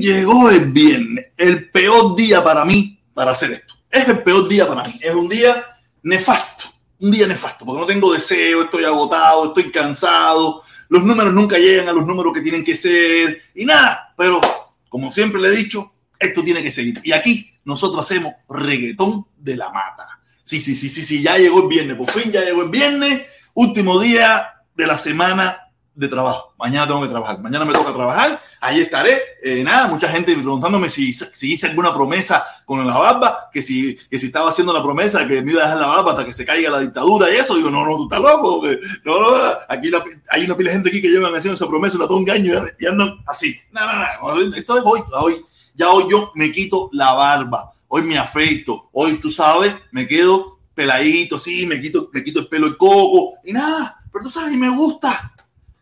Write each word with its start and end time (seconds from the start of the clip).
llegó 0.00 0.50
el 0.50 0.72
viernes, 0.72 1.26
el 1.36 1.70
peor 1.70 2.16
día 2.16 2.42
para 2.42 2.64
mí 2.64 3.00
para 3.14 3.32
hacer 3.32 3.52
esto. 3.52 3.74
Es 3.90 4.08
el 4.08 4.22
peor 4.22 4.48
día 4.48 4.66
para 4.66 4.84
mí, 4.84 4.98
es 5.00 5.14
un 5.14 5.28
día 5.28 5.64
nefasto, 6.02 6.64
un 7.00 7.10
día 7.10 7.26
nefasto, 7.26 7.64
porque 7.64 7.80
no 7.80 7.86
tengo 7.86 8.12
deseo, 8.12 8.62
estoy 8.62 8.84
agotado, 8.84 9.48
estoy 9.48 9.70
cansado, 9.70 10.62
los 10.88 11.04
números 11.04 11.32
nunca 11.32 11.58
llegan 11.58 11.88
a 11.88 11.92
los 11.92 12.06
números 12.06 12.32
que 12.32 12.40
tienen 12.40 12.64
que 12.64 12.76
ser 12.76 13.42
y 13.54 13.64
nada, 13.64 14.14
pero 14.16 14.40
como 14.88 15.12
siempre 15.12 15.40
le 15.40 15.48
he 15.48 15.56
dicho, 15.56 15.92
esto 16.18 16.42
tiene 16.42 16.62
que 16.62 16.70
seguir. 16.70 17.00
Y 17.04 17.12
aquí 17.12 17.52
nosotros 17.64 18.04
hacemos 18.04 18.34
reggaetón 18.48 19.26
de 19.36 19.56
la 19.56 19.70
mata. 19.70 20.20
Sí, 20.42 20.60
sí, 20.60 20.74
sí, 20.74 20.88
sí, 20.88 21.04
sí, 21.04 21.22
ya 21.22 21.36
llegó 21.36 21.62
el 21.62 21.68
viernes, 21.68 21.96
por 21.96 22.10
fin 22.10 22.32
ya 22.32 22.42
llegó 22.42 22.62
el 22.62 22.70
viernes, 22.70 23.22
último 23.54 24.00
día 24.00 24.54
de 24.74 24.86
la 24.86 24.98
semana 24.98 25.69
de 26.00 26.08
trabajo. 26.08 26.54
Mañana 26.58 26.86
tengo 26.86 27.02
que 27.02 27.08
trabajar. 27.08 27.38
Mañana 27.40 27.66
me 27.66 27.74
toca 27.74 27.92
trabajar. 27.92 28.42
Ahí 28.58 28.80
estaré. 28.80 29.20
Eh, 29.42 29.62
nada, 29.62 29.86
mucha 29.86 30.08
gente 30.08 30.32
preguntándome 30.32 30.88
si, 30.88 31.12
si, 31.12 31.52
hice 31.52 31.66
alguna 31.66 31.92
promesa 31.92 32.42
con 32.64 32.86
la 32.86 32.96
barba, 32.96 33.50
que 33.52 33.60
si, 33.60 33.96
que 34.10 34.18
si 34.18 34.26
estaba 34.26 34.48
haciendo 34.48 34.72
la 34.72 34.82
promesa 34.82 35.28
que 35.28 35.42
me 35.42 35.52
iba 35.52 35.62
a 35.62 35.66
dejar 35.66 35.80
la 35.80 35.86
barba 35.88 36.12
hasta 36.12 36.24
que 36.24 36.32
se 36.32 36.46
caiga 36.46 36.70
la 36.70 36.80
dictadura 36.80 37.30
y 37.30 37.36
eso. 37.36 37.54
Digo, 37.54 37.70
no, 37.70 37.84
no, 37.84 37.98
tú 37.98 38.04
estás 38.04 38.20
loco. 38.20 38.62
No, 39.04 39.20
no, 39.20 39.36
aquí 39.68 39.90
hay 40.30 40.44
una 40.44 40.56
pila 40.56 40.70
de 40.70 40.76
gente 40.76 40.88
aquí 40.88 41.02
que 41.02 41.08
llevan 41.08 41.34
haciendo 41.34 41.54
esa 41.54 41.68
promesa 41.68 41.98
la 41.98 42.08
todo 42.08 42.16
un 42.16 42.30
año 42.30 42.64
y 42.78 42.86
andan 42.86 43.18
así. 43.26 43.60
No, 43.72 43.80
no, 43.86 44.38
no. 44.48 44.56
Esto 44.56 44.78
es 44.78 44.84
hoy, 44.86 45.00
hoy. 45.12 45.44
Ya 45.74 45.90
hoy 45.90 46.04
yo 46.10 46.32
me 46.34 46.50
quito 46.50 46.88
la 46.92 47.12
barba. 47.12 47.74
Hoy 47.88 48.02
me 48.02 48.16
afeito. 48.16 48.88
Hoy, 48.92 49.18
tú 49.18 49.30
sabes, 49.30 49.74
me 49.90 50.06
quedo 50.06 50.58
peladito, 50.74 51.38
sí, 51.38 51.66
me 51.66 51.78
quito, 51.78 52.08
me 52.10 52.24
quito 52.24 52.40
el 52.40 52.48
pelo 52.48 52.70
de 52.70 52.76
coco 52.78 53.34
y 53.44 53.52
nada. 53.52 54.00
Pero 54.10 54.24
tú 54.24 54.30
sabes, 54.30 54.54
y 54.54 54.56
me 54.56 54.70
gusta 54.70 55.34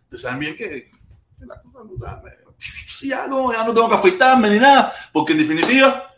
Ustedes 0.09 0.23
saben 0.23 0.39
bien 0.39 0.57
que, 0.57 0.91
la 1.41 1.61
cosa, 1.61 2.23
ya, 3.03 3.27
no, 3.27 3.53
ya 3.53 3.63
no 3.63 3.75
tengo 3.75 3.91
que 3.91 3.95
afeitarme 3.95 4.49
ni 4.49 4.59
nada, 4.59 4.91
porque 5.13 5.33
en 5.33 5.39
definitiva 5.41 6.15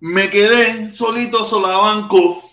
me 0.00 0.28
quedé 0.28 0.90
solito, 0.90 1.44
solo 1.44 1.68
banco. 1.68 2.50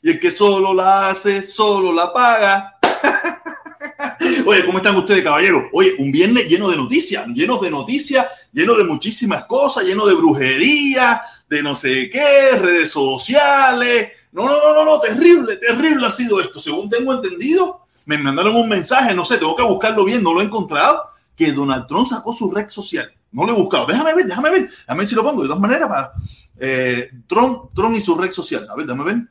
Y 0.00 0.10
el 0.10 0.20
que 0.20 0.30
solo 0.30 0.72
la 0.72 1.08
hace, 1.08 1.42
solo 1.42 1.92
la 1.92 2.12
paga. 2.12 2.78
Oye, 4.46 4.64
¿cómo 4.64 4.78
están 4.78 4.94
ustedes, 4.94 5.24
caballeros? 5.24 5.64
Oye, 5.72 5.96
un 5.98 6.12
viernes 6.12 6.46
lleno 6.46 6.70
de 6.70 6.76
noticias, 6.76 7.26
lleno 7.34 7.58
de 7.58 7.72
noticias, 7.72 8.28
lleno 8.52 8.74
de 8.74 8.84
muchísimas 8.84 9.44
cosas, 9.46 9.82
lleno 9.82 10.06
de 10.06 10.14
brujería, 10.14 11.20
de 11.50 11.64
no 11.64 11.74
sé 11.74 12.08
qué, 12.10 12.52
redes 12.52 12.90
sociales. 12.92 14.12
No, 14.30 14.46
no, 14.46 14.58
no, 14.58 14.72
no, 14.72 14.84
no, 14.84 15.00
terrible, 15.00 15.56
terrible 15.56 16.06
ha 16.06 16.12
sido 16.12 16.40
esto. 16.40 16.60
Según 16.60 16.88
tengo 16.88 17.12
entendido, 17.12 17.87
me 18.08 18.16
mandaron 18.16 18.56
un 18.56 18.66
mensaje, 18.66 19.14
no 19.14 19.22
sé, 19.22 19.36
tengo 19.36 19.54
que 19.54 19.62
buscarlo 19.62 20.02
bien, 20.02 20.22
no 20.22 20.32
lo 20.32 20.40
he 20.40 20.44
encontrado, 20.44 21.10
que 21.36 21.52
Donald 21.52 21.86
Trump 21.86 22.06
sacó 22.06 22.32
su 22.32 22.50
red 22.50 22.70
social. 22.70 23.12
No 23.30 23.44
lo 23.44 23.52
he 23.52 23.54
buscado. 23.54 23.84
Déjame 23.84 24.14
ver, 24.14 24.24
déjame 24.24 24.50
ver. 24.50 24.70
Déjame 24.70 24.98
ver 24.98 25.06
si 25.06 25.14
lo 25.14 25.22
pongo 25.22 25.42
de 25.42 25.48
dos 25.48 25.60
maneras 25.60 25.88
para 25.90 26.12
eh, 26.58 27.10
Trump, 27.26 27.70
Trump 27.74 27.94
y 27.94 28.00
su 28.00 28.14
red 28.14 28.30
social. 28.30 28.66
A 28.70 28.74
ver, 28.74 28.86
déjame 28.86 29.04
ver. 29.04 29.28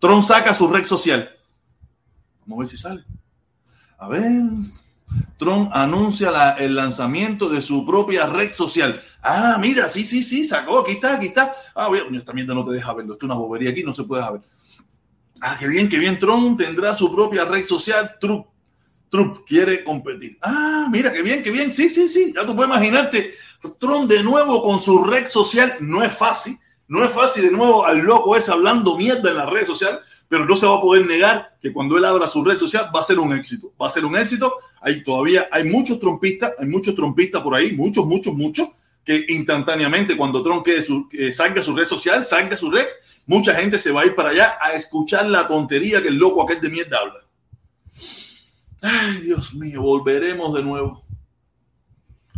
Trump 0.00 0.24
saca 0.24 0.52
su 0.52 0.66
red 0.66 0.84
social. 0.84 1.30
Vamos 2.44 2.56
a 2.56 2.58
ver 2.58 2.66
si 2.66 2.76
sale. 2.76 3.04
A 3.98 4.08
ver. 4.08 4.42
Trump 5.38 5.70
anuncia 5.72 6.56
el 6.58 6.74
lanzamiento 6.74 7.48
de 7.48 7.62
su 7.62 7.86
propia 7.86 8.26
red 8.26 8.52
social. 8.52 9.00
Ah, 9.22 9.58
mira, 9.60 9.88
sí, 9.88 10.04
sí, 10.04 10.24
sí, 10.24 10.44
sacó, 10.44 10.80
aquí 10.80 10.92
está, 10.92 11.14
aquí 11.14 11.26
está. 11.26 11.54
Ah, 11.72 11.86
bueno, 11.86 12.18
esta 12.18 12.32
mierda 12.32 12.52
no 12.52 12.64
te 12.64 12.72
deja 12.72 12.92
verlo. 12.94 13.12
Esto 13.12 13.26
es 13.26 13.30
una 13.30 13.38
bobería 13.38 13.70
aquí, 13.70 13.84
no 13.84 13.94
se 13.94 14.02
puede 14.02 14.28
ver. 14.28 14.40
Ah, 15.46 15.58
qué 15.60 15.68
bien, 15.68 15.90
qué 15.90 15.98
bien. 15.98 16.18
Trump 16.18 16.58
tendrá 16.58 16.94
su 16.94 17.14
propia 17.14 17.44
red 17.44 17.66
social. 17.66 18.16
Trump, 18.18 18.46
Trump 19.10 19.40
quiere 19.46 19.84
competir. 19.84 20.38
Ah, 20.40 20.88
mira, 20.90 21.12
qué 21.12 21.20
bien, 21.20 21.42
qué 21.42 21.50
bien. 21.50 21.70
Sí, 21.70 21.90
sí, 21.90 22.08
sí. 22.08 22.32
Ya 22.34 22.46
tú 22.46 22.56
puedes 22.56 22.70
imaginarte. 22.70 23.34
Trump 23.78 24.10
de 24.10 24.22
nuevo 24.22 24.62
con 24.62 24.80
su 24.80 25.04
red 25.04 25.26
social. 25.26 25.76
No 25.80 26.02
es 26.02 26.14
fácil. 26.14 26.56
No 26.88 27.04
es 27.04 27.12
fácil 27.12 27.44
de 27.44 27.50
nuevo 27.50 27.84
al 27.84 27.98
loco 27.98 28.34
ese 28.34 28.52
hablando 28.52 28.96
mierda 28.96 29.28
en 29.28 29.36
la 29.36 29.44
red 29.44 29.66
social. 29.66 30.00
Pero 30.28 30.46
no 30.46 30.56
se 30.56 30.64
va 30.64 30.78
a 30.78 30.80
poder 30.80 31.06
negar 31.06 31.58
que 31.60 31.74
cuando 31.74 31.98
él 31.98 32.06
abra 32.06 32.26
su 32.26 32.42
red 32.42 32.56
social 32.56 32.90
va 32.96 33.00
a 33.00 33.04
ser 33.04 33.18
un 33.18 33.34
éxito. 33.34 33.70
Va 33.80 33.88
a 33.88 33.90
ser 33.90 34.06
un 34.06 34.16
éxito. 34.16 34.54
Hay 34.80 35.04
todavía, 35.04 35.46
hay 35.52 35.64
muchos 35.64 36.00
trompistas, 36.00 36.54
hay 36.58 36.66
muchos 36.66 36.94
trompistas 36.94 37.42
por 37.42 37.54
ahí, 37.54 37.72
muchos, 37.72 38.06
muchos, 38.06 38.32
muchos, 38.32 38.68
que 39.04 39.26
instantáneamente 39.28 40.16
cuando 40.16 40.42
Trump 40.42 40.64
quede 40.64 40.82
su, 40.82 41.06
su 41.62 41.76
red 41.76 41.84
social, 41.84 42.24
salga 42.24 42.56
su 42.56 42.70
red, 42.70 42.86
mucha 43.26 43.54
gente 43.54 43.78
se 43.78 43.92
va 43.92 44.02
a 44.02 44.06
ir 44.06 44.14
para 44.14 44.30
allá 44.30 44.58
a 44.60 44.72
escuchar 44.72 45.26
la 45.26 45.46
tontería 45.46 46.02
que 46.02 46.08
el 46.08 46.16
loco 46.16 46.42
aquel 46.42 46.60
de 46.60 46.70
mierda 46.70 46.98
habla. 46.98 47.20
Ay, 48.82 49.22
Dios 49.22 49.54
mío, 49.54 49.80
volveremos 49.80 50.54
de 50.54 50.62
nuevo 50.62 51.04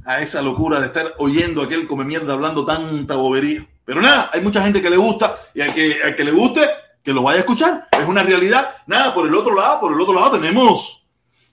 a 0.07 0.21
esa 0.21 0.41
locura 0.41 0.79
de 0.79 0.87
estar 0.87 1.15
oyendo 1.19 1.61
a 1.61 1.65
aquel 1.65 1.87
come 1.89 2.05
mierda 2.05 2.33
hablando 2.33 2.65
tanta 2.65 3.17
bobería. 3.17 3.67
Pero 3.85 4.01
nada, 4.01 4.31
hay 4.33 4.41
mucha 4.41 4.63
gente 4.63 4.81
que 4.81 4.91
le 4.91 4.97
gusta 4.97 5.37
y 5.55 5.61
al 5.61 5.75
que, 5.75 6.15
que 6.17 6.25
le 6.25 6.31
guste, 6.31 6.69
que 7.03 7.13
lo 7.13 7.23
vaya 7.23 7.39
a 7.39 7.41
escuchar. 7.41 7.89
Es 7.91 8.07
una 8.07 8.23
realidad. 8.23 8.71
Nada, 8.87 9.13
por 9.13 9.27
el 9.27 9.35
otro 9.35 9.55
lado, 9.55 9.81
por 9.81 9.93
el 9.93 10.01
otro 10.01 10.15
lado 10.15 10.39
tenemos, 10.39 11.09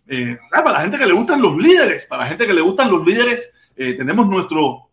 eh, 0.07 0.37
para 0.51 0.71
la 0.71 0.81
gente 0.81 0.97
que 0.97 1.05
le 1.05 1.13
gustan 1.13 1.41
los 1.41 1.57
líderes, 1.57 2.05
para 2.05 2.23
la 2.23 2.29
gente 2.29 2.45
que 2.45 2.53
le 2.53 2.61
gustan 2.61 2.91
los 2.91 3.05
líderes, 3.05 3.51
eh, 3.75 3.93
tenemos 3.93 4.27
nuestro, 4.27 4.89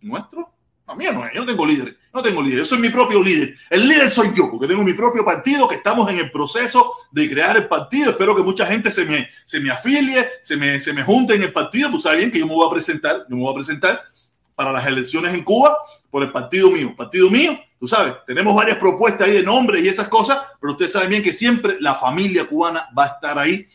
nuestro, 0.00 0.50
a 0.86 0.94
mí 0.94 1.04
no, 1.12 1.24
yo 1.32 1.40
no 1.40 1.46
tengo 1.46 1.66
líderes. 1.66 1.96
No 2.14 2.22
tengo 2.22 2.42
líder, 2.42 2.58
yo 2.58 2.64
soy 2.66 2.78
mi 2.78 2.90
propio 2.90 3.22
líder. 3.22 3.56
El 3.70 3.88
líder 3.88 4.10
soy 4.10 4.28
yo, 4.34 4.50
porque 4.50 4.66
tengo 4.66 4.84
mi 4.84 4.92
propio 4.92 5.24
partido, 5.24 5.66
que 5.66 5.76
estamos 5.76 6.10
en 6.10 6.18
el 6.18 6.30
proceso 6.30 6.92
de 7.10 7.30
crear 7.30 7.56
el 7.56 7.68
partido. 7.68 8.10
Espero 8.10 8.36
que 8.36 8.42
mucha 8.42 8.66
gente 8.66 8.92
se 8.92 9.06
me, 9.06 9.30
se 9.46 9.60
me 9.60 9.70
afilie, 9.70 10.28
se 10.42 10.56
me, 10.56 10.78
se 10.78 10.92
me 10.92 11.04
junte 11.04 11.34
en 11.34 11.42
el 11.42 11.52
partido. 11.54 11.90
Pues 11.90 12.02
saben 12.02 12.30
que 12.30 12.38
yo 12.38 12.46
me 12.46 12.54
voy 12.54 12.66
a 12.66 12.70
presentar, 12.70 13.24
yo 13.30 13.36
me 13.36 13.42
voy 13.42 13.52
a 13.52 13.54
presentar 13.54 14.02
para 14.54 14.72
las 14.72 14.86
elecciones 14.86 15.32
en 15.32 15.42
Cuba 15.42 15.74
por 16.10 16.22
el 16.22 16.30
partido 16.30 16.70
mío. 16.70 16.94
Partido 16.94 17.30
mío, 17.30 17.58
tú 17.80 17.88
sabes, 17.88 18.12
tenemos 18.26 18.54
varias 18.54 18.76
propuestas 18.76 19.26
ahí 19.26 19.34
de 19.34 19.42
nombres 19.42 19.82
y 19.82 19.88
esas 19.88 20.08
cosas, 20.08 20.38
pero 20.60 20.72
ustedes 20.72 20.92
saben 20.92 21.08
bien 21.08 21.22
que 21.22 21.32
siempre 21.32 21.78
la 21.80 21.94
familia 21.94 22.44
cubana 22.44 22.90
va 22.96 23.04
a 23.04 23.08
estar 23.08 23.38
ahí 23.38 23.66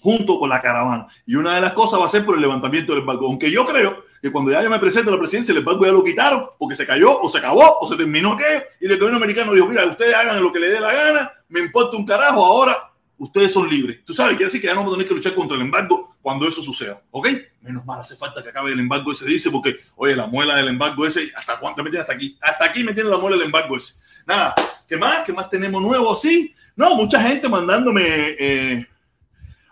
junto 0.00 0.40
con 0.40 0.48
la 0.48 0.60
caravana. 0.60 1.06
Y 1.24 1.36
una 1.36 1.54
de 1.54 1.60
las 1.60 1.72
cosas 1.72 2.00
va 2.00 2.06
a 2.06 2.08
ser 2.08 2.24
por 2.24 2.34
el 2.34 2.40
levantamiento 2.40 2.92
del 2.92 3.02
embargo. 3.02 3.28
Aunque 3.28 3.48
yo 3.48 3.64
creo 3.64 4.09
que 4.20 4.30
cuando 4.30 4.50
ya 4.50 4.62
yo 4.62 4.70
me 4.70 4.78
presento 4.78 5.10
a 5.10 5.14
la 5.14 5.18
presidencia, 5.18 5.52
el 5.52 5.58
embargo 5.58 5.84
ya 5.84 5.92
lo 5.92 6.04
quitaron 6.04 6.46
porque 6.58 6.74
se 6.74 6.86
cayó 6.86 7.20
o 7.20 7.28
se 7.28 7.38
acabó 7.38 7.78
o 7.80 7.88
se 7.88 7.96
terminó 7.96 8.32
aquello. 8.32 8.62
Y 8.80 8.86
el 8.86 8.96
gobierno 8.96 9.16
americano 9.16 9.52
dijo, 9.52 9.66
mira, 9.66 9.86
ustedes 9.86 10.14
hagan 10.14 10.42
lo 10.42 10.52
que 10.52 10.60
les 10.60 10.72
dé 10.72 10.80
la 10.80 10.92
gana, 10.92 11.32
me 11.48 11.60
importa 11.60 11.96
un 11.96 12.04
carajo, 12.04 12.44
ahora 12.44 12.76
ustedes 13.18 13.52
son 13.52 13.68
libres. 13.68 14.04
Tú 14.04 14.14
sabes, 14.14 14.36
quiere 14.36 14.46
decir 14.46 14.60
que 14.60 14.66
ya 14.66 14.74
no 14.74 14.80
vamos 14.80 14.94
a 14.94 14.96
tener 14.96 15.08
que 15.08 15.14
luchar 15.14 15.34
contra 15.34 15.56
el 15.56 15.62
embargo 15.62 16.16
cuando 16.22 16.48
eso 16.48 16.62
suceda. 16.62 17.02
¿Ok? 17.10 17.28
Menos 17.60 17.84
mal, 17.84 18.00
hace 18.00 18.16
falta 18.16 18.42
que 18.42 18.50
acabe 18.50 18.72
el 18.72 18.80
embargo 18.80 19.12
ese, 19.12 19.26
dice, 19.26 19.50
porque, 19.50 19.76
oye, 19.96 20.16
la 20.16 20.26
muela 20.26 20.56
del 20.56 20.68
embargo 20.68 21.06
ese, 21.06 21.30
¿hasta 21.36 21.58
cuánto 21.58 21.82
me 21.82 21.90
tiene 21.90 22.02
hasta 22.02 22.14
aquí? 22.14 22.36
Hasta 22.40 22.64
aquí 22.64 22.84
me 22.84 22.94
tiene 22.94 23.10
la 23.10 23.18
muela 23.18 23.36
del 23.36 23.46
embargo 23.46 23.76
ese. 23.76 23.94
Nada, 24.26 24.54
¿qué 24.88 24.96
más? 24.96 25.24
¿Qué 25.24 25.32
más 25.32 25.48
tenemos 25.50 25.82
nuevo 25.82 26.12
así? 26.12 26.54
No, 26.76 26.94
mucha 26.94 27.20
gente 27.22 27.48
mandándome... 27.48 28.02
Eh, 28.38 28.86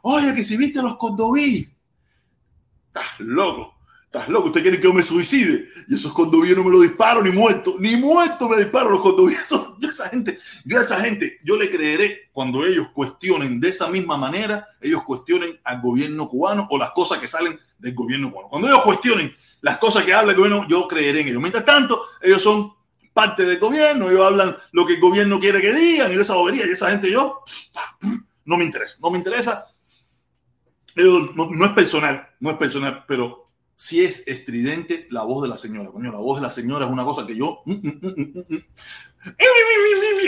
Oye, 0.02 0.34
que 0.34 0.44
si 0.44 0.56
viste 0.56 0.80
los 0.80 0.96
condoví. 0.96 1.68
Estás 2.86 3.20
loco. 3.20 3.77
Estás 4.08 4.28
loco. 4.28 4.46
Usted 4.48 4.62
quiere 4.62 4.78
que 4.78 4.84
yo 4.84 4.94
me 4.94 5.02
suicide. 5.02 5.68
Y 5.86 5.94
esos 5.94 6.12
condoví 6.12 6.54
no 6.54 6.64
me 6.64 6.70
lo 6.70 6.80
disparo 6.80 7.22
ni 7.22 7.30
muerto. 7.30 7.76
Ni 7.78 7.96
muerto 7.96 8.48
me 8.48 8.56
disparo 8.56 8.90
los 8.90 9.00
condoví. 9.00 9.36
Yo 9.80 9.90
esa 9.90 10.08
gente, 10.08 10.38
yo 10.64 10.78
a 10.78 10.82
esa 10.82 11.00
gente, 11.00 11.38
yo 11.44 11.56
le 11.56 11.70
creeré 11.70 12.30
cuando 12.32 12.66
ellos 12.66 12.88
cuestionen 12.94 13.60
de 13.60 13.68
esa 13.68 13.88
misma 13.88 14.16
manera, 14.16 14.66
ellos 14.80 15.02
cuestionen 15.04 15.60
al 15.62 15.80
gobierno 15.80 16.28
cubano 16.28 16.66
o 16.70 16.78
las 16.78 16.90
cosas 16.90 17.18
que 17.18 17.28
salen 17.28 17.58
del 17.78 17.94
gobierno 17.94 18.30
cubano. 18.30 18.48
Cuando 18.48 18.68
ellos 18.68 18.82
cuestionen 18.82 19.34
las 19.60 19.78
cosas 19.78 20.04
que 20.04 20.14
habla 20.14 20.32
el 20.32 20.38
gobierno, 20.38 20.66
yo 20.68 20.88
creeré 20.88 21.20
en 21.20 21.28
ellos. 21.28 21.40
Mientras 21.40 21.64
tanto, 21.64 22.02
ellos 22.20 22.42
son 22.42 22.72
parte 23.12 23.44
del 23.44 23.58
gobierno, 23.58 24.10
ellos 24.10 24.26
hablan 24.26 24.56
lo 24.72 24.86
que 24.86 24.94
el 24.94 25.00
gobierno 25.00 25.38
quiere 25.38 25.60
que 25.60 25.72
digan 25.72 26.10
y 26.12 26.16
de 26.16 26.22
esa 26.22 26.34
bobería. 26.34 26.66
Y 26.66 26.70
esa 26.70 26.90
gente 26.90 27.10
yo, 27.10 27.42
no 28.44 28.56
me 28.56 28.64
interesa. 28.64 28.96
No 29.00 29.10
me 29.10 29.18
interesa 29.18 29.66
no, 31.04 31.64
es 31.64 31.72
personal, 31.72 32.28
no 32.40 32.50
es 32.50 32.56
personal, 32.56 33.04
pero 33.06 33.47
sí 33.78 34.04
es 34.04 34.24
estridente 34.26 35.06
la 35.10 35.22
voz 35.22 35.44
de 35.44 35.48
la 35.48 35.56
señora. 35.56 35.90
Coño, 35.90 36.10
la 36.10 36.18
voz 36.18 36.40
de 36.40 36.42
la 36.42 36.50
señora 36.50 36.84
es 36.84 36.90
una 36.90 37.04
cosa 37.04 37.24
que 37.24 37.36
yo. 37.36 37.62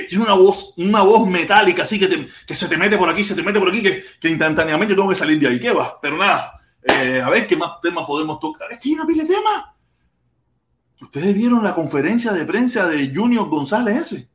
Tiene 0.08 0.24
una 0.24 0.34
voz, 0.34 0.74
una 0.76 1.02
voz 1.02 1.28
metálica, 1.28 1.82
así 1.82 1.98
que, 1.98 2.28
que 2.46 2.54
se 2.54 2.68
te 2.68 2.76
mete 2.76 2.96
por 2.96 3.08
aquí, 3.08 3.24
se 3.24 3.34
te 3.34 3.42
mete 3.42 3.58
por 3.58 3.68
aquí, 3.68 3.82
que, 3.82 4.04
que 4.20 4.28
instantáneamente 4.28 4.94
tengo 4.94 5.08
que 5.08 5.16
salir 5.16 5.40
de 5.40 5.48
ahí. 5.48 5.58
¿Qué 5.58 5.72
va? 5.72 5.98
Pero 6.00 6.16
nada, 6.16 6.60
a 7.24 7.30
ver 7.30 7.48
qué 7.48 7.56
más 7.56 7.80
temas 7.82 8.04
podemos 8.06 8.38
tocar. 8.38 8.70
Es 8.70 8.78
que 8.78 8.90
hay 8.90 8.94
una 8.94 9.06
pila 9.06 9.24
de 9.24 9.34
temas. 9.34 9.64
Ustedes 11.00 11.34
vieron 11.34 11.64
la 11.64 11.74
conferencia 11.74 12.30
de 12.30 12.44
prensa 12.44 12.86
de 12.86 13.12
Junior 13.12 13.48
González 13.48 13.96
ese. 13.96 14.28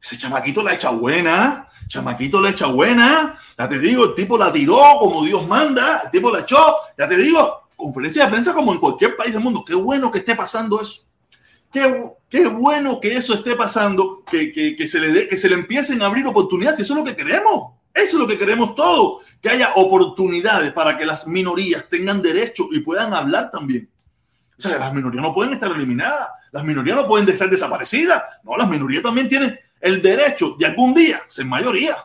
Ese 0.00 0.16
chamaquito 0.16 0.62
la 0.62 0.72
echa 0.72 0.90
buena, 0.90 1.68
chamaquito 1.88 2.40
la 2.40 2.50
echa 2.50 2.66
buena. 2.66 3.38
Ya 3.58 3.68
te 3.68 3.78
digo, 3.78 4.04
el 4.04 4.14
tipo 4.14 4.38
la 4.38 4.50
tiró 4.50 4.78
como 4.98 5.24
Dios 5.24 5.46
manda, 5.46 6.02
el 6.04 6.10
tipo 6.10 6.30
la 6.30 6.40
echó. 6.40 6.76
Ya 6.96 7.06
te 7.08 7.16
digo, 7.16 7.65
conferencia 7.76 8.24
de 8.24 8.30
prensa 8.30 8.52
como 8.52 8.72
en 8.72 8.80
cualquier 8.80 9.16
país 9.16 9.32
del 9.32 9.42
mundo. 9.42 9.64
Qué 9.64 9.74
bueno 9.74 10.10
que 10.10 10.18
esté 10.18 10.34
pasando 10.34 10.80
eso. 10.80 11.02
Qué, 11.70 12.46
bueno 12.48 13.00
que 13.00 13.16
eso 13.16 13.34
esté 13.34 13.54
pasando, 13.54 14.24
que, 14.24 14.88
se 14.88 14.98
le 14.98 15.28
que 15.28 15.36
se 15.36 15.48
le 15.48 15.56
empiecen 15.56 16.00
a 16.00 16.06
abrir 16.06 16.26
oportunidades. 16.26 16.80
Eso 16.80 16.94
es 16.94 16.98
lo 16.98 17.04
que 17.04 17.16
queremos. 17.16 17.74
Eso 17.92 18.12
es 18.12 18.14
lo 18.14 18.26
que 18.26 18.38
queremos 18.38 18.74
todos. 18.74 19.24
Que 19.40 19.50
haya 19.50 19.72
oportunidades 19.74 20.72
para 20.72 20.96
que 20.96 21.04
las 21.04 21.26
minorías 21.26 21.88
tengan 21.88 22.22
derecho 22.22 22.68
y 22.72 22.80
puedan 22.80 23.12
hablar 23.12 23.50
también. 23.50 23.90
O 24.58 24.62
sea, 24.62 24.78
las 24.78 24.94
minorías 24.94 25.22
no 25.22 25.34
pueden 25.34 25.52
estar 25.52 25.70
eliminadas, 25.70 26.30
las 26.50 26.64
minorías 26.64 26.96
no 26.96 27.06
pueden 27.06 27.28
estar 27.28 27.50
desaparecidas. 27.50 28.22
No, 28.42 28.56
las 28.56 28.68
minorías 28.68 29.02
también 29.02 29.28
tienen 29.28 29.58
el 29.80 30.00
derecho 30.00 30.56
de 30.58 30.66
algún 30.66 30.94
día 30.94 31.22
ser 31.26 31.44
mayoría. 31.44 31.96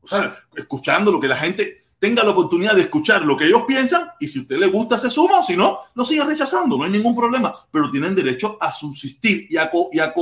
O 0.00 0.06
sea, 0.06 0.36
escuchando 0.54 1.10
lo 1.10 1.20
que 1.20 1.28
la 1.28 1.36
gente 1.36 1.86
tenga 1.98 2.22
la 2.22 2.30
oportunidad 2.30 2.74
de 2.74 2.82
escuchar 2.82 3.22
lo 3.22 3.36
que 3.36 3.46
ellos 3.46 3.64
piensan 3.66 4.08
y 4.20 4.28
si 4.28 4.38
a 4.38 4.42
usted 4.42 4.58
le 4.58 4.68
gusta 4.68 4.98
se 4.98 5.10
suma, 5.10 5.42
si 5.42 5.56
no, 5.56 5.80
lo 5.94 6.04
sigue 6.04 6.24
rechazando, 6.24 6.76
no 6.76 6.84
hay 6.84 6.90
ningún 6.90 7.16
problema, 7.16 7.54
pero 7.70 7.90
tienen 7.90 8.14
derecho 8.14 8.56
a 8.60 8.72
subsistir 8.72 9.46
y 9.50 9.56
a, 9.56 9.70
y 9.92 9.98
a, 9.98 10.14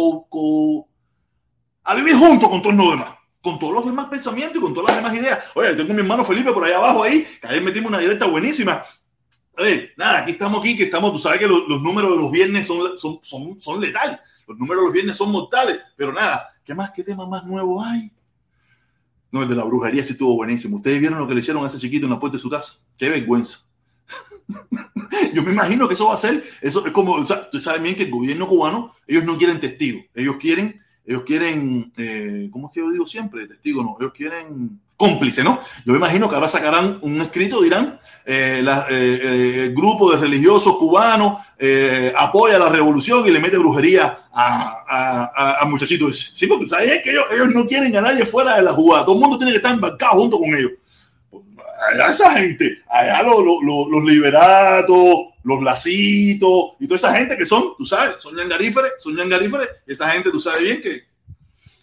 a 1.84 1.94
vivir 1.94 2.16
junto 2.16 2.48
con 2.48 2.62
todos 2.62 2.74
los 2.74 2.90
demás, 2.90 3.10
con 3.42 3.58
todos 3.58 3.74
los 3.74 3.86
demás 3.86 4.06
pensamientos 4.08 4.56
y 4.56 4.60
con 4.60 4.74
todas 4.74 4.94
las 4.94 5.02
demás 5.02 5.20
ideas. 5.20 5.44
Oye, 5.54 5.74
tengo 5.74 5.92
mi 5.92 6.00
hermano 6.00 6.24
Felipe 6.24 6.52
por 6.52 6.64
ahí 6.64 6.72
abajo 6.72 7.02
ahí, 7.02 7.26
que 7.40 7.46
ayer 7.46 7.62
metimos 7.62 7.90
una 7.90 7.98
directa 7.98 8.26
buenísima 8.26 8.82
Oye, 9.58 9.92
nada, 9.96 10.18
aquí 10.18 10.32
estamos 10.32 10.60
aquí, 10.60 10.76
que 10.76 10.84
estamos, 10.84 11.12
tú 11.12 11.18
sabes 11.18 11.38
que 11.38 11.46
los, 11.46 11.66
números 11.66 12.10
de 12.10 12.16
los 12.16 12.30
viernes 12.30 12.66
son, 12.66 12.98
son, 12.98 13.20
son, 13.22 13.58
son 13.58 13.80
letales, 13.80 14.18
los 14.46 14.58
números 14.58 14.82
de 14.82 14.86
los 14.86 14.92
viernes 14.92 15.16
son 15.16 15.32
mortales, 15.32 15.80
pero 15.96 16.12
nada, 16.12 16.50
¿qué 16.62 16.74
más, 16.74 16.90
qué 16.90 17.02
tema 17.02 17.26
más 17.26 17.44
nuevo 17.44 17.82
hay? 17.82 18.12
No, 19.30 19.42
el 19.42 19.48
de 19.48 19.56
la 19.56 19.64
brujería 19.64 20.04
sí 20.04 20.12
estuvo 20.12 20.34
buenísimo. 20.36 20.76
Ustedes 20.76 21.00
vieron 21.00 21.18
lo 21.18 21.26
que 21.26 21.34
le 21.34 21.40
hicieron 21.40 21.64
a 21.64 21.68
ese 21.68 21.78
chiquito 21.78 22.06
en 22.06 22.12
la 22.12 22.20
puerta 22.20 22.36
de 22.36 22.42
su 22.42 22.50
casa. 22.50 22.74
Qué 22.96 23.10
vergüenza. 23.10 23.60
Yo 25.34 25.42
me 25.42 25.52
imagino 25.52 25.88
que 25.88 25.94
eso 25.94 26.06
va 26.06 26.14
a 26.14 26.18
ser, 26.18 26.42
eso 26.60 26.86
es 26.86 26.92
como, 26.92 27.14
o 27.14 27.26
sea, 27.26 27.50
tú 27.50 27.58
sabes 27.60 27.82
bien 27.82 27.94
que 27.94 28.04
el 28.04 28.10
gobierno 28.10 28.46
cubano, 28.46 28.94
ellos 29.06 29.24
no 29.24 29.36
quieren 29.36 29.60
testigos, 29.60 30.04
ellos 30.14 30.36
quieren, 30.36 30.80
ellos 31.04 31.22
quieren, 31.24 31.92
eh, 31.96 32.48
¿cómo 32.52 32.68
es 32.68 32.74
que 32.74 32.80
yo 32.80 32.90
digo 32.90 33.06
siempre? 33.06 33.46
Testigo, 33.48 33.82
no, 33.82 33.96
ellos 34.00 34.12
quieren 34.12 34.80
cómplice, 34.96 35.44
¿no? 35.44 35.60
Yo 35.84 35.92
me 35.92 35.98
imagino 35.98 36.28
que 36.28 36.34
ahora 36.34 36.48
sacarán 36.48 36.98
un 37.02 37.20
escrito, 37.20 37.62
dirán, 37.62 38.00
eh, 38.24 38.60
eh, 38.66 38.90
eh, 38.90 39.62
el 39.66 39.74
grupo 39.74 40.10
de 40.10 40.18
religiosos 40.18 40.76
cubanos 40.78 41.38
apoya 42.16 42.58
la 42.58 42.68
revolución 42.68 43.26
y 43.26 43.30
le 43.30 43.38
mete 43.38 43.56
brujería 43.56 44.18
a, 44.32 45.60
a, 45.60 45.64
muchachitos. 45.66 46.32
Sí, 46.34 46.46
porque 46.46 46.68
¿sabes? 46.68 47.02
que 47.02 47.10
ellos, 47.12 47.48
no 47.54 47.66
quieren 47.66 47.96
a 47.96 48.00
nadie 48.00 48.26
fuera 48.26 48.56
de 48.56 48.62
la 48.62 48.72
jugada. 48.72 49.04
Todo 49.04 49.14
el 49.14 49.20
mundo 49.20 49.38
tiene 49.38 49.52
que 49.52 49.58
estar 49.58 49.72
embarcado 49.72 50.14
junto 50.14 50.38
con 50.38 50.54
ellos. 50.54 50.72
Allá 51.92 52.10
esa 52.10 52.32
gente, 52.32 52.82
allá 52.88 53.22
los, 53.22 53.44
los, 53.62 53.88
los 53.88 54.04
liberatos, 54.04 55.36
los 55.44 55.62
lacitos 55.62 56.72
y 56.80 56.86
toda 56.88 56.96
esa 56.96 57.14
gente 57.14 57.36
que 57.36 57.46
son, 57.46 57.76
tú 57.78 57.86
sabes, 57.86 58.16
son 58.18 58.34
ñangaríferes, 58.34 58.94
son 58.98 59.14
ñangaríferes. 59.14 59.68
Esa 59.86 60.10
gente, 60.10 60.30
tú 60.32 60.40
sabes 60.40 60.60
bien 60.60 60.80
que 60.80 61.04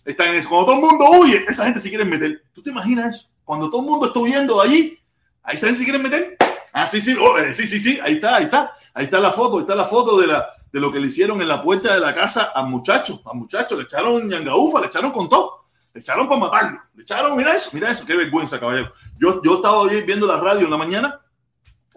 están 0.06 0.30
en 0.30 0.36
eso. 0.36 0.50
Cuando 0.50 0.66
todo 0.66 0.76
el 0.76 0.82
mundo 0.82 1.06
huye, 1.20 1.46
esa 1.48 1.66
gente 1.66 1.80
se 1.80 1.90
quiere 1.90 2.06
meter. 2.06 2.44
¿Tú 2.54 2.62
te 2.62 2.70
imaginas 2.70 3.16
eso? 3.16 3.30
Cuando 3.44 3.70
todo 3.70 3.82
el 3.82 3.88
mundo 3.88 4.08
está 4.08 4.20
huyendo 4.20 4.62
de 4.62 4.68
allí, 4.68 5.00
ahí 5.44 5.56
esa 5.56 5.68
gente 5.68 5.80
se 5.80 5.86
quiere 5.86 6.00
meter. 6.00 6.38
Ah, 6.72 6.88
sí, 6.88 7.00
sí, 7.00 7.16
oh, 7.20 7.38
eh, 7.38 7.54
sí, 7.54 7.68
sí, 7.68 7.80
sí, 7.80 8.00
ahí 8.04 8.16
está, 8.16 8.36
ahí 8.38 8.46
está. 8.46 8.76
Ahí 8.96 9.06
está 9.06 9.20
la 9.20 9.32
foto, 9.32 9.58
ahí 9.58 9.62
está 9.62 9.76
la 9.76 9.86
foto 9.86 10.20
de, 10.20 10.28
la, 10.28 10.50
de 10.72 10.80
lo 10.80 10.92
que 10.92 11.00
le 11.00 11.08
hicieron 11.08 11.42
en 11.42 11.48
la 11.48 11.62
puerta 11.62 11.94
de 11.94 12.00
la 12.00 12.14
casa 12.14 12.52
a 12.54 12.64
muchachos, 12.64 13.22
a 13.26 13.34
muchachos, 13.34 13.78
le 13.78 13.86
echaron 13.86 14.28
ñangaufa, 14.28 14.82
le 14.82 14.88
echaron 14.88 15.12
con 15.12 15.28
todo, 15.28 15.66
le 15.94 16.02
echaron 16.02 16.28
para 16.28 16.40
matarlo, 16.40 16.80
le 16.94 17.02
echaron, 17.02 17.36
mira 17.36 17.56
eso, 17.56 17.72
mira 17.74 17.90
eso, 17.90 18.06
qué 18.06 18.16
vergüenza, 18.16 18.60
caballero. 18.60 18.94
Yo, 19.18 19.42
yo 19.42 19.56
estaba 19.56 19.84
viendo 19.88 20.28
la 20.28 20.38
radio 20.38 20.66
en 20.66 20.72
la 20.72 20.78
mañana 20.78 21.20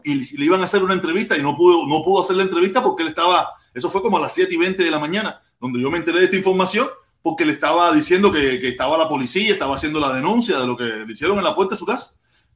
y 0.05 0.37
le 0.39 0.45
iban 0.45 0.63
a 0.63 0.65
hacer 0.65 0.83
una 0.83 0.95
entrevista 0.95 1.37
y 1.37 1.43
no 1.43 1.55
pudo, 1.55 1.87
no 1.87 2.03
pudo 2.03 2.23
hacer 2.23 2.37
la 2.37 2.45
entrevista 2.45 2.83
porque 2.83 3.03
él 3.03 3.11
estaba, 3.11 3.51
eso 3.75 3.91
fue 3.91 4.01
como 4.01 4.17
a 4.17 4.21
las 4.21 4.33
7 4.33 4.55
y 4.55 4.57
20 4.57 4.83
de 4.83 4.91
la 4.91 4.99
mañana, 4.99 5.43
donde 5.61 5.81
yo 5.81 5.91
me 5.91 5.99
enteré 5.99 6.21
de 6.21 6.25
esta 6.27 6.37
información 6.37 6.89
porque 7.27 7.45
le 7.45 7.55
estaba 7.55 7.91
diciendo 7.91 8.31
que, 8.31 8.69
estaba 8.69 8.97
la 8.97 9.09
policía, 9.09 9.53
estaba 9.53 9.75
haciendo 9.75 9.99
la 9.99 10.13
denuncia 10.13 10.61
de 10.61 10.65
lo 10.65 10.77
que 10.77 10.85
le 10.85 11.13
hicieron 11.13 11.37
en 11.39 11.43
la 11.43 11.57
puerta 11.57 11.75
de 11.75 11.79
su 11.81 11.85
casa. 11.85 12.13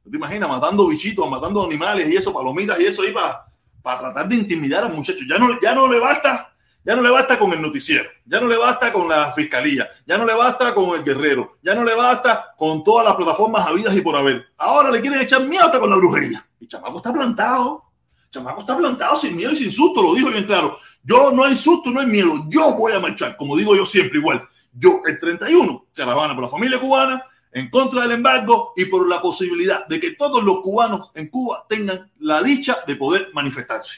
¿Te 0.09 0.15
imaginas? 0.15 0.47
Matando 0.47 0.87
bichitos, 0.87 1.29
matando 1.29 1.65
animales 1.65 2.07
y 2.07 2.15
eso, 2.15 2.31
palomitas 2.31 2.79
y 2.79 2.85
eso 2.85 3.01
ahí 3.01 3.11
para, 3.11 3.99
tratar 3.99 4.29
de 4.29 4.35
intimidar 4.35 4.85
al 4.85 4.93
muchacho. 4.93 5.25
Ya 5.29 5.37
no, 5.37 5.59
ya 5.59 5.75
no 5.75 5.89
le 5.89 5.99
basta, 5.99 6.53
ya 6.85 6.95
no 6.95 7.01
le 7.01 7.09
basta 7.09 7.37
con 7.37 7.51
el 7.51 7.61
noticiero, 7.61 8.09
ya 8.25 8.39
no 8.39 8.47
le 8.47 8.55
basta 8.55 8.93
con 8.93 9.09
la 9.09 9.33
fiscalía, 9.33 9.89
ya 10.05 10.17
no 10.17 10.23
le 10.23 10.35
basta 10.35 10.73
con 10.73 10.97
el 10.97 11.03
guerrero, 11.03 11.57
ya 11.61 11.75
no 11.75 11.83
le 11.83 11.93
basta 11.93 12.55
con 12.55 12.81
todas 12.81 13.05
las 13.05 13.15
plataformas 13.15 13.67
habidas 13.67 13.93
y 13.93 13.99
por 13.99 14.15
haber. 14.15 14.45
Ahora 14.55 14.89
le 14.89 15.01
quieren 15.01 15.19
echar 15.19 15.45
miedo 15.45 15.65
hasta 15.65 15.81
con 15.81 15.89
la 15.89 15.97
brujería. 15.97 16.47
Y 16.61 16.67
chamaco 16.67 16.95
está 16.95 17.11
plantado. 17.11 17.91
Chamaco 18.29 18.61
está 18.61 18.77
plantado 18.77 19.17
sin 19.17 19.35
miedo 19.35 19.51
y 19.51 19.57
sin 19.57 19.69
susto, 19.69 20.01
lo 20.01 20.15
dijo 20.15 20.29
bien 20.29 20.45
claro. 20.45 20.77
Yo 21.03 21.33
no 21.33 21.43
hay 21.43 21.57
susto, 21.57 21.89
no 21.89 21.99
hay 21.99 22.07
miedo. 22.07 22.45
Yo 22.47 22.73
voy 22.73 22.93
a 22.93 23.01
marchar, 23.01 23.35
como 23.35 23.57
digo 23.57 23.75
yo 23.75 23.85
siempre 23.85 24.17
igual. 24.17 24.47
Yo, 24.73 25.01
el 25.05 25.19
31, 25.19 25.87
caravana 25.93 26.33
por 26.33 26.43
la 26.43 26.49
familia 26.49 26.79
cubana, 26.79 27.25
en 27.51 27.69
contra 27.69 28.03
del 28.03 28.11
embargo 28.11 28.73
y 28.75 28.85
por 28.85 29.07
la 29.07 29.21
posibilidad 29.21 29.85
de 29.87 29.99
que 29.99 30.11
todos 30.11 30.43
los 30.43 30.61
cubanos 30.61 31.11
en 31.15 31.27
Cuba 31.27 31.65
tengan 31.67 32.09
la 32.19 32.41
dicha 32.41 32.77
de 32.87 32.95
poder 32.95 33.29
manifestarse. 33.33 33.95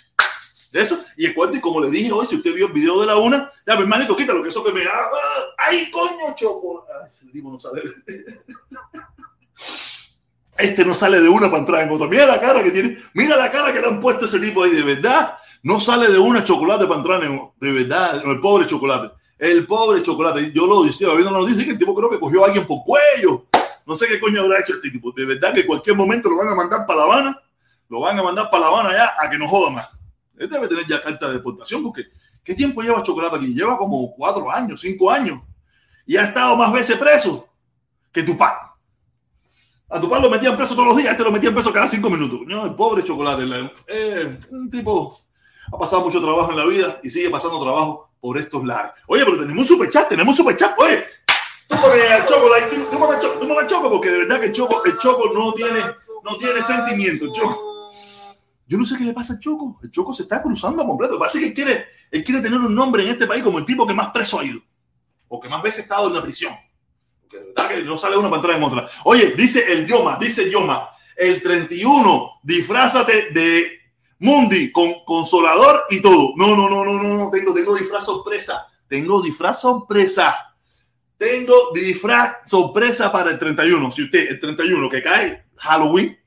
De 0.72 0.82
eso, 0.82 1.00
y 1.18 1.28
y 1.28 1.60
como 1.62 1.80
le 1.82 1.92
dije 1.92 2.12
hoy, 2.12 2.26
si 2.26 2.36
usted 2.36 2.56
vio 2.56 2.66
el 2.66 2.74
video 2.74 3.00
de 3.02 3.06
la 3.06 3.16
una, 3.18 3.48
ya, 3.66 3.76
mi 3.76 3.84
hermanito, 3.84 4.16
quítalo, 4.16 4.42
que 4.42 4.50
eso 4.50 4.64
que 4.64 4.72
me 4.72 4.82
haga. 4.82 5.20
¡Ay, 5.56 5.92
coño, 5.92 6.34
choco! 6.34 6.88
Ay, 6.90 7.42
no 7.44 7.60
sale 7.60 7.82
Este 10.58 10.84
no 10.86 10.94
sale 10.96 11.20
de 11.20 11.30
una 11.30 11.48
para 11.48 11.60
entrar 11.60 11.82
en 11.84 11.92
otra. 11.92 12.08
Mira 12.08 12.26
la 12.26 12.40
cara 12.40 12.64
que 12.64 12.72
tiene, 12.72 12.98
mira 13.14 13.38
la 13.38 13.52
cara 13.52 13.72
que 13.72 13.82
le 13.82 13.88
han 13.88 14.00
puesto 14.00 14.26
ese 14.26 14.40
tipo 14.40 14.64
ahí, 14.64 14.72
de 14.72 14.84
verdad. 14.84 15.38
No 15.62 15.80
sale 15.80 16.10
de 16.10 16.18
una 16.18 16.44
chocolate 16.44 16.86
para 16.86 16.98
entrar 16.98 17.24
en 17.24 17.40
de 17.60 17.72
verdad, 17.72 18.24
el 18.26 18.40
pobre 18.40 18.66
chocolate. 18.66 19.16
El 19.38 19.66
pobre 19.66 20.02
chocolate. 20.02 20.52
Yo 20.54 20.68
lo 20.68 20.84
decía, 20.84 21.10
viendo 21.12 21.32
la 21.32 21.40
noticia 21.40 21.66
que 21.66 21.72
el 21.72 21.78
tipo 21.78 21.96
creo 21.96 22.10
que 22.10 22.20
cogió 22.20 22.44
a 22.44 22.48
alguien 22.48 22.66
por 22.66 22.84
cuello. 22.84 23.46
No 23.86 23.96
sé 23.96 24.08
qué 24.08 24.20
coño 24.20 24.42
habrá 24.42 24.60
hecho 24.60 24.74
este 24.74 24.90
tipo. 24.90 25.12
De 25.12 25.26
verdad 25.26 25.54
que 25.54 25.62
en 25.62 25.68
cualquier 25.68 25.96
momento 25.96 26.30
lo 26.30 26.38
van 26.38 26.50
a 26.50 26.56
mandar 26.56 26.86
para 26.86 27.00
La 27.00 27.06
Habana. 27.06 27.42
Lo 27.90 28.00
van 28.00 28.18
a 28.18 28.24
mandar 28.24 28.50
para 28.50 28.62
La 28.62 28.68
Habana 28.68 28.92
ya 28.94 29.14
a 29.20 29.30
que 29.30 29.38
no 29.38 29.48
joda 29.48 29.72
más. 29.72 29.90
Él 30.38 30.50
debe 30.50 30.68
tener 30.68 30.88
ya 30.88 31.02
carta 31.02 31.28
de 31.28 31.34
deportación 31.34 31.84
porque 31.84 32.06
¿qué 32.44 32.56
tiempo 32.56 32.82
lleva 32.82 33.04
chocolate 33.04 33.36
aquí? 33.36 33.54
Lleva 33.54 33.78
como 33.78 34.14
cuatro 34.16 34.50
años, 34.52 34.82
cinco 34.82 35.12
años. 35.12 35.42
Y 36.06 36.18
ha 36.18 36.26
estado 36.26 36.56
más 36.56 36.72
veces 36.72 36.98
preso 36.98 37.48
que 38.12 38.24
tu 38.24 38.38
padre. 38.38 38.60
A 39.90 40.00
tu 40.00 40.10
padre 40.10 40.24
lo 40.24 40.30
metían 40.30 40.56
preso 40.58 40.74
todos 40.74 40.88
los 40.88 40.98
días, 40.98 41.12
este 41.12 41.24
lo 41.24 41.32
metían 41.32 41.54
preso 41.54 41.72
cada 41.72 41.88
cinco 41.88 42.10
minutos. 42.10 42.42
No, 42.48 42.66
el 42.66 42.74
pobre 42.74 43.04
chocolate. 43.04 43.44
Eh, 43.88 44.40
un 44.52 44.70
tipo 44.72 45.20
ha 45.72 45.78
pasado 45.78 46.04
mucho 46.04 46.22
trabajo 46.22 46.52
en 46.52 46.58
la 46.58 46.66
vida 46.66 47.00
y 47.04 47.10
sigue 47.10 47.30
pasando 47.30 47.62
trabajo 47.62 48.13
por 48.24 48.38
estos 48.38 48.64
lares. 48.64 48.94
Oye, 49.08 49.26
pero 49.26 49.38
tenemos 49.38 49.70
un 49.70 49.76
superchat, 49.76 50.08
tenemos 50.08 50.32
un 50.32 50.46
superchat. 50.46 50.80
Oye, 50.80 51.04
tú 51.68 51.76
pones 51.76 52.10
al 52.10 52.26
Choco, 52.26 52.48
tú, 52.70 52.76
tú, 52.90 52.98
choco, 53.20 53.46
tú 53.46 53.60
al 53.60 53.68
Choco, 53.68 53.92
porque 53.92 54.10
de 54.10 54.20
verdad 54.20 54.40
que 54.40 54.46
el 54.46 54.52
Choco, 54.54 54.82
el 54.86 54.98
Choco 54.98 55.34
no 55.34 55.54
tiene, 55.54 55.82
no 56.24 56.38
tiene 56.38 56.64
sentimiento. 56.64 57.26
Yo 58.66 58.78
no 58.78 58.86
sé 58.86 58.98
qué 58.98 59.04
le 59.04 59.12
pasa 59.12 59.34
al 59.34 59.40
Choco. 59.40 59.78
El 59.84 59.92
Choco 59.92 60.14
se 60.14 60.24
está 60.24 60.42
cruzando 60.42 60.86
completo. 60.86 61.20
Parece 61.20 61.42
que 61.42 61.48
él 61.48 61.54
quiere, 61.54 61.86
él 62.10 62.24
quiere 62.24 62.42
tener 62.42 62.60
un 62.60 62.74
nombre 62.74 63.04
en 63.04 63.10
este 63.10 63.28
país 63.28 63.44
como 63.44 63.60
el 63.60 63.66
tipo 63.66 63.86
que 63.86 63.94
más 63.94 64.12
preso 64.14 64.40
ha 64.40 64.46
ido. 64.46 64.62
O 65.28 65.42
que 65.42 65.50
más 65.50 65.62
veces 65.62 65.80
ha 65.80 65.84
estado 65.84 66.08
en 66.08 66.14
la 66.14 66.22
prisión. 66.22 66.54
Porque 67.20 67.40
de 67.40 67.46
verdad 67.48 67.68
que 67.68 67.84
no 67.84 67.98
sale 67.98 68.16
uno 68.16 68.30
para 68.30 68.38
entrar 68.38 68.56
en 68.56 68.64
otra. 68.64 68.90
Oye, 69.04 69.34
dice 69.36 69.70
el 69.70 69.86
Yoma, 69.86 70.18
dice 70.18 70.50
Yoma, 70.50 70.92
el 71.18 71.42
31, 71.42 72.40
disfrázate 72.42 73.32
de 73.32 73.83
Mundi, 74.24 74.72
con 74.72 75.04
consolador 75.04 75.84
y 75.90 76.02
todo. 76.02 76.32
No, 76.38 76.56
no, 76.56 76.70
no, 76.70 76.86
no, 76.86 77.04
no, 77.04 77.30
tengo, 77.30 77.54
tengo 77.54 77.76
disfraz 77.76 78.06
sorpresa. 78.06 78.68
Tengo 78.88 79.22
disfraz 79.22 79.60
sorpresa. 79.60 80.56
Tengo 81.18 81.54
disfraz 81.74 82.38
sorpresa 82.46 83.12
para 83.12 83.32
el 83.32 83.38
31. 83.38 83.92
Si 83.92 84.04
usted, 84.04 84.30
el 84.30 84.40
31 84.40 84.90
que 84.90 85.04
cae 85.04 85.44
Halloween, 85.58 86.18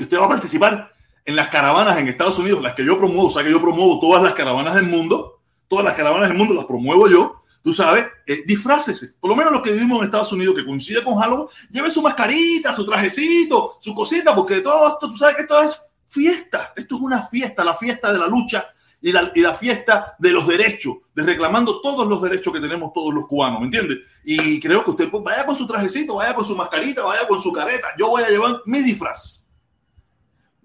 usted 0.00 0.18
va 0.18 0.26
a 0.26 0.28
participar 0.28 0.92
en 1.24 1.36
las 1.36 1.46
caravanas 1.46 1.98
en 1.98 2.08
Estados 2.08 2.36
Unidos, 2.40 2.64
las 2.64 2.74
que 2.74 2.84
yo 2.84 2.98
promuevo, 2.98 3.28
o 3.28 3.30
sea 3.30 3.44
que 3.44 3.50
yo 3.52 3.60
promuevo 3.60 4.00
todas 4.00 4.24
las 4.24 4.34
caravanas 4.34 4.74
del 4.74 4.86
mundo, 4.86 5.40
todas 5.68 5.84
las 5.84 5.94
caravanas 5.94 6.30
del 6.30 6.36
mundo 6.36 6.52
las 6.52 6.64
promuevo 6.64 7.08
yo, 7.08 7.44
tú 7.62 7.72
sabes, 7.72 8.06
eh, 8.26 8.42
disfrácese. 8.44 9.14
Por 9.20 9.30
lo 9.30 9.36
menos 9.36 9.52
los 9.52 9.62
que 9.62 9.70
vivimos 9.70 10.00
en 10.00 10.06
Estados 10.06 10.32
Unidos, 10.32 10.56
que 10.56 10.66
coincide 10.66 11.04
con 11.04 11.14
Halloween, 11.14 11.46
lleve 11.70 11.92
su 11.92 12.02
mascarita, 12.02 12.74
su 12.74 12.84
trajecito, 12.84 13.78
su 13.80 13.94
cosita, 13.94 14.34
porque 14.34 14.62
todo 14.62 14.88
esto, 14.88 15.08
tú 15.08 15.16
sabes 15.16 15.36
que 15.36 15.42
esto 15.42 15.62
es 15.62 15.80
fiesta. 16.10 16.72
Esto 16.76 16.96
es 16.96 17.00
una 17.00 17.22
fiesta, 17.22 17.64
la 17.64 17.74
fiesta 17.74 18.12
de 18.12 18.18
la 18.18 18.26
lucha 18.26 18.68
y 19.00 19.12
la, 19.12 19.32
y 19.34 19.40
la, 19.40 19.54
fiesta 19.54 20.14
de 20.18 20.30
los 20.30 20.46
derechos, 20.46 20.96
de 21.14 21.22
reclamando 21.22 21.80
todos 21.80 22.06
los 22.06 22.20
derechos 22.20 22.52
que 22.52 22.60
tenemos 22.60 22.92
todos 22.92 23.14
los 23.14 23.26
cubanos, 23.26 23.60
¿me 23.60 23.66
entiende? 23.66 24.02
Y 24.24 24.60
creo 24.60 24.84
que 24.84 24.90
usted 24.90 25.10
pues, 25.10 25.22
vaya 25.22 25.46
con 25.46 25.56
su 25.56 25.66
trajecito, 25.66 26.16
vaya 26.16 26.34
con 26.34 26.44
su 26.44 26.54
mascarita, 26.54 27.02
vaya 27.02 27.26
con 27.26 27.40
su 27.40 27.50
careta. 27.52 27.88
Yo 27.96 28.08
voy 28.08 28.22
a 28.22 28.28
llevar 28.28 28.60
mi 28.66 28.82
disfraz. 28.82 29.48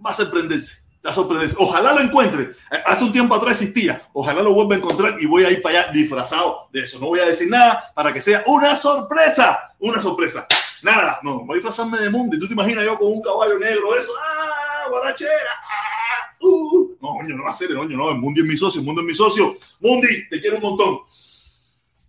Va 0.04 0.10
a 0.10 0.14
sorprenderse, 0.14 0.84
va 1.06 1.12
a 1.12 1.14
sorprenderse. 1.14 1.56
Ojalá 1.58 1.94
lo 1.94 2.02
encuentre. 2.02 2.52
Hace 2.86 3.06
un 3.06 3.14
tiempo 3.14 3.36
atrás 3.36 3.62
existía. 3.62 4.10
Ojalá 4.12 4.42
lo 4.42 4.54
vuelva 4.54 4.76
a 4.76 4.80
encontrar 4.80 5.16
y 5.22 5.26
voy 5.26 5.46
a 5.46 5.52
ir 5.52 5.62
para 5.62 5.84
allá 5.84 5.92
disfrazado 5.94 6.68
de 6.74 6.82
eso. 6.82 7.00
No 7.00 7.08
voy 7.08 7.22
a 7.22 7.26
decir 7.26 7.50
nada 7.50 7.94
para 7.96 8.12
que 8.12 8.22
sea 8.22 8.44
una 8.48 8.76
sorpresa. 8.76 9.76
Una 9.80 10.02
sorpresa. 10.02 10.46
Nada, 10.82 11.20
no, 11.24 11.46
voy 11.46 11.54
a 11.54 11.56
disfrazarme 11.56 11.98
de 12.00 12.10
mundo. 12.10 12.36
Y 12.36 12.40
tú 12.40 12.48
te 12.48 12.54
imaginas 12.54 12.84
yo 12.84 13.00
con 13.00 13.08
un 13.08 13.22
caballo 13.22 13.58
negro, 13.58 13.96
eso. 13.96 14.12
¡Ah! 14.22 14.65
Borrachera. 14.90 15.52
Ah, 15.64 16.36
uh. 16.42 16.98
No, 17.02 17.10
coño, 17.10 17.36
no 17.36 17.44
va 17.44 17.52
a 17.52 17.54
ser, 17.54 17.76
coño, 17.76 17.98
no. 17.98 18.12
El 18.12 18.18
Mundi 18.18 18.42
es 18.42 18.48
mi 18.48 18.58
socio, 18.58 18.80
el 18.80 18.86
Mundo 18.86 19.02
es 19.02 19.08
mi 19.08 19.14
socio. 19.14 19.58
Mundi, 19.80 20.28
te 20.30 20.40
quiero 20.40 20.58
un 20.58 20.64
montón. 20.64 21.00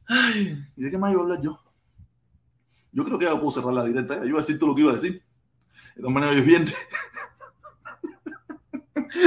Ay, 0.09 0.57
¿y 0.77 0.83
de 0.83 0.91
qué 0.91 0.99
más 0.99 1.13
iba 1.13 1.21
a 1.21 1.25
hablar 1.25 1.43
yo? 1.43 1.61
Yo 2.93 3.05
creo 3.05 3.19
que 3.19 3.27
ya 3.27 3.37
puedo 3.37 3.51
cerrar 3.51 3.75
la 3.75 3.85
directa. 3.85 4.19
Yo 4.21 4.27
iba 4.27 4.39
a 4.39 4.43
decir 4.43 4.59
todo 4.59 4.71
lo 4.71 4.75
que 4.75 4.83
iba 4.83 4.93
a 4.93 4.95
decir. 4.95 5.23
De 5.95 6.01
todas 6.01 6.15
maneras, 6.15 6.37
es 6.37 6.47
bien. 6.47 6.67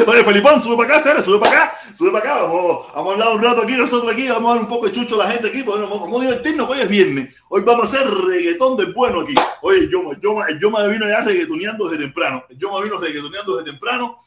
Oye, 0.08 0.24
Felipón, 0.24 0.60
sube 0.60 0.78
para 0.78 0.96
acá, 0.96 1.04
Sara, 1.04 1.24
sube 1.24 1.40
para 1.40 1.64
acá. 1.64 1.78
Sube 2.00 2.12
para 2.12 2.32
acá, 2.32 2.44
vamos, 2.44 2.86
vamos 2.96 3.10
a 3.10 3.14
hablar 3.14 3.36
un 3.36 3.44
rato 3.44 3.62
aquí, 3.64 3.74
nosotros 3.74 4.14
aquí, 4.14 4.30
vamos 4.30 4.52
a 4.52 4.54
dar 4.54 4.64
un 4.64 4.70
poco 4.70 4.86
de 4.86 4.94
chucho 4.94 5.16
a 5.16 5.26
la 5.26 5.32
gente 5.34 5.50
aquí, 5.50 5.64
pues, 5.64 5.82
vamos, 5.82 6.00
vamos 6.00 6.22
a 6.22 6.26
divertirnos, 6.28 6.70
hoy 6.70 6.80
es 6.80 6.88
viernes. 6.88 7.36
Hoy 7.50 7.62
vamos 7.64 7.84
a 7.84 7.98
hacer 7.98 8.10
reggaetón 8.10 8.78
de 8.78 8.94
bueno 8.94 9.20
aquí. 9.20 9.36
Oye, 9.62 9.90
yo, 9.92 10.14
yo, 10.22 10.38
yo 10.62 10.72
me 10.72 10.88
vino 10.88 11.10
ya 11.10 11.26
reggaetoneando 11.26 11.90
desde 11.90 12.06
temprano. 12.06 12.46
Yo 12.52 12.74
me 12.74 12.86
vino 12.86 13.00
reggaetoneando 13.00 13.58
desde 13.58 13.72
temprano. 13.72 14.20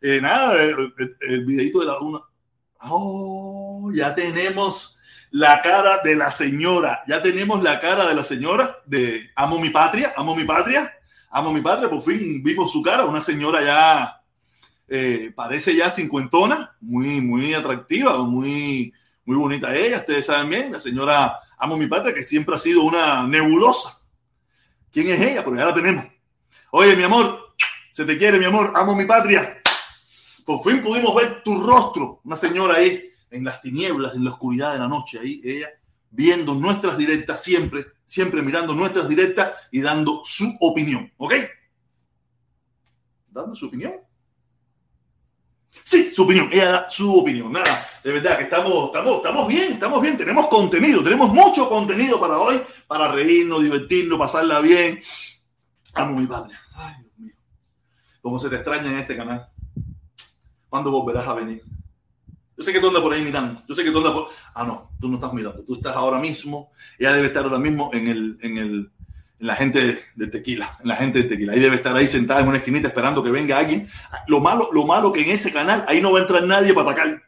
Eh, 0.00 0.18
nada, 0.22 0.62
el, 0.62 0.94
el, 0.96 1.16
el, 1.20 1.44
videito 1.44 1.80
de 1.80 1.86
la 1.88 1.98
una. 1.98 2.20
Oh, 2.88 3.90
ya 3.94 4.14
tenemos 4.14 4.98
la 5.30 5.60
cara 5.60 5.98
de 5.98 6.16
la 6.16 6.30
señora. 6.30 7.04
Ya 7.06 7.20
tenemos 7.20 7.62
la 7.62 7.80
cara 7.80 8.06
de 8.06 8.14
la 8.14 8.24
señora 8.24 8.78
de 8.86 9.28
Amo 9.36 9.60
mi 9.60 9.68
patria, 9.68 10.14
amo 10.16 10.34
mi 10.34 10.44
patria, 10.44 10.90
amo 11.30 11.52
mi 11.52 11.60
patria. 11.60 11.90
Por 11.90 12.00
fin 12.00 12.42
vimos 12.42 12.72
su 12.72 12.80
cara, 12.80 13.04
una 13.04 13.20
señora 13.20 13.62
ya 13.62 14.19
eh, 14.90 15.32
parece 15.34 15.74
ya 15.74 15.90
cincuentona, 15.90 16.76
muy, 16.80 17.20
muy 17.20 17.54
atractiva, 17.54 18.18
muy, 18.24 18.92
muy 19.24 19.36
bonita 19.36 19.74
ella. 19.74 19.98
Ustedes 19.98 20.26
saben 20.26 20.50
bien, 20.50 20.72
la 20.72 20.80
señora 20.80 21.40
Amo 21.62 21.76
mi 21.76 21.86
patria, 21.86 22.14
que 22.14 22.24
siempre 22.24 22.54
ha 22.54 22.58
sido 22.58 22.82
una 22.82 23.26
nebulosa. 23.26 23.98
¿Quién 24.90 25.10
es 25.10 25.20
ella? 25.20 25.44
Porque 25.44 25.60
ya 25.60 25.66
la 25.66 25.74
tenemos. 25.74 26.06
Oye, 26.70 26.96
mi 26.96 27.02
amor, 27.02 27.54
se 27.90 28.06
te 28.06 28.16
quiere, 28.16 28.38
mi 28.38 28.46
amor, 28.46 28.72
amo 28.74 28.96
mi 28.96 29.04
patria. 29.04 29.60
Por 30.46 30.64
fin 30.64 30.82
pudimos 30.82 31.14
ver 31.14 31.42
tu 31.44 31.62
rostro, 31.62 32.22
una 32.24 32.34
señora 32.34 32.76
ahí 32.76 33.10
en 33.30 33.44
las 33.44 33.60
tinieblas, 33.60 34.14
en 34.14 34.24
la 34.24 34.30
oscuridad 34.30 34.72
de 34.72 34.78
la 34.78 34.88
noche, 34.88 35.18
ahí 35.18 35.40
ella 35.44 35.68
viendo 36.10 36.54
nuestras 36.54 36.96
directas 36.96 37.44
siempre, 37.44 37.86
siempre 38.06 38.42
mirando 38.42 38.74
nuestras 38.74 39.06
directas 39.06 39.52
y 39.70 39.82
dando 39.82 40.22
su 40.24 40.56
opinión, 40.60 41.12
¿ok? 41.18 41.34
Dando 43.28 43.54
su 43.54 43.66
opinión. 43.66 43.92
Sí, 45.84 46.10
su 46.10 46.24
opinión, 46.24 46.48
ella 46.52 46.70
da 46.70 46.90
su 46.90 47.18
opinión. 47.18 47.52
Nada, 47.52 47.86
de 48.02 48.12
verdad 48.12 48.38
que 48.38 48.44
estamos, 48.44 48.86
estamos, 48.86 49.16
estamos 49.16 49.48
bien, 49.48 49.72
estamos 49.72 50.00
bien, 50.00 50.16
tenemos 50.16 50.48
contenido, 50.48 51.02
tenemos 51.02 51.32
mucho 51.32 51.68
contenido 51.68 52.20
para 52.20 52.38
hoy, 52.38 52.60
para 52.86 53.10
reírnos, 53.10 53.62
divertirnos, 53.62 54.18
pasarla 54.18 54.60
bien. 54.60 55.00
Amo 55.94 56.18
mi 56.18 56.26
padre. 56.26 56.54
Ay, 56.74 56.94
Dios 57.02 57.18
mío. 57.18 57.34
Cómo 58.20 58.38
se 58.38 58.48
te 58.48 58.56
extraña 58.56 58.90
en 58.90 58.98
este 58.98 59.16
canal. 59.16 59.48
¿Cuándo 60.68 60.90
volverás 60.90 61.26
a 61.26 61.34
venir? 61.34 61.62
Yo 62.56 62.64
sé 62.64 62.72
que 62.74 62.80
tú 62.80 62.88
andas 62.88 63.02
por 63.02 63.12
ahí 63.12 63.22
mirando. 63.22 63.62
Yo 63.66 63.74
sé 63.74 63.82
que 63.82 63.90
tú 63.90 63.98
andas 63.98 64.12
por. 64.12 64.28
Ah, 64.54 64.64
no, 64.64 64.90
tú 65.00 65.08
no 65.08 65.14
estás 65.14 65.32
mirando. 65.32 65.64
Tú 65.64 65.76
estás 65.76 65.96
ahora 65.96 66.18
mismo. 66.18 66.70
Ella 66.98 67.14
debe 67.14 67.28
estar 67.28 67.42
ahora 67.42 67.58
mismo 67.58 67.90
en 67.92 68.06
el, 68.06 68.38
en 68.42 68.58
el, 68.58 68.92
en 69.40 69.46
la 69.46 69.56
gente 69.56 70.04
de 70.14 70.26
tequila, 70.26 70.78
en 70.82 70.88
la 70.88 70.96
gente 70.96 71.22
de 71.22 71.28
tequila. 71.28 71.52
Ahí 71.54 71.60
debe 71.60 71.76
estar 71.76 71.96
ahí 71.96 72.06
sentada 72.06 72.40
en 72.40 72.48
una 72.48 72.58
esquinita 72.58 72.88
esperando 72.88 73.22
que 73.24 73.30
venga 73.30 73.58
alguien. 73.58 73.88
Lo 74.26 74.40
malo, 74.40 74.68
lo 74.72 74.84
malo 74.84 75.12
que 75.12 75.22
en 75.22 75.30
ese 75.30 75.52
canal 75.52 75.84
ahí 75.88 76.00
no 76.00 76.12
va 76.12 76.18
a 76.18 76.22
entrar 76.22 76.42
nadie 76.44 76.74
para 76.74 76.90
atacar. 76.90 77.22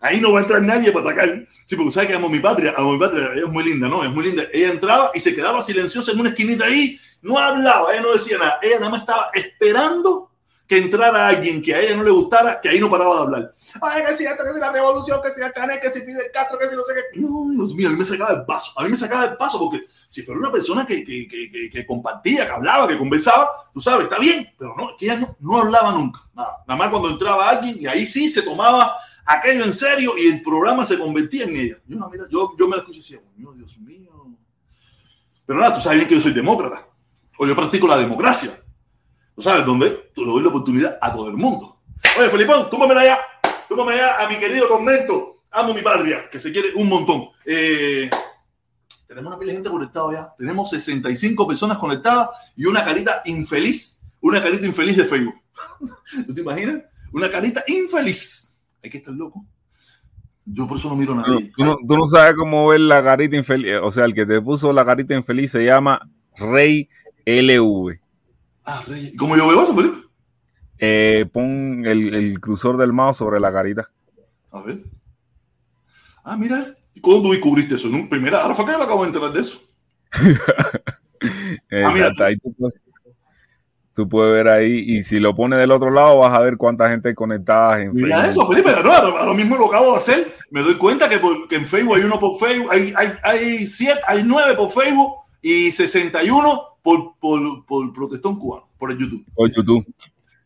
Ahí 0.00 0.20
no 0.20 0.30
va 0.32 0.38
a 0.38 0.42
entrar 0.42 0.62
nadie 0.62 0.92
para 0.92 1.10
atacar. 1.10 1.46
Sí, 1.66 1.74
porque 1.74 1.90
sabes 1.90 2.08
que 2.08 2.14
amo 2.14 2.28
mi 2.28 2.38
patria, 2.38 2.72
amo 2.76 2.92
mi 2.92 3.00
patria, 3.00 3.30
ella 3.32 3.46
es 3.46 3.52
muy 3.52 3.64
linda, 3.64 3.88
¿no? 3.88 4.04
Es 4.04 4.10
muy 4.10 4.24
linda. 4.24 4.44
Ella 4.52 4.70
entraba 4.70 5.10
y 5.12 5.18
se 5.18 5.34
quedaba 5.34 5.60
silenciosa 5.60 6.12
en 6.12 6.20
una 6.20 6.28
esquinita 6.28 6.66
ahí, 6.66 7.00
no 7.20 7.36
hablaba, 7.36 7.92
ella 7.92 8.02
no 8.02 8.12
decía 8.12 8.38
nada. 8.38 8.58
Ella 8.62 8.78
nada 8.78 8.90
más 8.90 9.00
estaba 9.00 9.28
esperando 9.34 10.27
que 10.68 10.76
entrara 10.76 11.28
alguien 11.28 11.62
que 11.62 11.74
a 11.74 11.80
ella 11.80 11.96
no 11.96 12.02
le 12.04 12.10
gustara, 12.10 12.60
que 12.60 12.68
ahí 12.68 12.78
no 12.78 12.90
paraba 12.90 13.16
de 13.16 13.22
hablar. 13.22 13.54
Ay, 13.80 14.04
que 14.04 14.14
si 14.14 14.26
esto, 14.26 14.44
que 14.44 14.52
si 14.52 14.60
la 14.60 14.70
revolución, 14.70 15.18
que 15.22 15.32
si 15.32 15.40
la 15.40 15.80
que 15.80 15.90
si 15.90 16.02
Fidel 16.02 16.30
Castro, 16.32 16.58
que 16.58 16.68
si 16.68 16.76
no 16.76 16.84
sé 16.84 16.92
qué. 16.94 17.18
No, 17.18 17.50
Dios 17.50 17.74
mío, 17.74 17.88
a 17.88 17.92
mí 17.92 17.96
me 17.96 18.04
sacaba 18.04 18.32
el 18.32 18.44
paso. 18.44 18.72
A 18.76 18.84
mí 18.84 18.90
me 18.90 18.96
sacaba 18.96 19.24
el 19.24 19.36
paso 19.38 19.58
porque 19.58 19.86
si 20.06 20.22
fuera 20.22 20.38
una 20.38 20.52
persona 20.52 20.86
que, 20.86 21.02
que, 21.06 21.26
que, 21.26 21.70
que 21.72 21.86
compartía, 21.86 22.44
que 22.44 22.52
hablaba, 22.52 22.86
que 22.86 22.98
conversaba, 22.98 23.48
tú 23.72 23.80
sabes, 23.80 24.04
está 24.04 24.18
bien, 24.18 24.46
pero 24.58 24.74
no, 24.76 24.94
que 24.98 25.06
ella 25.06 25.16
no, 25.16 25.36
no 25.40 25.56
hablaba 25.56 25.92
nunca. 25.92 26.20
Nada. 26.34 26.58
Nada 26.66 26.78
más 26.78 26.90
cuando 26.90 27.08
entraba 27.08 27.48
alguien 27.48 27.76
y 27.80 27.86
ahí 27.86 28.06
sí 28.06 28.28
se 28.28 28.42
tomaba 28.42 28.92
aquello 29.24 29.64
en 29.64 29.72
serio 29.72 30.18
y 30.18 30.26
el 30.26 30.42
programa 30.42 30.84
se 30.84 30.98
convertía 30.98 31.44
en 31.44 31.56
ella. 31.56 31.78
Yo, 31.86 32.10
mira, 32.10 32.24
yo, 32.30 32.54
yo 32.58 32.68
me 32.68 32.76
la 32.76 32.82
escuché 32.82 32.98
y 32.98 33.00
decía, 33.00 33.20
oh, 33.46 33.52
Dios 33.54 33.78
mío. 33.78 34.10
Pero 35.46 35.60
nada, 35.60 35.76
tú 35.76 35.80
sabes 35.80 35.96
bien 35.96 36.08
que 36.08 36.14
yo 36.14 36.20
soy 36.20 36.32
demócrata. 36.32 36.86
O 37.38 37.46
yo 37.46 37.56
practico 37.56 37.86
la 37.86 37.96
democracia. 37.96 38.50
¿Tú 39.38 39.42
sabes 39.42 39.64
dónde? 39.64 40.10
Tú 40.16 40.24
le 40.24 40.32
doy 40.32 40.42
la 40.42 40.48
oportunidad 40.48 40.98
a 41.00 41.12
todo 41.12 41.28
el 41.28 41.36
mundo. 41.36 41.78
Oye, 42.18 42.28
Felipón, 42.28 42.68
túmame 42.68 42.92
allá. 42.98 43.20
Túmame 43.68 43.92
allá 43.92 44.24
a 44.24 44.28
mi 44.28 44.34
querido 44.36 44.66
convento. 44.66 45.44
Amo 45.52 45.72
mi 45.72 45.80
patria, 45.80 46.28
que 46.28 46.40
se 46.40 46.50
quiere 46.50 46.70
un 46.74 46.88
montón. 46.88 47.28
Eh, 47.44 48.10
tenemos 49.06 49.28
una 49.28 49.38
pila 49.38 49.52
de 49.52 49.58
gente 49.58 49.70
conectada 49.70 50.12
ya. 50.12 50.34
Tenemos 50.36 50.70
65 50.70 51.46
personas 51.46 51.78
conectadas 51.78 52.30
y 52.56 52.66
una 52.66 52.84
carita 52.84 53.22
infeliz. 53.26 54.02
Una 54.20 54.42
carita 54.42 54.66
infeliz 54.66 54.96
de 54.96 55.04
Facebook. 55.04 55.36
¿Tú 56.26 56.34
te 56.34 56.40
imaginas? 56.40 56.82
Una 57.12 57.30
carita 57.30 57.62
infeliz. 57.68 58.58
Hay 58.82 58.90
que 58.90 58.98
estar 58.98 59.14
loco. 59.14 59.46
Yo 60.46 60.66
por 60.66 60.78
eso 60.78 60.88
no 60.88 60.96
miro 60.96 61.12
a 61.12 61.16
nadie. 61.18 61.52
Tú 61.56 61.64
no, 61.64 61.76
tú 61.86 61.96
no 61.96 62.08
sabes 62.08 62.34
cómo 62.34 62.66
ver 62.66 62.80
la 62.80 63.04
carita 63.04 63.36
infeliz. 63.36 63.76
O 63.84 63.92
sea, 63.92 64.04
el 64.04 64.14
que 64.14 64.26
te 64.26 64.42
puso 64.42 64.72
la 64.72 64.84
carita 64.84 65.14
infeliz 65.14 65.52
se 65.52 65.64
llama 65.64 66.10
Rey 66.34 66.88
LV. 67.24 68.07
Ah, 68.70 68.82
Rey. 68.86 69.16
¿Cómo 69.16 69.34
yo 69.34 69.48
veo 69.48 69.62
eso, 69.62 69.74
Felipe? 69.74 69.96
Eh, 70.78 71.24
pon 71.32 71.86
el, 71.86 72.14
el, 72.14 72.38
cursor 72.38 72.76
del 72.76 72.92
mouse 72.92 73.16
sobre 73.16 73.40
la 73.40 73.50
carita. 73.50 73.88
A 74.50 74.60
ver. 74.60 74.84
Ah, 76.22 76.36
mira. 76.36 76.66
¿Cómo 77.00 77.22
tú 77.22 77.32
descubriste 77.32 77.76
eso? 77.76 77.88
¿En 77.88 78.10
primera? 78.10 78.42
Ahora 78.42 78.54
fue 78.54 78.66
que 78.66 78.76
me 78.76 78.84
acabo 78.84 79.04
de 79.04 79.06
enterar 79.06 79.32
de 79.32 79.40
eso. 79.40 79.58
eh, 81.70 81.82
ah, 81.86 81.90
mira. 81.94 82.12
Ahí 82.20 82.36
tú, 82.36 82.54
puedes, 82.58 82.78
tú, 83.94 84.06
puedes, 84.06 84.34
ver 84.34 84.48
ahí. 84.48 84.84
Y 84.86 85.02
si 85.02 85.18
lo 85.18 85.34
pones 85.34 85.58
del 85.58 85.70
otro 85.70 85.90
lado, 85.90 86.18
vas 86.18 86.34
a 86.34 86.40
ver 86.40 86.58
cuánta 86.58 86.90
gente 86.90 87.14
conectada 87.14 87.80
en 87.80 87.92
mira 87.92 88.20
Facebook. 88.20 88.30
eso, 88.30 88.52
Felipe. 88.52 88.82
No, 88.84 88.92
ahora 88.92 89.32
mismo 89.32 89.56
lo 89.56 89.68
acabo 89.68 89.92
de 89.92 89.96
hacer. 89.96 90.34
Me 90.50 90.60
doy 90.60 90.74
cuenta 90.74 91.08
que, 91.08 91.16
por, 91.16 91.48
que 91.48 91.56
en 91.56 91.66
Facebook 91.66 91.96
hay 91.96 92.02
uno 92.02 92.20
por 92.20 92.38
Facebook. 92.38 92.70
Hay, 92.70 92.92
hay, 92.94 93.12
hay, 93.22 93.66
siete, 93.66 94.00
hay 94.06 94.22
nueve 94.24 94.54
por 94.54 94.70
Facebook 94.70 95.27
y 95.42 95.72
61 95.72 96.78
por, 96.82 97.16
por, 97.18 97.66
por 97.66 97.92
protestón 97.92 98.38
cubano, 98.38 98.68
por 98.78 98.90
el 98.90 98.98
YouTube. 98.98 99.24
Por 99.34 99.50
YouTube. 99.52 99.86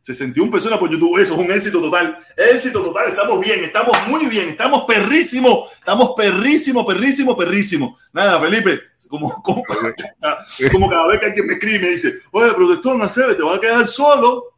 61 0.02 0.50
personas 0.50 0.81
por 0.81 0.90
YouTube, 0.90 1.16
eso 1.18 1.35
es 1.35 1.38
un 1.38 1.50
éxito 1.52 1.81
total. 1.81 2.18
Éxito 2.37 2.83
total, 2.83 3.09
estamos 3.09 3.40
bien, 3.40 3.62
estamos 3.62 3.96
muy 4.09 4.26
bien, 4.26 4.48
estamos 4.48 4.85
perrísimo, 4.85 5.68
estamos 5.78 6.14
perrísimo, 6.16 6.85
perrísimo, 6.85 7.37
perrísimo. 7.37 7.98
Nada, 8.12 8.40
Felipe, 8.40 8.81
como, 9.09 9.40
como, 9.42 9.62
como 10.72 10.90
cada 10.90 11.07
vez 11.07 11.20
que 11.20 11.26
alguien 11.26 11.46
me 11.46 11.52
escribe 11.55 11.76
y 11.76 11.81
me 11.81 11.90
dice, 11.90 12.14
oye, 12.33 12.52
protestón, 12.52 12.98
no 12.98 13.07
te 13.09 13.42
vas 13.42 13.59
a 13.59 13.61
quedar 13.61 13.87
solo. 13.87 14.55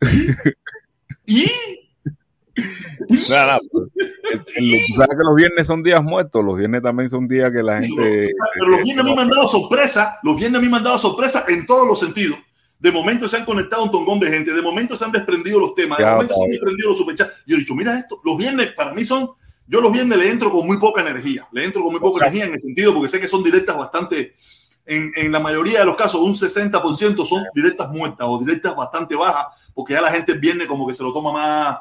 ¿Y? 1.26 1.48
Nada, 3.30 3.58
¿y? 4.56 4.78
¿Sabes 4.94 5.16
que 5.16 5.24
los 5.24 5.34
viernes 5.36 5.66
son 5.66 5.82
días 5.82 6.02
muertos? 6.02 6.44
Los 6.44 6.56
viernes 6.56 6.82
también 6.82 7.08
son 7.08 7.28
días 7.28 7.50
que 7.52 7.62
la 7.62 7.80
gente. 7.80 8.32
Pero 8.54 8.68
los 8.68 8.82
viernes 8.82 9.04
me 9.04 9.10
han 9.10 9.16
mandado 9.16 9.48
sorpresa, 9.48 10.18
los 10.22 10.36
viernes 10.36 10.60
me 10.60 10.66
han 10.66 10.72
mandado 10.72 10.98
sorpresa 10.98 11.44
en 11.48 11.66
todos 11.66 11.86
los 11.86 11.98
sentidos. 11.98 12.38
De 12.78 12.92
momento 12.92 13.26
se 13.26 13.36
han 13.36 13.44
conectado 13.44 13.84
un 13.84 13.90
tongón 13.90 14.20
de 14.20 14.28
gente, 14.28 14.52
de 14.52 14.62
momento 14.62 14.96
se 14.96 15.04
han 15.04 15.12
desprendido 15.12 15.58
los 15.58 15.74
temas, 15.74 15.98
de 15.98 16.04
ya, 16.04 16.12
momento 16.12 16.34
padre. 16.34 16.40
se 16.40 16.44
han 16.44 16.50
desprendido 16.50 16.88
los 16.90 16.98
superchats. 16.98 17.32
Y 17.46 17.50
yo 17.50 17.56
he 17.56 17.60
dicho, 17.60 17.74
mira 17.74 17.98
esto, 17.98 18.20
los 18.24 18.36
viernes 18.36 18.72
para 18.72 18.94
mí 18.94 19.04
son, 19.04 19.30
yo 19.66 19.80
los 19.80 19.90
viernes 19.90 20.16
le 20.16 20.30
entro 20.30 20.50
con 20.50 20.66
muy 20.66 20.78
poca 20.78 21.00
energía, 21.00 21.48
le 21.52 21.64
entro 21.64 21.82
con 21.82 21.92
muy 21.92 22.00
poca 22.00 22.26
energía 22.26 22.46
en 22.46 22.52
el 22.52 22.60
sentido 22.60 22.94
porque 22.94 23.08
sé 23.08 23.20
que 23.20 23.26
son 23.26 23.42
directas 23.42 23.76
bastante, 23.76 24.36
en, 24.86 25.12
en, 25.16 25.32
la 25.32 25.40
mayoría 25.40 25.80
de 25.80 25.84
los 25.84 25.96
casos, 25.96 26.20
un 26.20 26.32
60% 26.32 27.26
son 27.26 27.44
directas 27.52 27.90
muertas 27.90 28.26
o 28.28 28.38
directas 28.38 28.74
bastante 28.74 29.16
bajas, 29.16 29.46
porque 29.74 29.92
ya 29.92 30.00
la 30.00 30.10
gente 30.10 30.32
el 30.32 30.38
viernes 30.38 30.66
como 30.66 30.86
que 30.86 30.94
se 30.94 31.02
lo 31.02 31.12
toma 31.12 31.32
más. 31.32 31.78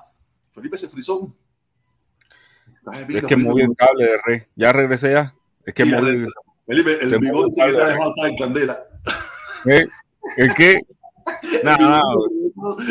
Felipe 0.58 0.76
se 0.76 0.90
frizó. 0.90 1.32
Es 3.10 3.24
que 3.26 3.36
moví 3.36 3.62
el 3.62 3.76
cable 3.76 4.06
de 4.06 4.18
rey. 4.26 4.42
Ya 4.56 4.74
regresé 4.74 5.12
ya. 5.12 5.36
Es 5.64 5.72
que 5.76 5.84
sí, 5.84 5.92
moví. 5.92 6.26
Felipe, 6.66 6.98
el 7.00 7.20
bigote 7.20 7.52
se 7.52 7.62
te 7.62 7.80
ha 7.80 7.88
dejado 7.90 8.10
estar 8.10 8.30
en 8.30 8.38
candela. 8.38 8.80
¿Eh? 9.66 9.88
¿El 10.38 10.56
qué? 10.56 10.82
Nada, 11.64 11.78
nada. 11.78 12.02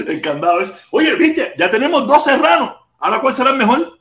El 0.07 0.21
candado 0.21 0.61
es. 0.61 0.77
Oye, 0.93 1.17
viste, 1.17 1.55
ya 1.59 1.69
tenemos 1.69 2.07
dos 2.07 2.23
serranos. 2.23 2.73
Ahora, 3.01 3.21
¿cuál 3.21 3.35
será 3.35 3.51
el 3.51 3.57
mejor? 3.57 3.99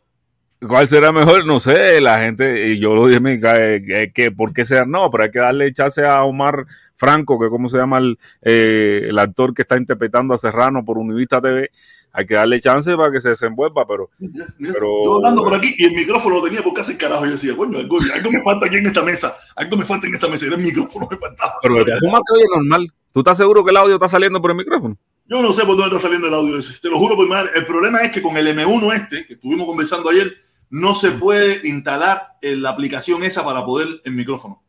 ¿Cuál 0.67 0.87
será 0.87 1.11
mejor? 1.11 1.43
No 1.47 1.59
sé, 1.59 1.99
la 2.01 2.19
gente, 2.19 2.67
y 2.67 2.79
yo 2.79 2.93
lo 2.93 3.07
dije, 3.07 3.19
eh, 3.23 4.11
que 4.13 4.31
por 4.31 4.53
qué 4.53 4.65
sea, 4.65 4.85
no, 4.85 5.09
pero 5.09 5.23
hay 5.23 5.31
que 5.31 5.39
darle 5.39 5.73
chance 5.73 6.05
a 6.05 6.23
Omar 6.23 6.67
Franco, 6.95 7.39
que 7.39 7.49
como 7.49 7.67
se 7.67 7.77
llama 7.77 7.97
el, 7.97 8.19
eh, 8.41 9.01
el, 9.09 9.19
actor 9.19 9.53
que 9.53 9.63
está 9.63 9.75
interpretando 9.75 10.33
a 10.33 10.37
Serrano 10.37 10.85
por 10.85 10.97
Univista 10.97 11.41
TV, 11.41 11.71
hay 12.15 12.25
que 12.25 12.33
darle 12.33 12.61
chance 12.61 12.95
para 12.95 13.11
que 13.11 13.19
se 13.19 13.29
desenvuelva, 13.29 13.85
pero... 13.85 14.09
Mira, 14.19 14.47
mira, 14.57 14.73
pero 14.73 14.87
yo 15.03 15.15
hablando 15.15 15.43
por 15.43 15.55
aquí 15.55 15.75
y 15.77 15.85
el 15.85 15.93
micrófono 15.93 16.35
lo 16.35 16.43
tenía 16.43 16.63
por 16.63 16.73
casi 16.73 16.93
el 16.93 16.97
carajo, 16.97 17.25
yo 17.25 17.33
decía, 17.33 17.55
coño, 17.57 17.77
algo, 17.77 17.97
algo, 18.13 18.31
me 18.31 18.41
falta 18.41 18.67
aquí 18.67 18.77
en 18.77 18.87
esta 18.87 19.03
mesa, 19.03 19.35
algo 19.55 19.75
me 19.75 19.83
falta 19.83 20.07
en 20.07 20.15
esta 20.15 20.29
mesa, 20.29 20.45
era 20.45 20.55
el 20.55 20.61
micrófono 20.61 21.07
me 21.11 21.17
faltaba. 21.17 21.55
Pero 21.61 21.75
tú 21.75 22.07
más 22.07 22.21
que 22.25 22.39
oye 22.39 22.45
normal, 22.55 22.93
¿tú 23.11 23.19
estás 23.19 23.37
seguro 23.37 23.65
que 23.65 23.71
el 23.71 23.77
audio 23.77 23.95
está 23.95 24.07
saliendo 24.07 24.41
por 24.41 24.51
el 24.51 24.57
micrófono? 24.57 24.97
Yo 25.25 25.41
no 25.41 25.51
sé 25.51 25.65
por 25.65 25.75
dónde 25.75 25.95
está 25.95 26.07
saliendo 26.07 26.27
el 26.27 26.33
audio 26.33 26.57
ese, 26.57 26.79
te 26.79 26.87
lo 26.87 26.97
juro 26.97 27.17
por 27.17 27.27
madre. 27.27 27.51
El 27.55 27.65
problema 27.65 27.99
es 28.01 28.11
que 28.11 28.21
con 28.21 28.37
el 28.37 28.47
M1 28.47 28.93
este, 28.95 29.25
que 29.25 29.33
estuvimos 29.33 29.65
conversando 29.65 30.09
ayer, 30.09 30.37
no 30.69 30.95
se 30.95 31.11
puede 31.11 31.67
instalar 31.67 32.37
la 32.41 32.69
aplicación 32.69 33.23
esa 33.23 33.43
para 33.43 33.65
poder 33.65 34.01
el 34.05 34.13
micrófono. 34.13 34.63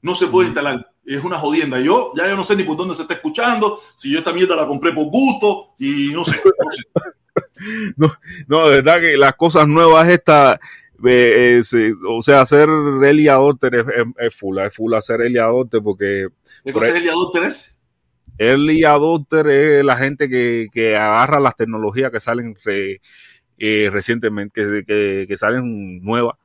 No 0.00 0.14
se 0.14 0.26
puede 0.26 0.48
instalar. 0.48 0.93
Es 1.06 1.22
una 1.22 1.38
jodienda. 1.38 1.80
Yo 1.80 2.12
ya 2.16 2.28
yo 2.28 2.36
no 2.36 2.44
sé 2.44 2.56
ni 2.56 2.64
por 2.64 2.76
dónde 2.76 2.94
se 2.94 3.02
está 3.02 3.14
escuchando, 3.14 3.80
si 3.94 4.12
yo 4.12 4.18
esta 4.18 4.32
mierda 4.32 4.56
la 4.56 4.66
compré 4.66 4.92
por 4.92 5.06
gusto 5.06 5.74
y 5.78 6.10
no 6.12 6.24
sé. 6.24 6.40
No 6.44 6.72
sé. 6.72 6.82
no, 7.96 8.12
no, 8.46 8.68
de 8.68 8.76
verdad 8.76 9.00
que 9.00 9.16
las 9.16 9.34
cosas 9.34 9.66
nuevas 9.66 10.08
estas, 10.08 10.58
eh, 11.04 11.62
eh, 11.72 11.92
o 12.08 12.22
sea, 12.22 12.42
hacer 12.42 12.68
early 12.68 13.28
adopter 13.28 13.74
es, 13.74 13.86
es, 14.18 14.34
full, 14.34 14.58
es 14.58 14.74
full 14.74 14.94
hacer 14.94 15.20
early 15.20 15.38
adopter 15.38 15.82
porque... 15.82 16.28
¿Qué 16.64 16.72
cosa 16.72 16.88
es 16.88 16.94
early 16.94 17.08
adopter 17.08 17.42
es? 17.44 17.78
Early 18.38 18.84
adopter 18.84 19.46
es 19.48 19.84
la 19.84 19.96
gente 19.96 20.28
que, 20.28 20.68
que 20.72 20.96
agarra 20.96 21.40
las 21.40 21.56
tecnologías 21.56 22.10
que 22.10 22.20
salen 22.20 22.56
re, 22.64 23.00
eh, 23.58 23.90
recientemente, 23.92 24.62
que, 24.62 24.84
que, 24.86 25.26
que, 25.28 25.36
salen 25.36 26.02
nuevas. 26.02 26.36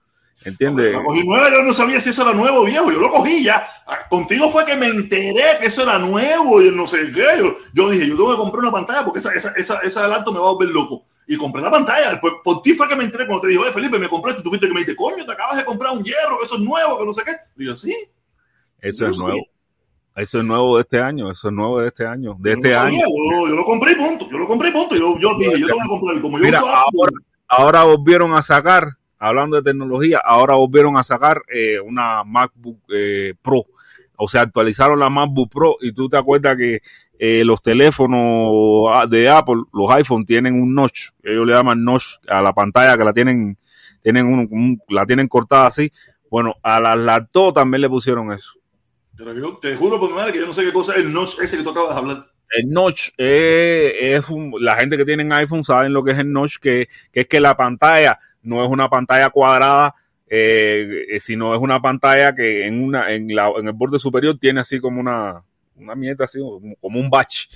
¿Entiendes? 0.45 0.95
Cogí 1.03 1.23
yo 1.25 1.63
no 1.63 1.73
sabía 1.73 1.99
si 1.99 2.11
eso 2.11 2.21
era 2.21 2.33
nuevo 2.33 2.63
viejo, 2.63 2.91
yo 2.91 2.99
lo 2.99 3.11
cogí 3.11 3.43
ya. 3.43 3.67
Contigo 4.09 4.49
fue 4.49 4.65
que 4.65 4.75
me 4.75 4.87
enteré 4.87 5.57
que 5.59 5.67
eso 5.67 5.83
era 5.83 5.99
nuevo 5.99 6.61
y 6.61 6.71
no 6.71 6.87
sé 6.87 7.11
qué. 7.11 7.25
Yo, 7.37 7.55
yo 7.73 7.89
dije, 7.89 8.07
yo 8.07 8.15
tengo 8.15 8.31
que 8.31 8.37
comprar 8.37 8.63
una 8.63 8.71
pantalla 8.71 9.03
porque 9.03 9.19
esa, 9.19 9.33
esa, 9.33 9.51
esa, 9.57 9.79
esa 9.79 9.99
adelanto 10.01 10.31
me 10.31 10.39
va 10.39 10.47
a 10.47 10.53
volver 10.53 10.69
loco. 10.69 11.03
Y 11.27 11.37
compré 11.37 11.61
la 11.61 11.69
pantalla. 11.69 12.11
Después, 12.11 12.33
por 12.43 12.61
ti 12.61 12.73
fue 12.73 12.87
que 12.87 12.95
me 12.95 13.03
enteré 13.03 13.27
cuando 13.27 13.41
te 13.41 13.49
dijo, 13.49 13.61
oye 13.61 13.71
Felipe, 13.71 13.99
me 13.99 14.09
compraste. 14.09 14.41
Tú 14.41 14.49
fuiste 14.49 14.67
que 14.67 14.73
me 14.73 14.79
dijiste, 14.79 14.95
coño, 14.95 15.25
te 15.25 15.31
acabas 15.31 15.57
de 15.57 15.65
comprar 15.65 15.95
un 15.95 16.03
hierro, 16.03 16.39
que 16.39 16.45
eso 16.45 16.55
es 16.55 16.61
nuevo, 16.61 16.97
que 16.97 17.05
no 17.05 17.13
sé 17.13 17.23
qué. 17.23 17.35
Y 17.57 17.65
yo, 17.65 17.77
sí. 17.77 17.93
Eso 18.81 19.07
es 19.07 19.17
nuevo. 19.17 19.39
Eso 20.15 20.39
es 20.39 20.45
nuevo 20.45 20.75
de 20.75 20.81
este 20.81 20.99
año, 20.99 21.31
eso 21.31 21.47
es 21.47 21.53
nuevo 21.53 21.79
de 21.79 21.87
este 21.87 22.05
año, 22.05 22.35
de 22.39 22.51
este 22.51 22.71
no 22.71 22.79
año. 22.79 22.99
Yo, 22.99 23.47
yo, 23.47 23.55
lo 23.55 23.63
compré 23.63 23.93
y 23.93 23.95
punto, 23.95 24.29
yo 24.29 24.37
lo 24.37 24.47
compré 24.47 24.69
y 24.69 24.71
punto. 24.71 24.95
Yo, 24.95 25.17
yo 25.17 25.37
dije, 25.37 25.59
yo 25.59 25.67
tengo 25.67 25.81
que 25.81 25.87
comprar. 25.87 26.21
Como 26.21 26.37
yo 26.37 26.43
Mira, 26.43 26.59
uso 26.59 26.67
ahora, 26.67 27.11
ahora 27.47 27.83
volvieron 27.83 28.33
a 28.33 28.41
sacar, 28.41 28.97
hablando 29.19 29.57
de 29.57 29.63
tecnología, 29.63 30.21
ahora 30.23 30.55
volvieron 30.55 30.97
a 30.97 31.03
sacar 31.03 31.43
eh, 31.53 31.79
una 31.79 32.23
MacBook 32.23 32.79
eh, 32.89 33.33
Pro. 33.41 33.65
O 34.15 34.27
sea, 34.27 34.41
actualizaron 34.41 34.99
la 34.99 35.09
MacBook 35.09 35.51
Pro 35.51 35.75
y 35.81 35.91
tú 35.91 36.09
te 36.09 36.17
acuerdas 36.17 36.57
que 36.57 36.81
eh, 37.19 37.43
los 37.43 37.61
teléfonos 37.61 39.09
de 39.09 39.29
Apple, 39.29 39.63
los 39.73 39.91
iPhone, 39.91 40.25
tienen 40.25 40.59
un 40.59 40.73
notch. 40.73 41.09
Ellos 41.21 41.45
le 41.45 41.53
llaman 41.53 41.83
notch 41.83 42.15
a 42.27 42.41
la 42.41 42.53
pantalla 42.53 42.97
que 42.97 43.03
la 43.03 43.13
tienen, 43.13 43.57
tienen 44.01 44.25
un, 44.25 44.47
un, 44.49 44.81
la 44.87 45.05
tienen 45.05 45.27
cortada 45.27 45.67
así. 45.67 45.91
Bueno, 46.29 46.55
a 46.63 46.79
las 46.79 46.97
laptops 46.97 47.55
también 47.55 47.81
le 47.81 47.89
pusieron 47.89 48.31
eso. 48.31 48.53
Pero 49.17 49.33
yo 49.33 49.57
te 49.57 49.75
juro 49.75 49.99
por 49.99 50.09
mi 50.09 50.15
madre 50.15 50.31
que 50.31 50.39
yo 50.39 50.45
no 50.45 50.53
sé 50.53 50.63
qué 50.63 50.71
cosa 50.71 50.93
es 50.93 50.99
el 50.99 51.11
notch 51.11 51.39
ese 51.41 51.57
que 51.57 51.63
tú 51.63 51.71
acabas 51.71 51.93
de 51.93 51.99
hablar. 51.99 52.27
El 52.51 52.69
notch 52.69 53.09
es 53.17 54.27
un, 54.29 54.53
la 54.59 54.75
gente 54.75 54.97
que 54.97 55.05
tiene 55.05 55.31
iPhone 55.35 55.63
saben 55.63 55.93
lo 55.93 56.03
que 56.03 56.11
es 56.11 56.19
el 56.19 56.31
notch, 56.31 56.57
que, 56.59 56.87
que 57.11 57.21
es 57.21 57.27
que 57.27 57.39
la 57.39 57.55
pantalla 57.55 58.19
no 58.41 58.63
es 58.63 58.69
una 58.69 58.89
pantalla 58.89 59.29
cuadrada, 59.29 59.95
eh, 60.27 61.17
sino 61.19 61.55
es 61.55 61.61
una 61.61 61.81
pantalla 61.81 62.35
que 62.35 62.67
en 62.67 62.83
una 62.83 63.11
en, 63.11 63.33
la, 63.33 63.51
en 63.57 63.67
el 63.67 63.73
borde 63.73 63.97
superior 63.97 64.37
tiene 64.39 64.61
así 64.61 64.79
como 64.79 64.99
una, 64.99 65.43
una 65.75 65.95
mierda 65.95 66.25
así, 66.25 66.39
como, 66.39 66.99
un 66.99 67.09
bache. 67.09 67.47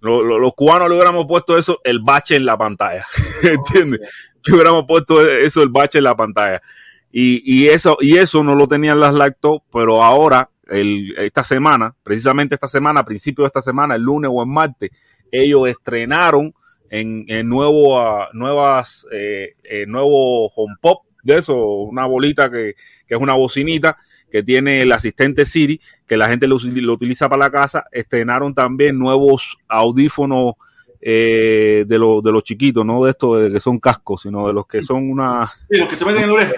Lo, 0.00 0.22
lo, 0.22 0.38
los 0.38 0.54
cubanos 0.54 0.88
le 0.88 0.94
hubiéramos 0.94 1.26
puesto 1.26 1.56
eso, 1.56 1.80
el 1.84 2.00
bache 2.00 2.36
en 2.36 2.46
la 2.46 2.56
pantalla. 2.56 3.04
¿Entiendes? 3.42 4.00
Le 4.44 4.54
hubiéramos 4.54 4.84
puesto 4.86 5.26
eso, 5.26 5.62
el 5.62 5.68
bache 5.68 5.98
en 5.98 6.04
la 6.04 6.16
pantalla. 6.16 6.62
Y, 7.10 7.42
y, 7.44 7.68
eso, 7.68 7.96
y 8.00 8.16
eso 8.16 8.42
no 8.42 8.54
lo 8.54 8.66
tenían 8.66 8.98
las 9.00 9.14
laptops, 9.14 9.64
pero 9.72 10.02
ahora 10.02 10.50
el, 10.66 11.14
esta 11.18 11.42
semana, 11.42 11.94
precisamente 12.02 12.54
esta 12.54 12.68
semana, 12.68 13.00
a 13.00 13.04
principios 13.04 13.44
de 13.44 13.48
esta 13.48 13.62
semana, 13.62 13.94
el 13.94 14.02
lunes 14.02 14.30
o 14.32 14.42
el 14.42 14.48
martes, 14.48 14.90
ellos 15.30 15.68
estrenaron 15.68 16.54
en, 16.94 17.24
en 17.26 17.48
nuevo, 17.48 18.00
nuevas, 18.34 19.04
eh, 19.10 19.56
eh, 19.64 19.84
nuevo 19.84 20.46
home 20.46 20.76
pop 20.80 21.02
de 21.24 21.38
eso, 21.38 21.56
una 21.56 22.06
bolita 22.06 22.48
que, 22.48 22.74
que, 23.08 23.14
es 23.14 23.20
una 23.20 23.34
bocinita 23.34 23.96
que 24.30 24.44
tiene 24.44 24.80
el 24.80 24.92
asistente 24.92 25.44
Siri, 25.44 25.80
que 26.06 26.16
la 26.16 26.28
gente 26.28 26.46
lo, 26.46 26.56
lo 26.56 26.92
utiliza 26.92 27.28
para 27.28 27.46
la 27.46 27.50
casa. 27.50 27.86
Estrenaron 27.90 28.54
también 28.54 28.96
nuevos 28.96 29.58
audífonos 29.66 30.54
eh, 31.00 31.84
de, 31.84 31.98
lo, 31.98 32.20
de 32.22 32.30
los 32.30 32.44
chiquitos, 32.44 32.86
no 32.86 33.04
de 33.04 33.10
estos 33.10 33.42
de 33.42 33.50
que 33.50 33.58
son 33.58 33.80
cascos, 33.80 34.22
sino 34.22 34.46
de 34.46 34.52
los 34.52 34.66
que 34.68 34.80
son 34.80 35.10
una. 35.10 35.46
Sí, 35.68 35.80
los 35.80 35.88
que 35.88 35.96
se 35.96 36.04
meten 36.04 36.30
en 36.30 36.30
el. 36.30 36.54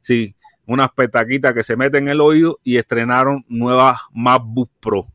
Sí, 0.00 0.34
unas 0.64 0.90
petaquitas 0.92 1.52
que 1.52 1.64
se 1.64 1.76
meten 1.76 2.04
en 2.04 2.12
el 2.12 2.22
oído 2.22 2.60
y 2.64 2.78
estrenaron 2.78 3.44
nuevas 3.48 4.00
MacBook 4.10 4.70
Pro. 4.80 5.06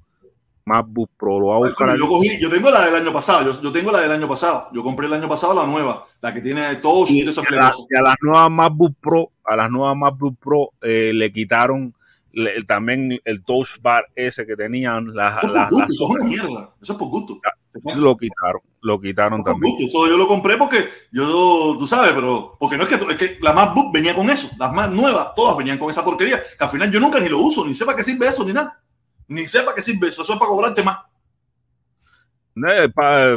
MacBook 0.66 1.12
Pro, 1.18 1.40
lo 1.40 1.46
voy 1.48 1.56
a 1.56 1.70
buscar. 1.70 1.98
Yo, 1.98 2.08
cogí, 2.08 2.40
yo, 2.40 2.50
tengo 2.50 2.72
la 2.72 2.86
del 2.86 2.96
año 2.96 3.12
pasado, 3.12 3.54
yo, 3.54 3.62
yo, 3.62 3.72
tengo 3.72 3.92
la 3.92 4.02
del 4.02 4.12
año 4.12 4.28
pasado. 4.28 4.70
Yo 4.74 4.84
compré 4.84 5.08
el 5.08 5.14
año 5.14 5.28
pasado 5.28 5.54
la 5.54 5.66
nueva, 5.66 6.06
la 6.22 6.34
que 6.34 6.42
tiene 6.42 6.76
touch 6.76 7.12
y, 7.12 7.22
y 7.22 7.28
eso. 7.28 7.44
Y 7.50 7.54
a, 7.54 7.58
la, 7.58 7.74
y 7.90 7.98
a 7.98 8.02
las 8.02 8.16
nuevas 8.22 8.50
MacBook 8.50 8.96
Pro, 9.02 9.32
a 9.44 9.56
las 9.56 9.70
nuevas 9.70 9.96
MacBook 9.96 10.38
Pro 10.40 10.72
eh, 10.82 11.12
le 11.14 11.32
quitaron 11.32 11.94
le, 12.34 12.64
también 12.64 13.20
el 13.24 13.44
touch 13.44 13.80
bar 13.82 14.06
ese 14.16 14.46
que 14.46 14.56
tenían. 14.56 15.14
Las, 15.16 15.38
eso, 15.38 15.54
las, 15.54 15.72
las, 15.72 15.90
eso 15.90 16.04
es 16.04 16.10
una 16.10 16.24
mierda, 16.24 16.74
eso 16.82 16.94
es 16.94 17.00
por 17.00 17.10
gusto. 17.10 17.40
Lo 17.96 18.18
quitaron, 18.18 18.62
lo 18.82 19.00
quitaron 19.00 19.42
eso 19.42 19.52
también. 19.52 19.76
Gusto. 19.76 19.88
Eso 19.88 20.08
yo 20.08 20.18
lo 20.18 20.28
compré 20.28 20.58
porque 20.58 20.90
yo, 21.12 21.76
tú 21.78 21.88
sabes, 21.88 22.12
pero 22.14 22.56
porque 22.60 22.78
no 22.78 22.84
es 22.84 22.90
que, 22.90 22.96
es 22.96 23.18
que 23.18 23.38
la 23.42 23.54
MacBook 23.54 23.94
venía 23.94 24.14
con 24.14 24.30
eso, 24.30 24.50
las 24.60 24.74
más 24.74 24.92
nuevas, 24.92 25.34
todas 25.36 25.58
venían 25.58 25.78
con 25.78 25.90
esa 25.90 26.04
porquería, 26.04 26.40
que 26.40 26.64
al 26.64 26.70
final 26.70 26.92
yo 26.92 27.00
nunca 27.00 27.20
ni 27.20 27.30
lo 27.30 27.40
uso, 27.40 27.66
ni 27.66 27.74
sepa 27.74 27.96
qué 27.96 28.04
sirve 28.04 28.28
eso, 28.28 28.44
ni 28.44 28.54
nada. 28.54 28.80
Ni 29.28 29.48
sepa 29.48 29.74
qué 29.74 29.82
sirve 29.82 30.10
eso, 30.10 30.24
eso 30.24 30.34
es 30.34 30.40
para 30.40 30.50
cobrarte 30.50 30.84
más. 30.84 31.00
Eh, 32.56 32.88
pa, 32.94 33.32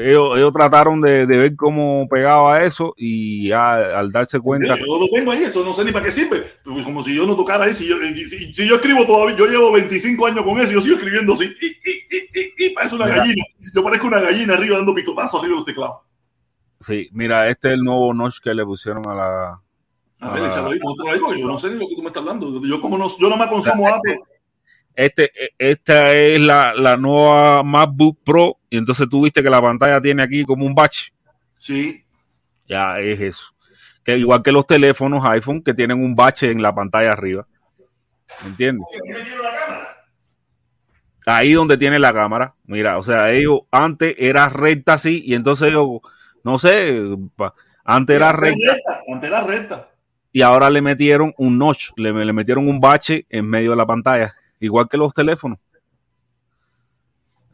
ellos, 0.00 0.36
ellos, 0.36 0.52
trataron 0.52 1.00
de, 1.00 1.26
de, 1.26 1.38
ver 1.38 1.54
cómo 1.54 2.08
pegaba 2.08 2.64
eso 2.64 2.92
y 2.96 3.48
ya, 3.48 3.98
al 3.98 4.10
darse 4.10 4.40
cuenta. 4.40 4.76
Yo, 4.76 4.84
yo, 4.84 4.98
lo 4.98 5.08
tengo 5.08 5.30
ahí, 5.30 5.44
eso 5.44 5.64
no 5.64 5.72
sé 5.72 5.84
ni 5.84 5.92
para 5.92 6.06
qué 6.06 6.10
sirve. 6.10 6.44
Pues 6.64 6.84
como 6.84 7.02
si 7.04 7.14
yo 7.14 7.24
no 7.24 7.36
tocara 7.36 7.64
ahí, 7.64 7.74
si 7.74 7.86
yo, 7.86 7.96
si, 7.98 8.52
si 8.52 8.66
yo 8.66 8.74
escribo 8.76 9.06
todavía, 9.06 9.36
yo 9.36 9.46
llevo 9.46 9.70
25 9.70 10.26
años 10.26 10.44
con 10.44 10.58
eso, 10.58 10.72
yo 10.72 10.80
sigo 10.80 10.96
escribiendo 10.96 11.34
así. 11.34 11.44
Y, 11.44 11.66
y, 11.66 12.18
y, 12.34 12.66
y 12.66 12.70
parece 12.70 12.96
una 12.96 13.04
mira. 13.04 13.18
gallina. 13.18 13.44
Yo 13.72 13.84
parezco 13.84 14.06
una 14.08 14.20
gallina 14.20 14.54
arriba 14.54 14.76
dando 14.76 14.94
picotazos 14.94 15.40
arriba 15.40 15.54
de 15.54 15.58
los 15.58 15.64
teclados. 15.64 15.98
Sí, 16.80 17.08
mira, 17.12 17.48
este 17.48 17.68
es 17.68 17.74
el 17.74 17.84
nuevo 17.84 18.12
notch 18.12 18.40
que 18.40 18.54
le 18.54 18.64
pusieron 18.64 19.06
a 19.08 19.14
la. 19.14 19.62
A 20.20 20.30
ver, 20.32 20.50
échalo 20.50 20.70
ahí, 20.70 20.80
otro 20.82 21.08
ahí, 21.08 21.40
yo 21.40 21.46
no 21.46 21.58
sé 21.58 21.70
ni 21.70 21.78
lo 21.78 21.88
que 21.88 21.94
tú 21.94 22.02
me 22.02 22.08
estás 22.08 22.22
hablando. 22.22 22.60
Yo 22.60 22.80
como 22.80 22.98
no, 22.98 23.06
yo 23.18 23.28
no 23.28 23.36
me 23.36 23.48
consumo 23.48 23.86
Apple 23.86 24.14
este, 24.14 24.37
esta 24.98 26.12
es 26.12 26.40
la, 26.40 26.74
la, 26.74 26.96
nueva 26.96 27.62
MacBook 27.62 28.18
Pro 28.24 28.58
y 28.68 28.78
entonces 28.78 29.08
tú 29.08 29.22
viste 29.22 29.44
que 29.44 29.50
la 29.50 29.62
pantalla 29.62 30.00
tiene 30.00 30.24
aquí 30.24 30.44
como 30.44 30.66
un 30.66 30.74
bache. 30.74 31.12
Sí. 31.56 32.04
Ya 32.66 32.98
es 32.98 33.20
eso. 33.20 33.44
Que 34.02 34.18
igual 34.18 34.42
que 34.42 34.50
los 34.50 34.66
teléfonos 34.66 35.24
iPhone 35.24 35.62
que 35.62 35.72
tienen 35.72 36.02
un 36.02 36.16
bache 36.16 36.50
en 36.50 36.62
la 36.62 36.74
pantalla 36.74 37.12
arriba. 37.12 37.46
¿Entiendes? 38.44 38.86
Ahí 41.26 41.52
donde 41.52 41.76
tiene 41.76 42.00
la 42.00 42.12
cámara. 42.12 42.56
Mira, 42.64 42.98
o 42.98 43.04
sea, 43.04 43.30
ellos 43.30 43.60
antes 43.70 44.16
era 44.18 44.48
recta 44.48 44.94
así 44.94 45.22
y 45.24 45.34
entonces 45.34 45.68
ellos, 45.68 46.00
no 46.42 46.58
sé, 46.58 47.00
antes 47.84 48.16
era 48.16 48.32
recta. 48.32 48.76
Antes 49.12 49.30
era 49.30 49.44
recta. 49.44 49.90
Y 50.32 50.42
ahora 50.42 50.70
le 50.70 50.82
metieron 50.82 51.34
un 51.38 51.56
notch, 51.56 51.90
le, 51.96 52.12
le 52.12 52.32
metieron 52.32 52.66
un 52.68 52.80
bache 52.80 53.26
en 53.30 53.48
medio 53.48 53.70
de 53.70 53.76
la 53.76 53.86
pantalla 53.86 54.34
igual 54.60 54.88
que 54.88 54.96
los 54.96 55.12
teléfonos. 55.12 55.58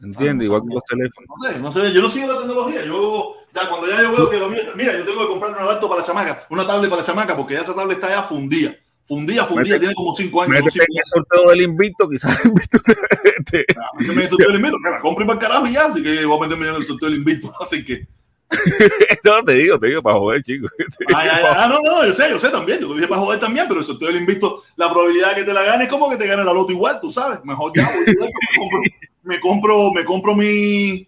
¿Entiendes? 0.01 0.29
Ah, 0.29 0.33
no 0.33 0.43
igual 0.43 0.61
que 0.67 0.73
los 0.73 0.83
teléfonos. 0.83 1.29
No 1.29 1.49
sé, 1.49 1.59
no 1.59 1.71
sé, 1.71 1.93
yo 1.93 2.01
no 2.01 2.09
sigo 2.09 2.33
la 2.33 2.39
tecnología. 2.39 2.85
Yo, 2.85 3.35
ya 3.53 3.69
cuando 3.69 3.87
ya 3.87 4.01
yo 4.01 4.11
veo 4.11 4.29
que 4.29 4.37
lo 4.37 4.49
mío, 4.49 4.61
mira, 4.75 4.97
yo 4.97 5.05
tengo 5.05 5.21
que 5.21 5.27
comprar 5.27 5.51
una 5.53 5.65
laptop 5.65 5.89
para 5.89 6.01
la 6.01 6.07
chamaca, 6.07 6.47
una 6.49 6.67
tablet 6.67 6.89
para 6.89 7.01
la 7.01 7.07
chamaca, 7.07 7.35
porque 7.35 7.53
ya 7.53 7.61
esa 7.61 7.75
tablet 7.75 7.97
está 7.97 8.09
ya 8.09 8.23
fundida. 8.23 8.75
Fundida, 9.07 9.47
mete, 9.55 9.77
tiene 9.77 9.93
como 9.93 10.13
5 10.13 10.41
años. 10.41 10.63
Métete 10.63 10.79
en 10.79 10.97
el 10.97 11.03
sorteo 11.05 11.49
del 11.51 11.61
invito, 11.61 12.09
quizás 12.09 12.39
el 12.43 12.47
invito 12.49 12.79
te. 13.51 13.65
Ah, 13.77 13.91
en 13.99 14.19
el 14.19 14.27
sorteo 14.27 14.47
del 14.47 14.55
invito, 14.55 14.77
que 14.83 14.89
la 14.89 14.99
compre 14.99 15.25
para 15.25 15.39
el 15.39 15.45
carajo 15.45 15.67
y 15.67 15.73
ya, 15.73 15.85
así 15.85 16.01
que 16.01 16.25
voy 16.25 16.37
a 16.37 16.41
meterme 16.41 16.69
en 16.69 16.75
el 16.75 16.83
sorteo 16.83 17.09
del 17.09 17.19
invito, 17.19 17.53
así 17.61 17.85
que. 17.85 18.07
no, 19.23 19.43
te 19.43 19.53
digo, 19.53 19.79
te 19.79 19.87
digo 19.87 20.01
para 20.01 20.17
joder, 20.17 20.43
chico. 20.43 20.67
Ah, 21.13 21.55
ah, 21.57 21.67
no, 21.67 21.81
no, 21.81 22.05
yo 22.05 22.13
sé, 22.13 22.29
yo 22.29 22.39
sé 22.39 22.49
también. 22.49 22.79
Yo 22.79 22.87
lo 22.87 22.95
dije 22.95 23.07
para 23.07 23.21
joder 23.21 23.39
también, 23.39 23.65
pero 23.67 23.81
eso 23.81 23.97
el 23.99 24.15
invito, 24.15 24.63
la 24.75 24.89
probabilidad 24.89 25.29
de 25.29 25.35
que 25.35 25.43
te 25.43 25.53
la 25.53 25.63
ganes 25.63 25.87
es 25.87 25.93
como 25.93 26.09
que 26.09 26.17
te 26.17 26.27
gane 26.27 26.43
la 26.43 26.53
loto 26.53 26.71
igual, 26.71 26.99
tú 27.01 27.11
sabes. 27.11 27.43
Mejor 27.43 27.71
ya, 27.75 27.89
me, 27.89 28.15
compro, 28.15 28.79
me 29.23 29.39
compro, 29.39 29.91
me 29.91 30.05
compro 30.05 30.35
mi, 30.35 31.07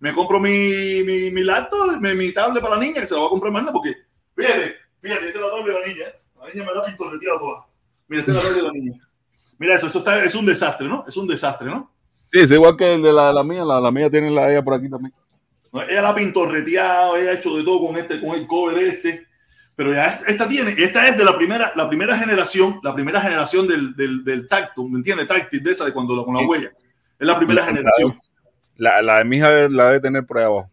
me 0.00 0.12
compro 0.12 0.40
mi, 0.40 1.02
mi, 1.04 1.30
mi 1.30 1.44
laptop, 1.44 2.00
mi, 2.00 2.14
mi, 2.14 2.32
tablet 2.32 2.62
para 2.62 2.76
la 2.76 2.82
niña, 2.82 3.00
que 3.00 3.06
se 3.06 3.14
la 3.14 3.20
va 3.20 3.26
a 3.26 3.30
comprar 3.30 3.52
mañana, 3.52 3.72
porque, 3.72 3.94
fíjate, 4.34 4.76
fíjate, 5.00 5.26
esta 5.26 5.38
es 5.38 5.44
la 5.44 5.50
tablet 5.50 5.66
de 5.74 5.80
la 5.80 5.86
niña, 5.86 6.06
¿eh? 6.06 6.14
la 6.40 6.48
niña 6.48 6.66
me 6.66 6.74
da 6.74 6.86
pintorreteada 6.86 7.38
toda. 7.38 7.66
Mira, 8.08 8.20
esta 8.20 8.32
es 8.32 8.36
la 8.36 8.42
tablet 8.42 8.62
de 8.62 8.66
la 8.66 8.72
niña. 8.72 9.08
Mira 9.58 9.74
eso, 9.74 9.86
eso 9.88 9.98
está, 9.98 10.24
es 10.24 10.34
un 10.34 10.46
desastre, 10.46 10.88
¿no? 10.88 11.04
Es 11.06 11.16
un 11.16 11.26
desastre, 11.26 11.68
¿no? 11.68 11.90
Sí, 12.30 12.40
es 12.40 12.50
igual 12.50 12.76
que 12.76 12.94
el 12.94 13.02
de 13.02 13.12
la, 13.12 13.32
la 13.32 13.42
mía, 13.42 13.64
la, 13.64 13.80
la 13.80 13.90
mía 13.90 14.08
tiene 14.08 14.30
la 14.30 14.46
de 14.46 14.52
ella 14.52 14.62
por 14.62 14.74
aquí 14.74 14.88
también. 14.88 15.12
Ella 15.88 16.02
la 16.02 16.08
ha 16.10 16.14
pintorreteado, 16.14 17.16
ella 17.16 17.30
ha 17.30 17.34
hecho 17.34 17.56
de 17.56 17.64
todo 17.64 17.86
con 17.86 17.96
este, 17.96 18.20
con 18.20 18.38
el 18.38 18.46
cover 18.46 18.78
este. 18.78 19.26
Pero 19.76 19.94
ya 19.94 20.18
esta 20.26 20.48
tiene, 20.48 20.74
esta 20.76 21.06
es 21.06 21.16
de 21.16 21.24
la 21.24 21.36
primera, 21.36 21.72
la 21.76 21.88
primera 21.88 22.18
generación, 22.18 22.80
la 22.82 22.94
primera 22.94 23.20
generación 23.20 23.68
del, 23.68 23.94
del, 23.94 24.24
del 24.24 24.48
tacto, 24.48 24.88
¿me 24.88 24.98
entiendes? 24.98 25.28
Táctil 25.28 25.62
de 25.62 25.70
esa 25.70 25.84
de 25.84 25.92
cuando 25.92 26.24
con 26.24 26.34
la 26.34 26.42
huella. 26.42 26.72
Es 27.18 27.26
la 27.26 27.36
primera 27.36 27.60
la, 27.60 27.66
generación. 27.66 28.20
La, 28.76 29.02
la 29.02 29.18
de 29.18 29.24
mi 29.24 29.36
hija 29.36 29.50
la 29.68 29.86
debe 29.86 30.00
tener 30.00 30.26
por 30.26 30.38
ahí 30.38 30.44
abajo. 30.44 30.70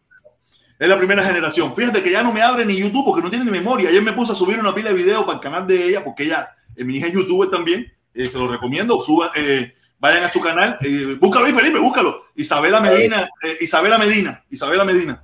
Es 0.77 0.89
la 0.89 0.97
primera 0.97 1.23
generación. 1.23 1.73
Fíjate 1.73 2.03
que 2.03 2.11
ya 2.11 2.21
no 2.21 2.33
me 2.33 2.41
abre 2.41 2.65
ni 2.65 2.75
YouTube 2.75 3.05
porque 3.05 3.21
no 3.21 3.29
tiene 3.29 3.45
ni 3.45 3.51
memoria. 3.51 3.89
Ayer 3.89 4.01
me 4.01 4.11
puse 4.11 4.33
a 4.33 4.35
subir 4.35 4.59
una 4.59 4.75
pila 4.75 4.89
de 4.89 4.95
videos 4.95 5.23
para 5.23 5.37
el 5.37 5.41
canal 5.41 5.65
de 5.65 5.87
ella 5.87 6.03
porque 6.03 6.23
ella, 6.23 6.49
eh, 6.75 6.83
mi 6.83 6.97
hija 6.97 7.07
es 7.07 7.13
youtuber 7.13 7.49
también. 7.49 7.91
Eh, 8.13 8.27
se 8.27 8.37
lo 8.37 8.47
recomiendo. 8.47 8.99
Suba, 8.99 9.31
eh, 9.35 9.73
vayan 10.05 10.23
a 10.23 10.29
su 10.29 10.39
canal, 10.41 10.77
eh, 10.81 11.17
búscalo 11.19 11.45
ahí, 11.45 11.53
Felipe, 11.53 11.79
búscalo. 11.79 12.25
Isabela 12.35 12.79
Medina, 12.79 13.27
eh, 13.43 13.57
Isabela 13.61 13.97
Medina, 13.97 14.43
Isabela 14.49 14.85
Medina. 14.85 15.23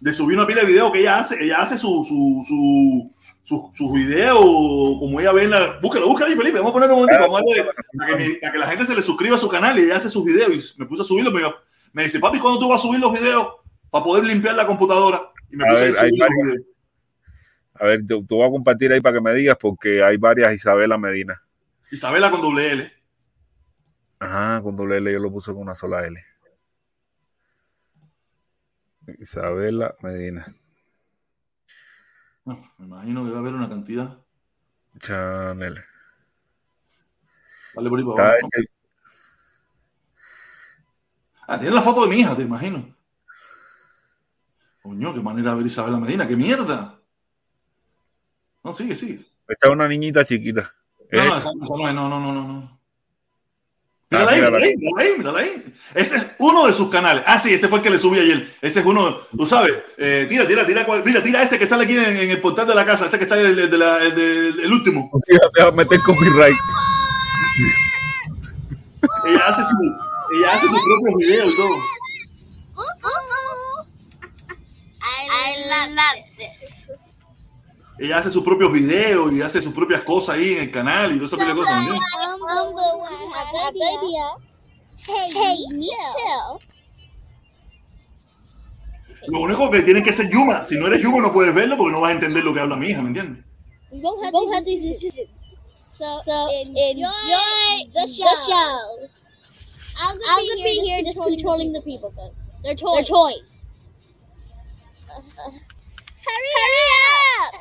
de 0.00 0.12
subir 0.12 0.36
una 0.36 0.46
pila 0.46 0.60
de 0.60 0.66
videos 0.66 0.92
que 0.92 1.00
ella 1.00 1.18
hace. 1.18 1.42
Ella 1.42 1.62
hace 1.62 1.78
su, 1.78 2.04
su, 2.04 2.42
su, 2.46 3.12
sus 3.42 3.76
su 3.76 3.92
videos, 3.92 4.38
como 4.38 5.20
ella 5.20 5.32
ve 5.32 5.44
en 5.44 5.50
la. 5.50 5.78
Búscalo, 5.80 6.06
búscalo 6.08 6.30
ahí, 6.30 6.36
Felipe. 6.36 6.58
Vamos 6.58 6.70
a 6.70 6.74
poner 6.74 6.90
un 6.90 6.96
momentito. 6.96 7.20
Vamos 7.22 7.40
a 7.40 7.44
darle, 7.44 7.72
para, 7.96 8.18
que, 8.18 8.34
para 8.40 8.52
que 8.52 8.58
la 8.58 8.66
gente 8.68 8.86
se 8.86 8.94
le 8.94 9.02
suscriba 9.02 9.36
a 9.36 9.38
su 9.38 9.48
canal 9.48 9.78
y 9.78 9.82
ella 9.82 9.96
hace 9.96 10.10
sus 10.10 10.24
videos. 10.24 10.74
Y 10.76 10.80
me 10.80 10.86
puse 10.86 11.02
a 11.02 11.04
subirlo. 11.04 11.30
Me, 11.30 11.42
me 11.92 12.02
dice, 12.04 12.20
papi, 12.20 12.38
¿cuándo 12.38 12.60
tú 12.60 12.68
vas 12.68 12.80
a 12.80 12.82
subir 12.84 13.00
los 13.00 13.12
videos 13.18 13.48
para 13.90 14.04
poder 14.04 14.24
limpiar 14.24 14.54
la 14.54 14.66
computadora? 14.66 15.22
Y 15.50 15.56
me 15.56 15.64
A 15.64 15.68
puse 15.70 15.82
ver, 15.86 15.96
a 15.96 16.00
subir 16.00 16.12
los 16.12 16.28
varias. 16.28 16.44
videos. 16.44 16.66
A 17.78 17.84
ver, 17.86 18.00
te, 18.06 18.06
te 18.22 18.34
voy 18.34 18.46
a 18.46 18.50
compartir 18.50 18.92
ahí 18.92 19.00
para 19.00 19.16
que 19.16 19.20
me 19.22 19.34
digas 19.34 19.56
porque 19.60 20.02
hay 20.02 20.16
varias 20.18 20.52
Isabela 20.54 20.98
Medina. 20.98 21.34
Isabela 21.90 22.30
con 22.30 22.42
doble 22.42 22.70
L. 22.72 22.92
Ajá, 24.18 24.62
con 24.62 24.76
doble 24.76 24.96
L 24.98 25.12
yo 25.12 25.18
lo 25.18 25.30
puse 25.30 25.52
con 25.52 25.62
una 25.62 25.74
sola 25.74 26.06
L. 26.06 26.18
Isabela 29.18 29.94
Medina. 30.02 30.46
No, 32.44 32.60
me 32.78 32.86
imagino 32.86 33.24
que 33.24 33.30
va 33.30 33.36
a 33.36 33.40
haber 33.40 33.54
una 33.54 33.68
cantidad. 33.68 34.18
Chanel. 34.98 35.78
Dale 37.74 37.88
por 37.90 37.98
ahí 37.98 38.04
para 38.04 38.28
abajo. 38.30 38.48
Está- 38.52 38.72
Ah, 41.48 41.58
tiene 41.60 41.74
la 41.76 41.82
foto 41.82 42.02
de 42.02 42.08
mi 42.08 42.16
hija, 42.20 42.34
te 42.34 42.42
imagino. 42.42 42.92
Coño, 44.82 45.14
qué 45.14 45.20
manera 45.20 45.50
de 45.52 45.56
ver 45.58 45.66
Isabela 45.66 45.98
Medina, 45.98 46.26
qué 46.26 46.34
mierda. 46.34 47.00
No, 48.64 48.72
sigue, 48.72 48.96
sigue. 48.96 49.24
Esta 49.46 49.68
es 49.68 49.72
una 49.72 49.86
niñita 49.86 50.24
chiquita. 50.24 50.74
No, 51.12 51.22
Eh, 51.22 51.28
no, 51.28 51.36
esa, 51.36 51.50
esa 51.50 51.50
no 51.76 51.88
es, 51.88 51.94
no, 51.94 52.08
no, 52.08 52.18
no, 52.18 52.32
no, 52.32 52.42
no. 52.42 52.68
Ah, 52.72 52.75
Mírala 54.08 54.30
ahí, 54.30 54.36
mírala. 54.40 54.58
mírala 54.58 54.66
ahí, 54.66 54.76
mírala 54.78 55.00
ahí, 55.02 55.14
mírala 55.18 55.38
ahí. 55.40 55.74
Ese 55.94 56.16
es 56.16 56.26
uno 56.38 56.66
de 56.66 56.72
sus 56.72 56.88
canales. 56.90 57.24
Ah, 57.26 57.38
sí, 57.40 57.52
ese 57.52 57.66
fue 57.68 57.78
el 57.78 57.82
que 57.82 57.90
le 57.90 57.98
subí 57.98 58.18
ayer. 58.20 58.54
Ese 58.62 58.80
es 58.80 58.86
uno, 58.86 59.18
tú 59.36 59.46
sabes. 59.46 59.74
Eh, 59.98 60.26
tira, 60.28 60.46
tira, 60.46 60.64
tira, 60.66 60.86
mira, 61.04 61.22
tira 61.22 61.42
este 61.42 61.58
que 61.58 61.66
sale 61.66 61.84
aquí 61.84 61.96
en, 61.96 62.16
en 62.16 62.30
el 62.30 62.40
portal 62.40 62.66
de 62.68 62.74
la 62.74 62.84
casa, 62.86 63.06
este 63.06 63.18
que 63.18 63.24
está 63.24 63.38
el, 63.40 63.58
el 63.58 63.70
de 63.70 63.78
la- 63.78 63.98
el 64.02 64.14
de- 64.14 64.62
el 64.62 64.72
último. 64.72 65.10
Déjame 65.54 65.76
meter 65.78 65.98
copyright. 66.00 66.56
Ella 69.26 69.40
hace 69.48 69.62
su, 69.64 69.76
ella 70.38 70.52
hace 70.54 70.68
sus 70.68 70.80
propios 70.82 71.14
videos 71.18 71.52
y 71.52 71.56
todo. 71.56 71.76
I 75.38 75.54
love. 75.68 76.25
Ella 77.98 78.18
hace 78.18 78.30
sus 78.30 78.44
propios 78.44 78.70
videos 78.72 79.32
y 79.32 79.40
hace 79.40 79.62
sus 79.62 79.72
propias 79.72 80.02
cosas 80.02 80.36
ahí 80.36 80.54
en 80.54 80.62
el 80.64 80.70
canal 80.70 81.12
y 81.12 81.16
todas 81.16 81.32
esas 81.32 81.48
de 81.48 81.54
cosas. 81.54 81.86
Lo 89.28 89.40
único 89.40 89.70
que 89.70 89.82
tienen 89.82 90.04
que 90.04 90.12
ser 90.12 90.28
Yuma. 90.30 90.64
Si 90.64 90.76
no 90.76 90.86
eres 90.86 91.02
Yuma 91.02 91.20
no 91.20 91.32
puedes 91.32 91.54
verlo 91.54 91.76
porque 91.76 91.92
no 91.92 92.00
vas 92.00 92.10
a 92.10 92.14
entender 92.14 92.44
lo 92.44 92.52
que 92.52 92.60
habla 92.60 92.76
mi 92.76 92.88
hija, 92.88 93.00
¿me 93.00 93.08
entiendes? 93.08 93.44
So, 95.96 96.20
so 96.26 96.48
enjoy, 96.52 97.00
the, 97.94 98.06
show. 98.06 99.08
I'm 100.02 100.18
gonna, 100.18 100.62
be, 100.62 100.84
here 100.84 101.02
just 101.02 101.16
controlling 101.18 101.72
the 101.72 101.80
people. 101.80 102.12
Though. 102.14 102.34
They're 102.62 102.74
toys. 102.74 103.08
They're 103.08 103.16
toys. 103.16 103.40
hurry, 106.26 106.52
up! 106.92 107.54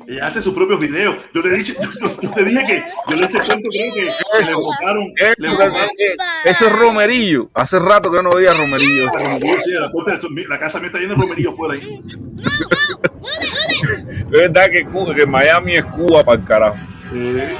Ella 0.07 0.27
hace 0.27 0.41
sus 0.41 0.53
propios 0.55 0.79
videos. 0.79 1.15
Yo 1.35 1.43
te 1.43 1.49
dije, 1.49 1.73
yo, 1.99 2.09
yo 2.21 2.31
te 2.31 2.43
dije 2.43 2.65
que 2.65 2.83
yo 3.09 3.15
le 3.17 3.25
hice 3.25 3.39
cuento, 3.39 3.69
creo 3.69 3.93
que, 3.93 4.01
que 4.01 4.45
le 4.45 4.55
botaron. 4.55 5.13
le 5.15 5.29
Eso, 5.37 5.51
botaron- 5.51 5.89
eso 6.45 6.65
es 6.67 6.71
romerillo. 6.71 7.49
Hace 7.53 7.77
rato 7.79 8.11
que 8.11 8.23
no 8.23 8.31
veía 8.31 8.53
romerillo. 8.53 9.11
Sí, 9.63 9.71
la, 9.73 9.91
puerta 9.91 10.19
la 10.47 10.57
casa 10.59 10.79
mía 10.79 10.87
está 10.87 10.99
llena 10.99 11.13
de 11.15 11.21
romerillo 11.21 11.51
afuera 11.51 11.73
ahí. 11.75 12.01
Es 13.81 14.29
verdad 14.29 14.69
que, 14.71 14.83
Cuba- 14.85 15.15
que 15.15 15.25
Miami 15.25 15.77
es 15.77 15.85
Cuba 15.85 16.23
para 16.23 16.39
el 16.39 16.45
carajo. 16.45 16.77
Eh, 17.13 17.55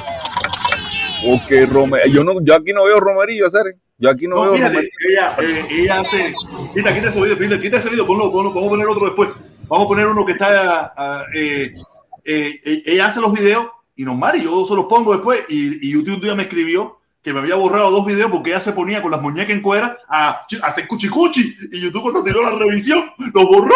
Porque 1.25 1.65
Rome- 1.65 2.01
yo, 2.11 2.23
no, 2.23 2.41
yo 2.41 2.55
aquí 2.55 2.73
no 2.73 2.83
veo 2.83 2.99
romerillo, 2.99 3.47
hacer. 3.47 3.75
Yo 3.99 4.09
aquí 4.09 4.27
no, 4.27 4.35
no, 4.35 4.41
veo 4.43 4.53
fíjate, 4.53 4.89
ella, 5.09 5.35
eh, 5.41 5.65
ella 5.69 5.99
hace. 5.99 6.33
Quita, 6.73 6.95
quita 6.95 7.09
ese 7.09 7.21
video, 7.21 7.37
quita, 7.37 7.59
quita 7.59 7.77
ese 7.77 7.89
video, 7.89 8.07
ponlo, 8.07 8.31
ponlo, 8.31 8.53
vamos 8.53 8.67
a 8.67 8.69
poner 8.69 8.87
otro 8.87 9.05
después. 9.07 9.29
Vamos 9.67 9.85
a 9.85 9.87
poner 9.89 10.07
uno 10.07 10.25
que 10.25 10.31
está. 10.31 10.93
ah, 10.95 11.25
eh, 11.35 11.73
eh, 12.23 12.59
eh, 12.63 12.83
ella 12.85 13.07
hace 13.07 13.19
los 13.19 13.33
videos 13.33 13.67
y 13.95 14.03
normal, 14.03 14.37
y 14.37 14.43
yo 14.43 14.65
se 14.65 14.75
los 14.75 14.85
pongo 14.85 15.11
después. 15.13 15.41
Y, 15.49 15.85
y 15.85 15.91
YouTube 15.91 16.15
un 16.15 16.21
día 16.21 16.33
me 16.33 16.43
escribió 16.43 16.99
que 17.21 17.33
me 17.33 17.39
había 17.39 17.55
borrado 17.55 17.91
dos 17.91 18.05
videos 18.05 18.31
porque 18.31 18.51
ella 18.51 18.61
se 18.61 18.71
ponía 18.71 19.01
con 19.01 19.11
las 19.11 19.21
muñecas 19.21 19.51
en 19.51 19.61
cuera 19.61 19.97
a, 20.07 20.45
a 20.61 20.67
hacer 20.67 20.87
cuchicuchi. 20.87 21.57
Y 21.71 21.81
YouTube, 21.81 22.03
cuando 22.03 22.23
tiró 22.23 22.41
la 22.41 22.57
revisión, 22.57 23.03
lo 23.33 23.45
borró. 23.45 23.75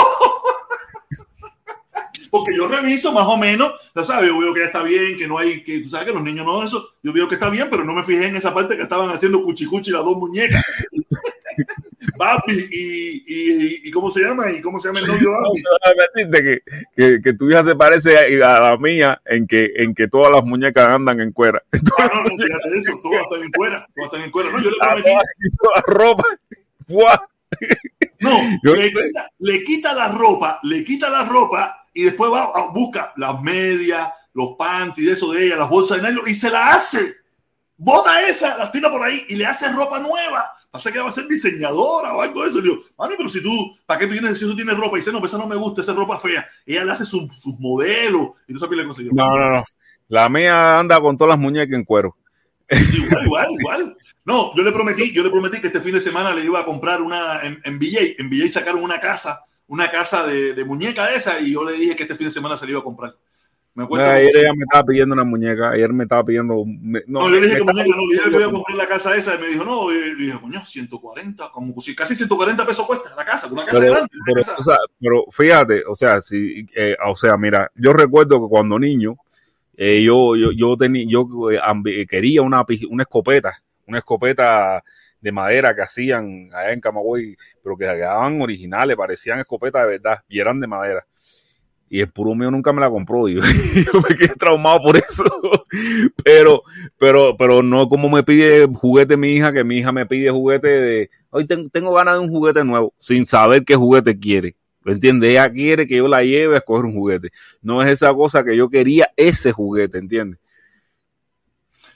Porque 2.34 2.56
yo 2.58 2.67
reviso 2.67 3.12
más 3.12 3.28
o 3.28 3.38
menos, 3.38 3.74
ya 3.93 4.04
sabes, 4.04 4.28
yo 4.32 4.39
veo 4.39 4.56
que 4.56 4.62
ya 4.62 4.65
está 4.65 4.82
bien, 4.82 5.15
que 5.15 5.28
no 5.28 5.38
hay, 5.38 5.63
que 5.63 5.82
tú 5.82 5.89
sabes 5.91 6.08
que 6.08 6.13
los 6.13 6.24
niños 6.24 6.43
no 6.43 6.63
eso, 6.63 6.96
yo 7.04 7.13
veo 7.13 7.28
que 7.28 7.36
está 7.36 7.48
bien, 7.48 7.67
pero 7.69 7.86
no 7.86 7.93
me 7.93 8.04
fijé 8.04 8.26
en 8.26 8.36
esa 8.36 8.52
parte 8.52 8.76
que 8.76 8.82
estaban 8.82 9.12
haciendo 9.12 9.43
cuchicuchi 9.43 9.91
las 9.91 10.04
dos 10.04 10.17
muñecas. 10.17 10.65
Papi, 12.17 12.54
y, 12.72 13.24
y, 13.28 13.82
y, 13.88 13.91
¿cómo 13.91 14.10
se 14.10 14.22
llama? 14.22 14.50
¿Y 14.50 14.62
cómo 14.62 14.80
se 14.80 14.88
llama 14.88 15.02
el 15.02 15.08
novio 15.08 15.32
que, 16.32 16.63
que, 16.96 17.22
que 17.22 17.34
tu 17.34 17.52
hija 17.52 17.63
se 17.63 17.76
parece 17.76 18.17
a, 18.43 18.60
la 18.62 18.78
mía 18.78 19.22
en 19.26 19.46
que, 19.46 19.72
en 19.76 19.93
que 19.93 20.08
todas 20.08 20.32
las 20.32 20.43
muñecas 20.43 20.89
andan 20.89 21.19
en 21.19 21.34
cuera. 21.34 21.62
Ah, 22.00 22.10
no, 22.15 22.24
no, 22.24 22.30
fíjate 22.43 22.78
eso, 22.80 23.00
todas 23.04 23.22
están 23.22 23.43
en 23.43 23.52
cuera, 23.52 23.88
todas 23.96 24.12
están 24.12 24.26
en 24.26 24.32
cuera. 24.32 24.50
No, 24.52 24.60
yo 24.60 24.72
le 24.72 24.78
A 24.82 24.96
prometí, 24.96 25.10
la 25.12 25.82
ropa. 25.86 26.24
¡Buah! 26.88 27.17
no, 28.22 28.39
Yo- 28.63 28.76
le 28.76 28.89
quita, 28.89 29.30
le 29.38 29.63
quita 29.63 29.93
la 29.93 30.08
ropa, 30.08 30.60
le 30.63 30.84
quita 30.84 31.12
la 31.12 31.26
ropa 31.26 31.83
y 31.93 32.03
después 32.03 32.32
va 32.32 32.43
a 32.43 32.71
busca 32.71 33.13
las 33.17 33.41
medias, 33.41 34.10
los 34.34 34.56
panties, 34.58 35.10
eso 35.10 35.32
de 35.32 35.45
ella, 35.45 35.56
las 35.58 35.69
bolsas 35.69 36.01
de 36.01 36.10
nylon 36.10 36.27
y 36.27 36.34
se 36.34 36.49
la 36.49 36.73
hace. 36.73 37.17
Bota 37.77 38.27
esa, 38.27 38.58
las 38.58 38.71
tira 38.71 38.89
por 38.89 39.03
ahí 39.03 39.25
y 39.27 39.36
le 39.36 39.45
hace 39.45 39.71
ropa 39.71 39.99
nueva. 39.99 40.51
Pasa 40.71 40.91
que 40.91 40.97
ella 40.97 41.03
va 41.03 41.10
a 41.10 41.13
ser 41.13 41.27
diseñadora 41.27 42.13
o 42.13 42.21
algo 42.21 42.43
de 42.43 42.49
eso. 42.49 42.60
Le 42.60 42.69
digo, 42.69 42.82
mami, 42.97 43.13
pero 43.15 43.29
si 43.29 43.43
tú, 43.43 43.75
¿para 43.86 43.99
qué 43.99 44.08
tú 44.08 44.13
tienes, 44.13 44.39
si 44.39 44.45
eso 44.45 44.56
tienes 44.56 44.75
ropa? 44.77 44.97
Y 44.97 45.01
dice, 45.01 45.12
no, 45.12 45.19
pues 45.19 45.32
esa 45.32 45.41
no 45.41 45.47
me 45.47 45.56
gusta, 45.56 45.82
esa 45.82 45.91
es 45.91 45.97
ropa 45.97 46.17
fea. 46.17 46.47
Ella 46.65 46.86
le 46.86 46.91
hace 46.91 47.06
sus 47.06 47.39
su 47.39 47.56
modelos 47.60 48.29
y 48.47 48.53
tú 48.53 48.60
sabes 48.60 48.77
le 48.77 48.86
consiguió. 48.86 49.12
No, 49.13 49.38
no, 49.38 49.51
no. 49.58 49.63
La 50.08 50.29
mía 50.29 50.79
anda 50.79 50.99
con 50.99 51.17
todas 51.17 51.29
las 51.29 51.39
muñecas 51.39 51.75
en 51.75 51.84
cuero. 51.84 52.15
Igual, 52.69 53.25
igual, 53.25 53.47
igual. 53.51 53.97
No, 54.25 54.56
yo 54.56 54.63
le 54.63 54.71
prometí, 54.71 55.13
yo 55.13 55.23
le 55.23 55.29
prometí 55.29 55.60
que 55.60 55.67
este 55.67 55.82
fin 55.82 55.93
de 55.93 56.01
semana 56.01 56.34
le 56.34 56.45
iba 56.45 56.60
a 56.60 56.65
comprar 56.65 57.01
una 57.01 57.41
en, 57.41 57.62
en 57.63 57.77
VJ. 57.77 58.19
En 58.19 58.29
VJ 58.29 58.49
sacaron 58.49 58.84
una 58.84 58.99
casa, 58.99 59.45
una 59.73 59.89
casa 59.89 60.25
de, 60.27 60.53
de 60.53 60.65
muñeca 60.65 61.12
esa, 61.15 61.39
y 61.39 61.53
yo 61.53 61.63
le 61.63 61.73
dije 61.73 61.95
que 61.95 62.03
este 62.03 62.15
fin 62.15 62.27
de 62.27 62.31
semana 62.31 62.55
se 62.55 62.65
le 62.67 62.73
iba 62.73 62.79
a 62.81 62.83
comprar. 62.83 63.15
Me 63.73 63.86
acuerdo. 63.86 64.05
Ayer 64.05 64.29
ella 64.36 64.53
me 64.55 64.65
estaba 64.65 64.86
pidiendo 64.86 65.13
una 65.15 65.23
muñeca. 65.23 65.71
Ayer 65.71 65.91
me 65.91 66.03
estaba 66.03 66.23
pidiendo. 66.23 66.63
me- 66.63 67.01
no, 67.07 67.21
no, 67.21 67.29
yo 67.29 67.39
le 67.39 67.47
dije 67.47 67.57
que 67.57 67.63
me 67.63 67.73
muñeca, 67.73 67.89
no, 67.97 68.05
le 68.05 68.13
dije 68.13 68.23
que 68.29 68.36
voy 68.36 68.43
a 68.43 68.51
comprar 68.51 68.77
la 68.77 68.88
casa 68.88 69.15
esa, 69.15 69.33
y 69.33 69.39
me 69.39 69.47
dijo, 69.47 69.65
no, 69.65 69.91
y 69.91 70.13
dije, 70.13 70.38
coño, 70.39 70.63
140, 70.63 71.49
como 71.51 71.81
si 71.81 71.95
casi 71.95 72.13
140 72.13 72.67
pesos 72.67 72.86
cuesta 72.86 73.15
la 73.17 73.25
casa, 73.25 73.47
una 73.47 73.65
casa 73.65 73.79
pero, 73.79 73.93
grande. 73.93 74.09
una 74.15 74.23
pero, 74.27 74.45
casa- 74.45 74.55
o 74.59 74.63
sea, 74.63 74.77
pero 74.99 75.25
fíjate, 75.31 75.83
o 75.88 75.95
sea, 75.95 76.21
si, 76.21 76.67
eh, 76.75 76.95
o 77.03 77.15
sea, 77.15 77.36
mira, 77.36 77.71
yo 77.73 77.93
recuerdo 77.93 78.39
que 78.43 78.47
cuando 78.47 78.77
niño, 78.77 79.15
eh, 79.75 80.03
yo, 80.03 80.36
yo, 80.36 80.51
yo 80.51 80.77
tenía, 80.77 81.05
yo 81.07 81.27
eh, 81.49 82.05
quería 82.07 82.43
una, 82.43 82.63
una 82.91 83.01
escopeta, 83.03 83.59
una 83.88 83.97
escopeta 83.97 84.83
de 85.23 85.31
madera 85.31 85.73
que 85.73 85.81
hacían 85.81 86.49
allá 86.53 86.73
en 86.73 86.81
Camagüey, 86.81 87.38
pero 87.63 87.77
que 87.77 87.86
quedaban 87.86 88.41
originales, 88.41 88.97
parecían 88.97 89.39
escopetas 89.39 89.83
de 89.83 89.88
verdad, 89.93 90.19
y 90.27 90.39
eran 90.39 90.59
de 90.59 90.67
madera. 90.67 91.05
Y 91.89 92.01
el 92.01 92.09
puro 92.12 92.36
mío 92.36 92.51
nunca 92.51 92.73
me 92.73 92.81
la 92.81 92.89
compró, 92.89 93.29
y 93.29 93.36
yo, 93.36 93.41
me 94.09 94.15
quedé 94.15 94.36
traumado 94.36 94.81
por 94.81 94.97
eso. 94.97 95.23
pero, 96.25 96.63
pero, 96.97 97.38
pero 97.38 97.63
no 97.63 97.88
como 97.88 98.09
me 98.09 98.23
pide 98.23 98.65
juguete 98.67 99.15
mi 99.15 99.33
hija, 99.33 99.53
que 99.53 99.63
mi 99.63 99.77
hija 99.77 99.93
me 99.93 100.05
pide 100.05 100.29
juguete 100.29 100.67
de, 100.67 101.09
hoy 101.29 101.45
ten- 101.45 101.69
tengo 101.69 101.93
ganas 101.93 102.15
de 102.15 102.19
un 102.19 102.29
juguete 102.29 102.65
nuevo, 102.65 102.93
sin 102.97 103.25
saber 103.25 103.63
qué 103.63 103.75
juguete 103.75 104.19
quiere. 104.19 104.57
¿Lo 104.81 104.91
entiendes? 104.91 105.29
Ella 105.29 105.49
quiere 105.49 105.88
que 105.88 105.95
yo 105.95 106.09
la 106.09 106.23
lleve 106.23 106.55
a 106.55 106.57
escoger 106.57 106.83
un 106.83 106.95
juguete. 106.95 107.29
No 107.62 107.81
es 107.81 107.88
esa 107.89 108.13
cosa 108.13 108.43
que 108.43 108.57
yo 108.57 108.67
quería 108.67 109.09
ese 109.15 109.53
juguete, 109.53 109.99
¿entiendes? 109.99 110.39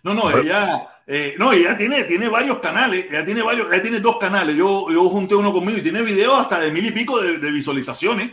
No, 0.03 0.13
no, 0.13 0.29
ella, 0.37 0.87
eh, 1.05 1.35
no, 1.37 1.51
ella 1.53 1.77
tiene, 1.77 2.03
tiene 2.03 2.27
varios 2.27 2.59
canales, 2.59 3.05
ella 3.09 3.25
tiene 3.25 3.41
varios, 3.41 3.71
ella 3.71 3.81
tiene 3.81 3.99
dos 3.99 4.17
canales. 4.17 4.55
Yo, 4.55 4.89
yo 4.91 5.09
junté 5.09 5.35
uno 5.35 5.53
conmigo 5.53 5.77
y 5.77 5.81
tiene 5.81 6.01
videos 6.01 6.39
hasta 6.39 6.59
de 6.59 6.71
mil 6.71 6.85
y 6.85 6.91
pico 6.91 7.21
de, 7.21 7.37
de 7.37 7.51
visualizaciones. 7.51 8.31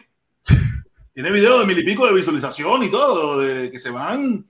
tiene 1.15 1.31
videos 1.31 1.61
de 1.61 1.67
mil 1.67 1.79
y 1.79 1.85
pico 1.85 2.07
de 2.07 2.13
visualización 2.15 2.83
y 2.83 2.91
todo, 2.91 3.41
de, 3.41 3.71
que 3.71 3.79
se 3.79 3.91
van. 3.91 4.47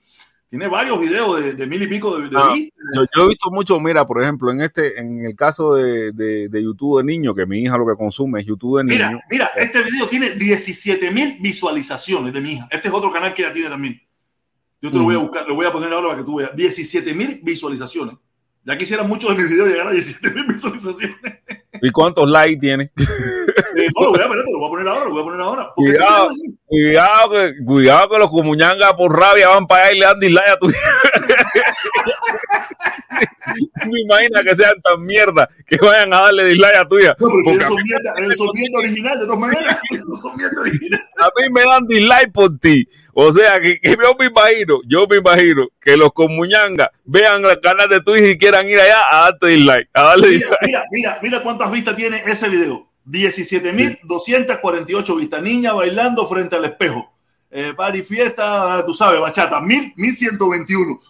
Tiene 0.49 0.69
varios 0.69 1.01
videos 1.01 1.43
de, 1.43 1.55
de 1.55 1.67
mil 1.67 1.83
y 1.83 1.87
pico 1.87 2.17
de, 2.17 2.29
de 2.29 2.37
Ah. 2.39 2.55
Yo, 2.95 3.05
yo 3.17 3.25
he 3.25 3.29
visto 3.29 3.51
mucho, 3.51 3.81
mira, 3.81 4.07
por 4.07 4.23
ejemplo, 4.23 4.53
en 4.53 4.61
este, 4.61 5.01
en 5.01 5.27
el 5.27 5.35
caso 5.35 5.75
de, 5.75 6.13
de, 6.13 6.49
de 6.49 6.63
YouTube 6.63 6.99
de 6.99 7.05
niño, 7.05 7.35
que 7.35 7.45
mi 7.45 7.63
hija 7.63 7.77
lo 7.77 7.87
que 7.87 7.97
consume 7.97 8.41
es 8.41 8.47
YouTube 8.47 8.79
de 8.79 8.85
niño. 8.85 8.97
Mira, 9.09 9.25
mira, 9.31 9.51
este 9.57 9.83
video 9.83 10.07
tiene 10.07 10.31
17 10.31 11.11
mil 11.11 11.39
visualizaciones 11.41 12.33
de 12.33 12.41
mi 12.41 12.53
hija. 12.53 12.69
Este 12.71 12.89
es 12.89 12.95
otro 12.95 13.11
canal 13.13 13.35
que 13.35 13.43
ella 13.43 13.53
tiene 13.53 13.69
también. 13.69 14.01
Yo 14.85 14.91
te 14.91 14.99
lo 14.99 15.05
voy 15.05 15.15
a 15.15 15.19
buscar, 15.19 15.49
lo 15.49 15.55
voy 15.55 15.65
a 15.65 15.73
poner 15.73 15.91
ahora 15.95 16.09
para 16.09 16.19
que 16.19 16.27
tú 16.27 16.37
veas. 16.37 16.55
17 16.55 17.15
mil 17.15 17.41
visualizaciones. 17.43 18.17
Ya 18.65 18.77
quisieran 18.77 19.09
muchos 19.09 19.31
de 19.31 19.37
mis 19.43 19.49
videos 19.51 19.69
llegar 19.69 19.87
a 19.87 19.93
17 19.93 20.31
mil 20.35 20.45
visualizaciones. 20.45 21.17
¿Y 21.81 21.91
cuántos 21.91 22.29
likes 22.29 22.61
tiene? 22.61 22.93
Eh, 23.77 23.89
no, 23.97 24.05
lo 24.05 24.11
voy 24.11 24.21
a 24.21 24.29
poner, 24.29 24.45
lo 24.45 24.59
voy 24.59 24.67
a 24.67 24.71
poner 24.71 24.89
ahora, 24.89 25.05
lo 25.07 25.11
voy 25.11 25.21
a 25.21 25.25
poner 25.25 25.41
ahora. 25.41 25.73
Cuidado, 25.75 26.29
cuidado, 26.67 27.31
que, 27.31 27.65
cuidado 27.65 28.09
que 28.11 28.19
los 28.19 28.31
comuñangas 28.31 28.93
por 28.93 29.19
rabia 29.19 29.49
van 29.49 29.67
para 29.67 29.87
allá 29.87 29.93
y 29.93 29.99
le 29.99 30.05
dan 30.05 30.21
dislike 30.21 30.49
a 30.49 30.59
tu 30.59 30.67
Me 33.87 34.01
imagina 34.05 34.43
que 34.43 34.55
sean 34.55 34.75
tan 34.83 35.03
mierda 35.03 35.49
que 35.67 35.79
vayan 35.79 36.13
a 36.13 36.21
darle 36.21 36.45
dislike 36.45 36.77
a 36.77 36.87
tuya. 36.87 37.17
No, 37.19 37.29
porque 37.29 37.51
ellos 37.53 37.69
son 37.69 37.83
mierda, 37.83 38.15
ellos 38.19 38.37
son 38.37 38.49
mierda 38.53 38.79
original, 38.79 39.19
de 39.19 39.25
todas 39.25 39.41
maneras. 39.41 39.79
Ellos 39.93 40.21
son 40.21 40.37
mierda 40.37 40.61
original. 40.61 41.09
a 41.19 41.31
mí 41.41 41.49
me 41.51 41.63
dan 41.63 41.87
dislike 41.87 42.33
por 42.33 42.59
ti. 42.59 42.87
O 43.15 43.33
sea, 43.33 43.61
que, 43.61 43.81
que 43.81 43.91
yo 43.91 44.15
me 44.19 44.27
imagino, 44.27 44.81
yo 44.87 45.07
me 45.09 45.17
imagino 45.17 45.69
que 45.81 45.97
los 45.97 46.13
comuñangas 46.13 46.89
vean 47.05 47.45
el 47.45 47.61
canal 47.61 47.89
de 47.89 48.01
Twitch 48.01 48.35
y 48.35 48.39
quieran 48.39 48.69
ir 48.69 48.81
allá 48.81 49.03
a 49.11 49.31
darle 49.31 49.57
Mira, 49.57 49.77
dislike. 50.31 50.59
mira, 50.63 50.85
mira, 50.91 51.19
mira 51.23 51.43
cuántas 51.43 51.71
vistas 51.71 51.95
tiene 51.97 52.23
ese 52.27 52.49
video. 52.49 52.89
17.248 53.07 55.17
vistas. 55.17 55.43
Niña 55.43 55.73
bailando 55.73 56.27
frente 56.27 56.57
al 56.57 56.65
espejo. 56.65 57.14
Eh, 57.57 57.73
party, 57.73 58.03
fiesta, 58.03 58.83
tú 58.85 58.93
sabes, 58.93 59.21
bachata. 59.21 59.61
1.000, 59.61 59.95
1.121. 59.95 61.01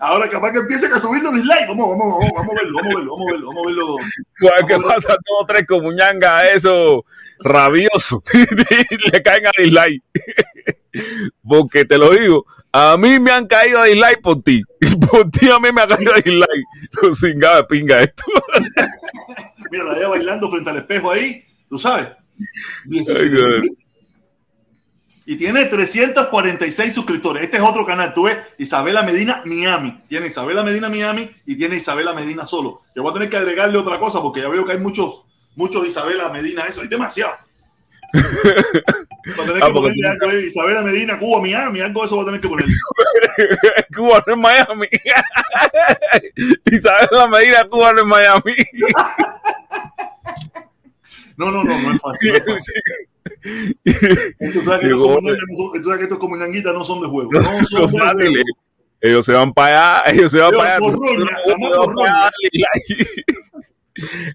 Ahora 0.00 0.28
capaz 0.28 0.52
que 0.52 0.58
empiecen 0.58 0.92
a 0.92 1.00
subir 1.00 1.22
los 1.22 1.32
dislikes. 1.32 1.66
Vamos, 1.66 1.96
vamos, 1.96 2.18
vamos, 2.18 2.30
vamos 2.36 2.52
a 2.52 2.62
verlo, 2.62 2.76
vamos 2.76 2.92
a 2.92 2.96
verlo, 2.98 3.10
vamos 3.16 3.26
a 3.26 3.32
verlo, 3.32 3.46
vamos 3.46 3.62
a 3.62 3.66
verlo. 3.66 4.66
Que 4.68 4.86
pasa 4.86 5.08
dos 5.08 5.40
o 5.40 5.46
tres 5.46 5.66
comuñangas 5.66 6.30
a 6.30 6.50
eso 6.50 7.06
rabioso 7.40 8.22
le 9.12 9.22
caen 9.22 9.46
a 9.46 9.50
dislike. 9.56 10.02
Porque 11.42 11.86
te 11.86 11.96
lo 11.96 12.10
digo, 12.10 12.44
a 12.70 12.98
mí 12.98 13.18
me 13.18 13.30
han 13.30 13.46
caído 13.46 13.80
a 13.80 13.86
dislike 13.86 14.20
por 14.20 14.42
ti. 14.42 14.62
Y 14.82 14.96
por 14.96 15.30
ti 15.30 15.48
a 15.48 15.58
mí 15.58 15.72
me 15.72 15.80
ha 15.80 15.86
caído 15.86 16.12
a 16.12 16.16
dislike. 16.16 16.66
Los 17.00 17.18
cingados 17.18 17.62
de 17.62 17.64
pinga 17.64 18.02
esto. 18.02 18.24
Mira, 19.70 19.84
la 19.84 19.96
ella 19.96 20.08
bailando 20.08 20.50
frente 20.50 20.68
al 20.68 20.76
espejo 20.76 21.10
ahí, 21.10 21.46
tú 21.66 21.78
sabes. 21.78 22.08
Ay, 22.08 23.00
17.000. 23.00 23.83
Y 25.26 25.36
tiene 25.36 25.64
346 25.64 26.94
suscriptores. 26.94 27.44
Este 27.44 27.56
es 27.56 27.62
otro 27.62 27.86
canal. 27.86 28.12
Tú 28.12 28.24
ves 28.24 28.36
Isabela 28.58 29.02
Medina 29.02 29.42
Miami. 29.46 30.02
Tiene 30.06 30.26
Isabela 30.26 30.62
Medina 30.62 30.90
Miami 30.90 31.30
y 31.46 31.56
tiene 31.56 31.76
Isabela 31.76 32.12
Medina 32.12 32.44
solo. 32.44 32.82
Yo 32.94 33.02
voy 33.02 33.10
a 33.10 33.14
tener 33.14 33.28
que 33.30 33.38
agregarle 33.38 33.78
otra 33.78 33.98
cosa 33.98 34.20
porque 34.20 34.42
ya 34.42 34.48
veo 34.48 34.64
que 34.66 34.72
hay 34.72 34.78
muchos, 34.78 35.24
muchos 35.56 35.86
Isabela 35.86 36.28
Medina. 36.28 36.66
Eso 36.66 36.82
hay 36.82 36.88
demasiado. 36.88 37.36
Voy 38.12 38.22
a 38.22 39.46
tener 39.46 39.62
Ah, 39.62 39.66
que 39.68 39.72
ponerle 39.72 40.08
algo 40.08 40.28
ahí. 40.28 40.44
Isabela 40.44 40.82
Medina, 40.82 41.18
Cuba, 41.18 41.40
Miami. 41.40 41.80
Algo 41.80 42.00
de 42.00 42.06
eso 42.06 42.16
voy 42.16 42.24
a 42.24 42.26
tener 42.26 42.40
que 42.42 42.48
ponerle. 42.48 42.74
Cuba 43.96 44.22
no 44.26 44.32
es 44.34 44.38
Miami. 44.38 44.88
y 46.70 46.78
sabes 46.78 47.08
la 47.10 47.28
medida, 47.28 47.66
Cuba 47.66 47.94
no 47.94 48.00
es 48.00 48.06
Miami. 48.06 48.56
No, 51.36 51.50
no, 51.50 51.64
no, 51.64 51.80
no 51.80 51.94
es 51.94 52.00
fácil. 52.00 52.32
no 52.32 52.36
es 52.36 52.44
fácil. 52.44 52.74
Tú 53.24 54.60
sabes 54.64 54.80
que 54.88 54.90
comunangas 54.90 55.36
no 55.48 55.82
son- 55.82 56.00
estos 56.02 56.18
comunanguitas 56.18 56.74
no 56.74 56.84
son 56.84 57.00
de 57.02 57.08
juego. 57.08 57.30
No 57.32 57.42
son 57.66 57.90
Son 57.90 58.16
de. 58.18 58.42
Ellos 59.00 59.26
se 59.26 59.32
van 59.34 59.52
para 59.52 60.00
allá, 60.02 60.12
ellos 60.12 60.32
se 60.32 60.40
van 60.40 60.52
para 60.52 60.76
allá. 60.76 62.30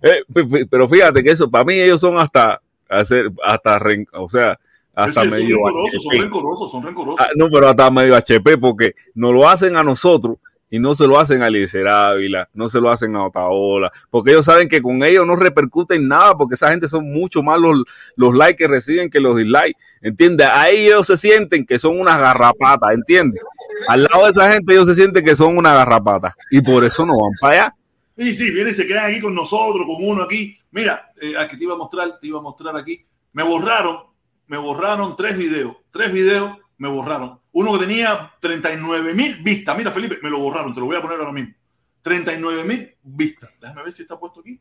Eh, 0.02 0.21
pe- 0.34 0.45
pe- 0.45 0.65
Pero 0.67 0.88
fíjate 0.88 1.21
que 1.21 1.32
eso, 1.32 1.52
para 1.52 1.65
mí 1.65 1.73
ellos 1.73 1.99
son 1.99 2.17
hasta, 2.17 2.62
hacer, 2.88 3.30
hasta, 3.43 3.78
ren- 3.78 4.08
o 4.13 4.30
sea, 4.30 4.58
hasta 4.95 5.23
Sí, 5.23 5.30
medio 5.30 5.58
son 5.58 5.65
rencorosos, 5.65 6.04
son 6.04 6.12
rencorosos, 6.21 6.71
son 6.71 6.84
rencorosos. 6.84 7.19
Ah, 7.19 7.28
no, 7.36 7.49
pero 7.49 7.67
hasta 7.69 7.91
medio 7.91 8.15
HP, 8.15 8.58
porque 8.58 8.95
nos 9.15 9.34
lo 9.34 9.49
hacen 9.49 9.75
a 9.75 9.84
nosotros 9.84 10.38
y 10.70 10.80
no 10.80 10.96
se 10.96 11.08
lo 11.08 11.20
hacen 11.20 11.42
a 11.42 11.48
Eliezer 11.48 11.88
Ávila, 11.88 12.50
no 12.54 12.70
se 12.70 12.80
lo 12.80 12.90
hacen 12.90 13.16
a 13.16 13.26
Otaola, 13.26 13.92
porque 14.10 14.32
ellos 14.32 14.46
saben 14.46 14.70
que 14.70 14.82
con 14.82 15.04
ellos 15.04 15.26
no 15.26 15.36
repercuten 15.36 16.08
nada, 16.08 16.38
porque 16.38 16.56
esa 16.56 16.72
gente 16.72 16.88
son 16.88 17.12
mucho 17.12 17.42
más 17.42 17.60
los, 17.60 17.84
los 18.16 18.36
likes 18.36 18.58
que 18.58 18.68
reciben 18.68 19.10
que 19.10 19.20
los 19.20 19.36
dislikes, 19.36 19.78
¿entiendes? 20.02 20.48
Ahí 20.52 20.88
ellos 20.88 21.08
se 21.08 21.18
sienten 21.18 21.66
que 21.66 21.80
son 21.80 22.00
unas 22.00 22.20
garrapatas, 22.20 22.94
¿entiendes? 22.94 23.42
Al 23.88 24.04
lado 24.04 24.26
de 24.26 24.32
esa 24.32 24.52
gente 24.52 24.74
ellos 24.74 24.88
se 24.88 24.96
sienten 24.96 25.26
que 25.26 25.36
son 25.36 25.58
unas 25.58 25.74
garrapatas 25.74 26.34
y 26.52 26.62
por 26.62 26.84
eso 26.84 27.06
no 27.06 27.14
van 27.14 27.32
para 27.40 27.54
allá. 27.54 27.76
Y 28.16 28.34
sí, 28.34 28.52
vienen 28.52 28.72
y 28.72 28.74
se 28.74 28.86
quedan 28.86 29.10
aquí 29.10 29.22
con 29.22 29.34
nosotros, 29.34 29.88
con 29.88 30.06
uno 30.06 30.24
aquí. 30.24 30.58
Mira, 30.72 31.14
eh, 31.22 31.36
aquí 31.38 31.58
te 31.58 31.64
iba 31.64 31.76
a 31.76 31.78
mostrar, 31.78 32.20
te 32.20 32.28
iba 32.28 32.40
a 32.40 32.42
mostrar 32.42 32.76
aquí. 32.76 33.06
Me 33.32 33.44
borraron, 33.44 33.98
me 34.48 34.58
borraron 34.58 35.16
tres 35.16 35.38
videos. 35.38 35.78
Tres 35.90 36.12
videos 36.12 36.58
me 36.78 36.90
borraron. 36.90 37.38
Uno 37.52 37.74
que 37.74 37.86
tenía 37.86 38.32
39 38.40 39.14
mil 39.14 39.36
vistas. 39.44 39.76
Mira, 39.78 39.92
Felipe, 39.92 40.20
me 40.22 40.30
lo 40.30 40.40
borraron, 40.40 40.74
te 40.74 40.80
lo 40.80 40.86
voy 40.86 40.96
a 40.96 41.02
poner 41.02 41.20
ahora 41.20 41.32
mismo. 41.32 41.54
39 42.02 42.64
mil 42.64 42.96
vistas. 43.04 43.50
Déjame 43.60 43.84
ver 43.84 43.92
si 43.92 44.04
está 44.04 44.20
puesto 44.20 44.40
aquí. 44.42 44.60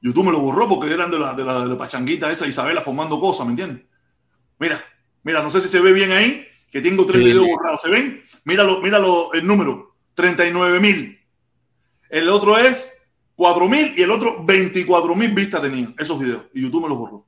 YouTube 0.00 0.26
me 0.26 0.32
lo 0.32 0.40
borró 0.40 0.68
porque 0.68 0.92
eran 0.92 1.10
de 1.10 1.18
la, 1.18 1.32
de 1.34 1.44
la, 1.44 1.60
de 1.62 1.68
la 1.68 1.78
pachanguita 1.78 2.30
esa 2.30 2.46
Isabela 2.46 2.82
formando 2.82 3.18
cosas, 3.18 3.46
¿me 3.46 3.52
entiendes? 3.52 3.86
Mira, 4.58 4.84
mira, 5.22 5.42
no 5.42 5.50
sé 5.50 5.60
si 5.60 5.68
se 5.68 5.80
ve 5.80 5.92
bien 5.92 6.12
ahí, 6.12 6.46
que 6.70 6.80
tengo 6.82 7.06
tres 7.06 7.20
Sí. 7.20 7.24
videos 7.24 7.46
borrados. 7.46 7.80
¿Se 7.80 7.88
ven? 7.88 8.22
Míralo, 8.44 8.80
míralo 8.80 9.32
el 9.32 9.46
número. 9.46 9.96
39 10.14 10.80
mil. 10.80 11.18
El 12.10 12.28
otro 12.28 12.58
es 12.58 12.92
4.000 13.36 13.94
y 13.96 14.02
el 14.02 14.10
otro 14.10 14.44
24.000 14.44 15.34
vistas 15.34 15.62
tenían 15.62 15.94
esos 15.98 16.18
videos. 16.18 16.44
Y 16.52 16.62
YouTube 16.62 16.82
me 16.82 16.88
los 16.90 16.98
borró. 16.98 17.26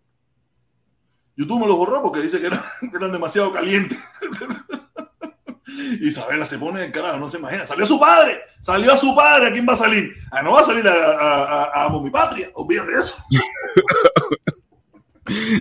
YouTube 1.37 1.61
me 1.61 1.67
los 1.67 1.77
borró 1.77 2.03
porque 2.03 2.21
dice 2.21 2.41
que 2.41 2.47
eran, 2.47 2.63
que 2.81 2.97
eran 2.97 3.13
demasiado 3.13 3.53
calientes. 3.53 3.99
Isabela 6.01 6.47
se 6.47 6.59
pone 6.59 6.85
en 6.85 6.93
carajo, 6.93 7.19
no 7.19 7.29
se 7.29 7.39
imagina. 7.39 7.67
Salió 7.67 7.85
su 7.87 8.01
padre, 8.01 8.41
salió 8.61 8.93
a 8.93 8.97
su 8.97 9.15
padre. 9.15 9.49
¿A 9.49 9.53
quién 9.53 9.67
va 9.69 9.75
a 9.75 9.77
salir? 9.77 10.15
Ah, 10.31 10.43
no 10.43 10.53
va 10.53 10.61
a 10.61 10.65
salir 10.65 10.87
a, 10.87 10.93
a, 10.93 11.43
a, 11.43 11.65
a 11.65 11.85
Amo 11.87 12.03
mi 12.03 12.11
patria. 12.11 12.51
Olvídate 12.55 12.93
de 12.93 12.99
eso. 12.99 13.17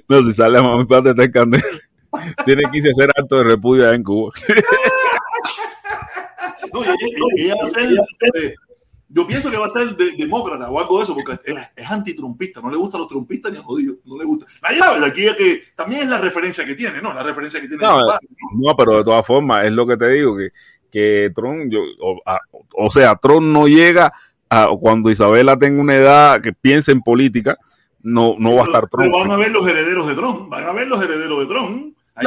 No, 0.07 0.21
si 0.23 0.33
sale 0.33 0.59
a 0.59 0.61
mami 0.61 0.85
padre 0.85 1.11
está 1.11 1.23
en 1.23 1.31
candela. 1.31 1.63
Tiene 2.45 2.61
que 2.71 2.77
irse 2.77 2.89
a 2.89 2.91
hacer 2.91 3.09
acto 3.17 3.37
de 3.37 3.43
repudio 3.43 3.83
allá 3.83 3.95
en 3.95 4.03
Cuba. 4.03 4.31
No, 6.71 6.83
y 7.35 7.45
ella, 7.45 7.55
a 7.55 7.67
yo 9.15 9.25
pienso 9.25 9.49
que 9.49 9.57
va 9.57 9.65
a 9.67 9.69
ser 9.69 9.95
de- 9.95 10.11
demócrata 10.17 10.69
o 10.69 10.77
algo 10.79 10.97
de 10.97 11.03
eso, 11.05 11.15
porque 11.15 11.39
es, 11.45 11.55
es 11.75 11.89
antitrumpista, 11.89 12.59
no 12.61 12.69
le 12.69 12.75
gustan 12.77 12.99
los 12.99 13.07
trumpistas 13.07 13.51
ni 13.51 13.57
a 13.59 13.63
jodido, 13.63 13.95
no 14.03 14.17
le 14.17 14.25
gusta. 14.25 14.45
La 14.61 14.71
llave 14.73 15.05
aquí 15.05 15.25
es 15.25 15.35
que 15.37 15.61
también 15.75 16.01
es 16.01 16.09
la 16.09 16.19
referencia 16.19 16.65
que 16.65 16.75
tiene, 16.75 17.01
¿no? 17.01 17.13
La 17.13 17.23
referencia 17.23 17.61
que 17.61 17.67
tiene 17.69 17.81
No, 17.83 17.99
su 18.01 18.05
padre, 18.05 18.27
¿no? 18.29 18.69
No, 18.69 18.75
pero 18.75 18.97
de 18.97 19.03
todas 19.05 19.25
formas, 19.25 19.63
es 19.65 19.71
lo 19.71 19.87
que 19.87 19.95
te 19.97 20.09
digo, 20.09 20.35
que, 20.35 20.49
que 20.91 21.31
Trump, 21.33 21.71
yo, 21.71 21.79
o, 22.01 22.21
a- 22.25 22.41
o 22.75 22.89
sea, 22.89 23.15
Trump 23.15 23.47
no 23.47 23.67
llega 23.67 24.11
a 24.49 24.67
cuando 24.79 25.09
Isabela 25.09 25.57
tenga 25.57 25.81
una 25.81 25.95
edad 25.95 26.41
que 26.41 26.51
piense 26.53 26.91
en 26.91 27.01
política, 27.01 27.57
no, 28.03 28.35
no 28.37 28.53
va 28.55 28.61
a 28.61 28.65
estar 28.65 28.83
Pero 28.91 29.09
Trump. 29.09 29.15
van 29.15 29.31
a 29.31 29.37
ver 29.37 29.51
los 29.51 29.65
herederos 29.67 30.07
de 30.07 30.13
Trump, 30.15 30.49
van 30.49 30.65
a 30.65 30.73
ver 30.73 30.87
los 30.87 31.01
herederos 31.01 31.39
de 31.39 31.45
Trump. 31.47 31.95
Y 32.17 32.25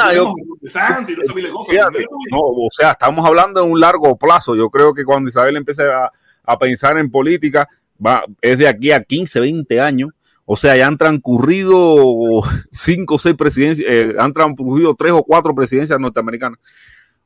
cosas. 1.51 1.69
Fíjate, 1.71 2.05
no, 2.31 2.39
o 2.41 2.69
sea, 2.71 2.91
estamos 2.93 3.25
hablando 3.25 3.63
de 3.63 3.71
un 3.71 3.81
largo 3.81 4.17
plazo. 4.19 4.55
Yo 4.57 4.69
creo 4.71 4.93
que 4.93 5.05
cuando 5.05 5.29
Isabel 5.31 5.57
empiece 5.57 5.83
a, 5.85 6.11
a 6.49 6.59
pensar 6.59 6.97
en 6.97 7.11
política, 7.11 7.69
va, 8.05 8.25
es 8.41 8.57
de 8.57 8.67
aquí 8.67 8.91
a 8.91 9.03
15, 9.03 9.41
20 9.41 9.81
años. 9.81 10.11
O 10.47 10.57
sea, 10.57 10.75
ya 10.77 10.87
han 10.87 10.97
transcurrido 10.97 12.41
cinco 12.73 13.17
o 13.17 13.19
seis 13.19 13.37
presidencias, 13.37 13.87
eh, 13.89 14.15
han 14.19 14.33
transcurrido 14.33 14.95
tres 14.95 15.13
o 15.13 15.23
cuatro 15.23 15.55
presidencias 15.55 16.01
norteamericanas. 16.01 16.59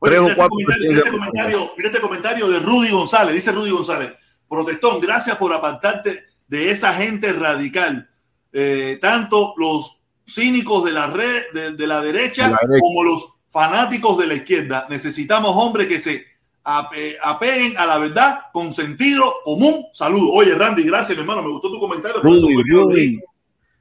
Oye, 0.00 0.10
tres 0.10 0.20
o 0.20 0.24
este 0.24 0.36
cuatro 0.36 0.56
mira, 0.56 0.98
este 0.98 1.10
comentario, 1.10 1.70
mira 1.76 1.88
este 1.88 2.00
comentario 2.00 2.50
de 2.50 2.58
Rudy 2.58 2.90
González. 2.90 3.32
Dice 3.32 3.52
Rudy 3.52 3.70
González: 3.70 4.12
Protestón, 4.48 5.00
gracias 5.00 5.36
por 5.36 5.52
apartarte 5.52 6.24
de 6.48 6.72
esa 6.72 6.94
gente 6.94 7.32
radical. 7.32 8.10
Eh, 8.52 8.98
tanto 9.00 9.54
los 9.56 10.00
cínicos 10.26 10.84
de 10.84 10.92
la 10.92 11.06
red, 11.06 11.44
de, 11.54 11.72
de 11.72 11.86
la, 11.86 12.00
derecha, 12.00 12.46
De 12.46 12.54
la 12.54 12.58
derecha. 12.66 12.80
como 12.80 13.04
los 13.04 13.34
fanáticos 13.50 14.18
de 14.18 14.26
la 14.26 14.34
izquierda. 14.34 14.86
Necesitamos 14.90 15.52
hombres 15.54 15.86
que 15.86 16.00
se 16.00 16.31
apeguen 16.64 17.76
a 17.76 17.86
la 17.86 17.98
verdad 17.98 18.40
con 18.52 18.72
sentido 18.72 19.34
común. 19.44 19.86
Saludos. 19.92 20.30
Oye, 20.34 20.54
Randy, 20.54 20.84
gracias, 20.84 21.16
mi 21.16 21.22
hermano. 21.22 21.42
Me 21.42 21.50
gustó 21.50 21.70
tu 21.72 21.80
comentario. 21.80 22.20
Rudy. 22.22 22.54
Rudy, 22.62 23.20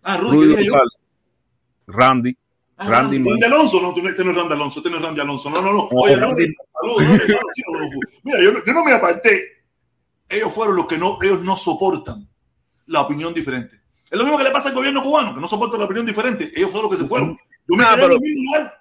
Ah, 0.04 0.18
Rudy, 0.18 0.32
¿qué 0.32 0.36
Rudy 0.46 0.48
dije 0.56 0.66
yo? 0.66 0.74
Randy. 1.88 2.36
Ah, 2.78 2.90
Randy 2.90 3.18
Randy. 3.18 3.30
Randy 3.30 3.46
Alonso, 3.46 3.82
no, 3.82 3.94
tú 3.94 4.02
no- 4.02 4.10
este 4.10 4.24
no 4.24 4.32
es 4.32 4.38
Randy 4.38 4.54
Alonso, 4.54 4.80
este 4.80 4.90
no 4.90 4.98
es 4.98 5.04
Randy 5.04 5.22
Alonso, 5.22 5.50
no, 5.52 5.62
no, 5.62 5.72
no. 5.74 5.90
Oye, 5.92 6.16
Randy- 6.16 6.46
Randy, 6.46 6.56
saludos. 6.74 7.04
Mira, 8.24 8.42
yo, 8.42 8.52
no- 8.54 8.64
yo 8.66 8.74
no 8.74 8.84
me 8.84 8.94
aparté. 8.94 9.44
Ellos 10.28 10.52
fueron 10.54 10.76
los 10.78 10.88
que 10.88 10.98
no, 10.98 11.18
ellos 11.22 11.44
no 11.44 11.56
soportan 11.56 12.28
la 12.88 13.02
opinión 13.02 13.34
diferente. 13.34 13.80
Es 14.10 14.18
lo 14.18 14.24
mismo 14.24 14.38
que 14.38 14.46
le 14.46 14.52
pasa 14.52 14.70
al 14.70 14.76
gobierno 14.76 15.04
cubano, 15.04 15.36
que 15.36 15.42
no 15.42 15.48
soporta 15.48 15.78
la 15.78 15.86
opinión 15.86 16.06
diferente. 16.06 16.52
Ellos 16.56 16.72
fueron 16.72 16.90
los 16.90 16.98
que 16.98 17.04
se 17.04 17.08
fueron. 17.08 17.38
Yo 17.68 17.76
me 17.76 17.84
Ah, 17.84 17.90
quedé 17.96 18.02
en 18.06 18.10
pero- 18.10 18.14
el 18.16 18.22
mismo 18.22 18.44
lugar. 18.58 18.81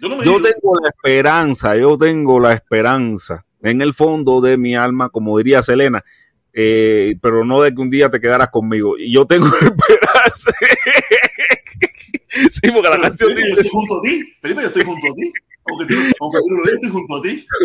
Yo 0.00 0.08
no 0.08 0.18
tengo 0.22 0.74
la 0.80 0.88
esperanza, 0.88 1.76
yo 1.76 1.98
tengo 1.98 2.38
la 2.40 2.52
esperanza 2.52 3.44
en 3.62 3.82
el 3.82 3.94
fondo 3.94 4.40
de 4.40 4.56
mi 4.56 4.76
alma, 4.76 5.08
como 5.08 5.36
diría 5.38 5.62
Selena, 5.62 6.04
eh, 6.52 7.16
pero 7.20 7.44
no 7.44 7.62
de 7.62 7.74
que 7.74 7.80
un 7.80 7.90
día 7.90 8.10
te 8.10 8.20
quedaras 8.20 8.50
conmigo. 8.50 8.96
Y 8.98 9.12
yo 9.12 9.26
tengo 9.26 9.46
esperanza. 9.60 10.52
sí, 12.30 12.70
porque 12.72 12.88
la 12.88 13.00
canción 13.00 13.30
Felipe, 13.30 13.48
yo 13.50 13.56
dice, 13.56 13.60
estoy 13.60 13.70
junto 13.70 13.98
a 13.98 14.02
ti. 14.02 14.34
Felipe, 14.40 14.62
yo 14.62 14.68
estoy 14.68 14.84
junto 14.84 15.06
a 15.06 15.14
ti. 15.14 15.32
Aunque 15.70 15.84
tú, 15.86 16.00
aunque 16.20 16.38
tú 16.38 16.48
no 16.48 16.64
lo 16.64 16.72
estoy 16.72 16.90
junto 16.90 17.16
a 17.16 17.22
ti. 17.22 17.46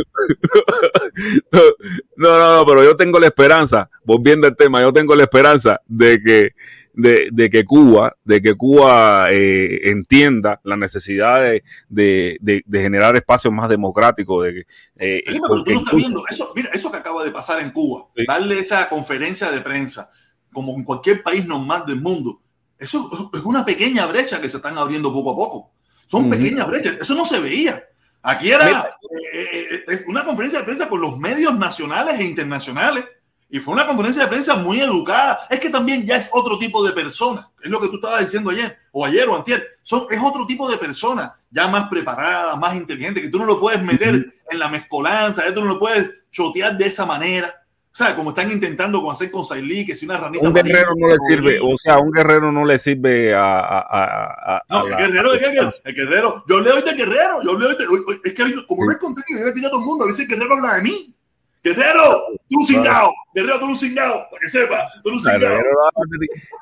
No, 2.16 2.40
no, 2.40 2.56
no, 2.58 2.66
pero 2.66 2.84
yo 2.84 2.96
tengo 2.96 3.20
la 3.20 3.28
esperanza, 3.28 3.90
volviendo 4.04 4.48
al 4.48 4.56
tema, 4.56 4.82
yo 4.82 4.92
tengo 4.94 5.16
la 5.16 5.24
esperanza 5.24 5.82
de 5.88 6.22
que, 6.22 6.52
de, 6.94 7.30
de 7.32 7.50
que 7.50 7.66
Cuba, 7.66 8.16
de 8.24 8.42
que 8.42 8.56
Cuba 8.56 9.28
eh, 9.32 9.90
entienda 9.90 10.62
la 10.64 10.78
necesidad 10.78 11.42
de, 11.42 11.64
de, 11.90 12.64
de, 12.66 12.82
generar 12.82 13.16
espacios 13.16 13.54
más 13.54 13.70
democráticos. 13.70 14.46
De, 14.46 14.54
que, 14.54 14.60
eh, 14.98 15.24
pero 15.26 15.64
tú 15.64 15.74
no 15.74 15.80
estás 15.80 15.96
viendo 15.96 16.24
eso. 16.30 16.52
Mira, 16.56 16.70
eso 16.74 16.92
que 16.92 16.98
acaba 16.98 17.24
de 17.24 17.32
pasar 17.32 17.62
en 17.62 17.72
Cuba, 17.72 18.08
Sí. 18.16 18.24
darle 18.28 18.60
esa 18.60 18.88
conferencia 18.90 19.52
de 19.52 19.62
prensa, 19.62 20.10
como 20.52 20.74
en 20.76 20.84
cualquier 20.84 21.24
país 21.24 21.46
normal 21.46 21.84
del 21.86 22.00
mundo, 22.02 22.42
eso 22.78 23.30
es 23.34 23.42
una 23.44 23.66
pequeña 23.66 24.06
brecha 24.06 24.42
que 24.42 24.50
se 24.50 24.58
están 24.58 24.78
abriendo 24.78 25.12
poco 25.12 25.32
a 25.32 25.36
poco. 25.36 25.72
Son 26.06 26.30
pequeñas 26.30 26.68
brechas. 26.68 26.98
Eso 27.02 27.16
no 27.16 27.26
se 27.26 27.40
veía. 27.40 27.84
Aquí 28.22 28.52
era 28.52 28.98
eh, 29.34 29.50
eh, 29.52 29.84
eh, 29.88 30.04
una 30.08 30.24
conferencia 30.24 30.60
de 30.60 30.66
prensa 30.66 30.88
con 30.88 31.02
los 31.02 31.18
medios 31.18 31.58
nacionales 31.58 32.20
e 32.20 32.24
internacionales. 32.24 33.06
Y 33.54 33.60
fue 33.60 33.76
una 33.76 33.86
conferencia 33.86 34.24
de 34.24 34.30
prensa 34.30 34.56
muy 34.56 34.82
educada. 34.82 35.42
Es 35.48 35.60
que 35.60 35.70
también 35.70 36.08
ya 36.08 36.16
es 36.18 36.28
otro 36.34 36.58
tipo 36.58 36.84
de 36.84 36.92
persona. 36.92 37.52
Es 37.64 37.70
lo 37.70 37.80
que 37.80 37.88
tú 37.88 37.96
estabas 37.98 38.22
diciendo 38.22 38.50
ayer, 38.50 38.76
o 38.92 39.06
ayer 39.06 39.30
o 39.30 39.36
antier. 39.36 39.78
Son, 39.84 40.08
es 40.10 40.20
otro 40.24 40.48
tipo 40.48 40.68
de 40.72 40.78
persona, 40.80 41.36
ya 41.52 41.68
más 41.68 41.88
preparada, 41.88 42.56
más 42.56 42.76
inteligente, 42.76 43.22
que 43.22 43.30
tú 43.30 43.38
no 43.38 43.46
lo 43.46 43.60
puedes 43.60 43.84
meter 43.84 44.34
en 44.50 44.60
la 44.60 44.70
mezcolanza, 44.70 45.44
tú 45.54 45.62
no 45.62 45.68
lo 45.68 45.80
puedes 45.80 46.10
chotear 46.32 46.76
de 46.78 46.88
esa 46.88 47.06
manera. 47.06 47.54
O 47.92 47.96
sea, 47.96 48.16
como 48.16 48.32
están 48.32 48.52
intentando 48.52 49.08
hacer 49.12 49.30
con 49.30 49.46
Sailí, 49.46 49.86
que 49.86 49.94
si 49.94 50.06
una 50.08 50.18
ranita. 50.18 50.48
un 50.48 50.52
guerrero 50.56 50.94
no 50.98 51.08
le 51.10 51.18
sirve, 51.28 51.60
o 51.62 51.78
sea, 51.78 52.00
un 52.00 52.10
guerrero 52.12 52.52
no 52.52 52.66
le 52.66 52.80
sirve 52.80 53.36
a, 53.36 53.60
a, 53.60 53.80
a- 53.82 54.56
a- 54.56 54.64
No, 54.68 54.88
el 54.88 54.96
guerrero 54.98 55.32
de 55.32 55.40
qué? 55.40 55.70
El 55.84 55.94
guerrero. 55.96 56.44
Yo 56.48 56.58
hablé 56.58 56.72
hoy 56.72 56.82
de 56.82 56.94
guerrero. 56.94 57.44
Yo 57.44 57.52
hablé 57.52 57.68
hoy 57.68 57.76
de. 57.78 57.84
es 58.30 58.34
que 58.34 58.66
como 58.66 58.86
no 58.86 58.92
es 58.94 58.98
contenido, 58.98 59.42
yo 59.42 59.46
le 59.46 59.52
tiré 59.52 59.68
a 59.68 59.70
todo 59.70 59.80
el 59.82 59.86
mundo. 59.86 60.06
A 60.06 60.08
veces 60.08 60.22
el 60.22 60.28
guerrero 60.36 60.56
habla 60.56 60.74
de 60.78 60.82
mí. 60.82 61.16
Guerrero, 61.64 62.26
tú 62.50 62.60
un 62.60 62.68
cingado. 62.68 63.12
Guerrero, 63.34 63.60
tú 63.60 63.66
un 63.68 63.78
cingado. 63.78 64.26
Para 64.30 64.40
que 64.42 64.50
sepa, 64.50 64.88
tú 65.04 65.12
un 65.12 65.20
cingado. 65.22 65.40
guerrero, 65.40 65.70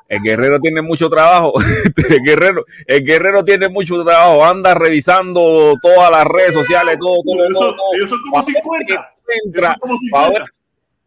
el 0.08 0.22
guerrero 0.22 0.60
tiene 0.60 0.82
mucho 0.82 1.08
trabajo. 1.10 1.54
El 2.08 2.22
guerrero, 2.22 2.64
el 2.86 3.04
guerrero 3.04 3.44
tiene 3.44 3.68
mucho 3.68 4.04
trabajo. 4.04 4.44
Anda 4.44 4.74
revisando 4.74 5.74
todas 5.82 6.10
las 6.10 6.24
redes 6.26 6.52
sociales, 6.54 6.98
todo, 7.00 7.16
todo, 7.24 7.44
Ellos 7.44 7.52
todo, 7.58 7.68
son, 7.68 7.76
todo. 7.76 7.86
ellos 7.96 8.10
son 8.10 8.20
como 8.22 8.42
50. 8.42 8.92
Ellos 8.94 9.06
Entra, 9.46 9.68
son 9.70 9.78
como 9.80 9.94
pa' 10.12 10.28
ver 10.30 10.42
50. 10.44 10.52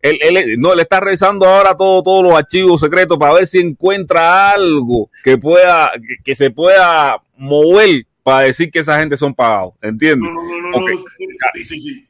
él, 0.01 0.37
él- 0.37 0.59
no, 0.59 0.73
él 0.73 0.79
está 0.79 0.99
revisando 0.99 1.45
ahora 1.45 1.75
todo, 1.77 2.01
todos 2.03 2.23
los 2.23 2.33
archivos 2.33 2.81
secretos 2.81 3.17
para 3.17 3.33
ver 3.35 3.47
si 3.47 3.59
encuentra 3.59 4.51
algo 4.51 5.09
que 5.23 5.37
pueda, 5.37 5.91
que, 5.93 6.15
que 6.23 6.35
se 6.35 6.49
pueda 6.51 7.21
mover 7.37 8.03
para 8.23 8.41
decir 8.41 8.71
que 8.71 8.79
esa 8.79 8.99
gente 8.99 9.15
son 9.17 9.33
pagados. 9.33 9.73
¿Entiendes? 9.81 10.29
No, 10.31 10.43
no, 10.43 10.61
no, 10.61 10.69
no. 10.71 10.77
Ok. 10.77 10.89
no. 10.91 10.97
Sí, 11.53 11.63
sí, 11.63 11.79
sí. 11.79 12.07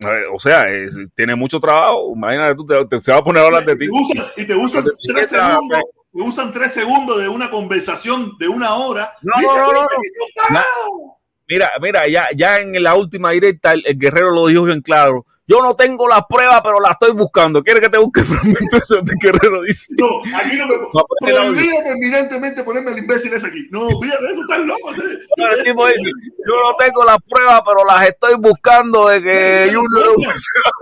Eh, 0.00 0.22
O 0.32 0.38
sea, 0.38 0.68
es- 0.68 0.96
tiene 1.14 1.34
mucho 1.34 1.58
trabajo. 1.60 2.12
Imagínate 2.14 2.54
tú, 2.54 2.66
te, 2.66 2.84
te- 2.86 3.00
se 3.00 3.12
va 3.12 3.18
a 3.18 3.24
poner 3.24 3.42
a 3.42 3.46
hablar 3.46 3.64
de 3.64 3.76
ti. 3.76 3.86
te 3.86 3.90
usan, 3.90 4.26
y 4.36 4.46
te 4.46 4.54
usan 4.54 4.84
tres 5.06 5.28
segundos. 5.28 5.80
Te 6.12 6.22
usan 6.22 6.52
tres 6.52 6.72
segundos 6.72 7.20
de 7.20 7.28
una 7.28 7.50
conversación 7.50 8.32
de 8.38 8.48
una 8.48 8.74
hora. 8.76 9.12
No, 9.22 9.32
no, 9.42 9.72
no, 9.72 9.80
no. 10.50 10.60
Mira, 11.48 11.70
mira, 11.80 12.06
ya, 12.08 12.28
ya 12.36 12.60
en 12.60 12.82
la 12.82 12.94
última 12.94 13.30
directa 13.30 13.72
el, 13.72 13.82
el 13.86 13.98
guerrero 13.98 14.30
lo 14.32 14.46
dijo 14.46 14.64
bien 14.64 14.82
claro. 14.82 15.24
Yo 15.50 15.62
no 15.62 15.74
tengo 15.74 16.06
las 16.06 16.20
pruebas, 16.28 16.60
pero 16.62 16.78
las 16.78 16.90
estoy 16.92 17.12
buscando. 17.12 17.64
¿Quieres 17.64 17.82
que 17.82 17.88
te 17.88 17.96
busque 17.96 18.20
el 18.20 18.26
fragmento 18.26 18.76
ese 18.76 18.96
donde 18.96 19.12
el 19.14 19.18
guerrero 19.18 19.62
dice? 19.62 19.94
No, 19.98 20.08
aquí 20.36 20.56
no 20.58 20.66
me 20.68 20.74
audio. 21.34 21.52
prohibido 21.54 21.82
terminantemente 21.84 22.62
ponerme 22.64 22.92
el 22.92 22.98
imbécil 22.98 23.32
ese 23.32 23.46
aquí. 23.46 23.66
No, 23.70 23.88
fíjate, 23.98 24.24
eso 24.30 24.42
está 24.42 24.58
loco. 24.58 24.90
ese- 24.92 25.02
El 25.02 25.64
tipo 25.64 25.86
dice, 25.86 26.02
yo 26.02 26.54
no 26.70 26.76
tengo 26.78 27.02
las 27.04 27.16
pruebas, 27.26 27.62
pero 27.64 27.82
las 27.86 28.06
estoy 28.08 28.34
buscando 28.36 29.08
de 29.08 29.22
que 29.22 29.72
Junior 29.74 30.14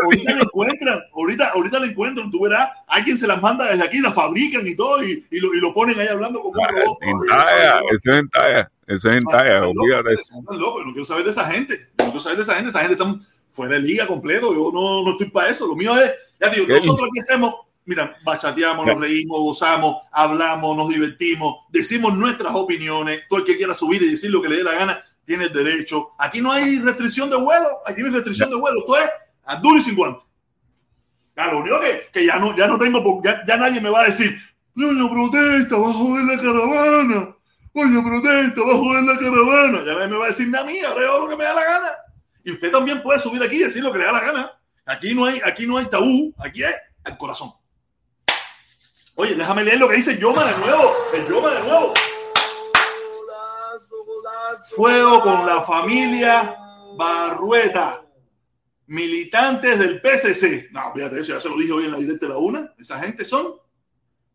ahorita 0.04 0.34
le 0.34 0.42
encuentran, 0.42 1.00
ahorita, 1.14 1.48
ahorita 1.54 1.78
le 1.78 1.86
encuentran, 1.86 2.30
tú 2.32 2.40
verás, 2.42 2.68
alguien 2.88 3.16
se 3.16 3.26
las 3.28 3.40
manda 3.40 3.66
desde 3.66 3.84
aquí, 3.84 4.00
las 4.00 4.14
fabrican 4.14 4.66
y 4.66 4.74
todo, 4.74 5.00
y, 5.02 5.24
y, 5.30 5.38
lo, 5.40 5.54
y 5.54 5.60
lo 5.60 5.72
ponen 5.72 5.98
ahí 6.00 6.08
hablando 6.08 6.40
como 6.40 6.58
un 6.60 6.68
robot. 6.68 6.98
En 7.02 7.14
talla, 7.28 7.78
eso 7.92 8.10
es 8.12 8.18
en 8.18 8.28
talla, 8.30 8.70
eso 8.88 9.10
es 9.10 9.16
en 9.16 9.24
talla, 9.24 9.60
olvídate. 9.68 10.16
no 10.42 10.92
quiero 10.92 11.04
saber 11.04 11.24
de 11.24 11.30
esa 11.30 11.44
gente, 11.50 11.86
no 11.98 12.04
quiero 12.06 12.20
saber 12.20 12.36
de 12.38 12.42
esa 12.42 12.54
gente, 12.56 12.70
esa 12.70 12.80
gente 12.80 12.94
está 12.94 13.04
fuera 13.56 13.74
de 13.74 13.80
liga 13.80 14.06
completo, 14.06 14.52
yo 14.54 14.70
no, 14.72 15.02
no 15.02 15.12
estoy 15.12 15.30
para 15.30 15.48
eso, 15.48 15.66
lo 15.66 15.74
mío 15.74 15.98
es, 15.98 16.12
ya 16.38 16.50
digo, 16.50 16.66
¿Qué 16.66 16.74
nosotros 16.74 17.08
aquí 17.08 17.18
hacemos, 17.18 17.54
mira, 17.86 18.14
bachateamos, 18.22 18.86
nos 18.86 19.00
reímos, 19.00 19.40
gozamos, 19.40 19.96
hablamos, 20.12 20.76
nos 20.76 20.88
divertimos, 20.90 21.64
decimos 21.70 22.14
nuestras 22.14 22.54
opiniones, 22.54 23.22
todo 23.28 23.40
el 23.40 23.46
que 23.46 23.56
quiera 23.56 23.72
subir 23.72 24.02
y 24.02 24.10
decir 24.10 24.30
lo 24.30 24.42
que 24.42 24.50
le 24.50 24.58
dé 24.58 24.62
la 24.62 24.74
gana, 24.74 25.04
tiene 25.24 25.44
el 25.44 25.52
derecho, 25.52 26.10
aquí 26.18 26.42
no 26.42 26.52
hay 26.52 26.78
restricción 26.80 27.30
de 27.30 27.36
vuelo, 27.36 27.66
aquí 27.86 28.02
no 28.02 28.08
hay 28.08 28.14
restricción 28.14 28.50
de 28.50 28.56
vuelo, 28.56 28.80
esto 28.80 28.98
es 28.98 29.10
a 29.46 29.56
duro 29.56 29.78
y 29.78 29.82
sin 29.82 29.96
guante. 29.96 30.22
Ya, 31.36 31.52
lo 31.52 31.58
único 31.58 31.80
que, 31.80 32.08
que 32.12 32.26
ya 32.26 32.38
no, 32.38 32.54
ya 32.56 32.66
no 32.66 32.78
tengo, 32.78 33.22
ya, 33.22 33.44
ya 33.46 33.56
nadie 33.56 33.80
me 33.80 33.90
va 33.90 34.02
a 34.02 34.06
decir, 34.06 34.38
no, 34.74 34.92
no 34.92 35.10
protesta, 35.10 35.76
va 35.76 35.88
a 35.88 35.92
joder 35.92 36.24
la 36.26 36.36
caravana. 36.36 37.36
Coño, 37.72 38.02
protesta, 38.02 38.60
va 38.62 38.72
a 38.72 38.76
joder 38.76 39.04
la 39.04 39.18
caravana. 39.18 39.84
Ya 39.84 39.94
nadie 39.94 40.08
me 40.08 40.16
va 40.16 40.24
a 40.24 40.28
decir 40.28 40.48
nada 40.48 40.64
a 40.64 40.66
mí, 40.66 40.78
ahora 40.80 41.06
yo 41.06 41.12
hago 41.12 41.24
lo 41.24 41.30
que 41.30 41.36
me 41.36 41.44
da 41.44 41.54
la 41.54 41.64
gana. 41.64 41.88
Y 42.46 42.52
usted 42.52 42.70
también 42.70 43.02
puede 43.02 43.18
subir 43.18 43.42
aquí 43.42 43.56
y 43.56 43.64
decir 43.64 43.82
lo 43.82 43.92
que 43.92 43.98
le 43.98 44.04
da 44.04 44.12
la 44.12 44.20
gana. 44.20 44.52
Aquí 44.84 45.12
no 45.16 45.24
hay, 45.24 45.40
aquí 45.44 45.66
no 45.66 45.78
hay 45.78 45.86
tabú, 45.86 46.32
aquí 46.38 46.62
es 46.62 46.76
el 47.04 47.16
corazón. 47.16 47.52
Oye, 49.16 49.34
déjame 49.34 49.64
leer 49.64 49.80
lo 49.80 49.88
que 49.88 49.96
dice 49.96 50.16
Yoma 50.16 50.44
de 50.44 50.56
nuevo. 50.58 50.94
El 51.12 51.26
Yoma 51.26 51.50
de 51.50 51.60
nuevo. 51.62 51.92
Fuego 54.76 55.22
con 55.22 55.44
la 55.44 55.62
familia 55.62 56.56
Barrueta. 56.96 58.04
Militantes 58.86 59.80
del 59.80 60.00
PCC. 60.00 60.68
No, 60.70 60.92
fíjate 60.94 61.18
eso, 61.18 61.32
ya 61.32 61.40
se 61.40 61.48
lo 61.48 61.56
dije 61.56 61.72
hoy 61.72 61.86
en 61.86 61.90
la 61.90 61.98
directa 61.98 62.26
de 62.26 62.32
la 62.32 62.38
una. 62.38 62.72
Esa 62.78 63.00
gente 63.00 63.24
son. 63.24 63.56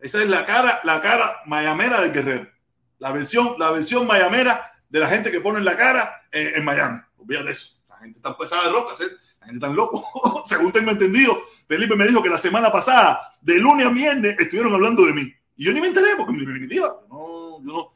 Esa 0.01 0.21
es 0.21 0.29
la 0.29 0.45
cara, 0.45 0.81
la 0.83 1.01
cara 1.01 1.43
mayamera 1.45 2.01
del 2.01 2.11
guerrero. 2.11 2.51
La 2.99 3.13
versión, 3.13 3.55
la 3.57 3.71
versión 3.71 4.05
mayamera 4.05 4.69
de 4.89 4.99
la 4.99 5.07
gente 5.07 5.31
que 5.31 5.39
pone 5.39 5.61
la 5.61 5.77
cara 5.77 6.27
eh, 6.29 6.51
en 6.57 6.65
Miami. 6.65 6.99
Olvídate 7.17 7.51
eso. 7.51 7.80
Gente 8.01 8.17
está 8.17 8.35
pesada 8.35 8.65
de 8.65 8.71
rocas, 8.71 8.99
¿eh? 9.01 9.11
La 9.39 9.45
gente 9.47 9.65
está 9.65 9.69
loco. 9.69 10.43
Según 10.45 10.71
tengo 10.71 10.91
entendido, 10.91 11.37
Felipe 11.67 11.95
me 11.95 12.07
dijo 12.07 12.23
que 12.23 12.29
la 12.29 12.37
semana 12.37 12.71
pasada, 12.71 13.33
de 13.41 13.59
lunes 13.59 13.85
a 13.85 13.91
viernes, 13.91 14.35
estuvieron 14.39 14.73
hablando 14.73 15.05
de 15.05 15.13
mí. 15.13 15.33
Y 15.55 15.65
yo 15.65 15.73
ni 15.73 15.81
me 15.81 15.87
enteré 15.87 16.15
porque 16.17 16.31
en 16.31 16.39
definitiva, 16.39 16.95
no, 17.09 17.63
yo 17.63 17.73
no. 17.73 17.93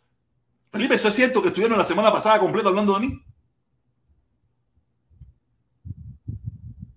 Felipe, 0.71 0.95
¿eso 0.95 1.07
es 1.07 1.15
cierto 1.15 1.41
que 1.41 1.47
estuvieron 1.47 1.77
la 1.77 1.85
semana 1.85 2.11
pasada 2.11 2.39
completa 2.39 2.69
hablando 2.69 2.93
de 2.93 2.99
mí? 3.07 3.23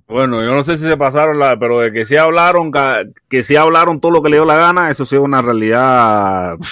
Bueno, 0.07 0.43
yo 0.43 0.55
no 0.55 0.63
sé 0.63 0.77
si 0.77 0.85
se 0.85 0.97
pasaron 0.97 1.39
la, 1.39 1.59
pero 1.59 1.81
de 1.81 1.93
que 1.93 2.05
sí 2.05 2.17
hablaron, 2.17 2.73
que 3.29 3.43
sí 3.43 3.57
hablaron 3.57 4.01
todo 4.01 4.11
lo 4.11 4.23
que 4.23 4.31
le 4.31 4.37
dio 4.37 4.45
la 4.47 4.57
gana, 4.57 4.91
eso 4.91 5.05
sí 5.07 5.17
es 5.17 5.23
una 5.23 5.43
realidad. 5.43 6.57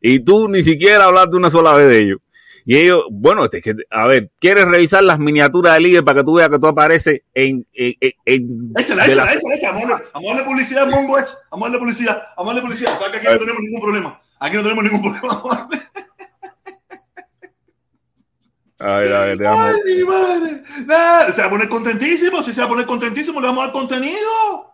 Y 0.00 0.18
tú 0.18 0.48
ni 0.48 0.64
siquiera 0.64 1.04
hablaste 1.04 1.36
una 1.36 1.48
sola 1.48 1.72
vez 1.72 1.88
de 1.88 2.00
ellos. 2.00 2.18
Y 2.64 2.76
ellos, 2.76 3.04
bueno, 3.10 3.42
a 3.90 4.06
ver, 4.06 4.30
¿quieres 4.38 4.64
revisar 4.66 5.02
las 5.02 5.18
miniaturas 5.18 5.74
del 5.74 5.82
líder 5.82 6.04
para 6.04 6.20
que 6.20 6.24
tú 6.24 6.34
veas 6.34 6.48
que 6.48 6.58
tú 6.58 6.66
apareces 6.68 7.22
en, 7.34 7.66
en, 7.72 7.94
en- 8.24 8.72
Échala, 8.78 9.06
de 9.06 9.14
la- 9.16 9.24
échala, 9.34 9.54
échala, 9.56 9.78
échala. 9.80 10.02
Vamos 10.14 10.30
a 10.30 10.34
darle- 10.34 10.44
publicidad, 10.44 10.86
Mongo. 10.86 11.14
Vamos 11.14 11.26
a 11.50 11.58
darle 11.60 11.78
publicidad. 11.78 12.22
Vamos 12.36 12.50
a 12.52 12.54
darle 12.54 12.62
publicidad. 12.62 12.92
O 12.94 12.98
sea 12.98 13.10
que 13.10 13.16
aquí 13.18 13.26
no 13.26 13.38
tenemos 13.38 13.60
ningún 13.62 13.80
problema. 13.80 14.20
Aquí 14.38 14.56
no 14.56 14.62
tenemos 14.62 14.84
ningún 14.84 15.02
problema. 15.02 15.34
Vamos 15.42 15.56
a 15.56 15.60
darle- 15.68 15.82
A 18.78 18.96
ver, 18.98 19.14
a 19.14 19.20
ver, 19.26 19.46
Ay, 19.46 19.74
mi 19.96 20.04
madre. 20.04 20.62
Nada, 20.86 21.32
se 21.32 21.40
va 21.40 21.46
a 21.46 21.50
poner 21.50 21.68
contentísimo. 21.68 22.42
Si 22.42 22.52
se 22.52 22.60
va 22.60 22.66
a 22.66 22.70
poner 22.70 22.86
contentísimo, 22.86 23.40
le 23.40 23.46
vamos 23.46 23.62
a 23.62 23.66
dar 23.66 23.72
contenido. 23.72 24.72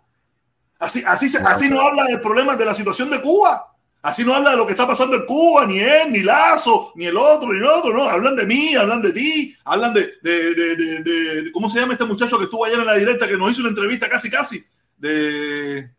Así, 0.79 1.03
así, 1.05 1.29
se- 1.29 1.37
así 1.39 1.69
no 1.69 1.79
habla 1.81 2.05
del 2.05 2.19
problema 2.19 2.55
de 2.55 2.65
la 2.65 2.73
situación 2.73 3.09
de 3.11 3.21
Cuba. 3.21 3.68
Así 4.01 4.23
no 4.23 4.33
habla 4.33 4.51
de 4.51 4.57
lo 4.57 4.65
que 4.65 4.71
está 4.71 4.87
pasando 4.87 5.17
en 5.17 5.25
Cuba, 5.25 5.65
ni 5.65 5.79
él, 5.79 6.11
ni 6.11 6.21
Lazo, 6.21 6.93
ni 6.95 7.05
el 7.05 7.17
otro, 7.17 7.51
ni 7.51 7.57
el 7.57 7.65
otro, 7.65 7.93
no. 7.93 8.03
Hablan 8.09 8.35
de 8.35 8.45
mí, 8.45 8.73
hablan 8.73 9.01
de 9.01 9.11
ti, 9.11 9.55
hablan 9.65 9.93
de, 9.93 10.13
de, 10.21 10.53
de, 10.55 10.75
de- 11.03 11.51
¿cómo 11.51 11.67
se 11.69 11.81
llama 11.81 11.93
este 11.93 12.05
muchacho 12.05 12.37
que 12.37 12.45
estuvo 12.45 12.63
ayer 12.63 12.79
en 12.79 12.85
la 12.85 12.93
directa 12.95 13.27
que 13.27 13.35
nos 13.37 13.51
hizo 13.51 13.59
una 13.61 13.69
entrevista 13.71 14.07
casi, 14.07 14.29
casi? 14.29 14.63
De, 14.97 15.89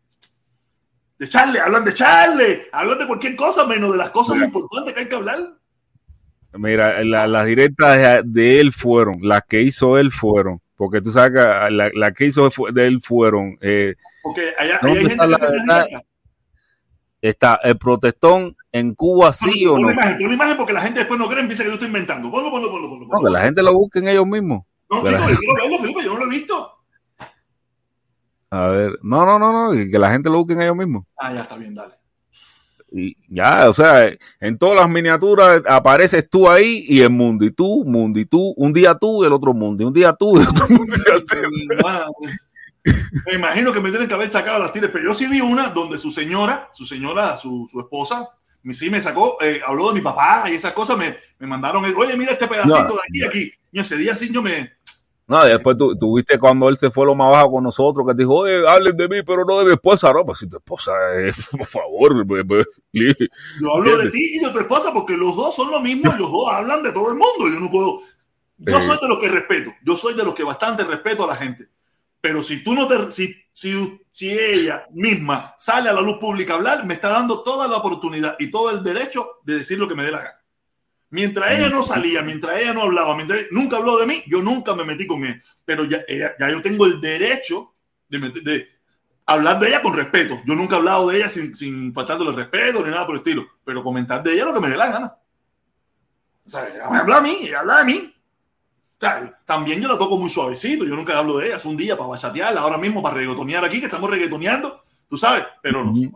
de 1.19 1.29
Charle, 1.29 1.61
hablan 1.61 1.85
de 1.85 1.93
Charle, 1.93 2.69
hablan 2.73 2.99
de 3.01 3.07
cualquier 3.07 3.37
cosa 3.37 3.67
menos 3.67 3.93
de 3.93 3.99
las 3.99 4.09
cosas 4.11 4.37
Mira. 4.37 4.47
importantes 4.47 4.95
que 4.95 5.01
hay 5.01 5.09
que 5.09 5.15
hablar. 5.17 5.55
Mira, 6.55 7.05
la- 7.05 7.27
las 7.27 7.47
directas 7.47 8.23
de, 8.25 8.61
él 8.61 8.73
fueron, 8.73 9.19
las 9.21 9.43
que 9.47 9.61
hizo 9.61 9.99
él 9.99 10.11
fueron, 10.11 10.63
porque 10.75 11.03
tú 11.03 11.11
sabes 11.13 11.33
que 11.33 11.71
la, 11.71 11.91
la 11.95 12.13
que 12.13 12.25
hizo 12.25 12.51
de 12.73 12.87
él 12.87 13.01
fueron, 13.03 13.59
eh, 13.61 13.95
Porque 14.23 14.55
allá, 14.59 14.77
allá 14.77 14.79
¿Dónde 14.83 14.99
hay 15.01 15.07
gente 15.07 15.19
que 15.25 15.29
la 15.29 15.37
hace 15.37 15.45
las 15.45 15.53
verdad? 15.53 15.85
directas. 15.85 16.03
Está 17.21 17.61
el 17.63 17.77
protestón 17.79 18.57
en 18.73 18.95
Cuba, 18.95 19.33
sí 19.33 19.67
o 19.67 19.79
no. 19.79 19.89
la 19.89 19.93
imagen, 19.93 20.29
la 20.29 20.35
imagen 20.35 20.57
porque 20.57 20.73
la 20.73 20.81
gente 20.81 21.01
después 21.01 21.19
no 21.19 21.29
cree, 21.29 21.45
piensa 21.45 21.63
que 21.63 21.69
yo 21.69 21.75
estoy 21.75 21.89
inventando. 21.89 22.31
Ponlo, 22.31 22.51
ponlo, 22.51 22.71
ponlo, 22.71 22.89
ponlo. 22.89 23.07
No, 23.11 23.23
que 23.23 23.31
la 23.31 23.41
gente 23.41 23.63
lo 23.63 23.73
busquen 23.75 24.09
ellos 24.09 24.27
mismos. 24.27 24.65
No, 24.91 25.05
yo 25.05 25.13
verlo, 25.13 25.79
Felipe, 25.79 26.03
yo 26.05 26.15
no 26.15 26.19
lo 26.19 26.27
he 26.27 26.31
visto. 26.31 26.77
A 28.51 28.67
ver, 28.67 28.99
no, 29.03 29.25
no, 29.25 29.39
no, 29.39 29.53
no, 29.53 29.73
que 29.73 29.99
la 29.99 30.11
gente 30.11 30.29
lo 30.29 30.39
busquen 30.39 30.61
ellos 30.61 30.77
mismos. 30.77 31.05
Ah, 31.17 31.33
ya 31.33 31.43
está 31.43 31.57
bien, 31.57 31.75
dale. 31.75 31.95
Y 32.93 33.17
ya, 33.29 33.71
o 33.71 33.75
sea, 33.75 34.13
en 34.41 34.59
todas 34.59 34.81
las 34.81 34.91
miniaturas 34.91 35.63
apareces 35.69 36.29
tú 36.29 36.51
ahí 36.51 36.85
y 36.89 37.01
el 37.03 37.11
mundo, 37.11 37.45
y 37.45 37.53
tú, 37.53 37.85
mundo, 37.85 38.19
y 38.19 38.27
tú, 38.27 38.53
un 38.57 38.73
día 38.73 38.97
tú 38.97 39.23
y 39.23 39.29
el 39.29 39.33
otro 39.33 39.55
mundo, 39.55 39.85
y 39.85 39.87
un 39.87 39.93
día 39.93 40.13
tú 40.13 40.37
y 40.37 40.41
el 40.41 40.49
otro 40.49 40.69
mundo. 40.69 40.97
Me 43.27 43.35
imagino 43.35 43.73
que 43.73 43.81
me 43.81 43.91
tienen 43.91 44.09
que 44.09 44.15
haber 44.15 44.29
sacado 44.29 44.59
las 44.59 44.73
tiras, 44.73 44.91
pero 44.93 45.05
yo 45.05 45.15
sí 45.15 45.27
vi 45.27 45.41
una 45.41 45.69
donde 45.69 45.99
su 45.99 46.11
señora, 46.11 46.71
su 46.73 46.85
señora, 46.85 47.39
su, 47.39 47.69
su 47.71 47.81
esposa, 47.81 48.29
sí 48.71 48.91
me 48.91 49.01
sacó, 49.01 49.37
eh, 49.41 49.61
habló 49.67 49.89
de 49.89 49.95
mi 49.95 50.01
papá 50.01 50.45
y 50.49 50.55
esas 50.55 50.73
cosas, 50.73 50.97
me, 50.97 51.17
me 51.39 51.47
mandaron, 51.47 51.85
oye, 51.85 52.17
mira 52.17 52.33
este 52.33 52.47
pedacito 52.47 52.95
de 52.95 53.01
aquí, 53.09 53.25
aquí. 53.25 53.53
Y 53.73 53.81
ese 53.81 53.97
día 53.97 54.17
sí 54.17 54.31
yo 54.33 54.43
me, 54.43 54.73
no, 55.31 55.45
después 55.45 55.77
tú, 55.77 55.97
tú, 55.97 56.17
viste 56.17 56.41
cuando 56.41 56.69
él 56.69 56.77
se 56.77 56.91
fue 56.91 57.07
lo 57.07 57.15
más 57.15 57.31
bajo 57.31 57.53
con 57.53 57.63
nosotros, 57.63 58.05
que 58.05 58.15
dijo, 58.15 58.35
oye, 58.35 58.69
hablen 58.69 58.97
de 58.97 59.09
mí, 59.09 59.23
pero 59.25 59.45
no 59.45 59.61
de 59.61 59.67
mi 59.67 59.71
esposa. 59.71 60.13
No, 60.13 60.27
pues 60.27 60.41
si 60.41 60.49
tu 60.49 60.57
esposa 60.57 60.91
es, 61.21 61.47
por 61.53 61.67
favor. 61.67 62.27
Pues, 62.27 62.67
yo 62.93 63.73
hablo 63.73 63.97
de 63.99 64.11
ti 64.11 64.39
y 64.39 64.45
de 64.45 64.51
tu 64.51 64.59
esposa 64.59 64.93
porque 64.93 65.17
los 65.17 65.37
dos 65.37 65.55
son 65.55 65.71
lo 65.71 65.81
mismo 65.81 66.13
y 66.13 66.19
los 66.19 66.33
dos 66.33 66.51
hablan 66.51 66.83
de 66.83 66.91
todo 66.91 67.13
el 67.13 67.15
mundo. 67.17 67.49
Yo 67.49 67.61
no 67.61 67.71
puedo. 67.71 68.01
Yo 68.59 68.81
soy 68.81 68.99
de 69.01 69.07
los 69.07 69.21
que 69.21 69.29
respeto. 69.29 69.71
Yo 69.85 69.97
soy 69.97 70.15
de 70.15 70.25
los 70.25 70.35
que 70.35 70.43
bastante 70.43 70.83
respeto 70.83 71.23
a 71.23 71.29
la 71.29 71.37
gente. 71.37 71.69
Pero 72.21 72.43
si 72.43 72.63
tú 72.63 72.75
no 72.75 72.87
te. 72.87 73.11
Si, 73.11 73.35
si, 73.53 74.01
si 74.11 74.31
ella 74.31 74.85
misma 74.91 75.55
sale 75.59 75.89
a 75.89 75.93
la 75.93 76.01
luz 76.01 76.19
pública 76.19 76.55
a 76.55 76.57
hablar, 76.57 76.85
me 76.85 76.95
está 76.95 77.09
dando 77.09 77.43
toda 77.43 77.69
la 77.69 77.77
oportunidad 77.77 78.37
y 78.39 78.51
todo 78.51 78.71
el 78.71 78.83
derecho 78.83 79.39
de 79.45 79.59
decir 79.59 79.79
lo 79.79 79.89
que 79.89 79.95
me 79.95 80.05
dé 80.05 80.11
la 80.11 80.19
gana. 80.19 80.41
Mientras 81.11 81.51
ella 81.51 81.69
no 81.69 81.83
salía, 81.83 82.23
mientras 82.23 82.59
ella 82.59 82.73
no 82.73 82.83
hablaba, 82.83 83.17
mientras 83.17 83.41
nunca 83.51 83.79
habló 83.79 83.99
de 83.99 84.07
mí, 84.07 84.23
yo 84.29 84.43
nunca 84.43 84.75
me 84.75 84.85
metí 84.85 85.07
con 85.07 85.25
ella. 85.25 85.43
Pero 85.65 85.85
ya, 85.85 86.05
ya 86.09 86.51
yo 86.51 86.63
tengo 86.63 86.87
el 86.87 87.01
derecho 87.01 87.75
de, 88.09 88.69
hablar 89.27 89.59
de 89.59 89.69
ella 89.69 89.83
con 89.83 89.95
respeto. 89.95 90.41
Yo 90.47 90.55
nunca 90.55 90.77
he 90.77 90.79
hablado 90.79 91.09
de 91.09 91.17
ella 91.17 91.29
sin, 91.29 91.55
sin 91.57 91.93
faltándole 91.93 92.33
respeto 92.33 92.85
ni 92.85 92.91
nada 92.91 93.07
por 93.07 93.17
el 93.17 93.21
estilo. 93.21 93.47
Pero 93.65 93.83
comentar 93.83 94.23
de 94.23 94.35
ella 94.35 94.45
lo 94.45 94.55
que 94.55 94.61
me 94.61 94.71
dé 94.71 94.77
la 94.77 94.91
gana. 94.91 95.17
O 96.47 96.51
sea, 96.51 96.69
ella 96.69 96.89
me 96.91 96.99
habla 96.99 97.17
a 97.17 97.21
mí, 97.21 97.39
ella 97.43 97.61
habla 97.61 97.79
de 97.79 97.85
mí. 97.85 98.15
Sea, 99.01 99.41
también 99.47 99.81
yo 99.81 99.89
la 99.89 99.99
toco 99.99 100.19
muy 100.19 100.29
suavecito. 100.29 100.85
Yo 100.85 100.95
nunca 100.95 101.19
hablo 101.19 101.39
de 101.39 101.47
ella. 101.47 101.57
Es 101.57 101.65
un 101.65 101.77
día 101.77 101.97
para 101.97 102.11
bachatearla, 102.11 102.61
ahora 102.61 102.79
mismo 102.79 103.03
para 103.03 103.17
reggaetonear 103.17 103.65
aquí, 103.65 103.81
que 103.81 103.87
estamos 103.87 104.11
reggaetoneando 104.11 104.83
tú 105.11 105.19
sabes, 105.19 105.45
pero 105.61 105.85
no, 105.85 105.91
a 105.91 105.93
mí 105.93 106.11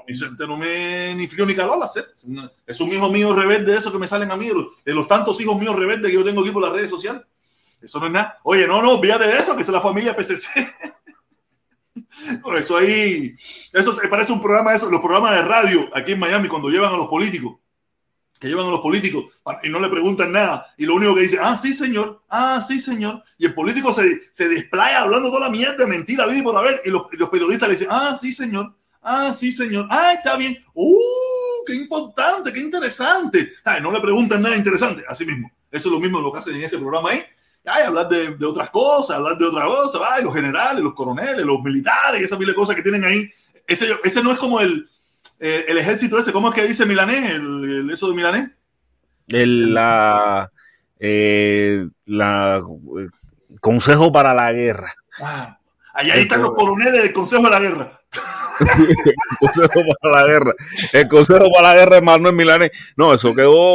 no 0.48 0.56
me 0.56 1.14
ni 1.16 1.26
frío 1.26 1.44
ni 1.44 1.54
calor 1.56 1.82
hacer. 1.82 2.14
Es 2.64 2.80
un 2.80 2.92
hijo 2.92 3.10
mío 3.10 3.34
rebelde 3.34 3.72
de 3.72 3.78
eso 3.78 3.90
que 3.90 3.98
me 3.98 4.06
salen 4.06 4.30
a 4.30 4.36
mí, 4.36 4.48
de 4.84 4.94
los 4.94 5.08
tantos 5.08 5.40
hijos 5.40 5.58
míos 5.58 5.74
rebeldes 5.74 6.12
que 6.12 6.16
yo 6.16 6.24
tengo 6.24 6.42
aquí 6.42 6.52
por 6.52 6.62
las 6.62 6.72
redes 6.72 6.90
sociales. 6.90 7.22
Eso 7.82 7.98
no 7.98 8.06
es 8.06 8.12
nada. 8.12 8.38
Oye, 8.44 8.68
no, 8.68 8.80
no, 8.80 8.92
olvídate 8.92 9.26
de 9.26 9.36
eso, 9.36 9.56
que 9.56 9.62
es 9.62 9.68
la 9.68 9.80
familia 9.80 10.16
PCC. 10.16 10.72
Por 12.42 12.56
eso 12.56 12.76
ahí, 12.76 13.34
eso 13.72 13.92
se 13.92 14.08
parece 14.08 14.32
un 14.32 14.40
programa 14.40 14.70
de 14.70 14.76
eso, 14.76 14.90
los 14.90 15.00
programas 15.00 15.32
de 15.32 15.42
radio 15.42 15.90
aquí 15.92 16.12
en 16.12 16.20
Miami 16.20 16.48
cuando 16.48 16.68
llevan 16.68 16.94
a 16.94 16.96
los 16.96 17.08
políticos, 17.08 17.58
que 18.38 18.48
llevan 18.48 18.66
a 18.66 18.70
los 18.70 18.80
políticos 18.80 19.26
y 19.62 19.68
no 19.68 19.80
le 19.80 19.88
preguntan 19.88 20.32
nada 20.32 20.66
y 20.76 20.84
lo 20.84 20.94
único 20.94 21.14
que 21.14 21.22
dice, 21.22 21.38
ah, 21.40 21.56
sí, 21.56 21.72
señor, 21.72 22.22
ah, 22.28 22.62
sí, 22.66 22.80
señor, 22.80 23.22
y 23.38 23.46
el 23.46 23.54
político 23.54 23.92
se, 23.92 24.28
se 24.30 24.48
desplaya 24.48 25.02
hablando 25.02 25.28
toda 25.28 25.46
la 25.46 25.50
mierda, 25.50 25.86
mentira, 25.86 26.26
vida 26.26 26.38
y 26.38 26.42
por 26.42 26.56
haber, 26.56 26.82
y 26.84 26.90
los, 26.90 27.04
periodistas 27.30 27.68
le 27.68 27.74
dicen, 27.74 27.88
ah, 27.90 28.16
sí, 28.20 28.32
señor, 28.32 28.74
Ah, 29.06 29.34
sí, 29.34 29.52
señor. 29.52 29.86
Ah, 29.90 30.14
está 30.14 30.34
bien. 30.34 30.56
¡Uh! 30.72 30.96
¡Qué 31.66 31.74
importante! 31.74 32.50
¡Qué 32.50 32.60
interesante! 32.60 33.52
Ay, 33.62 33.82
no 33.82 33.92
le 33.92 34.00
preguntan 34.00 34.40
nada 34.40 34.56
interesante. 34.56 35.04
Así 35.06 35.26
mismo. 35.26 35.52
Eso 35.70 35.88
es 35.88 35.92
lo 35.92 36.00
mismo 36.00 36.22
lo 36.22 36.32
que 36.32 36.38
hacen 36.38 36.56
en 36.56 36.62
ese 36.62 36.78
programa 36.78 37.10
ahí. 37.10 37.22
Ay, 37.66 37.82
hablar 37.82 38.08
de, 38.08 38.34
de 38.34 38.46
otras 38.46 38.70
cosas, 38.70 39.16
hablar 39.16 39.36
de 39.36 39.44
otras 39.44 39.66
cosas. 39.66 40.00
Ay, 40.10 40.24
los 40.24 40.32
generales, 40.32 40.82
los 40.82 40.94
coroneles, 40.94 41.44
los 41.44 41.60
militares, 41.62 42.22
esas 42.22 42.38
mil 42.38 42.54
cosas 42.54 42.76
que 42.76 42.82
tienen 42.82 43.04
ahí. 43.04 43.30
Ese, 43.66 43.94
ese 44.02 44.22
no 44.22 44.32
es 44.32 44.38
como 44.38 44.58
el, 44.60 44.88
eh, 45.44 45.64
el 45.68 45.78
ejército 45.78 46.18
ese. 46.18 46.32
¿Cómo 46.32 46.48
es 46.48 46.54
que 46.54 46.66
dice 46.66 46.86
Milanés? 46.86 47.32
El, 47.32 47.90
eso 47.92 48.08
de 48.08 48.14
Milanés. 48.14 48.50
El, 49.28 49.74
la, 49.74 50.50
eh, 50.98 51.86
la 52.06 52.62
Consejo 53.60 54.10
para 54.10 54.32
la 54.32 54.52
Guerra. 54.52 54.94
Ah, 55.20 55.58
allá 55.92 56.14
ahí 56.14 56.22
están 56.22 56.42
los 56.42 56.54
coroneles 56.54 57.02
del 57.02 57.12
Consejo 57.12 57.42
de 57.42 57.50
la 57.50 57.60
Guerra 57.60 58.00
el 58.60 58.66
Consejo 59.40 59.82
para 60.00 60.22
la 60.22 60.28
Guerra. 60.28 60.54
El 60.92 61.08
Consejo 61.08 61.50
para 61.52 61.68
la 61.68 61.74
Guerra 61.74 61.96
de 61.96 62.02
Manuel 62.02 62.34
Milanés. 62.34 62.70
No, 62.96 63.14
eso 63.14 63.34
quedó, 63.34 63.74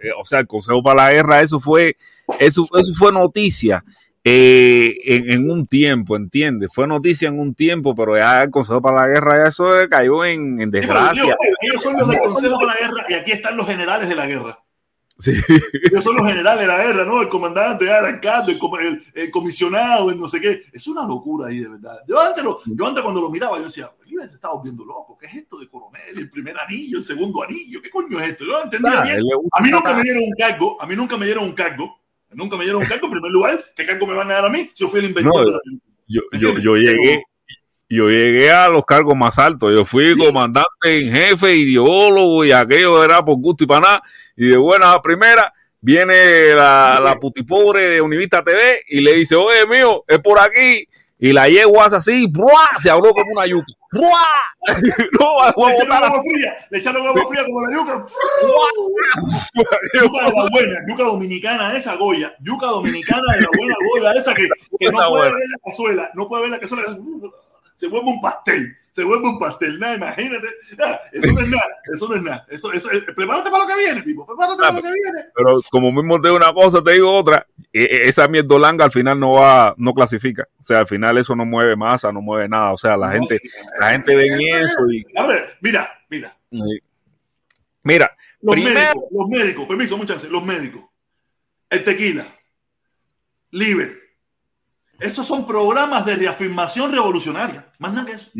eh, 0.00 0.12
o 0.18 0.24
sea, 0.24 0.40
el 0.40 0.46
Consejo 0.46 0.82
para 0.82 1.04
la 1.04 1.12
Guerra, 1.12 1.40
eso 1.40 1.60
fue, 1.60 1.96
eso, 2.38 2.66
eso 2.72 2.92
fue 2.98 3.12
noticia. 3.12 3.84
Eh, 4.28 4.96
en, 5.04 5.48
un 5.48 5.66
tiempo, 5.66 6.16
¿entiendes? 6.16 6.70
Fue 6.74 6.88
noticia 6.88 7.28
en 7.28 7.38
un 7.38 7.54
tiempo, 7.54 7.94
pero 7.94 8.16
ya 8.16 8.42
el 8.42 8.50
Consejo 8.50 8.82
para 8.82 9.02
la 9.02 9.06
Guerra, 9.06 9.36
ya 9.36 9.48
eso 9.50 9.70
cayó 9.88 10.24
en, 10.24 10.60
en 10.60 10.68
desgracia. 10.68 11.36
ellos 11.60 11.80
son 11.80 11.96
los 11.96 12.08
del 12.08 12.18
Consejo 12.18 12.58
para 12.58 12.74
la 12.74 12.80
Guerra 12.80 13.06
y 13.08 13.14
aquí 13.14 13.30
están 13.30 13.56
los 13.56 13.68
generales 13.68 14.08
de 14.08 14.16
la 14.16 14.26
guerra. 14.26 14.58
Sí. 15.16 15.32
Ellos 15.84 16.02
son 16.02 16.16
los 16.16 16.26
generales 16.26 16.60
de 16.60 16.66
la 16.66 16.76
guerra, 16.76 17.04
¿no? 17.04 17.22
El 17.22 17.28
comandante, 17.28 17.84
el 17.84 17.92
alcalde, 17.92 18.58
el, 18.80 19.04
el, 19.14 19.30
comisionado, 19.30 20.10
el 20.10 20.18
no 20.18 20.26
sé 20.26 20.40
qué. 20.40 20.64
Es 20.72 20.88
una 20.88 21.06
locura 21.06 21.46
ahí, 21.46 21.60
de 21.60 21.68
verdad. 21.68 21.96
Yo 22.08 22.20
antes, 22.20 22.42
lo, 22.42 22.58
yo 22.66 22.84
antes 22.84 23.04
cuando 23.04 23.20
lo 23.20 23.30
miraba, 23.30 23.58
yo 23.58 23.64
decía, 23.66 23.92
Bolívar 23.96 24.28
se 24.28 24.34
está 24.34 24.50
volviendo 24.50 24.84
loco. 24.84 25.16
¿Qué 25.16 25.26
es 25.26 25.36
esto 25.36 25.56
de 25.56 25.68
coronel? 25.68 26.02
El 26.18 26.30
primer 26.30 26.58
anillo, 26.58 26.98
el 26.98 27.04
segundo 27.04 27.44
anillo. 27.44 27.80
¿Qué 27.80 27.90
coño 27.90 28.18
es 28.18 28.32
esto? 28.32 28.44
Yo 28.44 28.60
entendía 28.60 29.02
bien. 29.02 29.20
A 29.52 29.62
mí 29.62 29.70
nunca 29.70 29.94
me 29.94 30.02
dieron 30.02 30.24
un 30.24 30.34
cargo. 30.36 30.82
A 30.82 30.86
mí 30.88 30.96
nunca 30.96 31.16
me 31.16 31.26
dieron 31.26 31.44
un 31.44 31.52
cargo. 31.52 32.00
Nunca 32.32 32.56
me 32.56 32.64
dieron 32.64 32.82
un 32.82 32.88
cargo. 32.88 33.06
En 33.06 33.12
primer 33.12 33.30
lugar, 33.30 33.64
¿qué 33.74 33.86
cargo 33.86 34.06
me 34.06 34.14
van 34.14 34.30
a 34.30 34.34
dar 34.34 34.44
a 34.46 34.48
mí? 34.48 34.70
Yo 34.74 34.88
fui 34.88 35.00
el 35.00 35.06
inventor 35.06 35.44
de 35.44 35.52
la 35.52 35.60
yo, 36.08 36.22
yo, 36.38 36.58
yo 36.58 36.76
llegué 36.76 37.22
yo 37.88 38.08
llegué 38.08 38.50
a 38.50 38.68
los 38.68 38.84
cargos 38.84 39.16
más 39.16 39.38
altos. 39.38 39.72
Yo 39.72 39.84
fui 39.84 40.16
comandante 40.16 40.68
en 40.84 41.10
jefe, 41.10 41.54
ideólogo 41.54 42.44
y 42.44 42.52
aquello 42.52 43.02
era 43.04 43.24
por 43.24 43.36
gusto 43.36 43.64
y 43.64 43.66
para 43.66 43.80
nada. 43.80 44.02
Y 44.36 44.46
de 44.46 44.56
buena 44.56 45.00
primera 45.00 45.52
viene 45.80 46.54
la, 46.54 47.00
la 47.02 47.14
putipobre 47.16 47.88
de 47.88 48.00
Univista 48.00 48.42
TV 48.42 48.82
y 48.88 49.00
le 49.00 49.14
dice, 49.14 49.36
oye 49.36 49.66
mío, 49.68 50.04
es 50.08 50.18
por 50.18 50.38
aquí. 50.40 50.88
Y 51.18 51.32
la 51.32 51.48
yegua 51.48 51.86
hace 51.86 51.96
así, 51.96 52.26
¡buah! 52.26 52.78
se 52.78 52.90
abrió 52.90 53.12
como 53.12 53.30
una 53.32 53.46
yuca. 53.46 53.72
¡Buah! 53.92 54.66
no, 55.56 55.66
le 55.66 55.74
echaron 55.74 56.04
agua 56.04 56.22
fría, 56.22 56.56
le 56.70 56.78
echaron 56.78 57.06
agua 57.06 57.26
fría 57.28 57.44
como 57.44 57.60
la 57.62 57.74
yuca. 57.74 58.04
yuca 59.94 60.24
de 60.26 60.32
la 60.32 60.48
buena, 60.50 60.80
yuca 60.88 61.04
dominicana 61.04 61.76
esa 61.76 61.94
Goya, 61.94 62.34
yuca 62.40 62.66
dominicana 62.66 63.32
de 63.34 63.40
la 63.42 63.48
buena 63.56 63.74
Goya 63.92 64.12
esa 64.20 64.34
que, 64.34 64.48
que 64.78 64.90
no 64.90 65.08
puede 65.08 65.30
ver 65.30 65.32
la 65.32 65.58
cazuela, 65.64 66.10
no 66.14 66.28
puede 66.28 66.42
ver 66.42 66.50
la 66.50 66.58
cazuela 66.58 66.82
se 67.76 67.88
vuelve 67.88 68.10
un 68.10 68.20
pastel, 68.20 68.76
se 68.96 69.04
vuelve 69.04 69.28
un 69.28 69.38
pastel, 69.38 69.78
nada, 69.78 69.96
imagínate, 69.96 70.46
eso 71.12 71.32
no 71.34 71.40
es 71.42 71.48
nada, 71.50 71.68
eso 71.92 72.08
no 72.08 72.14
es 72.14 72.22
nada, 72.22 72.46
eso, 72.48 72.72
eso, 72.72 72.90
eh, 72.92 73.02
prepárate 73.02 73.50
para 73.50 73.64
lo 73.64 73.68
que 73.68 73.76
viene, 73.76 74.02
Pipo, 74.02 74.24
prepárate 74.24 74.58
para 74.58 74.72
lo 74.72 74.80
que 74.80 74.88
viene. 74.88 75.26
Pero 75.34 75.60
como 75.70 75.92
mismo 75.92 76.18
te 76.18 76.28
digo 76.28 76.38
una 76.38 76.54
cosa, 76.54 76.82
te 76.82 76.92
digo 76.92 77.14
otra, 77.14 77.46
e, 77.74 77.82
e, 77.82 78.08
esa 78.08 78.26
mierdolanga 78.26 78.86
al 78.86 78.90
final 78.90 79.20
no 79.20 79.32
va, 79.32 79.74
no 79.76 79.92
clasifica, 79.92 80.48
o 80.58 80.62
sea, 80.62 80.78
al 80.78 80.86
final 80.86 81.18
eso 81.18 81.36
no 81.36 81.44
mueve 81.44 81.76
masa, 81.76 82.10
no 82.10 82.22
mueve 82.22 82.48
nada, 82.48 82.72
o 82.72 82.78
sea, 82.78 82.96
la 82.96 83.10
gente, 83.10 83.38
la 83.78 83.90
gente 83.90 84.16
ve 84.16 84.28
eso 84.62 84.90
y... 84.90 85.04
A 85.14 85.26
ver, 85.26 85.58
mira, 85.60 85.92
mira. 86.08 86.34
Mira, 87.82 88.16
los 88.40 88.56
médicos, 88.56 89.04
los 89.10 89.28
médicos, 89.28 89.66
permiso, 89.66 89.98
muchas 89.98 90.16
veces, 90.16 90.30
los 90.30 90.42
médicos, 90.42 90.84
el 91.68 91.84
tequila, 91.84 92.34
libre 93.50 94.05
esos 95.00 95.26
son 95.26 95.46
programas 95.46 96.04
de 96.06 96.16
reafirmación 96.16 96.92
revolucionaria. 96.92 97.66
Más 97.78 97.92
nada 97.92 98.06
que 98.06 98.12
eso. 98.12 98.30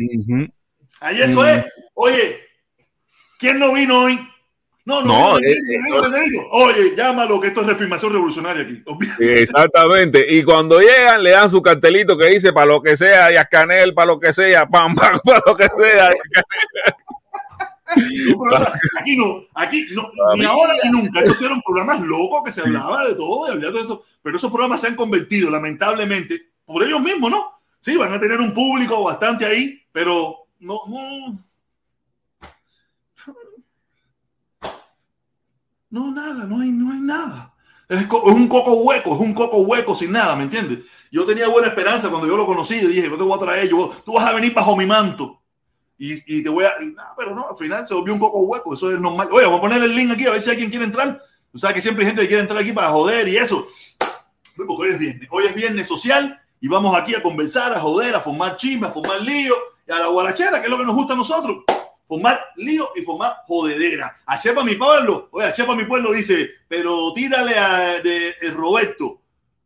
Ahí 0.99 1.21
eso 1.21 1.45
es. 1.45 1.65
Oye, 1.93 2.39
¿quién 3.37 3.59
no 3.59 3.73
vino 3.73 4.03
hoy? 4.03 4.19
No, 4.85 5.01
no, 5.01 5.37
no 5.37 5.39
eh, 5.39 5.57
Oye, 6.51 6.95
llámalo 6.95 7.41
que 7.41 7.47
esto 7.47 7.59
es 7.59 7.67
reafirmación 7.67 8.13
revolucionaria 8.13 8.63
aquí. 8.63 8.81
Exactamente. 9.19 10.25
Y 10.33 10.43
cuando 10.43 10.79
llegan, 10.79 11.21
le 11.23 11.31
dan 11.31 11.49
su 11.49 11.61
cartelito 11.61 12.17
que 12.17 12.27
dice 12.27 12.53
para 12.53 12.67
lo 12.67 12.81
que 12.81 12.95
sea, 12.95 13.33
y 13.33 13.35
a 13.35 13.43
Canel, 13.43 13.93
para 13.93 14.07
lo 14.07 14.19
que 14.19 14.31
sea, 14.31 14.65
pam, 14.65 14.95
pam, 14.95 15.19
para 15.25 15.41
lo 15.45 15.55
que 15.57 15.65
sea. 15.65 16.09
Aquí 18.99 19.15
no, 19.15 19.43
aquí 19.53 19.85
no, 19.93 20.09
ni 20.35 20.45
ahora 20.45 20.73
ni 20.83 20.89
nunca. 20.89 21.21
Estos 21.21 21.41
eran 21.41 21.61
programas 21.61 22.01
locos 22.01 22.43
que 22.43 22.51
se 22.51 22.61
hablaba 22.61 23.07
de 23.07 23.15
todo, 23.15 23.45
de 23.45 23.53
hablar 23.53 23.73
de 23.73 23.81
eso. 23.81 24.03
Pero 24.21 24.37
esos 24.37 24.51
programas 24.51 24.81
se 24.81 24.87
han 24.87 24.95
convertido, 24.95 25.49
lamentablemente, 25.49 26.51
por 26.65 26.83
ellos 26.83 27.01
mismos, 27.01 27.31
¿no? 27.31 27.61
Sí, 27.79 27.95
van 27.95 28.13
a 28.13 28.19
tener 28.19 28.39
un 28.41 28.53
público 28.53 29.03
bastante 29.03 29.45
ahí, 29.45 29.81
pero 29.91 30.47
no, 30.59 30.79
no. 30.87 31.43
No, 35.89 36.11
nada, 36.11 36.43
no 36.43 36.59
hay, 36.59 36.69
no 36.69 36.91
hay 36.91 36.99
nada. 36.99 37.53
Es, 37.87 38.05
un 38.11 38.47
coco 38.49 38.73
hueco, 38.73 39.15
es 39.15 39.21
un 39.21 39.33
coco 39.33 39.59
hueco 39.59 39.95
sin 39.95 40.11
nada, 40.11 40.35
¿me 40.35 40.43
entiendes? 40.43 40.79
Yo 41.09 41.25
tenía 41.25 41.47
buena 41.47 41.69
esperanza 41.69 42.09
cuando 42.09 42.27
yo 42.27 42.35
lo 42.35 42.45
conocí 42.45 42.75
y 42.75 42.87
dije, 42.87 43.09
yo 43.09 43.17
te 43.17 43.23
voy 43.23 43.37
a 43.37 43.39
traer, 43.39 43.69
yo, 43.69 43.93
tú 44.05 44.13
vas 44.13 44.25
a 44.25 44.33
venir 44.33 44.53
bajo 44.53 44.75
mi 44.75 44.85
manto 44.85 45.41
y, 45.97 46.43
te 46.43 46.49
voy 46.49 46.65
a. 46.65 46.73
pero 47.17 47.33
no, 47.33 47.49
al 47.49 47.57
final 47.57 47.87
se 47.87 47.93
volvió 47.93 48.13
un 48.13 48.19
poco 48.19 48.41
hueco, 48.41 48.73
eso 48.73 48.91
es 48.91 48.99
normal. 48.99 49.29
Oye, 49.31 49.45
vamos 49.45 49.59
a 49.59 49.61
poner 49.61 49.81
el 49.81 49.95
link 49.95 50.11
aquí 50.11 50.25
a 50.25 50.31
ver 50.31 50.41
si 50.41 50.49
alguien 50.49 50.69
quiere 50.69 50.85
entrar. 50.85 51.21
Tú 51.51 51.57
sabes 51.57 51.75
que 51.75 51.81
siempre 51.81 52.03
hay 52.03 52.09
gente 52.09 52.21
que 52.21 52.27
quiere 52.27 52.41
entrar 52.41 52.59
aquí 52.61 52.71
para 52.71 52.89
joder 52.89 53.27
y 53.27 53.37
eso. 53.37 53.67
Porque 54.55 54.71
hoy 54.83 54.89
es 54.89 54.99
viernes, 54.99 55.27
hoy 55.31 55.45
es 55.45 55.55
viernes 55.55 55.87
social 55.87 56.39
y 56.59 56.67
vamos 56.67 56.95
aquí 56.95 57.15
a 57.15 57.23
conversar, 57.23 57.73
a 57.73 57.79
joder, 57.79 58.15
a 58.15 58.19
formar 58.19 58.57
chisme, 58.57 58.87
a 58.87 58.91
formar 58.91 59.21
lío 59.21 59.55
y 59.87 59.91
a 59.91 59.99
la 59.99 60.07
guarachera, 60.07 60.59
que 60.59 60.65
es 60.65 60.71
lo 60.71 60.77
que 60.77 60.85
nos 60.85 60.95
gusta 60.95 61.13
a 61.13 61.17
nosotros. 61.17 61.63
formar 62.07 62.39
lío 62.55 62.89
y 62.95 63.01
formar 63.01 63.37
jodedera. 63.47 64.17
A 64.25 64.39
Chepa 64.39 64.63
mi 64.63 64.75
pueblo, 64.75 65.29
oye, 65.31 65.47
a 65.47 65.53
Chepa 65.53 65.75
mi 65.75 65.85
pueblo 65.85 66.11
dice, 66.11 66.49
pero 66.67 67.11
tírale 67.13 67.57
a 67.57 68.01
de, 68.01 68.35
Roberto, 68.53 69.21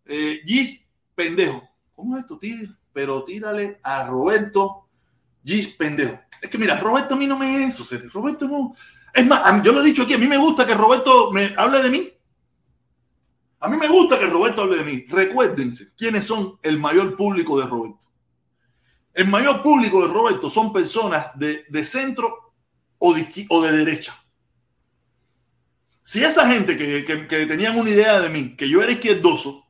eh, 0.06 0.42
Gis 0.46 0.88
pendejo. 1.14 1.68
¿Cómo 1.96 2.18
es 2.18 2.24
esto? 2.24 2.40
pero 2.94 3.24
tírale 3.24 3.80
a 3.84 4.06
Roberto 4.06 4.88
Gis 5.44 5.70
pendejo. 5.70 6.20
Es 6.42 6.50
que 6.50 6.58
mira, 6.58 6.78
Roberto 6.78 7.16
a 7.16 7.18
mí 7.18 7.28
no 7.28 7.38
me 7.38 7.66
es 7.66 7.80
eso, 7.80 7.98
Roberto 8.10 8.48
no. 8.48 8.76
Es 9.14 9.26
más, 9.26 9.64
yo 9.64 9.74
lo 9.74 9.82
he 9.82 9.86
dicho 9.86 10.04
aquí, 10.04 10.14
a 10.14 10.18
mí 10.18 10.28
me 10.28 10.38
gusta 10.38 10.66
que 10.66 10.74
Roberto 10.74 11.32
me 11.32 11.54
hable 11.58 11.84
de 11.84 11.90
mí. 11.90 12.12
A 13.60 13.70
mí 13.70 13.78
me 13.78 13.88
gusta 13.88 14.18
que 14.18 14.26
Roberto 14.26 14.64
hable 14.64 14.78
de 14.78 14.84
mí. 14.84 15.06
Recuérdense 15.08 15.90
quiénes 15.96 16.26
son 16.26 16.58
el 16.64 16.80
mayor 16.80 17.16
público 17.16 17.60
de 17.60 17.68
Roberto. 17.68 18.00
El 19.14 19.28
mayor 19.28 19.62
público 19.62 20.02
de 20.02 20.14
Roberto 20.14 20.50
son 20.50 20.72
personas 20.72 21.28
de, 21.36 21.66
de 21.70 21.86
centro 21.86 22.54
o 22.98 23.14
de, 23.14 23.46
o 23.50 23.62
de, 23.62 23.72
derecha. 23.72 24.18
Si 26.02 26.24
esa 26.24 26.48
gente 26.48 26.78
que, 26.78 27.06
que, 27.06 27.28
que, 27.28 27.46
tenían 27.46 27.78
una 27.78 27.90
idea 27.90 28.20
de 28.20 28.30
mí, 28.30 28.56
que 28.56 28.70
yo 28.70 28.82
era 28.82 28.92
izquierdoso, 28.92 29.68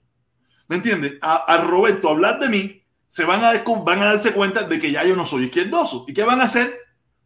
¿me 0.67 0.77
entiendes? 0.77 1.17
A, 1.21 1.35
a 1.35 1.57
Roberto 1.57 2.09
hablar 2.09 2.39
de 2.39 2.49
mí, 2.49 2.80
se 3.11 3.25
van 3.25 3.43
a, 3.43 3.61
van 3.83 4.01
a 4.01 4.05
darse 4.05 4.31
cuenta 4.31 4.63
de 4.63 4.79
que 4.79 4.89
ya 4.89 5.03
yo 5.03 5.17
no 5.17 5.25
soy 5.25 5.43
izquierdoso. 5.43 6.05
¿Y 6.07 6.13
qué 6.13 6.23
van 6.23 6.39
a 6.39 6.45
hacer? 6.45 6.73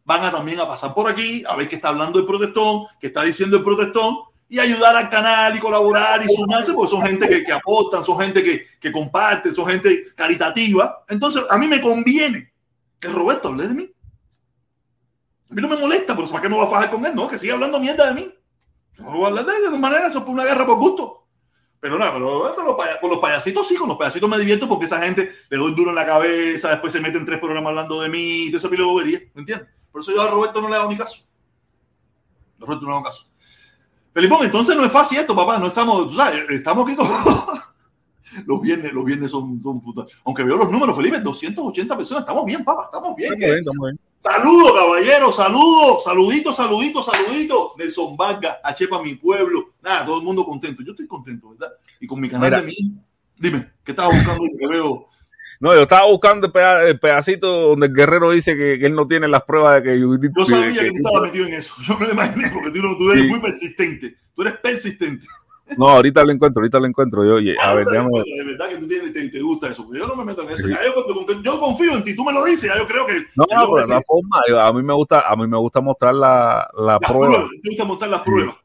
Van 0.04 0.24
a 0.24 0.32
también 0.32 0.58
a 0.58 0.66
pasar 0.66 0.92
por 0.92 1.08
aquí, 1.08 1.44
a 1.48 1.54
ver 1.54 1.68
qué 1.68 1.76
está 1.76 1.90
hablando 1.90 2.18
el 2.18 2.26
protestón, 2.26 2.86
qué 2.98 3.06
está 3.06 3.22
diciendo 3.22 3.58
el 3.58 3.62
protestón, 3.62 4.16
y 4.48 4.58
ayudar 4.58 4.96
al 4.96 5.08
canal 5.08 5.54
y 5.54 5.60
colaborar 5.60 6.24
y 6.24 6.34
sumarse, 6.34 6.72
porque 6.72 6.90
son 6.90 7.02
gente 7.02 7.28
que, 7.28 7.44
que 7.44 7.52
aportan, 7.52 8.04
son 8.04 8.18
gente 8.18 8.42
que, 8.42 8.66
que 8.80 8.90
comparte, 8.90 9.54
son 9.54 9.66
gente 9.66 10.06
caritativa. 10.16 11.04
Entonces, 11.08 11.44
a 11.48 11.56
mí 11.56 11.68
me 11.68 11.80
conviene 11.80 12.52
que 12.98 13.06
Roberto 13.06 13.50
hable 13.50 13.68
de 13.68 13.74
mí. 13.74 13.88
A 15.48 15.54
mí 15.54 15.62
no 15.62 15.68
me 15.68 15.76
molesta, 15.76 16.16
pero 16.16 16.28
¿para 16.28 16.42
qué 16.42 16.48
me 16.48 16.56
voy 16.56 16.66
a 16.66 16.68
fajar 16.68 16.90
con 16.90 17.06
él? 17.06 17.14
No, 17.14 17.28
que 17.28 17.38
siga 17.38 17.54
hablando 17.54 17.78
mierda 17.78 18.08
de 18.08 18.14
mí. 18.14 18.34
No 18.98 19.12
voy 19.12 19.22
a 19.22 19.26
hablar 19.28 19.46
de 19.46 19.52
él 19.52 19.58
de 19.58 19.66
todas 19.66 19.80
maneras, 19.80 20.10
eso 20.10 20.18
es 20.18 20.26
una 20.26 20.44
guerra 20.44 20.66
por 20.66 20.78
gusto. 20.80 21.25
Pero 21.80 21.98
nada, 21.98 22.14
pero 22.14 22.54
con 22.54 22.66
los, 22.66 22.76
con 23.00 23.10
los 23.10 23.18
payasitos 23.18 23.68
sí, 23.68 23.76
con 23.76 23.88
los 23.88 23.98
payasitos 23.98 24.28
me 24.28 24.38
divierto 24.38 24.68
porque 24.68 24.86
esa 24.86 25.00
gente 25.00 25.34
le 25.48 25.58
doy 25.58 25.74
duro 25.74 25.90
en 25.90 25.96
la 25.96 26.06
cabeza, 26.06 26.70
después 26.70 26.92
se 26.92 27.00
meten 27.00 27.26
tres 27.26 27.38
programas 27.38 27.70
hablando 27.70 28.00
de 28.00 28.08
mí, 28.08 28.46
y 28.46 28.50
todo 28.50 28.58
eso 28.58 28.70
lo 28.70 28.94
vería, 28.94 29.20
¿me 29.34 29.40
entiendes? 29.42 29.68
Por 29.92 30.00
eso 30.00 30.12
yo 30.12 30.22
a 30.22 30.28
Roberto 30.28 30.60
no 30.60 30.68
le 30.68 30.76
hago 30.76 30.90
ni 30.90 30.96
caso. 30.96 31.18
A 32.60 32.64
Roberto 32.64 32.84
no 32.84 32.90
le 32.90 32.96
hago 32.96 33.04
caso. 33.04 33.26
Felipón, 34.12 34.46
entonces 34.46 34.74
no 34.74 34.84
es 34.84 34.92
fácil 34.92 35.18
esto, 35.18 35.36
papá, 35.36 35.58
no 35.58 35.66
estamos, 35.66 36.08
tú 36.08 36.14
sabes, 36.14 36.48
estamos 36.50 36.86
aquí 36.86 36.96
con... 36.96 37.08
los 38.46 38.60
viernes, 38.60 38.92
los 38.92 39.04
viernes 39.04 39.30
son, 39.30 39.60
son 39.62 39.80
Aunque 40.24 40.42
veo 40.42 40.56
los 40.56 40.70
números, 40.70 40.96
Felipe, 40.96 41.20
280 41.20 41.96
personas, 41.96 42.22
estamos 42.22 42.44
bien, 42.44 42.64
papá, 42.64 42.84
estamos 42.86 43.14
bien. 43.14 43.34
Saludos, 44.18 44.72
caballero, 44.72 45.30
saludos, 45.30 46.04
saluditos, 46.04 46.56
saluditos, 46.56 47.06
saluditos. 47.06 47.72
Nelson 47.76 48.16
Vargas, 48.16 48.56
Achepa, 48.64 49.02
mi 49.02 49.14
pueblo. 49.14 49.74
Nada, 49.82 50.04
todo 50.04 50.18
el 50.18 50.24
mundo 50.24 50.44
contento. 50.44 50.82
Yo 50.82 50.92
estoy 50.92 51.06
contento, 51.06 51.50
¿verdad? 51.50 51.74
Y 52.00 52.06
con 52.06 52.20
mi 52.20 52.28
canal 52.28 52.50
de 52.50 52.62
mí. 52.62 52.76
Dime, 53.38 53.72
¿qué 53.84 53.92
estaba 53.92 54.08
buscando? 54.08 54.42
que 54.58 54.66
veo. 54.66 55.08
No, 55.60 55.74
yo 55.74 55.82
estaba 55.82 56.06
buscando 56.06 56.52
el, 56.54 56.98
pedacito 56.98 57.68
donde 57.68 57.86
el 57.86 57.94
guerrero 57.94 58.30
dice 58.30 58.56
que, 58.56 58.74
él 58.74 58.94
no 58.94 59.06
tiene 59.06 59.28
las 59.28 59.42
pruebas 59.42 59.76
de 59.76 59.90
que 59.90 60.00
yo. 60.00 60.08
Yo 60.16 60.44
sabía 60.44 60.82
que, 60.82 60.90
tú 60.90 60.96
estabas 60.96 61.22
metido 61.22 61.46
en 61.46 61.54
eso. 61.54 61.74
Yo 61.86 61.96
me 61.98 62.06
lo 62.06 62.12
imaginé 62.12 62.50
porque 62.50 62.70
tú, 62.70 62.98
tú 62.98 63.12
eres 63.12 63.28
muy 63.28 63.40
persistente. 63.40 64.16
Tú 64.34 64.42
eres 64.42 64.58
persistente. 64.58 65.26
No, 65.76 65.88
ahorita 65.88 66.24
lo 66.24 66.32
encuentro, 66.32 66.60
ahorita 66.60 66.78
lo 66.78 66.86
encuentro. 66.86 67.24
Yo, 67.24 67.34
oye, 67.34 67.56
a 67.60 67.74
ver, 67.74 67.86
déjame... 67.86 68.10
De 68.22 68.44
verdad 68.44 68.68
que 68.68 68.76
tú 68.78 68.86
tienes, 68.86 69.12
te, 69.12 69.28
te 69.28 69.40
gusta 69.40 69.68
eso, 69.68 69.86
yo 69.92 70.06
no 70.06 70.14
me 70.14 70.24
meto 70.24 70.42
en 70.42 70.50
eso. 70.50 70.68
yo, 70.68 71.42
yo, 71.42 71.60
confío 71.60 71.92
en 71.96 72.04
ti, 72.04 72.14
tú 72.14 72.24
me 72.24 72.32
lo 72.32 72.44
dices, 72.44 72.70
ya 72.70 72.78
yo 72.78 72.86
creo 72.86 73.04
que. 73.06 73.24
No, 73.34 73.44
no, 73.50 73.72
pero 73.74 73.86
de 73.86 73.94
la 73.94 74.02
forma, 74.02 74.40
a 74.62 74.72
mí 74.72 74.82
me 74.82 74.94
gusta, 74.94 75.28
a 75.28 75.34
mí 75.36 75.46
me 75.46 75.56
gusta 75.58 75.80
mostrar 75.80 76.14
la, 76.14 76.68
la 76.78 77.00
prueba. 77.00 77.48
Te 77.62 77.70
gusta 77.70 77.84
mostrar 77.84 78.10
las 78.10 78.20
pruebas. 78.20 78.56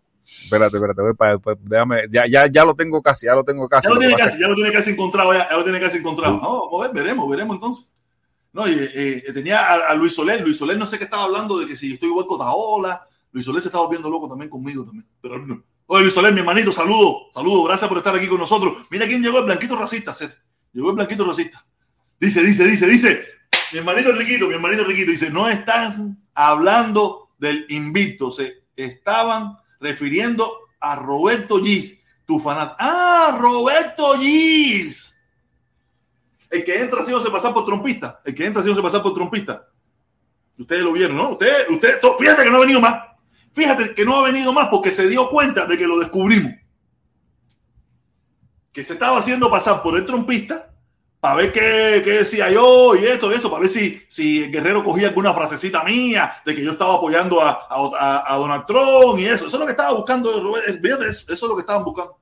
Espérate, 0.43 0.77
espérate, 0.77 1.01
espérate, 1.09 1.61
déjame, 1.63 2.03
ya, 2.11 2.27
ya, 2.27 2.47
ya 2.47 2.65
lo 2.65 2.75
tengo 2.75 3.01
casi, 3.01 3.25
ya 3.25 3.35
lo 3.35 3.43
tengo 3.43 3.67
casi. 3.67 3.87
Ya 3.87 3.93
lo 3.93 3.99
tiene 3.99 4.15
casi, 4.15 4.39
ya 4.39 4.47
lo 4.47 4.55
tiene 4.55 4.71
casi 4.71 4.91
encontrado, 4.91 5.33
ya, 5.33 5.49
ya 5.49 5.57
lo 5.57 5.63
tiene 5.63 5.79
casi 5.79 5.97
encontrado. 5.97 6.37
No, 6.37 6.65
vamos 6.65 6.85
a 6.85 6.87
ver, 6.87 7.03
veremos, 7.03 7.29
veremos 7.29 7.55
entonces. 7.55 7.89
No, 8.53 8.67
y, 8.67 8.75
eh, 8.77 9.23
tenía 9.33 9.61
a, 9.61 9.91
a, 9.91 9.95
Luis 9.95 10.13
Soler, 10.13 10.41
Luis 10.41 10.57
Soler 10.57 10.77
no 10.77 10.85
sé 10.85 10.97
qué 10.97 11.05
estaba 11.05 11.23
hablando 11.23 11.57
de 11.57 11.67
que 11.67 11.75
si 11.75 11.93
estoy 11.93 12.09
igual 12.09 12.27
con 12.27 12.39
Taola, 12.39 13.07
Luis 13.31 13.45
Soler 13.45 13.61
se 13.61 13.69
estaba 13.69 13.85
volviendo 13.85 14.09
loco 14.09 14.27
también 14.27 14.49
conmigo 14.49 14.83
también, 14.83 15.07
pero 15.21 15.39
no. 15.39 15.63
Oye, 15.93 16.03
Luis 16.03 16.13
Soler, 16.13 16.31
mi 16.31 16.39
hermanito, 16.39 16.71
saludo, 16.71 17.29
saludo, 17.33 17.65
gracias 17.65 17.89
por 17.89 17.97
estar 17.97 18.15
aquí 18.15 18.25
con 18.25 18.39
nosotros. 18.39 18.85
Mira 18.89 19.05
quién 19.07 19.21
llegó, 19.21 19.39
el 19.39 19.43
blanquito 19.43 19.75
racista. 19.75 20.15
Llegó 20.71 20.91
el 20.91 20.95
blanquito 20.95 21.25
racista. 21.25 21.65
Dice, 22.17 22.41
dice, 22.41 22.63
dice, 22.63 22.87
dice, 22.87 23.25
mi 23.73 23.79
hermanito 23.79 24.13
Riquito, 24.13 24.47
mi 24.47 24.53
hermanito 24.53 24.85
Riquito, 24.85 25.11
dice, 25.11 25.29
no 25.29 25.49
están 25.49 26.17
hablando 26.33 27.31
del 27.37 27.65
invito, 27.67 28.31
se 28.31 28.63
estaban 28.73 29.57
refiriendo 29.81 30.69
a 30.79 30.95
Roberto 30.95 31.61
Gis, 31.61 32.01
tu 32.25 32.39
fanático. 32.39 32.77
¡Ah, 32.79 33.37
Roberto 33.37 34.17
Gis! 34.17 35.19
El 36.49 36.63
que 36.63 36.79
entra 36.79 37.01
así 37.01 37.11
no 37.11 37.19
se 37.19 37.29
pasa 37.29 37.53
por 37.53 37.65
trompista. 37.65 38.21
El 38.23 38.33
que 38.33 38.45
entra 38.45 38.61
así 38.61 38.69
no 38.69 38.77
se 38.77 38.81
pasa 38.81 39.03
por 39.03 39.13
trompista. 39.13 39.67
Ustedes 40.57 40.83
lo 40.83 40.93
vieron, 40.93 41.17
¿no? 41.17 41.31
Ustedes, 41.31 41.69
usted, 41.69 41.99
fíjate 42.17 42.45
que 42.45 42.49
no 42.49 42.55
ha 42.55 42.61
venido 42.61 42.79
más. 42.79 43.10
Fíjate 43.53 43.93
que 43.93 44.05
no 44.05 44.15
ha 44.15 44.23
venido 44.23 44.53
más 44.53 44.69
porque 44.69 44.91
se 44.91 45.07
dio 45.07 45.29
cuenta 45.29 45.65
de 45.65 45.77
que 45.77 45.87
lo 45.87 45.99
descubrimos. 45.99 46.53
Que 48.71 48.83
se 48.83 48.93
estaba 48.93 49.17
haciendo 49.17 49.51
pasar 49.51 49.83
por 49.83 49.97
el 49.97 50.05
trompista 50.05 50.71
para 51.19 51.35
ver 51.35 51.51
qué, 51.51 52.01
qué, 52.03 52.11
decía 52.19 52.49
yo 52.49 52.95
y 52.95 53.05
esto 53.05 53.31
y 53.31 53.35
eso, 53.35 53.51
para 53.51 53.61
ver 53.61 53.69
si, 53.69 54.01
si 54.07 54.45
el 54.45 54.51
guerrero 54.51 54.83
cogía 54.83 55.09
alguna 55.09 55.33
frasecita 55.33 55.83
mía 55.83 56.41
de 56.43 56.55
que 56.55 56.63
yo 56.63 56.71
estaba 56.71 56.95
apoyando 56.95 57.39
a, 57.41 57.67
a, 57.69 58.35
Donald 58.37 58.65
Trump 58.65 59.19
y 59.19 59.25
eso. 59.25 59.45
Eso 59.45 59.55
es 59.55 59.59
lo 59.59 59.65
que 59.65 59.73
estaba 59.73 59.93
buscando. 59.93 60.31
Eso, 60.65 61.01
eso 61.03 61.25
es 61.31 61.41
lo 61.41 61.55
que 61.55 61.61
estaban 61.61 61.83
buscando. 61.83 62.17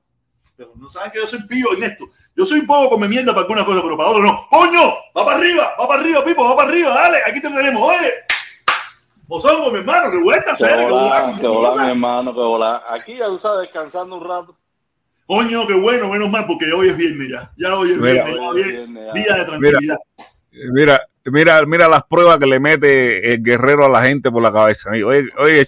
Pero 0.54 0.74
no 0.76 0.90
saben 0.90 1.10
que 1.10 1.18
yo 1.18 1.26
soy 1.26 1.42
pío 1.46 1.72
en 1.72 1.84
esto. 1.84 2.10
Yo 2.36 2.44
soy 2.44 2.60
un 2.60 2.66
poco 2.66 2.90
come 2.90 3.08
mierda 3.08 3.32
para 3.32 3.42
alguna 3.42 3.64
cosa, 3.64 3.80
pero 3.82 3.96
para 3.96 4.10
otro 4.10 4.22
no. 4.22 4.46
¡Coño! 4.50 4.92
¡Va 5.16 5.24
para 5.24 5.38
arriba! 5.38 5.74
¡Va 5.80 5.88
para 5.88 6.02
arriba, 6.02 6.22
Pipo! 6.22 6.44
¡Va 6.44 6.54
para 6.54 6.68
arriba! 6.68 6.94
¡Dale! 6.94 7.18
Aquí 7.26 7.40
te 7.40 7.48
tenemos. 7.48 7.82
¡Oye! 7.82 8.12
Mozongo, 9.30 9.70
mi 9.70 9.78
hermano, 9.78 10.10
qué 10.10 10.16
vuelta 10.16 10.50
a 10.50 10.52
hacer. 10.54 10.76
Qué 11.40 11.46
hola, 11.46 11.84
mi 11.84 11.90
hermano, 11.90 12.34
qué 12.34 12.40
hola. 12.40 12.82
Aquí 12.88 13.14
ya 13.14 13.26
tú 13.26 13.38
sabes, 13.38 13.60
descansando 13.60 14.16
un 14.16 14.28
rato. 14.28 14.58
Coño, 15.24 15.68
qué 15.68 15.74
bueno, 15.74 16.08
menos 16.08 16.28
mal, 16.28 16.46
porque 16.48 16.72
hoy 16.72 16.88
es 16.88 16.96
viernes 16.96 17.28
ya. 17.30 17.48
Ya 17.56 17.76
hoy 17.76 17.92
es 17.92 18.00
viernes, 18.00 18.36
hoy 18.40 18.60
es 18.60 18.66
viernes 18.66 19.14
día 19.14 19.34
de 19.36 19.44
tranquilidad. 19.44 19.96
Mira, 20.74 21.00
mira, 21.26 21.62
mira 21.64 21.86
las 21.86 22.02
pruebas 22.02 22.40
que 22.40 22.46
le 22.46 22.58
mete 22.58 23.32
el 23.32 23.40
guerrero 23.40 23.86
a 23.86 23.88
la 23.88 24.02
gente 24.02 24.32
por 24.32 24.42
la 24.42 24.50
cabeza. 24.50 24.90
Oye, 24.90 25.30
oye, 25.38 25.62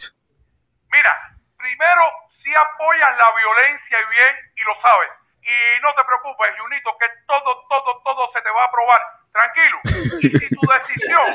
Mira, 0.90 1.12
primero, 1.54 2.02
si 2.42 2.50
apoyas 2.50 3.14
la 3.14 3.30
violencia 3.30 3.94
y 3.94 4.10
bien, 4.10 4.34
y 4.58 4.62
lo 4.66 4.74
sabes. 4.82 5.10
Y 5.38 5.54
no 5.86 5.94
te 5.94 6.02
preocupes, 6.02 6.50
Junito, 6.58 6.90
que 6.98 7.06
todo, 7.30 7.62
todo, 7.70 8.02
todo 8.02 8.26
se 8.34 8.42
te 8.42 8.50
va 8.50 8.62
a 8.62 8.66
aprobar 8.66 9.21
tranquilo. 9.32 9.76
Y 10.20 10.28
si 10.38 10.48
tu 10.48 10.60
decisión. 10.78 11.26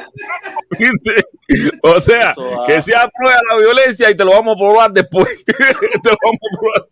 o 1.84 2.02
sea, 2.02 2.36
que 2.66 2.82
se 2.82 2.96
aprueba 2.96 3.42
la 3.50 3.58
violencia 3.58 4.10
y 4.10 4.16
te 4.16 4.24
lo 4.24 4.32
vamos 4.32 4.56
a 4.56 4.60
probar 4.60 4.92
después. 4.92 5.46
te 5.46 5.54
lo 5.54 6.18
vamos 6.24 6.40
a 6.42 6.60
probar. 6.60 6.88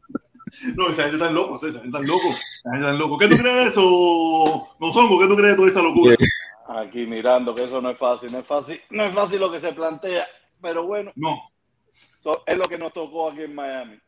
No, 0.76 0.90
esa 0.90 1.04
gente 1.04 1.18
está 1.18 1.30
loco, 1.32 1.56
están 1.56 2.08
locos. 2.08 2.42
Están 2.64 2.98
locos. 2.98 3.20
¿Qué 3.20 3.28
tú 3.28 3.38
crees 3.38 3.56
de 3.56 3.64
eso, 3.66 4.68
Nozongo? 4.80 5.20
¿Qué 5.20 5.28
tú 5.28 5.36
crees 5.36 5.52
de 5.52 5.56
toda 5.56 5.68
esta 5.68 5.82
locura? 5.82 6.16
Aquí 6.68 7.06
mirando 7.06 7.54
que 7.54 7.64
eso 7.64 7.82
no 7.82 7.92
es 7.92 7.98
fácil, 7.98 8.32
no 8.32 8.40
es 8.40 8.46
fácil, 8.46 8.82
no 8.90 9.04
es 9.04 9.14
fácil 9.14 9.40
lo 9.40 9.52
que 9.52 9.60
se 9.60 9.74
plantea, 9.74 10.26
pero 10.62 10.86
bueno. 10.86 11.12
No. 11.16 11.52
es 12.46 12.58
lo 12.58 12.64
que 12.66 12.78
nos 12.78 12.94
tocó 12.94 13.30
aquí 13.30 13.44
en 13.44 13.54
Miami. 13.54 14.00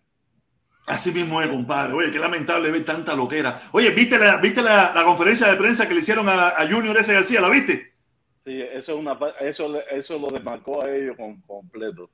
Así 0.87 1.11
mismo 1.11 1.41
es, 1.41 1.49
compadre. 1.49 1.93
Oye, 1.93 2.11
qué 2.11 2.17
lamentable 2.17 2.71
ver 2.71 2.85
tanta 2.85 3.13
loquera. 3.13 3.61
Oye, 3.73 3.89
¿viste 3.89 4.17
la, 4.17 4.37
viste 4.37 4.61
la, 4.61 4.93
la 4.95 5.03
conferencia 5.03 5.45
de 5.47 5.57
prensa 5.57 5.85
que 5.85 5.93
le 5.93 5.99
hicieron 5.99 6.29
a, 6.29 6.47
a, 6.47 6.65
Junior 6.65 6.97
S. 6.97 7.13
García? 7.13 7.41
¿La 7.41 7.49
viste? 7.49 7.93
Sí, 8.37 8.61
eso, 8.61 8.93
es 8.93 8.97
una, 8.97 9.19
eso, 9.41 9.81
eso 9.89 10.17
lo 10.17 10.29
desmarcó 10.29 10.81
a 10.81 10.89
ellos 10.89 11.17
con, 11.17 11.41
completo. 11.41 12.09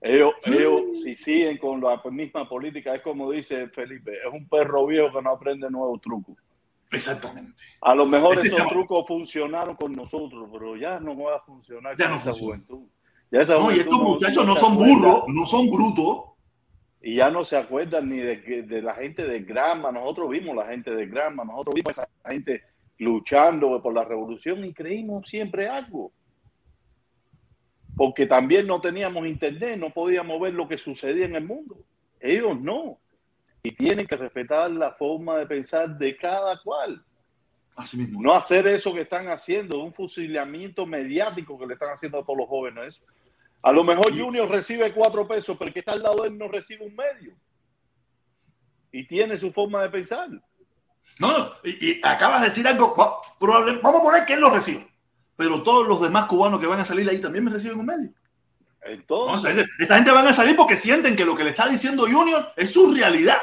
Ellos, 0.00 0.32
ellos, 0.44 1.02
si 1.02 1.14
siguen 1.14 1.58
con 1.58 1.82
la 1.82 2.00
misma 2.10 2.48
política, 2.48 2.94
es 2.94 3.02
como 3.02 3.30
dice 3.30 3.68
Felipe, 3.68 4.12
es 4.12 4.32
un 4.32 4.48
perro 4.48 4.86
viejo 4.86 5.12
que 5.12 5.22
no 5.22 5.30
aprende 5.30 5.70
nuevos 5.70 6.00
trucos. 6.00 6.34
Exactamente. 6.92 7.62
A 7.82 7.94
lo 7.94 8.06
mejor 8.06 8.38
Ese 8.38 8.48
esos 8.48 8.68
trucos 8.68 9.06
funcionaron 9.06 9.76
con 9.76 9.92
nosotros, 9.92 10.48
pero 10.50 10.76
ya 10.76 10.98
no 10.98 11.14
va 11.16 11.36
a 11.36 11.40
funcionar 11.40 11.94
ya 11.96 12.06
con 12.06 12.14
no 12.14 12.20
esa 12.20 12.32
funciona. 12.32 12.62
juventud. 12.66 12.88
Ya 13.30 13.40
esa 13.42 13.54
no, 13.54 13.60
juventud 13.64 13.76
y 13.76 13.80
estos 13.80 14.00
muchachos 14.00 14.46
no 14.46 14.56
son 14.56 14.76
burros, 14.76 15.24
no 15.28 15.44
son 15.44 15.68
brutos 15.68 16.33
y 17.06 17.16
ya 17.16 17.30
no 17.30 17.44
se 17.44 17.58
acuerdan 17.58 18.08
ni 18.08 18.16
de, 18.16 18.62
de 18.62 18.80
la 18.80 18.94
gente 18.94 19.28
de 19.28 19.40
Granma. 19.40 19.92
Nosotros 19.92 20.30
vimos 20.30 20.56
la 20.56 20.64
gente 20.64 20.90
de 20.94 21.04
Granma, 21.04 21.44
nosotros 21.44 21.74
vimos 21.74 21.98
a 21.98 22.04
esa 22.04 22.30
gente 22.30 22.64
luchando 22.96 23.82
por 23.82 23.92
la 23.92 24.04
revolución 24.04 24.64
y 24.64 24.72
creímos 24.72 25.28
siempre 25.28 25.68
algo. 25.68 26.12
Porque 27.94 28.24
también 28.24 28.66
no 28.66 28.80
teníamos 28.80 29.26
internet, 29.26 29.78
no 29.78 29.90
podíamos 29.90 30.40
ver 30.40 30.54
lo 30.54 30.66
que 30.66 30.78
sucedía 30.78 31.26
en 31.26 31.36
el 31.36 31.44
mundo. 31.44 31.76
Ellos 32.20 32.58
no. 32.58 32.98
Y 33.62 33.72
tienen 33.72 34.06
que 34.06 34.16
respetar 34.16 34.70
la 34.70 34.92
forma 34.92 35.36
de 35.36 35.46
pensar 35.46 35.98
de 35.98 36.16
cada 36.16 36.58
cual. 36.62 37.04
Así 37.76 37.98
mismo. 37.98 38.22
No 38.22 38.32
hacer 38.32 38.66
eso 38.66 38.94
que 38.94 39.02
están 39.02 39.28
haciendo, 39.28 39.78
un 39.84 39.92
fusilamiento 39.92 40.86
mediático 40.86 41.58
que 41.58 41.66
le 41.66 41.74
están 41.74 41.90
haciendo 41.90 42.18
a 42.18 42.24
todos 42.24 42.38
los 42.38 42.48
jóvenes. 42.48 43.02
A 43.64 43.72
lo 43.72 43.82
mejor 43.82 44.16
Junior 44.16 44.48
recibe 44.48 44.92
cuatro 44.92 45.26
pesos, 45.26 45.56
pero 45.58 45.68
el 45.68 45.72
que 45.72 45.80
está 45.80 45.92
al 45.92 46.02
lado 46.02 46.22
de 46.22 46.28
él 46.28 46.38
no 46.38 46.48
recibe 46.48 46.84
un 46.86 46.94
medio. 46.94 47.34
Y 48.92 49.06
tiene 49.06 49.38
su 49.38 49.52
forma 49.52 49.82
de 49.82 49.88
pensar. 49.88 50.28
No, 51.18 51.52
y, 51.64 51.90
y 51.92 52.00
acabas 52.02 52.42
de 52.42 52.48
decir 52.48 52.66
algo, 52.68 52.94
va- 52.94 53.20
probable- 53.38 53.80
vamos 53.82 54.00
a 54.00 54.04
poner 54.04 54.24
que 54.26 54.34
él 54.34 54.40
lo 54.40 54.50
reciba, 54.50 54.82
pero 55.36 55.62
todos 55.62 55.86
los 55.88 56.00
demás 56.00 56.26
cubanos 56.26 56.60
que 56.60 56.66
van 56.66 56.80
a 56.80 56.84
salir 56.84 57.08
ahí 57.08 57.20
también 57.20 57.44
me 57.44 57.50
reciben 57.50 57.78
un 57.80 57.86
medio. 57.86 58.10
Entonces, 58.82 59.66
esa 59.78 59.96
gente 59.96 60.10
van 60.12 60.26
a 60.28 60.32
salir 60.34 60.56
porque 60.56 60.76
sienten 60.76 61.16
que 61.16 61.24
lo 61.24 61.34
que 61.34 61.44
le 61.44 61.50
está 61.50 61.66
diciendo 61.66 62.06
Junior 62.06 62.52
es 62.56 62.70
su 62.70 62.92
realidad. 62.92 63.38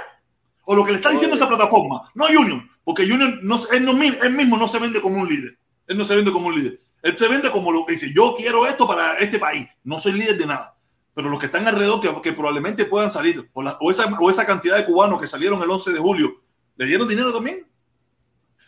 O 0.65 0.76
lo 0.76 0.86
que 0.86 0.91
le 0.91 0.97
está 0.97 1.09
diciendo 1.09 1.36
Oye. 1.36 1.43
esa 1.43 1.49
plataforma. 1.49 2.11
No 2.13 2.28
Junior. 2.28 2.61
Porque 2.84 3.09
Junior, 3.09 3.39
no, 3.41 3.57
él, 3.72 3.84
no, 3.86 3.91
él 4.03 4.34
mismo 4.34 4.55
no 4.57 4.67
se 4.67 4.78
vende 4.78 5.01
como 5.01 5.19
un 5.19 5.28
líder. 5.28 5.57
Él 5.88 5.97
no 5.97 6.05
se 6.05 6.15
vende 6.15 6.32
como 6.32 6.47
un 6.47 6.55
líder. 6.55 6.80
Él 7.01 7.17
se 7.17 7.27
vende 7.27 7.49
como 7.49 7.71
lo 7.71 7.85
que 7.85 7.93
dice, 7.93 8.13
yo 8.13 8.35
quiero 8.37 8.65
esto 8.67 8.87
para 8.87 9.17
este 9.17 9.39
país. 9.39 9.67
No 9.83 9.99
soy 9.99 10.13
líder 10.13 10.37
de 10.37 10.45
nada. 10.45 10.77
Pero 11.13 11.29
los 11.29 11.39
que 11.39 11.47
están 11.47 11.67
alrededor, 11.67 12.21
que, 12.21 12.33
probablemente 12.33 12.85
puedan 12.85 13.11
salir, 13.11 13.49
o, 13.53 13.91
esa, 13.91 14.05
o 14.19 14.29
esa 14.29 14.45
cantidad 14.45 14.77
de 14.77 14.85
cubanos 14.85 15.19
que 15.19 15.27
salieron 15.27 15.61
el 15.61 15.69
11 15.69 15.91
de 15.91 15.99
julio, 15.99 16.41
¿le 16.77 16.85
dieron 16.85 17.07
dinero 17.07 17.33
también? 17.33 17.67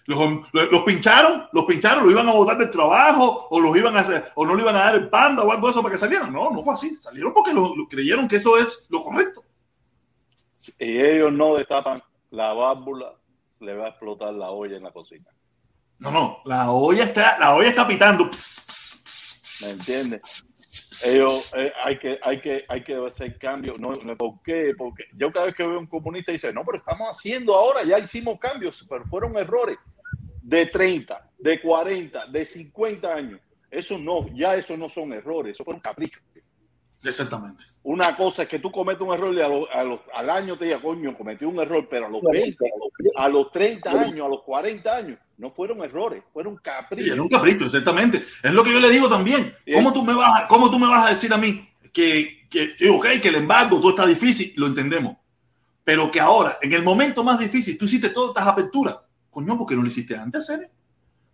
Los, 0.05 0.19
los, 0.51 0.83
pincharon, 0.83 1.47
los 1.53 1.63
pincharon, 1.63 2.03
los 2.03 2.11
iban 2.11 2.27
a 2.27 2.33
botar 2.33 2.57
del 2.57 2.69
trabajo, 2.69 3.47
o 3.49 3.61
los 3.61 3.75
iban 3.77 3.95
a 3.95 4.01
hacer, 4.01 4.31
o 4.35 4.45
no 4.45 4.53
le 4.55 4.61
iban 4.61 4.75
a 4.75 4.79
dar 4.79 4.95
el 4.95 5.09
panda 5.09 5.43
o 5.43 5.51
algo 5.51 5.67
de 5.67 5.71
eso 5.71 5.81
para 5.81 5.93
que 5.93 5.97
salieran. 5.97 6.33
No, 6.33 6.51
no 6.51 6.61
fue 6.61 6.73
así. 6.73 6.93
Salieron 6.95 7.33
porque 7.33 7.53
lo 7.53 7.73
creyeron 7.89 8.27
que 8.27 8.37
eso 8.37 8.57
es 8.57 8.85
lo 8.89 9.01
correcto. 9.01 9.43
y 10.79 10.99
ellos 10.99 11.31
no 11.31 11.55
destapan 11.55 12.03
la 12.31 12.51
válvula, 12.51 13.13
le 13.61 13.75
va 13.75 13.85
a 13.85 13.89
explotar 13.89 14.33
la 14.33 14.49
olla 14.49 14.75
en 14.75 14.83
la 14.83 14.91
cocina. 14.91 15.29
No, 15.99 16.11
no, 16.11 16.39
la 16.45 16.71
olla 16.71 17.03
está, 17.03 17.37
la 17.39 17.55
olla 17.55 17.69
está 17.69 17.87
pitando. 17.87 18.29
Pss, 18.29 18.65
pss, 18.67 19.03
pss, 19.03 19.41
pss, 19.43 19.61
¿Me 19.61 19.71
entiendes? 19.71 20.45
Ellos, 21.05 21.53
eh, 21.55 21.71
hay, 21.83 21.97
que, 21.97 22.19
hay, 22.21 22.41
que, 22.41 22.65
hay 22.67 22.83
que 22.83 22.95
hacer 22.95 23.37
cambios. 23.37 23.79
No, 23.79 23.93
no, 23.93 24.17
¿Por 24.17 24.41
qué? 24.43 24.73
Porque 24.77 25.05
yo 25.15 25.31
cada 25.31 25.47
vez 25.47 25.55
que 25.55 25.65
veo 25.65 25.79
un 25.79 25.87
comunista 25.87 26.31
dice, 26.31 26.53
no, 26.53 26.63
pero 26.63 26.77
estamos 26.77 27.09
haciendo 27.09 27.55
ahora, 27.55 27.83
ya 27.83 27.99
hicimos 27.99 28.39
cambios, 28.39 28.85
pero 28.87 29.05
fueron 29.05 29.37
errores 29.37 29.77
de 30.41 30.65
30, 30.65 31.31
de 31.39 31.61
40, 31.61 32.27
de 32.27 32.45
50 32.45 33.13
años. 33.13 33.39
Eso 33.71 33.97
no, 33.97 34.27
ya 34.35 34.55
eso 34.55 34.77
no 34.77 34.87
son 34.87 35.13
errores, 35.13 35.55
eso 35.55 35.63
fueron 35.63 35.81
caprichos. 35.81 36.21
Exactamente. 37.03 37.63
Una 37.85 38.15
cosa 38.15 38.43
es 38.43 38.47
que 38.49 38.59
tú 38.59 38.71
cometes 38.71 39.01
un 39.01 39.13
error 39.13 39.33
y 39.33 39.41
a 39.41 39.47
lo- 39.49 39.69
a 39.69 39.83
los- 39.83 39.99
al 40.13 40.29
año 40.29 40.57
te 40.57 40.65
diga, 40.65 40.79
coño, 40.79 41.17
cometí 41.17 41.43
un 41.43 41.59
error, 41.59 41.85
pero 41.89 42.05
a 42.05 42.09
los 42.09 42.21
20, 42.21 42.65
a 43.15 43.27
los 43.27 43.51
30 43.51 43.91
años, 43.91 44.25
a 44.25 44.29
los 44.29 44.41
40 44.43 44.95
años, 44.95 45.17
no 45.37 45.51
fueron 45.51 45.83
errores, 45.83 46.23
fueron 46.31 46.55
caprichos. 46.57 47.11
era 47.13 47.21
un 47.21 47.27
capricho, 47.27 47.65
exactamente. 47.65 48.23
Es 48.41 48.53
lo 48.53 48.63
que 48.63 48.71
yo 48.71 48.79
le 48.79 48.89
digo 48.89 49.09
también. 49.09 49.53
¿Cómo 49.73 49.91
tú 49.91 50.01
me 50.03 50.13
vas 50.13 50.43
a, 50.43 50.47
cómo 50.47 50.71
tú 50.71 50.79
me 50.79 50.87
vas 50.87 51.07
a 51.07 51.09
decir 51.09 51.33
a 51.33 51.37
mí 51.37 51.69
que, 51.91 52.47
que 52.49 52.69
ok, 52.89 53.05
que 53.21 53.27
el 53.27 53.35
embargo, 53.35 53.79
todo 53.79 53.89
está 53.89 54.05
difícil, 54.05 54.53
lo 54.55 54.67
entendemos. 54.67 55.17
Pero 55.83 56.09
que 56.09 56.21
ahora, 56.21 56.57
en 56.61 56.71
el 56.71 56.83
momento 56.83 57.21
más 57.23 57.37
difícil, 57.37 57.77
tú 57.77 57.83
hiciste 57.83 58.09
todas 58.09 58.29
estas 58.29 58.47
aperturas. 58.47 58.95
Coño, 59.29 59.57
¿por 59.57 59.67
qué 59.67 59.75
no 59.75 59.81
lo 59.81 59.89
hiciste 59.89 60.15
antes, 60.15 60.45
Cere? 60.47 60.69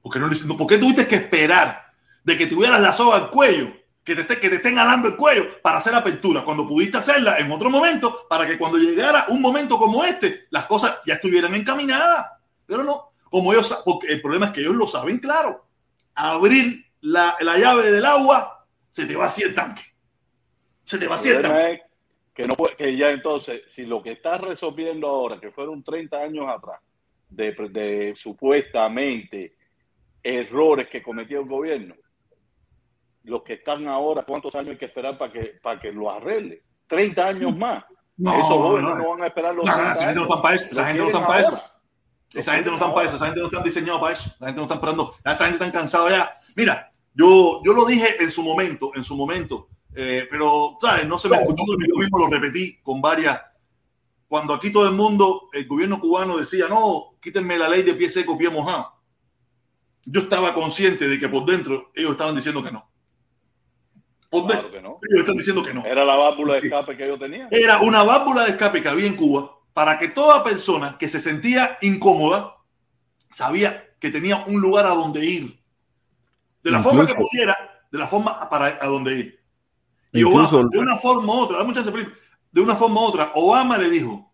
¿Por 0.01 0.11
qué 0.11 0.17
no 0.19 0.25
lo 0.25 0.33
hiciste? 0.33 0.51
¿Por 0.55 0.65
qué 0.65 0.79
tuviste 0.79 1.05
que 1.05 1.15
esperar 1.17 1.93
de 2.23 2.35
que 2.37 2.47
tuvieras 2.47 2.81
la 2.81 2.91
soga 2.91 3.17
al 3.17 3.29
cuello? 3.29 3.71
Que 4.15 4.23
te, 4.23 4.39
que 4.39 4.49
te 4.49 4.55
estén 4.55 4.79
alando 4.79 5.07
el 5.07 5.15
cuello 5.15 5.61
para 5.61 5.77
hacer 5.77 5.93
apertura, 5.93 6.43
cuando 6.43 6.67
pudiste 6.67 6.97
hacerla 6.97 7.37
en 7.37 7.51
otro 7.51 7.69
momento, 7.69 8.25
para 8.27 8.47
que 8.47 8.57
cuando 8.57 8.79
llegara 8.79 9.25
un 9.27 9.39
momento 9.39 9.77
como 9.77 10.03
este, 10.03 10.47
las 10.49 10.65
cosas 10.65 10.99
ya 11.05 11.13
estuvieran 11.13 11.53
encaminadas. 11.53 12.25
Pero 12.65 12.83
no, 12.83 13.11
como 13.29 13.53
ellos, 13.53 13.83
porque 13.85 14.07
el 14.07 14.19
problema 14.19 14.47
es 14.47 14.53
que 14.53 14.61
ellos 14.61 14.75
lo 14.75 14.87
saben 14.87 15.19
claro. 15.19 15.63
Abrir 16.15 16.85
la, 17.01 17.35
la 17.41 17.59
llave 17.59 17.91
del 17.91 18.03
agua, 18.03 18.65
se 18.89 19.05
te 19.05 19.15
vacía 19.15 19.45
el 19.45 19.53
tanque. 19.53 19.83
Se 20.83 20.97
te 20.97 21.03
El 21.03 21.09
vacía 21.09 21.35
el 21.35 21.41
tanque. 21.43 21.71
es 21.71 21.81
que, 22.33 22.47
no 22.47 22.55
que 22.75 22.97
ya 22.97 23.11
entonces, 23.11 23.61
si 23.67 23.85
lo 23.85 24.01
que 24.01 24.13
está 24.13 24.39
resolviendo 24.39 25.07
ahora, 25.07 25.39
que 25.39 25.51
fueron 25.51 25.83
30 25.83 26.17
años 26.17 26.47
atrás, 26.49 26.81
de, 27.29 27.51
de 27.69 28.15
supuestamente 28.17 29.55
errores 30.23 30.87
que 30.89 31.03
cometió 31.03 31.41
el 31.41 31.47
gobierno, 31.47 31.93
los 33.23 33.43
que 33.43 33.53
están 33.53 33.87
ahora, 33.87 34.23
¿cuántos 34.23 34.53
años 34.55 34.71
hay 34.71 34.77
que 34.77 34.85
esperar 34.85 35.17
para 35.17 35.31
que, 35.31 35.59
para 35.61 35.79
que 35.79 35.91
lo 35.91 36.09
arregle? 36.09 36.63
30 36.87 37.27
años 37.27 37.57
más. 37.57 37.83
No, 38.17 38.33
Esos 38.33 38.47
jóvenes 38.47 38.89
no, 38.89 38.95
no, 38.97 39.09
van 39.11 39.23
a 39.23 39.27
esperar 39.27 39.55
los 39.55 39.65
no, 39.65 39.71
no, 39.71 39.77
30 39.77 39.93
esa 39.93 40.05
gente 40.05 40.19
no 40.19 40.25
están 40.25 40.41
para 40.41 40.55
eso. 40.55 40.65
Esa 40.71 40.85
gente 40.85 41.01
no 41.01 41.07
están 41.07 41.25
para 41.25 41.41
eso. 41.41 41.63
Esa 42.33 42.55
gente 42.55 42.69
no 42.69 42.75
están 42.75 42.93
para 42.93 43.07
eso, 43.07 43.15
esa 43.15 43.25
gente 43.25 43.39
no 43.39 43.47
están 43.47 43.63
diseñados 43.63 44.01
para 44.01 44.13
eso, 44.13 44.29
esa 44.29 44.45
gente 44.45 44.57
no 44.57 44.63
están 44.63 44.77
esperando, 44.77 45.15
esa 45.19 45.37
gente 45.37 45.51
están 45.51 45.71
cansados 45.71 46.11
ya. 46.11 46.39
Mira, 46.55 46.91
yo, 47.13 47.61
yo 47.65 47.73
lo 47.73 47.85
dije 47.85 48.21
en 48.21 48.29
su 48.29 48.43
momento, 48.43 48.91
en 48.93 49.03
su 49.03 49.15
momento, 49.15 49.69
eh, 49.95 50.27
pero 50.29 50.77
¿sabes? 50.79 51.07
no 51.07 51.17
se 51.17 51.27
me 51.27 51.37
escuchó, 51.37 51.63
yo 51.65 51.95
mismo 51.95 52.19
lo 52.19 52.27
repetí 52.27 52.79
con 52.83 53.01
varias. 53.01 53.41
Cuando 54.27 54.53
aquí 54.53 54.71
todo 54.71 54.87
el 54.87 54.93
mundo, 54.93 55.49
el 55.53 55.67
gobierno 55.67 55.99
cubano 55.99 56.37
decía, 56.37 56.67
no, 56.67 57.15
quítenme 57.19 57.57
la 57.57 57.67
ley 57.67 57.81
de 57.81 57.95
pie 57.95 58.11
seco, 58.11 58.37
pie 58.37 58.49
mojado. 58.49 58.93
Yo 60.05 60.21
estaba 60.21 60.53
consciente 60.53 61.07
de 61.07 61.19
que 61.19 61.29
por 61.29 61.45
dentro 61.45 61.91
ellos 61.95 62.11
estaban 62.11 62.35
diciendo 62.35 62.63
que 62.63 62.71
no. 62.71 62.88
Por 64.29 64.45
Claro 64.45 64.71
que 64.71 64.81
no. 64.81 64.99
ellos 65.09 65.21
están 65.21 65.37
diciendo 65.37 65.63
que 65.63 65.73
no. 65.73 65.83
Era 65.85 66.05
la 66.05 66.15
válvula 66.15 66.53
de 66.53 66.59
escape 66.67 66.95
que 66.95 67.07
yo 67.07 67.17
tenía. 67.17 67.47
Era 67.51 67.79
una 67.79 68.03
válvula 68.03 68.43
de 68.45 68.51
escape 68.51 68.81
que 68.81 68.89
había 68.89 69.07
en 69.07 69.15
Cuba 69.15 69.51
para 69.73 69.97
que 69.97 70.09
toda 70.09 70.43
persona 70.43 70.97
que 70.99 71.07
se 71.07 71.19
sentía 71.19 71.77
incómoda 71.81 72.55
sabía 73.31 73.95
que 73.99 74.11
tenía 74.11 74.43
un 74.45 74.61
lugar 74.61 74.85
a 74.85 74.89
donde 74.89 75.25
ir. 75.25 75.59
De 76.63 76.71
la 76.71 76.83
forma 76.83 77.05
que 77.07 77.15
pudiera, 77.15 77.57
de 77.91 77.97
la 77.97 78.07
forma 78.07 78.49
para 78.49 78.77
a 78.81 78.87
donde 78.87 79.15
ir. 79.17 79.39
Y 80.11 80.21
Incluso- 80.21 80.57
Obama, 80.57 80.69
de 80.71 80.79
una 80.79 80.97
forma 80.97 81.33
u 81.33 81.37
otra, 81.39 81.63
de 82.51 82.61
una 82.61 82.75
forma 82.75 83.01
u 83.01 83.03
otra, 83.05 83.31
Obama 83.35 83.77
le 83.77 83.89
dijo, 83.89 84.31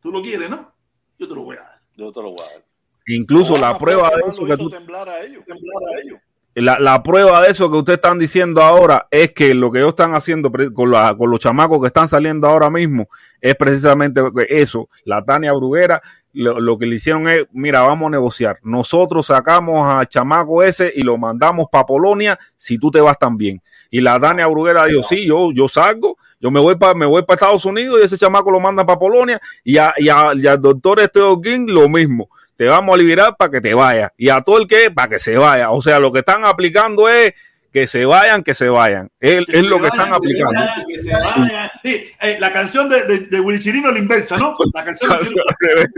tú 0.00 0.12
lo 0.12 0.22
quieres, 0.22 0.48
¿no? 0.48 0.72
Yo 1.18 1.28
te 1.28 1.34
lo 1.34 1.42
voy 1.44 1.56
a 1.56 1.60
dar. 1.60 1.80
Yo 1.96 2.12
te 2.12 2.20
lo 2.22 2.30
voy 2.30 2.40
a 2.46 2.52
dar. 2.52 2.64
Incluso 3.06 3.54
la 3.56 3.70
Obama 3.70 3.78
prueba 3.78 4.10
de 4.10 4.30
eso 4.30 4.44
que 4.46 4.56
tú 4.56 4.70
temblar 4.70 5.08
a 5.08 5.20
ellos, 5.22 5.44
temblar 5.44 5.82
a 5.96 6.00
ellos. 6.02 6.18
La, 6.56 6.78
la 6.78 7.02
prueba 7.02 7.42
de 7.42 7.50
eso 7.50 7.68
que 7.70 7.78
ustedes 7.78 7.96
están 7.98 8.18
diciendo 8.18 8.62
ahora 8.62 9.08
es 9.10 9.32
que 9.32 9.54
lo 9.54 9.72
que 9.72 9.78
ellos 9.78 9.88
están 9.90 10.14
haciendo 10.14 10.52
con, 10.52 10.92
con 11.18 11.30
los 11.30 11.40
chamacos 11.40 11.80
que 11.80 11.88
están 11.88 12.06
saliendo 12.06 12.46
ahora 12.46 12.70
mismo 12.70 13.08
es 13.40 13.56
precisamente 13.56 14.20
eso. 14.48 14.88
La 15.04 15.24
Tania 15.24 15.52
Bruguera 15.52 16.00
lo, 16.32 16.60
lo 16.60 16.78
que 16.78 16.86
le 16.86 16.94
hicieron 16.96 17.28
es, 17.28 17.46
mira, 17.52 17.80
vamos 17.82 18.06
a 18.06 18.10
negociar. 18.10 18.58
Nosotros 18.62 19.26
sacamos 19.26 19.84
a 19.88 20.06
chamaco 20.06 20.62
ese 20.62 20.92
y 20.94 21.02
lo 21.02 21.18
mandamos 21.18 21.66
para 21.70 21.86
Polonia 21.86 22.38
si 22.56 22.78
tú 22.78 22.88
te 22.90 23.00
vas 23.00 23.18
también. 23.18 23.60
Y 23.90 24.00
la 24.00 24.20
Tania 24.20 24.46
Bruguera 24.46 24.84
dijo, 24.86 25.02
sí, 25.02 25.26
yo, 25.26 25.50
yo 25.52 25.66
salgo, 25.68 26.16
yo 26.40 26.50
me 26.52 26.60
voy 26.60 26.76
para 26.76 26.94
me 26.94 27.06
voy 27.06 27.22
para 27.22 27.34
Estados 27.34 27.64
Unidos 27.64 27.98
y 28.00 28.04
ese 28.04 28.18
chamaco 28.18 28.50
lo 28.52 28.60
manda 28.60 28.84
para 28.86 28.98
Polonia 28.98 29.40
y, 29.64 29.76
a, 29.78 29.92
y, 29.96 30.08
a- 30.08 30.32
y 30.34 30.46
al 30.46 30.60
doctor 30.60 31.00
Esteo 31.00 31.40
King 31.40 31.66
lo 31.68 31.88
mismo 31.88 32.28
te 32.56 32.66
vamos 32.66 32.94
a 32.94 32.98
liberar 32.98 33.36
para 33.36 33.50
que 33.50 33.60
te 33.60 33.74
vayas. 33.74 34.10
Y 34.16 34.28
a 34.28 34.40
todo 34.42 34.58
el 34.58 34.66
que, 34.66 34.90
para 34.90 35.08
que 35.08 35.18
se 35.18 35.36
vaya. 35.36 35.70
O 35.70 35.80
sea, 35.82 35.98
lo 35.98 36.12
que 36.12 36.20
están 36.20 36.44
aplicando 36.44 37.08
es 37.08 37.34
que 37.72 37.86
se 37.88 38.04
vayan, 38.04 38.44
que 38.44 38.54
se 38.54 38.68
vayan. 38.68 39.10
Es, 39.18 39.44
Que 39.46 39.56
es 39.58 39.62
lo 39.64 39.78
que 39.78 39.88
vayan, 39.88 40.00
están 40.00 40.20
que 40.20 40.28
se 40.28 40.42
aplicando. 40.42 40.60
vayan, 40.60 40.84
que 40.86 40.98
se 41.00 41.12
vayan. 41.12 41.70
Sí, 41.82 42.04
eh, 42.20 42.36
la 42.38 42.52
canción 42.52 42.88
de, 42.88 43.02
de, 43.04 43.18
de 43.20 43.40
Willy 43.40 43.58
Chirino 43.60 43.88
a 43.88 43.92
la 43.92 43.98
inversa, 43.98 44.36
¿no? 44.36 44.56
La 44.72 44.84
canción 44.84 45.10
de 45.10 45.18
Chirino 45.24 45.42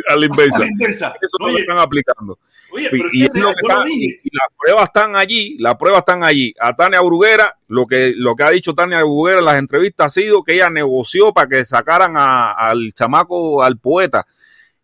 a 0.08 0.16
la 0.16 0.24
inversa. 0.26 0.56
a 0.56 0.60
la 0.60 0.66
inversa. 0.66 1.06
Eso 1.08 1.14
es 1.20 1.30
lo 1.40 1.46
que 1.48 1.52
Oye, 1.52 1.60
están 1.60 1.78
aplicando. 1.78 2.38
oye, 2.72 2.88
pero 2.90 3.04
es 3.12 3.30
lo 3.34 3.52
que 3.54 3.60
está- 3.60 3.84
y 3.90 4.08
las 4.32 4.48
pruebas 4.58 4.84
están 4.84 5.16
allí, 5.16 5.56
las 5.58 5.76
pruebas 5.76 5.98
están 5.98 6.24
allí. 6.24 6.54
A 6.58 6.74
Tania 6.74 7.02
Bruguera, 7.02 7.54
lo 7.68 7.86
que, 7.86 8.14
lo 8.16 8.34
que 8.34 8.42
ha 8.44 8.50
dicho 8.50 8.74
Tania 8.74 9.00
Bruguera 9.04 9.40
en 9.40 9.44
las 9.44 9.56
entrevistas 9.58 10.06
ha 10.06 10.10
sido 10.20 10.42
que 10.42 10.54
ella 10.54 10.70
negoció 10.70 11.34
para 11.34 11.48
que 11.48 11.64
sacaran 11.66 12.16
a- 12.16 12.52
al 12.52 12.90
chamaco, 12.94 13.62
al 13.62 13.76
poeta, 13.78 14.26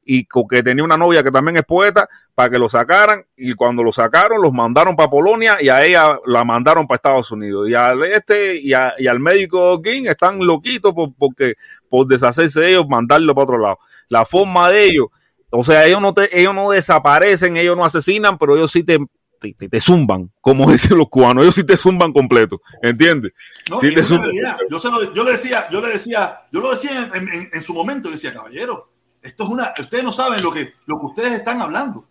y 0.05 0.27
que 0.51 0.63
tenía 0.63 0.83
una 0.85 0.97
novia 0.97 1.23
que 1.23 1.31
también 1.31 1.57
es 1.59 1.65
poeta, 1.65 2.09
para 2.35 2.51
que 2.51 2.59
lo 2.59 2.69
sacaran, 2.69 3.25
y 3.37 3.55
cuando 3.55 3.83
lo 3.83 3.93
sacaron, 3.93 4.43
los 4.43 4.53
mandaron 4.53 4.97
para 4.97 5.09
Polonia 5.11 5.59
y 5.61 5.69
a 5.69 5.85
ella 5.85 6.19
la 6.27 6.45
mandaron 6.45 6.87
para 6.87 6.97
Estados 6.97 7.31
Unidos. 7.31 7.69
Y 7.69 7.75
al 7.75 8.03
este 8.05 8.57
y, 8.57 8.73
a- 8.73 8.95
y 8.99 9.07
al 9.07 9.21
médico 9.21 9.81
King 9.81 10.05
están 10.07 10.39
loquitos 10.45 10.93
por, 10.93 11.15
porque, 11.17 11.55
por 11.89 12.07
deshacerse 12.07 12.61
de 12.61 12.71
ellos, 12.71 12.87
mandarlo 12.89 13.35
para 13.35 13.45
otro 13.45 13.59
lado. 13.59 13.79
La 14.09 14.25
forma 14.25 14.71
de 14.71 14.85
ellos, 14.87 15.07
o 15.51 15.63
sea, 15.63 15.85
ellos 15.87 16.01
no, 16.01 16.13
te, 16.15 16.37
ellos 16.39 16.55
no 16.55 16.71
desaparecen, 16.71 17.57
ellos 17.57 17.77
no 17.77 17.85
asesinan, 17.85 18.39
pero 18.39 18.57
ellos 18.57 18.73
sí 18.73 18.83
te, 18.85 18.99
te, 19.39 19.53
te- 19.55 19.69
te 19.69 19.81
zumban, 19.81 20.31
como 20.41 20.69
dicen 20.73 20.99
los 20.99 21.09
cubanos, 21.09 21.43
ellos 21.45 21.55
sí 21.55 21.65
te 21.65 21.77
zumban 21.77 22.13
completo, 22.13 22.61
¿entiendes? 22.83 23.33
No, 23.71 23.79
Sí, 23.81 23.95
te 23.95 24.03
realidad. 24.03 24.57
yo, 24.71 24.79
se 24.79 24.89
lo- 24.91 25.15
yo 25.15 25.25
le 25.25 25.33
decía, 25.33 25.65
yo 25.71 25.81
le 25.81 25.89
decía, 25.93 26.41
yo 26.51 26.61
lo 26.61 26.71
decía 26.71 27.11
en, 27.15 27.29
en- 27.29 27.51
en 27.53 27.63
su 27.63 27.73
momento, 27.75 28.09
yo 28.09 28.15
decía, 28.15 28.33
caballero, 28.33 28.92
esto 29.23 29.45
es 29.45 29.51
una, 29.51 29.73
ustedes 29.79 30.05
no 30.05 30.13
saben 30.13 30.43
lo 30.43 30.53
que, 30.53 30.75
lo 30.87 30.99
que 30.99 31.07
ustedes 31.07 31.33
están 31.33 31.61
hablando. 31.63 32.07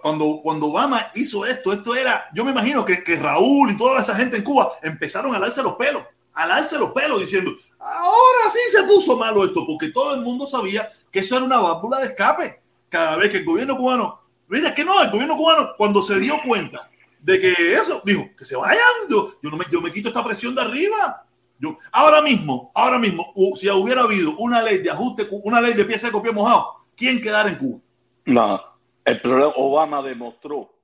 Cuando, 0.00 0.40
cuando 0.42 0.66
Obama 0.68 1.12
hizo 1.14 1.44
esto, 1.44 1.72
esto 1.72 1.94
era, 1.94 2.26
yo 2.32 2.44
me 2.44 2.52
imagino 2.52 2.82
que, 2.84 3.04
que 3.04 3.16
Raúl 3.16 3.70
y 3.70 3.76
toda 3.76 4.00
esa 4.00 4.14
gente 4.14 4.38
en 4.38 4.44
Cuba 4.44 4.72
empezaron 4.82 5.34
a 5.34 5.38
darse 5.38 5.62
los 5.62 5.74
pelos, 5.74 6.02
a 6.32 6.46
darse 6.46 6.78
los 6.78 6.92
pelos 6.92 7.20
diciendo, 7.20 7.52
ahora 7.78 8.50
sí 8.50 8.58
se 8.70 8.84
puso 8.84 9.18
malo 9.18 9.44
esto, 9.44 9.66
porque 9.66 9.90
todo 9.90 10.14
el 10.14 10.22
mundo 10.22 10.46
sabía 10.46 10.90
que 11.10 11.20
eso 11.20 11.36
era 11.36 11.44
una 11.44 11.60
válvula 11.60 11.98
de 11.98 12.06
escape. 12.06 12.62
Cada 12.88 13.16
vez 13.16 13.30
que 13.30 13.38
el 13.38 13.44
gobierno 13.44 13.76
cubano, 13.76 14.20
mira 14.48 14.72
que 14.72 14.84
no, 14.84 15.02
el 15.02 15.10
gobierno 15.10 15.36
cubano 15.36 15.74
cuando 15.76 16.02
se 16.02 16.18
dio 16.18 16.40
cuenta 16.42 16.90
de 17.20 17.38
que 17.38 17.74
eso, 17.74 18.00
dijo, 18.04 18.30
que 18.36 18.44
se 18.44 18.56
vayan, 18.56 18.82
yo, 19.08 19.34
yo, 19.42 19.50
no 19.50 19.56
me, 19.56 19.64
yo 19.70 19.80
me 19.80 19.92
quito 19.92 20.08
esta 20.08 20.24
presión 20.24 20.54
de 20.54 20.62
arriba. 20.62 21.24
Yo, 21.62 21.78
ahora 21.92 22.20
mismo, 22.20 22.72
ahora 22.74 22.98
mismo, 22.98 23.32
si 23.54 23.70
hubiera 23.70 24.00
habido 24.00 24.36
una 24.38 24.60
ley 24.60 24.78
de 24.78 24.90
ajuste, 24.90 25.28
una 25.44 25.60
ley 25.60 25.74
de 25.74 25.84
pieza 25.84 26.08
de 26.08 26.12
copia 26.12 26.32
mojado, 26.32 26.86
¿quién 26.96 27.20
quedara 27.20 27.50
en 27.50 27.56
Cuba? 27.56 27.80
No, 28.24 28.60
el 29.04 29.20
problema, 29.20 29.52
Obama 29.54 30.02
demostró 30.02 30.74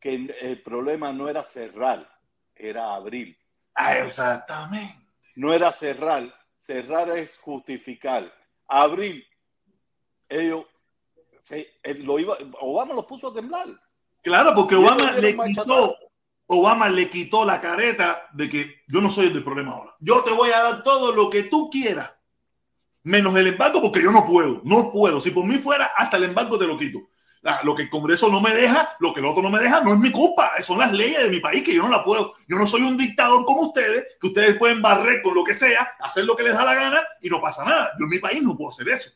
que 0.00 0.34
el 0.40 0.62
problema 0.62 1.12
no 1.12 1.28
era 1.28 1.42
cerrar, 1.42 2.08
era 2.56 2.94
abrir. 2.94 3.36
Ah, 3.74 3.98
exactamente. 3.98 4.96
No 5.36 5.52
era 5.52 5.70
cerrar, 5.70 6.34
cerrar 6.56 7.10
es 7.10 7.36
justificar. 7.36 8.24
Abrir, 8.68 9.26
ellos, 10.30 10.64
se, 11.42 11.74
lo 11.98 12.18
iba, 12.18 12.38
Obama 12.58 12.94
los 12.94 13.04
puso 13.04 13.28
a 13.28 13.34
temblar. 13.34 13.68
Claro, 14.22 14.54
porque 14.54 14.76
Obama 14.76 15.12
le 15.12 15.36
quitó, 15.36 15.94
Obama 16.56 16.88
le 16.88 17.08
quitó 17.08 17.44
la 17.44 17.60
careta 17.60 18.28
de 18.32 18.48
que 18.48 18.82
yo 18.88 19.00
no 19.00 19.10
soy 19.10 19.26
el 19.26 19.44
problema 19.44 19.72
ahora. 19.72 19.94
Yo 20.00 20.22
te 20.22 20.32
voy 20.32 20.50
a 20.50 20.62
dar 20.62 20.82
todo 20.82 21.12
lo 21.12 21.30
que 21.30 21.44
tú 21.44 21.70
quieras, 21.70 22.12
menos 23.02 23.36
el 23.36 23.48
embargo, 23.48 23.80
porque 23.80 24.02
yo 24.02 24.12
no 24.12 24.26
puedo, 24.26 24.60
no 24.64 24.90
puedo. 24.92 25.20
Si 25.20 25.30
por 25.30 25.44
mí 25.46 25.58
fuera, 25.58 25.92
hasta 25.96 26.16
el 26.16 26.24
embargo 26.24 26.58
te 26.58 26.66
lo 26.66 26.76
quito. 26.76 26.98
Lo 27.64 27.74
que 27.74 27.82
el 27.82 27.90
Congreso 27.90 28.28
no 28.28 28.40
me 28.40 28.54
deja, 28.54 28.96
lo 29.00 29.12
que 29.12 29.18
el 29.18 29.26
otro 29.26 29.42
no 29.42 29.50
me 29.50 29.58
deja, 29.58 29.80
no 29.80 29.92
es 29.92 29.98
mi 29.98 30.12
culpa. 30.12 30.52
Son 30.62 30.78
las 30.78 30.92
leyes 30.92 31.24
de 31.24 31.28
mi 31.28 31.40
país 31.40 31.64
que 31.64 31.74
yo 31.74 31.82
no 31.82 31.88
la 31.88 32.04
puedo. 32.04 32.34
Yo 32.46 32.56
no 32.56 32.68
soy 32.68 32.82
un 32.82 32.96
dictador 32.96 33.44
como 33.44 33.62
ustedes, 33.62 34.04
que 34.20 34.28
ustedes 34.28 34.56
pueden 34.56 34.80
barrer 34.80 35.22
con 35.22 35.34
lo 35.34 35.42
que 35.42 35.54
sea, 35.54 35.94
hacer 35.98 36.24
lo 36.24 36.36
que 36.36 36.44
les 36.44 36.54
da 36.54 36.64
la 36.64 36.74
gana 36.74 37.02
y 37.20 37.28
no 37.28 37.40
pasa 37.40 37.64
nada. 37.64 37.90
Yo 37.98 38.04
en 38.04 38.10
mi 38.10 38.20
país 38.20 38.40
no 38.42 38.56
puedo 38.56 38.70
hacer 38.70 38.88
eso. 38.88 39.10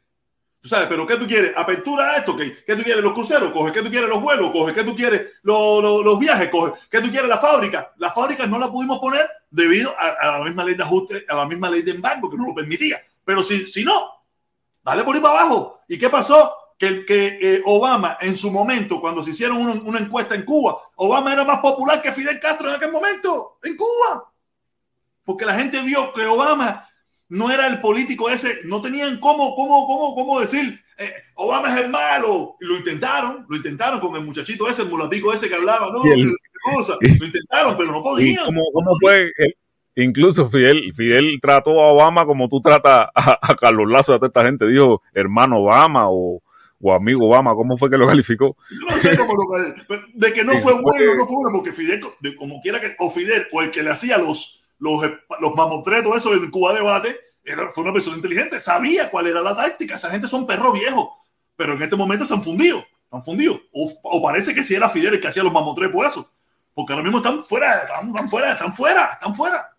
Sabes, 0.66 0.88
pero 0.88 1.06
¿qué 1.06 1.16
tú 1.16 1.26
quieres? 1.26 1.52
¿Apertura 1.56 2.10
a 2.10 2.16
esto? 2.16 2.36
¿Qué, 2.36 2.64
¿Qué 2.64 2.74
tú 2.74 2.82
quieres? 2.82 3.02
¿Los 3.02 3.12
cruceros? 3.12 3.52
Coge. 3.52 3.72
¿Qué 3.72 3.82
tú 3.82 3.90
quieres? 3.90 4.08
¿Los 4.08 4.20
vuelos? 4.20 4.50
Coge. 4.50 4.74
¿Qué 4.74 4.84
tú 4.84 4.96
quieres? 4.96 5.32
Los, 5.42 5.82
los, 5.82 6.18
viajes? 6.18 6.50
Coge. 6.50 6.72
¿Qué 6.90 7.00
tú 7.00 7.10
quieres? 7.10 7.28
La 7.28 7.38
fábrica. 7.38 7.92
Las 7.98 8.12
fábricas 8.12 8.48
no 8.48 8.58
la 8.58 8.70
pudimos 8.70 8.98
poner 8.98 9.28
debido 9.50 9.94
a, 9.98 10.38
la 10.38 10.44
misma 10.44 10.64
ley 10.64 10.74
de 10.74 10.82
ajuste, 10.82 11.24
a 11.28 11.34
la 11.34 11.46
misma 11.46 11.70
ley 11.70 11.82
de 11.82 11.92
embargo 11.92 12.30
que 12.30 12.36
no 12.36 12.46
lo 12.48 12.54
permitía. 12.54 13.00
Pero 13.24 13.42
si, 13.42 13.70
si 13.70 13.84
no, 13.84 14.24
dale 14.82 15.04
por 15.04 15.14
ahí 15.14 15.22
para 15.22 15.40
abajo. 15.40 15.80
¿Y 15.88 15.98
qué 15.98 16.10
pasó? 16.10 16.52
Que, 16.78 17.04
que 17.06 17.38
eh, 17.40 17.62
Obama 17.64 18.18
en 18.20 18.36
su 18.36 18.50
momento, 18.50 19.00
cuando 19.00 19.22
se 19.22 19.30
hicieron 19.30 19.58
una, 19.58 19.72
una 19.72 19.98
encuesta 19.98 20.34
en 20.34 20.44
Cuba, 20.44 20.76
Obama 20.96 21.32
era 21.32 21.44
más 21.44 21.60
popular 21.60 22.02
que 22.02 22.12
Fidel 22.12 22.38
Castro 22.40 22.68
en 22.68 22.74
aquel 22.74 22.92
momento, 22.92 23.58
en 23.62 23.76
Cuba. 23.76 24.30
Porque 25.24 25.46
la 25.46 25.54
gente 25.54 25.80
vio 25.82 26.12
que 26.12 26.26
Obama 26.26 26.88
no 27.28 27.50
era 27.50 27.66
el 27.66 27.80
político 27.80 28.30
ese, 28.30 28.60
no 28.64 28.80
tenían 28.80 29.18
cómo, 29.18 29.54
cómo, 29.54 29.86
cómo, 29.86 30.14
cómo 30.14 30.40
decir, 30.40 30.80
eh, 30.98 31.12
Obama 31.34 31.74
es 31.74 31.84
el 31.84 31.90
malo. 31.90 32.56
Y 32.60 32.66
lo 32.66 32.76
intentaron, 32.76 33.46
lo 33.48 33.56
intentaron 33.56 34.00
con 34.00 34.16
el 34.16 34.24
muchachito 34.24 34.68
ese, 34.68 34.82
el 34.82 34.88
mulatico 34.88 35.32
ese 35.32 35.48
que 35.48 35.54
hablaba, 35.54 35.90
¿no? 35.92 36.04
El, 36.04 36.34
cosa. 36.74 36.96
Lo 37.20 37.26
intentaron, 37.26 37.76
pero 37.76 37.92
no 37.92 38.02
podían. 38.02 38.44
¿Cómo, 38.46 38.62
cómo 38.72 38.90
fue? 39.00 39.30
Incluso 39.94 40.48
Fidel, 40.48 40.92
Fidel 40.94 41.38
trató 41.40 41.82
a 41.82 41.92
Obama 41.92 42.26
como 42.26 42.48
tú 42.48 42.60
tratas 42.60 43.08
a, 43.14 43.38
a 43.40 43.54
Carlos 43.54 43.90
Lazo, 43.90 44.12
a 44.12 44.16
toda 44.16 44.28
esta 44.28 44.44
gente. 44.44 44.66
Dijo 44.66 45.02
hermano 45.14 45.58
Obama 45.58 46.10
o, 46.10 46.42
o 46.80 46.92
amigo 46.92 47.28
Obama. 47.28 47.54
¿Cómo 47.54 47.78
fue 47.78 47.88
que 47.88 47.96
lo 47.96 48.06
calificó? 48.06 48.56
Yo 48.70 48.94
no 48.94 48.98
sé 48.98 49.16
cómo 49.16 49.34
lo 49.34 49.98
De 50.14 50.32
que 50.32 50.44
no 50.44 50.52
fue 50.58 50.74
bueno, 50.74 51.14
no 51.14 51.26
fue 51.26 51.36
bueno, 51.36 51.50
porque 51.52 51.72
Fidel, 51.72 52.00
de, 52.20 52.36
como 52.36 52.60
quiera 52.60 52.80
que, 52.80 52.94
o 52.98 53.10
Fidel, 53.10 53.46
o 53.52 53.62
el 53.62 53.70
que 53.70 53.82
le 53.82 53.90
hacía 53.90 54.18
los, 54.18 54.65
los, 54.78 55.02
los 55.40 55.54
mamotretos, 55.54 56.16
eso 56.16 56.34
en 56.34 56.50
Cuba 56.50 56.74
Debate, 56.74 57.18
era, 57.44 57.70
fue 57.70 57.84
una 57.84 57.92
persona 57.92 58.16
inteligente, 58.16 58.60
sabía 58.60 59.10
cuál 59.10 59.28
era 59.28 59.40
la 59.40 59.54
táctica. 59.54 59.96
Esa 59.96 60.10
gente 60.10 60.28
son 60.28 60.46
perros 60.46 60.72
viejos, 60.72 61.08
pero 61.54 61.74
en 61.74 61.82
este 61.82 61.96
momento 61.96 62.24
están 62.24 62.42
fundidos, 62.42 62.84
están 63.04 63.24
fundidos. 63.24 63.60
O, 63.72 63.92
o 64.02 64.22
parece 64.22 64.54
que 64.54 64.62
si 64.62 64.74
era 64.74 64.88
Fidel 64.88 65.14
el 65.14 65.20
que 65.20 65.28
hacía 65.28 65.44
los 65.44 65.52
mamotretos, 65.52 66.06
eso. 66.06 66.30
Porque 66.74 66.92
ahora 66.92 67.04
mismo 67.04 67.18
están 67.18 67.42
fuera, 67.44 67.84
están, 67.84 68.28
fuera, 68.28 68.52
están 68.52 68.74
fuera, 68.74 69.12
están 69.14 69.34
fuera. 69.34 69.70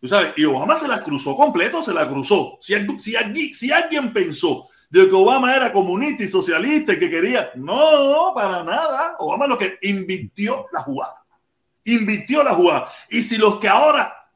Tú 0.00 0.08
sabes, 0.08 0.32
y 0.36 0.44
Obama 0.44 0.74
se 0.74 0.88
la 0.88 1.00
cruzó 1.00 1.36
completo, 1.36 1.80
se 1.80 1.94
la 1.94 2.08
cruzó. 2.08 2.58
Si, 2.60 2.74
si, 2.98 3.54
si 3.54 3.70
alguien 3.70 4.12
pensó 4.12 4.66
de 4.90 5.08
que 5.08 5.14
Obama 5.14 5.54
era 5.54 5.72
comunista 5.72 6.24
y 6.24 6.28
socialista 6.28 6.94
y 6.94 6.98
que 6.98 7.08
quería, 7.08 7.52
no, 7.54 8.32
para 8.34 8.64
nada. 8.64 9.14
Obama 9.20 9.46
lo 9.46 9.56
que 9.56 9.78
invirtió 9.82 10.66
la 10.72 10.80
jugada. 10.80 11.21
Invirtió 11.84 12.42
la 12.42 12.54
jugada. 12.54 12.88
Y 13.10 13.22
si 13.22 13.36
los 13.36 13.58
que 13.58 13.68
ahora 13.68 14.28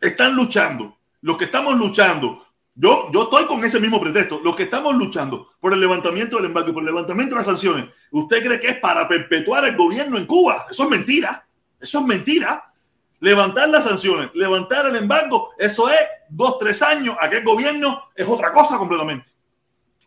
están 0.00 0.34
luchando, 0.34 0.98
los 1.20 1.36
que 1.36 1.44
estamos 1.44 1.76
luchando, 1.76 2.44
yo, 2.74 3.10
yo 3.12 3.24
estoy 3.24 3.46
con 3.46 3.64
ese 3.64 3.80
mismo 3.80 4.00
pretexto, 4.00 4.40
los 4.42 4.54
que 4.54 4.64
estamos 4.64 4.94
luchando 4.94 5.50
por 5.60 5.72
el 5.72 5.80
levantamiento 5.80 6.36
del 6.36 6.46
embargo, 6.46 6.72
por 6.72 6.82
el 6.82 6.86
levantamiento 6.86 7.34
de 7.34 7.40
las 7.40 7.46
sanciones, 7.46 7.86
¿usted 8.10 8.44
cree 8.44 8.60
que 8.60 8.68
es 8.68 8.78
para 8.78 9.08
perpetuar 9.08 9.64
el 9.64 9.76
gobierno 9.76 10.16
en 10.16 10.26
Cuba? 10.26 10.66
Eso 10.70 10.84
es 10.84 10.90
mentira. 10.90 11.44
Eso 11.80 12.00
es 12.00 12.04
mentira 12.04 12.68
levantar 13.20 13.68
las 13.68 13.84
sanciones, 13.84 14.30
levantar 14.34 14.86
el 14.86 14.96
embargo, 14.96 15.50
eso 15.58 15.88
es 15.88 15.98
dos, 16.28 16.58
tres 16.58 16.82
años, 16.82 17.16
aquel 17.20 17.44
gobierno 17.44 18.04
es 18.14 18.26
otra 18.28 18.52
cosa 18.52 18.78
completamente. 18.78 19.30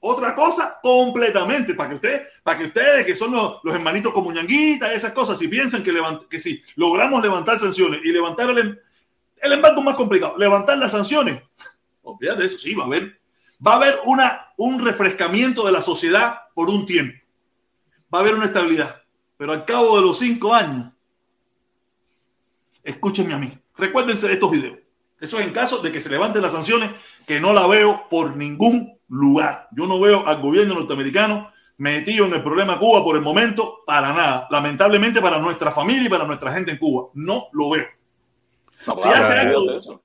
Otra 0.04 0.34
cosa 0.34 0.80
completamente, 0.82 1.76
para 1.76 1.90
que 1.90 1.96
ustedes, 1.96 2.28
para 2.42 2.58
que 2.58 2.66
ustedes 2.66 3.06
que 3.06 3.16
son 3.16 3.32
los, 3.34 3.62
hermanitos 3.72 4.12
como 4.12 4.32
ñanguita, 4.32 4.92
esas 4.92 5.14
cosas, 5.14 5.38
si 5.38 5.48
piensan 5.48 5.84
que, 5.84 5.92
levant, 5.92 6.24
que 6.28 6.40
si 6.40 6.64
logramos 6.76 7.22
levantar 7.22 7.60
sanciones 7.60 8.02
y 8.04 8.12
levantar 8.12 8.50
el, 8.50 8.82
el 9.38 9.52
embargo 9.54 9.84
más 9.84 9.96
complicado, 9.96 10.36
levantar 10.40 10.80
las 10.80 10.92
sanciones, 10.92 11.44
olvídate 12.02 12.40
de 12.42 12.48
eso, 12.48 12.58
sí, 12.58 12.74
va 12.74 12.84
a 12.84 12.88
haber, 12.88 13.20
va 13.66 13.74
a 13.74 13.76
haber 13.76 14.00
un 14.58 14.84
refrescamiento 14.84 15.64
de 15.68 15.72
la 15.72 15.84
sociedad 15.84 16.46
por 16.56 16.72
un 16.72 16.88
tiempo. 16.88 17.20
Va 18.12 18.18
a 18.18 18.22
haber 18.22 18.34
una 18.34 18.46
estabilidad. 18.46 19.04
Pero 19.38 19.54
al 19.54 19.66
cabo 19.66 19.98
de 19.98 20.02
los 20.02 20.18
cinco 20.18 20.54
años, 20.54 20.92
escúchenme 22.84 23.36
a 23.36 23.38
mí. 23.38 23.56
Recuérdense 23.78 24.28
de 24.28 24.34
estos 24.34 24.50
videos. 24.50 24.80
Eso 25.20 25.40
es 25.40 25.46
en 25.46 25.54
caso 25.54 25.78
de 25.78 25.92
que 25.92 26.02
se 26.02 26.10
levanten 26.10 26.42
las 26.42 26.54
sanciones, 26.54 26.92
que 27.28 27.40
no 27.40 27.54
la 27.54 27.68
veo 27.68 28.10
por 28.10 28.36
ningún 28.36 29.00
lugar. 29.12 29.68
Yo 29.72 29.86
no 29.86 30.00
veo 30.00 30.26
al 30.26 30.42
gobierno 30.42 30.74
norteamericano 30.76 31.52
metido 31.78 32.26
en 32.26 32.34
el 32.34 32.44
problema 32.44 32.80
Cuba 32.80 33.04
por 33.04 33.16
el 33.16 33.22
momento, 33.22 33.80
para 33.86 34.14
nada. 34.14 34.48
Lamentablemente 34.50 35.22
para 35.22 35.40
nuestra 35.40 35.72
familia 35.72 36.06
y 36.06 36.10
para 36.10 36.26
nuestra 36.26 36.54
gente 36.54 36.72
en 36.72 36.78
Cuba. 36.78 37.10
No 37.14 37.48
lo 37.54 37.72
veo. 37.72 37.86
No, 38.88 38.98
si 38.98 39.10
hace 39.10 39.34
algo, 39.34 39.82
yo 39.82 40.02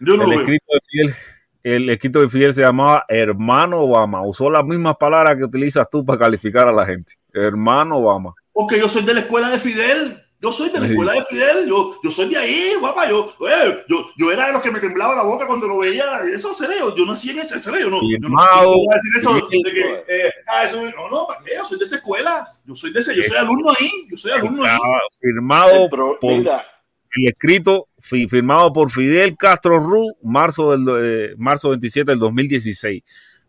no 0.00 0.12
el 0.14 0.18
lo 0.18 0.28
veo. 0.28 0.40
escrito 0.40 0.66
de 0.72 0.80
Fidel, 0.90 1.14
el 1.62 1.90
escrito 1.90 2.20
de 2.20 2.28
Fidel 2.28 2.54
se 2.54 2.62
llamaba 2.62 3.04
hermano 3.08 3.80
Obama. 3.80 4.26
Usó 4.26 4.50
las 4.50 4.64
mismas 4.64 4.96
palabras 4.96 5.36
que 5.36 5.44
utilizas 5.44 5.88
tú 5.90 6.04
para 6.04 6.18
calificar 6.18 6.68
a 6.68 6.72
la 6.72 6.84
gente. 6.84 7.14
Hermano 7.32 7.98
Obama. 7.98 8.34
Porque 8.52 8.78
yo 8.78 8.88
soy 8.88 9.02
de 9.02 9.14
la 9.14 9.20
escuela 9.20 9.50
de 9.50 9.58
Fidel. 9.58 10.25
Yo 10.38 10.52
soy 10.52 10.68
de 10.68 10.80
la 10.80 10.86
escuela 10.86 11.12
de 11.14 11.24
Fidel, 11.24 11.66
yo, 11.66 11.96
yo 12.04 12.10
soy 12.10 12.28
de 12.28 12.36
ahí, 12.36 12.74
guapa, 12.78 13.08
yo, 13.08 13.30
eh, 13.48 13.84
yo, 13.88 14.10
yo 14.18 14.30
era 14.30 14.48
de 14.48 14.52
los 14.52 14.60
que 14.62 14.70
me 14.70 14.80
temblaba 14.80 15.14
la 15.14 15.22
boca 15.22 15.46
cuando 15.46 15.66
lo 15.66 15.78
veía, 15.78 16.04
eso 16.32 16.52
serio, 16.54 16.94
yo 16.94 17.06
nací 17.06 17.30
en 17.30 17.38
ese 17.38 17.58
serio, 17.58 17.88
no, 17.88 18.02
yo 18.02 18.18
no, 18.20 18.28
Firmado. 18.28 18.62
no 18.64 18.68
voy 18.76 18.86
a 18.90 18.94
decir 18.94 19.12
eso 19.18 19.34
de 19.34 19.72
que, 19.72 20.04
eh, 20.26 20.30
ah, 20.46 20.64
eso, 20.64 20.82
no, 20.82 21.08
no, 21.08 21.26
¿para 21.26 21.40
qué? 21.42 21.52
Yo 21.56 21.64
soy 21.64 21.78
de 21.78 21.84
esa 21.86 21.96
escuela, 21.96 22.52
yo 22.66 22.76
soy 22.76 22.92
de 22.92 23.00
ese, 23.00 23.16
yo 23.16 23.22
soy 23.22 23.36
alumno 23.38 23.70
ahí, 23.70 23.90
yo 24.10 24.18
soy 24.18 24.32
alumno 24.32 24.64
ahí. 24.64 24.78
Firmado 25.18 25.88
por 25.88 26.18
mira, 26.22 26.66
el 27.12 27.28
escrito 27.28 27.88
fi- 27.98 28.28
firmado 28.28 28.70
por 28.74 28.90
Fidel 28.90 29.36
Castro 29.38 29.78
Ruz, 29.80 30.12
marzo 30.22 30.76
del 30.76 31.30
eh, 31.30 31.34
marzo 31.38 31.70
27 31.70 32.10
del 32.10 32.18
2016 32.18 33.02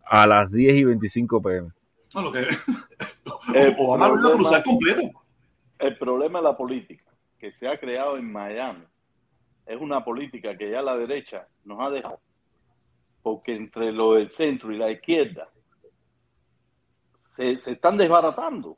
a 0.05 0.25
las 0.25 0.49
10 0.53 0.75
y 0.75 0.83
25 0.85 1.41
pm. 1.41 1.69
No, 2.13 2.21
lo 2.21 2.31
que, 2.31 2.47
lo 3.25 3.39
iba 3.97 4.05
a 4.05 4.11
cruzar 4.31 4.63
completo. 4.63 5.01
El 5.79 5.97
problema 5.97 6.39
de 6.39 6.43
la 6.43 6.57
política 6.57 7.05
que 7.39 7.51
se 7.51 7.67
ha 7.67 7.79
creado 7.79 8.17
en 8.17 8.31
Miami 8.31 8.85
es 9.65 9.79
una 9.79 10.03
política 10.03 10.57
que 10.57 10.71
ya 10.71 10.81
la 10.81 10.95
derecha 10.95 11.47
nos 11.65 11.85
ha 11.85 11.89
dejado. 11.89 12.19
Porque 13.21 13.53
entre 13.53 13.91
lo 13.91 14.13
del 14.13 14.29
centro 14.29 14.71
y 14.71 14.77
la 14.77 14.89
izquierda 14.89 15.49
se, 17.35 17.51
están 17.51 17.97
desbaratando. 17.97 18.77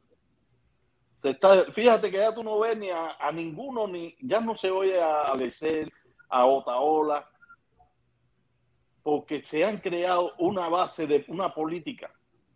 Se 1.18 1.32
está, 1.32 1.66
fíjate 1.72 2.10
que 2.10 2.18
ya 2.18 2.34
tú 2.34 2.44
no 2.44 2.60
ves 2.60 2.78
ni 2.78 2.90
a, 2.90 3.32
ninguno, 3.32 3.88
ni 3.88 4.16
ya 4.22 4.40
no 4.40 4.56
se 4.56 4.72
oye 4.72 5.00
a 5.00 5.34
Becel, 5.34 5.92
a 6.30 6.46
Otaola, 6.46 7.30
porque 9.04 9.44
se 9.44 9.66
han 9.66 9.78
creado 9.78 10.34
una 10.38 10.70
base 10.70 11.08
de 11.08 11.26
una 11.28 11.54
política, 11.54 12.12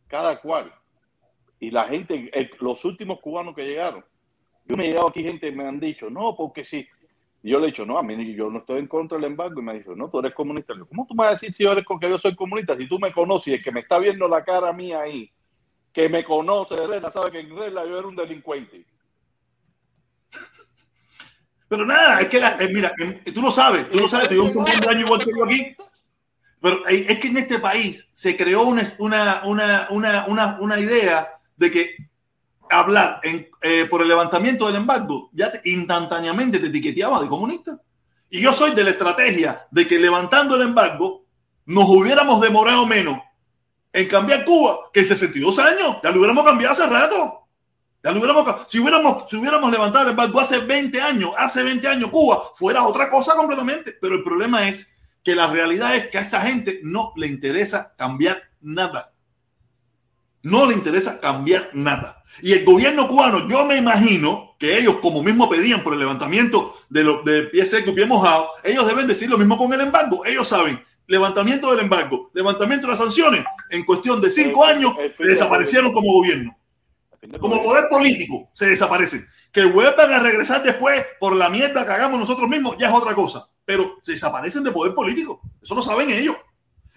cada 0.08 0.40
cual. 0.40 0.74
Y 1.60 1.72
la 1.72 1.86
gente, 1.86 2.32
los 2.60 2.84
últimos 2.86 3.20
cubanos 3.20 3.56
que 3.56 3.66
llegaron, 3.66 4.04
yo 4.66 4.76
me 4.76 4.86
he 4.86 4.88
llegado 4.90 5.10
aquí 5.10 5.24
gente 5.24 5.48
y 5.48 5.52
me 5.52 5.68
han 5.68 5.80
dicho, 5.80 6.10
no, 6.10 6.36
porque 6.36 6.64
si. 6.64 6.88
Yo 7.46 7.60
le 7.60 7.66
he 7.66 7.72
dicho, 7.72 7.86
no, 7.86 7.98
a 7.98 8.04
mí 8.04 8.34
yo 8.36 8.50
no 8.50 8.60
estoy 8.60 8.80
en 8.80 8.88
contra 8.88 9.18
del 9.18 9.26
embargo. 9.26 9.60
Y 9.60 9.64
me 9.64 9.74
ha 9.74 9.76
dicho, 9.76 9.94
no, 9.96 10.10
tú 10.10 10.20
eres 10.20 10.34
comunista. 10.34 10.74
Digo, 10.74 10.88
¿Cómo 10.88 11.06
tú 11.06 11.14
me 11.14 11.24
vas 11.24 11.32
a 11.32 11.34
decir 11.34 11.52
si 11.52 11.64
yo 11.64 11.74
eres 11.74 11.86
que 12.00 12.10
yo 12.10 12.18
soy 12.18 12.36
comunista? 12.36 12.78
Si 12.78 12.88
tú 12.88 12.98
me 13.00 13.12
conoces 13.12 13.56
el 13.56 13.64
que 13.64 13.72
me 13.72 13.82
está 13.82 14.00
viendo 14.00 14.30
la 14.30 14.46
cara 14.46 14.72
mía 14.72 15.02
ahí, 15.02 15.30
que 15.92 16.08
me 16.08 16.24
conoce 16.24 16.76
de 16.76 16.88
regla, 16.88 17.12
sabe 17.12 17.32
que 17.32 17.40
en 17.42 17.54
regla 17.54 17.86
yo 17.86 18.00
era 18.00 18.08
un 18.08 18.16
delincuente. 18.16 18.86
Pero 21.68 21.86
nada, 21.86 22.22
es 22.22 22.30
que, 22.30 22.40
la, 22.40 22.56
eh, 22.60 22.70
mira, 22.72 22.94
eh, 22.98 23.32
tú 23.34 23.42
lo 23.42 23.52
sabes, 23.52 23.90
tú 23.90 24.00
lo 24.00 24.08
sabes, 24.08 24.30
te 24.30 24.36
dio 24.36 24.46
un 24.46 24.54
montón 24.54 24.96
de 24.96 25.02
igual 25.02 25.20
que 25.20 25.32
yo 25.36 25.44
aquí. 25.44 25.76
Pero 26.62 26.88
eh, 26.88 27.06
es 27.10 27.20
que 27.20 27.28
en 27.28 27.38
este 27.38 27.60
país 27.60 28.10
se 28.14 28.38
creó 28.38 28.64
una, 28.64 28.84
una, 29.00 29.42
una, 29.90 30.26
una, 30.28 30.58
una 30.62 30.80
idea 30.80 31.40
de 31.58 31.72
que 31.72 31.96
hablar 32.80 33.20
en, 33.24 33.48
eh, 33.62 33.86
por 33.90 34.02
el 34.02 34.08
levantamiento 34.08 34.68
del 34.68 34.76
embargo, 34.78 35.30
ya 35.34 35.52
te- 35.52 35.62
instantáneamente 35.70 36.60
te 36.60 36.68
etiqueteaba 36.68 37.22
de 37.22 37.28
comunista. 37.28 37.80
Y 38.30 38.42
yo 38.42 38.52
soy 38.52 38.72
de 38.72 38.84
la 38.84 38.90
estrategia 38.92 39.68
de 39.72 39.88
que 39.88 40.00
levantando 40.00 40.56
el 40.56 40.64
embargo 40.64 41.26
nos 41.66 41.88
hubiéramos 41.88 42.42
demorado 42.42 42.86
menos 42.86 43.20
en 43.94 44.08
cambiar 44.08 44.44
Cuba 44.44 44.90
que 44.92 45.02
en 45.02 45.06
62 45.06 45.60
años. 45.60 45.98
Ya 46.04 46.10
lo 46.10 46.18
hubiéramos 46.18 46.44
cambiado 46.44 46.74
hace 46.74 46.88
rato. 46.88 47.48
Ya 48.04 48.12
lo 48.12 48.18
hubiéramos, 48.20 48.66
si, 48.68 48.80
hubiéramos, 48.80 49.30
si 49.30 49.38
hubiéramos 49.38 49.72
levantado 49.72 50.04
el 50.06 50.10
embargo 50.12 50.40
hace 50.40 50.58
20 50.58 51.00
años, 51.00 51.32
hace 51.38 51.64
20 51.64 51.88
años 51.88 52.10
Cuba, 52.10 52.42
fuera 52.56 52.84
otra 52.84 53.10
cosa 53.10 53.34
completamente. 53.36 53.96
Pero 54.02 54.16
el 54.16 54.24
problema 54.24 54.68
es 54.68 54.90
que 55.24 55.36
la 55.36 55.48
realidad 55.48 55.96
es 55.96 56.10
que 56.10 56.18
a 56.18 56.22
esa 56.22 56.42
gente 56.42 56.82
no 56.84 57.14
le 57.16 57.28
interesa 57.28 57.94
cambiar 57.98 58.42
nada. 58.60 59.13
No 60.44 60.66
le 60.66 60.74
interesa 60.74 61.20
cambiar 61.20 61.70
nada. 61.74 62.24
Y 62.42 62.54
el 62.54 62.66
gobierno 62.66 63.08
cubano, 63.08 63.48
yo 63.48 63.66
me 63.66 63.76
imagino 63.78 64.56
que 64.60 64.78
ellos, 64.80 64.98
como 65.02 65.22
mismo 65.24 65.50
pedían 65.50 65.84
por 65.84 65.94
el 65.94 66.00
levantamiento 66.00 66.76
de, 66.90 67.04
lo, 67.04 67.22
de 67.24 67.44
pie 67.44 67.66
seco 67.66 67.92
y 67.92 67.94
pie 67.94 68.06
mojado, 68.06 68.50
ellos 68.64 68.86
deben 68.88 69.08
decir 69.08 69.30
lo 69.30 69.38
mismo 69.38 69.58
con 69.58 69.72
el 69.74 69.82
embargo. 69.82 70.26
Ellos 70.26 70.48
saben, 70.48 70.84
levantamiento 71.08 71.70
del 71.72 71.80
embargo, 71.82 72.30
levantamiento 72.34 72.88
de 72.88 72.92
las 72.92 73.00
sanciones, 73.00 73.46
en 73.70 73.84
cuestión 73.86 74.20
de 74.22 74.30
cinco 74.30 74.66
El- 74.66 74.78
años, 74.78 74.94
el 75.00 75.28
desaparecieron 75.28 75.92
como 75.94 76.12
gobierno. 76.14 76.58
Como 77.40 77.64
poder 77.64 77.86
político, 77.90 78.50
se 78.54 78.66
desaparecen. 78.66 79.26
Que 79.52 79.66
vuelvan 79.66 80.12
a 80.12 80.20
regresar 80.20 80.64
después 80.64 81.06
por 81.20 81.36
la 81.36 81.50
mierda 81.50 81.86
que 81.86 81.92
hagamos 81.92 82.20
nosotros 82.20 82.50
mismos, 82.50 82.76
ya 82.80 82.90
es 82.90 82.94
otra 82.96 83.14
cosa. 83.16 83.48
Pero 83.64 83.98
se 84.02 84.14
desaparecen 84.14 84.64
de 84.64 84.72
poder 84.72 84.94
político. 84.94 85.40
Eso 85.62 85.76
lo 85.76 85.82
saben 85.82 86.10
ellos. 86.12 86.36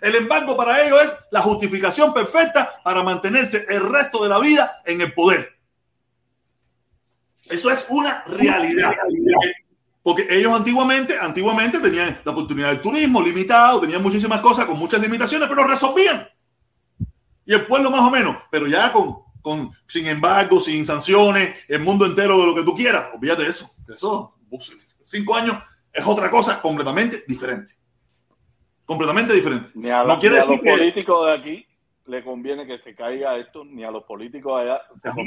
El 0.00 0.14
embargo 0.14 0.56
para 0.56 0.84
ellos 0.84 1.02
es 1.02 1.14
la 1.30 1.40
justificación 1.40 2.12
perfecta 2.12 2.80
para 2.84 3.02
mantenerse 3.02 3.66
el 3.68 3.80
resto 3.80 4.22
de 4.22 4.28
la 4.28 4.38
vida 4.38 4.82
en 4.84 5.00
el 5.00 5.12
poder. 5.12 5.56
Eso 7.48 7.70
es 7.70 7.86
una 7.88 8.24
realidad. 8.24 8.94
Porque 10.02 10.26
ellos 10.30 10.52
antiguamente, 10.52 11.18
antiguamente 11.18 11.80
tenían 11.80 12.20
la 12.24 12.32
oportunidad 12.32 12.68
del 12.68 12.80
turismo 12.80 13.20
limitado, 13.22 13.80
tenían 13.80 14.02
muchísimas 14.02 14.40
cosas 14.40 14.66
con 14.66 14.78
muchas 14.78 15.00
limitaciones, 15.00 15.48
pero 15.48 15.66
resolvían. 15.66 16.28
Y 17.44 17.54
el 17.54 17.66
pueblo 17.66 17.90
más 17.90 18.02
o 18.02 18.10
menos, 18.10 18.36
pero 18.50 18.66
ya 18.66 18.92
con, 18.92 19.16
con 19.40 19.72
sin 19.86 20.06
embargo, 20.06 20.60
sin 20.60 20.84
sanciones, 20.84 21.56
el 21.68 21.80
mundo 21.80 22.06
entero 22.06 22.38
de 22.38 22.46
lo 22.46 22.54
que 22.54 22.62
tú 22.62 22.74
quieras. 22.74 23.08
Olvídate 23.14 23.44
de 23.44 23.50
eso. 23.50 23.72
Eso, 23.88 24.34
cinco 25.00 25.34
años 25.34 25.58
es 25.92 26.04
otra 26.06 26.30
cosa 26.30 26.60
completamente 26.60 27.24
diferente. 27.26 27.74
Completamente 28.86 29.34
diferente. 29.34 29.70
Ni 29.74 29.90
a, 29.90 29.98
No 30.02 30.08
los- 30.08 30.18
quiere 30.20 30.36
ni 30.36 30.38
a 30.38 30.40
decir 30.42 30.54
los 30.56 30.62
que- 30.64 30.70
políticos 30.70 31.26
de 31.26 31.32
aquí 31.34 31.66
le 32.06 32.22
conviene 32.22 32.66
que 32.68 32.78
se 32.78 32.94
caiga 32.94 33.36
esto, 33.36 33.64
ni 33.64 33.82
a 33.82 33.90
los 33.90 34.04
políticos 34.04 34.60
allá. 34.62 34.80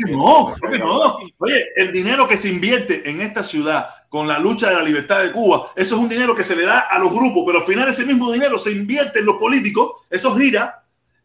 no, 0.09 0.53
claro 0.55 0.71
que 0.73 0.79
no. 0.79 1.17
Oye, 1.39 1.65
el 1.75 1.91
dinero 1.91 2.25
que 2.27 2.37
se 2.37 2.47
invierte 2.49 3.09
en 3.09 3.19
esta 3.21 3.43
ciudad 3.43 3.89
con 4.07 4.27
la 4.29 4.39
lucha 4.39 4.69
de 4.69 4.75
la 4.77 4.81
libertad 4.81 5.21
de 5.21 5.31
Cuba, 5.33 5.71
eso 5.75 5.95
es 5.95 6.01
un 6.01 6.07
dinero 6.07 6.33
que 6.33 6.45
se 6.45 6.55
le 6.55 6.65
da 6.65 6.79
a 6.89 6.97
los 6.99 7.11
grupos, 7.11 7.43
pero 7.45 7.59
al 7.59 7.65
final 7.65 7.89
ese 7.89 8.05
mismo 8.05 8.31
dinero 8.31 8.57
se 8.57 8.71
invierte 8.71 9.19
en 9.19 9.25
los 9.25 9.35
políticos, 9.35 9.91
eso 10.09 10.33
gira. 10.37 10.83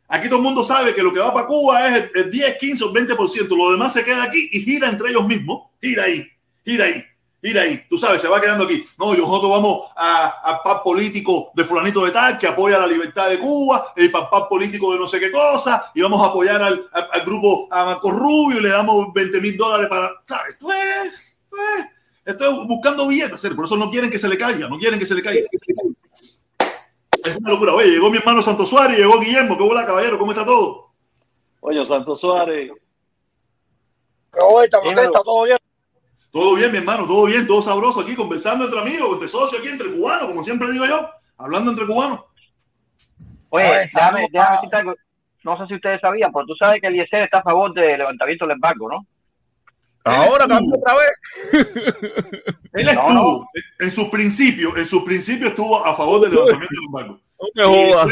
Aquí 0.09 0.27
todo 0.29 0.39
el 0.39 0.45
mundo 0.45 0.65
sabe 0.65 0.93
que 0.93 1.03
lo 1.05 1.13
que 1.13 1.21
va 1.21 1.33
para 1.33 1.47
Cuba 1.47 1.89
es 1.89 2.11
el, 2.15 2.25
el 2.25 2.31
10, 2.33 2.57
15 2.59 2.85
o 2.85 2.93
20%, 2.93 3.57
lo 3.57 3.71
demás 3.71 3.93
se 3.93 4.05
queda 4.05 4.25
aquí 4.25 4.49
y 4.51 4.61
gira 4.61 4.89
entre 4.89 5.11
ellos 5.11 5.27
mismos, 5.27 5.69
gira 5.81 6.05
ahí, 6.05 6.27
gira 6.65 6.87
ahí. 6.87 7.05
Gira 7.47 7.61
ahí, 7.61 7.85
tú 7.91 7.99
sabes, 7.99 8.23
se 8.23 8.29
va 8.29 8.41
quedando 8.41 8.65
aquí. 8.65 8.87
No, 8.99 9.13
nosotros 9.13 9.51
vamos 9.51 9.91
a, 9.95 10.29
a 10.51 10.63
PAP 10.63 10.83
político 10.83 11.51
de 11.55 11.63
fulanito 11.65 12.03
de 12.03 12.11
tal, 12.11 12.39
que 12.39 12.47
apoya 12.47 12.79
la 12.79 12.87
libertad 12.87 13.29
de 13.29 13.39
Cuba, 13.39 13.93
el 13.97 14.11
PAP 14.11 14.49
político 14.49 14.93
de 14.95 14.99
no 14.99 15.07
sé 15.07 15.21
qué 15.21 15.31
cosa, 15.31 15.91
y 15.95 16.01
vamos 16.01 16.23
a 16.23 16.31
apoyar 16.31 16.63
al, 16.63 16.89
al- 16.91 17.09
al 17.13 17.21
grupo 17.21 17.69
a 17.71 17.85
Marco 17.85 18.11
Rubio 18.11 18.59
y 18.59 18.63
le 18.63 18.71
damos 18.71 19.13
20 19.13 19.41
mil 19.43 19.59
dólares 19.59 19.89
para. 19.89 20.11
¿Sabes? 20.27 20.55
Esto 20.55 20.73
es, 20.73 21.23
esto 22.25 22.51
es 22.63 22.67
buscando 22.67 23.07
billetes, 23.07 23.47
por 23.55 23.67
eso 23.67 23.77
no 23.77 23.91
quieren 23.91 24.11
que 24.11 24.19
se 24.19 24.29
le 24.29 24.39
caiga, 24.39 24.67
no 24.67 24.79
quieren 24.79 24.99
que 24.99 25.05
se 25.05 25.15
le 25.15 25.23
caiga. 25.23 25.47
Es 27.25 27.37
una 27.37 27.51
locura. 27.51 27.75
Oye, 27.75 27.89
llegó 27.91 28.11
mi 28.11 28.17
hermano 28.17 28.41
Santo 28.41 28.65
Suárez, 28.65 28.97
llegó 28.97 29.21
Guillermo, 29.21 29.59
qué 29.59 29.65
hola 29.65 29.85
caballero, 29.85 30.19
¿cómo 30.19 30.33
está 30.33 30.47
todo? 30.47 30.93
Oye, 31.61 31.85
Santos 31.85 32.21
Suárez, 32.21 32.71
Roberta, 34.33 34.81
¿por 34.81 34.95
qué 34.95 35.03
está 35.03 35.23
todo 35.23 35.45
bien? 35.45 35.59
Todo 36.35 36.57
bien, 36.57 36.73
mi 36.73 36.79
hermano, 36.79 37.07
todo 37.07 37.27
bien, 37.27 37.47
todo 37.47 37.63
sabroso 37.63 38.01
aquí, 38.01 38.17
conversando 38.17 38.65
entre 38.65 38.81
amigos, 38.81 39.13
entre 39.13 39.29
socios 39.29 39.61
aquí, 39.61 39.71
entre 39.71 39.89
cubanos, 39.93 40.27
como 40.27 40.43
siempre 40.43 40.69
digo 40.73 40.85
yo, 40.85 41.09
hablando 41.39 41.71
entre 41.71 41.87
cubanos. 41.87 42.23
Oye, 43.51 43.69
Oye, 43.69 43.79
déjame, 43.79 44.27
déjame 44.33 44.55
decirte 44.57 44.77
algo. 44.77 44.95
No 45.45 45.57
sé 45.59 45.67
si 45.69 45.75
ustedes 45.77 46.01
sabían, 46.01 46.33
pero 46.33 46.45
tú 46.45 46.57
sabes 46.57 46.81
que 46.81 46.89
Eliezer 46.89 47.23
está 47.23 47.39
a 47.39 47.43
favor 47.45 47.73
del 47.73 47.99
levantamiento 47.99 48.47
del 48.47 48.55
embargo, 48.57 48.89
¿no? 48.89 49.07
Ahora 50.03 50.49
cambia 50.49 50.75
otra 50.77 50.95
vez. 50.95 51.13
Él 52.73 52.87
No, 52.87 52.91
estuvo, 52.91 53.49
en 53.79 53.91
sus 53.93 54.09
principios, 54.09 54.77
en 54.77 54.87
sus 54.87 55.05
principios 55.05 55.51
estuvo 55.51 55.87
a 55.87 55.95
favor 55.95 56.21
del 56.21 56.33
levantamiento 56.33 56.75
del 56.75 56.85
embargo. 56.87 57.21
No 57.39 57.49
me 57.55 57.93
jodas. 57.93 58.11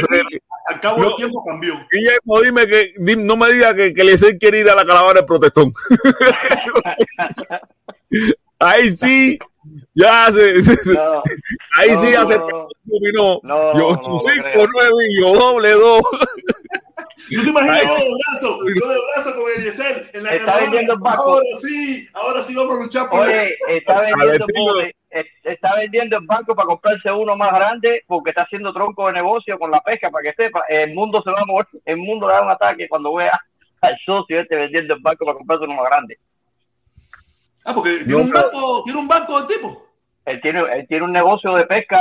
Al 0.69 0.79
cabo 0.81 0.99
No. 0.99 1.05
del 1.09 1.17
tiempo 1.17 1.45
cambió. 1.45 1.75
Guillermo, 1.91 2.41
dime 2.41 2.67
que, 2.69 2.95
no 3.17 3.37
me 3.37 3.51
diga 3.53 3.75
que, 3.75 3.93
que 3.93 4.01
Eliezer 4.03 4.39
quiere 4.39 4.61
ir 4.61 4.71
a 4.71 4.77
la 4.77 4.85
calavera 4.85 5.15
del 5.15 5.25
protestón. 5.25 5.73
Ahí 8.59 8.97
sí, 8.97 9.39
ya 9.95 10.27
se, 10.31 10.63
se- 10.63 10.77
se- 10.83 10.95
No, 10.95 11.23
ahí 11.79 11.91
no, 11.93 12.01
sí 12.03 12.13
no, 12.15 12.21
hace 12.21 12.39
no, 12.39 12.69
dominó. 12.85 13.41
no, 13.43 13.73
yo 13.79 13.91
no, 13.91 14.01
tú 14.01 14.09
no 14.11 14.21
cinco, 14.21 14.43
creo. 14.53 14.69
nueve 14.73 15.05
y 15.09 15.21
yo 15.21 15.35
doble 15.35 15.71
dos. 15.73 16.01
¿Tú 17.29 17.43
te 17.43 17.49
imaginas 17.51 17.79
Ay. 17.81 17.87
yo 17.87 17.95
de 17.95 18.11
brazo, 18.11 18.59
yo 18.81 18.89
de 18.89 18.99
brazo 19.15 19.35
con 19.37 19.45
Eliezer 19.57 20.11
en 20.13 20.25
la 20.25 20.35
Está 20.35 20.57
vendiendo. 20.59 20.95
Ahora 21.05 21.43
sí, 21.61 22.07
ahora 22.13 22.43
sí 22.43 22.55
vamos 22.55 22.79
a 22.79 22.83
luchar 22.83 23.09
por 23.09 23.21
Oye, 23.21 23.55
está 23.69 24.01
vendiendo, 24.01 24.47
pobre, 24.55 24.95
eh, 25.11 25.25
está 25.45 25.77
vendiendo 25.77 26.19
el 26.19 26.27
banco 26.27 26.55
para 26.55 26.67
comprarse 26.67 27.11
uno 27.11 27.37
más 27.37 27.53
grande 27.55 28.03
porque 28.07 28.31
está 28.31 28.43
haciendo 28.43 28.73
tronco 28.73 29.07
de 29.07 29.15
negocio 29.15 29.59
con 29.59 29.71
la 29.71 29.81
pesca, 29.81 30.11
para 30.11 30.25
que 30.31 30.35
sepa. 30.35 30.63
El 30.69 30.95
mundo 30.95 31.23
se 31.23 31.31
va 31.31 31.41
a 31.41 31.45
mover, 31.47 31.67
el 31.85 31.97
mundo 31.97 32.27
le 32.29 32.35
da 32.35 32.43
un 32.43 32.51
ataque 32.51 32.89
cuando 32.89 33.15
vea 33.15 33.41
al 33.81 33.97
socio 34.05 34.41
este 34.41 34.57
vendiendo 34.57 34.95
el 34.95 35.01
banco 35.01 35.25
para 35.25 35.39
comprarse 35.39 35.65
uno 35.65 35.75
más 35.75 35.87
grande. 35.87 36.19
Ah, 37.65 37.75
porque 37.75 37.99
tiene 37.99 38.13
No, 38.13 38.19
un 38.23 38.31
banco, 38.33 38.83
tiene 38.85 38.99
un 39.01 39.09
banco 39.09 39.39
del 39.43 39.47
tipo. 39.57 39.87
Él 40.25 40.41
tiene, 40.41 40.61
él 40.73 40.87
tiene 40.89 41.05
un 41.05 41.13
negocio 41.13 41.55
de 41.57 41.67
pesca, 41.67 41.99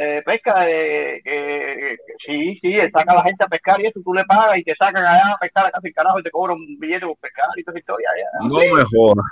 eh, 0.00 0.22
pesca, 0.24 0.68
eh, 0.68 1.20
que, 1.24 1.96
que- 1.96 1.96
sí, 2.24 2.58
sí, 2.60 2.72
él 2.74 2.90
saca 2.92 3.10
a 3.12 3.16
la 3.16 3.22
gente 3.24 3.42
a 3.42 3.48
pescar 3.48 3.80
y 3.80 3.86
eso, 3.88 4.00
tú 4.04 4.14
le 4.14 4.24
pagas 4.24 4.58
y 4.58 4.62
te 4.62 4.74
sacan 4.76 5.04
allá 5.04 5.32
a 5.34 5.38
pescar 5.38 5.66
a 5.66 5.70
casa 5.72 5.80
el 5.88 5.92
carajo 5.94 6.20
y 6.20 6.22
te 6.22 6.30
cobran 6.30 6.56
un 6.58 6.78
billete 6.78 7.06
por 7.06 7.16
pescar 7.18 7.46
y 7.56 7.64
toda 7.64 7.72
esa 7.74 7.80
historia. 7.80 8.08
ya. 8.16 8.48
No 8.48 8.76
me 8.76 8.84
jodas. 8.84 9.24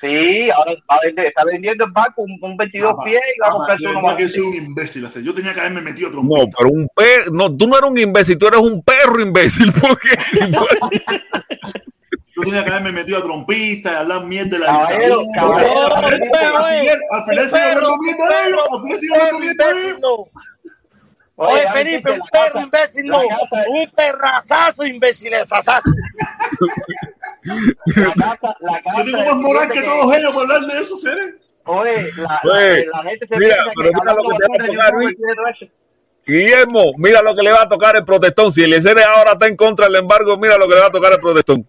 Sí, 0.00 0.50
ahora 0.50 0.72
va 0.90 0.96
a 0.96 1.00
vender- 1.04 1.26
está 1.26 1.44
vendiendo 1.44 1.84
el 1.84 1.90
barco 1.92 2.22
un, 2.22 2.36
un 2.40 2.56
22 2.56 2.90
Papá, 2.92 3.04
pies 3.04 3.20
y 3.36 3.38
va 3.40 3.46
a 3.46 3.50
papá, 3.50 3.58
comprarse 3.58 3.82
de 3.84 3.90
uno 3.90 3.98
verdad 4.00 4.10
más. 4.14 4.16
que 4.22 4.28
soy 4.28 4.42
un 4.48 4.54
imbécil. 4.56 5.08
Yo 5.22 5.34
tenía 5.34 5.54
que 5.54 5.60
haberme 5.60 5.82
metido 5.82 6.08
a 6.08 6.12
No, 6.12 6.50
pero 6.58 6.70
un 6.70 6.88
perro, 6.96 7.30
no, 7.32 7.54
tú 7.56 7.68
no 7.68 7.76
eres 7.78 7.90
un 7.90 7.98
imbécil, 7.98 8.38
tú 8.38 8.46
eres 8.48 8.60
un 8.60 8.82
perro 8.82 9.20
imbécil, 9.20 9.70
porque 9.80 10.08
Yo 12.40 12.50
tenía 12.50 12.64
que 12.64 12.70
haberme 12.70 12.92
metido 12.92 13.18
a 13.18 13.22
trompista 13.22 13.92
y 13.92 13.94
hablar 13.96 14.24
mierda 14.24 14.50
de 14.50 14.58
la 14.58 14.66
Caballero, 14.66 15.20
dictadura. 15.20 15.62
caballero. 15.62 16.98
Al 17.10 17.24
final- 17.24 17.48
hablando 17.54 17.94
un 17.94 18.00
mierda 18.00 18.28
de 18.28 18.48
ellos, 18.48 18.60
al 18.72 18.80
final 18.80 18.98
hablando 19.12 19.14
perro 19.18 19.38
mierda 19.40 19.72
de 19.72 19.80
ellos. 19.82 20.00
Oye, 21.42 21.64
Felipe, 21.72 22.10
un 22.10 22.20
perro 22.30 22.60
imbécil 22.60 23.06
no. 23.06 23.20
Un 23.20 23.90
perrazazo 23.96 24.84
imbécil 24.86 25.34
asasazo. 25.34 25.88
La 27.96 28.12
casa, 28.12 28.56
la 28.60 28.82
casa 28.82 28.98
Yo 28.98 29.04
tengo 29.04 29.24
más 29.24 29.36
moral 29.36 29.70
que 29.70 29.82
todos 29.82 30.14
ellos 30.16 30.32
por 30.32 30.42
hablar 30.42 30.60
de 30.70 30.80
eso, 30.82 30.96
seres. 30.96 31.34
Oye, 31.64 32.10
la, 32.16 32.40
Oye, 32.44 32.86
la, 32.92 33.02
la 33.02 33.10
gente 33.10 33.26
se 33.26 33.36
mira, 33.36 33.56
pero 33.76 33.90
mira 33.94 34.12
lo 34.14 34.22
que 34.22 34.36
te 34.36 34.46
va 34.48 34.54
a 34.54 34.66
tocar, 34.66 34.92
Luis. 34.94 35.16
Guillermo, 36.26 36.92
mira 36.98 37.22
lo 37.22 37.34
que 37.34 37.42
le 37.42 37.52
va 37.52 37.62
a 37.62 37.68
tocar 37.68 37.96
el 37.96 38.04
protestón. 38.04 38.52
Si 38.52 38.62
Eliezer 38.62 38.98
ahora 39.00 39.32
está 39.32 39.46
en 39.46 39.56
contra 39.56 39.86
del 39.86 39.96
embargo, 39.96 40.36
mira 40.36 40.58
lo 40.58 40.68
que 40.68 40.74
le 40.74 40.80
va 40.80 40.86
a 40.88 40.90
tocar 40.90 41.12
el 41.12 41.18
protestón. 41.20 41.66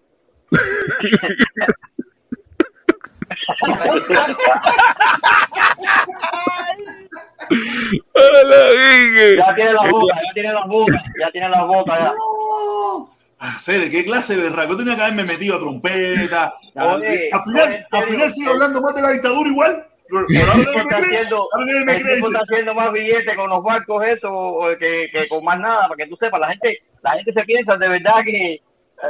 Ya 9.36 9.54
tiene 9.54 9.72
la 9.72 9.88
bota, 9.90 10.14
ya 10.14 10.32
tiene 10.34 10.52
las 10.52 10.66
botas, 10.68 11.02
ya 11.20 11.30
tiene 11.30 11.48
las 11.48 11.66
botas. 11.66 11.98
Ya. 11.98 12.04
No. 12.06 13.10
Ah, 13.38 13.58
¿qué 13.66 14.04
clase 14.04 14.36
de? 14.36 14.50
Yo 14.50 14.76
tenía 14.76 14.94
que 14.94 15.02
haberme 15.02 15.24
metido 15.24 15.56
a 15.56 15.58
trompeta. 15.58 16.54
Oye, 16.76 17.28
al 17.32 17.42
final, 17.42 17.68
oye, 17.68 17.86
al 17.90 18.04
final 18.04 18.30
sigo 18.30 18.50
eh. 18.50 18.54
hablando 18.54 18.80
más 18.80 18.94
de 18.94 19.02
la 19.02 19.10
dictadura 19.10 19.50
igual. 19.50 19.86
Pero 20.08 20.52
El 20.52 20.64
tipo 20.66 20.78
está 20.78 20.98
haciendo, 20.98 21.48
el 21.58 22.04
tipo 22.04 22.26
está 22.26 22.40
haciendo 22.40 22.74
más 22.74 22.92
billetes 22.92 23.34
con 23.34 23.48
los 23.48 23.64
barcos 23.64 24.02
eso 24.04 24.60
que, 24.78 25.08
que 25.10 25.26
con 25.28 25.42
más 25.42 25.58
nada, 25.58 25.88
para 25.88 25.96
que 25.96 26.06
tú 26.06 26.16
sepas, 26.16 26.38
la 26.38 26.48
gente, 26.50 26.82
la 27.02 27.12
gente 27.12 27.32
se 27.32 27.42
piensa 27.44 27.76
de 27.76 27.88
verdad 27.88 28.22
que 28.24 28.60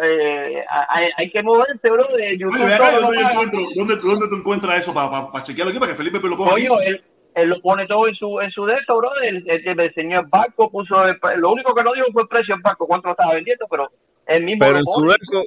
eh, 0.03 0.65
hay, 0.89 1.09
hay 1.17 1.31
que 1.31 1.43
moverse, 1.43 1.91
bro, 1.91 2.07
de 2.17 2.39
YouTube. 2.39 2.63
Oye, 2.65 2.77
todo 2.77 3.01
¿dónde, 3.01 3.17
yo 3.17 3.23
paga. 3.23 3.33
encuentro, 3.33 3.61
¿dónde, 3.77 3.97
¿dónde 3.97 4.29
tú 4.29 4.35
encuentras 4.37 4.79
eso 4.81 4.95
para 4.95 5.45
chequearlo 5.45 5.71
aquí? 5.71 5.79
Para 5.81 5.93
que 5.93 5.99
Felipe 5.99 6.19
lo 6.21 6.37
ponga. 6.37 6.53
Coño, 6.53 6.81
él, 6.81 7.03
él 7.35 7.49
lo 7.49 7.61
pone 7.61 7.87
todo 7.87 8.09
en 8.09 8.15
su, 8.15 8.41
en 8.41 8.51
su 8.51 8.65
de 8.67 8.75
eso, 8.75 8.97
bro. 8.97 9.11
Él, 9.23 9.45
él, 9.47 9.81
enseñó 9.81 10.21
el 10.21 10.27
barco, 10.27 10.71
puso 10.71 11.05
el 11.05 11.19
pre- 11.19 11.37
lo 11.37 11.51
único 11.53 11.75
que 11.75 11.83
no 11.83 11.93
dijo 11.93 12.07
fue 12.13 12.23
el 12.23 12.29
precio 12.29 12.55
del 12.55 12.63
barco, 12.63 12.87
cuánto 12.87 13.09
lo 13.09 13.13
estaba 13.13 13.35
vendiendo, 13.35 13.67
pero 13.71 13.91
él 14.27 14.45
mismo 14.45 14.65
Pero 14.65 14.79
en 14.79 14.85
su 14.85 15.03
verso, 15.03 15.45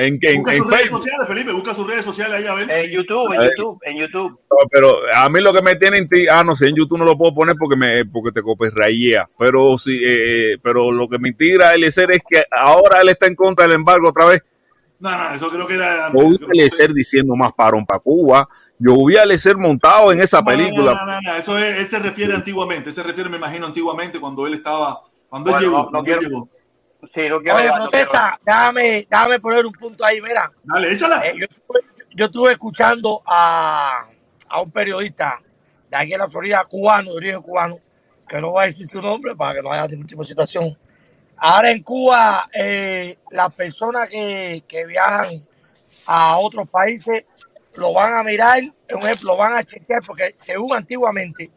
En, 0.00 0.16
en, 0.22 0.36
Busca 0.38 0.52
en 0.52 0.58
sus 0.62 0.70
redes 0.70 0.82
Facebook. 0.82 1.00
sociales, 1.00 1.26
Felipe, 1.26 1.52
busca 1.52 1.74
sus 1.74 1.86
redes 1.88 2.04
sociales 2.04 2.36
ahí 2.36 2.46
a 2.46 2.54
ver. 2.54 2.70
En 2.70 2.90
YouTube, 2.92 3.32
en 3.34 3.40
Eh. 3.42 3.50
YouTube, 3.56 3.78
en 3.84 3.96
YouTube. 3.98 4.30
No, 4.30 4.56
pero 4.70 4.96
a 5.12 5.28
mí 5.28 5.40
lo 5.40 5.52
que 5.52 5.60
me 5.62 5.74
tiene 5.74 5.98
en 5.98 6.08
ti, 6.08 6.28
ah, 6.28 6.44
no 6.44 6.54
sé, 6.54 6.68
en 6.68 6.76
YouTube 6.76 6.98
no 6.98 7.04
lo 7.04 7.18
puedo 7.18 7.34
poner 7.34 7.56
porque 7.58 7.74
me 7.74 8.04
porque 8.04 8.30
te 8.30 8.40
rayea, 8.70 9.28
pero 9.36 9.76
sí, 9.76 10.00
eh, 10.04 10.56
pero 10.62 10.92
lo 10.92 11.08
que 11.08 11.18
me 11.18 11.32
tira 11.32 11.74
Eliezer 11.74 12.12
es 12.12 12.22
que 12.28 12.44
ahora 12.50 13.00
él 13.00 13.08
está 13.08 13.26
en 13.26 13.34
contra 13.34 13.64
del 13.66 13.74
embargo 13.74 14.10
otra 14.10 14.26
vez. 14.26 14.44
No, 15.00 15.10
no, 15.16 15.34
eso 15.34 15.50
creo 15.50 15.66
que 15.66 15.74
era. 15.74 16.12
Yo 16.12 16.28
vi 16.28 16.36
a 16.44 16.46
Eliezer 16.52 16.92
diciendo 16.92 17.34
más 17.34 17.52
parón 17.52 17.84
para 17.84 17.98
Cuba, 18.00 18.48
yo 18.78 19.04
vi 19.04 19.16
a 19.16 19.24
Eliezer 19.24 19.56
montado 19.56 20.12
en 20.12 20.20
esa 20.20 20.40
No, 20.40 20.42
no, 20.50 20.56
película. 20.56 20.94
No, 20.94 21.06
no, 21.06 21.20
no, 21.22 21.34
eso 21.36 21.58
es, 21.58 21.78
él 21.80 21.88
se 21.88 21.98
refiere 21.98 22.34
antiguamente, 22.34 22.90
él 22.90 22.94
se 22.94 23.02
refiere, 23.02 23.28
me 23.30 23.36
imagino, 23.36 23.66
antiguamente 23.66 24.20
cuando 24.20 24.46
él 24.46 24.54
estaba, 24.54 25.00
cuando 25.28 25.50
él 25.50 25.54
Bueno, 25.56 25.68
llegó. 25.70 25.76
no- 25.78 25.84
no 25.84 25.90
cuando 25.90 26.12
él 26.14 26.20
llegó. 26.20 26.48
Sí, 27.14 27.28
no 27.28 27.40
quiero 27.40 27.56
Oye, 27.56 27.70
protesta, 27.70 28.38
déjame, 28.44 29.06
déjame 29.08 29.38
poner 29.38 29.64
un 29.64 29.72
punto 29.72 30.04
ahí, 30.04 30.20
mira. 30.20 30.50
Dale, 30.64 30.92
échala. 30.92 31.26
Eh, 31.26 31.34
yo, 31.38 31.44
estuve, 31.44 31.80
yo 32.10 32.24
estuve 32.26 32.52
escuchando 32.52 33.20
a, 33.24 34.06
a 34.48 34.60
un 34.60 34.70
periodista 34.70 35.40
de 35.88 35.96
aquí 35.96 36.12
en 36.12 36.18
la 36.18 36.28
Florida, 36.28 36.64
cubano, 36.64 37.12
de 37.12 37.16
origen 37.16 37.42
cubano, 37.42 37.78
que 38.28 38.40
no 38.40 38.50
voy 38.50 38.64
a 38.64 38.66
decir 38.66 38.86
su 38.86 39.00
nombre 39.00 39.34
para 39.36 39.54
que 39.54 39.62
no 39.62 39.72
haya 39.72 39.86
ningún 39.86 40.06
tipo 40.06 40.22
de 40.22 40.28
situación. 40.28 40.76
Ahora 41.36 41.70
en 41.70 41.82
Cuba, 41.82 42.48
eh, 42.52 43.16
las 43.30 43.54
personas 43.54 44.08
que, 44.08 44.64
que 44.66 44.86
viajan 44.86 45.46
a 46.06 46.36
otros 46.38 46.68
países 46.68 47.24
lo 47.74 47.92
van 47.92 48.16
a 48.16 48.24
mirar, 48.24 48.60
un 48.60 49.02
ejemplo, 49.02 49.32
lo 49.32 49.36
van 49.36 49.56
a 49.56 49.62
chequear, 49.62 50.02
porque 50.04 50.32
según 50.34 50.74
antiguamente, 50.74 51.50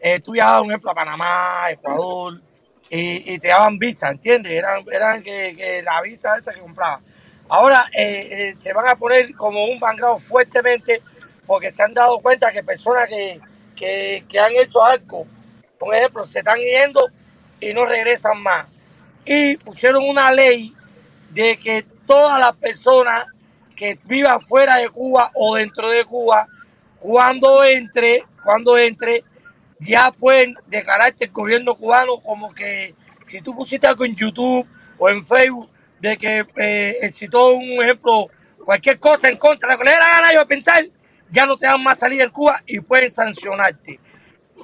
eh, 0.00 0.20
tú 0.20 0.32
viajabas, 0.32 0.62
un 0.62 0.70
ejemplo, 0.70 0.90
a 0.90 0.94
Panamá, 0.94 1.70
Ecuador, 1.70 2.40
y, 2.88 3.38
te 3.38 3.48
daban 3.48 3.78
visa, 3.78 4.10
¿entiendes? 4.10 4.52
Eran, 4.52 4.84
eran 4.92 5.22
que, 5.22 5.54
que 5.56 5.82
la 5.82 6.00
visa 6.02 6.36
esa 6.36 6.52
que 6.52 6.60
compraba. 6.60 7.00
Ahora 7.48 7.84
eh, 7.92 8.28
eh, 8.30 8.54
se 8.58 8.72
van 8.72 8.88
a 8.88 8.96
poner 8.96 9.34
como 9.34 9.64
un 9.64 9.78
background 9.78 10.20
fuertemente 10.22 11.02
porque 11.46 11.70
se 11.70 11.82
han 11.82 11.94
dado 11.94 12.18
cuenta 12.20 12.52
que 12.52 12.62
personas 12.62 13.08
que, 13.08 13.40
que, 13.76 14.24
que 14.28 14.38
han 14.38 14.54
hecho 14.56 14.84
algo, 14.84 15.26
por 15.78 15.94
ejemplo, 15.94 16.24
se 16.24 16.40
están 16.40 16.58
yendo 16.58 17.08
y 17.60 17.72
no 17.72 17.86
regresan 17.86 18.42
más. 18.42 18.66
Y 19.24 19.56
pusieron 19.58 20.08
una 20.08 20.32
ley 20.32 20.74
de 21.30 21.56
que 21.58 21.84
todas 22.04 22.38
las 22.40 22.54
personas 22.54 23.26
que 23.76 23.98
vivan 24.04 24.40
fuera 24.40 24.76
de 24.76 24.88
Cuba 24.88 25.30
o 25.34 25.56
dentro 25.56 25.90
de 25.90 26.04
Cuba, 26.04 26.48
cuando 26.98 27.62
entre, 27.62 28.24
cuando 28.42 28.78
entre, 28.78 29.22
ya 29.80 30.10
pueden 30.10 30.54
declararte 30.66 31.26
el 31.26 31.30
gobierno 31.32 31.74
cubano 31.74 32.20
como 32.20 32.54
que 32.54 32.94
si 33.24 33.40
tú 33.40 33.54
pusiste 33.54 33.86
algo 33.86 34.04
en 34.04 34.14
YouTube 34.14 34.66
o 34.98 35.08
en 35.08 35.24
Facebook 35.26 35.70
de 36.00 36.16
que 36.16 36.46
eh, 36.56 37.10
un 37.32 37.82
ejemplo, 37.84 38.26
cualquier 38.64 38.98
cosa 38.98 39.28
en 39.28 39.36
contra 39.36 39.72
lo 39.72 39.78
que 39.78 39.84
le 39.84 39.90
gana 39.92 40.32
yo 40.32 40.46
pensar, 40.46 40.86
ya 41.30 41.46
no 41.46 41.56
te 41.56 41.66
dan 41.66 41.82
más 41.82 41.98
salida 41.98 42.24
en 42.24 42.30
Cuba 42.30 42.62
y 42.66 42.80
pueden 42.80 43.10
sancionarte. 43.12 43.98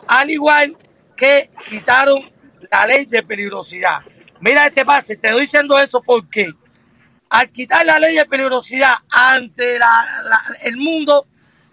Al 0.07 0.31
igual 0.31 0.77
que 1.17 1.51
quitaron 1.69 2.31
la 2.71 2.87
ley 2.87 3.05
de 3.07 3.23
peligrosidad. 3.23 4.01
Mira 4.41 4.67
este 4.67 4.85
pase, 4.85 5.17
te 5.17 5.29
estoy 5.29 5.43
diciendo 5.43 5.79
eso 5.79 6.03
porque 6.03 6.53
al 7.29 7.51
quitar 7.51 7.85
la 7.87 7.99
ley 7.99 8.17
de 8.17 8.27
peligrosidad 8.27 8.95
ante 9.11 9.79
la- 9.79 10.23
la- 10.25 10.57
el 10.63 10.77
mundo, 10.77 11.27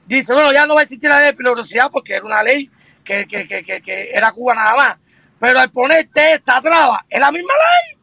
dice, 0.06 0.34
bueno, 0.34 0.52
ya 0.54 0.66
no 0.66 0.76
va 0.76 0.82
a 0.82 0.84
existir 0.84 1.10
la 1.10 1.18
ley 1.18 1.28
de 1.28 1.34
peligrosidad 1.34 1.90
porque 1.92 2.14
era 2.16 2.26
una 2.26 2.44
ley 2.44 2.70
que, 3.10 3.26
que, 3.26 3.48
que, 3.48 3.64
que, 3.64 3.82
que 3.82 4.12
era 4.12 4.32
Cuba 4.32 4.54
nada 4.54 4.76
más. 4.76 4.98
Pero 5.40 5.60
al 5.60 5.72
ponerte 5.72 6.34
esta 6.34 6.62
traba, 6.62 7.04
es 7.10 7.20
la 7.20 7.32
misma 7.32 7.54
ley. 7.54 7.98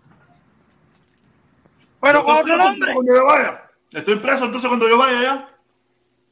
Pero 2.01 2.25
con 2.25 2.37
otro 2.37 2.57
nombre. 2.57 2.93
Cuando 2.93 3.15
yo 3.15 3.27
vaya. 3.27 3.63
Estoy 3.93 4.17
preso 4.17 4.47
entonces 4.47 4.69
cuando 4.69 4.89
yo 4.89 4.99
vaya 4.99 5.19
allá. 5.19 5.49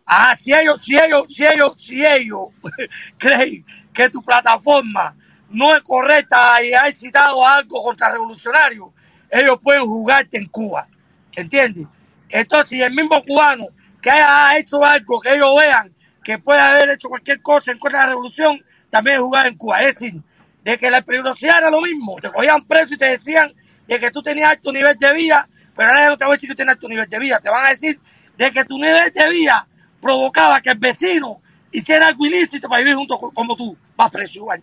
Ah, 0.06 0.36
si 0.36 0.52
ellos, 0.52 0.82
si 0.82 0.96
ellos, 0.96 1.24
si 1.28 1.46
ellos, 1.46 1.72
si 1.76 2.04
ellos 2.04 2.48
creen 3.18 3.64
que 3.92 4.10
tu 4.10 4.22
plataforma 4.22 5.16
no 5.48 5.74
es 5.74 5.82
correcta 5.82 6.60
y 6.62 6.72
has 6.74 6.98
citado 6.98 7.46
algo 7.46 7.82
contrarrevolucionario, 7.82 8.92
ellos 9.30 9.58
pueden 9.62 9.84
jugarte 9.84 10.36
en 10.36 10.46
Cuba. 10.46 10.88
¿Entiendes? 11.36 11.86
Entonces, 12.28 12.70
si 12.70 12.82
el 12.82 12.92
mismo 12.92 13.22
cubano 13.22 13.68
que 14.02 14.10
haya 14.10 14.58
hecho 14.58 14.84
algo 14.84 15.20
que 15.20 15.32
ellos 15.34 15.54
vean 15.58 15.93
que 16.24 16.38
puede 16.38 16.60
haber 16.60 16.90
hecho 16.90 17.08
cualquier 17.08 17.40
cosa 17.42 17.70
en 17.70 17.78
contra 17.78 18.00
de 18.00 18.06
la 18.06 18.10
revolución, 18.12 18.64
también 18.90 19.20
jugar 19.20 19.46
en 19.46 19.56
Cuba. 19.56 19.82
Es 19.82 19.98
decir, 19.98 20.20
de 20.62 20.78
que 20.78 20.90
la 20.90 21.02
peligrosidad 21.02 21.58
era 21.58 21.70
lo 21.70 21.80
mismo. 21.82 22.16
Te 22.20 22.30
cogían 22.32 22.64
preso 22.66 22.94
y 22.94 22.96
te 22.96 23.04
decían 23.10 23.54
de 23.86 24.00
que 24.00 24.10
tú 24.10 24.22
tenías 24.22 24.50
alto 24.50 24.72
nivel 24.72 24.96
de 24.96 25.12
vida, 25.12 25.48
pero 25.76 25.88
ahora 25.90 26.08
no 26.08 26.16
te 26.16 26.24
voy 26.24 26.32
a 26.32 26.36
decir 26.36 26.48
que 26.48 26.56
tienes 26.56 26.72
alto 26.74 26.88
nivel 26.88 27.08
de 27.08 27.18
vida. 27.18 27.38
Te 27.40 27.50
van 27.50 27.66
a 27.66 27.68
decir 27.68 28.00
de 28.36 28.50
que 28.50 28.64
tu 28.64 28.78
nivel 28.78 29.12
de 29.12 29.28
vida 29.28 29.68
provocaba 30.00 30.60
que 30.60 30.70
el 30.70 30.78
vecino 30.78 31.40
hiciera 31.70 32.08
algo 32.08 32.24
ilícito 32.26 32.68
para 32.68 32.80
vivir 32.80 32.94
junto 32.96 33.18
con- 33.18 33.30
como 33.32 33.54
tú. 33.56 33.76
Vas 33.96 34.10
preso 34.10 34.38
igual. 34.38 34.62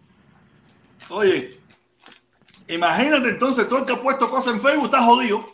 Oye, 1.09 1.51
imagínate 2.68 3.30
entonces, 3.30 3.68
todo 3.70 3.80
el 3.80 3.86
que 3.86 3.93
ha 3.93 4.01
puesto 4.01 4.30
cosas 4.30 4.53
en 4.53 4.62
Facebook 4.62 4.86
está 4.86 5.03
jodido. 5.03 5.45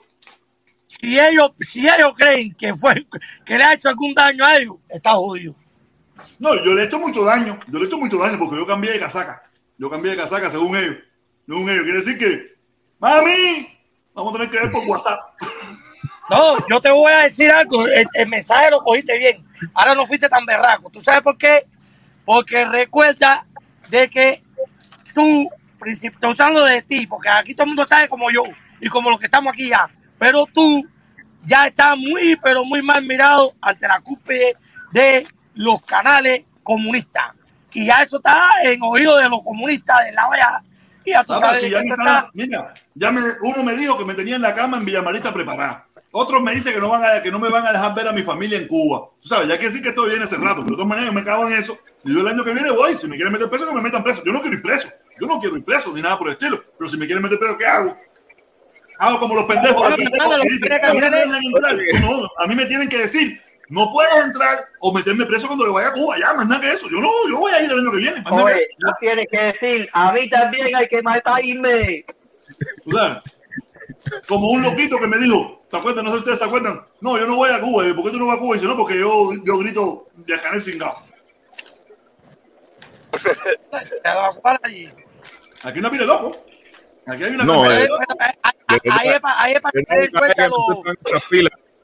Si 1.00 1.20
ellos, 1.20 1.52
si 1.72 1.88
ellos 1.88 2.14
creen 2.16 2.56
que 2.56 2.74
fue 2.76 3.06
que 3.46 3.58
le 3.58 3.64
ha 3.64 3.74
hecho 3.74 3.90
algún 3.90 4.14
daño 4.14 4.44
a 4.46 4.58
ellos, 4.58 4.78
está 4.90 5.12
jodido. 5.12 5.56
No, 6.40 6.56
yo 6.64 6.74
le 6.74 6.84
he 6.84 6.86
hecho 6.86 7.00
mucho 7.00 7.24
daño. 7.24 7.60
Yo 7.68 7.80
le 7.80 7.86
he 7.86 7.88
hecho 7.88 7.98
mucho 7.98 8.18
daño 8.18 8.38
porque 8.38 8.58
yo 8.58 8.68
cambié 8.68 8.94
de 8.94 9.00
casaca. 9.00 9.42
Yo 9.78 9.90
cambié 9.90 10.12
de 10.12 10.18
casaca 10.18 10.50
según 10.50 10.76
ellos. 10.76 10.98
Según 11.46 11.70
ellos. 11.70 11.84
Quiere 11.84 11.98
decir 12.00 12.18
que, 12.18 12.56
mami, 13.00 13.68
vamos 14.14 14.34
a 14.34 14.38
tener 14.38 14.52
que 14.52 14.60
ver 14.60 14.72
por 14.72 14.86
WhatsApp. 14.86 15.20
No, 16.30 16.58
yo 16.68 16.82
te 16.82 16.92
voy 16.92 17.10
a 17.10 17.24
decir 17.24 17.50
algo. 17.50 17.88
El, 17.88 18.28
mensaje 18.28 18.70
lo 18.70 18.82
cogiste 18.82 19.18
bien. 19.18 19.46
Ahora 19.74 19.96
no 19.96 20.06
fuiste 20.06 20.28
tan 20.28 20.46
berraco. 20.46 20.90
¿Tú 20.90 21.02
sabes 21.02 21.22
por 21.22 21.38
qué? 21.38 21.66
Porque 22.26 22.66
recuerda 22.66 23.46
de 23.90 24.10
que 24.10 24.44
tú, 25.14 25.50
estoy 25.86 26.32
usando 26.32 26.66
de 26.66 26.82
ti, 26.82 27.08
porque 27.08 27.30
aquí 27.30 27.56
todo 27.56 27.64
el 27.64 27.70
mundo 27.70 27.86
sabe 27.86 28.10
como 28.10 28.30
yo 28.30 28.44
y 28.82 28.90
como 28.90 29.10
los 29.10 29.20
que 29.20 29.28
estamos 29.28 29.54
aquí 29.54 29.70
ya. 29.70 29.90
Pero 30.20 30.46
tú 30.48 30.86
ya 31.46 31.68
estás 31.68 31.98
muy, 31.98 32.36
pero 32.44 32.66
muy 32.66 32.82
mal 32.82 33.06
mirado 33.06 33.56
ante 33.62 33.88
la 33.88 34.02
cúspide 34.02 34.56
de 34.92 35.26
los 35.58 35.82
canales 35.84 36.44
comunistas. 36.64 37.26
Y 37.74 37.86
ya 37.86 38.02
eso 38.02 38.18
está 38.18 38.50
en 38.64 38.82
oído 38.82 39.18
de 39.18 39.30
los 39.30 39.42
comunistas 39.44 40.06
de 40.06 40.14
la 40.14 40.28
OEA. 40.28 40.64
Y 41.06 41.12
ya 41.12 41.24
tú 41.24 41.34
Ah, 41.34 41.40
sabes 41.40 41.62
si 41.64 41.70
ya 41.70 41.80
está. 41.80 42.30
mira, 42.34 42.74
ya 42.96 43.12
me, 43.12 43.22
uno 43.42 43.64
me 43.64 43.76
dijo 43.76 43.98
que 43.98 44.06
me 44.06 44.14
tenía 44.16 44.36
en 44.36 44.42
la 44.42 44.56
cama 44.56 44.78
en 44.78 44.86
Villamarita 44.86 45.34
preparada. 45.34 45.86
Otros 46.12 46.42
me 46.42 46.56
dicen 46.56 46.74
que 46.74 46.80
no, 46.80 46.90
van 46.90 47.04
a, 47.06 47.22
que 47.22 47.30
no 47.32 47.38
me 47.38 47.50
van 47.50 47.66
a 47.68 47.72
dejar 47.74 47.94
ver 47.94 48.08
a 48.08 48.12
mi 48.14 48.24
familia 48.24 48.58
en 48.58 48.68
Cuba. 48.68 49.10
Tú 49.22 49.28
sabes, 49.28 49.48
ya 49.48 49.60
que 49.60 49.70
sí 49.70 49.82
que 49.82 49.90
esto 49.90 50.06
viene 50.06 50.24
hace 50.24 50.38
rato, 50.38 50.62
pero 50.64 50.72
de 50.72 50.72
todas 50.76 50.88
maneras 50.88 51.10
yo 51.10 51.14
me 51.14 51.24
cago 51.24 51.48
en 51.48 51.54
eso. 51.54 51.78
Y 52.04 52.14
yo 52.14 52.22
el 52.22 52.28
año 52.28 52.44
que 52.44 52.54
viene 52.54 52.72
voy. 52.72 52.98
Si 52.98 53.08
me 53.08 53.16
quieren 53.16 53.32
meter 53.34 53.50
preso, 53.50 53.68
que 53.68 53.76
me 53.76 53.82
metan 53.82 54.04
preso. 54.04 54.24
Yo 54.26 54.32
no 54.32 54.42
quiero 54.42 54.56
ir 54.56 54.62
preso. 54.64 54.90
Yo 55.20 55.28
no 55.28 55.40
quiero 55.40 55.58
ir 55.58 55.64
preso 55.64 55.94
ni 55.94 56.02
nada 56.02 56.18
por 56.18 56.28
el 56.28 56.34
estilo. 56.34 56.64
Pero 56.78 56.90
si 56.90 56.98
me 56.98 57.06
quieren 57.06 57.22
meter 57.22 57.38
preso, 57.38 57.58
¿qué 57.58 57.66
hago? 57.68 57.96
Hago 59.00 59.20
como 59.20 59.36
los 59.36 59.44
pendejos. 59.46 59.86
A 62.38 62.48
mí 62.48 62.56
me 62.56 62.66
tienen 62.66 62.90
que 62.90 62.98
decir, 63.00 63.42
no 63.70 63.92
puedes 63.92 64.16
entrar 64.26 64.66
o 64.80 64.94
meterme 64.94 65.26
preso 65.26 65.48
cuando 65.48 65.66
le 65.66 65.72
vaya 65.72 65.90
a 65.90 65.94
Cuba. 65.94 66.18
Ya, 66.20 66.34
más 66.34 66.48
nada 66.48 66.62
que 66.62 66.72
eso. 66.72 66.88
Yo 66.90 67.00
no, 67.02 67.10
yo 67.30 67.40
voy 67.40 67.52
a 67.52 67.62
ir 67.62 67.72
el 67.72 67.80
año 67.80 67.92
que 67.92 67.98
viene. 67.98 68.22
Más 68.22 68.32
nada 68.34 68.46
que 68.48 68.54
Oye, 68.54 68.62
eso. 68.64 68.78
no 68.80 68.94
tienes 69.00 69.28
que 69.30 69.38
decir, 69.38 69.90
a 69.94 70.12
mí 70.14 70.30
también 70.30 70.76
hay 70.76 70.88
que 70.88 71.02
matarme. 71.02 72.04
Tú 72.84 72.92
sabes, 72.92 73.18
como 74.28 74.48
un 74.52 74.62
loquito 74.64 74.98
que 75.00 75.08
me 75.08 75.18
dijo, 75.18 75.62
¿te 75.70 75.78
acuerdan? 75.78 76.06
No 76.06 76.12
sé 76.12 76.16
si 76.18 76.20
ustedes 76.20 76.40
se 76.40 76.46
acuerdan. 76.46 76.82
No, 77.02 77.18
yo 77.18 77.28
no 77.28 77.36
voy 77.36 77.50
a 77.50 77.60
Cuba. 77.60 77.84
¿Por 77.96 78.06
qué 78.06 78.12
tú 78.12 78.20
no 78.20 78.28
vas 78.28 78.38
a 78.38 78.40
Cuba? 78.40 78.56
Y 78.56 78.60
dice, 78.60 78.68
no, 78.68 78.78
porque 78.78 79.00
yo, 79.00 79.32
yo 79.46 79.58
grito 79.58 80.08
de 80.16 80.40
canel 80.40 80.62
cingado. 80.62 80.96
Te 84.04 84.10
va 84.10 84.28
a 84.28 84.30
jugar 84.30 84.60
allí. 84.64 84.90
Aquí 85.64 85.82
no 85.82 85.90
viene 85.90 86.06
loco. 86.06 86.46
Aquí 87.08 87.24
hay 87.24 87.34
una 87.36 87.44
No, 87.46 87.72
eh, 87.72 87.88
ahí- 88.68 88.80
ahí 89.24 89.54
es 89.54 89.62
para 89.62 89.72
que 89.72 89.84
se 89.88 90.00
den 90.02 90.12
cuenta 90.12 90.48
los-. 90.48 90.80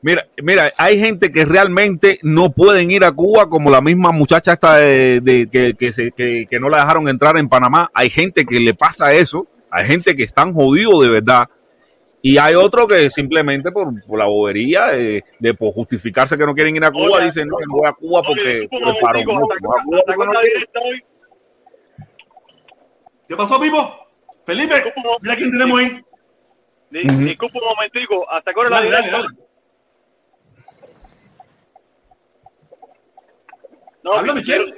Mira, 0.03 0.27
mira, 0.43 0.71
hay 0.77 0.99
gente 0.99 1.31
que 1.31 1.45
realmente 1.45 2.19
no 2.23 2.51
pueden 2.51 2.91
ir 2.91 3.05
a 3.05 3.11
Cuba, 3.13 3.49
como 3.49 3.71
la 3.71 3.79
misma 3.79 4.11
muchacha 4.11 4.51
esta 4.53 4.75
de, 4.75 5.21
de- 5.21 5.47
que, 5.49 5.73
que, 5.75 5.93
se, 5.93 6.11
que, 6.11 6.45
que 6.49 6.59
no 6.59 6.67
la 6.67 6.79
dejaron 6.81 7.07
entrar 7.07 7.37
en 7.37 7.47
Panamá. 7.47 7.89
Hay 7.93 8.09
gente 8.09 8.45
que 8.45 8.59
le 8.59 8.73
pasa 8.73 9.13
eso, 9.13 9.47
hay 9.71 9.85
gente 9.87 10.13
que 10.15 10.23
están 10.23 10.53
jodidos 10.53 11.01
de 11.03 11.09
verdad. 11.09 11.47
Y 12.21 12.37
hay 12.37 12.55
otros 12.55 12.87
que 12.87 13.09
simplemente 13.09 13.71
por, 13.71 13.93
por 14.05 14.19
la 14.19 14.25
bobería 14.25 14.87
de, 14.87 15.23
de 15.39 15.53
por 15.53 15.71
justificarse 15.73 16.37
que 16.37 16.45
no 16.45 16.53
quieren 16.53 16.75
ir 16.75 16.83
a 16.83 16.91
Cuba, 16.91 17.17
Oye, 17.17 17.25
dicen, 17.25 17.47
no, 17.47 17.55
voy 17.69 17.87
a 17.87 17.93
Cuba 17.93 18.21
porque 18.25 18.59
el 18.61 18.69
paro. 19.01 19.19
¿Qué 23.27 23.35
pasó, 23.37 23.59
Pipo? 23.59 23.95
Felipe, 24.45 24.83
mira 25.21 25.35
quién 25.37 25.51
tenemos 25.51 25.79
ahí. 25.79 26.01
Di- 26.91 27.05
Ujú. 27.07 27.25
Disculpa 27.25 27.59
un 27.59 27.65
momentico, 27.69 28.29
hasta 28.29 28.51
ahora 28.51 28.69
la 28.69 28.75
Dale, 28.79 28.89
dale, 28.91 29.05
directa. 29.07 29.21
dale. 29.29 29.43
No, 34.03 34.13
Habla, 34.13 34.33
Michelle. 34.33 34.73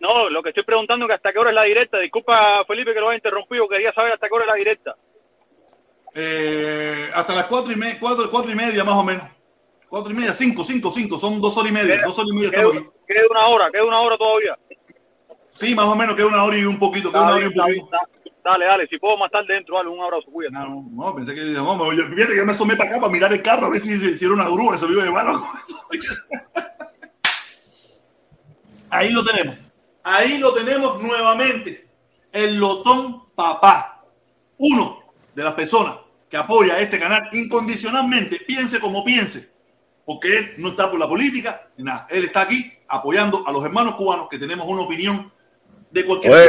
no, 0.00 0.28
lo 0.30 0.42
que 0.42 0.48
estoy 0.50 0.64
preguntando 0.64 1.04
es 1.04 1.08
que 1.10 1.14
hasta 1.14 1.32
qué 1.32 1.38
hora 1.38 1.50
es 1.50 1.54
la 1.56 1.62
directa. 1.64 1.98
Disculpa, 1.98 2.64
Felipe, 2.66 2.94
que 2.94 3.00
lo 3.00 3.08
haya 3.08 3.16
interrumpido. 3.18 3.68
Quería 3.68 3.92
saber 3.92 4.12
hasta 4.12 4.28
qué 4.28 4.34
hora 4.34 4.44
es 4.44 4.48
la 4.50 4.54
directa. 4.56 4.96
Eh, 6.14 7.10
hasta 7.14 7.34
las 7.34 7.46
cuatro 7.46 7.72
y, 7.72 7.76
me- 7.76 7.98
cuatro, 7.98 8.30
cuatro 8.30 8.50
y 8.50 8.54
media 8.54 8.84
más 8.84 8.94
o 8.96 9.04
menos. 9.04 9.24
Cuatro 9.88 10.10
y 10.12 10.14
media, 10.14 10.32
cinco, 10.34 10.64
cinco, 10.64 10.90
cinco. 10.90 11.18
Son 11.18 11.40
dos 11.40 11.56
horas 11.58 11.70
y 11.70 11.74
media. 11.74 11.96
Queda- 11.96 12.06
Dos 12.06 12.18
horas 12.18 12.30
y 12.32 12.34
media 12.36 12.50
Queda, 12.50 12.62
queda 13.06 13.22
una 13.30 13.46
hora, 13.48 13.70
queda 13.70 13.84
una 13.84 14.00
hora 14.00 14.16
todavía. 14.16 14.58
Sí, 15.50 15.74
más 15.74 15.86
o 15.86 15.94
menos 15.94 16.16
queda 16.16 16.26
una 16.26 16.42
hora 16.44 16.56
y 16.56 16.64
un 16.64 16.78
poquito. 16.78 17.10
Queda 17.10 17.22
una 17.22 17.34
hora 17.34 17.44
y 17.44 17.48
un 17.48 17.54
poquito. 17.54 17.88
Dale, 18.44 18.64
dale, 18.64 18.86
si 18.88 18.98
puedo 18.98 19.16
más 19.18 19.30
tarde 19.30 19.54
dentro, 19.54 19.76
dale 19.76 19.88
un 19.88 20.00
abrazo, 20.02 20.24
cuídate. 20.32 20.56
No, 20.56 20.80
no, 20.90 21.14
pensé 21.14 21.32
que 21.34 21.42
no, 21.42 21.76
me- 21.76 21.96
yo- 21.96 22.06
fíjate 22.08 22.32
que 22.32 22.38
yo 22.38 22.44
me 22.44 22.52
asomé 22.52 22.74
para 22.76 22.90
acá 22.90 23.00
para 23.00 23.12
mirar 23.12 23.32
el 23.32 23.40
carro 23.40 23.66
a 23.66 23.70
ver 23.70 23.78
si, 23.80 23.96
si, 24.16 24.24
era 24.24 24.34
una 24.34 24.46
grúa, 24.48 24.76
se 24.78 24.86
lo 24.86 24.92
iba 24.94 25.02
a 25.04 25.06
llevar. 25.06 25.26
Ahí 28.92 29.10
lo 29.10 29.24
tenemos. 29.24 29.56
Ahí 30.04 30.36
lo 30.36 30.52
tenemos 30.52 31.02
nuevamente. 31.02 31.88
El 32.30 32.58
Lotón 32.58 33.22
Papá. 33.34 34.04
Uno 34.58 35.02
de 35.34 35.42
las 35.42 35.54
personas 35.54 35.94
que 36.28 36.36
apoya 36.36 36.78
este 36.78 36.98
canal 36.98 37.28
incondicionalmente, 37.32 38.40
piense 38.46 38.80
como 38.80 39.02
piense, 39.02 39.50
porque 40.04 40.38
él 40.38 40.54
no 40.58 40.68
está 40.68 40.90
por 40.90 41.00
la 41.00 41.08
política, 41.08 41.68
nada. 41.78 42.06
Él 42.10 42.24
está 42.24 42.42
aquí 42.42 42.72
apoyando 42.88 43.46
a 43.46 43.52
los 43.52 43.64
hermanos 43.64 43.94
cubanos 43.94 44.28
que 44.30 44.38
tenemos 44.38 44.66
una 44.66 44.82
opinión 44.82 45.32
de 45.90 46.04
cualquier 46.04 46.32
Oye, 46.32 46.48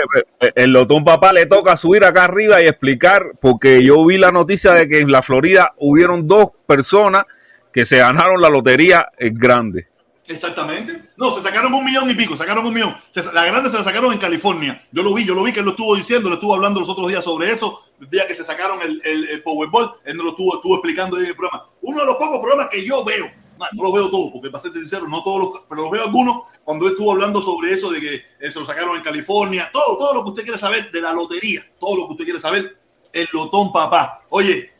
el 0.56 0.72
Lotón 0.72 1.04
Papá 1.06 1.32
le 1.32 1.46
toca 1.46 1.78
subir 1.78 2.04
acá 2.04 2.26
arriba 2.26 2.62
y 2.62 2.68
explicar, 2.68 3.32
porque 3.42 3.84
yo 3.84 4.06
vi 4.06 4.18
la 4.18 4.32
noticia 4.32 4.74
de 4.74 4.88
que 4.88 5.00
en 5.00 5.12
la 5.12 5.22
Florida 5.22 5.74
hubieron 5.78 6.28
dos 6.28 6.52
personas 6.66 7.26
que 7.72 7.86
se 7.86 7.98
ganaron 7.98 8.42
la 8.42 8.50
lotería 8.50 9.08
eh, 9.18 9.32
grande. 9.34 9.93
Exactamente. 10.28 11.04
No, 11.18 11.34
se 11.34 11.42
sacaron 11.42 11.74
un 11.74 11.84
millón 11.84 12.10
y 12.10 12.14
pico, 12.14 12.38
sacaron 12.38 12.66
un 12.66 12.74
millón. 12.74 12.96
La 13.34 13.46
grande 13.46 13.70
se 13.70 13.78
la 13.78 13.84
sacaron 13.84 14.14
en 14.14 14.20
California. 14.20 14.82
Yo 14.92 15.04
lo 15.04 15.14
vi, 15.14 15.26
yo 15.26 15.36
lo 15.36 15.44
vi 15.44 15.52
que 15.52 15.60
él 15.60 15.66
lo 15.66 15.72
estuvo 15.72 15.96
diciendo, 15.96 16.30
lo 16.30 16.36
estuvo 16.36 16.56
hablando 16.56 16.80
los 16.80 16.90
otros 16.90 17.08
días 17.10 17.24
sobre 17.24 17.52
eso, 17.52 17.82
el 18.00 18.10
día 18.10 18.26
que 18.28 18.36
se 18.36 18.44
sacaron 18.44 18.80
el, 18.82 19.42
Powerball, 19.44 19.96
él 20.06 20.16
nos 20.16 20.26
lo 20.26 20.32
estuvo, 20.32 20.56
estuvo 20.56 20.76
explicando 20.76 21.18
en 21.18 21.26
el 21.26 21.36
programa. 21.36 21.68
Uno 21.82 22.00
de 22.00 22.06
los 22.06 22.16
pocos 22.16 22.40
programas 22.40 22.70
que 22.70 22.86
yo 22.86 23.04
veo, 23.04 23.30
no, 23.60 23.66
no 23.74 23.84
los 23.84 23.94
veo 23.94 24.10
todos, 24.10 24.32
porque 24.32 24.50
para 24.50 24.62
ser 24.62 24.72
sincero, 24.72 25.08
no 25.08 25.24
todos 25.24 25.40
los, 25.40 25.62
pero 25.68 25.84
los 25.84 25.92
veo 25.92 26.04
algunos 26.04 26.44
cuando 26.64 26.88
estuvo 26.88 27.12
hablando 27.12 27.42
sobre 27.42 27.74
eso 27.74 27.92
de 27.92 28.00
que 28.00 28.16
eh, 28.40 28.52
se 28.52 28.60
lo 28.60 28.66
sacaron 28.66 28.96
en 28.96 29.04
California, 29.04 29.70
todo, 29.74 29.98
todo 29.98 30.14
lo 30.14 30.24
que 30.24 30.30
usted 30.30 30.44
quiere 30.44 30.58
saber 30.58 30.90
de 30.92 31.02
la 31.02 31.12
lotería, 31.12 31.66
todo 31.80 31.98
lo 31.98 32.08
que 32.08 32.14
usted 32.14 32.26
quiere 32.26 32.40
saber, 32.40 32.78
el 33.12 33.28
lotón 33.34 33.72
papá. 33.72 34.22
Oye, 34.30 34.73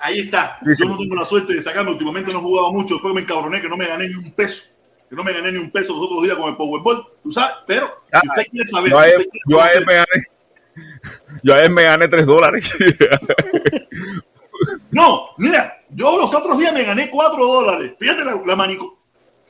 Ahí 0.00 0.20
está. 0.20 0.58
Yo 0.78 0.86
no 0.86 0.96
tengo 0.96 1.14
la 1.16 1.24
suerte 1.24 1.54
de 1.54 1.62
sacarme. 1.62 1.90
Últimamente 1.92 2.32
no 2.32 2.40
jugaba 2.40 2.70
mucho. 2.70 2.94
Después 2.94 3.14
me 3.14 3.22
encabroné 3.22 3.60
que 3.60 3.68
no 3.68 3.76
me 3.76 3.86
gané 3.86 4.08
ni 4.08 4.14
un 4.14 4.32
peso. 4.32 4.62
Que 5.10 5.16
no 5.16 5.24
me 5.24 5.32
gané 5.32 5.52
ni 5.52 5.58
un 5.58 5.70
peso 5.70 5.94
los 5.94 6.02
otros 6.04 6.22
días 6.22 6.36
con 6.36 6.48
el 6.50 6.56
Powerball. 6.56 7.04
Tú 7.22 7.30
sabes, 7.32 7.56
pero 7.66 7.90
Ah, 8.12 8.20
si 8.20 8.28
usted 8.28 8.46
quiere 8.50 8.66
saber. 8.66 8.90
Yo 8.90 8.98
a 8.98 9.06
él, 9.08 9.16
usted 9.16 9.30
quiere 9.30 9.44
yo 9.48 9.60
a 9.62 9.66
él 9.68 9.84
conocer- 9.84 9.86
me 9.86 9.94
gané. 9.94 11.40
Yo 11.42 11.54
a 11.54 11.60
él 11.60 11.70
me 11.70 11.82
gané 11.82 12.08
tres 12.08 12.26
dólares. 12.26 12.72
No, 14.90 15.28
mira, 15.36 15.82
yo 15.90 16.16
los 16.18 16.34
otros 16.34 16.58
días 16.58 16.72
me 16.72 16.82
gané 16.82 17.10
cuatro 17.10 17.46
dólares. 17.46 17.92
Fíjate 17.98 18.24
la, 18.24 18.40
la 18.44 18.56
manico 18.56 18.98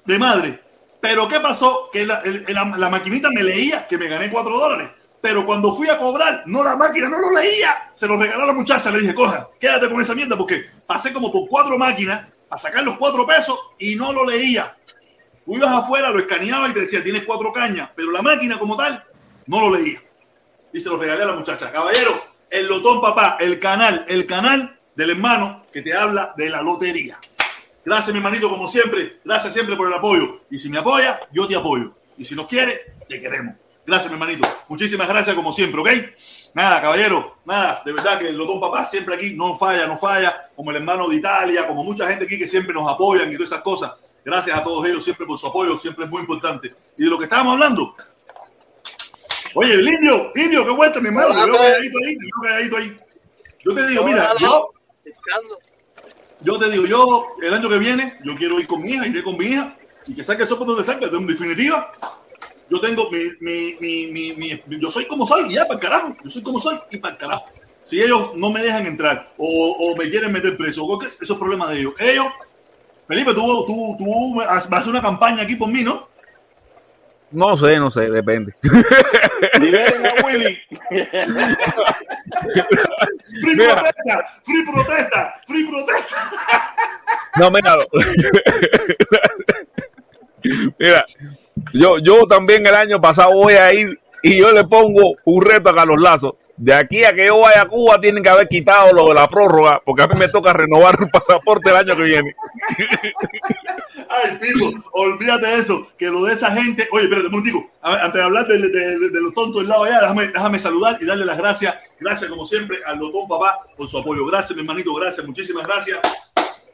de 0.05 0.19
madre. 0.19 0.61
Pero 1.01 1.29
¿qué 1.29 1.41
pasó? 1.41 1.89
Que 1.93 2.05
la, 2.05 2.19
el- 2.19 2.45
la- 2.49 2.75
la 2.77 2.91
maquinita 2.91 3.31
me 3.31 3.43
leía 3.43 3.87
que 3.87 3.97
me 3.97 4.09
gané 4.09 4.31
cuatro 4.31 4.59
dólares. 4.59 4.91
Pero 5.21 5.45
cuando 5.45 5.75
fui 5.75 5.89
a 5.89 5.99
cobrar, 5.99 6.45
no 6.47 6.63
la 6.63 6.77
máquina 6.77 7.09
no 7.09 7.19
lo 7.19 7.33
leía. 7.33 7.91
Se 7.95 8.07
lo 8.07 8.17
regaló 8.17 8.45
a 8.45 8.47
la 8.47 8.53
muchacha. 8.53 8.91
Le 8.91 9.01
dije, 9.01 9.15
coja, 9.15 9.49
quédate 9.59 9.89
con 9.91 10.01
esa 10.01 10.15
mierda 10.15 10.37
porque 10.37 10.67
pasé 10.87 11.13
como 11.13 11.33
por 11.33 11.49
cuatro 11.49 11.77
máquinas 11.77 12.33
a 12.49 12.57
sacar 12.57 12.85
los 12.85 12.97
cuatro 12.97 13.27
pesos 13.27 13.59
y 13.79 13.97
no 13.97 14.13
lo 14.13 14.25
leía. 14.25 14.77
Tú 15.45 15.65
afuera, 15.65 16.11
lo 16.11 16.19
escaneaba 16.19 16.69
y 16.69 16.73
te 16.75 16.81
decía, 16.81 17.03
tienes 17.03 17.25
cuatro 17.25 17.53
cañas. 17.53 17.91
Pero 17.97 18.11
la 18.11 18.23
máquina 18.23 18.59
como 18.59 18.77
tal, 18.77 19.03
no 19.47 19.61
lo 19.63 19.77
leía. 19.77 20.03
Y 20.73 20.79
se 20.79 20.89
lo 20.91 20.99
regalé 20.99 21.23
a 21.23 21.27
la 21.27 21.35
muchacha. 21.35 21.73
Caballero, 21.73 22.23
el 22.51 22.67
Lotón 22.67 23.01
Papá, 23.01 23.39
el 23.41 23.59
canal, 23.59 24.05
el 24.09 24.27
canal 24.27 24.79
del 24.95 25.11
hermano 25.11 25.65
que 25.73 25.81
te 25.81 25.95
habla 25.95 26.35
de 26.37 26.51
la 26.51 26.63
lotería. 26.63 27.19
Gracias, 27.85 28.13
mi 28.13 28.19
hermanito, 28.19 28.51
como 28.51 28.69
siempre. 28.69 29.21
Gracias 29.25 29.55
siempre 29.55 29.75
por 29.75 29.89
el 29.89 29.95
apoyo. 29.95 30.43
Y 30.51 30.59
si 30.59 30.69
me 30.69 30.79
apoya, 30.79 31.21
yo 31.33 31.49
te 31.49 31.57
apoyo. 31.57 31.95
Y 32.19 32.25
si 32.25 32.35
nos 32.35 32.47
quiere, 32.47 32.97
te 33.09 33.19
queremos. 33.19 33.55
Gracias, 33.89 34.13
mi 34.13 34.17
hermanito. 34.17 34.47
Muchísimas 34.69 35.09
gracias, 35.09 35.35
como 35.35 35.51
siempre, 35.51 35.81
¿ok? 35.81 35.89
Nada, 36.53 36.83
caballero, 36.83 37.39
nada. 37.47 37.81
De 37.87 37.93
verdad 37.93 38.19
que 38.19 38.29
el 38.29 38.37
Lotón 38.37 38.61
Papá 38.61 38.85
siempre 38.85 39.15
aquí 39.15 39.33
no 39.33 39.57
falla, 39.57 39.87
no 39.87 39.97
falla. 39.97 40.51
Como 40.55 40.71
el 40.71 40.77
hermano 40.77 41.09
de 41.09 41.17
Italia, 41.17 41.67
como 41.67 41.83
mucha 41.83 42.07
gente 42.07 42.27
aquí 42.27 42.39
que 42.39 42.47
siempre 42.47 42.75
nos 42.75 42.87
apoyan 42.87 43.33
y 43.33 43.37
todas 43.37 43.51
esas 43.51 43.63
cosas. 43.63 43.93
Gracias 44.23 44.59
a 44.59 44.63
todos 44.63 44.87
ellos 44.87 45.03
siempre 45.03 45.25
por 45.25 45.39
su 45.39 45.47
apoyo, 45.47 45.75
siempre 45.79 46.05
es 46.05 46.11
muy 46.11 46.21
importante. 46.21 46.75
Y 46.99 47.05
de 47.05 47.09
lo 47.09 47.17
que 47.17 47.25
estábamos 47.25 47.55
hablando, 47.55 47.97
Oye, 49.55 49.75
Lindio, 49.79 50.33
Lindio, 50.35 50.67
qué 50.67 50.71
vuelta, 50.71 51.01
mi 51.01 51.09
hermano. 51.09 51.47
Yo 51.47 51.55
calladito 51.55 51.99
ahí, 52.07 52.19
yo 52.21 52.43
calladito 52.43 52.77
ahí. 52.77 53.01
Yo 53.65 53.75
te 53.75 53.87
digo, 53.87 54.05
mira, 54.05 54.35
yo, 54.39 54.71
yo 56.41 56.59
te 56.59 56.71
digo, 56.71 56.85
yo 56.85 57.27
el 57.41 57.55
año 57.55 57.71
que 57.71 57.79
viene, 57.79 58.19
yo 58.23 58.37
quiero 58.37 58.61
ir 58.61 58.67
con 58.67 58.83
mi 58.83 58.91
hija, 58.91 59.07
iré 59.07 59.23
con 59.23 59.39
mi 59.39 59.47
hija, 59.47 59.71
y 60.07 60.15
que 60.15 60.23
saque 60.23 60.43
eso 60.43 60.59
por 60.59 60.67
donde 60.67 60.85
salga. 60.85 61.07
En 61.07 61.27
definitiva, 61.27 61.91
yo 62.71 62.81
tengo 62.81 63.11
mi, 63.11 63.19
mi, 63.41 63.77
mi, 63.81 64.07
mi, 64.13 64.33
mi- 64.35 64.81
yo 64.81 64.91
soy 64.91 65.07
como 65.07 65.27
soy, 65.27 65.51
y 65.51 65.55
ya, 65.55 65.63
para 65.65 65.75
el 65.75 65.81
carajo. 65.81 66.17
Yo 66.25 66.31
soy 66.31 66.43
como 66.43 66.61
soy, 66.61 66.79
y 66.91 66.99
para 66.99 67.15
el 67.15 67.21
carajo. 67.21 67.45
Si 67.85 68.01
ellos 68.03 68.33
no 68.35 68.51
me 68.51 68.63
dejan 68.63 68.87
entrar, 68.87 69.33
o, 69.39 69.77
o 69.81 69.97
me 69.97 70.11
quieren 70.11 70.31
meter 70.33 70.57
preso, 70.57 70.85
o 70.85 71.03
eso 71.03 71.17
es 71.21 71.33
problema 71.39 71.71
de 71.71 71.81
ellos. 71.81 71.95
Ellos, 71.99 72.27
Felipe, 73.07 73.33
tú, 73.33 73.65
tú, 73.67 73.97
tú 73.99 74.35
vas 74.37 74.71
a 74.71 74.77
hacer 74.77 74.91
una 74.91 75.01
campaña 75.01 75.43
aquí 75.45 75.57
por 75.57 75.69
mí, 75.69 75.83
¿no? 75.83 76.07
No 77.31 77.57
sé, 77.57 77.79
no 77.79 77.91
sé, 77.91 78.09
depende. 78.11 78.55
Liberen 79.61 80.07
a 80.07 80.13
Willy. 80.27 80.59
Free 83.43 83.55
Mira. 83.55 83.75
protesta, 83.77 84.27
free 84.43 84.65
protesta, 84.65 85.35
free 85.47 85.65
protesta. 85.67 86.17
No, 87.39 87.51
mira. 87.51 87.77
mira, 90.79 91.05
yo, 91.73 91.99
yo 91.99 92.27
también 92.27 92.67
el 92.67 92.75
año 92.75 93.01
pasado 93.01 93.33
voy 93.35 93.55
a 93.55 93.73
ir 93.73 93.99
y 94.23 94.37
yo 94.37 94.51
le 94.51 94.65
pongo 94.65 95.15
un 95.25 95.43
reto 95.45 95.69
a 95.71 95.75
Carlos 95.75 96.01
Lazo. 96.01 96.37
De 96.57 96.75
aquí 96.75 97.05
a 97.05 97.13
que 97.13 97.27
yo 97.27 97.39
vaya 97.39 97.63
a 97.63 97.69
Cuba 97.69 98.01
tienen 98.01 98.21
que 98.23 98.29
haber 98.29 98.49
quitado 98.49 98.93
lo 98.93 99.09
de 99.09 99.15
la 99.15 99.29
prórroga, 99.29 99.81
porque 99.85 100.03
a 100.03 100.09
mí 100.09 100.15
me 100.19 100.27
toca 100.29 100.53
renovar 100.53 100.97
el 101.01 101.09
pasaporte 101.09 101.71
el 101.71 101.77
año 101.77 101.95
que 101.97 102.03
viene. 102.03 102.35
Ay, 104.09 104.39
Pico, 104.41 104.73
olvídate 104.93 105.47
de 105.47 105.57
eso, 105.59 105.87
que 105.97 106.07
lo 106.07 106.25
de 106.25 106.35
esa 106.35 106.51
gente. 106.51 106.89
Oye, 106.93 107.05
espérate, 107.05 107.27
un 107.27 107.33
momentico. 107.33 107.71
Antes 107.81 108.15
de 108.15 108.23
hablar 108.23 108.47
de- 108.49 108.59
de 108.59 109.21
los 109.21 109.33
tontos 109.35 109.61
del 109.63 109.69
lado 109.69 109.85
allá, 109.85 110.01
déjame, 110.01 110.29
déjame 110.29 110.59
saludar 110.59 110.99
y 111.01 111.05
darle 111.07 111.25
las 111.25 111.39
gracias. 111.39 111.77
Gracias, 112.01 112.31
como 112.31 112.45
siempre, 112.45 112.79
al 112.87 112.99
Lotón 112.99 113.29
Papá 113.29 113.61
por 113.77 113.89
su 113.89 113.99
apoyo. 113.99 114.27
Gracias, 114.27 114.55
mi 114.57 114.63
hermanito, 114.63 114.95
gracias, 114.95 115.25
muchísimas 115.27 115.67
gracias. 115.67 115.99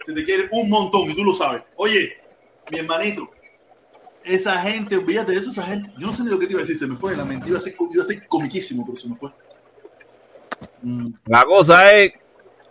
Se 0.07 0.13
te 0.13 0.25
quiere 0.25 0.49
un 0.53 0.69
montón 0.71 1.11
y 1.11 1.15
tú 1.15 1.25
lo 1.25 1.33
sabes. 1.35 1.63
Oye, 1.77 2.13
mi 2.71 2.79
hermanito, 2.79 3.31
esa 4.25 4.61
gente, 4.63 4.97
olvídate 4.97 5.33
de 5.33 5.39
eso, 5.39 5.51
esa 5.51 5.63
gente. 5.65 5.91
Yo 5.99 6.07
no 6.07 6.15
sé 6.15 6.23
ni 6.25 6.31
lo 6.31 6.39
que 6.39 6.47
te 6.47 6.53
iba 6.53 6.61
a 6.61 6.65
decir, 6.65 6.77
se 6.79 6.87
me 6.87 6.97
fue 6.97 7.17
la 7.17 7.25
mente. 7.25 7.49
Iba 7.49 7.59
a 7.59 7.61
ser, 7.61 7.75
iba 7.93 8.03
a 8.03 8.07
ser 8.07 8.27
comiquísimo, 8.27 8.85
pero 8.87 8.99
se 8.99 9.09
me 9.09 9.17
fue. 9.17 9.31
Mm, 10.83 11.09
La 11.27 11.45
cosa 11.45 11.93
es 11.93 12.13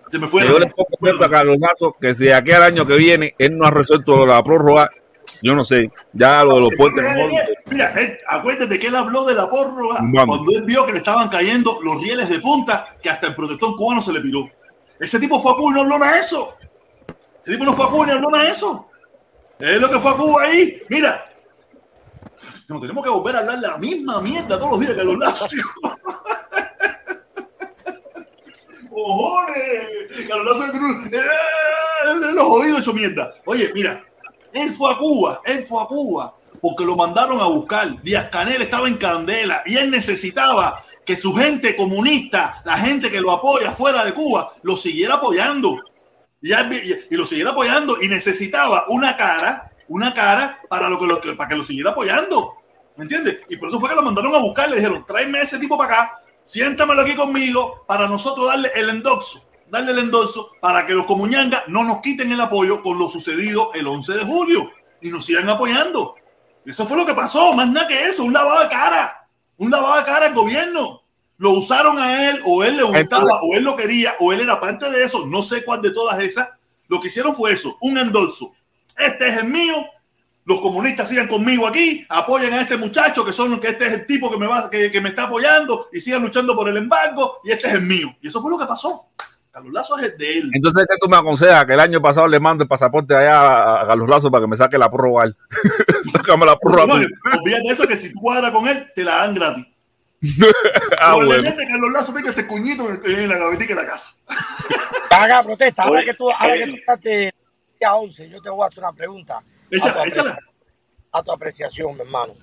se 0.09 0.19
me 0.19 0.27
fue. 0.27 0.41
que 0.43 0.47
yo 0.49 0.59
le 0.59 0.67
pongo 0.67 0.89
reto 1.01 1.25
a 1.25 1.30
Carlos 1.30 1.57
Lazo 1.59 1.95
que 1.99 2.13
si 2.13 2.25
de 2.25 2.34
aquí 2.34 2.51
al 2.51 2.63
año 2.63 2.85
que 2.85 2.95
viene 2.95 3.35
él 3.38 3.57
no 3.57 3.65
ha 3.65 3.71
resuelto 3.71 4.25
la 4.25 4.43
prórroga, 4.43 4.89
yo 5.41 5.55
no 5.55 5.65
sé, 5.65 5.91
ya 6.13 6.43
lo 6.43 6.55
de 6.55 6.61
los 6.61 6.75
puentes. 6.75 7.03
mejor- 7.03 7.31
Mira, 7.67 7.93
él- 7.99 8.17
acuérdate 8.27 8.77
que 8.80 8.88
él 8.88 8.95
habló 8.95 9.25
de 9.25 9.34
la 9.34 9.49
prórroga 9.49 9.97
Vamos. 10.01 10.38
cuando 10.38 10.51
él 10.57 10.63
vio 10.65 10.85
que 10.85 10.91
le 10.93 10.97
estaban 10.99 11.27
cayendo 11.30 11.80
los 11.84 12.01
rieles 12.01 12.30
de 12.30 12.39
punta 12.39 12.95
que 13.01 13.09
hasta 13.09 13.27
el 13.27 13.35
protector 13.35 13.75
cubano 13.75 14.01
se 14.01 14.13
le 14.13 14.21
piró. 14.21 14.49
Ese 14.99 15.19
tipo 15.19 15.41
fue 15.41 15.51
a 15.51 15.55
Cuba 15.55 15.71
y 15.71 15.73
no 15.73 15.81
habló 15.81 15.97
nada 15.99 16.13
de 16.13 16.19
eso. 16.19 16.55
Ese 17.45 17.53
tipo 17.53 17.65
no 17.65 17.73
fue 17.73 17.85
a 17.85 17.89
Cuba 17.89 18.05
y 18.05 18.07
no 18.09 18.13
habló 18.15 18.30
nada 18.31 18.43
de 18.45 18.51
eso. 18.51 18.88
Es 19.59 19.81
lo 19.81 19.89
que 19.89 19.99
fue 19.99 20.11
a 20.11 20.15
Cuba 20.15 20.43
ahí. 20.43 20.81
Mira, 20.89 21.25
nos 22.68 22.82
tenemos 22.82 23.04
que 23.04 23.10
volver 23.10 23.36
a 23.36 23.40
hablar 23.40 23.60
la 23.60 23.78
misma 23.78 24.20
mierda 24.22 24.58
todos 24.58 24.72
los 24.72 24.80
días 24.80 24.94
que 24.94 25.04
los 25.04 25.18
lazos, 25.18 25.50
tío. 25.50 25.64
¡Cojones! 28.90 29.56
¡Eh! 31.12 31.22
los 32.34 32.48
jodidos 32.48 32.80
hecho 32.82 32.94
mierda. 32.94 33.34
Oye, 33.45 33.72
mira, 33.74 34.04
él 34.54 34.70
fue 34.72 34.91
a 34.94 34.98
Cuba, 34.98 35.41
él 35.45 35.66
fue 35.66 35.82
a 35.82 35.86
Cuba 35.86 36.36
porque 36.62 36.86
lo 36.86 36.95
mandaron 36.95 37.40
a 37.41 37.45
buscar. 37.45 38.02
Díaz 38.04 38.30
Canel 38.30 38.62
estaba 38.62 38.88
en 38.88 38.98
candela 38.98 39.64
y 39.66 39.76
él 39.78 39.90
necesitaba 39.91 40.84
que 41.06 41.16
su 41.18 41.34
gente 41.36 41.76
comunista, 41.76 42.62
la 42.64 42.78
gente 42.78 43.12
que 43.12 43.20
lo 43.20 43.32
apoya 43.32 43.72
fuera 43.72 44.06
de 44.06 44.14
Cuba, 44.14 44.54
lo 44.62 44.78
siguiera 44.78 45.16
apoyando. 45.16 45.80
Y- 46.41 46.52
y 46.54 47.16
lo 47.16 47.26
siguiera 47.26 47.52
apoyando 47.52 48.02
y 48.02 48.08
necesitaba 48.08 48.86
una 48.90 49.16
cara, 49.18 49.70
una 49.88 50.14
cara 50.14 50.61
para, 50.69 50.89
lo 50.89 50.99
que 50.99 51.07
lo, 51.07 51.38
para 51.38 51.49
que 51.49 51.55
lo 51.55 51.64
siguiera 51.64 51.91
apoyando. 51.91 52.55
¿Me 52.95 53.03
entiendes? 53.03 53.39
Y 53.49 53.57
por 53.57 53.69
eso 53.69 53.80
fue 53.80 53.89
que 53.89 53.95
lo 53.95 54.03
mandaron 54.03 54.35
a 54.35 54.39
buscar. 54.39 54.69
Le 54.69 54.77
dijeron, 54.77 55.05
tráeme 55.05 55.39
a 55.39 55.43
ese 55.43 55.60
tipo 55.60 55.77
para 55.77 55.93
acá, 55.93 56.22
siéntamelo 56.43 57.01
aquí 57.01 57.15
conmigo 57.15 57.84
para 57.88 58.07
nosotros 58.07 58.47
darle 58.47 58.72
el 58.76 58.89
endorso, 58.89 59.43
darle 59.69 59.91
el 59.91 59.99
endorso 59.99 60.51
para 60.61 60.85
que 60.85 60.93
los 60.93 61.05
comuñangas 61.05 61.64
no 61.68 61.84
nos 61.84 61.99
quiten 61.99 62.31
el 62.31 62.41
apoyo 62.41 62.81
con 62.81 62.99
lo 62.99 63.10
sucedido 63.10 63.72
el 63.73 63.88
11 63.88 64.14
de 64.14 64.26
julio 64.26 64.72
y 65.01 65.10
nos 65.10 65.26
sigan 65.26 65.49
apoyando. 65.49 66.15
Eso 66.65 66.88
fue 66.88 66.97
lo 66.97 67.05
que 67.05 67.14
pasó, 67.14 67.53
más 67.53 67.69
nada 67.69 67.88
que 67.88 68.05
eso, 68.05 68.23
un 68.23 68.31
lavado 68.31 68.64
de 68.64 68.69
cara, 68.69 69.27
un 69.57 69.69
lavado 69.69 69.97
de 69.97 70.05
cara 70.05 70.27
al 70.27 70.34
gobierno. 70.34 71.01
Lo 71.38 71.51
usaron 71.51 71.99
a 71.99 72.30
él, 72.30 72.41
o 72.45 72.64
él 72.64 72.77
le 72.77 72.84
gustaba, 72.84 73.41
o 73.41 73.55
él 73.55 73.64
lo 73.64 73.76
quería, 73.76 74.15
o 74.19 74.31
él 74.31 74.39
era 74.39 74.61
parte 74.61 74.89
de 74.89 75.03
eso, 75.03 75.26
no 75.26 75.43
sé 75.43 75.65
cuál 75.65 75.81
de 75.81 75.91
todas 75.91 76.19
esas. 76.19 76.47
Lo 76.88 77.01
que 77.01 77.07
hicieron 77.07 77.35
fue 77.35 77.51
eso, 77.51 77.77
un 77.81 77.97
endorso 77.97 78.53
este 78.98 79.30
es 79.30 79.38
el 79.38 79.48
mío, 79.48 79.86
los 80.45 80.61
comunistas 80.61 81.10
sigan 81.10 81.28
conmigo 81.28 81.68
aquí, 81.68 82.06
apoyen 82.10 82.53
a 82.53 82.61
este 82.61 82.78
muchacho, 82.78 83.24
que 83.24 83.34
son 83.34 83.60
que 83.60 83.70
este 83.70 83.88
es 83.88 83.94
el 83.94 84.06
tipo 84.06 84.30
que 84.30 84.38
me 84.38 84.48
va, 84.48 84.70
que, 84.70 84.91
que 84.91 85.02
me 85.02 85.10
está 85.10 85.24
apoyando 85.24 85.90
y 85.91 85.99
sigan 85.99 86.22
luchando 86.22 86.56
por 86.56 86.68
el 86.68 86.78
embargo, 86.78 87.40
y 87.44 87.52
este 87.52 87.68
es 87.68 87.74
el 87.76 87.84
mío. 87.84 88.15
Y 88.22 88.28
eso 88.28 88.41
fue 88.41 88.52
lo 88.52 88.60
que 88.60 88.65
pasó. 88.65 89.10
Carlos 89.53 89.72
Lazo 89.72 89.99
es 89.99 90.11
el 90.11 90.18
de 90.18 90.38
él. 90.40 90.52
Entonces, 90.52 90.84
¿qué 90.90 90.95
tú 90.99 91.07
me 91.07 91.15
aconsejas? 91.15 91.68
Que 91.68 91.74
el 91.74 91.80
año 91.80 92.02
pasado 92.02 92.28
le 92.28 92.40
mande 92.40 92.64
el 92.64 92.68
pasaporte 92.68 93.15
allá 93.15 93.82
a, 93.82 93.88
Carlos 93.88 94.10
Lazo 94.10 94.32
para 94.32 94.44
que 94.44 94.48
me 94.48 94.57
saque 94.57 94.80
la 94.80 94.90
prórroga. 94.90 95.22
a 95.22 95.26
él. 95.28 95.38
Sácame 96.11 96.48
la 96.48 96.57
prórroga. 96.57 96.88
No, 96.88 96.94
olvídate 96.95 97.68
de 97.68 97.74
eso 97.74 97.88
que 97.88 97.95
si 97.95 98.11
tú 98.11 98.20
cuadras 98.20 98.52
con 98.52 98.68
él, 98.68 98.91
te 98.95 99.03
la 99.03 99.18
dan 99.18 99.36
gratis. 99.36 99.68
ah, 100.99 101.14
bueno. 101.14 101.44
Carlos 101.56 101.91
Lazo 101.91 102.14
tenga 102.14 102.32
este 102.32 102.48
cuñito 102.48 102.90
en, 103.06 103.30
la 103.30 103.38
gavetica 103.38 103.76
de 103.76 103.82
la 103.84 103.88
casa. 103.88 104.15
Haga 105.11 105.44
protesta. 105.44 105.84
Ahora 105.84 106.03
que 106.03 106.15
tú, 106.15 106.32
ahora 106.32 106.56
que 106.56 106.64
eh. 106.64 106.68
tú 106.68 106.76
estás 106.76 106.99
de 107.84 107.89
día 107.89 107.95
11, 107.95 108.30
yo 108.30 108.41
te 108.41 108.49
voy 108.51 108.65
a 108.65 108.68
hacer 108.68 108.84
una 108.84 108.93
pregunta. 108.93 109.43
A 109.95 110.07
tu, 110.07 110.22
a 111.11 111.23
apreciación, 111.34 111.95
mi 111.95 112.01
hermano. 112.01 112.34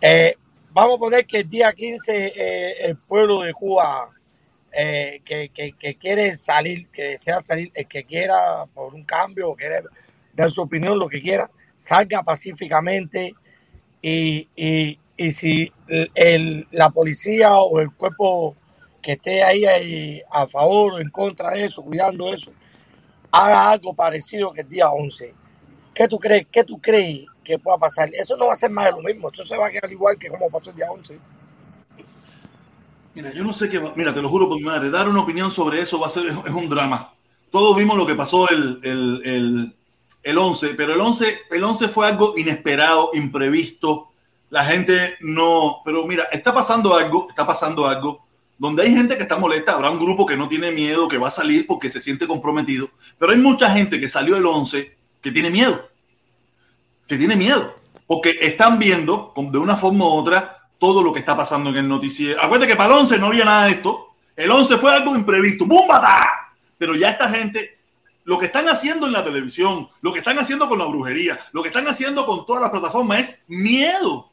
Eh, 0.00 0.36
vamos 0.72 0.96
a 0.96 1.00
poner 1.00 1.26
que 1.26 1.40
el 1.40 1.48
día 1.48 1.72
15 1.72 2.32
eh, 2.36 2.86
el 2.86 2.98
pueblo 2.98 3.42
de 3.42 3.54
Cuba 3.54 4.10
eh, 4.72 5.22
que, 5.24 5.50
que, 5.50 5.72
que 5.74 5.96
quiere 5.96 6.34
salir, 6.36 6.88
que 6.90 7.04
desea 7.10 7.40
salir, 7.40 7.70
el 7.74 7.86
que 7.88 8.04
quiera 8.04 8.66
por 8.74 8.94
un 8.94 9.04
cambio, 9.04 9.50
o 9.50 9.56
quiere 9.56 9.82
dar 10.34 10.50
su 10.50 10.62
opinión, 10.62 10.98
lo 10.98 11.08
que 11.08 11.22
quiera, 11.22 11.50
salga 11.76 12.22
pacíficamente 12.22 13.34
y, 14.02 14.48
y, 14.56 14.98
y 15.16 15.30
si 15.32 15.72
el, 15.88 16.10
el- 16.14 16.68
la 16.72 16.90
policía 16.90 17.58
o 17.58 17.80
el 17.80 17.92
cuerpo 17.94 18.56
que 19.02 19.12
esté 19.12 19.42
ahí, 19.44 19.64
ahí 19.66 20.22
a 20.30 20.46
favor 20.46 20.94
o 20.94 21.00
en 21.00 21.10
contra 21.10 21.52
de 21.52 21.64
eso, 21.66 21.82
cuidando 21.82 22.32
eso, 22.32 22.52
haga 23.34 23.70
algo 23.70 23.94
parecido 23.94 24.52
que 24.52 24.60
el 24.60 24.68
día 24.68 24.88
11. 24.88 25.34
¿Qué 25.92 26.08
tú 26.08 26.18
crees? 26.18 26.46
¿Qué 26.50 26.64
tú 26.64 26.80
crees 26.80 27.26
que 27.42 27.58
pueda 27.58 27.78
pasar? 27.78 28.08
Eso 28.12 28.36
no 28.36 28.46
va 28.46 28.52
a 28.52 28.56
ser 28.56 28.70
más 28.70 28.86
de 28.86 28.92
lo 28.92 28.98
mismo. 28.98 29.30
Eso 29.30 29.44
se 29.44 29.56
va 29.56 29.66
a 29.66 29.70
quedar 29.70 29.90
igual 29.90 30.16
que 30.16 30.28
como 30.28 30.48
pasó 30.48 30.70
el 30.70 30.76
día 30.76 30.90
11. 30.90 31.18
Mira, 33.14 33.32
yo 33.32 33.44
no 33.44 33.52
sé 33.52 33.68
qué 33.68 33.78
va. 33.78 33.92
Mira, 33.96 34.14
te 34.14 34.22
lo 34.22 34.28
juro 34.28 34.48
por 34.48 34.56
mi 34.56 34.64
madre. 34.64 34.90
Dar 34.90 35.08
una 35.08 35.22
opinión 35.22 35.50
sobre 35.50 35.80
eso 35.80 35.98
va 35.98 36.06
a 36.06 36.10
ser 36.10 36.26
es 36.26 36.52
un 36.52 36.68
drama. 36.68 37.12
Todos 37.50 37.76
vimos 37.76 37.96
lo 37.96 38.06
que 38.06 38.14
pasó 38.14 38.48
el, 38.48 38.80
el, 38.82 39.22
el, 39.24 39.76
el 40.22 40.38
11, 40.38 40.74
pero 40.74 40.94
el 40.94 41.00
11, 41.00 41.42
el 41.50 41.64
11 41.64 41.88
fue 41.88 42.06
algo 42.08 42.36
inesperado, 42.36 43.10
imprevisto. 43.14 44.10
La 44.50 44.64
gente 44.64 45.16
no. 45.20 45.82
Pero 45.84 46.06
mira, 46.06 46.24
está 46.30 46.52
pasando 46.54 46.96
algo, 46.96 47.28
está 47.28 47.46
pasando 47.46 47.86
algo 47.86 48.23
donde 48.58 48.82
hay 48.82 48.94
gente 48.94 49.16
que 49.16 49.22
está 49.22 49.36
molesta. 49.36 49.72
Habrá 49.72 49.90
un 49.90 49.98
grupo 49.98 50.26
que 50.26 50.36
no 50.36 50.48
tiene 50.48 50.70
miedo, 50.70 51.08
que 51.08 51.18
va 51.18 51.28
a 51.28 51.32
salir 51.32 51.66
porque 51.66 51.90
se 51.90 52.00
siente 52.00 52.26
comprometido. 52.26 52.90
Pero 53.18 53.32
hay 53.32 53.38
mucha 53.38 53.70
gente 53.70 54.00
que 54.00 54.08
salió 54.08 54.36
el 54.36 54.46
11 54.46 54.96
que 55.20 55.30
tiene 55.32 55.50
miedo. 55.50 55.88
Que 57.06 57.18
tiene 57.18 57.36
miedo. 57.36 57.76
Porque 58.06 58.36
están 58.40 58.78
viendo 58.78 59.32
de 59.36 59.58
una 59.58 59.76
forma 59.76 60.04
u 60.04 60.08
otra 60.08 60.68
todo 60.78 61.02
lo 61.02 61.12
que 61.12 61.20
está 61.20 61.36
pasando 61.36 61.70
en 61.70 61.76
el 61.76 61.88
noticiero. 61.88 62.40
Acuérdate 62.40 62.72
que 62.72 62.76
para 62.76 62.94
el 62.94 63.00
11 63.00 63.18
no 63.18 63.26
había 63.28 63.44
nada 63.44 63.66
de 63.66 63.72
esto. 63.72 64.14
El 64.36 64.50
11 64.50 64.78
fue 64.78 64.92
algo 64.92 65.16
imprevisto. 65.16 65.64
¡Búmbata! 65.64 66.26
Pero 66.76 66.94
ya 66.94 67.10
esta 67.10 67.28
gente, 67.30 67.78
lo 68.24 68.38
que 68.38 68.46
están 68.46 68.68
haciendo 68.68 69.06
en 69.06 69.12
la 69.12 69.24
televisión, 69.24 69.88
lo 70.00 70.12
que 70.12 70.18
están 70.18 70.38
haciendo 70.38 70.68
con 70.68 70.78
la 70.78 70.86
brujería, 70.86 71.38
lo 71.52 71.62
que 71.62 71.68
están 71.68 71.88
haciendo 71.88 72.26
con 72.26 72.44
todas 72.44 72.62
las 72.62 72.70
plataformas 72.70 73.20
es 73.20 73.38
miedo. 73.46 74.30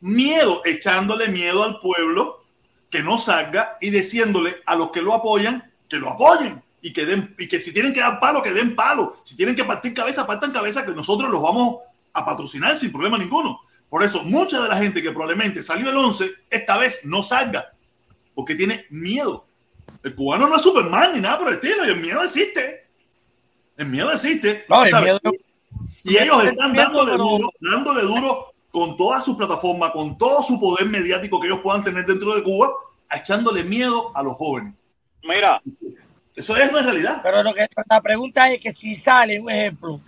Miedo, 0.00 0.62
echándole 0.64 1.28
miedo 1.28 1.62
al 1.62 1.78
pueblo 1.80 2.39
que 2.90 3.02
no 3.02 3.18
salga 3.18 3.78
y 3.80 3.90
diciéndole 3.90 4.56
a 4.66 4.74
los 4.76 4.90
que 4.90 5.00
lo 5.02 5.14
apoyan 5.14 5.70
que 5.88 5.96
lo 5.98 6.10
apoyen 6.10 6.62
y 6.82 6.92
que 6.92 7.04
den 7.04 7.34
y 7.38 7.48
que 7.48 7.58
si 7.60 7.72
tienen 7.72 7.92
que 7.92 8.00
dar 8.00 8.20
palo 8.20 8.42
que 8.42 8.52
den 8.52 8.74
palo. 8.76 9.16
Si 9.24 9.36
tienen 9.36 9.54
que 9.56 9.64
partir 9.64 9.92
cabeza 9.94 10.26
partan 10.26 10.52
cabeza 10.52 10.84
que 10.84 10.92
nosotros 10.92 11.28
los 11.30 11.42
vamos 11.42 11.76
a 12.12 12.24
patrocinar 12.24 12.76
sin 12.76 12.90
problema 12.92 13.18
ninguno. 13.18 13.60
Por 13.88 14.02
eso 14.04 14.22
mucha 14.22 14.60
de 14.62 14.68
la 14.68 14.76
gente 14.76 15.02
que 15.02 15.10
probablemente 15.10 15.62
salió 15.62 15.90
el 15.90 15.96
11 15.96 16.30
esta 16.48 16.78
vez 16.78 17.00
no 17.04 17.22
salga 17.22 17.72
porque 18.34 18.54
tiene 18.54 18.86
miedo. 18.90 19.46
El 20.02 20.14
cubano 20.14 20.48
no 20.48 20.56
es 20.56 20.62
Superman 20.62 21.12
ni 21.14 21.20
nada 21.20 21.38
por 21.38 21.48
el 21.48 21.54
estilo 21.54 21.84
y 21.84 21.88
el 21.90 22.00
miedo 22.00 22.22
existe. 22.22 22.86
El 23.76 23.86
miedo 23.86 24.10
existe. 24.12 24.64
No, 24.68 24.84
el 24.84 24.90
¿sabes? 24.90 25.12
miedo- 25.22 25.36
y 26.04 26.16
ellos 26.16 26.44
están 26.44 26.72
dándole 26.72 27.12
duro, 27.16 27.50
dándole 27.60 28.02
duro 28.02 28.52
con 28.70 28.96
toda 28.96 29.20
su 29.20 29.36
plataforma, 29.36 29.92
con 29.92 30.16
todo 30.16 30.42
su 30.42 30.60
poder 30.60 30.88
mediático 30.88 31.40
que 31.40 31.48
ellos 31.48 31.60
puedan 31.62 31.82
tener 31.82 32.06
dentro 32.06 32.34
de 32.34 32.42
Cuba, 32.42 32.70
echándole 33.10 33.64
miedo 33.64 34.12
a 34.14 34.22
los 34.22 34.34
jóvenes. 34.34 34.74
Mira, 35.22 35.60
Eso 36.34 36.56
es 36.56 36.70
una 36.70 36.82
realidad. 36.82 37.20
Pero 37.22 37.42
lo 37.42 37.52
que 37.52 37.66
la 37.88 38.00
pregunta 38.00 38.50
es 38.50 38.60
que 38.60 38.72
si 38.72 38.94
sale, 38.94 39.40
un 39.40 39.50
ejemplo, 39.50 40.00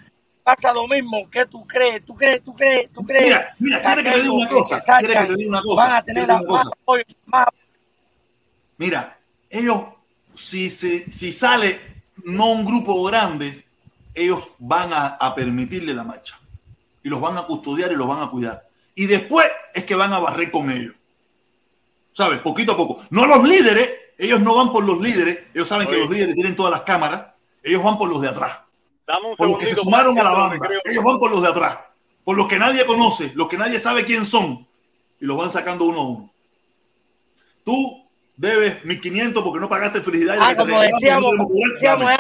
pasa 0.43 0.73
lo 0.73 0.87
mismo, 0.87 1.29
¿qué 1.31 1.45
tú 1.47 1.67
crees? 1.67 2.05
¿Tú 2.05 2.15
crees? 2.15 2.43
¿Tú 2.43 2.55
crees? 2.55 2.91
¿Tú 2.91 3.05
crees? 3.05 3.25
Mira, 3.25 3.55
mira, 3.59 3.83
quiere 3.83 4.03
que 4.03 4.11
te 4.11 4.23
diga 4.23 4.33
una 4.33 4.49
cosa, 4.49 4.81
que 4.81 5.07
quiere 5.07 5.21
que 5.21 5.27
te 5.27 5.37
diga 5.37 5.51
una 5.51 5.63
cosa, 5.63 5.85
Van 5.85 5.95
a 5.97 6.03
tener 6.03 6.29
la 6.29 6.39
que 6.39 6.47
más 6.47 6.67
apoyo, 6.67 7.05
más 7.27 7.47
Mira, 8.79 9.19
ellos, 9.51 9.83
si, 10.35 10.71
si, 10.71 11.01
si 11.11 11.31
sale 11.31 11.81
no 12.25 12.51
un 12.51 12.65
grupo 12.65 13.03
grande, 13.05 13.65
ellos 14.15 14.49
van 14.59 14.93
a, 14.93 15.07
a 15.07 15.35
permitirle 15.35 15.95
la 15.95 16.05
marcha. 16.05 16.39
Y 17.03 17.09
los 17.09 17.21
van 17.21 17.37
a 17.37 17.43
custodiar 17.43 17.91
y 17.93 17.97
los 17.97 18.07
van 18.07 18.23
a 18.23 18.31
cuidar. 18.31 18.69
Y 18.95 19.07
después 19.07 19.47
es 19.75 19.85
que 19.85 19.95
van 19.95 20.13
a 20.13 20.19
barrer 20.19 20.51
con 20.51 20.71
ellos. 20.71 20.95
¿Sabes? 22.13 22.41
Poquito 22.41 22.73
a 22.73 22.77
poco. 22.77 23.03
No 23.11 23.27
los 23.27 23.47
líderes, 23.47 23.91
ellos 24.19 24.41
no 24.41 24.55
van 24.55 24.71
por 24.71 24.85
los 24.85 25.01
líderes, 25.01 25.39
ellos 25.55 25.67
saben 25.67 25.89
que 25.89 25.97
los 25.97 26.11
líderes 26.11 26.35
tienen 26.35 26.55
todas 26.55 26.71
las 26.71 26.83
cámaras, 26.83 27.33
ellos 27.63 27.83
van 27.83 27.99
por 27.99 28.09
los 28.09 28.21
de 28.21 28.29
atrás. 28.29 28.59
por 29.37 29.49
los 29.49 29.59
que 29.59 29.67
se 29.67 29.77
sumaron 29.77 30.19
a 30.19 30.23
la 30.23 30.33
banda. 30.33 30.69
Ellos 30.85 31.05
van 31.05 31.19
por 31.19 31.31
los 31.31 31.43
de 31.43 31.49
atrás, 31.49 31.79
por 32.25 32.37
los 32.37 32.47
que 32.47 32.59
nadie 32.59 32.85
conoce, 32.85 33.33
los 33.35 33.49
que 33.49 33.59
nadie 33.59 33.81
sabe 33.81 34.05
quién 34.05 34.27
son, 34.27 34.67
y 35.21 35.25
los 35.25 35.37
van 35.37 35.51
sacando 35.51 35.85
uno 35.87 36.01
a 36.01 36.07
uno. 36.07 36.33
Tú 37.65 38.03
debes 38.37 38.85
1500 38.85 39.43
porque 39.43 39.61
no 39.61 39.69
pagaste 39.69 40.03
felicidad. 40.03 40.37
Ah, 40.41 40.55
como 40.57 40.81
decíamos, 40.81 41.33
como 41.37 41.55
decíamos. 41.73 42.11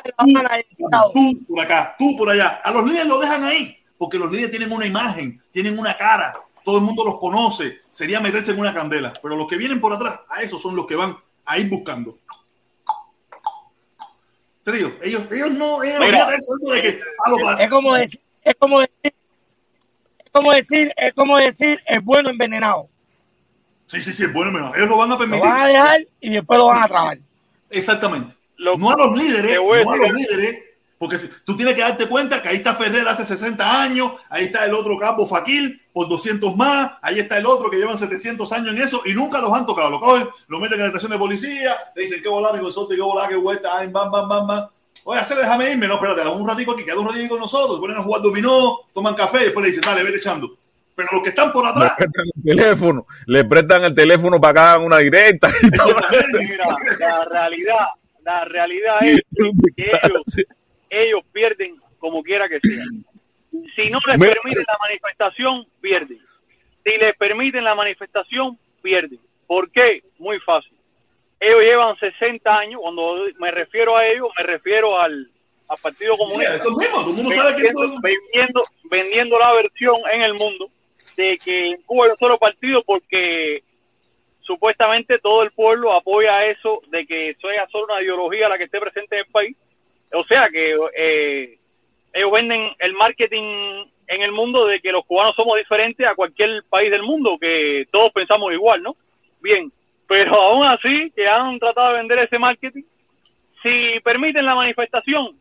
Tú 1.12 1.44
por 1.48 1.60
acá, 1.60 1.96
tú 1.98 2.16
por 2.16 2.30
allá. 2.30 2.60
A 2.64 2.70
los 2.70 2.84
líderes 2.84 3.06
lo 3.06 3.18
dejan 3.18 3.44
ahí, 3.44 3.76
porque 4.02 4.18
los 4.18 4.32
líderes 4.32 4.50
tienen 4.50 4.72
una 4.72 4.84
imagen, 4.84 5.40
tienen 5.52 5.78
una 5.78 5.96
cara, 5.96 6.34
todo 6.64 6.78
el 6.78 6.82
mundo 6.82 7.04
los 7.04 7.20
conoce. 7.20 7.82
Sería 7.92 8.18
meterse 8.18 8.50
en 8.50 8.58
una 8.58 8.74
candela. 8.74 9.12
Pero 9.22 9.36
los 9.36 9.46
que 9.46 9.56
vienen 9.56 9.80
por 9.80 9.92
atrás, 9.92 10.18
a 10.28 10.42
esos 10.42 10.60
son 10.60 10.74
los 10.74 10.88
que 10.88 10.96
van 10.96 11.16
a 11.44 11.56
ir 11.56 11.68
buscando. 11.70 12.18
Trío, 14.64 14.92
ellos, 15.04 15.22
ellos 15.30 15.52
no, 15.52 15.84
ellos 15.84 16.00
Mira. 16.00 16.24
olvídate 16.26 16.34
eso, 16.34 16.72
de 16.72 16.82
que 16.82 17.00
para- 17.44 17.62
Es 17.62 17.70
como 17.70 17.94
decir, 17.94 18.20
es 18.42 18.54
como 18.58 18.80
decir, 18.80 19.12
es 20.24 20.32
como 20.32 20.52
decir, 20.52 20.92
es 20.96 21.14
como 21.14 21.36
decir 21.36 21.80
el 21.86 22.00
bueno 22.00 22.30
envenenado. 22.30 22.88
Sí, 23.86 24.02
sí, 24.02 24.12
sí, 24.12 24.26
bueno, 24.26 24.50
mira, 24.50 24.72
ellos 24.74 24.88
lo 24.88 24.96
van 24.96 25.10
a 25.10 25.14
Lo 25.14 25.18
permitir. 25.20 25.44
van 25.48 25.60
a 25.60 25.66
dejar 25.68 26.00
y 26.18 26.30
después 26.30 26.58
lo 26.58 26.66
van 26.66 26.82
a 26.82 26.88
trabar. 26.88 27.18
Exactamente. 27.70 28.34
Lo- 28.56 28.76
no 28.76 28.90
a 28.90 28.96
los 28.96 29.16
líderes, 29.16 29.56
no 29.84 29.92
a 29.92 29.96
los 29.96 30.10
líderes, 30.10 30.58
porque 31.02 31.18
si- 31.18 31.28
tú 31.44 31.56
tienes 31.56 31.74
que 31.74 31.80
darte 31.80 32.06
cuenta 32.06 32.40
que 32.40 32.48
ahí 32.48 32.58
está 32.58 32.76
Ferrer 32.76 33.08
hace 33.08 33.24
60 33.26 33.82
años, 33.82 34.12
ahí 34.30 34.44
está 34.44 34.64
el 34.64 34.72
otro 34.72 34.96
capo 34.96 35.26
Faquil 35.26 35.82
por 35.92 36.08
200 36.08 36.56
más, 36.56 36.92
ahí 37.02 37.18
está 37.18 37.38
el 37.38 37.46
otro 37.46 37.68
que 37.68 37.76
llevan 37.76 37.98
700 37.98 38.52
años 38.52 38.68
en 38.72 38.82
eso 38.82 39.02
y 39.04 39.12
nunca 39.12 39.40
los 39.40 39.52
han 39.52 39.66
tocado. 39.66 39.90
Lo 39.90 39.98
cogen, 39.98 40.28
lo 40.46 40.60
meten 40.60 40.74
en 40.74 40.82
la 40.82 40.86
estación 40.86 41.10
de 41.10 41.18
policía, 41.18 41.76
le 41.96 42.02
dicen 42.02 42.22
qué 42.22 42.28
volá, 42.28 42.52
mi 42.52 42.60
consorte, 42.60 42.94
qué 42.94 43.02
volá, 43.02 43.26
qué 43.28 43.34
vuelta, 43.34 43.70
ay, 43.76 43.88
bam, 43.88 44.12
bam, 44.12 44.28
bam, 44.28 44.46
bam. 44.46 44.68
Oye, 45.02 45.18
hacer, 45.18 45.38
déjame 45.38 45.72
irme, 45.72 45.88
no, 45.88 45.94
espérate, 45.94 46.20
dame 46.20 46.30
un 46.36 46.46
ratico 46.48 46.70
aquí, 46.70 46.84
queda 46.84 47.00
un 47.00 47.08
ratito 47.08 47.30
con 47.30 47.40
nosotros, 47.40 47.74
se 47.78 47.80
ponen 47.80 47.96
a 47.96 48.02
jugar 48.04 48.22
dominó, 48.22 48.78
toman 48.94 49.14
café 49.16 49.38
y 49.38 49.44
después 49.46 49.64
le 49.64 49.70
dicen, 49.72 49.82
dale, 49.84 50.04
vete 50.04 50.18
echando. 50.18 50.56
Pero 50.94 51.08
los 51.14 51.22
que 51.24 51.30
están 51.30 51.52
por 51.52 51.64
Le 51.64 51.70
atrás, 51.70 51.94
prestan 51.96 52.24
el 52.36 52.42
teléfono, 52.56 53.06
le 53.26 53.44
prestan 53.44 53.84
el 53.84 53.94
teléfono 53.96 54.40
para 54.40 54.54
que 54.54 54.60
hagan 54.60 54.84
una 54.84 54.98
directa 54.98 55.48
y 55.62 55.70
todo. 55.72 55.96
Mira, 56.38 56.76
la 57.00 57.24
realidad, 57.24 57.76
la 58.24 58.44
realidad 58.44 58.94
es 59.02 59.20
que 59.76 59.82
ellos, 59.82 60.46
ellos 60.92 61.22
pierden 61.32 61.76
como 61.98 62.22
quiera 62.22 62.48
que 62.48 62.60
sea. 62.60 62.84
Si 63.74 63.90
no 63.90 63.98
les 64.06 64.18
Mira. 64.18 64.32
permiten 64.32 64.64
la 64.66 64.78
manifestación, 64.78 65.66
pierden. 65.80 66.18
Si 66.84 66.90
les 66.98 67.16
permiten 67.16 67.64
la 67.64 67.74
manifestación, 67.74 68.58
pierden. 68.82 69.18
¿Por 69.46 69.70
qué? 69.70 70.02
Muy 70.18 70.38
fácil. 70.40 70.72
Ellos 71.40 71.60
llevan 71.60 71.96
60 71.98 72.56
años, 72.56 72.80
cuando 72.80 73.26
me 73.38 73.50
refiero 73.50 73.96
a 73.96 74.06
ellos, 74.06 74.28
me 74.36 74.44
refiero 74.44 75.00
al, 75.00 75.28
al 75.68 75.78
Partido 75.82 76.14
Comunista 76.16 76.52
mismo, 76.54 77.32
sabe 77.32 77.56
que 77.56 77.68
vendiendo, 78.02 78.62
vendiendo 78.90 79.38
la 79.38 79.52
versión 79.54 79.96
en 80.12 80.22
el 80.22 80.34
mundo 80.34 80.68
de 81.16 81.36
que 81.44 81.70
en 81.70 81.82
Cuba 81.82 82.04
hay 82.04 82.10
un 82.10 82.16
solo 82.16 82.38
partido 82.38 82.82
porque 82.84 83.62
supuestamente 84.40 85.18
todo 85.18 85.42
el 85.42 85.50
pueblo 85.52 85.92
apoya 85.92 86.46
eso 86.46 86.80
de 86.88 87.06
que 87.06 87.34
sea 87.40 87.66
solo 87.68 87.86
una 87.92 88.02
ideología 88.02 88.48
la 88.48 88.58
que 88.58 88.64
esté 88.64 88.80
presente 88.80 89.16
en 89.16 89.24
el 89.26 89.32
país. 89.32 89.56
O 90.14 90.22
sea 90.24 90.48
que 90.50 90.76
eh, 90.96 91.58
ellos 92.12 92.32
venden 92.32 92.70
el 92.78 92.92
marketing 92.94 93.84
en 94.08 94.22
el 94.22 94.32
mundo 94.32 94.66
de 94.66 94.80
que 94.80 94.92
los 94.92 95.04
cubanos 95.06 95.34
somos 95.36 95.56
diferentes 95.56 96.06
a 96.06 96.14
cualquier 96.14 96.62
país 96.68 96.90
del 96.90 97.02
mundo, 97.02 97.38
que 97.40 97.86
todos 97.90 98.12
pensamos 98.12 98.52
igual, 98.52 98.82
¿no? 98.82 98.94
Bien, 99.40 99.72
pero 100.06 100.34
aún 100.40 100.66
así 100.66 101.10
que 101.16 101.26
han 101.26 101.58
tratado 101.58 101.92
de 101.92 101.98
vender 101.98 102.18
ese 102.18 102.38
marketing, 102.38 102.82
si 103.62 104.00
permiten 104.00 104.44
la 104.44 104.54
manifestación, 104.54 105.36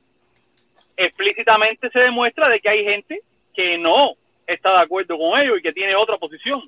explícitamente 0.98 1.90
se 1.90 2.00
demuestra 2.00 2.50
de 2.50 2.60
que 2.60 2.70
hay 2.70 2.84
gente 2.84 3.22
que 3.54 3.78
no 3.78 4.12
está 4.48 4.72
de 4.72 4.80
acuerdo 4.84 5.18
con 5.18 5.40
ellos 5.40 5.60
y 5.60 5.62
que 5.62 5.74
tiene 5.74 5.96
otra 5.96 6.18
posición. 6.18 6.62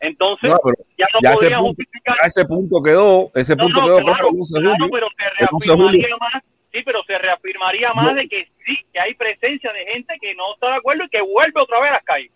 Entonces, 0.00 0.50
No, 0.50 0.58
ya 0.98 1.06
no 1.12 1.18
ya 1.22 1.30
ese 1.30 1.36
podrían 1.40 1.60
punto- 1.60 1.74
justificar. 1.76 2.16
Ya 2.20 2.26
ese 2.26 2.44
punto 2.44 2.82
quedó, 2.82 3.30
ese 3.34 3.56
No, 3.56 3.64
punto 3.64 3.78
no, 3.80 3.84
quedó 3.86 3.96
claro, 3.98 4.12
claro 4.14 4.28
el 4.30 4.36
11 4.40 4.54
de 4.58 4.60
claro, 4.62 4.76
julio. 4.78 4.90
pero 4.92 5.08
se 5.08 5.42
El 5.42 5.48
11 5.52 5.68
de 5.70 5.74
julio. 5.74 5.86
reafirmaría 5.90 6.16
más, 6.16 6.42
sí, 6.72 6.82
pero 6.84 7.02
se 7.04 7.18
reafirmaría 7.18 7.92
más 7.92 8.06
No. 8.06 8.14
de 8.14 8.28
que 8.28 8.48
sí, 8.64 8.78
que 8.92 9.00
hay 9.00 9.14
presencia 9.14 9.72
de 9.72 9.84
gente 9.86 10.14
que 10.20 10.34
no 10.34 10.54
está 10.54 10.68
de 10.70 10.76
acuerdo 10.76 11.04
y 11.04 11.08
que 11.08 11.20
vuelve 11.20 11.60
otra 11.60 11.80
vez 11.80 11.90
a 11.90 11.94
las 11.94 12.04
calles. 12.04 12.30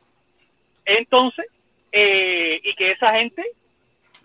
Entonces, 0.85 1.47
eh, 1.93 2.61
y 2.63 2.75
que 2.75 2.93
esa 2.93 3.13
gente, 3.15 3.43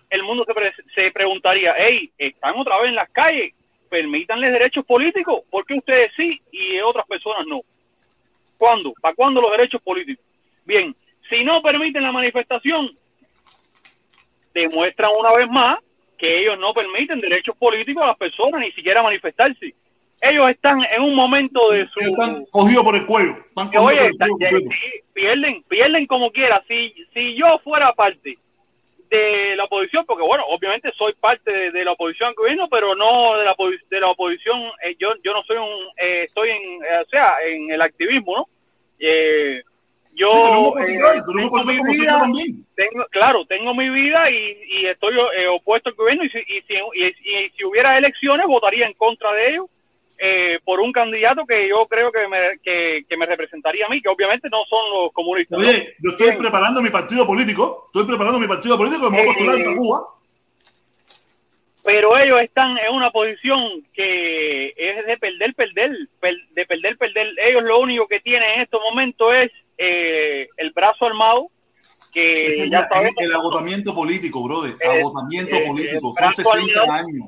el 0.10 0.24
mundo 0.24 0.44
se, 0.46 0.54
pre- 0.54 0.74
se 0.94 1.12
preguntaría, 1.12 1.74
hey, 1.78 2.12
están 2.18 2.56
otra 2.58 2.78
vez 2.80 2.90
en 2.90 2.96
las 2.96 3.10
calles, 3.12 3.54
permítanles 3.90 4.52
derechos 4.52 4.86
políticos, 4.86 5.44
¿por 5.50 5.66
qué 5.66 5.74
ustedes 5.76 6.12
sí 6.16 6.42
y 6.52 6.80
otras 6.82 7.06
personas 7.08 7.46
no? 7.48 7.62
¿Cuándo? 8.58 8.94
¿Para 9.02 9.16
cuándo 9.16 9.42
los 9.42 9.52
derechos 9.52 9.82
políticos? 9.82 10.24
Bien, 10.66 10.96
si 11.30 11.44
no 11.44 11.62
permiten 11.62 12.04
la 12.04 12.12
manifestación, 12.12 12.92
demuestran 14.54 15.12
una 15.18 15.32
vez 15.34 15.48
más 15.50 15.80
que 16.18 16.40
ellos 16.40 16.60
no 16.60 16.72
permiten 16.74 17.20
derechos 17.20 17.56
políticos 17.58 18.04
a 18.04 18.08
las 18.08 18.18
personas, 18.18 18.62
ni 18.62 18.72
siquiera 18.74 19.02
manifestarse. 19.02 19.74
Ellos 20.22 20.50
están 20.50 20.80
en 20.96 21.02
un 21.02 21.16
momento 21.16 21.72
de 21.72 21.88
su... 21.88 22.00
Están 22.00 22.46
cogidos 22.52 22.84
por 22.84 22.96
el 22.96 23.06
cuello. 23.06 23.32
Están 23.50 23.68
cogidos 23.68 23.86
oye, 23.86 23.98
por 23.98 24.06
el 24.06 24.12
está- 24.12 24.28
cuello 24.28 24.70
pierden, 25.14 25.64
pierden 25.64 26.08
como 26.08 26.32
quiera. 26.32 26.64
Si, 26.68 26.94
si 27.14 27.36
yo 27.36 27.60
fuera 27.64 27.94
parte 27.94 28.38
de 29.10 29.56
la 29.58 29.66
oposición, 29.66 30.06
porque 30.06 30.24
bueno, 30.24 30.44
obviamente 30.48 30.92
soy 30.98 31.14
parte 31.20 31.52
de, 31.52 31.72
de 31.72 31.84
la 31.86 31.92
oposición 31.92 32.30
al 32.30 32.36
gobierno, 32.36 32.68
pero 32.70 32.96
no 32.96 33.38
de 33.38 33.46
la, 33.46 33.56
de 33.90 34.00
la 34.00 34.08
oposición, 34.10 34.62
eh, 34.84 34.96
yo, 34.98 35.10
yo 35.24 35.34
no 35.34 35.44
soy 35.44 35.58
un, 35.58 35.68
eh, 35.98 36.22
estoy 36.24 36.50
en, 36.50 36.62
eh, 36.84 37.04
o 37.06 37.10
sea, 37.10 37.34
en 37.46 37.72
el 37.72 37.82
activismo, 37.82 38.38
¿no? 38.38 38.46
Eh, 39.00 39.62
yo 40.16 40.74
Sí, 40.78 40.94
eh, 40.94 40.98
tengo 41.26 41.66
mi 41.66 41.92
vida, 41.94 42.22
claro, 43.12 43.46
tengo 43.46 43.74
mi 43.74 43.90
vida 43.90 44.30
y, 44.30 44.58
y 44.68 44.86
estoy 44.88 45.14
eh, 45.38 45.48
opuesto 45.48 45.90
al 45.90 45.96
gobierno 45.96 46.24
y 46.24 46.30
si, 46.30 46.38
y, 46.40 46.62
si, 46.62 46.74
y 46.76 47.50
si 47.50 47.66
hubiera 47.66 47.98
elecciones 47.98 48.46
votaría 48.48 48.86
en 48.88 48.94
contra 48.94 49.32
de 49.34 49.50
ellos 49.50 49.66
eh, 50.24 50.60
por 50.64 50.80
un 50.80 50.92
candidato 50.92 51.46
que 51.48 51.68
yo 51.68 51.88
creo 51.88 52.12
que 52.12 52.28
me, 52.28 52.38
que, 52.64 53.02
que 53.10 53.18
me 53.18 53.26
representaría 53.26 53.88
a 53.88 53.90
mí, 53.90 54.00
que 54.02 54.10
obviamente 54.10 54.50
no 54.52 54.60
son 54.70 54.80
los 54.94 55.12
comunistas. 55.14 55.60
¿no? 55.60 55.68
Oye, 55.68 55.96
yo 56.00 56.12
estoy 56.12 56.36
preparando 56.38 56.80
mi 56.82 56.90
partido 56.92 57.26
político. 57.26 57.86
Estoy 57.88 58.06
preparando 58.06 58.38
mi 58.40 58.48
partido 58.48 58.78
político 58.78 59.06
que 59.06 59.10
me 59.10 59.18
voy 59.18 59.26
a 59.26 59.34
postular 59.34 59.60
Eh, 59.60 59.64
para 59.64 59.76
Cuba. 59.78 60.00
pero 61.84 62.16
ellos 62.20 62.40
están 62.42 62.78
en 62.78 62.94
una 62.94 63.10
posición 63.10 63.84
que 63.94 64.68
es 64.78 65.06
de 65.08 65.18
perder, 65.18 65.56
perder, 65.56 65.92
per- 66.20 66.48
de 66.52 66.66
perder, 66.68 66.98
perder. 66.98 67.28
Ellos 67.44 67.64
lo 67.64 67.80
único 67.80 68.08
que 68.08 68.20
tienen 68.20 68.48
en 68.52 68.62
estos 68.62 68.80
momentos 68.82 69.34
es 69.34 69.52
eh, 69.80 70.48
el 70.58 70.72
brazo 70.72 71.06
armado, 71.08 71.48
que 72.14 72.56
Es 72.66 72.70
ya 72.70 72.88
el 73.18 73.34
agotamiento 73.34 73.96
político, 73.96 74.44
brother. 74.44 74.76
Eh, 74.80 75.00
agotamiento 75.02 75.56
eh, 75.56 75.64
político. 75.68 75.96
eh, 75.98 76.02
Son 76.02 76.14
brazo 76.14 76.42
60 76.44 76.82
armado. 76.82 77.00
años. 77.08 77.28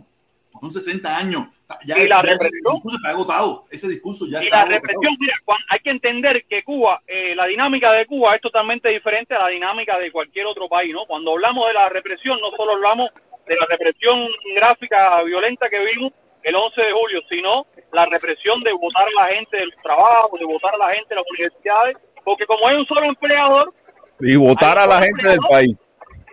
Son 0.59 0.71
60 0.71 1.17
años. 1.17 1.47
Ya, 1.85 1.97
Y 1.97 2.07
la 2.07 2.21
ya 2.23 2.31
ese 2.31 2.43
represión. 2.45 2.73
discurso 2.75 2.97
está 2.97 3.09
agotado. 3.09 3.65
Ese 3.71 3.88
discurso 3.89 4.25
ya 4.27 4.41
y 4.41 4.45
está 4.45 4.57
la 4.57 4.61
agotado. 4.63 4.81
represión, 4.81 5.15
mira, 5.19 5.35
hay 5.69 5.80
que 5.80 5.89
entender 5.89 6.45
que 6.47 6.63
Cuba, 6.63 7.01
eh, 7.07 7.34
la 7.35 7.45
dinámica 7.47 7.91
de 7.91 8.05
Cuba 8.05 8.35
es 8.35 8.41
totalmente 8.41 8.89
diferente 8.89 9.34
a 9.34 9.39
la 9.39 9.47
dinámica 9.47 9.97
de 9.97 10.11
cualquier 10.11 10.45
otro 10.45 10.69
país, 10.69 10.93
¿no? 10.93 11.05
Cuando 11.05 11.31
hablamos 11.31 11.67
de 11.67 11.73
la 11.73 11.89
represión, 11.89 12.39
no 12.39 12.51
solo 12.55 12.73
hablamos 12.73 13.09
de 13.47 13.55
la 13.55 13.65
represión 13.69 14.27
gráfica 14.55 15.21
violenta 15.23 15.69
que 15.69 15.80
vimos 15.84 16.13
el 16.43 16.55
11 16.55 16.81
de 16.81 16.91
julio, 16.91 17.21
sino 17.30 17.65
la 17.91 18.05
represión 18.05 18.61
de 18.63 18.73
votar 18.73 19.07
a 19.07 19.21
la 19.21 19.27
gente 19.35 19.57
de 19.57 19.65
los 19.65 19.75
trabajos, 19.81 20.39
de 20.39 20.45
votar 20.45 20.75
a 20.75 20.77
la 20.77 20.93
gente 20.93 21.09
de 21.09 21.15
las 21.15 21.25
universidades, 21.31 21.97
porque 22.23 22.45
como 22.45 22.67
hay 22.67 22.75
un 22.77 22.85
solo 22.85 23.03
empleador, 23.05 23.73
Y 24.19 24.35
votar 24.35 24.77
a 24.77 24.85
la 24.88 25.01
gente 25.01 25.27
del 25.30 25.39
país. 25.49 25.75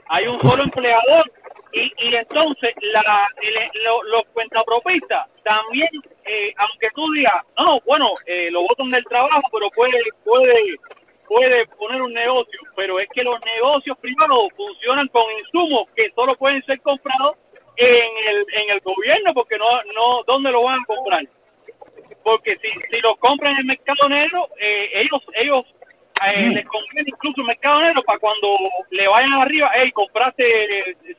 hay 0.09 0.27
un 0.27 0.41
solo 0.43 0.63
empleador 0.65 1.31
y, 1.73 1.93
y 1.99 2.15
entonces 2.17 2.75
la, 2.81 3.29
el- 3.43 3.83
lo- 3.85 4.03
los 4.05 4.25
cuentapropistas 4.33 5.29
también, 5.45 5.89
eh, 6.25 6.53
aunque 6.57 6.89
tú 6.95 7.11
digas, 7.13 7.35
no, 7.59 7.81
bueno, 7.87 8.09
eh, 8.27 8.51
lo 8.51 8.63
votan 8.63 8.89
del 8.89 9.05
trabajo, 9.05 9.41
pero 9.53 9.69
puede, 9.71 9.99
puede, 10.25 10.77
puede 11.29 11.67
poner 11.79 12.03
un 12.03 12.13
negocio, 12.13 12.61
pero 12.77 12.99
es 13.01 13.09
que 13.15 13.23
los 13.23 13.39
negocios 13.45 13.97
privados 13.99 14.49
funcionan 14.57 15.09
con 15.09 15.23
insumos 15.39 15.89
que 15.95 16.11
solo 16.13 16.35
pueden 16.37 16.63
ser 16.65 16.81
comprados 16.81 17.37
en 17.77 18.29
el, 18.29 18.45
en 18.63 18.71
el 18.71 18.81
gobierno, 18.81 19.33
porque 19.33 19.57
no, 19.57 19.67
no, 19.95 20.23
¿dónde 20.27 20.51
lo 20.51 20.63
van 20.63 20.81
a 20.81 20.85
comprar? 20.87 21.23
Porque 22.23 22.57
si, 22.59 22.69
si 22.69 23.01
los 23.01 23.17
compran 23.19 23.53
en 23.53 23.59
el 23.61 23.65
mercado 23.65 24.09
negro, 24.09 24.49
eh, 24.59 24.91
ellos, 24.95 25.23
ellos 25.35 25.65
eh, 26.27 26.51
Mm. 26.51 26.55
les 26.55 26.67
conviene 26.67 27.09
incluso 27.11 27.41
el 27.41 27.47
mercado 27.47 27.81
negro 27.81 28.03
para 28.03 28.19
cuando 28.19 28.49
le 28.91 29.09
vayan 29.09 29.33
arriba, 29.35 29.71
hey, 29.75 29.91
compraste 29.93 30.45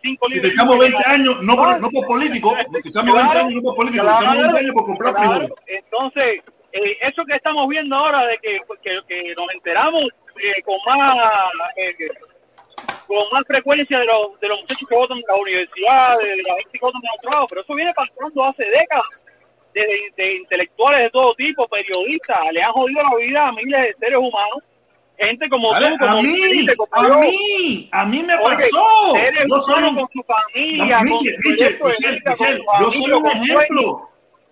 5 0.02 0.28
Si 0.30 0.36
libras. 0.36 0.52
te 0.52 0.56
echamos 0.56 0.78
20 0.80 0.98
años, 1.08 1.42
no 1.42 1.56
por, 1.56 1.80
no 1.82 1.90
por 1.90 2.06
político, 2.08 2.54
te 2.82 2.90
echamos 2.90 3.14
20 3.16 3.38
años 3.38 3.54
no 3.56 3.62
por 3.62 3.76
político, 3.76 4.04
te 4.06 4.12
echamos 4.12 4.38
20 4.44 4.60
años 4.60 4.74
por 4.74 4.86
comprar 4.86 5.14
claro. 5.16 5.32
frijoles. 5.32 5.52
Entonces, 5.68 6.42
eh, 6.74 6.98
eso 7.02 7.26
que 7.26 7.36
estamos 7.36 7.68
viendo 7.68 7.96
ahora 7.96 8.26
de 8.28 8.38
que, 8.38 8.60
que, 8.82 9.00
que 9.08 9.36
nos 9.38 9.52
enteramos 9.54 10.04
eh, 10.42 10.62
con 10.64 10.78
más 10.86 11.12
eh, 11.76 11.96
con 13.08 13.18
más 13.34 13.44
frecuencia 13.46 14.00
de 14.00 14.06
los, 14.06 14.40
de 14.40 14.48
los 14.48 14.62
muchachos 14.62 14.88
que 14.88 14.96
votan 14.96 15.18
en 15.18 15.24
las 15.28 15.38
universidades, 15.38 16.20
de 16.20 16.44
la 16.48 16.56
gente 16.56 16.72
que 16.72 16.86
votan 16.86 17.02
en 17.04 17.10
los 17.12 17.22
trabajos, 17.22 17.48
pero 17.50 17.62
eso 17.62 17.76
viene 17.76 17.94
pasando 17.94 18.44
hace 18.46 18.64
décadas 18.64 19.26
de, 19.74 19.86
de 20.16 20.36
intelectuales 20.38 21.02
de 21.04 21.10
todo 21.10 21.34
tipo, 21.36 21.68
periodistas, 21.68 22.38
le 22.54 22.62
han 22.64 22.72
jodido 22.72 23.04
la 23.04 23.16
vida 23.18 23.48
a 23.48 23.52
miles 23.52 23.82
de 23.82 23.94
seres 24.00 24.18
humanos, 24.20 24.64
gente 25.26 25.50
como 25.50 25.72
Dale, 25.72 25.90
tú, 25.90 25.98
como 25.98 26.12
a 26.18 26.22
mí, 26.22 26.68
como 26.76 26.88
a 26.92 27.08
yo. 27.08 27.20
mí, 27.20 27.90
a 27.92 28.06
mí 28.06 28.24
me 28.24 28.36
Oye, 28.36 28.56
pasó. 28.56 29.14
Yo 29.48 29.60
soy 29.60 29.84
un, 29.84 29.96
con 29.96 30.10
su 30.10 30.24
familia, 30.24 30.98
con 30.98 31.04
Michel, 31.06 31.36
su 31.42 31.50
Michel, 31.50 31.80
Michel, 31.86 32.14
vida, 32.16 32.36
con 32.36 32.48
Michel, 32.48 32.62
yo 32.80 32.92
soy 32.92 33.12
un 33.12 33.22
con 33.22 33.32
ejemplo. 33.32 34.10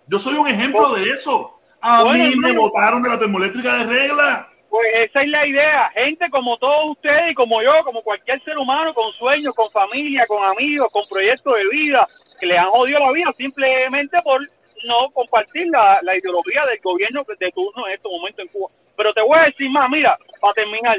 Yo 0.08 0.18
soy 0.18 0.34
un 0.34 0.48
ejemplo 0.48 0.94
de 0.94 1.10
eso. 1.10 1.60
A 1.80 2.02
Bueno, 2.02 2.24
mí 2.24 2.36
me 2.36 2.52
votaron 2.52 3.02
de 3.02 3.08
la 3.08 3.18
termoeléctrica 3.18 3.76
de 3.78 3.84
regla. 3.84 4.48
Pues 4.68 4.86
esa 5.08 5.22
es 5.22 5.28
la 5.28 5.46
idea. 5.46 5.90
Gente 5.94 6.28
como 6.30 6.56
todos 6.58 6.90
ustedes 6.92 7.32
y 7.32 7.34
como 7.34 7.60
yo, 7.62 7.72
como 7.84 8.02
cualquier 8.02 8.42
ser 8.44 8.56
humano, 8.58 8.94
con 8.94 9.12
sueños, 9.14 9.54
con 9.54 9.70
familia, 9.72 10.26
con 10.28 10.44
amigos, 10.44 10.88
con 10.92 11.02
proyectos 11.10 11.54
de 11.54 11.68
vida, 11.76 12.06
que 12.38 12.46
le 12.46 12.56
han 12.58 12.70
jodido 12.70 13.00
la 13.00 13.12
vida 13.12 13.32
simplemente 13.36 14.16
por 14.22 14.40
no 14.86 15.10
compartir 15.12 15.66
la, 15.68 15.98
la 16.02 16.16
ideología 16.16 16.62
del 16.66 16.78
gobierno 16.80 17.24
de 17.38 17.50
turno 17.50 17.86
en 17.88 17.94
estos 17.94 18.12
momentos 18.12 18.44
en 18.44 18.48
Cuba. 18.48 18.70
Pero 19.00 19.14
te 19.14 19.22
voy 19.22 19.38
a 19.38 19.44
decir 19.44 19.70
más, 19.70 19.88
mira, 19.88 20.18
para 20.42 20.52
terminar, 20.52 20.94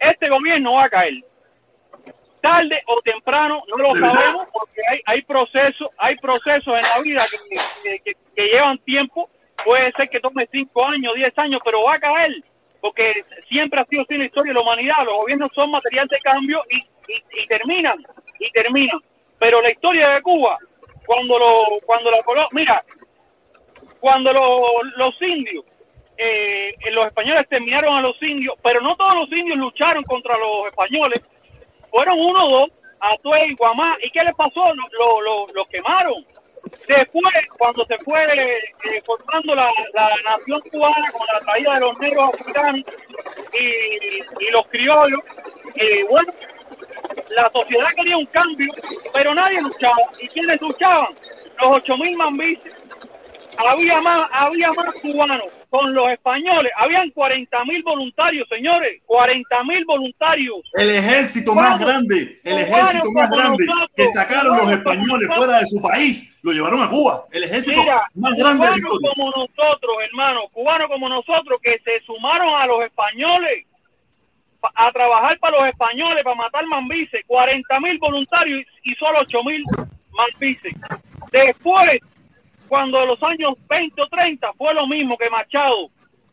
este 0.00 0.28
gobierno 0.28 0.72
va 0.72 0.86
a 0.86 0.90
caer. 0.90 1.14
Tarde 2.42 2.82
o 2.88 3.00
temprano, 3.02 3.62
no 3.68 3.76
lo 3.76 3.94
sabemos, 3.94 4.48
porque 4.52 4.80
hay, 4.90 5.00
hay 5.06 5.22
procesos, 5.22 5.88
hay 5.98 6.16
procesos 6.16 6.74
en 6.74 6.80
la 6.82 7.00
vida 7.04 7.22
que, 7.84 8.00
que- 8.34 8.42
llevan 8.48 8.76
tiempo. 8.78 9.30
Puede 9.64 9.92
ser 9.92 10.08
que 10.08 10.18
tome 10.18 10.48
5 10.50 10.84
años, 10.84 11.14
10 11.14 11.38
años, 11.38 11.60
pero 11.64 11.84
va 11.84 11.94
a 11.94 12.00
caer, 12.00 12.32
porque 12.80 13.24
siempre 13.48 13.80
ha 13.80 13.84
sido 13.84 14.02
así 14.02 14.14
en 14.14 14.20
la 14.20 14.26
historia 14.26 14.50
de 14.50 14.54
la 14.54 14.60
humanidad. 14.62 14.96
Los 15.04 15.14
gobiernos 15.14 15.50
son 15.54 15.70
material 15.70 16.08
de 16.08 16.18
cambio 16.18 16.60
y, 16.70 16.78
y- 17.12 17.42
y 17.42 17.46
terminan, 17.46 17.94
y 18.40 18.50
terminan. 18.50 18.98
Pero 19.38 19.62
la 19.62 19.70
historia 19.70 20.08
de 20.08 20.22
Cuba, 20.22 20.58
cuando 21.06 21.38
lo, 21.38 21.66
cuando 21.86 22.10
la 22.10 22.18
mira, 22.50 22.82
cuando 24.00 24.32
lo- 24.32 24.82
los 24.96 25.22
indios, 25.22 25.64
eh, 26.18 26.70
los 26.92 27.06
españoles 27.06 27.48
terminaron 27.48 27.96
a 27.96 28.00
los 28.02 28.20
indios, 28.22 28.56
pero 28.62 28.80
no 28.80 28.96
todos 28.96 29.14
los 29.14 29.32
indios 29.32 29.56
lucharon 29.58 30.02
contra 30.04 30.36
los 30.36 30.66
españoles, 30.68 31.20
fueron 31.90 32.18
uno 32.20 32.46
o 32.46 32.50
dos, 32.60 32.70
Atuey, 33.00 33.54
Guamá, 33.54 33.96
¿y 34.02 34.10
qué 34.10 34.22
les 34.24 34.34
pasó? 34.34 34.74
Los 34.74 34.90
lo, 34.98 35.20
lo- 35.22 35.46
los 35.54 35.68
quemaron. 35.68 36.26
Después, 36.88 37.32
cuando 37.56 37.84
se 37.86 37.96
fue 37.98 38.18
eh, 38.34 39.00
formando 39.06 39.54
la, 39.54 39.70
la 39.94 40.10
nación 40.24 40.60
cubana 40.72 41.08
con 41.12 41.24
la 41.32 41.38
traída 41.40 41.74
de 41.74 41.80
los 41.80 41.98
negros 42.00 42.30
africanos 42.34 42.82
y, 43.52 44.44
y 44.44 44.50
los 44.50 44.66
criollos, 44.66 45.20
eh, 45.76 46.04
bueno, 46.10 46.32
la 47.30 47.48
sociedad 47.52 47.86
quería 47.96 48.16
un 48.16 48.26
cambio, 48.26 48.68
pero 49.12 49.32
nadie 49.34 49.60
luchaba. 49.60 49.96
¿Y 50.20 50.26
quiénes 50.28 50.60
luchaban? 50.60 51.14
Los 51.60 51.82
8.000 51.84 52.16
mambises. 52.16 52.74
Había 53.58 54.00
más, 54.00 54.28
había 54.32 54.68
más 54.72 54.94
cubanos 55.02 55.42
con 55.68 55.92
los 55.92 56.08
españoles. 56.10 56.70
Habían 56.76 57.10
40.000 57.12 57.82
voluntarios, 57.84 58.48
señores. 58.48 59.02
40.000 59.06 59.84
voluntarios. 59.86 60.56
El 60.74 60.90
ejército 60.90 61.54
más 61.54 61.78
grande, 61.78 62.40
el 62.44 62.58
ejército 62.58 63.10
más 63.12 63.30
grande 63.30 63.64
que 63.96 64.06
sacaron 64.08 64.56
los 64.58 64.70
españoles 64.70 65.28
fuera 65.34 65.58
de 65.58 65.66
su 65.66 65.82
país, 65.82 66.38
lo 66.42 66.52
llevaron 66.52 66.82
a 66.82 66.88
Cuba. 66.88 67.24
El 67.32 67.44
ejército 67.44 67.80
Mira, 67.80 68.02
más 68.14 68.36
grande 68.36 68.64
de 68.66 68.70
la 68.70 68.76
cubanos 68.76 68.78
historia. 68.94 69.10
como 69.16 69.30
nosotros, 69.30 69.96
hermano, 70.08 70.40
cubanos 70.52 70.88
como 70.88 71.08
nosotros 71.08 71.60
que 71.62 71.78
se 71.84 72.00
sumaron 72.06 72.54
a 72.60 72.66
los 72.66 72.84
españoles 72.84 73.66
pa- 74.60 74.72
a 74.74 74.90
trabajar 74.92 75.38
para 75.40 75.58
los 75.58 75.68
españoles, 75.68 76.22
para 76.24 76.36
matar 76.36 76.64
mambises, 76.66 77.22
40 77.26 77.78
mil 77.80 77.98
voluntarios 77.98 78.64
y 78.84 78.94
solo 78.94 79.18
8 79.20 79.42
mil 79.44 79.62
mambises. 80.12 80.74
Después 81.32 82.00
cuando 82.68 83.00
en 83.02 83.08
los 83.08 83.22
años 83.22 83.54
20 83.68 84.00
o 84.02 84.06
30 84.08 84.52
fue 84.54 84.74
lo 84.74 84.86
mismo 84.86 85.16
que 85.16 85.28
Machado. 85.30 85.88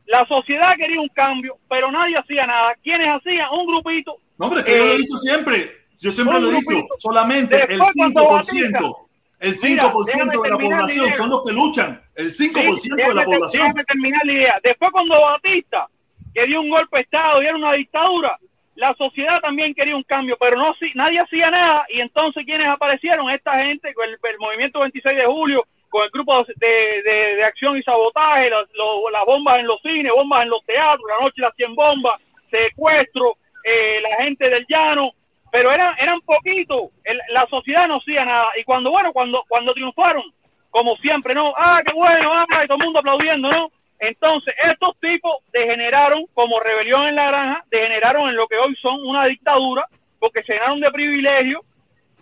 La 0.05 0.25
sociedad 0.27 0.75
quería 0.77 1.01
un 1.01 1.07
cambio, 1.09 1.57
pero 1.67 1.91
nadie 1.91 2.17
hacía 2.17 2.45
nada. 2.45 2.75
¿Quiénes 2.83 3.07
hacían? 3.09 3.47
Un 3.51 3.65
grupito. 3.65 4.17
No, 4.37 4.45
hombre, 4.47 4.63
que 4.63 4.77
yo 4.77 4.85
lo 4.85 4.91
he 4.91 4.95
Eh, 4.95 4.97
dicho 4.99 5.17
siempre. 5.17 5.71
Yo 5.99 6.11
siempre 6.11 6.39
lo 6.39 6.51
he 6.51 6.55
dicho. 6.55 6.85
Solamente 6.99 7.55
el 7.63 7.67
Después, 7.69 7.91
cuando 7.95 8.21
5%. 8.21 8.95
El 9.39 9.53
5% 9.55 10.05
déjame 10.05 10.31
de 10.37 10.49
la 10.49 10.57
población 10.57 11.11
son 11.13 11.29
los 11.29 11.43
que 11.45 11.51
luchan. 11.53 12.01
El 12.15 12.31
5% 12.31 12.77
Sí, 12.77 12.89
de 12.89 13.13
la 13.13 13.23
población. 13.25 13.63
Déjame 13.63 13.83
terminar 13.85 14.25
la 14.25 14.33
idea. 14.33 14.59
Después 14.63 14.91
cuando 14.91 15.19
Batista, 15.21 15.87
que 16.33 16.45
dio 16.45 16.61
un 16.61 16.69
golpe 16.69 16.97
de 16.97 17.03
Estado 17.03 17.41
y 17.41 17.45
era 17.47 17.55
una 17.55 17.73
dictadura, 17.73 18.37
la 18.75 18.93
sociedad 18.93 19.39
también 19.41 19.73
quería 19.73 19.95
un 19.95 20.03
cambio, 20.03 20.37
pero 20.39 20.57
no 20.57 20.73
si- 20.75 20.91
nadie 20.95 21.19
hacía 21.19 21.49
nada 21.49 21.85
y 21.89 22.01
entonces 22.01 22.45
quienes 22.45 22.67
aparecieron, 22.67 23.29
esta 23.29 23.57
gente 23.63 23.89
el, 23.89 24.11
el 24.11 24.37
movimiento 24.39 24.81
26 24.81 25.15
de 25.17 25.25
julio, 25.25 25.65
con 25.95 26.03
el 26.03 26.09
grupo 26.11 26.43
de, 26.43 27.01
de- 27.05 27.35
de 27.37 27.43
acción 27.45 27.77
y 27.77 27.83
sabotaje, 27.83 28.49
las, 28.49 28.65
las 29.13 29.25
bombas 29.25 29.59
en 29.59 29.67
los 29.67 29.81
cines, 29.81 30.11
bombas 30.13 30.43
en 30.43 30.49
los 30.49 30.61
teatros, 30.65 31.05
la 31.07 31.23
noche 31.25 31.41
las 31.41 31.55
100 31.55 31.73
bombas, 31.73 32.19
secuestro, 32.51 33.37
eh, 33.63 34.01
la 34.01 34.23
gente 34.25 34.49
del 34.49 34.65
llano, 34.67 35.11
pero 35.53 35.71
eran, 35.71 35.93
eran 35.97 36.19
poquitos, 36.19 36.91
la 37.29 37.45
sociedad 37.47 37.87
no 37.87 37.95
hacía 37.99 38.25
nada 38.25 38.47
y 38.59 38.65
cuando, 38.65 38.91
bueno, 38.91 39.13
cuando, 39.13 39.45
cuando 39.47 39.73
triunfaron, 39.73 40.23
como 40.69 40.97
siempre, 40.97 41.33
¿no? 41.33 41.53
Ah, 41.57 41.81
qué 41.85 41.93
bueno, 41.93 42.29
ah, 42.33 42.45
y 42.65 42.67
todo 42.67 42.77
el 42.77 42.83
mundo 42.83 42.99
aplaudiendo, 42.99 43.49
¿no? 43.49 43.71
Entonces, 43.99 44.53
estos 44.69 44.99
tipos 44.99 45.37
degeneraron 45.53 46.25
como 46.33 46.59
rebelión 46.59 47.07
en 47.07 47.15
la 47.15 47.27
granja, 47.27 47.63
degeneraron 47.71 48.27
en 48.27 48.35
lo 48.35 48.47
que 48.49 48.57
hoy 48.57 48.75
son 48.81 48.99
una 49.05 49.27
dictadura, 49.27 49.85
porque 50.19 50.43
se 50.43 50.55
llenaron 50.55 50.81
de 50.81 50.91
privilegios, 50.91 51.61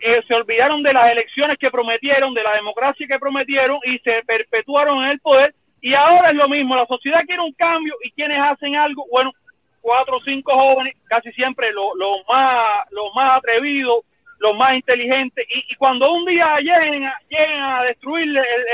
eh, 0.02 0.22
se 0.28 0.34
olvidaron 0.34 0.84
de 0.84 0.94
las 0.94 1.12
elecciones 1.12 1.58
que 1.58 1.72
prometieron, 1.72 2.34
de 2.34 2.44
la 2.44 2.54
democracia 2.56 3.08
que 3.08 3.20
prometieron 3.20 3.80
y 3.86 4.00
se 4.00 4.22
perpetuaron 4.26 5.04
en 5.04 5.12
el 5.12 5.20
poder. 5.20 5.54
Y 5.82 5.94
ahora 5.94 6.30
es 6.30 6.36
lo 6.36 6.48
mismo, 6.48 6.76
la 6.76 6.86
sociedad 6.86 7.24
quiere 7.26 7.42
un 7.42 7.54
cambio 7.54 7.94
y 8.04 8.12
quienes 8.12 8.40
hacen 8.42 8.76
algo, 8.76 9.06
bueno, 9.12 9.32
cuatro 9.82 10.16
o 10.16 10.20
cinco 10.22 10.54
jóvenes, 10.54 10.96
casi 11.08 11.32
siempre 11.34 11.72
los 11.74 11.90
los 11.98 12.18
más, 12.30 12.90
los 12.92 13.14
más 13.14 13.38
atrevidos, 13.38 14.00
los 14.40 14.56
más 14.58 14.76
inteligentes, 14.76 15.46
y, 15.50 15.76
cuando 15.76 16.12
un 16.12 16.26
día 16.26 16.58
lleguen 16.60 17.10
lleguen 17.30 17.62
a 17.62 17.84
destruir 17.84 18.24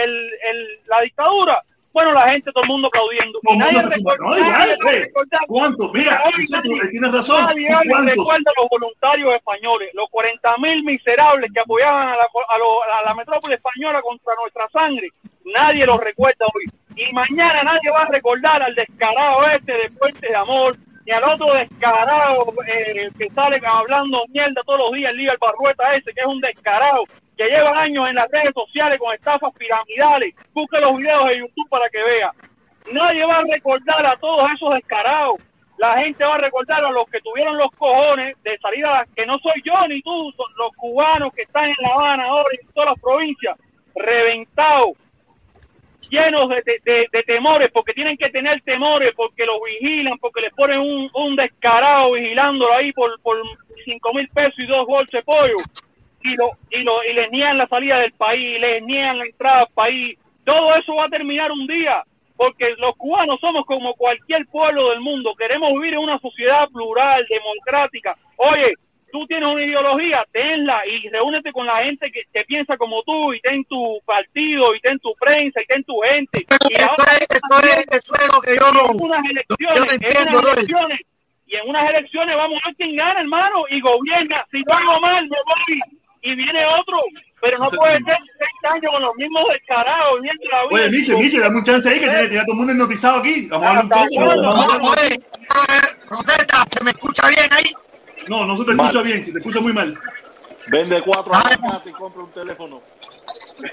el- 0.04 0.80
la 0.88 1.02
dictadura, 1.02 1.64
bueno, 1.94 2.14
la 2.14 2.30
gente, 2.30 2.52
todo 2.52 2.64
el 2.64 2.70
mundo 2.70 2.88
aplaudiendo. 2.88 3.40
Todo 3.44 3.58
Nadie 3.58 3.82
recuerda- 3.82 4.24
No, 4.26 4.38
igual, 4.38 4.52
nadie 4.52 4.76
recordar- 5.06 5.42
¿Cuántos? 5.48 5.94
Mira, 5.94 6.22
Hoy 6.26 6.46
tú 6.46 6.54
nadie- 6.56 6.90
tienes 6.92 7.12
razón. 7.12 7.46
Nadie 7.46 7.68
¿Tú 7.68 7.78
hoy 7.78 7.88
¿Cuántos? 7.90 8.06
recuerda 8.18 8.52
a 8.56 8.62
los 8.62 8.70
voluntarios 8.70 9.36
españoles, 9.36 9.90
los 9.94 10.10
40 10.10 10.58
mil 10.58 10.84
miserables 10.84 11.52
que 11.54 11.60
apoyaban 11.60 12.10
a 12.10 12.16
la, 12.18 12.24
a, 12.50 12.58
lo- 12.58 12.84
a 12.84 13.04
la 13.04 13.14
metrópoli 13.16 13.56
española 13.56 14.02
contra 14.02 14.34
nuestra 14.36 14.68
sangre. 14.70 15.10
Nadie 15.46 15.86
los 15.86 16.00
recuerda 16.00 16.46
hoy. 16.54 16.66
Y 16.96 17.12
mañana 17.14 17.64
nadie 17.64 17.90
va 17.92 18.04
a 18.04 18.08
recordar 18.08 18.62
al 18.62 18.76
descarado 18.76 19.48
este 19.48 19.72
de 19.74 19.90
Puente 19.98 20.28
de 20.28 20.36
Amor, 20.36 20.76
ni 21.06 21.12
al 21.14 21.24
otro 21.24 21.54
descarado 21.54 22.54
eh, 22.68 23.10
que 23.18 23.30
sale 23.30 23.60
hablando 23.66 24.24
mierda 24.30 24.62
todos 24.66 24.80
los 24.80 24.92
días, 24.92 25.12
el 25.12 25.18
líder 25.18 25.38
Barrueta 25.40 25.96
ese, 25.96 26.14
que 26.14 26.22
es 26.22 26.28
un 26.28 26.40
descarado, 26.42 27.04
que 27.40 27.48
lleva 27.50 27.82
años 27.82 28.06
en 28.10 28.16
las 28.16 28.30
redes 28.30 28.54
sociales 28.54 29.00
con 29.00 29.14
estafas 29.14 29.54
piramidales. 29.58 30.36
Busque 30.54 30.78
los 30.82 30.98
videos 30.98 31.26
de 31.30 31.38
YouTube 31.40 31.70
para 31.70 31.90
que 31.90 32.04
vea. 32.04 32.32
Nadie 32.92 33.26
va 33.26 33.38
a 33.38 33.44
recordar 33.44 34.06
a 34.06 34.14
todos 34.18 34.46
esos 34.54 34.74
descarados. 34.74 35.38
La 35.78 36.02
gente 36.02 36.26
va 36.26 36.36
a 36.36 36.40
recordar 36.40 36.84
a 36.84 36.92
los 36.92 37.10
que 37.10 37.22
tuvieron 37.22 37.58
los 37.58 37.72
cojones 37.72 38.36
de 38.44 38.58
salir 38.58 38.86
a 38.86 39.06
que 39.16 39.26
no 39.26 39.40
soy 39.40 39.54
yo 39.64 39.88
ni 39.88 40.02
tú, 40.02 40.34
son 40.36 40.48
los 40.58 40.76
cubanos 40.76 41.32
que 41.34 41.44
están 41.44 41.70
en 41.70 41.76
La 41.80 41.94
Habana 41.94 42.26
ahora 42.26 42.50
en 42.62 42.68
todas 42.74 42.90
las 42.90 43.00
provincias, 43.00 43.58
reventados, 43.96 44.98
llenos 46.10 46.50
de, 46.50 46.62
de- 46.84 47.24
temores, 47.24 47.72
porque 47.72 47.94
tienen 47.94 48.18
que 48.18 48.30
tener 48.32 48.60
temores, 48.64 49.14
porque 49.16 49.46
los 49.46 49.62
vigilan, 49.64 50.18
porque 50.18 50.42
les 50.42 50.54
ponen 50.54 50.80
un, 50.80 51.10
un 51.14 51.36
descarado 51.38 52.12
vigilándolo 52.12 52.74
ahí 52.74 52.92
por, 52.92 53.18
por 53.22 53.38
cinco 53.86 54.14
mil 54.14 54.28
pesos 54.28 54.60
y 54.60 54.66
dos 54.66 54.86
bolsas 54.86 55.24
de 55.24 55.24
pollo, 55.24 55.56
y, 56.24 56.36
lo, 56.36 56.52
y, 56.70 56.84
lo, 56.84 57.04
y 57.04 57.14
les 57.14 57.32
niegan 57.32 57.58
la 57.58 57.68
salida 57.68 58.00
del 58.00 58.12
país, 58.14 58.60
les 58.60 58.84
niegan 58.84 59.20
la 59.20 59.26
entrada 59.26 59.62
al 59.62 59.74
país. 59.74 60.18
Todo 60.44 60.76
eso 60.76 60.96
va 60.96 61.06
a 61.06 61.10
terminar 61.10 61.52
un 61.52 61.68
día, 61.68 62.04
porque 62.36 62.76
los 62.78 62.96
cubanos 62.96 63.40
somos 63.40 63.66
como 63.66 63.94
cualquier 63.94 64.46
pueblo 64.48 64.90
del 64.90 65.02
mundo, 65.02 65.36
queremos 65.38 65.74
vivir 65.74 65.94
en 65.94 66.00
una 66.00 66.20
sociedad 66.20 66.68
plural, 66.70 67.26
democrática. 67.30 68.16
Oye, 68.38 68.74
tú 69.12 69.26
tienes 69.28 69.52
una 69.52 69.64
ideología, 69.64 70.26
tenla 70.32 70.82
y 70.88 71.10
reúnete 71.10 71.52
con 71.52 71.66
la 71.66 71.84
gente 71.84 72.12
que, 72.12 72.22
que 72.32 72.44
piensa 72.46 72.78
como 72.78 73.04
tú 73.04 73.34
y 73.34 73.42
ten 73.42 73.64
tu 73.66 74.00
partido 74.06 74.74
y 74.76 74.80
ten 74.82 75.00
tu 75.00 75.14
prensa 75.20 75.62
y 75.62 75.66
ten 75.66 75.84
tu 75.84 76.00
gente. 76.00 76.40
Y 76.70 76.74
Eso 76.74 76.90
ahora 76.90 77.12
es, 77.14 77.28
eso 77.30 77.60
es, 77.62 77.88
eso 77.92 78.14
es 78.16 78.34
lo 78.34 78.42
que 78.42 78.56
yo 78.56 78.72
no. 78.72 78.92
en 78.92 79.02
unas 79.02 79.24
yo 79.60 79.70
elecciones, 79.70 80.26
en 80.28 80.36
unas 80.36 81.00
y 81.50 81.56
en 81.56 81.68
unas 81.68 81.90
elecciones 81.90 82.36
vamos 82.38 82.60
a 82.64 82.68
ver 82.68 82.76
quién 82.76 82.96
gana, 82.96 83.22
hermano, 83.22 83.64
y 83.70 83.82
gobierna. 83.82 84.46
Si 84.52 84.60
lo 84.60 84.74
hago 84.74 85.00
mal, 85.02 85.24
me 85.24 85.38
voy 85.46 85.80
y 86.22 86.36
viene 86.36 86.66
otro, 86.80 86.98
pero 87.42 87.58
no 87.58 87.70
puede 87.70 87.94
ser 87.94 88.18
seis 88.38 88.72
años 88.72 88.92
con 88.92 89.02
los 89.02 89.16
mismos 89.16 89.44
descarados, 89.52 90.22
viendo 90.22 90.44
la 90.52 90.64
vida. 90.64 90.88
Oye, 90.88 90.98
Miche, 90.98 91.16
Miche, 91.16 91.40
dame 91.40 91.58
un 91.58 91.64
chance 91.64 91.90
ahí 91.90 92.00
que 92.00 92.10
tiene, 92.10 92.28
tiene 92.28 92.40
a 92.40 92.46
todo 92.46 92.54
el 92.54 92.58
mundo 92.58 92.74
hipnotizado 92.74 93.20
aquí. 93.20 93.48
Vamos 93.48 93.66
a 93.66 93.70
hablar 93.70 93.84
un 93.86 93.90
chance, 93.90 94.20
a 94.20 95.10
eh, 95.10 95.20
protesta, 96.08 96.66
¿se 96.70 96.84
me 96.84 96.92
escucha 96.92 97.28
bien 97.30 97.50
ahí? 97.52 97.74
No, 98.28 98.46
no 98.46 98.58
se 98.58 98.66
te 98.66 98.72
escucha 98.72 99.02
bien, 99.02 99.24
se 99.24 99.32
te 99.32 99.40
escucha 99.40 99.60
muy 99.60 99.74
mal. 99.74 99.98
Vende 100.68 101.02
cuatro 101.02 101.34
aguacates 101.34 101.92
y 101.92 101.92
compra 101.94 102.24
un 102.24 102.32
teléfono. 102.32 102.82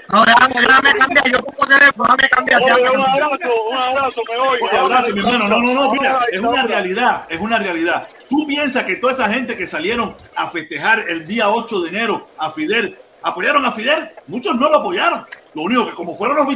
No, 0.09 0.25
déjame, 0.25 0.55
déjame 0.61 0.93
cambiar, 0.93 1.31
yo 1.31 1.43
pongo 1.43 1.65
teléfono, 1.65 2.15
déjame 2.17 2.29
cambiar. 2.29 2.63
Oye, 2.63 2.89
un 2.89 3.01
abrazo, 3.01 3.63
un 3.69 3.77
abrazo, 3.77 4.21
me 4.29 4.37
voy. 4.37 4.59
Oye, 4.61 4.77
abrazo, 4.77 5.13
mi 5.13 5.19
hermano. 5.19 5.47
No, 5.47 5.59
no, 5.59 5.73
no, 5.73 5.91
mira, 5.91 6.25
es 6.31 6.39
una 6.39 6.63
realidad, 6.63 7.25
es 7.29 7.39
una 7.39 7.59
realidad. 7.59 8.07
Tú 8.29 8.45
piensas 8.47 8.83
que 8.83 8.97
toda 8.97 9.13
esa 9.13 9.29
gente 9.29 9.55
que 9.55 9.67
salieron 9.67 10.15
a 10.35 10.49
festejar 10.49 11.05
el 11.07 11.27
día 11.27 11.49
8 11.49 11.81
de 11.81 11.89
enero 11.89 12.27
a 12.37 12.51
Fidel, 12.51 12.97
apoyaron 13.21 13.65
a 13.65 13.71
Fidel, 13.71 14.09
muchos 14.27 14.55
no 14.55 14.69
lo 14.69 14.77
apoyaron. 14.77 15.25
Lo 15.53 15.63
único 15.63 15.87
que 15.87 15.93
como 15.93 16.15
fueron 16.15 16.37
los 16.37 16.47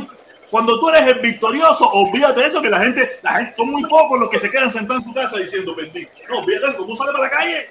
cuando 0.52 0.78
tú 0.82 0.90
eres 0.90 1.08
el 1.08 1.20
victorioso, 1.20 1.90
olvídate 1.90 2.42
de 2.42 2.48
eso, 2.48 2.62
que 2.62 2.70
la 2.70 2.82
gente, 2.82 3.10
la 3.24 3.36
gente, 3.36 3.54
son 3.56 3.72
muy 3.72 3.84
pocos 3.84 4.20
los 4.20 4.30
que 4.30 4.38
se 4.38 4.52
quedan 4.52 4.70
sentados 4.70 5.04
en 5.04 5.10
su 5.10 5.16
casa 5.16 5.38
diciendo 5.38 5.74
bendito. 5.74 6.12
No, 6.28 6.40
olvídate 6.40 6.66
de 6.66 6.72
eso, 6.72 6.74
todo 6.74 6.84
el 6.84 6.88
mundo 6.90 6.98
sale 6.98 7.12
para 7.14 7.24
la 7.24 7.30
calle. 7.30 7.70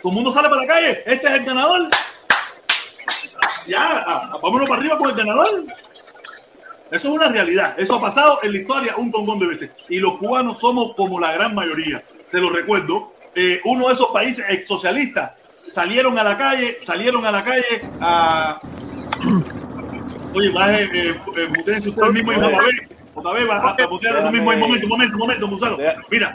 Todo 0.00 0.10
el 0.10 0.14
mundo 0.14 0.32
sale 0.32 0.48
para 0.48 0.60
la 0.60 0.66
calle. 0.68 1.02
Este 1.04 1.26
es 1.26 1.32
el 1.34 1.44
ganador. 1.44 1.90
Ya, 3.66 4.04
vámonos 4.42 4.68
para 4.68 4.80
arriba 4.80 4.98
con 4.98 5.10
el 5.10 5.16
ganador. 5.16 5.64
Eso 6.90 7.08
es 7.08 7.14
una 7.14 7.28
realidad. 7.28 7.74
Eso 7.78 7.94
ha 7.94 8.00
pasado 8.00 8.40
en 8.42 8.52
la 8.52 8.58
historia 8.58 8.96
un 8.96 9.10
montón 9.10 9.38
de 9.38 9.46
veces. 9.46 9.70
Y 9.88 9.98
los 10.00 10.16
cubanos 10.18 10.58
somos 10.58 10.94
como 10.96 11.20
la 11.20 11.32
gran 11.32 11.54
mayoría. 11.54 12.02
Se 12.30 12.38
lo 12.38 12.50
recuerdo. 12.50 13.12
eh, 13.34 13.60
uno 13.64 13.86
de 13.86 13.94
esos 13.94 14.08
países 14.08 14.44
ex 14.48 14.66
socialistas 14.66 15.32
salieron 15.70 16.18
a 16.18 16.24
la 16.24 16.36
calle, 16.36 16.78
salieron 16.80 17.24
a 17.24 17.30
la 17.30 17.44
calle 17.44 17.80
a. 18.00 18.60
Oye, 20.34 20.48
baje, 20.50 20.82
eh, 20.84 21.14
eh, 21.36 21.48
usted 21.88 22.10
mismo 22.12 22.32
y 22.32 22.36
otra 22.36 22.48
vez. 22.64 22.74
A, 23.56 23.74
a. 24.20 24.20
Un 24.40 24.44
momento, 24.44 24.86
un 24.86 24.90
momento, 24.90 25.14
un 25.16 25.20
momento, 25.20 25.48
Gonzalo. 25.48 25.78
Mira, 26.10 26.34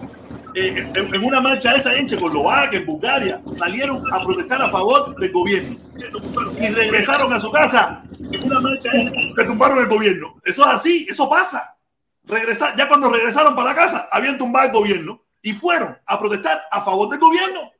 eh, 0.56 0.88
en, 0.96 1.24
una 1.24 1.42
marcha 1.42 1.76
esa 1.76 1.94
en 1.94 2.08
Checoslovaquia, 2.08 2.80
en 2.80 2.86
Bulgaria, 2.86 3.42
salieron 3.58 4.02
a 4.12 4.24
protestar 4.24 4.62
a 4.62 4.70
favor 4.70 5.14
del 5.18 5.32
gobierno 5.32 5.78
y 6.58 6.68
regresaron 6.70 7.34
a 7.34 7.40
su 7.40 7.52
casa 7.52 8.04
en 8.20 8.44
una 8.46 8.62
marcha 8.62 8.90
esa 8.94 9.12
que 9.12 9.42
el 9.42 9.88
gobierno. 9.88 10.36
Eso 10.46 10.64
es 10.64 10.68
así, 10.70 11.08
eso 11.10 11.30
pasa. 11.30 11.76
Regresar, 12.24 12.76
ya 12.78 12.88
cuando 12.88 13.10
regresaron 13.10 13.54
para 13.54 13.72
la 13.72 13.76
casa, 13.76 14.08
habían 14.10 14.38
tumbado 14.38 14.68
el 14.68 14.72
gobierno 14.72 15.22
y 15.42 15.52
fueron 15.52 15.98
a 16.06 16.18
protestar 16.18 16.64
a 16.72 16.82
favor 16.82 17.10
del 17.10 17.20
gobierno. 17.20 17.72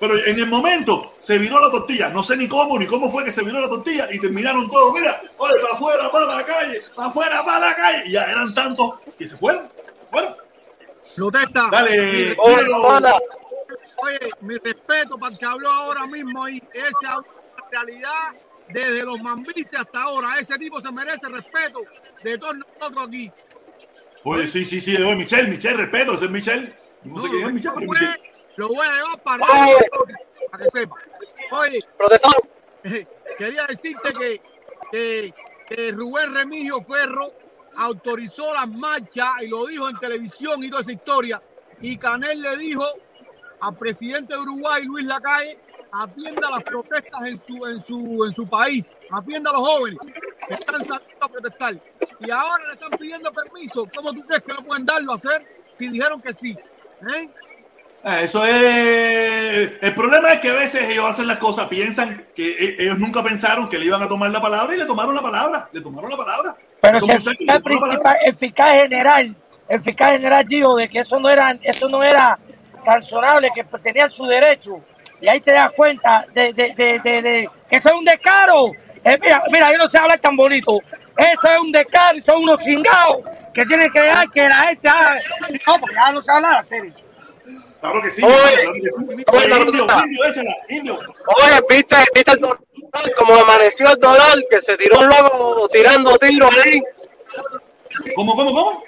Pero 0.00 0.26
en 0.26 0.36
el 0.36 0.46
momento 0.46 1.14
se 1.18 1.38
viró 1.38 1.60
la 1.60 1.70
tortilla. 1.70 2.10
No 2.10 2.24
sé 2.24 2.36
ni 2.36 2.48
cómo, 2.48 2.76
ni 2.76 2.86
cómo 2.86 3.10
fue 3.10 3.24
que 3.24 3.30
se 3.30 3.44
viró 3.44 3.60
la 3.60 3.68
tortilla 3.68 4.08
y 4.10 4.18
terminaron 4.18 4.68
todos. 4.68 4.92
Mira, 4.92 5.22
oye, 5.38 5.54
para 5.60 5.74
afuera, 5.74 6.10
para 6.10 6.26
la 6.26 6.44
calle, 6.44 6.80
para 6.94 7.08
afuera, 7.08 7.44
para 7.44 7.68
la 7.68 7.74
calle. 7.76 8.02
Y 8.06 8.10
ya 8.10 8.24
eran 8.24 8.52
tantos 8.52 8.98
que 9.16 9.28
se 9.28 9.36
fueron. 9.36 9.72
Protesta. 11.16 11.68
Dale, 11.70 12.36
hola. 12.38 13.18
Oye, 13.98 14.18
mi 14.40 14.56
respeto 14.58 15.16
para 15.18 15.32
el 15.32 15.38
que 15.38 15.46
habló 15.46 15.70
ahora 15.70 16.06
mismo 16.06 16.44
ahí. 16.44 16.62
Esa 16.72 16.88
es 16.88 17.02
la 17.02 17.24
realidad 17.70 18.34
desde 18.68 19.02
los 19.02 19.20
mambises 19.20 19.78
hasta 19.78 20.02
ahora. 20.02 20.38
Ese 20.38 20.58
tipo 20.58 20.80
se 20.80 20.90
merece 20.90 21.28
respeto 21.28 21.80
de 22.22 22.38
todos 22.38 22.56
nosotros 22.56 23.06
aquí. 23.08 23.30
Oye, 24.24 24.48
sí, 24.48 24.64
sí, 24.64 24.80
sí. 24.80 24.96
Oye, 24.96 25.14
Michelle, 25.14 25.48
Michelle, 25.48 25.76
respeto. 25.76 26.14
Ese 26.14 26.24
es 26.26 26.30
Michelle. 26.30 26.74
No, 27.04 27.22
sé 27.22 27.28
quién 27.28 27.46
es 27.46 27.52
Michelle, 27.52 27.74
pero 27.74 27.92
es 27.92 28.00
Michelle. 28.00 28.30
Lo 28.56 28.68
voy 28.68 28.86
a 28.86 28.94
llevar 28.94 29.22
para, 29.22 29.44
Oye. 29.44 29.76
para 30.50 30.64
que 30.64 30.70
sepa. 30.70 30.96
Oye, 31.52 31.80
quería 33.38 33.66
decirte 33.66 34.12
que, 34.12 34.40
que, 34.90 35.34
que 35.68 35.92
Rubén 35.92 36.34
Remigio 36.34 36.82
Ferro 36.82 37.32
autorizó 37.76 38.52
las 38.54 38.68
marchas 38.68 39.28
y 39.42 39.48
lo 39.48 39.66
dijo 39.66 39.88
en 39.88 39.96
televisión 39.98 40.62
y 40.62 40.70
toda 40.70 40.82
esa 40.82 40.92
historia. 40.92 41.42
Y 41.80 41.96
Canel 41.96 42.40
le 42.40 42.56
dijo 42.56 42.86
al 43.60 43.76
presidente 43.76 44.34
de 44.34 44.40
Uruguay, 44.40 44.84
Luis 44.84 45.04
Lacalle, 45.06 45.58
atienda 45.92 46.50
las 46.50 46.62
protestas 46.62 47.22
en 47.26 47.40
su, 47.40 47.66
en 47.66 47.82
su, 47.82 48.24
en 48.26 48.32
su 48.32 48.46
país, 48.48 48.96
atienda 49.10 49.50
a 49.50 49.54
los 49.54 49.62
jóvenes. 49.68 49.98
que 50.48 50.54
están 50.54 50.84
saliendo 50.84 51.24
a 51.24 51.28
protestar. 51.28 51.74
Y 52.20 52.30
ahora 52.30 52.66
le 52.66 52.72
están 52.74 52.90
pidiendo 52.98 53.32
permiso. 53.32 53.86
¿Cómo 53.94 54.12
tú 54.12 54.20
crees 54.26 54.42
que 54.42 54.52
no 54.52 54.62
pueden 54.62 54.84
darlo 54.84 55.12
a 55.12 55.16
hacer 55.16 55.46
si 55.72 55.88
dijeron 55.88 56.20
que 56.20 56.34
sí? 56.34 56.56
¿Eh? 57.14 57.28
Ah, 58.02 58.20
Eso 58.20 58.44
es. 58.44 59.72
El 59.80 59.94
problema 59.94 60.32
es 60.34 60.40
que 60.40 60.50
a 60.50 60.54
veces 60.54 60.82
ellos 60.90 61.06
hacen 61.06 61.26
las 61.26 61.38
cosas, 61.38 61.68
piensan 61.68 62.26
que 62.34 62.50
e- 62.50 62.82
ellos 62.82 62.98
nunca 62.98 63.22
pensaron 63.22 63.68
que 63.68 63.78
le 63.78 63.86
iban 63.86 64.02
a 64.02 64.08
tomar 64.08 64.30
la 64.30 64.42
palabra 64.42 64.74
y 64.74 64.78
le 64.78 64.84
tomaron 64.86 65.14
la 65.14 65.22
palabra. 65.22 65.68
Le 65.72 65.80
tomaron 65.80 66.10
la 66.10 66.16
palabra. 66.16 66.56
Pero 66.84 67.00
si 67.00 67.10
el 67.10 67.22
fiscal 67.22 67.46
la 67.46 67.60
principal, 67.60 68.16
el 68.24 68.34
fiscal 68.34 68.80
general, 68.80 69.36
el 69.68 69.80
fiscal 69.82 70.12
general 70.12 70.44
dijo 70.46 70.76
de 70.76 70.88
que 70.88 70.98
eso 70.98 71.18
no 71.18 71.30
era, 71.30 71.56
eso 71.62 71.88
no 71.88 72.02
era 72.02 72.38
sancionable, 72.78 73.50
que 73.54 73.64
tenían 73.78 74.10
su 74.12 74.26
derecho. 74.26 74.80
Y 75.20 75.28
ahí 75.28 75.40
te 75.40 75.52
das 75.52 75.70
cuenta 75.72 76.26
de, 76.34 76.52
de, 76.52 76.74
de, 76.74 76.98
de, 76.98 77.22
de 77.22 77.50
que 77.70 77.76
eso 77.76 77.88
es 77.88 77.94
un 77.94 78.04
descaro. 78.04 78.72
Eh, 79.02 79.18
mira, 79.20 79.42
mira, 79.50 79.72
yo 79.72 79.78
no 79.78 79.88
sé 79.88 79.98
hablar 79.98 80.18
tan 80.18 80.36
bonito. 80.36 80.78
Eso 81.16 81.48
es 81.48 81.60
un 81.60 81.72
descaro 81.72 82.18
y 82.18 82.22
son 82.22 82.42
unos 82.42 82.58
cingados 82.62 83.18
que 83.54 83.64
tienen 83.64 83.90
que 83.90 84.00
dejar 84.00 84.28
que 84.30 84.48
la 84.48 84.56
gente 84.56 84.88
haga. 84.88 85.18
No, 85.66 85.80
porque 85.80 85.94
ya 85.94 86.12
no 86.12 86.22
se 86.22 86.32
habla 86.32 86.58
en 86.58 86.66
serio. 86.66 86.94
Claro 87.80 88.02
que 88.02 88.10
sí. 88.10 88.22
Oye, 88.22 89.24
claro 89.24 89.66
que 89.66 89.72
sí. 89.72 89.84
oye. 90.28 90.48
Oye, 90.90 91.60
Como 93.16 93.34
amaneció 93.36 93.90
el 93.90 93.98
Doral, 93.98 94.46
que 94.48 94.60
se 94.60 94.76
tiró 94.76 95.00
un 95.00 95.08
loco 95.08 95.68
tirando 95.68 96.16
tiros 96.18 96.54
ahí. 96.64 96.80
¿Cómo, 98.14 98.34
cómo, 98.36 98.52
cómo? 98.52 98.84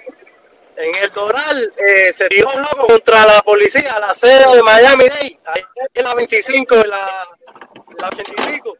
En 0.75 0.95
el 0.95 1.11
Doral 1.11 1.73
eh, 1.77 2.13
se 2.13 2.27
tiró 2.27 2.49
un 2.49 2.61
loco 2.61 2.87
contra 2.87 3.25
la 3.25 3.41
policía, 3.41 3.99
la 3.99 4.13
sede 4.13 4.55
de 4.55 4.63
Miami-Dade, 4.63 5.39
ahí 5.45 5.61
en 5.93 6.03
la 6.03 6.13
25, 6.13 6.75
en 6.75 6.89
la, 6.89 7.27
la 7.99 8.07
85. 8.09 8.77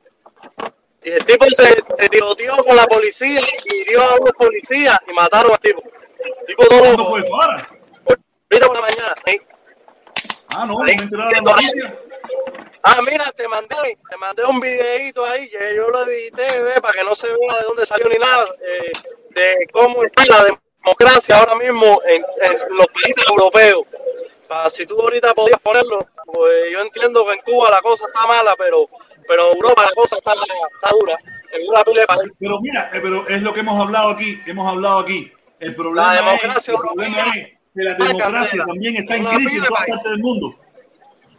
Y 1.04 1.10
el 1.12 1.26
tipo 1.26 1.46
se, 1.46 1.84
se 1.98 2.10
tiroteó 2.10 2.58
con 2.64 2.76
la 2.76 2.86
policía, 2.86 3.42
hirió 3.66 4.04
a 4.04 4.16
unos 4.16 4.34
policías 4.34 4.98
y 5.08 5.14
mataron 5.14 5.54
al 5.54 5.60
tipo. 5.60 5.82
El 6.20 6.46
tipo 6.46 6.66
todo 6.66 6.80
¿Cuándo 6.80 6.98
loco. 6.98 7.10
fue 7.12 7.20
eso? 7.22 7.34
¿Ahora? 7.34 7.70
Ahorita 8.50 8.68
por 8.68 8.76
la 8.76 8.82
mañana. 8.82 9.16
Ah, 10.56 10.66
no, 10.66 10.74
no 10.74 10.84
me 10.84 10.92
enteraron 10.92 11.36
en 11.36 11.44
la 11.44 11.52
noticia. 11.52 12.00
Ah, 12.84 13.02
mira, 13.02 13.32
te 13.36 13.48
mandé, 13.48 13.98
te 14.10 14.18
mandé 14.18 14.46
un 14.46 14.60
videito 14.60 15.26
ahí 15.26 15.50
que 15.50 15.76
yo 15.76 15.90
lo 15.90 16.04
edité, 16.06 16.62
ve, 16.64 16.82
para 16.82 16.94
que 16.94 17.04
no 17.04 17.16
se 17.16 17.28
vea 17.28 17.58
de 17.60 17.64
dónde 17.68 17.86
salió 17.86 18.08
ni 18.08 18.18
nada, 18.18 18.48
eh, 18.62 18.92
de 19.32 19.68
cómo 19.72 20.04
está 20.04 20.26
la 20.26 20.58
democracia 20.84 21.38
ahora 21.38 21.56
mismo 21.56 22.00
en, 22.08 22.24
en 22.42 22.78
los 22.78 22.88
países 22.88 23.24
europeos. 23.28 23.86
Para 24.48 24.70
si 24.70 24.86
tú 24.86 25.02
ahorita 25.02 25.34
podías 25.34 25.60
ponerlo, 25.60 26.08
pues 26.26 26.72
yo 26.72 26.80
entiendo 26.80 27.26
que 27.26 27.34
en 27.34 27.40
Cuba 27.42 27.70
la 27.70 27.82
cosa 27.82 28.06
está 28.06 28.26
mala, 28.26 28.56
pero, 28.58 28.88
pero 29.28 29.52
en 29.52 29.58
Europa 29.58 29.84
la 29.84 29.92
cosa 29.94 30.16
está, 30.16 30.34
está 30.34 30.96
dura. 30.98 31.18
En 31.52 31.68
una 31.68 31.84
pila 31.84 32.02
de 32.02 32.08
países. 32.08 32.32
Pero 32.40 32.60
mira, 32.62 32.90
eh, 32.94 33.00
pero 33.02 33.28
es 33.28 33.42
lo 33.42 33.54
que 33.54 33.60
hemos 33.62 33.80
hablado 33.82 34.10
aquí, 34.10 34.40
hemos 34.46 34.72
hablado 34.72 35.00
aquí. 35.00 35.32
El 35.60 35.76
problema, 35.76 36.14
La 36.14 36.20
es, 36.20 36.26
democracia 36.26 36.74
el 36.74 36.80
problema 36.80 37.36
es 37.36 37.48
que 37.74 37.84
la 37.84 37.94
democracia 37.96 38.66
también 38.66 38.96
está 38.98 39.16
en 39.16 39.26
crisis 39.26 39.58
en 39.58 39.66
todas 39.66 39.86
partes 39.88 40.12
del 40.12 40.20
mundo. 40.20 40.56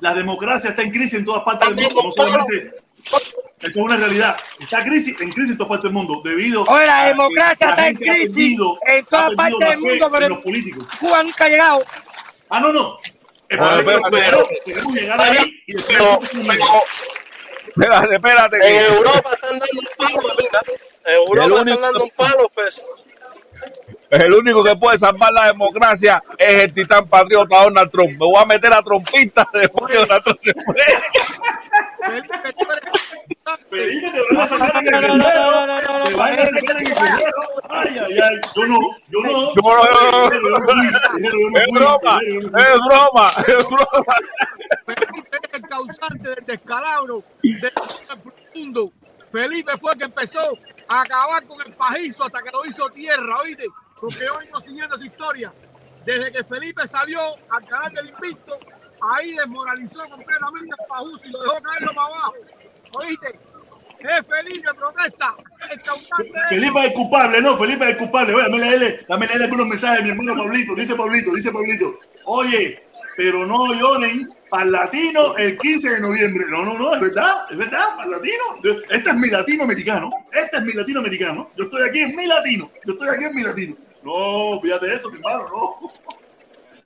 La 0.01 0.15
democracia 0.15 0.71
está 0.71 0.83
en 0.83 0.91
crisis 0.91 1.15
en 1.15 1.25
todas 1.25 1.43
partes 1.43 1.75
del 1.75 1.85
mundo, 1.87 2.03
no 2.05 2.13
solamente. 2.13 2.71
Esto 3.61 3.71
es 3.71 3.77
una 3.77 3.97
realidad. 3.97 4.37
Está 4.61 4.85
crisis, 4.85 5.21
en 5.21 5.31
crisis 5.33 5.53
en 5.53 5.59
todas 5.59 5.69
partes 5.71 5.85
del 5.85 5.93
mundo 5.93 6.21
debido 6.25 6.63
Oye, 6.65 6.87
la 6.87 7.01
a 7.01 7.03
que 7.03 7.09
democracia 7.09 7.67
la 7.67 7.73
está 7.73 7.89
en 7.89 7.97
crisis 7.97 8.29
perdido- 8.29 8.79
en 8.87 9.05
todas 9.05 9.35
partes 9.35 9.69
del 9.69 9.79
mundo, 9.79 10.09
pero 10.13 10.29
los 10.29 10.39
políticos. 10.39 10.89
Cuba 11.01 11.23
nunca 11.23 11.45
ha 11.45 11.49
llegado. 11.49 11.85
Ah, 12.51 12.61
no, 12.61 12.73
no. 12.73 12.99
El 13.49 13.59
pero- 14.11 14.47
queremos 14.65 14.95
llegar 14.95 15.21
ahí 15.21 15.63
y 15.67 15.73
después 15.75 15.99
Espérate, 17.67 18.15
espérate. 18.17 18.57
en 18.57 18.93
Europa 18.95 19.31
están 19.35 19.59
dando 19.59 19.81
un 19.81 19.89
palo, 19.97 20.35
mira. 20.39 20.61
En 21.07 21.15
Europa 21.15 21.59
están 21.61 21.81
dando 21.81 22.05
un 22.05 22.11
palo, 22.11 22.51
pues. 22.55 22.83
El 24.11 24.33
único 24.33 24.65
que 24.65 24.75
puede 24.77 24.99
salvar 24.99 25.33
la 25.33 25.49
democracia 25.49 26.23
es 26.39 26.65
el 26.65 26.75
titán 26.75 27.07
patriota 27.09 27.65
Donald 27.65 27.91
Trump. 27.91 28.11
Me 28.13 28.27
voy 28.27 28.37
a 28.43 28.47
meter 28.47 28.73
a 28.73 28.83
trompista 28.83 29.47
después 29.53 29.93
que 29.93 29.99
Donald 29.99 30.25
Trump 30.25 30.41
se. 30.41 30.53
Yo 38.55 38.67
no, 38.67 38.79
yo 39.09 39.21
no. 39.23 39.51
Es 41.55 41.69
broma, 41.71 42.21
es 42.25 42.81
broma, 42.87 43.31
es 43.47 43.69
broma. 43.69 44.05
El 45.53 45.63
causante 45.63 46.29
del 46.29 46.47
descalabro 46.47 47.25
del 47.43 47.73
mundo. 48.55 48.93
Felipe 49.31 49.73
fue 49.79 49.93
el 49.93 49.99
que 49.99 50.05
empezó 50.05 50.41
a 50.89 51.03
acabar 51.03 51.47
con 51.47 51.61
el 51.67 51.73
pajizo 51.75 52.25
hasta 52.25 52.43
que 52.43 52.51
lo 52.51 52.65
hizo 52.65 52.89
tierra, 52.91 53.41
¿oíste? 53.43 53.67
Porque 54.01 54.25
yo 54.25 54.39
vengo 54.39 54.61
siguiendo 54.61 54.97
esa 54.97 55.05
historia. 55.05 55.53
Desde 56.05 56.33
que 56.33 56.45
Felipe 56.45 56.87
salió 56.89 57.21
al 57.51 57.67
canal 57.67 57.93
del 57.93 58.09
Invicto, 58.09 58.59
ahí 59.01 59.35
desmoralizó 59.35 60.09
completamente 60.09 60.75
al 60.79 60.87
pajuzo 60.87 61.29
y 61.29 61.31
lo 61.31 61.43
dejó 61.43 61.63
caerlo 61.63 61.95
para 61.95 62.07
abajo. 62.07 62.35
¿Oíste? 62.95 63.39
Es 63.99 64.27
Felipe 64.27 64.69
protesta. 64.75 65.35
Felipe 66.49 66.87
es 66.87 66.93
culpable, 66.95 67.43
no, 67.43 67.59
Felipe 67.59 67.85
es 67.85 67.91
el 67.91 67.97
culpable. 67.97 68.35
Oye, 68.35 68.45
dame 68.45 68.59
leerle, 68.59 69.05
dame 69.09 69.27
leerle 69.27 69.45
algunos 69.45 69.67
mensajes 69.67 70.01
a 70.01 70.03
mi 70.03 70.11
hermano 70.11 70.37
Pablito. 70.37 70.75
Dice 70.77 70.95
Pablito, 70.95 71.35
dice 71.35 71.51
Pablito. 71.51 71.99
Oye, 72.27 72.85
pero 73.17 73.45
no 73.45 73.75
lloren 73.75 74.29
para 74.49 74.67
latino 74.67 75.37
el 75.37 75.59
15 75.59 75.91
de 75.91 76.01
noviembre. 76.01 76.45
No, 76.49 76.65
no, 76.65 76.79
no, 76.79 76.95
es 76.95 77.01
verdad, 77.01 77.47
es 77.51 77.57
verdad, 77.57 77.97
para 77.97 78.11
latino. 78.11 78.45
Este 78.89 79.11
es 79.11 79.17
mi 79.17 79.29
latino 79.31 79.65
americano. 79.65 80.11
Este 80.33 80.59
es 80.59 80.63
mi 80.63 80.73
latino 80.73 81.01
americano. 81.01 81.51
Yo 81.57 81.65
estoy 81.65 81.89
aquí 81.89 82.01
en 82.01 82.15
mi 82.15 82.27
latino. 82.27 82.71
Yo 82.87 82.93
estoy 82.93 83.09
aquí 83.09 83.25
en 83.25 83.35
mi 83.35 83.43
latino. 83.43 83.77
No, 84.09 84.61
fíjate 84.61 84.95
eso, 84.95 85.11
mi 85.11 85.19
hermano, 85.19 85.49
no. 85.51 85.91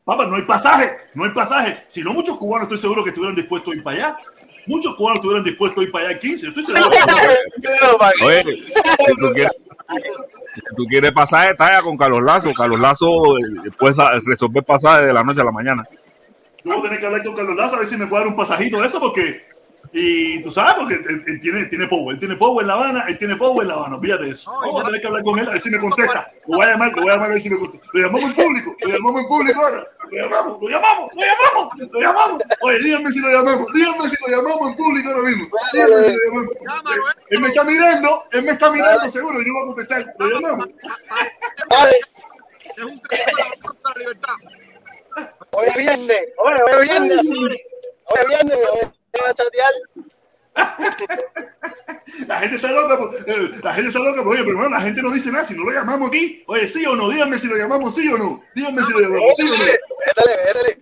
Papá, 0.05 0.27
no 0.27 0.35
hay 0.35 0.43
pasaje, 0.43 0.91
no 1.15 1.25
hay 1.25 1.31
pasaje. 1.31 1.85
Si 1.87 2.03
no, 2.03 2.13
muchos 2.13 2.37
cubanos 2.37 2.65
estoy 2.65 2.79
seguro 2.79 3.05
que 3.05 3.11
estuvieran 3.11 3.37
dispuestos 3.37 3.73
a 3.73 3.77
ir 3.77 3.83
para 3.85 3.97
allá. 3.97 4.17
Muchos 4.67 4.97
cubanos 4.97 5.17
estuvieran 5.19 5.45
dispuestos 5.45 5.81
a 5.81 5.85
ir 5.87 5.93
para 5.93 6.05
allá 6.07 6.15
el 6.15 6.21
15. 6.21 6.49
Estoy 6.49 6.65
seguro. 6.65 6.91
Oye, 8.27 8.43
si 8.43 9.15
tú 9.21 9.33
quieres, 9.33 9.53
si 10.55 10.61
tú 10.77 10.85
quieres 10.89 11.13
pasaje, 11.13 11.51
está 11.51 11.67
allá 11.69 11.81
con 11.83 11.97
Carlos 11.97 12.23
Lazo. 12.23 12.53
Carlos 12.53 12.81
Lazo 12.81 13.07
eh, 13.39 13.71
puede 13.79 13.95
sa- 13.95 14.19
resolver 14.25 14.65
pasaje 14.65 15.07
de 15.07 15.13
la 15.13 15.23
noche 15.23 15.41
a 15.41 15.45
la 15.45 15.53
mañana. 15.53 15.85
Yo 16.65 16.73
voy 16.73 16.81
a 16.81 16.83
tener 16.83 16.99
que 17.01 17.07
hablar 17.07 17.23
con 17.25 17.37
Carlos 17.37 17.57
Lazo 17.57 17.77
a 17.77 17.79
ver 17.79 17.87
si 17.89 17.97
me 17.97 18.07
puede 18.09 18.23
dar 18.25 18.29
un 18.33 18.37
pasajito 18.37 18.81
de 18.81 18.87
eso, 18.89 18.99
porque. 18.99 19.52
Y 19.95 20.43
tú 20.43 20.51
sabes, 20.51 20.75
porque 20.75 20.95
él, 20.95 21.25
él 21.27 21.41
tiene, 21.41 21.67
tiene 21.67 21.87
power, 21.87 22.15
él 22.15 22.21
tiene 22.21 22.37
power 22.37 22.63
en 22.63 22.69
La 22.69 22.75
Habana, 22.75 23.05
él 23.09 23.19
tiene 23.19 23.37
power 23.37 23.63
en 23.63 23.69
La 23.69 23.75
Habana, 23.75 23.99
fíjate 24.01 24.31
eso. 24.31 24.51
Vamos 24.51 24.83
a 24.83 24.87
tener 24.87 25.01
que 25.03 25.07
hablar 25.07 25.23
con 25.23 25.39
él 25.39 25.49
a 25.49 25.51
ver 25.53 25.61
si 25.61 25.71
me 25.71 25.81
contesta. 25.81 26.27
Lo 26.47 26.57
voy 26.57 26.67
a 26.67 26.71
llamar, 26.71 26.93
lo 26.93 27.03
voy 27.03 27.11
a 27.11 27.15
llamar 27.15 27.31
a 27.31 27.33
ver 27.35 27.43
si 27.43 27.51
me 27.51 27.59
contesta. 27.59 27.87
Lo 27.93 28.01
llamamos 28.01 28.31
en 28.31 28.35
público, 28.35 28.77
lo 28.81 28.89
llamamos 28.89 29.21
en 29.21 29.29
público 29.29 29.61
ahora. 29.61 29.87
Lo 30.11 30.23
llamamos, 30.23 30.63
lo 30.63 30.69
llamamos, 30.69 31.11
lo 31.15 31.21
llamamos, 31.21 31.93
lo 31.93 32.01
llamamos. 32.01 32.43
Oye, 32.63 32.79
díganme 32.79 33.11
si 33.11 33.21
lo 33.21 33.31
llamamos, 33.31 33.73
díganme 33.75 34.09
si 34.09 34.17
lo 34.23 34.37
llamamos 34.37 34.69
en 34.71 34.77
público 34.77 35.11
ahora 35.11 35.29
mismo. 35.29 35.49
Díganme 35.73 36.05
si 36.05 36.13
lo 36.13 36.19
llamamos. 36.27 36.55
Él 37.29 37.41
me 37.41 37.49
está 37.49 37.65
mirando, 37.65 38.25
él 38.33 38.43
me 38.45 38.53
está 38.53 38.71
mirando 38.73 39.11
seguro, 39.11 39.43
yo 39.43 39.53
voy 39.53 39.63
a 39.63 39.67
contestar. 39.67 40.15
Lo 40.19 40.27
llamamos. 40.27 40.69
Es 42.77 42.79
un 42.83 43.01
la 43.11 43.95
libertad. 43.99 44.35
Hoy 45.51 45.67
es 45.67 45.77
viernes, 45.77 46.25
hoy 46.39 46.55
es 46.55 46.89
viernes, 46.89 47.19
hoy 47.29 48.19
es 48.21 48.29
viernes, 48.29 48.59
hoy 48.73 49.02
va 49.21 49.31
a 49.31 49.35
chatear. 49.35 49.73
La 52.27 52.41
gente 52.41 52.57
está 52.57 52.71
loca, 52.71 52.99
por- 52.99 53.65
la 53.65 53.75
gente 53.75 53.89
está 53.89 53.99
loca, 54.01 54.23
por- 54.23 54.33
oye, 54.35 54.43
pero 54.45 54.51
hermano, 54.59 54.71
la 54.77 54.81
gente 54.83 55.01
no 55.03 55.11
dice 55.11 55.31
nada 55.31 55.45
si 55.45 55.55
no 55.55 55.65
lo 55.65 55.71
llamamos 55.71 56.09
aquí. 56.09 56.43
Oye, 56.47 56.67
sí 56.67 56.85
o 56.85 56.95
no, 56.95 57.09
díganme 57.09 57.39
si 57.39 57.47
lo 57.47 57.57
llamamos 57.57 57.95
sí 57.95 58.07
o 58.09 58.19
no. 58.19 58.43
Díganme 58.55 58.85
si 58.85 58.93
lo 58.93 59.01
llamamos 59.01 59.33
sí 59.37 59.43
o 59.49 59.57
no. 59.57 59.65
Métele, 59.65 60.37
métele. 60.45 60.79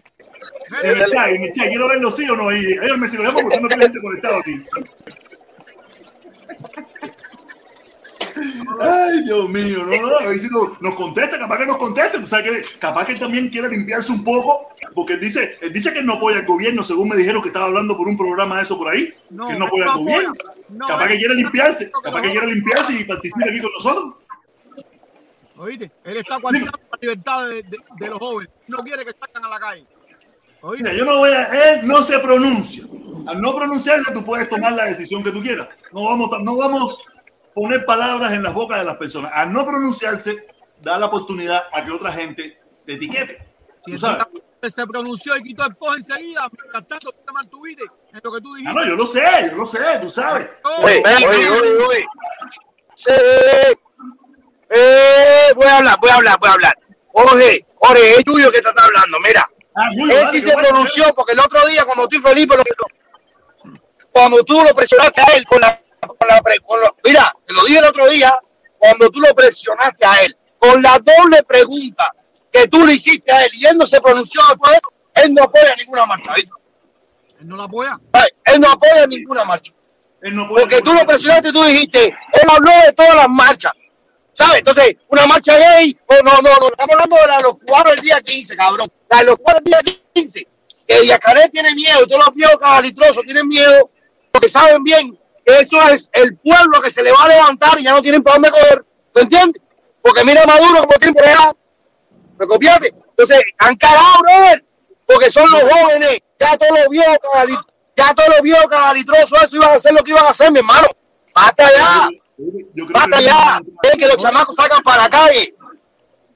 En 0.83 0.99
el 0.99 1.07
chat, 1.09 1.29
en 1.29 1.43
el 1.45 1.53
chat, 1.53 1.69
quiero 1.69 1.89
verlo 1.89 2.11
sí 2.11 2.29
o 2.29 2.37
no. 2.37 2.51
Y 2.53 2.65
díganme 2.67 3.09
si 3.09 3.17
lo 3.17 3.23
llamamos 3.25 3.43
porque 3.45 3.61
no 3.61 3.69
tiene 3.69 3.85
gente 3.85 4.01
conectado 4.01 4.37
aquí. 4.39 4.57
Ay, 8.81 9.23
Dios 9.25 9.49
mío, 9.49 9.85
no, 9.85 10.09
no, 10.11 10.17
a 10.19 10.25
ver 10.25 10.39
si 10.41 10.49
no- 10.49 10.77
nos 10.81 10.95
contesta, 10.95 11.39
capaz 11.39 11.59
que 11.59 11.67
nos 11.67 11.77
conteste, 11.77 12.19
o 12.19 12.27
sea 12.27 12.43
que 12.43 12.65
capaz 12.79 13.05
que 13.07 13.13
él 13.13 13.19
también 13.21 13.49
quiere 13.49 13.69
limpiarse 13.69 14.11
un 14.13 14.25
poco, 14.25 14.69
porque 14.95 15.15
él 15.15 15.21
dice, 15.21 15.57
él 15.61 15.73
dice 15.73 15.93
que 15.93 15.99
él 16.01 16.07
no 16.07 16.15
apoya 16.15 16.39
al 16.39 16.47
gobierno, 16.47 16.83
según 16.83 17.09
me 17.11 17.17
dijeron 17.17 17.43
que 17.43 17.49
estaba 17.49 17.67
hablando 17.67 17.97
por 17.97 18.09
un 18.09 18.17
programa 18.17 18.57
de 18.57 18.63
eso 18.63 18.79
por 18.79 18.89
ahí, 18.93 19.11
No, 19.31 19.47
que 19.47 19.53
él 19.53 19.59
no 19.59 19.67
apoya 19.67 19.85
al 19.93 19.99
gobierno. 19.99 20.35
No, 20.71 20.87
capaz 20.87 21.09
que 21.09 21.19
quiere 21.19 21.35
limpiarse, 21.35 21.91
capaz 22.03 22.23
que 22.23 22.31
quiere 22.31 22.47
limpiarse 22.47 22.93
y 22.95 23.05
participe 23.05 23.51
aquí 23.51 23.61
con 23.61 23.73
nosotros. 23.73 24.15
¿Oíste? 25.57 25.91
Él 26.05 26.17
está 26.17 26.41
coartando 26.41 26.71
la 26.71 26.99
libertad 27.01 27.49
de, 27.49 27.55
de- 27.63 27.79
de 27.99 28.07
los 28.09 28.19
jóvenes. 28.19 28.51
No 28.67 28.79
quiere 28.79 29.05
que 29.05 29.13
salgan 29.13 29.45
a 29.45 29.49
la 29.51 29.61
calle. 29.61 29.85
¿Oíste? 30.63 30.85
Mira, 30.85 30.97
yo 30.97 31.05
no 31.05 31.19
voy 31.19 31.31
a, 31.31 31.73
él 31.75 31.87
no 31.87 32.03
se 32.03 32.19
pronuncia. 32.21 32.85
Al 33.27 33.41
no 33.41 33.55
pronunciarse, 33.55 34.13
tú 34.15 34.25
puedes 34.25 34.49
tomar 34.49 34.73
la 34.73 34.87
decisión 34.87 35.23
que 35.23 35.31
tú 35.33 35.43
quieras. 35.43 35.69
No 35.93 36.05
vamos, 36.05 36.31
no 36.43 36.57
vamos 36.57 36.99
poner 37.55 37.85
palabras 37.85 38.33
en 38.33 38.43
las 38.43 38.55
bocas 38.55 38.79
de 38.79 38.85
las 38.85 38.97
personas. 38.97 39.31
Al 39.35 39.53
no 39.53 39.65
pronunciarse, 39.67 40.47
da 40.81 40.99
la 40.99 41.07
oportunidad 41.07 41.65
a 41.73 41.85
que 41.85 41.91
otra 41.91 42.13
gente 42.13 42.61
te 42.87 42.95
etiquete. 42.95 43.45
Si 43.85 43.97
se 44.71 44.87
pronunció 44.87 45.37
y 45.37 45.43
quitó 45.43 45.65
el 45.65 45.75
post 45.77 45.99
enseguida, 45.99 46.49
mientras 46.53 46.87
tanto 46.87 47.13
te 47.13 47.33
mantuviste 47.33 47.85
en 48.13 48.21
lo 48.23 48.33
que 48.33 48.41
tú 48.43 48.53
Ah, 48.55 48.57
dijiste. 48.59 48.75
no, 48.75 48.87
yo 48.87 48.95
lo 48.97 49.07
sé, 49.07 49.23
yo 49.51 49.57
lo 49.57 49.67
sé, 49.67 49.79
tú 50.03 50.11
sabes. 50.11 50.49
Oye, 50.83 51.03
oye, 51.27 51.49
oye, 51.51 51.71
oye. 51.89 52.05
Sí. 52.95 53.11
Eh, 54.69 55.53
voy 55.57 55.67
a 55.67 55.79
hablar, 55.79 55.99
voy 56.01 56.11
a 56.11 56.15
hablar, 56.17 56.39
voy 56.39 56.49
a 56.51 56.53
hablar. 56.53 56.79
Jorge, 57.13 57.67
Jorge, 57.77 58.15
es 58.17 58.25
tuyo 58.25 58.53
que 58.53 58.61
te 58.63 58.69
está 58.69 58.85
hablando. 58.85 59.19
Mira, 59.21 59.49
Ah, 59.75 59.87
Julio, 59.97 60.19
él 60.21 60.27
sí 60.33 60.41
que 60.43 60.49
se 60.49 60.55
vale, 60.57 60.69
pronunció 60.69 61.05
porque 61.15 61.33
el 61.33 61.39
otro 61.41 61.67
día 61.69 61.85
cuando 61.85 62.09
tú, 62.09 62.21
Felipe, 62.21 62.57
lo, 62.57 62.63
cuando 64.13 64.43
tú 64.45 64.61
lo 64.63 64.75
presionaste 64.75 65.21
a 65.21 65.37
él 65.37 65.45
con 65.47 65.61
la, 65.61 65.81
con 66.07 66.29
la 66.29 66.41
pre- 66.43 66.61
con 66.61 66.81
la- 66.81 66.95
mira, 67.05 67.33
te 67.47 67.53
lo 67.53 67.65
dije 67.65 67.79
el 67.79 67.85
otro 67.87 68.09
día, 68.09 68.33
cuando 68.79 69.11
tú 69.11 69.21
lo 69.21 69.35
presionaste 69.35 70.05
a 70.07 70.17
él 70.23 70.37
con 70.59 70.83
la 70.83 70.99
doble 70.99 71.43
pregunta 71.43 72.13
que 72.53 72.67
tú 72.69 72.85
le 72.87 72.95
hiciste 72.95 73.31
a 73.33 73.45
él 73.45 73.51
y 73.55 73.67
él 73.67 73.79
no 73.79 73.87
se 73.87 74.01
pronunció 74.01 74.41
después, 74.49 74.79
él 75.15 75.35
no 75.35 75.45
apoya 75.45 75.75
ninguna 75.77 76.07
marcha. 76.07 76.33
¿viste? 76.35 76.51
Él 77.41 77.49
no 77.49 77.57
la 77.57 77.65
apoya. 77.65 77.99
Él 78.45 78.61
no 78.61 78.71
apoya 78.71 79.07
ninguna 79.07 79.45
marcha. 79.45 79.73
Él 80.23 80.35
no 80.37 80.49
puede- 80.49 80.63
Porque 80.63 80.83
tú 80.83 80.93
lo 80.93 81.07
presionaste 81.07 81.49
y 81.49 81.53
tú 81.53 81.65
dijiste, 81.65 82.07
él 82.07 82.43
habló 82.49 82.71
de 82.85 82.93
todas 82.93 83.15
las 83.15 83.29
marchas. 83.29 83.73
¿Sabes? 84.33 84.59
Entonces, 84.59 84.97
una 85.09 85.27
marcha 85.27 85.57
gay, 85.59 85.99
oh, 86.07 86.15
no, 86.23 86.33
no, 86.41 86.51
no, 86.61 86.69
estamos 86.69 86.93
hablando 86.93 87.17
de 87.17 87.27
la 87.27 87.37
de 87.39 87.43
los 87.43 87.55
cubanos 87.57 87.93
el 87.95 88.01
día 88.01 88.21
15, 88.21 88.57
cabrón. 88.57 88.91
La 89.11 89.19
de 89.19 89.25
los 89.25 89.37
cubanos 89.37 89.63
el 89.65 89.65
día 89.65 89.81
15. 90.15 90.47
Que 90.87 91.07
Yacaré 91.07 91.49
tiene 91.51 91.75
miedo, 91.75 92.07
todos 92.07 92.25
los 92.27 92.35
viejos 92.35 92.57
cabalitrosos 92.59 93.23
tienen 93.25 93.47
miedo, 93.49 93.91
porque 94.33 94.49
saben 94.49 94.83
bien 94.83 95.19
eso 95.55 95.81
es 95.89 96.11
el 96.13 96.37
pueblo 96.39 96.81
que 96.83 96.91
se 96.91 97.03
le 97.03 97.13
va 97.13 97.25
a 97.25 97.29
levantar 97.29 97.79
y 97.79 97.85
ya 97.85 97.93
no 97.93 98.03
tienen 98.03 98.23
para 98.23 98.35
dónde 98.37 98.51
coger. 98.51 98.85
¿Tú 99.13 99.21
entiendes? 99.21 99.63
Porque 100.03 100.25
mira 100.25 100.43
a 100.43 100.47
Maduro 100.47 100.81
como 100.81 100.93
tiene 100.99 101.15
por 101.15 101.25
allá. 101.25 101.53
¿Me 102.39 102.47
copiaste? 102.47 102.95
Entonces, 103.11 103.43
han 103.59 103.77
cagado, 103.77 104.23
brother. 104.23 104.65
Porque 105.07 105.31
son 105.31 105.51
los 105.51 105.63
jóvenes. 105.63 106.19
Ya 106.39 106.57
todos 106.57 106.79
los 106.79 106.89
viejos 106.89 107.19
cabalitrosos, 107.21 107.73
ya 107.97 108.15
todos 108.15 108.29
los 108.31 108.41
viejos 108.43 108.67
cabalitrosos, 108.69 109.43
eso 109.43 109.57
iban 109.57 109.71
a 109.71 109.75
hacer 109.75 109.93
lo 109.93 110.03
que 110.03 110.11
iban 110.13 110.25
a 110.25 110.31
hacer, 110.31 110.51
mi 110.53 110.59
hermano. 110.61 110.87
Basta 111.35 111.69
ya. 111.77 112.09
Yo 112.75 112.87
creo 112.87 112.89
Basta 112.93 113.19
que- 113.19 113.25
ya. 113.25 113.61
Ven 113.83 113.99
que 113.99 114.07
los 114.07 114.17
chamacos 114.17 114.57
salgan 114.57 114.83
para 114.83 115.03
la 115.03 115.11
calle. 115.11 115.55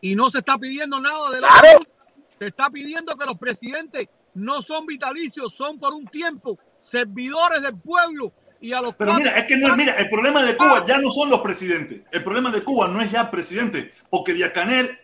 Y 0.03 0.15
no 0.15 0.31
se 0.31 0.39
está 0.39 0.59
pidiendo 0.59 1.01
nada 1.01 1.31
de 1.31 1.41
la 1.41 1.49
Claro. 1.49 1.81
Se 2.39 2.47
está 2.49 2.69
pidiendo 2.69 3.17
que 3.17 3.25
los 3.25 3.39
presidentes 3.39 4.09
no 4.35 4.61
son 4.61 4.85
vitalicios, 4.87 5.55
son 5.55 5.79
por 5.79 5.95
un 5.95 6.07
tiempo 6.07 6.59
servidores 6.79 7.63
del 7.63 7.79
pueblo 7.79 8.33
y 8.65 8.73
a 8.73 8.81
los 8.81 8.95
Pero 8.95 9.13
mira, 9.13 9.33
es 9.37 9.45
que 9.45 9.59
no, 9.59 9.77
mira, 9.77 9.93
el 9.97 10.09
problema 10.09 10.43
de 10.43 10.57
Cuba 10.57 10.87
ya 10.87 10.97
no 10.97 11.11
son 11.11 11.29
los 11.29 11.43
presidentes. 11.43 12.01
El 12.11 12.25
problema 12.25 12.51
de 12.51 12.63
Cuba 12.63 12.89
no 12.89 13.03
es 13.03 13.11
ya 13.11 13.31
presidente, 13.31 13.93
porque 14.09 14.33
Díaz 14.33 14.53
Canel 14.55 14.99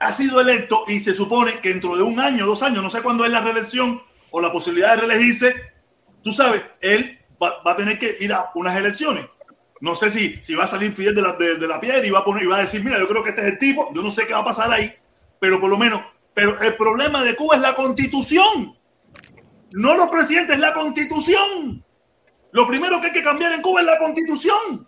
ha 0.00 0.12
sido 0.12 0.40
electo 0.40 0.82
y 0.88 0.98
se 0.98 1.14
supone 1.14 1.60
que 1.60 1.68
dentro 1.68 1.96
de 1.96 2.02
un 2.02 2.18
año, 2.18 2.44
dos 2.44 2.64
años, 2.64 2.82
no 2.82 2.90
sé 2.90 3.02
cuándo 3.02 3.24
es 3.24 3.30
la 3.30 3.40
reelección 3.40 4.02
o 4.32 4.40
la 4.40 4.50
posibilidad 4.50 4.96
de 4.96 5.02
reelegirse, 5.02 5.54
tú 6.24 6.32
sabes, 6.32 6.64
él 6.80 7.20
va, 7.40 7.62
va 7.64 7.70
a 7.72 7.76
tener 7.76 8.00
que 8.00 8.16
ir 8.18 8.32
a 8.32 8.50
unas 8.56 8.76
elecciones. 8.76 9.24
No 9.80 9.94
sé 9.94 10.10
si, 10.10 10.42
si 10.42 10.56
va 10.56 10.64
a 10.64 10.66
salir 10.66 10.90
Fidel 10.90 11.14
de 11.14 11.22
la, 11.22 11.34
de, 11.34 11.54
de 11.54 11.68
la 11.68 11.80
piedra 11.80 12.04
y 12.04 12.10
va 12.10 12.18
a 12.18 12.24
poner 12.24 12.42
y 12.42 12.46
va 12.46 12.56
a 12.56 12.62
decir, 12.62 12.82
mira, 12.82 12.98
yo 12.98 13.06
creo 13.06 13.22
que 13.22 13.30
este 13.30 13.42
es 13.42 13.52
el 13.52 13.58
tipo, 13.60 13.94
yo 13.94 14.02
no 14.02 14.10
sé 14.10 14.26
qué 14.26 14.32
va 14.32 14.40
a 14.40 14.44
pasar 14.44 14.72
ahí, 14.72 14.92
pero 15.38 15.60
por 15.60 15.70
lo 15.70 15.78
menos, 15.78 16.02
pero 16.34 16.60
el 16.60 16.74
problema 16.74 17.22
de 17.22 17.36
Cuba 17.36 17.54
es 17.54 17.62
la 17.62 17.76
constitución. 17.76 18.76
No 19.70 19.96
los 19.96 20.08
presidentes, 20.08 20.56
es 20.56 20.60
la 20.60 20.72
constitución. 20.72 21.84
Lo 22.52 22.66
primero 22.66 23.00
que 23.00 23.08
hay 23.08 23.12
que 23.12 23.22
cambiar 23.22 23.52
en 23.52 23.60
Cuba 23.62 23.80
es 23.80 23.86
la 23.86 23.98
constitución. 23.98 24.86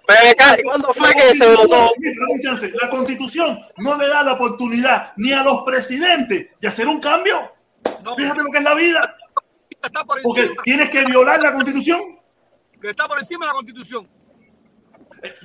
¿y 0.59 0.62
cuándo 0.62 0.93
fue 0.95 1.09
La 1.09 1.15
que 1.15 1.35
se 1.35 1.45
constitución- 1.55 1.57
votó? 1.57 2.77
La 2.82 2.91
constitución 2.91 3.61
no 3.77 3.97
le 3.99 4.09
da 4.09 4.23
la 4.23 4.32
oportunidad 4.32 5.12
ni 5.16 5.32
a 5.32 5.43
los 5.43 5.62
presidentes 5.62 6.49
de 6.59 6.69
hacer 6.69 6.87
un 6.89 7.01
cambio. 7.01 7.53
Fíjate 8.16 8.43
lo 8.43 8.51
que 8.51 8.59
es 8.59 8.65
la 8.65 8.74
vida. 8.74 9.16
está 9.82 10.05
por 10.05 10.20
Porque 10.23 10.51
tienes 10.65 10.91
que 10.91 11.05
violar 11.05 11.41
la 11.41 11.53
constitución. 11.53 12.19
que 12.81 12.91
está 12.91 13.07
por 13.07 13.19
encima 13.19 13.45
de 13.47 13.49
la 13.49 13.55
constitución. 13.55 14.09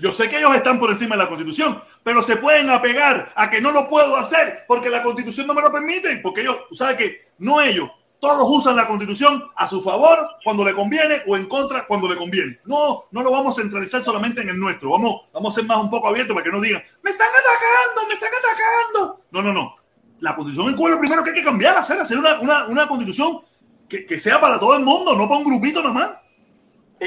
Yo 0.01 0.09
sé 0.13 0.29
que 0.29 0.37
ellos 0.37 0.55
están 0.55 0.79
por 0.79 0.89
encima 0.89 1.17
de 1.17 1.23
la 1.23 1.27
constitución, 1.27 1.81
pero 2.01 2.21
se 2.23 2.37
pueden 2.37 2.69
apegar 2.69 3.33
a 3.35 3.49
que 3.49 3.59
no 3.59 3.71
lo 3.71 3.89
puedo 3.89 4.15
hacer 4.15 4.63
porque 4.69 4.89
la 4.89 5.03
constitución 5.03 5.47
no 5.47 5.53
me 5.53 5.61
lo 5.61 5.69
permite. 5.71 6.15
Porque 6.17 6.41
ellos, 6.41 6.59
sabes 6.73 6.95
que 6.95 7.27
no 7.39 7.59
ellos, 7.59 7.89
todos 8.19 8.47
usan 8.49 8.75
la 8.75 8.87
constitución 8.87 9.43
a 9.55 9.69
su 9.69 9.81
favor 9.81 10.29
cuando 10.43 10.63
le 10.65 10.73
conviene 10.73 11.21
o 11.27 11.35
en 11.35 11.47
contra 11.47 11.85
cuando 11.85 12.07
le 12.07 12.17
conviene. 12.17 12.59
No, 12.65 13.05
no 13.11 13.23
lo 13.23 13.31
vamos 13.31 13.57
a 13.57 13.61
centralizar 13.61 14.01
solamente 14.01 14.41
en 14.41 14.49
el 14.49 14.59
nuestro. 14.59 14.91
Vamos, 14.91 15.23
vamos 15.33 15.53
a 15.53 15.55
ser 15.55 15.65
más 15.65 15.77
un 15.77 15.89
poco 15.89 16.07
abiertos 16.07 16.33
para 16.33 16.43
que 16.43 16.51
no 16.51 16.61
digan, 16.61 16.83
me 17.03 17.11
están 17.11 17.27
atacando, 17.29 18.07
me 18.07 18.13
están 18.13 18.29
atacando. 18.39 19.21
No, 19.31 19.41
no, 19.41 19.53
no. 19.53 19.75
La 20.19 20.35
constitución 20.35 20.69
en 20.69 20.75
Cuba 20.75 20.89
es 20.89 20.95
lo 20.95 21.01
primero 21.01 21.23
que 21.23 21.29
hay 21.31 21.35
que 21.35 21.43
cambiar, 21.43 21.77
hacer, 21.77 21.99
hacer 21.99 22.17
una, 22.17 22.39
una, 22.39 22.65
una 22.67 22.87
constitución 22.87 23.41
que, 23.87 24.05
que 24.05 24.19
sea 24.19 24.39
para 24.39 24.59
todo 24.59 24.75
el 24.75 24.83
mundo, 24.83 25.15
no 25.15 25.27
para 25.27 25.39
un 25.39 25.45
grupito 25.45 25.83
nomás. 25.83 26.11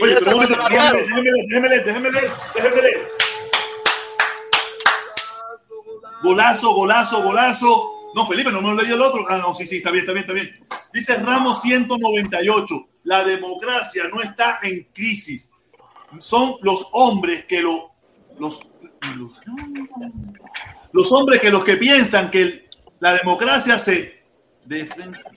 Oye, 0.01 0.17
pero 0.23 0.39
déjeme, 0.39 0.57
déjeme 1.49 1.69
leer, 1.69 1.85
déjeme 1.85 2.11
leer, 2.11 2.31
déjeme 2.55 2.83
leer. 2.83 3.09
Golazo, 6.23 6.75
golazo, 6.75 7.23
golazo. 7.23 7.98
No, 8.19 8.27
Felipe, 8.27 8.51
no 8.51 8.61
me 8.61 8.70
lo 8.70 8.82
leí 8.82 8.90
el 8.90 9.01
otro. 9.01 9.24
Ah, 9.28 9.39
no, 9.39 9.55
sí, 9.55 9.65
sí, 9.65 9.77
está 9.77 9.93
bien, 9.93 10.01
está 10.03 10.12
bien, 10.12 10.23
está 10.24 10.32
bien. 10.32 10.51
Dice 10.93 11.15
Ramos 11.19 11.62
198. 11.62 12.89
La 13.05 13.23
democracia 13.24 14.03
no 14.12 14.20
está 14.20 14.59
en 14.65 14.89
crisis. 14.93 15.49
Son 16.19 16.55
los 16.62 16.89
hombres 16.95 17.45
que 17.45 17.61
lo. 17.62 17.93
Los, 18.40 18.59
los, 20.93 21.12
hombres 21.12 21.40
que 21.40 21.49
los 21.51 21.62
que 21.62 21.77
piensan 21.77 22.28
que 22.28 22.69
la 22.99 23.15
democracia 23.15 23.78
se. 23.78 24.20
defensa- 24.65 25.31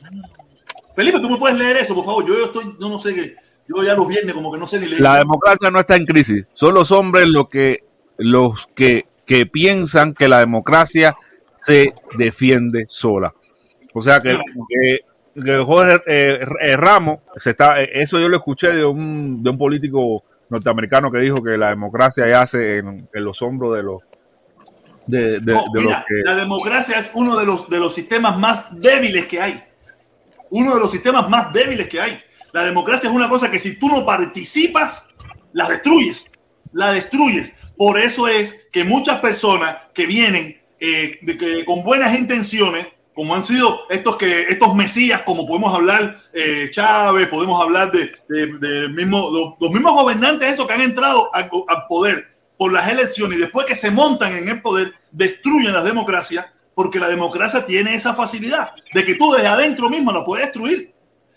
Felipe, 0.95 1.19
tú 1.19 1.29
me 1.29 1.37
puedes 1.37 1.59
leer 1.59 1.77
eso, 1.77 1.93
por 1.93 2.05
favor. 2.05 2.27
Yo, 2.27 2.33
yo 2.35 2.45
estoy, 2.45 2.63
yo 2.79 2.89
no 2.89 2.97
sé 2.97 3.13
qué. 3.13 3.35
Yo 3.67 3.83
ya 3.83 3.93
los 3.93 4.07
viernes 4.07 4.33
como 4.33 4.51
que 4.51 4.57
no 4.57 4.65
sé 4.65 4.79
ni 4.79 4.87
leer. 4.87 5.01
La 5.01 5.19
democracia 5.19 5.69
no 5.69 5.79
está 5.79 5.95
en 5.97 6.05
crisis. 6.05 6.45
Son 6.53 6.73
los 6.73 6.91
hombres 6.91 7.27
los 7.27 7.47
que, 7.47 7.83
los 8.17 8.65
que, 8.73 9.05
que 9.27 9.45
piensan 9.45 10.15
que 10.15 10.27
la 10.27 10.39
democracia 10.39 11.15
se 11.61 11.93
defiende 12.17 12.85
sola. 12.87 13.33
O 13.93 14.01
sea 14.01 14.21
que, 14.21 14.37
que, 14.69 14.99
que 15.41 15.57
Jorge 15.63 16.01
eh, 16.07 16.39
eh, 16.61 16.77
Ramos 16.77 17.19
se 17.35 17.51
está, 17.51 17.81
eh, 17.81 17.89
eso 17.93 18.19
yo 18.19 18.29
lo 18.29 18.37
escuché 18.37 18.69
de 18.69 18.85
un, 18.85 19.43
de 19.43 19.49
un 19.49 19.57
político 19.57 20.23
norteamericano 20.49 21.11
que 21.11 21.19
dijo 21.19 21.41
que 21.43 21.57
la 21.57 21.69
democracia 21.69 22.27
yace 22.29 22.77
en, 22.77 23.07
en 23.13 23.23
los 23.23 23.41
hombros 23.41 23.75
de 23.77 23.83
los 23.83 24.01
de, 25.07 25.39
de- 25.39 25.53
No, 25.53 25.63
de 25.73 25.79
mira, 25.81 25.97
los 25.99 26.05
que 26.05 26.13
La 26.23 26.35
democracia 26.35 26.99
es 26.99 27.11
uno 27.13 27.37
de 27.37 27.45
los, 27.45 27.69
de 27.69 27.79
los 27.79 27.93
sistemas 27.93 28.37
más 28.37 28.67
débiles 28.79 29.25
que 29.27 29.41
hay. 29.41 29.63
Uno 30.51 30.73
de 30.75 30.79
los 30.81 30.91
sistemas 30.91 31.29
más 31.29 31.51
débiles 31.53 31.87
que 31.87 31.99
hay. 32.01 32.19
La 32.53 32.63
democracia 32.63 33.09
es 33.09 33.15
una 33.15 33.29
cosa 33.29 33.49
que 33.49 33.59
si 33.59 33.79
tú 33.79 33.87
no 33.87 34.05
participas, 34.05 35.07
la 35.53 35.67
destruyes. 35.69 36.25
La 36.73 36.91
destruyes. 36.91 37.53
Por 37.77 37.99
eso 37.99 38.27
es 38.27 38.67
que 38.71 38.83
muchas 38.83 39.19
personas 39.19 39.77
que 39.93 40.05
vienen 40.05 40.60
eh, 40.81 41.19
de 41.21 41.37
que, 41.37 41.63
con 41.63 41.83
buenas 41.83 42.13
intenciones, 42.17 42.87
como 43.13 43.35
han 43.35 43.45
sido 43.45 43.81
estos 43.89 44.17
que 44.17 44.43
estos 44.49 44.73
mesías, 44.75 45.21
como 45.23 45.45
podemos 45.45 45.73
hablar 45.73 46.17
eh, 46.33 46.69
Chávez, 46.71 47.27
podemos 47.27 47.61
hablar 47.61 47.91
de, 47.91 48.09
mismo, 48.89 49.55
los, 49.59 49.71
mismos 49.71 49.93
gobernantes 49.93 50.51
esos 50.51 50.65
que 50.65 50.73
han 50.73 50.81
entrado 50.81 51.29
al 51.33 51.49
poder 51.87 52.27
por 52.57 52.71
las 52.71 52.89
elecciones 52.89 53.37
y 53.37 53.41
después 53.41 53.65
que 53.65 53.75
se 53.75 53.91
montan 53.91 54.35
en 54.35 54.47
el 54.49 54.61
poder, 54.61 54.93
destruyen 55.11 55.73
las 55.73 55.83
democracias, 55.83 56.45
porque 56.73 56.99
la 56.99 57.09
democracia 57.09 57.65
tiene 57.65 57.95
esa 57.95 58.13
facilidad 58.13 58.71
de 58.93 59.03
que 59.03 59.15
tú 59.15 59.33
desde 59.33 59.47
adentro 59.47 59.89
mismo 59.89 60.11
la 60.11 60.23
puedes 60.23 60.45
destruir. 60.45 60.93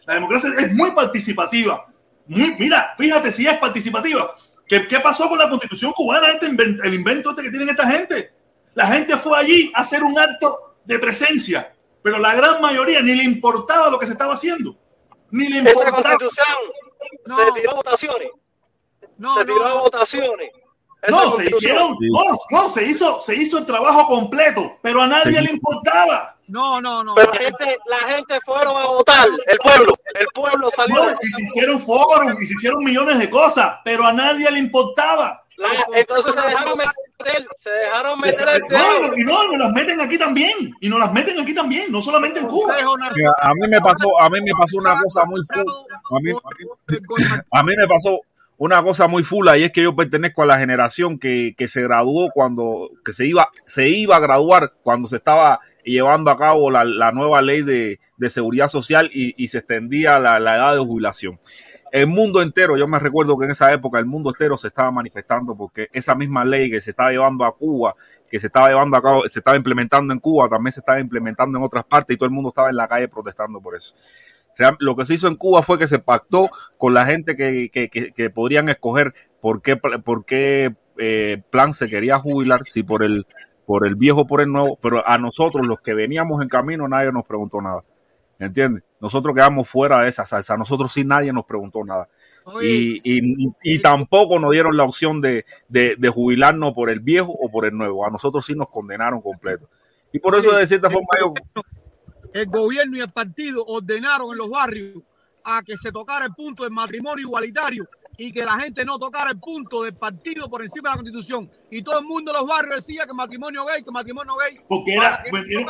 La 0.06 0.14
democracia 0.14 0.50
es 0.58 0.72
muy 0.72 0.92
participativa. 0.92 1.86
Muy, 2.26 2.54
mira, 2.58 2.94
fíjate 2.96 3.32
si 3.32 3.46
es 3.46 3.56
participativa. 3.56 4.36
¿Qué, 4.68 4.86
qué 4.86 5.00
pasó 5.00 5.28
con 5.28 5.38
la 5.38 5.48
constitución 5.48 5.92
cubana? 5.92 6.28
Este 6.28 6.46
inven- 6.46 6.78
el 6.84 6.94
invento 6.94 7.30
este 7.30 7.42
que 7.42 7.50
tienen 7.50 7.70
esta 7.70 7.90
gente. 7.90 8.32
La 8.74 8.86
gente 8.88 9.16
fue 9.16 9.38
allí 9.38 9.72
a 9.74 9.80
hacer 9.82 10.02
un 10.02 10.18
acto 10.18 10.76
de 10.84 10.98
presencia, 10.98 11.74
pero 12.02 12.18
la 12.18 12.34
gran 12.34 12.60
mayoría 12.60 13.00
ni 13.00 13.14
le 13.14 13.24
importaba 13.24 13.88
lo 13.90 13.98
que 13.98 14.06
se 14.06 14.12
estaba 14.12 14.34
haciendo. 14.34 14.76
Ni 15.30 15.48
le 15.48 15.60
Esa 15.60 15.70
importaba. 15.88 16.02
constitución 16.02 16.46
No. 17.26 17.36
se 17.44 17.52
tiró 17.52 17.70
a 17.70 17.74
votaciones. 17.74 18.28
No, 19.16 19.34
se 19.34 19.44
tiró 19.44 19.58
no, 19.60 19.64
a 19.66 19.74
votaciones. 19.80 20.50
Esa 21.02 21.16
No, 21.24 21.32
se 21.36 21.44
hicieron, 21.50 21.96
no, 22.00 22.24
no, 22.50 22.68
se 22.68 22.82
hizo, 22.84 23.20
se 23.20 23.34
hizo 23.36 23.58
el 23.58 23.66
trabajo 23.66 24.06
completo, 24.06 24.78
pero 24.82 25.02
a 25.02 25.06
nadie 25.06 25.40
le 25.40 25.50
importaba. 25.50 26.36
no, 26.48 26.80
no, 26.80 27.04
no. 27.04 27.14
Pero 27.14 27.32
la 27.32 27.38
gente, 27.38 27.78
la 27.86 27.98
gente 27.98 28.38
fueron 28.44 28.76
a 28.76 28.86
votar, 28.86 29.26
el 29.46 29.58
pueblo, 29.58 29.92
el 30.14 30.26
pueblo 30.34 30.70
salió. 30.70 30.94
No, 31.04 31.10
y 31.22 31.26
se 31.28 31.42
hicieron 31.42 31.78
foros, 31.80 32.40
y 32.40 32.46
se 32.46 32.54
hicieron 32.54 32.82
millones 32.82 33.18
de 33.18 33.28
cosas, 33.30 33.78
pero 33.84 34.04
a 34.06 34.12
nadie 34.12 34.50
le 34.50 34.58
importaba. 34.58 35.44
La- 35.58 35.68
entonces 35.98 36.34
se 36.34 36.40
dejaron 36.40 36.76
meter, 36.78 36.92
se 37.56 37.70
dejaron 37.70 38.20
meter 38.20 38.48
el 38.54 38.62
dedo. 38.68 39.08
No, 39.08 39.16
y 39.16 39.24
no, 39.24 39.48
nos 39.48 39.58
las 39.58 39.72
meten 39.72 40.00
aquí 40.00 40.18
también, 40.18 40.74
y 40.80 40.88
nos 40.88 40.98
las 40.98 41.12
meten 41.12 41.40
aquí 41.40 41.54
también, 41.54 41.90
no 41.90 42.02
solamente 42.02 42.40
en 42.40 42.46
Cuba. 42.46 42.76
Mira, 43.14 43.32
a 43.40 43.54
mí 43.54 43.68
me 43.68 43.80
pasó, 43.80 44.08
a 44.20 44.28
mí 44.30 44.40
me 44.40 44.52
pasó 44.58 44.78
una 44.78 44.98
cosa 45.00 45.24
muy 45.24 45.40
full. 45.52 45.72
A 46.10 46.20
mí, 46.20 46.32
a 47.50 47.62
mí 47.62 47.72
me 47.76 47.86
pasó 47.88 48.20
una 48.56 48.82
cosa 48.82 49.08
muy 49.08 49.24
fula 49.24 49.58
y 49.58 49.64
es 49.64 49.72
que 49.72 49.82
yo 49.82 49.96
pertenezco 49.96 50.42
a 50.42 50.46
la 50.46 50.58
generación 50.58 51.18
que, 51.18 51.54
que 51.56 51.66
se 51.66 51.82
graduó 51.82 52.30
cuando, 52.30 52.90
que 53.04 53.12
se 53.12 53.26
iba, 53.26 53.48
se 53.66 53.88
iba 53.88 54.16
a 54.16 54.20
graduar 54.20 54.74
cuando 54.82 55.08
se 55.08 55.16
estaba 55.16 55.60
llevando 55.84 56.30
a 56.30 56.36
cabo 56.36 56.70
la, 56.70 56.84
la 56.84 57.10
nueva 57.10 57.42
ley 57.42 57.62
de, 57.62 57.98
de 58.16 58.30
seguridad 58.30 58.68
social 58.68 59.10
y, 59.12 59.34
y 59.42 59.48
se 59.48 59.58
extendía 59.58 60.18
la, 60.18 60.38
la 60.38 60.56
edad 60.56 60.74
de 60.74 60.80
jubilación. 60.80 61.40
El 61.94 62.08
mundo 62.08 62.42
entero, 62.42 62.76
yo 62.76 62.88
me 62.88 62.98
recuerdo 62.98 63.38
que 63.38 63.44
en 63.44 63.52
esa 63.52 63.72
época 63.72 64.00
el 64.00 64.04
mundo 64.04 64.30
entero 64.30 64.56
se 64.56 64.66
estaba 64.66 64.90
manifestando 64.90 65.54
porque 65.54 65.86
esa 65.92 66.16
misma 66.16 66.44
ley 66.44 66.68
que 66.68 66.80
se 66.80 66.90
estaba 66.90 67.12
llevando 67.12 67.44
a 67.44 67.54
Cuba, 67.54 67.94
que 68.28 68.40
se 68.40 68.48
estaba 68.48 68.66
llevando 68.66 68.96
a 68.96 69.00
cabo, 69.00 69.28
se 69.28 69.38
estaba 69.38 69.56
implementando 69.56 70.12
en 70.12 70.18
Cuba, 70.18 70.48
también 70.48 70.72
se 70.72 70.80
estaba 70.80 70.98
implementando 70.98 71.56
en 71.56 71.62
otras 71.62 71.84
partes 71.84 72.12
y 72.12 72.16
todo 72.18 72.26
el 72.26 72.34
mundo 72.34 72.48
estaba 72.48 72.68
en 72.68 72.74
la 72.74 72.88
calle 72.88 73.06
protestando 73.06 73.60
por 73.60 73.76
eso. 73.76 73.94
Lo 74.80 74.96
que 74.96 75.04
se 75.04 75.14
hizo 75.14 75.28
en 75.28 75.36
Cuba 75.36 75.62
fue 75.62 75.78
que 75.78 75.86
se 75.86 76.00
pactó 76.00 76.50
con 76.78 76.94
la 76.94 77.06
gente 77.06 77.36
que, 77.36 77.70
que, 77.70 77.88
que, 77.88 78.30
podrían 78.30 78.68
escoger 78.68 79.14
por 79.40 79.62
qué, 79.62 79.76
por 79.76 80.24
qué 80.24 80.74
eh, 80.98 81.42
plan 81.50 81.72
se 81.72 81.88
quería 81.88 82.18
jubilar, 82.18 82.64
si 82.64 82.82
por 82.82 83.04
el, 83.04 83.24
por 83.66 83.86
el 83.86 83.94
viejo 83.94 84.22
o 84.22 84.26
por 84.26 84.40
el 84.40 84.50
nuevo, 84.50 84.76
pero 84.82 85.06
a 85.06 85.16
nosotros, 85.18 85.64
los 85.64 85.78
que 85.78 85.94
veníamos 85.94 86.42
en 86.42 86.48
camino, 86.48 86.88
nadie 86.88 87.12
nos 87.12 87.24
preguntó 87.24 87.62
nada. 87.62 87.82
¿Entiendes? 88.40 88.82
Nosotros 89.04 89.34
quedamos 89.34 89.68
fuera 89.68 90.00
de 90.00 90.08
esa 90.08 90.24
salsa. 90.24 90.54
A 90.54 90.56
nosotros 90.56 90.90
sí 90.90 91.04
nadie 91.04 91.30
nos 91.30 91.44
preguntó 91.44 91.84
nada. 91.84 92.08
Oye, 92.46 93.00
Y, 93.04 93.18
y, 93.18 93.52
y 93.62 93.82
tampoco 93.82 94.38
nos 94.38 94.50
dieron 94.50 94.78
la 94.78 94.84
opción 94.84 95.20
de, 95.20 95.44
de, 95.68 95.96
de 95.98 96.08
jubilarnos 96.08 96.72
por 96.72 96.88
el 96.88 97.00
viejo 97.00 97.30
o 97.30 97.50
por 97.50 97.66
el 97.66 97.76
nuevo. 97.76 98.06
A 98.06 98.10
nosotros 98.10 98.46
sí 98.46 98.54
nos 98.54 98.70
condenaron 98.70 99.20
completo. 99.20 99.68
Y 100.10 100.20
por 100.20 100.34
eso, 100.36 100.56
de 100.56 100.66
cierta 100.66 100.88
forma, 100.88 101.06
yo, 101.20 101.34
el 102.32 102.46
gobierno 102.46 102.96
y 102.96 103.00
el 103.00 103.12
partido 103.12 103.62
ordenaron 103.66 104.30
en 104.32 104.38
los 104.38 104.48
barrios 104.48 105.02
a 105.44 105.62
que 105.62 105.76
se 105.76 105.92
tocara 105.92 106.24
el 106.24 106.32
punto 106.32 106.62
del 106.62 106.72
matrimonio 106.72 107.26
igualitario 107.26 107.86
y 108.16 108.32
que 108.32 108.42
la 108.42 108.58
gente 108.58 108.86
no 108.86 108.98
tocara 108.98 109.32
el 109.32 109.38
punto 109.38 109.82
del 109.82 109.94
partido 109.96 110.48
por 110.48 110.62
encima 110.62 110.88
de 110.88 110.96
la 110.96 111.02
constitución. 111.02 111.50
Y 111.70 111.82
todo 111.82 111.98
el 111.98 112.06
mundo 112.06 112.30
en 112.30 112.38
los 112.38 112.46
barrios 112.46 112.76
decía 112.76 113.04
que 113.06 113.12
matrimonio 113.12 113.66
gay, 113.66 113.82
que 113.82 113.90
matrimonio 113.90 114.32
gay. 114.36 114.64
Porque 114.66 114.94
era, 114.94 115.22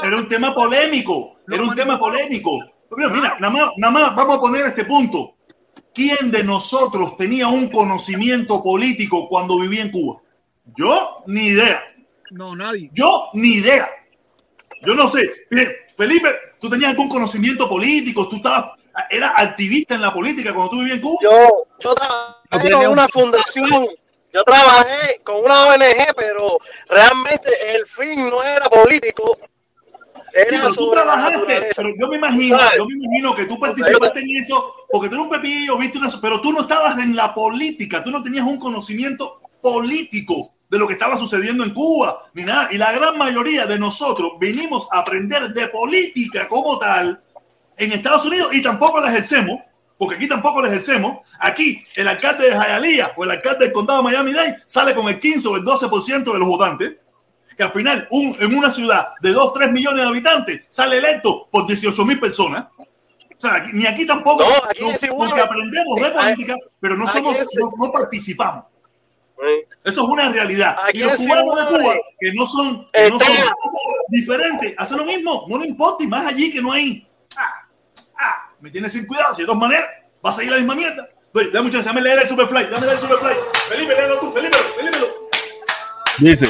era 0.04 0.16
un 0.16 0.28
tema 0.28 0.54
polémico. 0.54 1.40
Era 1.50 1.64
un 1.64 1.74
tema 1.74 1.98
polémico. 1.98 2.60
Pero 2.88 3.10
mira, 3.10 3.36
nada 3.40 3.50
más, 3.50 3.70
nada 3.76 3.92
más 3.92 4.16
vamos 4.16 4.36
a 4.36 4.40
poner 4.40 4.66
este 4.66 4.84
punto. 4.84 5.34
¿Quién 5.94 6.30
de 6.30 6.42
nosotros 6.42 7.16
tenía 7.16 7.46
un 7.48 7.68
conocimiento 7.68 8.62
político 8.62 9.28
cuando 9.28 9.58
vivía 9.60 9.82
en 9.82 9.90
Cuba? 9.90 10.20
Yo, 10.76 11.22
ni 11.26 11.46
idea. 11.48 11.82
No, 12.30 12.56
nadie. 12.56 12.90
Yo, 12.92 13.28
ni 13.34 13.54
idea. 13.54 13.88
Yo 14.82 14.94
no 14.94 15.08
sé. 15.08 15.46
Mire, 15.50 15.86
Felipe, 15.96 16.28
¿tú 16.60 16.68
tenías 16.68 16.90
algún 16.90 17.08
conocimiento 17.08 17.68
político? 17.68 18.28
¿Tú 18.28 18.36
estabas, 18.36 18.72
eras 19.08 19.32
activista 19.36 19.94
en 19.94 20.00
la 20.00 20.12
política 20.12 20.52
cuando 20.52 20.70
tú 20.70 20.78
vivías 20.78 20.96
en 20.96 21.02
Cuba? 21.02 21.18
Yo, 21.22 21.66
yo 21.78 21.94
trabajé 21.94 22.70
con 22.72 22.86
una 22.88 23.08
fundación, 23.08 23.86
yo 24.32 24.42
trabajé 24.42 25.20
con 25.22 25.44
una 25.44 25.66
ONG, 25.66 26.14
pero 26.16 26.58
realmente 26.88 27.50
el 27.74 27.86
fin 27.86 28.28
no 28.28 28.42
era 28.42 28.68
político. 28.68 29.38
Sí, 30.34 30.56
pero 30.56 30.74
tú 30.74 30.90
trabajaste, 30.90 31.70
pero 31.76 31.90
yo 31.96 32.08
me 32.08 32.16
imagino, 32.16 32.58
¿Sabes? 32.58 32.78
yo 32.78 32.86
me 32.86 32.94
imagino 32.94 33.34
que 33.36 33.44
tú 33.44 33.56
participaste 33.58 34.18
en 34.18 34.36
eso 34.36 34.74
porque 34.90 35.08
tú 35.08 35.14
eres 35.14 35.26
un 35.26 35.30
pepillo, 35.30 35.78
viste 35.78 35.98
una, 35.98 36.08
pero 36.20 36.40
tú 36.40 36.52
no 36.52 36.62
estabas 36.62 36.98
en 36.98 37.14
la 37.14 37.32
política, 37.32 38.02
tú 38.02 38.10
no 38.10 38.20
tenías 38.20 38.44
un 38.44 38.58
conocimiento 38.58 39.40
político 39.62 40.54
de 40.68 40.78
lo 40.78 40.88
que 40.88 40.94
estaba 40.94 41.16
sucediendo 41.16 41.62
en 41.62 41.72
Cuba, 41.72 42.18
ni 42.34 42.42
nada. 42.42 42.68
Y 42.72 42.78
la 42.78 42.90
gran 42.90 43.16
mayoría 43.16 43.64
de 43.64 43.78
nosotros 43.78 44.32
vinimos 44.40 44.88
a 44.90 45.00
aprender 45.00 45.52
de 45.52 45.68
política 45.68 46.48
como 46.48 46.78
tal 46.78 47.22
en 47.76 47.92
Estados 47.92 48.24
Unidos 48.24 48.52
y 48.52 48.60
tampoco 48.60 49.00
la 49.00 49.10
ejercemos, 49.10 49.60
porque 49.96 50.16
aquí 50.16 50.26
tampoco 50.26 50.60
la 50.60 50.68
ejercemos. 50.68 51.18
Aquí 51.38 51.84
el 51.94 52.08
alcalde 52.08 52.50
de 52.50 52.56
Hialeah 52.56 53.12
o 53.16 53.22
el 53.22 53.30
alcalde 53.30 53.66
del 53.66 53.72
condado 53.72 54.00
de 54.00 54.04
Miami-Dade 54.04 54.64
sale 54.66 54.96
con 54.96 55.08
el 55.08 55.20
15 55.20 55.46
o 55.46 55.56
el 55.56 55.62
12% 55.62 56.32
de 56.32 56.38
los 56.40 56.48
votantes 56.48 56.92
que 57.56 57.62
al 57.62 57.72
final 57.72 58.06
un- 58.10 58.36
en 58.40 58.56
una 58.56 58.70
ciudad 58.70 59.08
de 59.20 59.30
2, 59.32 59.52
3 59.54 59.70
millones 59.72 60.02
de 60.02 60.08
habitantes 60.08 60.64
sale 60.70 60.98
electo 60.98 61.48
por 61.50 61.66
18 61.66 62.04
mil 62.04 62.18
personas. 62.20 62.66
O 62.78 62.86
sea, 63.36 63.56
aquí- 63.56 63.70
ni 63.72 63.86
aquí 63.86 64.06
tampoco, 64.06 64.44
No, 64.44 64.54
aquí 64.70 64.82
no- 64.82 64.90
es 64.92 65.02
igual. 65.02 65.28
porque 65.30 65.42
aprendemos 65.44 66.00
de 66.00 66.10
política, 66.10 66.54
pero 66.80 66.96
no 66.96 67.08
somos, 67.08 67.36
no, 67.58 67.72
no 67.86 67.92
participamos. 67.92 68.64
Eso 69.84 70.02
es 70.04 70.08
una 70.08 70.30
realidad. 70.30 70.76
Aquí 70.88 71.00
y 71.00 71.02
los 71.02 71.18
cubanos 71.18 71.56
de. 71.56 71.78
Cuba, 71.78 71.94
que 72.18 72.32
no 72.32 72.46
son, 72.46 72.88
que 72.92 73.10
no 73.10 73.16
Está- 73.18 73.26
son 73.26 73.54
diferentes, 74.08 74.74
hacen 74.78 74.96
lo 74.98 75.04
mismo, 75.04 75.44
no 75.48 75.58
le 75.58 75.66
importa, 75.66 76.02
y 76.04 76.06
más 76.06 76.24
allí 76.26 76.50
que 76.50 76.62
no 76.62 76.72
hay. 76.72 77.06
Ah, 77.36 77.66
ah, 78.18 78.50
me 78.60 78.70
tienes 78.70 78.92
sin 78.92 79.06
cuidado, 79.06 79.34
si 79.34 79.42
de 79.42 79.46
todas 79.46 79.60
maneras 79.60 79.84
vas 80.22 80.34
a 80.34 80.38
seguir 80.38 80.52
la 80.52 80.58
misma 80.58 80.74
mierda. 80.74 81.08
Oye, 81.34 81.50
dame 81.50 81.64
muchachos, 81.66 81.86
dame 81.86 82.00
leer 82.00 82.20
el 82.20 82.28
Superfly, 82.28 82.64
dame 82.66 82.86
leer 82.86 82.92
el 82.92 82.98
Superfly. 83.00 83.34
Felipe, 83.68 83.94
léelo 83.94 84.18
tú, 84.20 84.32
Felipe, 84.32 84.56
Felipe. 84.76 84.98
Dice, 86.18 86.46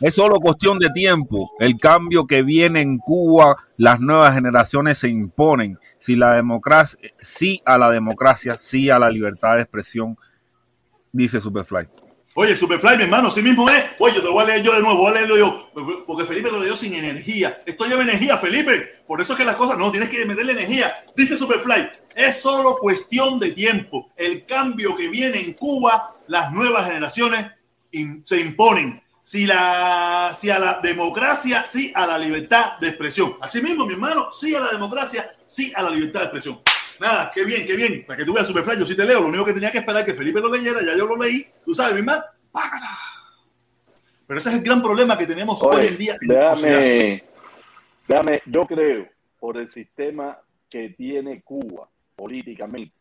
es 0.00 0.14
solo 0.14 0.40
cuestión 0.40 0.78
de 0.78 0.90
tiempo. 0.90 1.52
El 1.58 1.78
cambio 1.78 2.26
que 2.26 2.42
viene 2.42 2.80
en 2.82 2.98
Cuba, 2.98 3.56
las 3.76 4.00
nuevas 4.00 4.34
generaciones 4.34 4.98
se 4.98 5.08
imponen. 5.08 5.78
Si 5.98 6.16
la 6.16 6.34
democracia, 6.34 6.98
sí 7.20 7.62
a 7.64 7.78
la 7.78 7.90
democracia, 7.90 8.56
sí 8.58 8.90
a 8.90 8.98
la 8.98 9.10
libertad 9.10 9.56
de 9.56 9.62
expresión, 9.62 10.16
dice 11.12 11.40
Superfly. 11.40 11.88
Oye, 12.36 12.56
Superfly, 12.56 12.96
mi 12.96 13.04
hermano, 13.04 13.30
sí 13.30 13.42
mismo 13.42 13.68
es. 13.70 13.84
Oye, 14.00 14.20
te 14.20 14.26
voy 14.26 14.42
a 14.42 14.46
leer 14.46 14.62
yo 14.64 14.74
de 14.74 14.82
nuevo, 14.82 14.98
voy 14.98 15.12
a 15.12 15.14
leerlo 15.14 15.36
yo. 15.36 15.70
Porque 16.04 16.24
Felipe 16.24 16.50
lo 16.50 16.60
leyó 16.60 16.76
sin 16.76 16.92
energía. 16.94 17.62
Esto 17.64 17.84
lleva 17.84 18.02
energía, 18.02 18.36
Felipe. 18.38 19.02
Por 19.06 19.20
eso 19.20 19.34
es 19.34 19.38
que 19.38 19.44
las 19.44 19.54
cosas, 19.54 19.78
no, 19.78 19.92
tienes 19.92 20.08
que 20.08 20.24
meterle 20.24 20.52
energía. 20.52 20.92
Dice 21.14 21.36
Superfly, 21.36 21.90
es 22.16 22.42
solo 22.42 22.76
cuestión 22.80 23.38
de 23.38 23.52
tiempo. 23.52 24.10
El 24.16 24.44
cambio 24.46 24.96
que 24.96 25.08
viene 25.08 25.40
en 25.40 25.52
Cuba, 25.52 26.16
las 26.26 26.50
nuevas 26.50 26.86
generaciones 26.86 27.52
se 28.24 28.40
imponen. 28.40 29.03
Si, 29.26 29.46
la, 29.46 30.28
a 30.28 30.58
la 30.58 30.80
democracia, 30.82 31.64
sí 31.66 31.90
a 31.94 32.06
la 32.06 32.18
libertad 32.18 32.78
de 32.78 32.88
expresión. 32.88 33.38
Así 33.40 33.62
mismo, 33.62 33.86
mi 33.86 33.94
hermano, 33.94 34.30
sí 34.30 34.54
a 34.54 34.60
la 34.60 34.70
democracia, 34.70 35.34
sí 35.46 35.72
a 35.74 35.82
la 35.82 35.88
libertad 35.88 36.20
de 36.20 36.26
expresión. 36.26 36.60
Nada, 37.00 37.30
qué 37.34 37.42
bien, 37.46 37.64
qué 37.64 37.74
bien. 37.74 38.04
Para 38.06 38.18
que 38.18 38.26
tú 38.26 38.34
veas 38.34 38.46
Superfly, 38.46 38.78
yo 38.78 38.84
sí 38.84 38.94
te 38.94 39.06
leo. 39.06 39.20
Lo 39.20 39.28
único 39.28 39.46
que 39.46 39.54
tenía 39.54 39.72
que 39.72 39.78
esperar 39.78 40.02
es 40.02 40.08
que 40.08 40.12
Felipe 40.12 40.40
lo 40.40 40.52
leyera, 40.52 40.82
ya 40.84 40.94
yo 40.94 41.06
lo 41.06 41.16
leí. 41.16 41.42
Tú 41.64 41.74
sabes, 41.74 41.94
mi 41.94 42.00
hermano. 42.00 42.22
¡págala! 42.52 42.98
Pero 44.26 44.40
ese 44.40 44.50
es 44.50 44.56
el 44.56 44.62
gran 44.62 44.82
problema 44.82 45.16
que 45.16 45.26
tenemos 45.26 45.62
hoy 45.62 45.86
en 45.86 45.96
día. 45.96 46.16
en 46.20 46.28
déjame, 46.28 47.24
déjame, 48.06 48.42
yo 48.44 48.66
creo, 48.66 49.08
por 49.40 49.56
el 49.56 49.70
sistema 49.70 50.38
que 50.68 50.90
tiene 50.90 51.40
Cuba 51.40 51.88
políticamente, 52.14 52.94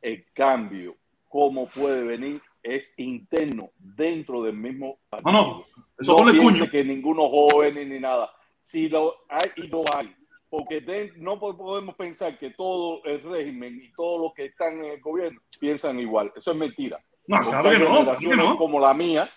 el 0.00 0.24
cambio, 0.32 0.96
cómo 1.28 1.68
puede 1.68 2.02
venir, 2.02 2.40
es 2.62 2.94
interno, 2.98 3.70
dentro 3.78 4.42
del 4.42 4.56
mismo 4.56 4.98
partido. 5.10 5.32
No, 5.32 5.42
no, 5.58 5.64
eso 5.98 6.24
no 6.24 6.32
piense 6.32 6.70
que 6.70 6.84
ninguno 6.84 7.28
joven 7.28 7.88
ni 7.88 7.98
nada. 7.98 8.30
Si 8.62 8.88
lo 8.88 9.16
hay 9.28 9.50
y 9.56 9.66
lo 9.68 9.84
hay, 9.96 10.14
porque 10.48 10.80
de- 10.80 11.12
no 11.16 11.38
po- 11.40 11.56
podemos 11.56 11.94
pensar 11.96 12.38
que 12.38 12.50
todo 12.50 13.02
el 13.04 13.20
régimen 13.22 13.80
y 13.82 13.92
todos 13.92 14.20
los 14.20 14.34
que 14.34 14.44
están 14.46 14.78
en 14.84 14.92
el 14.92 15.00
gobierno 15.00 15.40
piensan 15.58 15.98
igual. 15.98 16.32
Eso 16.36 16.52
es 16.52 16.56
mentira. 16.56 17.02
No, 17.26 17.36
que 17.38 17.42
hay 17.42 17.44
no, 17.44 17.50
claro 17.50 17.70
que 17.70 17.76
generaciones 17.86 18.46
no. 18.46 18.56
como 18.56 18.78
la 18.80 18.94
mía, 18.94 19.30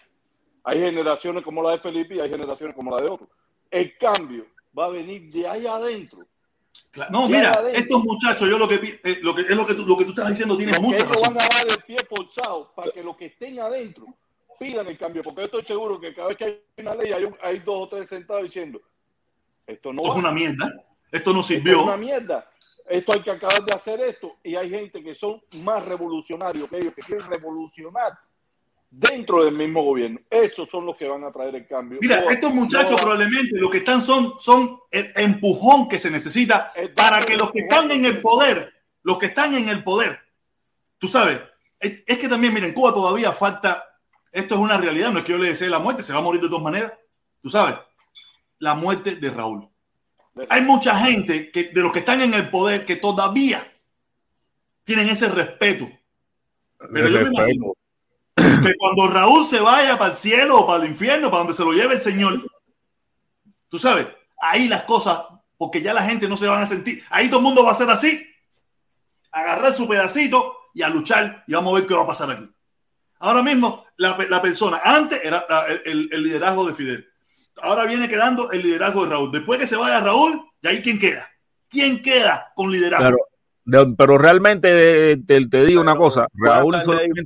hay 0.64 0.80
generaciones 0.80 1.43
como 1.43 1.61
la 1.64 1.72
de 1.72 1.80
Felipe 1.80 2.15
y 2.15 2.19
hay 2.19 2.30
generaciones 2.30 2.76
como 2.76 2.91
la 2.95 3.03
de 3.03 3.10
otros. 3.11 3.30
El 3.72 3.97
cambio 3.97 4.45
va 4.77 4.85
a 4.85 4.89
venir 4.89 5.31
de 5.31 5.47
ahí 5.47 5.65
adentro. 5.65 6.19
No, 7.11 7.27
mira, 7.27 7.52
estos 7.73 8.03
muchachos, 8.03 8.49
yo 8.49 8.57
lo 8.57 8.68
que, 8.69 8.99
eh, 9.03 9.19
lo 9.22 9.35
que 9.35 9.41
es 9.41 9.49
lo 9.49 9.65
que 9.65 9.73
tú, 9.73 9.85
lo 9.85 9.97
que 9.97 10.06
tú 10.06 10.11
estás 10.11 10.30
diciendo, 10.30 10.56
Porque 10.56 10.80
mucha 10.80 10.97
ellos 10.97 11.10
razón. 11.10 11.34
van 11.35 11.45
a 11.45 11.49
dar 11.49 11.68
el 11.68 11.84
pie 11.84 11.97
forzado 12.07 12.72
para 12.73 12.91
que 12.91 13.03
los 13.03 13.18
que 13.18 13.26
estén 13.26 13.60
adentro 13.60 14.06
pidan 14.60 14.88
el 14.88 14.97
cambio. 14.97 15.22
Porque 15.23 15.41
yo 15.41 15.45
estoy 15.45 15.64
seguro 15.64 15.99
que 15.99 16.14
cada 16.14 16.30
vez 16.30 16.38
que 16.38 16.43
hay 16.45 16.61
una 16.77 16.95
ley 16.95 17.11
hay, 17.11 17.26
un- 17.26 17.38
hay 17.41 17.60
dos 17.60 17.84
o 17.84 17.89
tres 17.89 18.07
sentados 18.07 18.43
diciendo 18.43 18.81
esto 19.68 19.91
no 19.91 20.02
Esto 20.03 20.14
es 20.14 20.19
una 20.19 20.31
mierda. 20.31 20.65
Esto 21.11 21.34
no 21.34 21.39
Esto 21.41 21.53
es 21.53 21.60
sirvió. 21.60 21.84
una 21.84 21.97
mierda. 21.97 22.49
Esto 22.88 23.14
hay 23.14 23.22
que 23.22 23.31
acabar 23.31 23.64
de 23.64 23.73
hacer 23.73 23.99
esto. 24.02 24.35
Y 24.43 24.56
hay 24.56 24.69
gente 24.69 25.03
que 25.03 25.15
son 25.15 25.41
más 25.64 25.84
revolucionarios 25.85 26.69
que 26.69 26.77
ellos, 26.77 26.93
que 26.93 27.02
quieren 27.02 27.26
revolucionar 27.27 28.18
dentro 28.97 29.43
del 29.43 29.55
mismo 29.55 29.84
gobierno. 29.84 30.19
Esos 30.30 30.69
son 30.69 30.85
los 30.85 30.95
que 30.95 31.07
van 31.07 31.23
a 31.26 31.31
traer 31.31 31.53
el 31.55 31.67
cambio. 31.67 31.99
Mira, 32.01 32.22
No- 32.22 32.30
estos 32.30 32.53
muchachos 32.53 32.91
no- 32.91 32.97
probablemente 32.97 33.57
lo 33.57 33.69
que 33.69 33.80
están 33.80 34.01
son, 34.01 34.39
son 34.39 34.80
el 34.89 35.11
empujón 35.15 35.89
que 35.89 35.99
se 35.99 36.09
necesita 36.09 36.72
para 36.95 37.19
que 37.22 37.35
los 37.35 37.51
que 37.51 37.59
están 37.59 37.91
en 37.91 38.05
el 38.05 38.22
poder, 38.22 38.73
los 39.03 39.17
que 39.17 39.26
están 39.27 39.53
en 39.55 39.67
el 39.69 39.84
poder, 39.84 40.17
tú 40.97 41.07
sabes, 41.09 41.41
es, 41.80 42.03
es 42.07 42.17
que 42.17 42.30
también, 42.30 42.53
miren, 42.53 42.69
en 42.69 42.76
Cuba 42.76 42.93
todavía 42.93 43.34
falta, 43.34 43.84
esto 44.31 44.55
es 44.55 44.61
una 44.61 44.77
realidad, 44.77 45.11
no 45.11 45.19
es 45.19 45.26
que 45.26 45.34
yo 45.34 45.38
le 45.38 45.49
desee 45.49 45.67
la 45.69 45.80
muerte, 45.80 46.01
se 46.01 46.13
va 46.13 46.19
a 46.19 46.23
morir 46.23 46.41
de 46.41 46.47
todas 46.47 46.63
maneras, 46.63 46.93
tú 47.41 47.49
sabes, 47.49 47.76
la 48.59 48.76
muerte 48.76 49.15
de 49.17 49.30
Raúl. 49.30 49.67
Hay 50.49 50.61
mucha 50.61 50.97
gente 50.99 51.51
que, 51.51 51.65
de 51.65 51.81
los 51.81 51.91
que 51.91 51.99
están 51.99 52.22
en 52.22 52.34
el 52.34 52.49
poder 52.49 52.85
que 52.85 52.95
todavía 52.95 53.65
tienen 54.85 55.09
ese 55.09 55.27
respeto. 55.30 55.89
Pero 56.91 57.09
yo 57.09 57.22
me 57.22 57.30
imagino 57.30 57.73
que 58.36 58.76
cuando 58.78 59.07
Raúl 59.07 59.45
se 59.45 59.60
vaya 59.60 59.98
para 59.98 60.12
el 60.12 60.18
cielo 60.18 60.60
o 60.60 60.68
para 60.68 60.84
el 60.84 60.90
infierno, 60.90 61.30
para 61.30 61.40
donde 61.40 61.53
se 61.53 61.64
lo 61.64 61.72
lleve 61.72 61.94
el 61.95 61.99
Señor, 61.99 62.41
tú 63.70 63.78
sabes, 63.78 64.07
ahí 64.41 64.68
las 64.68 64.84
cosas, 64.84 65.20
porque 65.57 65.82
ya 65.82 65.94
la 65.94 66.03
gente 66.03 66.28
no 66.28 66.38
se 66.38 66.48
van 66.48 66.62
a 66.62 66.66
sentir, 66.68 67.03
ahí 67.10 67.28
todo 67.30 67.40
el 67.40 67.45
mundo 67.45 67.64
va 67.64 67.72
a 67.72 67.76
ser 67.76 67.90
así, 67.90 68.26
agarrar 69.32 69.74
su 69.74 69.88
pedacito 69.88 70.57
y 70.74 70.82
a 70.82 70.90
luchar 70.90 71.44
y 71.48 71.53
vamos 71.53 71.74
a 71.74 71.80
ver 71.80 71.88
qué 71.88 71.94
va 71.94 72.02
a 72.03 72.07
pasar 72.07 72.30
aquí. 72.32 72.49
Ahora 73.20 73.41
mismo, 73.41 73.86
la, 73.98 74.18
la 74.30 74.41
persona, 74.41 74.82
antes 74.84 75.20
era 75.24 75.45
la- 75.49 75.68
el, 75.86 76.10
el 76.12 76.24
liderazgo 76.24 76.66
de 76.66 76.74
Fidel, 76.74 77.07
ahora 77.62 77.86
viene 77.86 78.10
quedando 78.10 78.52
el 78.52 78.62
liderazgo 78.62 79.06
de 79.06 79.12
Raúl. 79.12 79.32
Después 79.32 79.60
que 79.60 79.68
se 79.68 79.78
vaya 79.78 80.02
Raúl, 80.02 80.41
y 80.62 80.68
ahí 80.68 80.82
quién 80.82 80.99
queda. 80.99 81.30
¿Quién 81.70 82.02
queda 82.02 82.52
con 82.56 82.70
liderazgo? 82.72 83.18
Claro. 83.66 83.95
pero 83.98 84.18
realmente 84.18 85.12
eh, 85.14 85.18
te, 85.26 85.48
te 85.48 85.66
digo 85.66 85.80
una 85.82 85.95
cosa, 85.95 86.28
Raúl 86.34 86.76
solamente, 86.84 87.24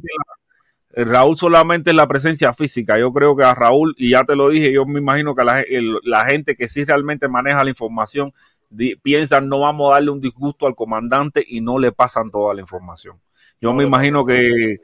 Raúl 0.92 1.36
solamente 1.36 1.92
es 1.92 1.96
la 1.96 2.08
presencia 2.08 2.54
física. 2.54 2.98
Yo 3.00 3.14
creo 3.14 3.36
que 3.36 3.44
a 3.44 3.54
Raúl, 3.56 3.94
y 3.98 4.12
ya 4.12 4.24
te 4.24 4.36
lo 4.36 4.50
dije, 4.50 4.72
yo 4.72 4.86
me 4.86 5.00
imagino 5.00 5.36
que 5.36 5.44
la, 5.44 5.64
la 6.04 6.26
gente 6.26 6.56
que 6.56 6.68
sí 6.68 6.84
realmente 6.84 7.28
maneja 7.28 7.64
la 7.64 7.70
información 7.70 8.34
di- 8.70 8.96
piensan 8.96 9.48
no 9.50 9.60
vamos 9.62 9.92
a 9.92 9.94
darle 9.96 10.12
un 10.12 10.20
disgusto 10.22 10.66
al 10.68 10.76
comandante 10.76 11.44
y 11.48 11.62
no 11.62 11.78
le 11.80 11.92
pasan 11.92 12.32
toda 12.32 12.54
la 12.54 12.62
información. 12.62 13.18
Yo 13.62 13.74
me 13.74 13.84
imagino 13.84 14.26
que, 14.26 14.78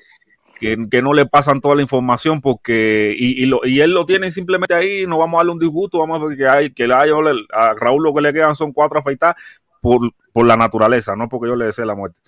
que, 0.60 1.02
no 1.02 1.14
le 1.14 1.26
pasan 1.26 1.62
toda 1.62 1.76
la 1.76 1.82
información 1.82 2.42
porque 2.42 3.16
y, 3.18 3.44
y, 3.44 3.46
lo, 3.46 3.62
y 3.66 3.82
él 3.82 3.92
lo 3.92 4.06
tiene 4.06 4.32
simplemente 4.32 4.74
ahí, 4.74 5.06
no 5.08 5.18
vamos 5.18 5.36
a 5.36 5.40
darle 5.40 5.52
un 5.54 5.60
disgusto, 5.60 6.00
vamos 6.00 6.22
a 6.22 6.26
ver 6.26 6.38
que 6.38 6.48
hay 6.48 6.72
que 6.74 6.84
haya- 6.86 7.14
a 7.54 7.74
Raúl 7.74 8.04
lo 8.04 8.14
que 8.14 8.22
le 8.22 8.34
quedan 8.34 8.56
son 8.56 8.72
cuatro 8.74 9.00
afeitadas 9.00 9.36
por, 9.82 10.00
por 10.34 10.46
la 10.46 10.58
naturaleza, 10.58 11.16
no 11.16 11.28
porque 11.30 11.50
yo 11.50 11.56
le 11.56 11.66
desee 11.66 11.86
la 11.86 11.96
muerte. 11.96 12.22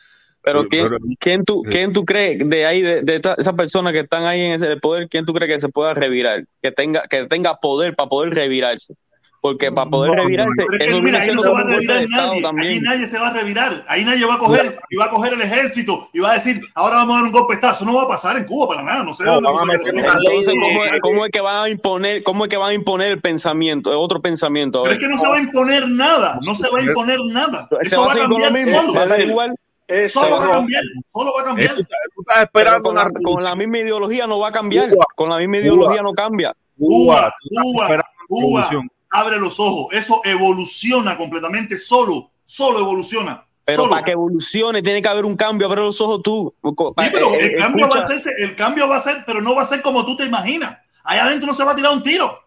Pero 0.47 0.67
¿quién, 0.69 0.83
pero- 0.85 0.97
quién 1.19 1.45
tú, 1.45 1.61
quién 1.69 1.93
tú 1.93 2.05
crees 2.05 2.47
de 2.49 2.65
ahí, 2.65 2.81
de, 2.81 3.01
de 3.01 3.15
esta- 3.15 3.35
esas 3.37 3.53
personas 3.53 3.93
que 3.93 3.99
están 3.99 4.25
ahí 4.25 4.41
en 4.41 4.53
ese 4.53 4.77
poder, 4.77 5.07
quién 5.09 5.25
tú 5.25 5.33
crees 5.33 5.53
que 5.53 5.59
se 5.61 5.69
pueda 5.69 5.93
revirar? 5.93 6.45
Que 6.61 6.71
tenga, 6.71 7.03
que 7.09 7.25
tenga 7.25 7.55
poder 7.55 7.95
para 7.95 8.09
poder 8.09 8.33
revirarse. 8.33 8.93
Porque 9.39 9.71
para 9.71 9.89
poder 9.89 10.09
No, 10.09 10.15
no, 10.17 10.23
revirarse, 10.23 10.65
Pero 10.67 10.83
es 10.83 10.89
que 10.93 10.99
mira, 11.01 11.19
ahí 11.19 11.29
no 11.31 11.41
se 11.41 11.49
va 11.49 11.59
a 11.59 11.63
revirar 11.63 12.03
Estado 12.03 12.33
nadie. 12.53 12.69
Ahí 12.69 12.79
nadie 12.81 13.07
se 13.07 13.19
va 13.19 13.27
a 13.27 13.33
revirar. 13.33 13.85
Ahí 13.87 14.03
nadie 14.03 14.25
va 14.25 14.33
a 14.33 14.39
coger 14.39 14.79
y 14.89 14.95
va 14.95 15.05
a 15.05 15.09
coger 15.09 15.33
el 15.33 15.41
ejército 15.41 16.09
y 16.11 16.19
va 16.19 16.31
a 16.31 16.33
decir, 16.33 16.59
ahora 16.73 16.97
vamos 16.97 17.13
a 17.13 17.17
dar 17.19 17.25
un 17.27 17.31
golpe 17.31 17.53
de 17.53 17.55
Estado. 17.57 17.73
Eso 17.73 17.85
no 17.85 17.93
va 17.93 18.03
a 18.03 18.07
pasar 18.07 18.35
en 18.35 18.45
Cuba 18.45 18.67
para 18.67 18.81
nada. 18.81 19.03
No 19.03 19.13
sé 19.13 19.23
No, 19.23 19.35
dónde 19.39 19.49
van 19.51 19.69
a 19.69 19.73
Entonces, 19.73 20.55
¿cómo 20.59 20.83
es, 20.85 21.01
cómo 21.01 21.25
es 21.25 21.31
que 21.31 21.39
van 21.39 21.63
a 21.65 21.69
imponer, 21.69 22.23
cómo 22.23 22.45
es 22.45 22.49
que 22.49 22.57
van 22.57 22.71
a 22.71 22.73
imponer 22.73 23.11
el 23.11 23.21
pensamiento, 23.21 23.97
otro 24.01 24.21
pensamiento? 24.21 24.81
Pero 24.83 24.95
es 24.95 24.99
que 24.99 25.07
no 25.07 25.17
se 25.19 25.27
va 25.27 25.35
a 25.37 25.39
imponer 25.39 25.87
nada. 25.87 26.39
No 26.45 26.55
se 26.55 26.69
va 26.69 26.79
a 26.79 26.81
imponer 26.83 27.19
nada. 27.27 27.69
¿Se 27.83 27.87
Eso 27.87 28.01
va 28.01 28.07
va 28.07 28.13
a 28.13 28.17
cambiar 28.17 28.53
solo. 28.65 28.93
¿Va 28.95 29.03
a 29.15 29.21
igual? 29.21 29.55
Ese 29.87 30.09
Solo 30.09 30.37
va 30.39 30.45
a 30.45 30.51
cambiar. 30.51 30.83
Solo 31.13 31.33
va 31.33 31.39
a 31.39 31.43
Eh, 31.43 31.45
cambiar. 31.45 31.75
tú, 31.75 31.81
estás- 31.81 31.97
tú 32.13 32.21
estás 32.21 32.35
Pero 32.35 32.43
esperando 32.43 32.83
con 32.83 32.91
una 32.91 33.03
la, 33.03 33.09
con 33.09 33.21
la 33.21 33.29
revolución. 33.29 33.57
misma 33.57 33.77
ideología 33.79 34.27
no 34.27 34.39
va 34.39 34.47
a 34.49 34.51
cambiar. 34.51 34.89
Cuba. 34.89 35.05
Con 35.15 35.29
la 35.29 35.37
misma 35.37 35.57
ideología 35.57 36.01
no 36.01 36.13
cambia. 36.13 36.55
Cuba, 36.77 37.33
Cuba, 37.49 38.03
Cuba. 38.27 38.69
Abre 39.09 39.37
los 39.37 39.59
ojos. 39.59 39.87
Eso 39.93 40.21
evoluciona 40.25 41.17
completamente 41.17 41.77
solo. 41.77 42.31
Solo 42.43 42.79
evoluciona. 42.79 43.45
Pero 43.63 43.83
Solo. 43.83 43.89
para 43.91 44.03
que 44.05 44.11
evolucione 44.11 44.81
tiene 44.81 45.01
que 45.01 45.07
haber 45.09 45.25
un 45.25 45.35
cambio. 45.35 45.67
Abre 45.67 45.81
los 45.81 45.99
ojos 46.01 46.21
tú. 46.23 46.53
Sí, 46.63 47.09
pero 47.11 47.33
eh, 47.33 47.37
el 47.39 47.51
eh, 47.51 47.55
cambio, 47.57 47.89
va 47.89 47.99
a 47.99 48.07
ser, 48.07 48.33
el 48.39 48.55
cambio 48.55 48.87
va 48.87 48.97
a 48.97 49.01
ser, 49.01 49.23
pero 49.25 49.41
no 49.41 49.55
va 49.55 49.63
a 49.63 49.65
ser 49.65 49.81
como 49.81 50.05
tú 50.05 50.15
te 50.15 50.23
imaginas. 50.25 50.77
Allá 51.03 51.25
adentro 51.25 51.47
no 51.47 51.53
se 51.53 51.63
va 51.63 51.71
a 51.71 51.75
tirar 51.75 51.91
un 51.93 52.03
tiro. 52.03 52.37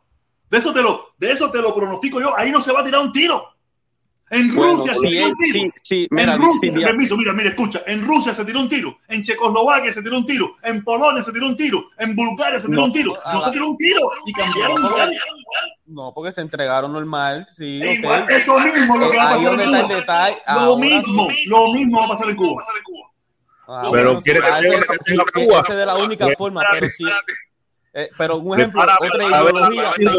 De 0.49 0.59
eso 0.59 0.73
te 0.73 0.83
lo, 0.83 1.09
de 1.19 1.33
eso 1.33 1.51
te 1.51 1.59
lo 1.63 1.75
pronostico 1.75 2.21
yo. 2.21 2.37
Ahí 2.37 2.51
no 2.51 2.61
se 2.61 2.73
va 2.73 2.81
a 2.81 2.85
tirar 2.85 3.01
un 3.03 3.13
tiro. 3.13 3.45
En 4.33 4.55
Bueno, 4.55 4.77
Rusia 4.77 4.95
se 4.95 5.01
tiró 5.09 5.27
un 5.27 5.37
tiro. 5.39 5.53
sí, 5.53 5.73
sí, 5.83 6.09
mira, 6.13 6.35
en 6.35 6.41
Rusia, 6.41 6.73
si 6.73 6.81
ya- 6.81 6.87
permiso, 6.87 7.17
mira, 7.17 7.33
mira, 7.33 7.49
escucha. 7.49 7.83
En 7.87 8.07
Rusia 8.07 8.33
se 8.33 8.45
tiró 8.45 8.61
un 8.61 8.69
tiro. 8.69 8.99
En 9.09 9.23
Checoslovaquia 9.23 9.93
se 9.93 10.03
tiró 10.03 10.19
un 10.19 10.25
tiro. 10.27 10.57
En 10.63 10.85
Polonia 10.85 11.21
se 11.25 11.33
tiró 11.33 11.47
un 11.49 11.57
tiro. 11.57 11.91
En 11.99 12.15
Bulgaria 12.15 12.61
se 12.61 12.67
tiró 12.69 12.79
No, 12.81 12.85
un 12.87 12.93
tiro. 12.93 13.13
No 13.33 13.39
la- 13.41 13.45
se 13.45 13.51
tiró 13.51 13.69
un 13.71 13.77
tiro. 13.77 14.01
Y 14.27 14.33
cambiaron 14.33 14.83
No, 14.83 14.89
igual. 14.89 15.19
No, 15.87 16.13
porque 16.15 16.31
se 16.31 16.43
entregaron 16.43 16.93
normal. 16.93 17.45
Sí, 17.53 17.83
E 17.83 17.95
igual, 17.95 18.25
eso 18.31 18.57
mismo 18.61 18.95
es 18.95 19.01
lo 19.01 19.11
que 19.11 19.17
va 19.17 19.23
a 19.25 19.35
Ahí 19.35 19.45
pasar 19.45 19.61
en 19.61 19.69
Cuba. 19.71 19.95
detalle. 19.97 20.37
Lo 20.55 20.77
mismo, 20.79 21.29
lo 21.47 21.73
mismo 21.75 21.99
va 21.99 22.05
a 22.07 22.09
pasar 22.11 22.31
en 22.31 22.37
Cuba. 22.37 22.63
Ah, 23.67 23.89
Pero 23.91 24.05
bueno, 24.05 24.23
quiere 24.23 24.39
sí, 24.41 24.47
que 24.47 24.53
ah, 24.53 24.95
sí, 25.01 25.17
Cuba. 25.47 25.61
esa 25.61 25.73
es 25.73 25.79
de 25.79 25.87
la 25.87 25.97
única 25.97 26.29
forma, 26.39 26.63
pero 26.73 26.87
sí. 26.89 27.05
Eh, 27.93 28.09
pero 28.17 28.37
un 28.39 28.59
ejemplo, 28.59 28.81
Prepárate 28.83 29.07
otra 29.09 29.29
para 29.31 29.43
ver 29.43 29.55
ideología. 29.55 29.91
de 29.99 30.05
los, 30.05 30.15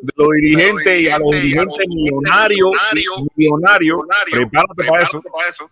de 0.00 0.12
los 0.16 0.28
dirigentes 0.40 1.00
y 1.02 1.08
a 1.10 1.18
los 1.18 1.30
dirigentes 1.32 1.86
millonarios, 1.88 2.70
millonarios, 3.36 3.98
prepárate 4.30 4.84
para 4.84 5.02
eso. 5.48 5.70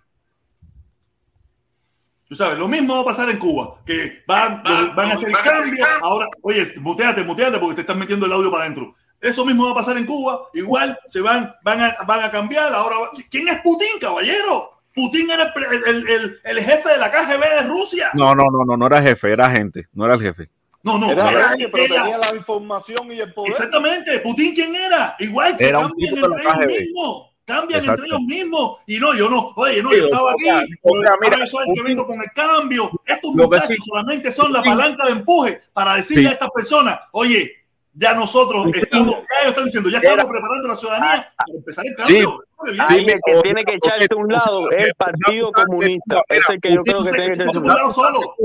Tú 2.28 2.36
sabes, 2.36 2.58
lo 2.58 2.66
mismo 2.68 2.94
va 2.94 3.00
a 3.02 3.04
pasar 3.04 3.28
en 3.28 3.38
Cuba, 3.38 3.76
que 3.84 4.22
van, 4.26 4.62
los- 4.64 4.94
van 4.94 5.10
a 5.10 5.14
hacer 5.14 5.30
cambios. 5.32 5.88
Ahora, 6.00 6.28
oye, 6.42 6.66
muteate, 6.80 7.22
muteate 7.24 7.58
porque 7.58 7.74
te 7.74 7.80
están 7.82 7.98
metiendo 7.98 8.24
el 8.26 8.32
audio 8.32 8.50
para 8.50 8.64
adentro. 8.64 8.94
Eso 9.20 9.44
mismo 9.44 9.66
va 9.66 9.72
a 9.72 9.74
pasar 9.74 9.96
en 9.98 10.06
Cuba. 10.06 10.48
Igual 10.54 10.98
se 11.08 11.20
van, 11.20 11.54
van, 11.62 11.80
a, 11.82 11.96
van 12.06 12.24
a 12.24 12.30
cambiar. 12.30 12.72
Ahora, 12.72 12.96
va- 12.98 13.10
¿quién 13.30 13.48
es 13.48 13.60
Putin, 13.62 13.88
caballero? 14.00 14.70
Putin 14.94 15.30
era 15.30 15.52
el, 15.54 15.84
el, 15.86 16.08
el- 16.08 16.40
el 16.42 16.60
jefe 16.60 16.88
de 16.88 16.98
la 16.98 17.10
KGB 17.10 17.40
de 17.40 17.62
Rusia. 17.68 18.10
No, 18.14 18.34
no, 18.34 18.44
no, 18.50 18.64
no, 18.66 18.76
no 18.78 18.86
era 18.86 19.02
jefe, 19.02 19.30
era 19.32 19.50
gente, 19.50 19.86
no 19.92 20.06
era 20.06 20.14
el 20.14 20.20
jefe. 20.20 20.48
No, 20.84 20.98
no, 20.98 21.10
Era 21.12 21.24
pero 21.26 21.38
era- 21.38 21.70
tenía 21.70 22.18
la 22.18 22.36
información 22.36 23.12
y 23.12 23.20
el 23.20 23.32
poder. 23.32 23.52
Exactamente. 23.52 24.18
Putin, 24.20 24.54
¿quién 24.54 24.74
era? 24.74 25.14
Igual 25.20 25.56
se 25.58 25.70
cambian 25.70 26.16
entre 26.16 26.42
ellos 26.42 26.66
mismos. 26.66 27.28
Cambian 27.44 27.80
Exacto. 27.80 28.02
entre 28.04 28.16
ellos 28.16 28.26
mismos. 28.26 28.78
Y 28.86 28.98
no, 28.98 29.14
yo 29.14 29.28
no. 29.28 29.52
Oye, 29.56 29.82
no, 29.82 29.90
Sí, 29.90 29.96
yo 29.98 30.04
estaba 30.04 30.22
o 30.24 30.28
aquí. 30.30 30.44
sea, 30.44 30.64
o 30.82 30.96
sea, 30.96 31.10
mira, 31.20 31.34
ahora 31.34 31.38
yo 31.38 31.46
soy 31.46 31.68
el 31.68 31.74
que 31.74 31.82
vengo 31.82 32.06
con 32.06 32.20
el 32.20 32.30
cambio. 32.34 32.90
Estos 33.06 33.34
Lo 33.34 33.48
que 33.48 33.56
muchachos 33.56 33.76
sí- 33.76 33.82
solamente 33.88 34.32
son 34.32 34.52
la 34.52 34.62
palanca 34.62 35.06
de 35.06 35.12
empuje 35.12 35.60
para 35.72 35.96
decirle 35.96 36.22
Sí. 36.24 36.28
a 36.28 36.32
estas 36.32 36.50
personas, 36.50 36.98
oye, 37.12 37.52
ya 37.94 38.14
nosotros 38.14 38.66
estamos, 38.74 39.16
ya 39.16 39.38
ellos 39.40 39.48
están 39.48 39.64
diciendo, 39.66 39.88
ya 39.90 39.98
Era- 39.98 40.10
estamos 40.12 40.30
preparando 40.32 40.66
a 40.66 40.70
la 40.70 40.76
ciudadanía 40.76 41.32
para 41.36 41.52
empezar 41.58 41.84
el 41.86 41.92
Sí. 41.92 41.96
cambio. 42.22 42.44
Ahí 42.88 42.98
el 43.00 43.20
que 43.24 43.42
tiene 43.42 43.64
que 43.64 43.74
echarse 43.74 44.06
a 44.10 44.16
un 44.16 44.32
lado 44.32 44.70
es 44.70 44.82
el 44.86 44.94
Partido 44.94 45.52
Comunista. 45.52 46.22
Es 46.28 46.48
el 46.48 46.60
que 46.60 46.72
yo 46.74 46.82
creo 46.84 47.02
que 47.04 47.10
tiene 47.10 47.26
que 47.26 47.32
echarse 47.34 47.58
un 47.58 47.66
lado 47.68 47.92
solo. 47.92 48.36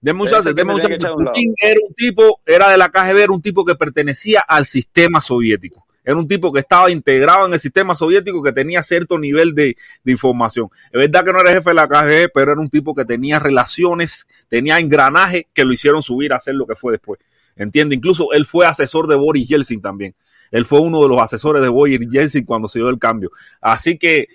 Deme 0.00 0.22
un 0.22 0.28
chance, 0.28 0.54
deme 0.54 0.74
un 0.74 0.80
chance. 0.80 0.98
Putin 0.98 1.54
era 1.60 1.80
un 1.86 1.94
tipo, 1.94 2.40
era 2.46 2.70
de 2.70 2.78
la 2.78 2.88
KGB, 2.88 3.18
era 3.18 3.32
un 3.32 3.42
tipo 3.42 3.64
que 3.64 3.74
pertenecía 3.74 4.40
al 4.40 4.66
sistema 4.66 5.20
soviético. 5.20 5.86
Era 6.02 6.16
un 6.16 6.26
tipo 6.26 6.50
que 6.50 6.60
estaba 6.60 6.90
integrado 6.90 7.46
en 7.46 7.52
el 7.52 7.60
sistema 7.60 7.94
soviético 7.94 8.42
que 8.42 8.52
tenía 8.52 8.82
cierto 8.82 9.18
nivel 9.18 9.54
de, 9.54 9.76
de 10.02 10.12
información. 10.12 10.68
Es 10.86 10.98
verdad 10.98 11.24
que 11.24 11.32
no 11.32 11.40
era 11.40 11.52
jefe 11.52 11.70
de 11.70 11.74
la 11.74 11.86
KGB, 11.86 12.30
pero 12.32 12.52
era 12.52 12.60
un 12.60 12.70
tipo 12.70 12.94
que 12.94 13.04
tenía 13.04 13.38
relaciones, 13.38 14.26
tenía 14.48 14.78
engranaje 14.78 15.48
que 15.52 15.64
lo 15.64 15.72
hicieron 15.72 16.02
subir 16.02 16.32
a 16.32 16.36
hacer 16.36 16.54
lo 16.54 16.66
que 16.66 16.74
fue 16.74 16.92
después. 16.92 17.20
¿Entiende? 17.54 17.94
Incluso 17.94 18.32
él 18.32 18.46
fue 18.46 18.66
asesor 18.66 19.06
de 19.06 19.16
Boris 19.16 19.48
Yeltsin 19.48 19.82
también. 19.82 20.14
Él 20.50 20.64
fue 20.64 20.80
uno 20.80 21.02
de 21.02 21.08
los 21.08 21.20
asesores 21.20 21.62
de 21.62 21.68
Boris 21.68 22.00
Yeltsin 22.10 22.44
cuando 22.44 22.68
se 22.68 22.78
dio 22.78 22.88
el 22.88 22.98
cambio. 22.98 23.30
Así 23.60 23.98
que 23.98 24.28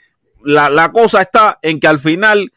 la, 0.44 0.70
la 0.70 0.92
cosa 0.92 1.24
está 1.24 1.58
en 1.62 1.80
que 1.80 1.88
al 1.88 2.00
final 2.00 2.54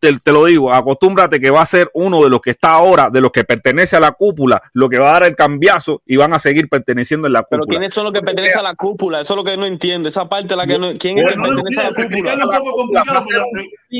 te, 0.00 0.18
te 0.18 0.32
lo 0.32 0.44
digo, 0.46 0.72
acostúmbrate 0.72 1.40
que 1.40 1.50
va 1.50 1.62
a 1.62 1.66
ser 1.66 1.90
uno 1.94 2.22
de 2.22 2.30
los 2.30 2.40
que 2.40 2.50
está 2.50 2.72
ahora, 2.72 3.10
de 3.10 3.20
los 3.20 3.30
que 3.30 3.44
pertenece 3.44 3.96
a 3.96 4.00
la 4.00 4.12
cúpula, 4.12 4.62
lo 4.72 4.88
que 4.88 4.98
va 4.98 5.10
a 5.10 5.12
dar 5.14 5.22
el 5.24 5.36
cambiazo 5.36 6.02
y 6.06 6.16
van 6.16 6.32
a 6.34 6.38
seguir 6.38 6.68
perteneciendo 6.68 7.26
en 7.26 7.32
la 7.34 7.42
Pero 7.44 7.62
cúpula. 7.62 7.78
¿quiénes 7.78 7.94
son 7.94 8.04
los 8.04 8.12
que 8.12 8.22
pertenecen 8.22 8.58
a 8.60 8.62
la 8.62 8.74
cúpula? 8.74 9.20
Eso 9.20 9.34
es 9.34 9.36
lo 9.36 9.44
que 9.44 9.56
no 9.56 9.66
entiendo. 9.66 10.08
Esa 10.08 10.28
parte 10.28 10.54
es 10.54 10.56
la 10.56 10.66
que 10.66 10.78
no. 10.78 10.92
¿Quién 10.98 11.18
es 11.18 11.24
el 11.32 11.42
que 11.42 11.50
pertenece 11.94 12.30
a 12.30 12.36
la 12.36 12.44
cúpula? 12.44 12.58
poco 12.58 12.88
pero- 13.26 13.44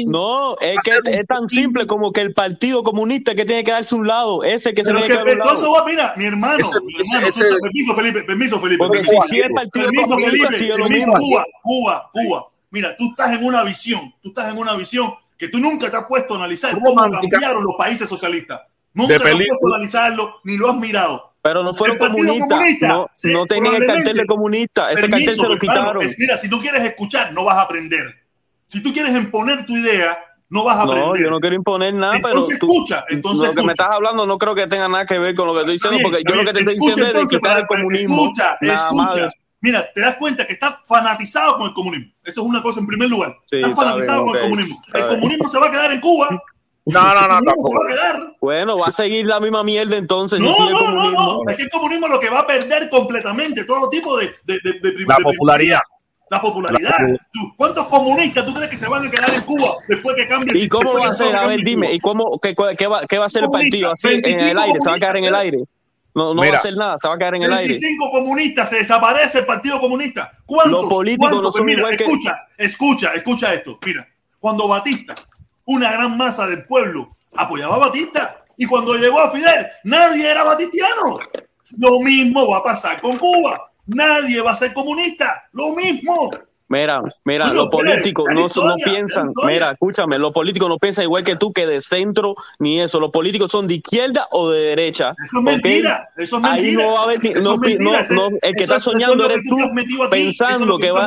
No, 0.07 0.57
es 0.61 0.77
que 0.83 0.93
es 1.13 1.27
tan 1.27 1.49
simple 1.49 1.87
como 1.87 2.13
que 2.13 2.21
el 2.21 2.33
Partido 2.35 2.83
Comunista 2.83 3.35
que 3.35 3.45
tiene 3.45 3.63
que 3.65 3.71
darse 3.71 3.95
un 3.95 4.07
lado, 4.07 4.43
ese 4.43 4.75
que 4.75 4.83
se 4.85 4.89
Pero 4.93 4.99
tiene 5.05 5.07
que 5.07 5.13
que 5.25 5.37
dar 5.37 5.39
un 5.41 5.47
lado. 5.55 5.73
va, 5.73 5.85
mira, 5.85 6.15
mi 6.17 6.25
hermano, 6.27 6.59
Ese- 6.59 6.81
mi 6.81 6.95
hermano, 6.95 7.27
ese- 7.29 7.45
permiso, 7.61 7.95
Felipe, 7.95 8.23
permiso, 8.23 8.61
Felipe. 8.61 8.79
Porque 8.79 8.99
permiso, 9.01 9.23
si, 9.23 9.29
si 9.37 9.41
el 9.41 9.53
Partido 9.53 9.85
Permiso, 9.87 10.09
Comunista 10.09 10.31
Felipe, 10.37 10.59
sigue 10.59 10.71
lo 10.71 10.85
permiso, 10.85 11.07
mismo. 11.07 11.19
Cuba, 11.19 11.45
Cuba, 11.63 12.11
Cuba. 12.13 12.47
Mira, 12.71 12.97
tú 12.97 13.09
estás 13.11 13.33
en 13.33 13.45
una 13.45 13.63
visión, 13.63 14.13
tú 14.21 14.31
estás 14.31 14.53
en 14.53 14.59
una 14.59 14.75
visión 14.75 15.15
que 15.37 15.49
tú 15.49 15.59
nunca 15.59 15.91
te 15.91 15.97
has 15.97 16.07
puesto 16.07 16.35
a 16.35 16.37
analizar 16.39 16.73
cómo 16.73 16.95
cambiaron 16.95 17.63
los 17.63 17.75
países 17.77 18.09
socialistas. 18.09 18.61
Nunca 18.93 19.19
te 19.19 19.29
has 19.29 19.35
puesto 19.35 19.67
a 19.67 19.77
analizarlo, 19.77 20.35
ni 20.45 20.57
lo 20.57 20.71
has 20.71 20.77
mirado. 20.77 21.33
Pero 21.43 21.63
no 21.63 21.75
fueron 21.75 21.99
comunistas. 21.99 22.49
Comunista, 22.49 22.89
No, 22.89 23.11
sí, 23.15 23.31
no 23.33 23.45
tenían 23.45 23.75
el 23.75 23.87
cartel 23.87 24.17
de 24.17 24.27
comunista. 24.27 24.91
Ese 24.93 25.03
Permiso, 25.03 25.19
cartel 25.27 25.35
se 25.41 25.49
lo 25.49 25.59
quitaron. 25.59 26.03
es- 26.03 26.19
mira, 26.19 26.37
si 26.39 26.49
tú 26.49 26.59
quieres 26.61 26.83
escuchar, 26.85 27.33
no 27.33 27.45
vas 27.45 27.59
a 27.59 27.63
aprender. 27.63 28.15
Si 28.67 28.83
tú 28.83 28.93
quieres 28.93 29.15
imponer 29.15 29.67
tu 29.67 29.77
idea, 29.77 30.17
no 30.49 30.65
vas 30.65 30.79
a 30.79 30.83
aprender. 30.85 31.07
No, 31.07 31.17
yo 31.17 31.31
no 31.31 31.41
quiero 31.41 31.57
imponer 31.57 31.93
nada, 31.93 32.17
Entonces 32.17 32.47
pero 32.47 32.59
tú, 32.59 32.67
escucha, 32.73 33.05
entonces 33.11 33.49
lo 33.49 33.55
que 33.55 33.63
me 33.63 33.73
estás 33.73 33.89
hablando 33.91 34.27
no 34.27 34.39
creo 34.39 34.55
que 34.55 34.67
tenga 34.67 34.89
nada 34.89 35.05
que 35.05 35.19
ver 35.19 35.35
con 35.35 35.47
lo 35.47 35.53
que 35.53 35.61
estoy 35.61 35.75
diciendo, 35.75 35.99
bien, 35.99 36.11
porque 36.11 36.23
yo 36.27 36.35
lo 36.35 36.45
que 36.45 36.53
te 36.55 36.59
estoy 36.61 36.75
diciendo 36.77 37.21
es 37.21 37.29
quitar 37.29 37.59
el 37.59 37.67
comunismo. 37.67 38.23
Escucha, 38.23 38.57
nada 38.63 38.75
escucha. 38.89 39.29
Mira, 39.65 39.89
te 39.95 40.01
das 40.03 40.17
cuenta 40.17 40.47
que 40.47 40.53
estás 40.53 40.77
fanatizado 40.85 41.57
con 41.57 41.69
el 41.69 41.73
comunismo. 41.73 42.13
Eso 42.23 42.43
es 42.43 42.47
una 42.47 42.63
cosa 42.63 42.81
en 42.81 42.87
primer 42.87 43.09
lugar. 43.09 43.35
Sí, 43.47 43.57
está 43.61 43.75
fanatizado 43.75 44.25
bien, 44.25 44.27
con 44.27 44.37
el 44.37 44.43
comunismo. 44.43 44.77
Está 44.87 44.99
El 44.99 45.05
bien. 45.09 45.21
comunismo 45.21 45.49
se 45.49 45.59
va 45.59 45.67
a 45.69 45.71
quedar 45.71 45.93
en 45.93 46.01
Cuba. 46.03 46.29
No, 46.87 47.01
no, 47.15 47.21
El 47.23 47.29
no, 47.45 47.55
comunismo 47.55 47.69
se 47.69 47.75
va 47.75 47.85
a 47.85 47.89
quedar. 48.13 48.33
Bueno, 48.43 48.79
va 48.79 48.87
a 48.89 48.93
seguir 48.93 49.25
la 49.27 49.41
misma 49.41 49.65
mierda 49.65 49.97
entonces 49.97 50.39
No, 50.39 50.53
no, 50.71 50.91
no, 50.93 51.11
no. 51.13 51.51
Es 51.51 51.57
que 51.57 51.63
el 51.63 51.71
comunismo 51.71 52.09
lo 52.09 52.21
que 52.21 52.29
va 52.29 52.41
a 52.41 52.47
perder 52.47 52.91
completamente 52.91 53.65
todo 53.65 53.89
tipo 53.89 54.19
de, 54.19 54.35
de, 54.45 54.59
de, 54.63 54.73
de 54.81 54.93
prim- 54.93 55.09
La 55.09 55.17
popularidad. 55.17 55.81
La 56.31 56.41
popularidad. 56.43 56.93
¿Cuántos 57.57 57.87
comunistas 57.89 58.45
tú 58.45 58.53
crees 58.53 58.71
que 58.71 58.77
se 58.77 58.89
van 58.89 59.07
a 59.07 59.11
quedar 59.11 59.33
en 59.33 59.41
Cuba 59.43 59.77
después 59.89 60.15
que 60.17 60.27
cambie? 60.27 60.59
¿Y 60.59 60.69
cómo 60.69 60.93
va 60.95 61.09
a 61.09 61.13
ser? 61.15 61.35
A 61.35 61.47
ver, 61.47 61.61
dime? 61.65 61.91
¿y 61.95 61.99
cómo, 62.01 62.39
qué, 62.39 62.55
qué 62.77 62.87
va, 62.87 63.07
qué 63.07 63.17
va 63.19 63.25
a 63.25 63.27
hacer 63.29 63.45
el 63.45 63.51
partido? 63.51 63.93
¿Así 63.93 64.09
en 64.09 64.15
el 64.17 64.21
25 64.23 64.61
aire? 64.61 64.81
¿Se 64.81 64.91
va 64.91 64.97
a 64.97 64.99
quedar 64.99 65.17
en 65.17 65.25
el 65.25 65.35
aire? 65.35 65.59
No, 66.15 66.33
no 66.33 66.43
va 66.43 66.49
a 66.49 66.57
hacer 66.59 66.77
nada, 66.77 66.97
se 66.99 67.09
va 67.09 67.15
a 67.15 67.19
quedar 67.19 67.35
en 67.35 67.43
el 67.43 67.53
aire. 67.53 67.73
25 67.75 68.11
comunistas, 68.11 68.71
se 68.71 68.77
desaparece 68.77 69.41
el 69.41 69.47
Partido 69.47 69.81
Comunista. 69.81 70.33
¿Cuántos? 70.47 70.83
Los 70.83 70.91
políticos 70.91 71.29
cuántos? 71.31 71.43
no 71.43 71.51
son 71.53 71.67
mira, 71.67 71.79
igual 71.81 71.97
que- 71.97 72.05
Escucha, 72.05 72.39
escucha, 72.57 73.15
escucha 73.15 73.55
esto. 73.55 73.79
Mira, 73.85 74.09
cuando 74.39 74.69
Batista, 74.69 75.15
una 75.65 75.93
gran 75.93 76.17
masa 76.17 76.47
del 76.47 76.65
pueblo, 76.67 77.09
apoyaba 77.35 77.77
a 77.77 77.79
Batista, 77.79 78.45
y 78.57 78.67
cuando 78.67 78.95
llegó 78.95 79.21
a 79.21 79.31
Fidel, 79.33 79.67
nadie 79.83 80.31
era 80.31 80.45
batistiano. 80.45 81.19
Lo 81.77 81.99
mismo 82.01 82.49
va 82.49 82.59
a 82.59 82.63
pasar 82.63 83.01
con 83.01 83.19
Cuba. 83.19 83.69
Nadie 83.87 84.41
va 84.41 84.53
a 84.53 84.57
ser 84.57 84.73
comunista. 84.73 85.49
Lo 85.53 85.71
mismo. 85.75 86.31
Mira, 86.67 87.03
mira, 87.25 87.53
los 87.53 87.69
políticos 87.69 88.25
no, 88.33 88.49
no 88.49 88.75
piensan, 88.83 89.33
mira, 89.45 89.73
escúchame, 89.73 90.19
los 90.19 90.33
políticos 90.33 90.67
no 90.69 90.79
piensan 90.79 91.05
igual 91.05 91.23
que 91.23 91.37
tú 91.37 91.53
que 91.53 91.67
de 91.67 91.81
centro 91.83 92.35
ni 92.59 92.81
eso. 92.81 92.99
Los 93.01 93.11
políticos 93.11 93.51
son 93.51 93.69
de 93.69 93.75
izquierda 93.75 94.27
o 94.31 94.49
de 94.51 94.61
derecha. 94.69 95.15
Eso 95.23 95.39
es 95.39 95.43
¿ok? 95.43 95.45
mentira, 95.45 96.09
eso 96.17 96.39
es 96.39 96.45
Ahí 96.45 96.63
mentira. 96.63 96.83
no 96.85 96.93
va 96.95 97.01
a 97.01 97.03
haber, 97.05 97.19
no, 97.23 97.55
es 97.55 97.61
pi- 97.61 97.79
mentira, 97.79 98.03
no, 98.09 98.15
no, 98.17 98.29
el 98.41 98.55
que 98.55 98.65
eso 98.65 98.73
está 98.75 98.81
soñando 98.81 99.15
lo 99.17 99.29
que 99.29 99.35
eres 99.35 99.45
tú 99.47 99.57
pensando 100.11 100.67
lo 100.67 100.79
que 100.79 100.91
va. 100.91 101.07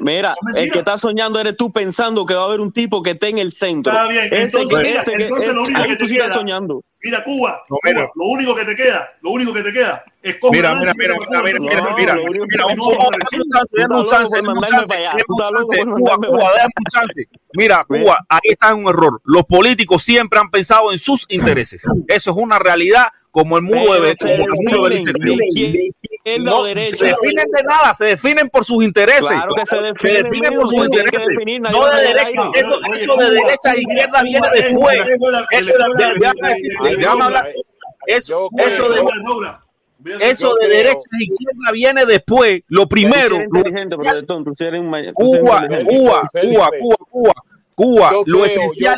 Mira, 0.00 0.34
el 0.54 0.70
que 0.70 0.78
está 0.78 0.98
soñando 0.98 1.40
eres 1.40 1.56
tú 1.56 1.72
pensando 1.72 2.26
que 2.26 2.34
va 2.34 2.42
a 2.42 2.44
haber 2.46 2.60
un 2.60 2.70
tipo 2.72 3.02
que 3.02 3.12
esté 3.12 3.28
en 3.28 3.38
el 3.38 3.52
centro. 3.52 3.92
Está 3.94 4.08
bien, 4.08 4.26
Ese 4.30 4.42
entonces, 4.42 4.78
que- 4.78 4.88
mira, 4.88 5.00
ese 5.02 5.12
que- 5.12 5.22
entonces 5.24 5.54
lo 5.54 5.62
único 5.62 5.80
ahí 5.80 5.88
que 5.88 5.96
tú 5.96 6.06
te 6.06 6.14
queda- 6.14 6.32
soñando. 6.34 6.82
Mira, 7.02 7.24
Cuba, 7.24 7.58
No, 7.70 7.76
Cuba, 7.82 7.92
mira. 7.94 8.10
lo 8.14 8.24
único 8.26 8.54
que 8.54 8.64
te 8.66 8.76
queda, 8.76 9.08
lo 9.22 9.30
único 9.30 9.54
que 9.54 9.62
te 9.62 9.72
queda 9.72 10.04
es 10.22 10.36
coger 10.36 10.56
Mira, 10.62 10.74
mira, 10.74 10.92
mira, 10.96 11.14
mira, 11.18 11.42
mira, 11.42 11.94
mira, 11.96 12.14
mira, 12.46 12.64
Cuba, 12.76 13.08
un 13.08 13.48
chance, 13.50 13.76
dame 13.78 13.98
un 14.00 14.06
chance, 14.06 14.42
por 14.42 14.46
dame 14.46 14.58
un 14.58 14.64
chance, 14.66 14.96
por 15.78 15.94
Cuba, 15.98 16.16
Cuba, 16.16 16.52
un. 16.90 17.28
Mira, 17.54 17.84
Cuba, 17.86 18.18
ahí 18.28 18.40
está 18.44 18.74
un 18.74 18.88
error. 18.88 19.20
Los 19.24 19.44
políticos 19.44 20.02
siempre 20.02 20.38
han 20.38 20.50
pensado 20.50 20.92
en 20.92 20.98
sus 20.98 21.26
intereses. 21.30 21.82
Eso 22.08 22.30
es 22.30 22.36
una 22.36 22.58
realidad 22.58 23.08
como 23.30 23.56
el 23.56 23.62
muro 23.62 23.94
de, 24.00 24.16
Pero 24.16 24.34
se 24.34 24.40
como 24.40 24.44
el 24.44 24.50
muro 24.76 24.88
de 24.88 24.96
definen 24.96 25.12
Berlín. 25.14 25.38
de 25.38 25.46
izquierda 25.46 26.50
No, 26.50 26.64
se 26.64 26.74
definen 27.06 27.46
de 27.52 27.62
nada, 27.62 27.94
se 27.94 28.04
definen 28.04 28.48
por 28.50 28.64
sus 28.64 28.82
intereses. 28.84 29.28
Claro 29.28 29.52
que 29.54 29.66
se 29.66 29.76
definen, 29.76 30.54
por 30.54 30.68
sus 30.68 30.82
se 30.82 30.88
tienen 30.88 30.90
que 30.90 31.16
intereses. 31.16 31.28
definir, 31.28 31.60
No 31.62 31.86
de 31.86 31.96
derecha. 32.02 32.26
aire. 32.26 32.42
Eso, 32.54 32.74
Oye, 32.90 33.00
eso 33.00 33.16
de 33.16 33.30
derecha 33.30 33.70
Cuba, 33.70 33.78
izquierda 33.78 34.22
viene 34.22 34.48
después. 34.52 34.98
Eso 35.52 35.72
de, 35.78 36.96
déjame 36.96 37.24
hablar. 37.24 37.52
Eso, 38.06 38.48
eso 38.58 38.88
de, 38.90 39.00
eso 40.20 40.54
de 40.54 40.66
creo- 40.66 40.76
derecha 40.78 41.08
a 41.12 41.22
izquierda 41.22 41.72
viene 41.72 42.06
después. 42.06 42.62
Lo 42.68 42.88
primero, 42.88 43.36
Cuba. 45.14 45.66
Cuba. 45.86 46.28
Cuba, 46.42 46.70
Cuba, 47.10 47.32
Cuba, 47.74 48.10
lo 48.26 48.42
creo, 48.42 48.44
esencial 48.44 48.96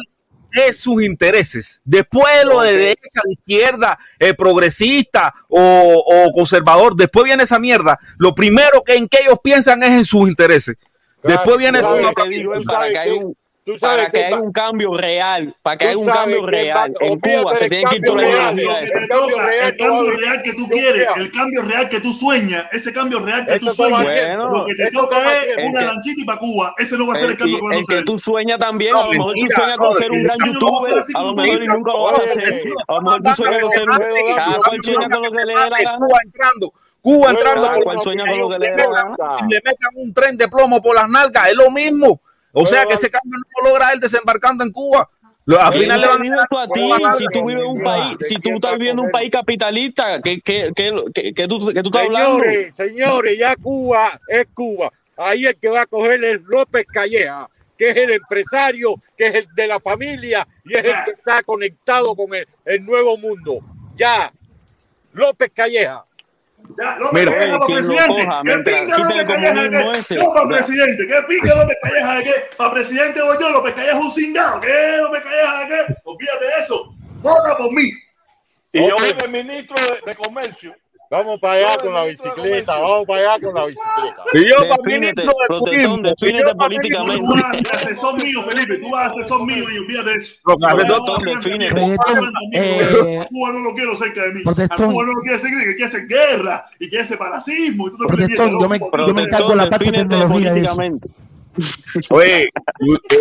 es 0.52 0.76
sus 0.76 1.02
intereses. 1.02 1.80
Después 1.84 2.44
lo 2.44 2.60
de 2.60 2.72
derecha, 2.76 3.20
de 3.24 3.32
izquierda, 3.32 3.98
eh, 4.18 4.34
progresista 4.34 5.32
o, 5.48 6.04
o 6.06 6.32
conservador, 6.32 6.94
después 6.94 7.24
viene 7.24 7.44
esa 7.44 7.58
mierda. 7.58 7.98
Lo 8.18 8.34
primero 8.34 8.82
que 8.84 8.96
en 8.96 9.08
que 9.08 9.18
ellos 9.22 9.38
piensan 9.42 9.82
es 9.82 9.90
en 9.92 10.04
sus 10.04 10.28
intereses. 10.28 10.76
Después 11.22 11.56
viene 11.56 11.80
Tú 13.64 13.78
sabes- 13.78 13.96
para 14.06 14.10
que 14.10 14.18
haya 14.18 14.28
que- 14.28 14.34
haya 14.34 14.42
un 14.42 14.52
cambio 14.52 14.96
real, 14.96 15.54
para 15.62 15.76
que 15.78 15.86
haya 15.86 15.96
un 15.98 16.06
cambio 16.06 16.46
real. 16.46 16.92
En 17.00 17.20
Cuba 17.20 17.54
se 17.54 17.68
tiene 17.68 17.84
que 17.84 17.96
ir 17.96 18.02
cambio 18.02 18.12
toda 18.12 18.22
la 18.22 18.28
real, 18.28 18.58
ideología 18.58 18.82
Lo 18.82 18.82
esa. 18.82 18.92
que 18.92 19.06
te 19.06 19.66
El 19.68 19.76
cambio 19.76 20.16
real 20.16 20.42
que 20.42 20.52
tú 20.54 20.68
quieres, 20.68 21.08
el 21.16 21.30
cambio 21.30 21.62
real 21.62 21.88
que 21.88 22.00
tú 22.00 22.12
sueñas, 22.12 22.66
ese 22.72 22.92
cambio 22.92 23.20
real 23.20 23.46
que 23.46 23.58
tú 23.60 23.70
sueñas, 23.70 24.04
lo 24.52 24.64
que 24.66 24.74
te 24.74 24.90
toca 24.90 25.16
es 25.44 25.56
una 25.70 25.80
lanchita 25.82 26.20
y 26.20 26.24
para 26.24 26.38
Cuba. 26.40 26.74
Ese 26.76 26.98
no 26.98 27.06
va 27.06 27.14
a 27.14 27.16
ser 27.18 27.30
El 27.30 27.36
cambio 27.36 27.56
que, 27.56 27.60
que 27.60 27.66
va 27.68 27.72
a 27.72 27.78
el 27.78 27.86
que 27.86 28.02
tú 28.04 28.18
sueñas 28.18 28.58
también, 28.58 28.96
a 28.96 29.04
lo 29.04 29.10
mejor 29.10 29.34
tú 29.34 29.46
sueñas 29.54 29.76
con 29.76 29.96
ser 29.96 30.10
un 30.10 30.22
gran 30.24 30.38
cambio 30.38 30.60
no 30.60 30.72
va 30.72 30.78
a 30.78 30.90
ser 30.90 30.98
youtuber, 30.98 31.16
a 31.16 31.22
lo 31.22 31.34
mejor 31.34 31.68
nunca 31.68 31.92
lo 31.92 32.02
vas 32.02 32.18
a 32.18 32.22
hacer. 32.24 32.62
A 32.88 32.94
lo 32.94 33.00
mejor 33.02 33.22
tú 33.22 33.34
sueñas 33.36 33.62
con 33.62 33.70
ser 33.70 33.82
un 33.82 34.36
cada 34.36 34.56
cual 34.56 34.78
sueña 34.82 35.08
con 35.08 35.22
lo 35.22 35.28
que 35.30 35.38
le 35.38 35.46
dé 35.46 35.54
la 35.54 35.68
gana. 35.68 35.96
Cuba 35.98 36.18
entrando, 36.24 36.72
Cuba 37.00 37.30
entrando, 37.30 37.70
por- 37.84 38.06
le 39.48 39.60
metan 39.64 39.90
un 39.94 40.12
tren 40.12 40.36
de 40.36 40.48
plomo 40.48 40.82
por 40.82 40.96
las 40.96 41.08
nalgas, 41.08 41.46
es 41.48 41.54
lo 41.54 41.70
mismo. 41.70 42.20
O 42.52 42.66
sea 42.66 42.86
que 42.86 42.94
ese 42.94 43.10
cambio 43.10 43.38
no 43.38 43.62
lo 43.64 43.70
logra 43.70 43.92
él 43.92 44.00
desembarcando 44.00 44.62
en 44.64 44.70
Cuba. 44.72 45.08
Lo- 45.44 45.60
Al 45.60 45.70
¿Quién 45.72 45.82
final 45.84 46.00
le 46.00 46.06
te 46.06 46.12
van 46.12 46.38
a 46.38 46.42
a 46.62 46.68
ti? 46.68 46.90
Si 47.18 47.26
tú 47.32 47.46
vives 47.46 47.64
en 47.64 47.70
un 47.70 47.82
país, 47.82 48.16
si 48.20 48.36
tú 48.36 48.50
estás 48.54 48.72
viviendo 48.78 49.02
en 49.02 49.06
un 49.06 49.12
país 49.12 49.30
capitalista, 49.30 50.20
¿qué, 50.20 50.40
qué, 50.40 50.70
qué, 50.76 50.92
qué, 51.12 51.34
qué 51.34 51.48
tú, 51.48 51.66
qué 51.74 51.82
tú 51.82 51.88
estás 51.88 52.02
hablando? 52.04 52.38
Señores, 52.38 52.74
señores, 52.76 53.38
ya 53.38 53.56
Cuba 53.56 54.20
es 54.28 54.46
Cuba. 54.54 54.92
Ahí 55.16 55.44
el 55.46 55.56
que 55.56 55.68
va 55.68 55.82
a 55.82 55.86
coger 55.86 56.22
es 56.24 56.40
López 56.42 56.86
Calleja, 56.92 57.48
que 57.76 57.90
es 57.90 57.96
el 57.96 58.10
empresario, 58.12 58.94
que 59.16 59.26
es 59.26 59.34
el 59.34 59.46
de 59.54 59.66
la 59.66 59.80
familia 59.80 60.46
y 60.64 60.74
es 60.76 60.84
el 60.84 60.94
que 61.04 61.10
está 61.10 61.42
conectado 61.42 62.14
con 62.14 62.32
el, 62.34 62.46
el 62.64 62.84
nuevo 62.84 63.16
mundo. 63.16 63.58
Ya, 63.96 64.32
López 65.12 65.50
Calleja. 65.54 66.04
Ya, 66.78 66.96
Mira, 67.12 67.32
¿Qué 67.32 67.38
mientras 68.44 68.80
pinga 68.80 68.98
López 68.98 69.26
Calleja 69.26 69.52
de 69.52 69.68
comunismo 69.70 69.92
qué? 69.92 69.98
ese. 69.98 70.16
Yo 70.16 70.34
para 70.34 70.48
presidente. 70.48 71.06
¿Qué 71.06 71.22
pinga 71.28 71.54
López 71.54 71.76
Calleja 71.82 72.14
de 72.16 72.24
qué? 72.24 72.34
Para 72.56 72.72
presidente 72.72 73.22
voy 73.22 73.36
yo. 73.40 73.50
López 73.50 73.74
Calleja 73.74 73.98
es 73.98 74.04
un 74.04 74.10
cingado. 74.12 74.60
¿Qué 74.60 74.96
López 75.02 75.22
Calleja 75.22 75.60
de 75.60 75.66
qué? 75.68 75.94
Olvídate 76.04 76.44
de 76.44 76.52
eso. 76.60 76.94
Vota 77.20 77.56
por 77.56 77.72
mí. 77.72 77.90
Y 78.72 78.88
yo 78.88 78.94
Ok. 78.94 79.00
soy 79.00 79.14
el 79.24 79.30
ministro 79.30 79.76
de, 79.76 80.00
de 80.10 80.16
Comercio. 80.16 80.74
Vamos 81.12 81.38
para 81.40 81.52
allá 81.52 81.76
con 81.76 81.92
la 81.92 82.04
bicicleta, 82.04 82.78
vamos 82.80 83.06
para 83.06 83.34
allá 83.34 83.44
con 83.44 83.54
la 83.54 83.66
bicicleta. 83.66 84.22
Y 84.32 84.48
yo 84.48 84.56
para 84.56 84.76
Defínete, 84.82 85.20
ministro 85.20 85.34
de 85.42 85.58
turismo. 85.58 85.96
defínete 85.98 86.24
ministro 86.24 86.52
Tú 86.52 86.56
políticamente. 86.56 87.22
vas 87.34 87.44
a 87.44 87.76
asesor 87.76 88.24
mío, 88.24 88.42
Felipe. 88.48 88.78
Tú 88.78 88.90
vas 88.90 89.02
a 89.04 89.10
asesor 89.10 89.44
mío 89.44 89.64
y 89.70 89.78
olvídate 89.78 90.08
de 90.10 90.16
eso. 90.16 90.34
Que 90.42 90.66
hace 90.66 90.74
Protestón, 90.74 91.22
a 92.24 92.40
mí, 92.48 92.56
eh, 92.56 93.18
A 93.20 93.26
Cuba 93.26 93.52
no 93.52 93.58
lo 93.58 93.74
quiero 93.74 93.94
cerca 93.94 94.22
de 94.22 94.32
mí. 94.32 94.40
A. 94.40 94.74
Cuba 94.74 95.04
no 95.04 95.12
lo 95.12 95.20
quiero 95.20 95.38
cerca 95.38 95.54
de 95.54 95.62
mí, 95.62 95.64
que 95.66 95.76
quiere 95.76 95.84
hacer 95.84 96.06
guerra 96.06 96.64
y 96.78 96.88
quiere 96.88 97.04
separacismo. 97.04 97.88
Y 97.88 97.90
tú 97.90 97.98
te 97.98 98.06
Protestón, 98.06 98.58
yo 98.58 98.68
me, 98.70 98.78
yo 98.78 99.14
me 99.14 99.22
encargo 99.24 99.50
de 99.50 99.56
la 99.56 99.68
parte 99.68 99.84
de 99.84 99.90
defínete 99.90 100.16
tecnología 100.16 100.54
de 100.54 100.60
eso. 100.62 100.76
Oye, 102.10 102.48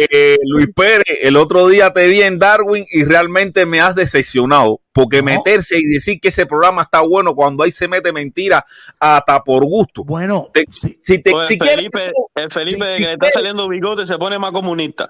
eh, 0.10 0.38
Luis 0.46 0.68
Pérez, 0.76 1.04
el 1.22 1.36
otro 1.36 1.68
día 1.68 1.92
te 1.92 2.08
vi 2.08 2.22
en 2.22 2.40
Darwin 2.40 2.86
y 2.92 3.04
realmente 3.04 3.66
me 3.66 3.82
has 3.82 3.96
decepcionado. 3.96 4.80
Porque 4.94 5.18
No. 5.20 5.26
meterse 5.26 5.78
y 5.80 5.86
decir 5.86 6.20
que 6.20 6.30
ese 6.30 6.46
programa 6.46 6.82
está 6.82 7.02
bueno 7.02 7.34
cuando 7.34 7.64
ahí 7.64 7.72
se 7.72 7.88
mete 7.88 8.12
mentira 8.12 8.66
hasta 9.00 9.42
por 9.44 9.64
gusto. 9.66 10.04
Bueno, 10.04 10.50
Te- 10.54 10.66
sí, 10.72 11.00
si 11.02 11.20
te, 11.20 11.32
Pues 11.32 11.48
si 11.48 11.54
el 11.56 11.60
quieres- 11.60 11.76
Felipe, 11.78 12.12
el 12.36 12.52
Felipe 12.52 12.78
si- 12.78 12.84
de 12.86 12.92
si 12.94 12.98
que 12.98 13.08
le 13.08 13.14
está 13.14 13.20
quieres- 13.26 13.34
saliendo 13.34 13.68
bigote 13.70 14.06
se 14.06 14.18
pone 14.18 14.38
más 14.40 14.52
comunista. 14.52 15.08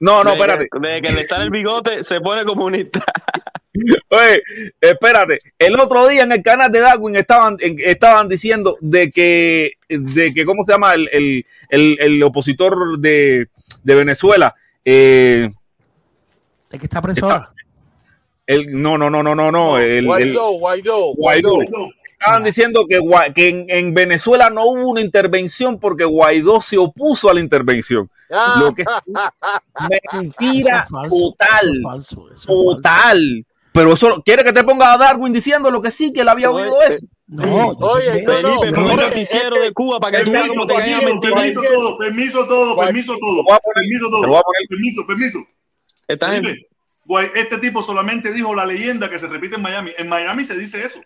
No, 0.00 0.24
no, 0.24 0.30
Desde 0.32 0.40
espérate. 0.42 0.68
que- 0.72 0.78
Desde 0.80 1.02
que 1.02 1.12
le 1.12 1.26
sale 1.26 1.44
el 1.44 1.50
bigote 1.50 2.02
se 2.04 2.20
pone 2.20 2.44
comunista. 2.44 3.04
Oye, 4.10 4.42
espérate. 4.80 5.38
El 5.58 5.78
otro 5.80 6.06
día 6.08 6.22
en 6.24 6.32
el 6.32 6.42
canal 6.42 6.70
de 6.70 6.80
Darwin 6.80 7.16
estaban, 7.16 7.56
en- 7.60 7.78
estaban 7.84 8.28
diciendo 8.28 8.76
de 8.80 9.10
que, 9.10 9.72
de 9.88 10.34
que, 10.34 10.44
¿cómo 10.44 10.64
se 10.64 10.72
llama? 10.72 10.94
El, 10.94 11.08
el, 11.12 11.46
el, 11.70 11.96
el 12.00 12.22
opositor 12.22 12.98
de, 12.98 13.48
de 13.82 13.94
Venezuela. 13.94 14.54
Eh, 14.84 15.50
el 16.70 16.78
que 16.78 16.86
está 16.86 17.00
preso 17.00 17.20
Está- 17.26 17.34
ahora. 17.34 17.52
el, 18.46 18.80
no, 18.82 18.98
no, 18.98 19.08
no, 19.10 19.22
no, 19.22 19.34
no, 19.34 19.50
no. 19.50 19.78
El, 19.78 19.90
el- 19.98 20.06
Guaidó, 20.06 20.50
Guaidó, 20.52 21.14
Guaidó. 21.14 21.50
Guaidó. 21.54 21.88
Estaban 22.20 22.44
diciendo 22.44 22.86
que, 22.88 23.00
que 23.34 23.48
en, 23.48 23.66
en 23.68 23.94
Venezuela 23.94 24.48
no 24.48 24.64
hubo 24.66 24.90
una 24.90 25.00
intervención 25.00 25.80
porque 25.80 26.04
Guaidó 26.04 26.60
se 26.60 26.78
opuso 26.78 27.28
a 27.28 27.34
la 27.34 27.40
intervención. 27.40 28.08
Lo 28.60 28.72
que 28.74 28.82
es 28.82 28.88
mentira 30.12 30.76
Eso 30.76 30.84
es 30.84 30.90
falso, 30.90 31.16
total. 31.16 31.48
eso 31.62 31.72
es 31.76 31.82
falso, 31.82 32.30
eso 32.30 32.34
es 32.34 32.44
falso. 32.46 32.54
Total. 32.76 33.46
Pero 33.72 33.92
eso, 33.94 34.22
¿quiere 34.24 34.44
que 34.44 34.52
te 34.52 34.64
ponga 34.64 34.92
a 34.92 34.98
Darwin 34.98 35.32
diciendo 35.32 35.70
lo 35.70 35.80
que 35.80 35.90
sí, 35.90 36.12
que 36.12 36.20
él 36.20 36.28
había 36.28 36.50
Oye, 36.50 36.64
oído 36.64 36.82
eso? 36.82 37.06
No, 37.26 37.46
yo 37.78 37.86
Oye, 37.86 38.12
te- 38.12 38.22
no, 38.24 38.32
no, 38.32 38.36
Felipe, 38.60 38.70
no, 38.70 38.74
pon 38.74 38.84
el 38.84 38.90
oye, 38.98 39.08
noticiero 39.08 39.56
de 39.60 39.72
Cuba 39.72 39.98
para 40.00 40.18
que 40.18 40.24
tú 40.24 40.32
veas 40.32 40.42
Permiso, 40.44 40.60
cómo 40.60 40.66
te 40.66 40.74
permiso, 40.74 41.20
permiso 41.20 41.62
todo, 41.62 41.98
permiso 41.98 42.46
todo, 42.46 42.76
permiso 42.76 43.16
todo, 43.18 43.36
Te 43.40 43.42
voy 43.42 43.54
a 43.54 43.60
poner- 43.60 43.74
permiso 43.74 44.06
te 44.06 44.10
voy 44.10 44.24
a 44.24 44.28
todo, 44.28 44.42
poner- 44.42 44.68
permiso, 44.68 45.06
permiso. 45.06 45.38
Este 47.34 47.58
tipo 47.58 47.82
solamente 47.82 48.32
dijo 48.32 48.54
la 48.54 48.66
leyenda 48.66 49.08
que 49.10 49.18
se 49.18 49.26
repite 49.28 49.56
en 49.56 49.62
Miami. 49.62 49.92
En 49.96 50.08
Miami 50.08 50.44
se 50.44 50.56
dice 50.56 50.84
eso. 50.84 51.00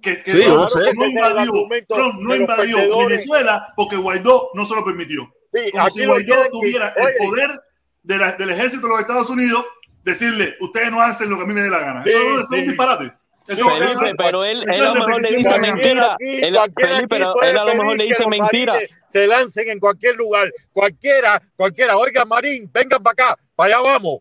Que, 0.00 0.22
que 0.22 0.32
Sí, 0.32 0.38
Trump 0.42 0.56
lo 0.58 0.68
sé. 0.68 0.80
no 0.94 1.06
invadió, 1.06 1.52
Trump 1.88 2.14
no 2.20 2.34
invadió. 2.34 2.98
Venezuela 3.06 3.72
porque 3.76 3.96
Guaidó 3.96 4.50
no 4.54 4.66
se 4.66 4.74
lo 4.74 4.84
permitió. 4.84 5.32
Sí, 5.52 5.70
Como 5.72 5.90
si 5.90 6.04
Guaidó 6.06 6.34
tuviera 6.50 6.92
que- 6.92 7.00
el 7.00 7.06
oye, 7.06 7.14
poder 7.18 7.60
de 8.02 8.18
la- 8.18 8.32
del 8.32 8.50
ejército 8.50 8.82
de 8.82 8.88
los 8.88 9.00
Estados 9.00 9.30
Unidos 9.30 9.64
decirle, 10.04 10.56
ustedes 10.60 10.90
no 10.90 11.00
hacen 11.00 11.30
lo 11.30 11.36
que 11.36 11.42
a 11.42 11.46
mí 11.46 11.54
me 11.54 11.62
dé 11.62 11.70
la 11.70 11.78
gana. 11.80 12.02
Sí, 12.04 12.10
eso, 12.10 12.40
es 12.40 12.48
sí. 12.48 12.54
un 12.60 12.66
disparate. 12.66 13.12
Eso, 13.48 13.68
Felipe, 13.68 13.92
eso 13.92 14.04
es- 14.04 14.14
pero 14.16 14.44
él, 14.44 14.62
él 14.72 14.82
a 14.84 14.94
lo 14.94 15.06
mejor 15.06 15.20
le 15.22 15.36
dice 15.36 15.58
mentira. 15.58 16.12
aquí, 16.14 16.24
Él, 16.42 16.56
Felipe, 16.76 17.06
pero 17.08 17.42
él 17.42 17.58
a 17.58 17.64
lo 17.64 17.74
mejor 17.74 17.98
le 17.98 18.04
dice 18.04 18.26
mentira. 18.28 18.78
Se 19.06 19.26
lancen 19.26 19.68
en 19.68 19.80
cualquier 19.80 20.14
lugar. 20.16 20.50
Cualquiera, 20.72 21.42
cualquiera. 21.56 21.96
Oiga, 21.96 22.24
Marín, 22.24 22.70
vengan 22.72 23.02
para 23.02 23.12
acá. 23.30 23.38
Para 23.56 23.76
allá 23.78 23.90
vamos. 23.92 24.20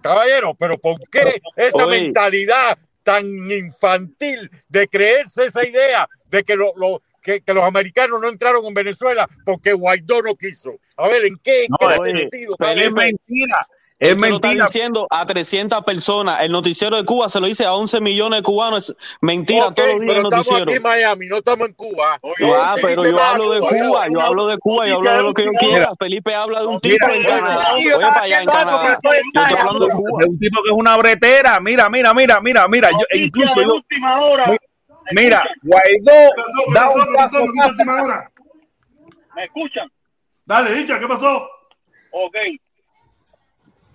Caballero, 0.00 0.54
pero 0.58 0.78
¿por 0.78 0.98
qué 1.10 1.40
esa 1.56 1.84
Oye. 1.84 2.00
mentalidad 2.02 2.78
tan 3.02 3.26
infantil 3.50 4.48
de 4.68 4.88
creerse 4.88 5.46
esa 5.46 5.66
idea 5.66 6.08
de 6.26 6.42
que, 6.44 6.54
lo, 6.56 6.72
lo- 6.76 7.02
que, 7.22 7.40
que 7.42 7.52
los 7.52 7.64
americanos 7.64 8.20
no 8.20 8.28
entraron 8.28 8.64
en 8.64 8.72
Venezuela 8.72 9.28
porque 9.44 9.72
Guaidó 9.72 10.22
no 10.22 10.36
quiso? 10.36 10.72
A 10.96 11.08
ver, 11.08 11.26
¿en 11.26 11.34
qué, 11.42 11.66
No, 11.68 11.76
qué 11.76 11.98
oye, 11.98 12.12
sentido? 12.20 12.54
Sale 12.56 12.86
Es 12.86 12.92
mentira. 12.92 13.66
Es 14.00 14.18
se 14.18 14.28
lo 14.28 14.34
está 14.36 14.48
mentira. 14.48 14.64
diciendo 14.66 15.06
a 15.10 15.26
300 15.26 15.84
personas. 15.84 16.40
El 16.40 16.50
noticiero 16.52 16.96
de 16.96 17.04
Cuba 17.04 17.28
se 17.28 17.38
lo 17.38 17.46
dice 17.46 17.66
a 17.66 17.74
11 17.74 18.00
millones 18.00 18.38
de 18.38 18.42
cubanos. 18.42 18.96
Mentira 19.20 19.66
Ok, 19.66 19.74
todos 19.74 19.88
los 19.88 20.00
días 20.00 20.06
pero 20.08 20.18
estamos 20.22 20.32
noticiero. 20.46 20.62
aquí 20.70 20.76
en 20.76 20.82
Miami, 20.82 21.26
no 21.26 21.36
estamos 21.36 21.68
en 21.68 21.74
Cuba. 21.74 22.14
Ah, 22.14 22.74
No 22.76 22.82
pero 22.82 23.04
yo 23.06 23.22
hablo 23.22 23.50
de 23.52 23.60
Cuba. 23.60 24.06
Yo 24.10 24.20
hablo 24.22 24.46
de 24.46 24.58
Cuba, 24.58 24.88
yo 24.88 24.96
hablo 24.96 25.10
de 25.10 25.22
lo 25.22 25.34
que 25.34 25.44
yo 25.44 25.50
quiera. 25.58 25.90
Felipe 25.98 26.34
habla 26.34 26.60
de 26.60 26.66
un 26.66 26.80
tipo 26.80 27.06
Mira, 27.06 27.16
en 27.16 27.24
Canadá. 27.24 27.68
yo 27.70 27.74
Voy 27.74 27.88
estaba 27.92 28.12
para 28.14 28.24
allá 28.24 28.40
en 28.40 28.46
Canadá. 28.48 28.98
Yo 29.02 29.10
estoy 29.12 29.56
hablando 29.58 29.86
de 29.86 29.92
Es 29.92 29.98
Cuba. 29.98 30.24
un 30.26 30.38
tipo 30.38 30.62
que 30.62 30.70
es 30.70 30.76
una 30.76 30.96
bretera. 30.96 31.60
Mira, 31.60 31.88
mira, 31.90 32.14
mira, 32.14 32.40
mira, 32.40 32.68
mira. 32.68 32.90
Yo, 32.92 33.04
e 33.10 33.18
incluso 33.18 33.60
yo, 33.62 33.74
mira, 35.12 35.44
Guaidó 35.62 36.30
¿Qué 36.34 36.42
pasó? 36.42 36.64
¿Qué 36.66 36.72
da 36.74 37.16
paso. 37.16 37.44
¿Me 39.36 39.44
escuchan? 39.44 39.88
Dale, 40.46 40.74
dicha, 40.74 40.98
¿qué 40.98 41.06
pasó? 41.06 41.48
Ok. 42.12 42.34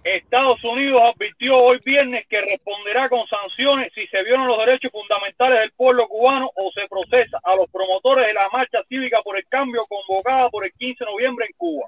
Estados 0.05 0.63
Unidos 0.63 1.01
advirtió 1.03 1.57
hoy 1.57 1.79
viernes 1.83 2.27
que 2.29 2.39
responderá 2.39 3.09
con 3.09 3.25
sanciones 3.27 3.91
si 3.95 4.05
se 4.05 4.23
violan 4.23 4.47
los 4.47 4.59
derechos 4.59 4.91
fundamentales 4.91 5.61
del 5.61 5.71
pueblo 5.71 6.07
cubano 6.07 6.47
o 6.55 6.71
se 6.73 6.87
procesa 6.87 7.39
a 7.43 7.55
los 7.55 7.67
promotores 7.71 8.27
de 8.27 8.33
la 8.33 8.47
marcha 8.49 8.83
cívica 8.87 9.19
por 9.23 9.35
el 9.35 9.47
cambio 9.47 9.81
convocada 9.89 10.47
por 10.49 10.63
el 10.63 10.71
15 10.73 11.03
de 11.03 11.11
noviembre 11.11 11.47
en 11.47 11.53
Cuba. 11.57 11.87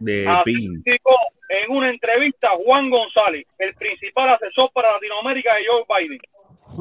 De 0.00 0.26
Así 0.26 0.68
en 1.50 1.76
una 1.76 1.90
entrevista 1.90 2.50
Juan 2.64 2.90
González, 2.90 3.46
el 3.58 3.74
principal 3.74 4.30
asesor 4.30 4.70
para 4.72 4.92
Latinoamérica 4.92 5.54
de 5.54 5.64
Joe 5.66 5.84
Biden, 5.88 6.20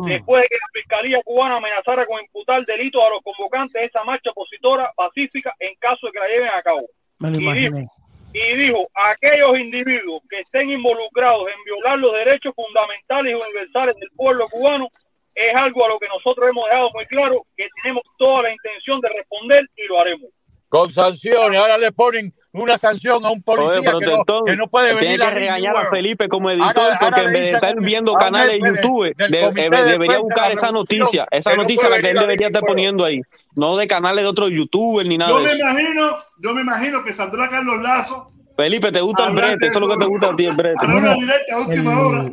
después 0.08 0.44
de 0.44 0.48
que 0.48 0.56
la 0.56 0.68
Fiscalía 0.74 1.20
cubana 1.26 1.58
amenazara 1.58 2.06
con 2.06 2.22
imputar 2.22 2.64
delitos 2.66 3.04
a 3.04 3.10
los 3.10 3.22
convocantes 3.22 3.74
de 3.74 3.82
esa 3.82 4.04
marcha 4.04 4.32
opositora 4.32 4.92
pacífica 4.96 5.56
en 5.60 5.76
caso 5.80 6.08
de 6.08 6.12
que 6.12 6.20
la 6.20 6.28
lleven 6.28 6.50
a 6.50 6.62
cabo. 6.62 6.88
Me 7.20 7.32
lo 7.32 7.40
imaginé. 7.40 7.88
Y 8.34 8.56
dijo, 8.56 8.88
aquellos 8.94 9.60
individuos 9.60 10.22
que 10.30 10.40
estén 10.40 10.70
involucrados 10.70 11.48
en 11.48 11.64
violar 11.64 11.98
los 11.98 12.14
derechos 12.14 12.54
fundamentales 12.56 13.32
y 13.32 13.44
universales 13.44 13.96
del 13.96 14.10
pueblo 14.16 14.46
cubano 14.52 14.88
es 15.34 15.56
algo 15.56 15.86
a 15.86 15.90
lo 15.90 16.00
que 16.00 16.08
nosotros 16.08 16.50
hemos 16.50 16.66
dejado 16.70 16.90
muy 16.94 17.06
claro 17.06 17.46
que 17.56 17.68
tenemos 17.82 18.04
toda 18.18 18.44
la 18.44 18.52
intención 18.52 19.00
de 19.02 19.10
responder 19.10 19.66
y 19.76 19.88
lo 19.88 20.00
haremos. 20.00 20.30
Con 20.70 20.94
sanciones. 20.94 21.60
Ahora 21.60 21.78
le 21.78 21.92
ponen 21.92 22.34
una 22.52 22.78
sanción 22.78 23.26
a 23.26 23.30
un 23.32 23.42
policía 23.44 23.92
Oye, 23.94 24.06
que, 24.06 24.06
no, 24.06 24.44
que 24.46 24.56
no 24.56 24.68
puede 24.68 24.90
tiene 24.92 25.02
venir 25.02 25.20
que 25.20 25.26
a 25.26 25.30
regañar 25.32 25.78
a. 25.78 25.90
Felipe 25.90 26.28
como 26.30 26.50
Ahora- 26.50 26.64
editor, 26.66 26.84
ahora 26.86 27.00
porque 27.00 27.22
le 27.22 27.28
en 27.28 27.34
vez 27.34 27.42
de 27.44 27.52
estar 27.52 27.76
viendo 27.80 28.12
ahora 28.12 28.26
canales 28.26 28.54
de 28.54 28.60
YouTube, 28.60 29.16
de- 29.16 29.44
eh, 29.44 29.70
de 29.70 29.84
debería 29.84 30.20
buscar 30.20 30.52
esa 30.52 30.72
noticia. 30.72 31.28
Esa 31.32 31.52
no 31.56 31.64
noticia 31.64 31.88
puede 31.90 32.02
la 32.02 32.04
que 32.08 32.12
él 32.12 32.20
debería 32.20 32.48
estar 32.48 32.64
poniendo 32.64 33.04
ahí. 33.06 33.22
No 33.56 33.78
de 33.78 33.88
canales 33.88 34.24
de 34.24 34.30
otros 34.30 34.50
youtubers 34.52 35.08
ni 35.08 35.18
nada 35.18 35.32
Yo 35.32 35.40
de 35.40 35.46
me 35.46 35.52
eso. 35.52 35.60
imagino, 35.70 36.18
yo 36.40 36.54
me 36.54 36.62
imagino 36.62 37.04
que 37.04 37.14
saldrá 37.14 37.50
Carlos 37.50 37.82
Lazo, 37.82 38.32
Felipe, 38.58 38.92
¿te 38.92 39.00
gusta 39.02 39.28
el 39.28 39.36
brete? 39.36 39.68
Eso 39.68 39.76
es 39.80 39.82
lo 39.82 39.90
que 39.90 39.98
te 39.98 40.06
gusta 40.06 40.28
a 40.32 40.36
ti, 40.36 40.46
el 40.46 40.56
brete. 40.56 40.76
hará 40.86 40.98
una 40.98 41.14
directa 41.14 41.56
de 41.56 41.62
última 41.62 42.00
hora, 42.00 42.26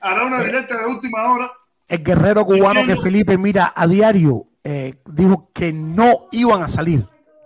hará 0.00 0.24
una 0.24 0.42
directa 0.44 0.78
de 0.78 0.86
última 0.86 1.32
hora. 1.32 1.52
El 1.88 2.02
guerrero 2.04 2.44
cubano 2.46 2.86
que 2.86 2.96
Felipe 2.96 3.36
mira 3.36 3.72
a 3.74 3.86
diario 3.86 4.44
eh, 4.64 4.94
dijo 5.06 5.50
que 5.52 5.72
no 5.72 6.28
iban 6.30 6.62
a 6.62 6.68
salir, 6.68 7.04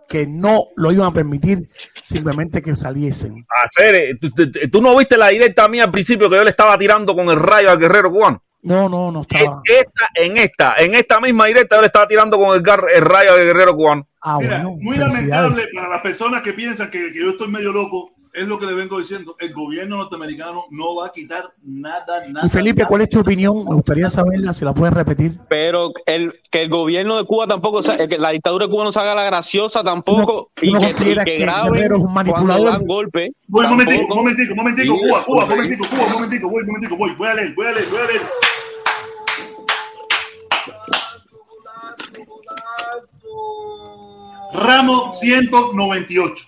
que 0.08 0.26
no 0.26 0.64
lo 0.76 0.92
iban 0.92 1.08
a 1.08 1.12
permitir, 1.12 1.68
simplemente 2.02 2.62
que 2.62 2.74
saliesen. 2.76 3.44
Hacer, 3.64 3.94
eh, 3.94 4.68
tú, 4.70 4.80
no 4.82 4.96
viste 4.96 5.16
la 5.16 5.28
directa 5.28 5.68
mía 5.68 5.84
al 5.84 5.90
principio 5.90 6.28
que 6.30 6.36
yo 6.36 6.44
le 6.44 6.50
estaba 6.50 6.76
tirando 6.78 7.14
con 7.14 7.28
el 7.28 7.36
rayo 7.38 7.70
al 7.70 7.78
guerrero 7.78 8.10
cubano. 8.10 8.42
No, 8.62 8.88
no, 8.88 9.12
no 9.12 9.20
estaba. 9.20 9.62
Esta, 9.64 10.08
en 10.14 10.36
esta, 10.38 10.74
en 10.78 10.94
esta 10.94 11.20
misma 11.20 11.46
directa 11.46 11.76
yo 11.76 11.82
le 11.82 11.86
estaba 11.86 12.08
tirando 12.08 12.36
con 12.38 12.54
el, 12.56 12.62
gar- 12.62 12.88
el 12.92 13.02
rayo 13.02 13.32
al 13.32 13.38
guerrero 13.44 13.76
cubano. 13.76 14.08
Ah, 14.22 14.38
Mira, 14.40 14.62
bueno, 14.64 14.76
muy 14.80 14.96
lamentable 14.96 15.62
para 15.72 15.88
las 15.88 16.00
personas 16.02 16.42
que 16.42 16.52
piensan 16.52 16.90
que, 16.90 17.12
que 17.12 17.18
yo 17.20 17.30
estoy 17.30 17.48
medio 17.48 17.72
loco. 17.72 18.12
Es 18.36 18.46
lo 18.46 18.58
que 18.58 18.66
le 18.66 18.74
vengo 18.74 18.98
diciendo. 18.98 19.34
El 19.40 19.54
gobierno 19.54 19.96
norteamericano 19.96 20.64
no 20.70 20.94
va 20.94 21.06
a 21.06 21.12
quitar 21.12 21.54
nada, 21.62 22.22
nada. 22.28 22.46
Y 22.46 22.50
Felipe. 22.50 22.84
¿cuál 22.86 23.00
es 23.00 23.08
tu 23.08 23.20
opinión? 23.20 23.64
Me 23.64 23.74
gustaría 23.76 24.10
saberla, 24.10 24.52
si 24.52 24.62
la 24.62 24.74
puedes 24.74 24.92
repetir. 24.92 25.38
Pero 25.48 25.90
el, 26.04 26.38
que 26.50 26.60
el 26.62 26.68
gobierno 26.68 27.16
de 27.16 27.24
Cuba 27.24 27.46
tampoco, 27.46 27.82
sa- 27.82 27.96
que 27.96 28.18
la 28.18 28.30
dictadura 28.32 28.66
de 28.66 28.70
Cuba 28.70 28.84
no 28.84 28.92
se 28.92 29.00
haga 29.00 29.14
la 29.14 29.24
graciosa 29.24 29.82
tampoco 29.82 30.50
¿Tú 30.52 30.66
y 30.66 30.72
no 30.72 30.80
que, 30.80 30.90
y 30.90 30.92
que 30.92 31.24
que 31.24 31.44
un 31.44 31.46
cuando 31.46 32.08
manipulador? 32.10 32.72
dan 32.72 32.84
golpe. 32.86 33.32
Voy, 33.48 33.64
un 33.64 33.70
momentico, 33.70 34.02
un 34.12 34.16
momentico, 34.16 34.52
un 34.52 34.56
momentico, 34.58 34.98
Cuba, 34.98 35.24
Cuba, 35.24 35.44
un 35.44 35.50
momentico, 35.50 35.86
Cuba, 35.88 36.04
un 36.06 36.12
momentico, 36.12 36.50
voy, 36.50 36.60
un 36.60 36.66
momentico, 36.66 36.96
voy, 36.98 37.14
voy 37.16 37.28
a 37.28 37.34
leer, 37.34 37.54
voy 37.54 37.66
a 37.66 37.72
leer, 37.72 37.86
voy 37.88 37.98
a 38.00 38.04
leer. 38.06 38.22
Ramo 44.52 45.12
198. 45.12 46.46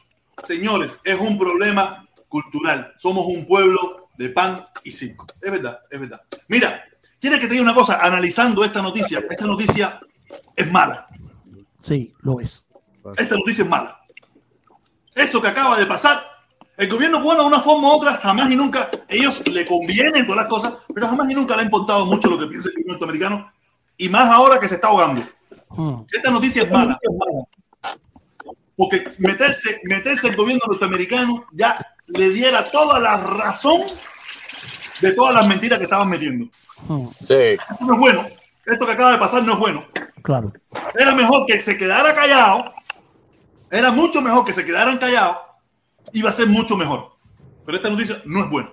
Señores, 0.48 0.98
es 1.04 1.20
un 1.20 1.38
problema 1.38 2.08
cultural. 2.26 2.94
Somos 2.96 3.26
un 3.26 3.44
pueblo 3.44 4.08
de 4.16 4.30
pan 4.30 4.66
y 4.82 4.90
circo. 4.90 5.26
Es 5.42 5.52
verdad, 5.52 5.80
es 5.90 6.00
verdad. 6.00 6.22
Mira, 6.48 6.84
quiere 7.20 7.38
que 7.38 7.46
te 7.46 7.52
diga 7.52 7.64
una 7.64 7.74
cosa, 7.74 7.98
analizando 8.00 8.64
esta 8.64 8.80
noticia, 8.80 9.22
esta 9.28 9.46
noticia 9.46 10.00
es 10.56 10.72
mala. 10.72 11.06
Sí, 11.82 12.14
lo 12.20 12.40
es. 12.40 12.66
Esta 13.18 13.36
noticia 13.36 13.64
es 13.64 13.68
mala. 13.68 14.00
Eso 15.14 15.42
que 15.42 15.48
acaba 15.48 15.78
de 15.78 15.84
pasar, 15.84 16.22
el 16.78 16.88
gobierno 16.88 17.20
cubano 17.20 17.42
de 17.42 17.48
una 17.48 17.60
forma 17.60 17.88
u 17.88 17.90
otra, 17.90 18.14
jamás 18.14 18.50
y 18.50 18.56
nunca, 18.56 18.88
ellos 19.06 19.46
le 19.46 19.66
convienen 19.66 20.24
todas 20.24 20.44
las 20.44 20.48
cosas, 20.48 20.78
pero 20.94 21.08
jamás 21.08 21.30
y 21.30 21.34
nunca 21.34 21.56
le 21.56 21.60
ha 21.60 21.64
importado 21.66 22.06
mucho 22.06 22.30
lo 22.30 22.38
que 22.38 22.46
piensa 22.46 22.70
el 22.70 22.76
gobierno 22.76 22.92
norteamericano, 22.94 23.52
y 23.98 24.08
más 24.08 24.30
ahora 24.30 24.58
que 24.58 24.66
se 24.66 24.76
está 24.76 24.88
ahogando. 24.88 25.28
Hmm. 25.68 26.04
Esta 26.10 26.30
noticia 26.30 26.62
es 26.62 26.70
mala. 26.70 26.98
Porque 28.78 29.04
meterse, 29.18 29.80
meterse 29.82 30.28
el 30.28 30.36
gobierno 30.36 30.62
norteamericano 30.68 31.44
ya 31.52 31.76
le 32.06 32.28
diera 32.30 32.62
toda 32.62 33.00
la 33.00 33.16
razón 33.16 33.80
de 35.00 35.12
todas 35.14 35.34
las 35.34 35.48
mentiras 35.48 35.78
que 35.78 35.84
estaban 35.84 36.08
metiendo. 36.08 36.46
Sí. 37.20 37.34
Esto 37.34 37.84
no 37.84 37.94
es 37.94 37.98
bueno. 37.98 38.24
Esto 38.64 38.86
que 38.86 38.92
acaba 38.92 39.10
de 39.12 39.18
pasar 39.18 39.42
no 39.42 39.54
es 39.54 39.58
bueno. 39.58 39.84
Claro. 40.22 40.52
Era 40.96 41.12
mejor 41.12 41.44
que 41.44 41.60
se 41.60 41.76
quedara 41.76 42.14
callado. 42.14 42.72
Era 43.68 43.90
mucho 43.90 44.22
mejor 44.22 44.44
que 44.44 44.52
se 44.52 44.64
quedaran 44.64 44.96
callados. 44.98 45.38
Iba 46.12 46.30
a 46.30 46.32
ser 46.32 46.46
mucho 46.46 46.76
mejor. 46.76 47.16
Pero 47.66 47.78
esta 47.78 47.90
noticia 47.90 48.22
no 48.26 48.44
es 48.44 48.50
buena. 48.50 48.72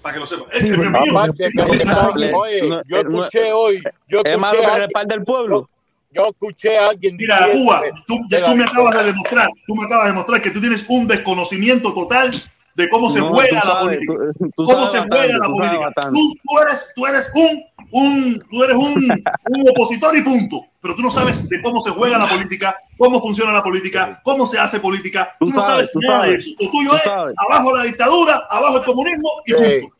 Para 0.00 0.14
que 0.14 0.20
lo 0.20 0.26
sepan. 0.26 0.46
Es 0.54 0.62
Sí, 0.62 0.70
Porque- 0.72 1.50
no, 1.84 2.14
Le- 2.14 2.34
oye, 2.34 2.80
yo 2.88 3.00
escuché 3.00 3.52
hoy, 3.52 3.82
yo 4.08 4.22
Es 4.24 4.38
malo 4.38 4.58
que 4.58 4.64
alguien, 4.64 4.82
respalde 4.84 5.14
al 5.14 5.22
pueblo. 5.24 5.68
Yo 6.10 6.28
escuché 6.28 6.78
a 6.78 6.88
alguien 6.88 7.16
Mira, 7.16 7.48
Cuba, 7.52 7.82
tú, 8.06 8.18
la 8.30 8.46
tú 8.46 8.56
me 8.56 8.64
acabas 8.64 8.98
de 8.98 9.04
demostrar, 9.04 9.48
tú 9.66 9.74
me 9.74 9.84
acabas 9.84 10.04
de 10.06 10.10
demostrar 10.12 10.42
que 10.42 10.50
tú 10.50 10.60
tienes 10.60 10.84
un 10.88 11.06
desconocimiento 11.06 11.92
total 11.94 12.30
de 12.74 12.88
cómo 12.90 13.08
se 13.10 13.20
No, 13.20 13.28
juega 13.28 13.48
tú 13.48 13.54
la 13.68 13.72
sabes, 13.74 13.84
política. 13.98 14.12
tú- 14.38 14.50
tú 14.56 14.64
cómo 14.64 14.68
sabes 14.68 14.90
se 14.90 14.98
bastante, 14.98 15.16
juega 15.16 15.38
la 15.38 15.46
tú 15.46 15.54
sabes 15.56 15.70
política. 15.70 16.10
Tú, 16.10 16.34
tú 16.44 16.58
eres, 16.60 16.88
tú 16.94 17.06
eres 17.06 17.30
un, 17.34 17.62
un, 17.92 18.38
tú 18.50 18.64
eres 18.64 18.76
un, 18.76 19.24
un 19.46 19.68
opositor 19.70 20.16
y 20.16 20.22
punto. 20.22 20.60
Pero 20.82 20.94
tú 20.94 21.02
no 21.02 21.10
sabes 21.10 21.48
de 21.48 21.60
cómo 21.62 21.80
se 21.80 21.90
juega 21.90 22.18
la 22.18 22.28
política, 22.28 22.76
cómo 22.98 23.20
funciona 23.20 23.50
la 23.52 23.62
política, 23.62 24.20
cómo 24.22 24.46
se 24.46 24.58
hace 24.58 24.78
política. 24.78 25.34
Tú, 25.40 25.46
Tú 25.46 25.52
no 25.54 25.62
sabes, 25.62 25.90
sabes 25.90 25.92
tú 25.92 26.00
nada 26.00 26.22
de 26.24 26.28
sabes, 26.28 26.46
eso. 26.46 26.56
Lo 26.60 26.70
tuyo 26.70 26.94
es 26.96 27.02
sabes. 27.02 27.34
abajo 27.38 27.76
la 27.76 27.82
dictadura, 27.84 28.46
abajo 28.50 28.78
el 28.78 28.84
comunismo 28.84 29.28
y 29.46 29.52
Sí. 29.52 29.80
punto. 29.80 29.96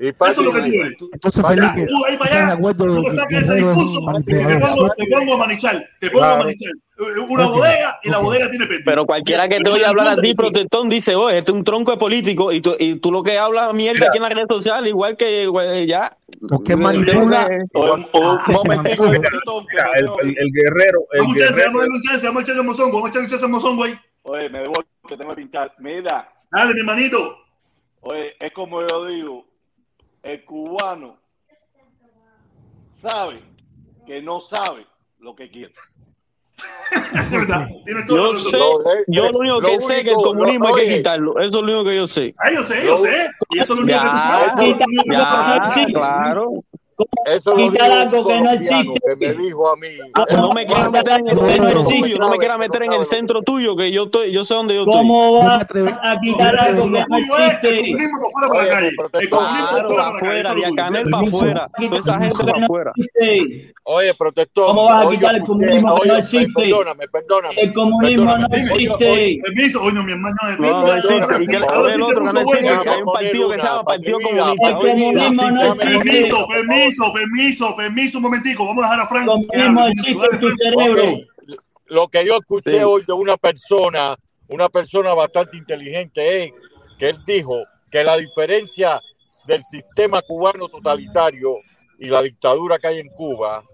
Y 0.00 0.08
Eso 0.08 0.26
es 0.26 0.38
lo 0.38 0.52
que 0.52 0.60
eres. 0.60 0.92
Entonces, 1.12 1.42
Vaya, 1.42 1.72
Felipe, 1.72 1.86
Tú 1.88 2.04
ahí 2.04 2.16
para 2.16 2.30
¿estás 2.30 2.46
de 2.46 2.52
allá, 2.52 2.52
acuerdo 2.52 2.84
tú 2.86 3.02
te 3.02 3.10
que 3.10 3.16
sacas 3.16 3.42
ese 3.42 3.54
discurso 3.54 4.00
y 4.18 4.24
te 4.24 4.58
pongo, 4.58 4.90
te 4.96 5.06
pongo 5.06 5.34
a 5.34 5.36
manichar, 5.38 5.88
te 5.98 6.10
pongo 6.10 6.24
a 6.24 6.36
manichar. 6.38 6.72
Una 7.28 7.46
bodega 7.46 7.98
y 8.02 8.10
la 8.10 8.18
bodega 8.18 8.50
tiene 8.50 8.66
pérdida. 8.66 8.84
Pero 8.84 9.06
cualquiera 9.06 9.48
que 9.48 9.58
te 9.58 9.70
oye 9.70 9.84
hablar 9.84 10.18
así, 10.18 10.34
protestón, 10.34 10.88
dice, 10.88 11.16
oye, 11.16 11.38
este 11.38 11.50
es 11.50 11.56
un 11.56 11.64
tronco 11.64 11.90
de 11.90 11.96
político, 11.96 12.52
y 12.52 12.60
tú, 12.60 12.76
y 12.78 12.96
tú 12.96 13.10
lo 13.10 13.22
que 13.22 13.38
hablas 13.38 13.74
mierda 13.74 14.06
aquí 14.08 14.18
en 14.18 14.22
las 14.22 14.32
redes 14.32 14.48
sociales, 14.48 14.88
igual 14.88 15.16
que 15.16 15.46
güey, 15.46 15.86
ya. 15.86 16.16
Porque 16.48 16.76
manipula. 16.76 17.48
El, 17.48 17.66
guerrero, 20.52 21.06
el 21.12 21.20
Vamos 21.20 21.36
a 21.36 21.38
echarse, 21.38 21.54
guerrero, 21.54 21.72
vamos 21.72 21.80
a 21.80 21.82
darle 21.82 21.96
un 21.96 22.02
chance, 22.02 22.26
vamos 22.26 22.40
a 22.40 22.42
echarle 22.42 22.60
un 22.60 22.66
mozongo, 22.66 22.92
vamos 22.92 23.06
a 23.06 23.10
echarle 23.10 23.26
un 23.26 23.30
chance 23.30 23.44
a 23.44 23.48
mozongo 23.48 23.84
ahí. 23.84 23.98
Oye, 24.22 24.48
me 24.48 24.58
debo 24.60 24.74
que 25.08 25.16
tengo 25.16 25.30
que 25.30 25.36
pinchar. 25.36 25.72
Mira, 25.78 26.28
Dale, 26.50 26.74
mi 26.74 26.80
hermanito. 26.80 27.38
oye, 28.00 28.34
es 28.40 28.52
como 28.52 28.86
yo 28.86 29.06
digo, 29.06 29.47
el 30.22 30.44
cubano 30.44 31.16
sabe 32.90 33.40
que 34.06 34.20
no 34.22 34.40
sabe 34.40 34.86
lo 35.20 35.34
que 35.34 35.50
quiere. 35.50 35.72
Yo 38.08 38.34
sé, 38.36 38.58
yo 39.08 39.30
lo 39.30 39.38
único 39.38 39.60
lo 39.60 39.68
que 39.68 39.80
sé 39.80 39.98
es 39.98 40.04
que 40.04 40.10
el 40.10 40.16
comunismo 40.16 40.68
lo- 40.68 40.74
hay 40.74 40.80
que 40.82 40.88
oye. 40.88 40.96
quitarlo. 40.98 41.38
Eso 41.38 41.46
es 41.46 41.52
lo 41.54 41.60
único 41.60 41.84
que 41.84 41.96
yo 41.96 42.08
sé. 42.08 42.34
Ah, 42.38 42.50
yo 42.52 42.62
sé, 42.64 42.84
yo 42.84 42.98
sé. 42.98 43.28
Y 43.50 43.58
eso 43.60 43.74
es 43.74 43.78
lo 43.78 43.84
único 43.84 43.98
que 43.98 44.04
tú 44.06 44.12
Ya, 44.16 44.18
sabes. 44.18 45.06
Ya, 45.06 45.70
sabes. 45.74 45.92
claro. 45.92 46.50
Eso 47.26 47.54
lo 47.54 47.70
Quitar 47.70 47.90
dijo 47.90 48.00
algo 48.00 48.26
que 48.28 48.40
no 48.40 48.50
existe. 48.50 49.00
que 49.20 49.34
me 49.34 49.42
dijo 49.44 49.70
a 49.70 49.76
mí. 49.76 49.86
Ah, 50.14 50.24
no 50.36 50.52
me 50.52 50.66
quieras 50.66 50.90
meter 50.90 51.20
en 51.20 51.28
el 51.28 51.36
No, 51.36 51.46
centro 51.48 51.74
no, 51.74 51.84
tuyo, 51.88 52.18
no 52.18 52.28
me 52.28 52.38
quieras 52.38 52.56
no 52.58 52.64
meter 52.64 52.82
en 52.82 52.92
el 52.92 53.06
centro 53.06 53.42
tuyo, 53.42 53.76
que 53.76 53.92
yo 53.92 54.04
estoy, 54.04 54.32
yo 54.32 54.44
sé 54.44 54.54
dónde 54.54 54.74
yo 54.74 54.80
estoy. 54.80 54.94
¿Cómo 54.96 55.42
No 55.42 55.48
vas 55.48 55.98
a 56.02 56.16
quitar 56.20 56.58
algo 56.58 56.84
que 56.84 56.90
no 56.90 56.98
es 56.98 57.06
el 57.62 57.78
existe? 57.78 57.92
comunismo 57.92 58.18
por 58.20 58.32
fuera 58.32 58.48
para 58.48 58.64
la 58.64 58.70
calle. 58.70 58.88
El 58.88 59.28
comunismo 59.30 59.66
para 59.70 59.88
para 59.88 60.12
la 60.12 60.18
calle. 60.18 60.40
afuera, 60.40 60.54
tuyo. 60.54 60.74
Canel 60.74 61.10
para 61.10 61.28
afuera, 61.28 61.70
toda 61.78 61.98
esa 62.00 62.20
gente 62.20 62.44
para 62.44 62.64
afuera. 62.64 62.92
existe. 62.96 63.72
Oye, 63.84 64.14
protestón. 64.14 64.66
¿Cómo 64.66 64.84
vas 64.84 65.06
a 65.06 65.10
quitar 65.10 65.34
el 65.36 65.42
comunismo 65.44 65.94
que 65.94 66.08
no 66.08 66.16
existe? 66.16 66.52
Perdóname, 66.54 67.08
perdóname. 67.08 67.54
El 67.60 67.72
comunismo 67.74 68.36
no 68.36 68.46
existe. 68.50 69.10
oye, 69.10 69.40
Permiso, 69.44 69.82
oye, 69.82 70.02
mi 70.02 70.12
hermano. 70.12 70.36
No, 70.58 70.82
no 70.86 71.02
sí, 71.02 71.14
existe. 71.14 71.42
Y 71.42 71.46
que 71.46 71.56
el 71.56 71.62
otro 72.02 72.24
no 72.32 72.40
existe, 72.40 72.62
que 72.64 72.68
hay 72.90 73.02
un 73.02 73.12
partido 73.12 73.48
que 73.50 73.60
se 73.60 73.66
llama 73.66 73.84
Partido 73.84 74.18
El 74.18 74.24
Comunista. 74.24 74.78
Oye, 74.78 74.90
comunismo 74.92 75.50
no 75.50 75.62
existe. 75.72 75.88
Permiso, 75.98 76.46
permiso, 76.48 76.87
permiso, 77.12 77.76
permiso, 77.76 78.18
un 78.18 78.24
momentico. 78.24 78.66
Vamos 78.66 78.84
a 78.84 78.90
dejar 78.90 79.00
a 79.00 79.08
Frank. 79.08 79.22
El 79.22 79.26
comunismo 79.26 79.86
existe 79.86 80.26
en 80.32 80.40
tu 80.40 80.56
cerebro. 80.56 81.02
Ok, 81.02 81.54
Lo 81.86 82.08
que 82.08 82.26
yo 82.26 82.36
escuché 82.36 82.78
Sí. 82.78 82.84
hoy 82.84 83.02
de 83.06 83.12
una 83.14 83.36
persona, 83.38 84.14
una 84.48 84.68
persona 84.68 85.14
bastante 85.14 85.56
inteligente, 85.56 86.44
es 86.44 86.52
que 86.98 87.08
él 87.08 87.18
dijo 87.26 87.64
que 87.90 88.04
la 88.04 88.16
diferencia 88.18 89.00
del 89.46 89.64
sistema 89.64 90.20
cubano 90.20 90.68
totalitario 90.68 91.56
y 91.98 92.06
la 92.06 92.20
dictadura 92.22 92.78
que 92.78 92.88
hay 92.88 92.98
en 92.98 93.08
Cuba, 93.08 93.64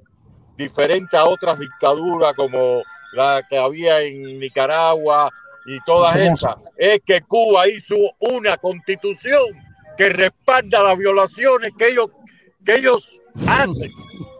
diferente 0.56 1.16
a 1.16 1.24
otras 1.24 1.58
dictaduras 1.58 2.34
como 2.34 2.82
la 3.14 3.42
que 3.48 3.58
había 3.58 4.00
en 4.02 4.38
Nicaragua 4.38 5.30
y 5.66 5.78
todas 5.80 6.14
esas 6.14 6.56
es 6.76 7.00
que 7.04 7.22
Cuba 7.22 7.66
hizo 7.68 7.96
una 8.20 8.56
constitución 8.56 9.40
que 9.96 10.08
respalda 10.08 10.82
las 10.82 10.96
violaciones 10.98 11.72
que 11.76 11.88
ellos, 11.88 12.08
que 12.64 12.74
ellos 12.76 13.18
hacen. 13.46 13.90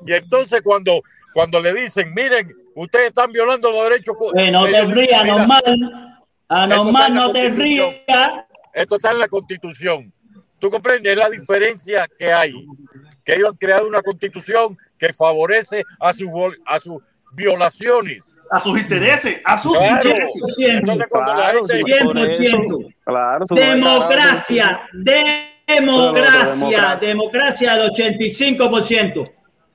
Y 0.06 0.12
entonces 0.12 0.62
cuando, 0.62 1.02
cuando 1.32 1.60
le 1.60 1.72
dicen, 1.74 2.12
miren, 2.14 2.52
ustedes 2.74 3.08
están 3.08 3.30
violando 3.32 3.70
los 3.70 3.84
derechos. 3.84 4.16
Eh, 4.36 4.50
no 4.50 4.64
te 4.66 4.84
rías, 4.84 5.22
"Mira, 5.24 5.36
normal. 5.36 6.16
Anormal, 6.48 7.14
la 7.14 7.20
no 7.20 7.32
te 7.32 7.48
rías. 7.50 7.94
Esto 8.72 8.96
está 8.96 9.12
en 9.12 9.18
la 9.20 9.28
constitución. 9.28 10.12
¿Tú 10.58 10.70
comprendes? 10.70 11.12
Es 11.12 11.18
la 11.18 11.30
diferencia 11.30 12.08
que 12.18 12.32
hay. 12.32 12.52
Que 13.24 13.34
ellos 13.34 13.50
han 13.50 13.56
creado 13.56 13.86
una 13.86 14.02
constitución 14.02 14.76
que 14.98 15.12
favorece 15.12 15.82
a 16.00 16.12
sus, 16.12 16.28
a 16.66 16.78
sus 16.80 17.02
violaciones. 17.32 18.38
A 18.50 18.60
sus 18.60 18.78
intereses, 18.80 19.40
a 19.44 19.56
sus 19.58 19.76
Claro. 19.76 19.94
intereses. 20.08 20.42
Entonces 20.58 21.06
cuando 21.08 21.34
la 21.34 21.50
Claro, 21.50 21.66
gente... 21.66 21.94
eso. 21.96 22.12
100%. 22.12 22.94
Claro, 23.04 23.44
eso 23.44 23.54
no 23.54 23.60
hay 23.60 23.66
Democracia, 23.68 24.88
democracia, 24.92 25.53
democracia. 25.66 26.96
democracia 27.00 27.72
al 27.72 27.90
85%. 27.92 29.30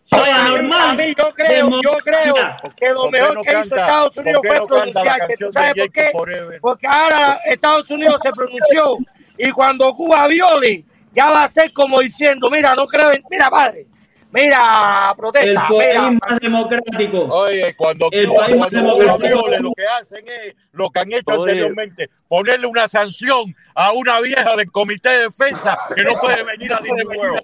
Soy 0.05 0.29
anormal. 0.29 0.89
A 0.89 0.93
mí 0.95 1.13
yo 1.15 1.31
creo, 1.33 1.69
yo 1.81 1.91
creo 2.03 2.33
que 2.75 2.89
lo 2.89 2.95
¿Por 2.95 3.11
qué 3.11 3.11
mejor 3.11 3.35
no 3.35 3.41
que 3.43 3.51
hizo 3.51 3.59
canta- 3.61 3.75
Estados 3.81 4.17
Unidos 4.17 4.41
fue 4.47 4.57
no 4.57 4.65
pronunciarse. 4.65 5.37
¿Tú 5.37 5.51
sabes 5.51 5.73
por 5.75 5.91
qué? 5.91 6.09
Forever? 6.11 6.59
Porque 6.61 6.87
ahora 6.87 7.39
Estados 7.45 7.91
Unidos 7.91 8.19
se 8.23 8.31
pronunció 8.31 8.97
y 9.37 9.51
cuando 9.51 9.93
Cuba 9.93 10.27
viole, 10.27 10.83
ya 11.13 11.27
va 11.27 11.43
a 11.43 11.51
ser 11.51 11.71
como 11.73 11.99
diciendo, 11.99 12.49
mira, 12.49 12.73
no 12.75 12.87
creo 12.87 13.11
en, 13.11 13.23
mira, 13.29 13.51
padre, 13.51 13.85
mira, 14.31 15.09
El 15.11 15.15
protesta, 15.17 15.67
país 15.67 15.87
mira. 15.93 16.11
más 16.11 16.39
democrático. 16.39 17.19
Oye, 17.29 17.75
cuando 17.75 18.09
El 18.11 18.27
Cuba, 18.27 18.45
país 18.45 18.57
más 18.57 18.69
cuando 18.69 18.95
democrático. 18.95 19.27
viole, 19.43 19.59
lo 19.59 19.71
que 19.73 19.85
hacen 19.85 20.25
es 20.27 20.55
lo 20.71 20.89
que 20.89 20.99
han 20.99 21.11
hecho 21.11 21.23
Oye. 21.27 21.39
anteriormente, 21.51 22.09
ponerle 22.27 22.67
una 22.67 22.87
sanción 22.87 23.55
a 23.75 23.91
una 23.93 24.19
vieja 24.21 24.55
del 24.55 24.71
Comité 24.71 25.09
de 25.09 25.17
Defensa 25.23 25.77
que 25.95 26.03
no 26.03 26.13
puede 26.19 26.43
venir 26.43 26.73
a 26.73 26.77
Disney 26.81 27.17
World. 27.17 27.43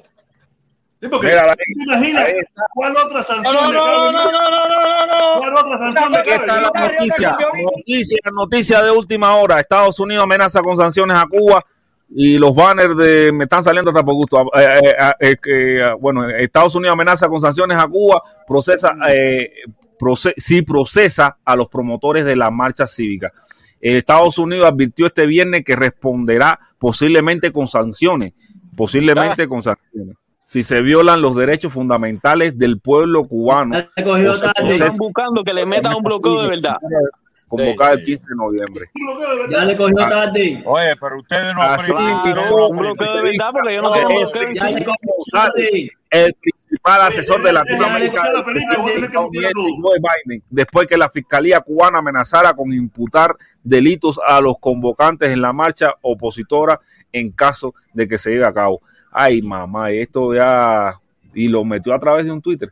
Sí, 1.01 1.09
porque 1.09 1.27
Mira, 1.27 1.41
ahí- 1.43 1.49
¿tú 1.57 1.63
te 1.65 1.83
imaginas 1.83 2.27
cuál 2.73 2.95
otra 2.95 3.19
No, 3.19 3.23
sanción 3.25 3.53
no, 3.53 3.71
no, 3.73 4.11
no, 4.11 4.11
no, 4.11 4.31
no, 4.31 4.31
no, 4.31 4.67
no, 4.69 5.05
no. 5.07 5.39
¿Cuál 5.39 5.57
otra 5.57 5.77
sanción 5.77 6.11
de 6.13 6.19
está 6.19 6.45
la 6.45 6.61
noticia, 6.61 7.37
noticia, 7.61 8.17
noticia 8.31 8.81
de 8.81 8.91
última 8.91 9.35
hora. 9.35 9.59
Estados 9.59 9.99
Unidos 9.99 10.23
amenaza 10.23 10.61
con 10.61 10.77
sanciones 10.77 11.17
a 11.17 11.25
Cuba 11.27 11.65
y 12.09 12.37
los 12.37 12.53
banners 12.55 12.95
de 12.97 13.31
me 13.33 13.45
están 13.45 13.63
saliendo 13.63 13.91
hasta 13.91 14.03
por 14.03 14.13
gusto. 14.15 14.41
Eh, 14.41 14.47
eh, 14.55 14.95
eh, 14.99 15.13
eh, 15.19 15.35
que, 15.41 15.79
eh, 15.79 15.93
bueno, 15.99 16.27
Estados 16.29 16.75
Unidos 16.75 16.93
amenaza 16.93 17.27
con 17.27 17.41
sanciones 17.41 17.77
a 17.77 17.87
Cuba, 17.87 18.21
procesa, 18.47 18.95
eh, 19.09 19.49
proce- 19.99 20.33
sí 20.37 20.61
procesa 20.61 21.37
a 21.43 21.55
los 21.55 21.67
promotores 21.67 22.25
de 22.25 22.35
la 22.35 22.51
marcha 22.51 22.85
cívica. 22.87 23.31
Eh, 23.81 23.97
Estados 23.97 24.37
Unidos 24.37 24.67
advirtió 24.71 25.07
este 25.07 25.25
viernes 25.25 25.63
que 25.63 25.75
responderá 25.75 26.59
posiblemente 26.79 27.51
con 27.51 27.67
sanciones, 27.67 28.33
posiblemente 28.75 29.47
con 29.47 29.63
sanciones. 29.63 30.15
Si 30.43 30.61
se 30.61 30.81
violan 30.83 31.23
los 31.23 31.35
derechos 31.35 31.73
fundamentales 31.73 32.55
del 32.55 32.79
pueblo 32.79 33.23
cubano, 33.27 33.75
se 34.35 34.45
Están 34.85 34.97
buscando 34.99 35.43
que 35.43 35.53
le 35.55 35.65
metan 35.65 35.95
un 35.95 36.03
bloqueo 36.03 36.43
de 36.43 36.49
verdad. 36.49 36.75
Convocada 37.47 37.93
Sí, 37.93 37.99
el 37.99 38.05
15 38.05 38.23
de 38.27 38.35
noviembre. 38.35 38.89
Ya 39.49 39.65
le 39.65 39.77
cogió 39.77 39.95
tarde. 39.95 40.63
Oye, 40.65 40.95
pero 40.99 41.19
ustedes 41.19 41.53
no 41.55 42.67
un 42.69 42.77
bloqueo 42.77 43.15
de 43.15 43.21
verdad, 43.21 43.51
porque 43.51 43.75
yo 43.75 43.81
no 43.81 43.91
un 43.91 43.95
bloqueo. 43.95 44.53
Ya 44.53 44.69
le 44.69 44.85
cogió 44.85 45.11
González, 45.17 45.53
tarde. 45.53 45.91
el 46.11 46.33
principal 46.33 47.01
asesor 47.01 47.43
de 47.43 47.53
Latinoamérica 47.53 48.23
Biden, 50.25 50.43
después 50.49 50.87
que 50.87 50.97
la 50.97 51.09
fiscalía 51.09 51.61
cubana 51.61 51.99
amenazara 51.99 52.53
con 52.53 52.71
imputar 52.73 53.35
delitos 53.63 54.19
a 54.25 54.41
los 54.41 54.57
convocantes 54.59 55.29
en 55.31 55.41
la 55.41 55.53
marcha 55.53 55.93
opositora 56.01 56.79
en 57.11 57.31
caso 57.31 57.73
de 57.93 58.07
que 58.07 58.17
se 58.17 58.31
lleve 58.31 58.45
a 58.45 58.53
cabo. 58.53 58.81
Ay, 59.11 59.41
mamá, 59.41 59.91
esto 59.91 60.33
ya 60.33 60.99
y 61.33 61.47
lo 61.47 61.63
metió 61.63 61.93
a 61.93 61.99
través 61.99 62.25
de 62.25 62.31
un 62.31 62.41
Twitter. 62.41 62.71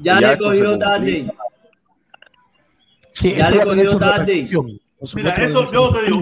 Ya 0.00 0.20
Ya 0.20 0.32
le 0.32 0.38
cogió 0.38 0.78
tarde. 0.78 1.26
Sí, 3.14 3.34
Ya 3.34 3.44
eso 3.44 3.54
le 3.54 3.64
cogió 3.64 3.90
su 3.90 3.98
tarde. 3.98 4.48
Mira, 5.16 5.34
eso 5.36 5.70
yo 5.70 5.92
te 5.92 6.02
digo. 6.06 6.20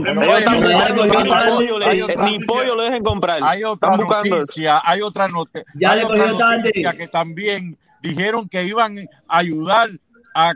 Ni 2.24 2.38
pollo 2.44 2.76
le 2.76 2.82
dejen 2.84 3.02
comprar. 3.02 3.40
Hay 3.42 3.64
otra 3.64 3.96
noticia, 3.96 4.80
hay 4.84 5.00
otra, 5.02 5.28
noticia, 5.28 5.64
Ya 5.74 5.96
le 5.96 6.02
cogió 6.02 6.36
tarde. 6.36 6.70
que 6.72 7.08
también 7.08 7.78
dijeron 8.02 8.48
que 8.48 8.64
iban 8.64 8.96
a 9.28 9.38
ayudar 9.38 9.90
a, 10.34 10.52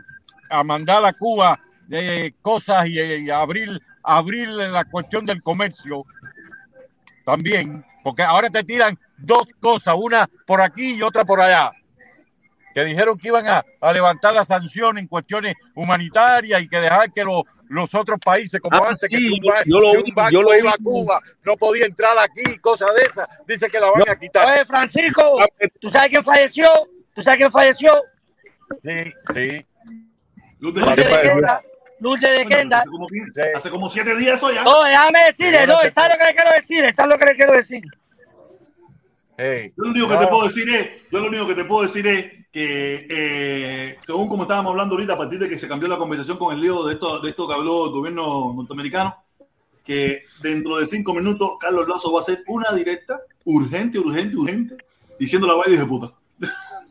a 0.49 0.63
mandar 0.63 1.05
a 1.05 1.13
Cuba 1.13 1.59
eh, 1.89 2.33
cosas 2.41 2.87
y, 2.87 2.99
eh, 2.99 3.19
y 3.19 3.29
abrir, 3.29 3.81
abrir 4.03 4.49
la 4.49 4.83
cuestión 4.83 5.25
del 5.25 5.41
comercio 5.41 6.03
también, 7.25 7.85
porque 8.03 8.23
ahora 8.23 8.49
te 8.49 8.63
tiran 8.63 8.97
dos 9.17 9.45
cosas, 9.59 9.95
una 9.97 10.29
por 10.45 10.61
aquí 10.61 10.95
y 10.95 11.01
otra 11.01 11.25
por 11.25 11.41
allá, 11.41 11.71
que 12.77 12.85
dijeron 12.85 13.17
que 13.17 13.29
iban 13.29 13.47
a, 13.47 13.65
a 13.81 13.91
levantar 13.91 14.35
la 14.35 14.45
sanción 14.45 14.99
en 14.99 15.07
cuestiones 15.07 15.55
humanitarias 15.73 16.61
y 16.61 16.67
que 16.69 16.79
dejar 16.79 17.11
que 17.11 17.23
los 17.23 17.41
los 17.69 17.91
otros 17.95 18.19
países 18.23 18.61
como 18.61 18.77
Ah, 18.77 18.89
antes 18.91 19.09
que 19.09 19.17
sí, 19.17 19.31
un, 19.31 19.39
yo 19.65 19.79
lo 19.79 19.91
un 19.93 20.03
banco 20.13 20.29
yo 20.31 20.43
lo 20.43 20.55
iba 20.55 20.69
a 20.69 20.77
Cuba 20.77 21.19
no 21.43 21.57
podía 21.57 21.85
entrar 21.87 22.15
aquí 22.19 22.55
cosas 22.59 22.89
de 22.95 23.01
esas 23.01 23.27
dice 23.47 23.67
que 23.67 23.79
la 23.79 23.89
van 23.89 24.07
a 24.07 24.15
quitar 24.15 24.45
Oye, 24.47 24.63
Francisco, 24.65 25.41
Ah, 25.41 25.47
eh, 25.59 25.69
¿tú 25.81 25.89
sabes 25.89 26.09
quién 26.09 26.23
falleció? 26.23 26.67
¿Tú 27.15 27.21
sabes 27.23 27.37
quién 27.39 27.51
falleció? 27.51 27.91
sí 28.83 29.11
sí 29.33 29.65
Luz 30.59 30.73
de- 30.75 30.81
Lourdes 30.81 30.97
de? 31.09 31.21
Kenda. 31.29 31.63
De 31.99 32.45
Kenda. 32.47 32.77
hace 32.79 32.89
como 32.91 33.07
quince- 33.07 33.51
Hace 33.55 33.69
como 33.71 33.89
siete 33.89 34.15
días 34.17 34.37
eso 34.37 34.51
ya. 34.51 34.63
No, 34.63 34.83
déjame 34.83 35.19
decirle, 35.25 35.65
no, 35.65 35.77
¿sabes 35.95 36.11
lo 36.11 36.17
que 36.19 36.25
le 36.25 36.35
quiero 36.35 36.51
decir? 36.61 36.95
¿Sabes 36.95 37.09
lo 37.11 37.17
que 37.17 37.25
le 37.25 37.35
quiero 37.35 37.53
decir? 37.53 37.81
Hey, 39.37 39.71
Yo 39.77 39.83
lo 39.83 39.91
único 39.91 40.07
que 40.07 40.13
no, 40.15 40.19
te 40.21 40.27
puedo 40.27 40.43
decir 40.43 40.69
es, 40.69 41.09
yo 41.11 41.19
lo 41.19 41.27
único 41.27 41.47
que 41.47 41.55
te 41.55 41.65
puedo 41.65 41.83
decir 41.83 42.07
es 42.07 42.25
que 42.51 43.05
eh, 43.09 43.97
según 44.01 44.27
como 44.27 44.43
estábamos 44.43 44.71
hablando 44.71 44.95
ahorita, 44.95 45.13
a 45.13 45.17
partir 45.17 45.37
de 45.39 45.47
que 45.47 45.59
se 45.59 45.67
cambió 45.67 45.87
la 45.87 45.97
conversación 45.97 46.37
con 46.37 46.55
el 46.55 46.61
lío 46.61 46.83
de 46.85 46.93
esto, 46.93 47.19
de 47.19 47.29
esto 47.29 47.47
que 47.47 47.53
habló 47.53 47.85
el 47.85 47.91
gobierno 47.91 48.53
norteamericano, 48.55 49.15
que 49.83 50.23
dentro 50.41 50.77
de 50.77 50.85
cinco 50.87 51.13
minutos 51.13 51.51
Carlos 51.59 51.87
Lazo 51.87 52.11
va 52.11 52.19
a 52.19 52.21
hacer 52.23 52.39
una 52.47 52.71
directa, 52.75 53.19
urgente, 53.45 53.99
urgente, 53.99 54.35
urgente, 54.35 54.77
diciendo 55.19 55.47
la 55.47 55.53
vaina 55.55 55.79
de 55.81 55.85
puta. 55.85 56.11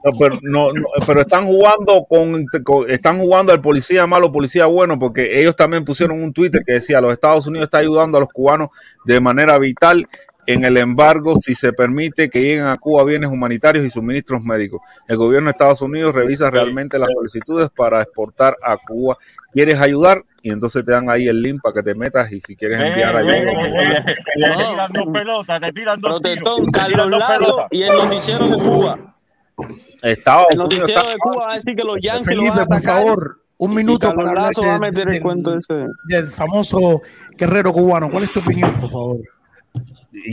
No, 0.05 0.12
pero, 0.16 0.39
no, 0.43 0.73
no, 0.73 0.86
pero 1.05 1.23
están 1.23 1.47
jugando 1.47 2.05
con, 2.09 2.47
con- 2.62 2.89
están 2.89 3.18
jugando 3.18 3.52
al 3.52 3.60
policía 3.60 4.06
malo, 4.06 4.31
policía 4.31 4.66
bueno, 4.66 4.98
porque 5.01 5.40
ellos 5.40 5.56
también 5.56 5.85
pusieron 5.85 6.23
un 6.23 6.32
Twitter 6.32 6.62
que 6.64 6.74
decía 6.74 7.01
los 7.01 7.12
Estados 7.12 7.47
Unidos 7.48 7.66
está 7.66 7.78
ayudando 7.78 8.16
a 8.16 8.20
los 8.20 8.28
cubanos 8.28 8.68
de 9.05 9.20
manera 9.20 9.59
vital 9.59 10.06
en 10.47 10.64
el 10.64 10.77
embargo 10.77 11.35
si 11.36 11.55
se 11.55 11.73
permite 11.73 12.31
que 12.31 12.40
lleguen 12.40 12.64
a 12.66 12.77
Cuba 12.77 13.05
bienes 13.05 13.31
humanitarios 13.31 13.85
y 13.85 13.90
suministros 13.90 14.43
médicos. 14.43 14.81
El 15.09 15.16
gobierno 15.16 15.47
de 15.48 15.52
Estados 15.52 15.82
Unidos 15.82 16.14
revisa 16.14 16.51
realmente 16.51 16.98
las 16.98 17.09
solicitudes 17.14 17.68
para 17.70 18.01
exportar 18.02 18.56
a 18.62 18.77
Cuba. 18.77 19.16
¿Quieres 19.52 19.81
ayudar? 19.81 20.23
Y 20.43 20.51
entonces 20.52 20.85
te 20.85 20.93
dan 20.93 21.10
ahí 21.10 21.27
el 21.27 21.43
link 21.43 21.60
para 21.62 21.74
que 21.74 21.82
te 21.82 21.94
metas 21.94 22.31
y 22.31 22.39
si 22.40 22.55
quieres 22.55 22.81
enviar 22.81 23.14
eh, 23.16 23.18
ayuda. 23.18 23.36
eh, 23.36 24.05
eh, 24.06 24.14
te 24.14 24.43
tiran 24.43 24.93
dos 24.93 25.06
pelotas 25.12 25.60
te 25.60 25.73
tiran 25.73 26.01
dos 26.01 26.10
Protestón, 26.20 26.66
te 26.66 26.73
Carlos 26.78 27.10
Lazo 27.10 27.27
pelotas 27.40 27.66
y 27.73 27.82
el 27.82 27.97
noticiero 27.97 28.48
de 28.48 28.56
Cuba. 28.59 28.98
Estados 30.02 30.47
El 30.51 30.60
Unidos 30.60 30.74
noticiero 30.78 31.01
está 31.01 31.10
de 31.12 31.18
Cuba 31.18 31.36
va 31.47 31.52
a 31.52 31.55
decir 31.56 31.74
que 31.77 31.82
los 31.85 31.97
Yankees 32.01 32.36
lo 32.36 32.43
van 32.43 32.51
a 32.51 32.55
Felipe, 32.55 32.66
por 32.66 32.82
favor, 32.82 33.40
un 33.59 33.74
minuto 33.74 34.14
para 34.14 34.28
hablar 34.28 34.44
Lazo 34.48 34.62
va 34.62 34.68
a 34.68 34.73
de- 34.74 34.78
meter 34.81 35.06
el 35.09 35.14
del- 35.14 35.23
cuento 35.23 35.56
ese. 35.56 35.86
del 36.09 36.27
famoso 36.27 37.01
guerrero 37.36 37.73
cubano. 37.73 38.10
¿Cuál 38.10 38.24
es 38.24 38.31
tu 38.32 38.40
opinión, 38.40 38.77
por 38.77 38.90
favor? 38.90 39.16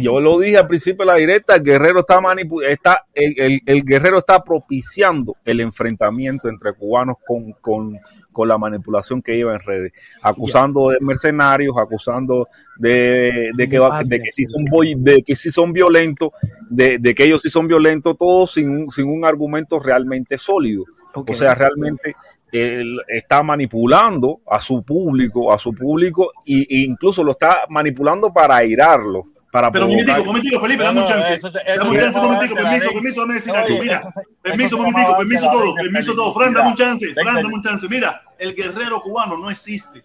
Yo 0.01 0.19
lo 0.19 0.39
dije 0.39 0.57
al 0.57 0.67
principio 0.67 1.05
de 1.05 1.11
la 1.11 1.17
directa, 1.17 1.55
el 1.55 1.63
guerrero 1.63 1.99
está 1.99 2.21
está, 2.69 3.05
el, 3.13 3.33
el- 3.39 3.61
el 3.65 3.83
guerrero 3.83 4.17
está 4.19 4.43
propiciando 4.43 5.35
el 5.45 5.59
enfrentamiento 5.59 6.47
entre 6.49 6.73
cubanos 6.73 7.17
con, 7.25 7.51
con, 7.53 7.97
con 8.31 8.47
la 8.47 8.57
manipulación 8.57 9.21
que 9.21 9.35
lleva 9.35 9.53
en 9.53 9.59
redes, 9.59 9.91
acusando 10.21 10.89
de 10.89 10.97
mercenarios, 11.01 11.75
acusando 11.77 12.47
de, 12.77 13.51
de 13.55 13.69
que, 13.69 13.77
de 14.07 14.19
que 14.21 14.31
sí 14.31 14.45
son 14.45 14.65
de 15.03 15.23
que 15.23 15.35
sí 15.35 15.51
son 15.51 15.73
violentos, 15.73 16.29
de, 16.69 16.97
de 16.99 17.13
que 17.15 17.23
ellos 17.25 17.41
sí 17.41 17.49
son 17.49 17.67
violentos, 17.67 18.17
todos 18.17 18.51
sin 18.51 18.69
un, 18.69 18.91
sin 18.91 19.07
un 19.07 19.25
argumento 19.25 19.79
realmente 19.79 20.37
sólido. 20.37 20.85
O 21.33 21.35
sea, 21.35 21.55
realmente 21.55 22.15
él 22.51 22.99
está 23.07 23.43
manipulando 23.43 24.41
a 24.47 24.59
su 24.59 24.83
público, 24.83 25.51
a 25.51 25.57
su 25.57 25.73
público, 25.73 26.31
y, 26.45 26.61
e 26.61 26.85
incluso 26.85 27.23
lo 27.23 27.31
está 27.31 27.63
manipulando 27.69 28.31
para 28.31 28.55
airarlo, 28.57 29.25
para 29.53 29.71
Pero 29.71 29.85
un 29.85 29.91
provocar- 29.91 30.07
momentico, 30.17 30.21
un 30.21 30.27
momentico, 30.27 30.59
Felipe, 30.61 30.79
No, 30.83 30.85
dame 30.87 30.99
un 31.01 31.05
chance. 31.07 31.39
Dame 31.77 31.89
un 31.91 31.97
chance, 31.99 32.17
un 32.19 32.25
momentico, 32.25 32.55
permiso, 32.55 32.91
permiso, 32.91 33.21
dame 33.21 33.33
decir 33.35 33.55
algo. 33.55 33.77
Mira, 33.79 34.13
permiso, 34.41 34.75
un 34.77 34.81
momentico, 34.81 35.17
permiso 35.17 35.49
todo, 35.51 35.75
permiso 35.75 36.15
todo. 36.15 36.33
Fran, 36.33 36.53
dame 36.55 36.69
un 36.69 36.75
chance, 36.75 37.13
Fran, 37.13 37.35
dame 37.35 37.53
un 37.53 37.61
chance. 37.61 37.87
Mira, 37.87 38.19
el 38.39 38.55
guerrero 38.55 38.99
cubano 39.03 39.37
no 39.37 39.51
existe. 39.51 40.03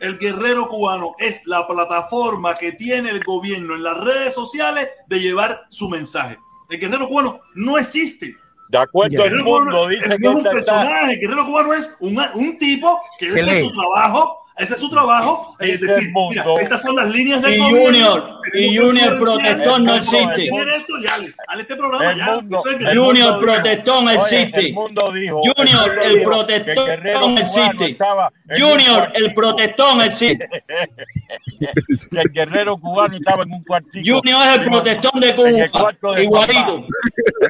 El 0.00 0.16
guerrero 0.18 0.66
cubano 0.68 1.14
es 1.18 1.42
la 1.44 1.66
plataforma 1.66 2.54
que 2.54 2.72
tiene 2.72 3.10
el 3.10 3.22
gobierno 3.22 3.74
en 3.74 3.82
las 3.82 3.98
redes 3.98 4.34
sociales 4.34 4.88
de 5.06 5.20
llevar 5.20 5.66
su 5.68 5.90
mensaje. 5.90 6.38
El 6.70 6.80
guerrero 6.80 7.06
cubano 7.08 7.40
no 7.56 7.76
existe. 7.76 8.34
de 8.70 8.78
acuerdo 8.78 9.16
El 9.16 9.20
el 9.20 9.28
guerrero 9.28 9.44
mundo 9.44 9.70
cubano 9.72 9.86
dice 9.88 10.04
es 10.14 10.16
que 10.20 10.28
un 10.28 10.36
esta 10.38 10.50
está 10.58 10.72
personaje. 10.80 11.12
El 11.12 11.20
guerrero 11.20 11.44
cubano 11.44 11.74
es 11.74 11.94
un, 12.00 12.22
un 12.34 12.56
tipo 12.58 13.00
que 13.18 13.26
es 13.26 13.34
lee. 13.46 13.64
su 13.64 13.72
trabajo, 13.72 14.39
Ese 14.60 14.74
es 14.74 14.80
su 14.80 14.90
trabajo. 14.90 15.56
Es 15.58 15.80
Dice 15.80 15.94
decir, 15.94 16.12
mira, 16.28 16.44
estas 16.60 16.82
son 16.82 16.96
las 16.96 17.08
líneas 17.08 17.40
del 17.40 17.54
Y 17.54 17.58
gobierno. 17.58 17.80
Junior, 17.86 18.40
y 18.52 18.76
Junior 18.76 19.18
protestón 19.18 19.84
no 19.84 19.96
influenciar. 19.96 20.32
existe. 20.32 20.50
¿Quién 20.50 20.68
es 20.68 21.60
este 21.60 21.76
programa 21.76 22.16
ya. 22.16 22.42
es 22.88 22.94
Junior 22.94 23.40
protestón 23.40 24.08
existe. 24.08 24.74
Junior, 24.74 25.90
el 26.04 26.22
protestón 26.22 27.38
existe. 27.38 27.98
Junior, 28.58 29.12
el 29.14 29.34
protestón 29.34 30.02
existe. 30.02 30.48
que 32.10 32.20
el 32.20 32.30
guerrero 32.32 32.76
cubano 32.76 33.16
estaba 33.16 33.42
en 33.44 33.52
un 33.54 33.64
cuartito. 33.64 34.18
Junior 34.18 34.42
es 34.48 34.58
el 34.58 34.64
protestón 34.66 35.20
de 35.20 35.34
Cuba, 35.34 36.20
igualito. 36.20 36.86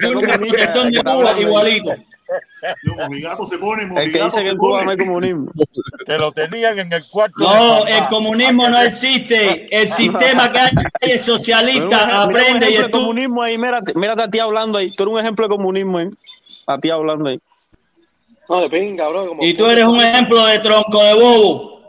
Junior 0.01 0.25
es 0.25 0.35
el 0.35 0.41
protestón 0.41 0.91
de 0.91 1.03
Cuba, 1.03 1.41
igualito. 1.41 1.95
No, 2.85 3.09
mi 3.09 3.21
gato 3.21 3.45
se 3.47 3.59
pone, 3.59 3.83
El 4.01 4.13
que 4.13 4.23
dice 4.23 4.43
que 4.43 4.49
en 4.51 4.57
Cuba 4.57 4.81
pone. 4.81 4.85
no 4.85 4.91
hay 4.93 4.97
comunismo. 4.97 5.47
Que 6.07 6.19
lo 6.19 6.33
tenían 6.33 6.79
en 6.79 6.93
el 6.93 7.07
cuarto 7.09 7.35
No, 7.39 7.87
el 7.87 8.07
comunismo 8.09 8.69
no 8.69 8.81
existe. 8.81 9.69
El 9.77 9.89
sistema 9.89 10.51
que 10.51 10.59
hay 10.59 10.71
es 11.03 11.25
socialista. 11.25 12.07
Mira 12.07 12.25
un 12.25 12.31
Aprende 12.31 12.43
y 12.43 12.53
ejemplo 12.53 12.69
de 12.69 12.75
estudia. 12.77 12.91
comunismo 12.91 13.43
ahí, 13.43 13.59
mírate 13.59 14.23
a 14.23 14.29
ti 14.29 14.39
hablando 14.39 14.79
ahí. 14.79 14.91
Tú 14.97 15.03
eres 15.05 15.15
un 15.15 15.21
ejemplo 15.21 15.47
de 15.47 15.57
comunismo 15.57 15.99
ahí. 15.99 16.09
A 16.67 16.79
ti 16.79 16.91
hablando 16.91 17.29
ahí. 17.29 17.41
No, 18.49 18.61
de 18.63 18.71
pinga, 18.71 19.09
bro. 19.09 19.29
Como 19.29 19.45
Y 19.45 19.55
tú 19.55 19.67
eres 19.67 19.85
un 19.85 20.01
ejemplo 20.01 20.45
de 20.47 20.59
tronco 20.59 21.03
de 21.03 21.15
bobo. 21.15 21.81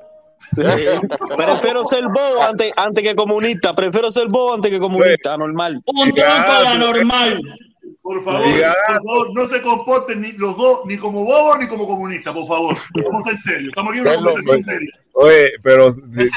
Prefiero 1.37 1.83
ser 1.85 2.03
bobo 2.05 2.41
antes, 2.41 2.71
antes 2.75 3.03
que 3.03 3.15
comunista. 3.15 3.73
Prefiero 3.75 4.11
ser 4.11 4.27
bobo 4.27 4.53
antes 4.53 4.71
que 4.71 4.79
comunista, 4.79 5.37
normal. 5.37 5.81
Un 5.85 6.13
tronco 6.13 6.61
de 6.61 6.67
anormal. 6.67 7.41
Por 8.01 8.23
favor, 8.23 8.43
Diga. 8.43 8.75
por 8.87 8.95
favor, 8.95 9.33
no 9.33 9.47
se 9.47 9.61
comporten 9.61 10.21
ni 10.21 10.31
los 10.31 10.57
dos, 10.57 10.85
ni 10.85 10.97
como 10.97 11.23
bobos 11.23 11.59
ni 11.59 11.67
como 11.67 11.87
comunistas, 11.87 12.33
por 12.33 12.47
favor. 12.47 12.75
Vamos 13.05 13.27
en 13.27 13.37
serio. 13.37 13.69
Estamos 13.69 13.91
aquí 13.91 13.99
en 13.99 14.07
una 14.07 14.15
conversación 14.15 14.63
seria. 14.63 14.99
Oye, 15.13 15.51
pero. 15.61 15.89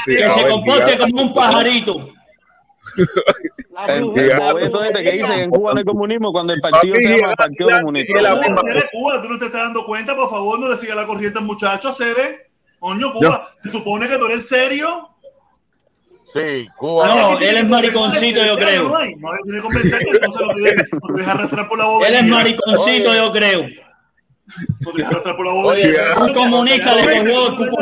Que 0.05 0.29
se 0.29 0.47
comporte 0.47 0.97
como 0.99 1.21
un 1.23 1.33
pajarito. 1.33 2.09
La 3.71 4.53
bruja, 4.53 5.01
que 5.01 5.11
dice 5.11 5.25
que 5.25 5.41
en 5.41 5.49
Cuba 5.49 5.73
no 5.73 5.79
hay 5.79 5.85
comunismo 5.85 6.31
cuando 6.31 6.53
el 6.53 6.61
partido 6.61 6.95
se 6.95 7.17
llama 7.17 7.33
Partido 7.35 7.69
Comunista. 7.81 8.13
Cuba, 8.13 8.41
misma 8.41 8.61
Cere, 8.61 8.85
Cuba, 8.91 9.21
tú 9.21 9.29
no 9.29 9.39
te 9.39 9.45
estás 9.45 9.63
dando 9.63 9.85
cuenta, 9.85 10.15
por 10.15 10.29
favor, 10.29 10.59
no 10.59 10.69
le 10.69 10.77
sigas 10.77 10.95
la 10.95 11.05
corriente 11.05 11.39
al 11.39 11.45
muchacho, 11.45 11.91
Cere. 11.91 12.51
Coño, 12.79 13.11
Cuba, 13.11 13.49
se 13.57 13.69
supone 13.69 14.07
que 14.07 14.17
tú 14.17 14.25
eres 14.25 14.47
serio. 14.47 15.09
Sí, 16.35 16.67
Cuba. 16.75 17.07
No, 17.07 17.39
él 17.39 17.57
es 17.57 17.67
mariconcito, 17.69 18.43
yo 18.45 18.55
creo. 18.57 18.93
Que 18.93 19.13
entonces 20.91 21.27
arrastrar 21.27 21.67
por 21.69 21.77
la. 21.77 22.07
Él 22.07 22.13
es 22.13 22.25
mariconcito, 22.25 23.15
yo 23.15 23.31
creo. 23.31 23.65
Un 26.17 26.33
comunista 26.33 26.93
le 26.95 27.03
cogió 27.03 27.47
el 27.47 27.55
cucú. 27.55 27.77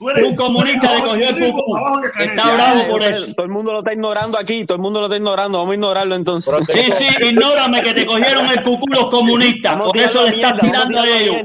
Un 0.00 0.36
comunista 0.36 0.94
le 0.94 1.00
cogió 1.00 1.28
el 1.30 1.52
cucú. 1.52 1.78
Está 2.18 2.54
bravo 2.54 2.88
por 2.90 3.02
eso. 3.02 3.32
Todo 3.34 3.46
el 3.46 3.52
mundo 3.52 3.72
lo 3.72 3.78
está 3.78 3.94
ignorando 3.94 4.38
aquí, 4.38 4.66
todo 4.66 4.76
el 4.76 4.82
mundo 4.82 5.00
lo 5.00 5.06
está 5.06 5.16
ignorando. 5.16 5.58
Vamos 5.58 5.72
a 5.72 5.74
ignorarlo 5.76 6.14
entonces. 6.16 6.54
Sí, 6.68 6.92
sí, 6.92 7.06
ignórame 7.24 7.82
que 7.82 7.94
te 7.94 8.04
cogieron 8.04 8.50
el 8.50 8.62
cucú 8.62 8.86
los 8.88 9.06
comunistas. 9.08 9.78
Por 9.78 9.96
eso 9.96 10.26
le 10.26 10.36
estás 10.36 10.58
tirando 10.60 11.00
a 11.00 11.08
ellos. 11.08 11.36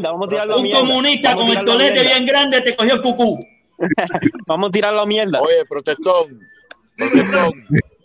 Un 0.58 0.72
comunista 0.72 1.36
con 1.36 1.48
el 1.48 1.64
tolete 1.64 2.02
bien 2.02 2.26
grande 2.26 2.60
te 2.60 2.76
cogió 2.76 2.96
el 2.96 3.02
cucú. 3.02 3.48
Vamos 4.48 4.70
a 4.70 4.72
tirar 4.72 4.94
la 4.94 5.06
mierda. 5.06 5.42
Oye, 5.42 5.66
protestón. 5.66 6.40
Protestón. 6.98 7.66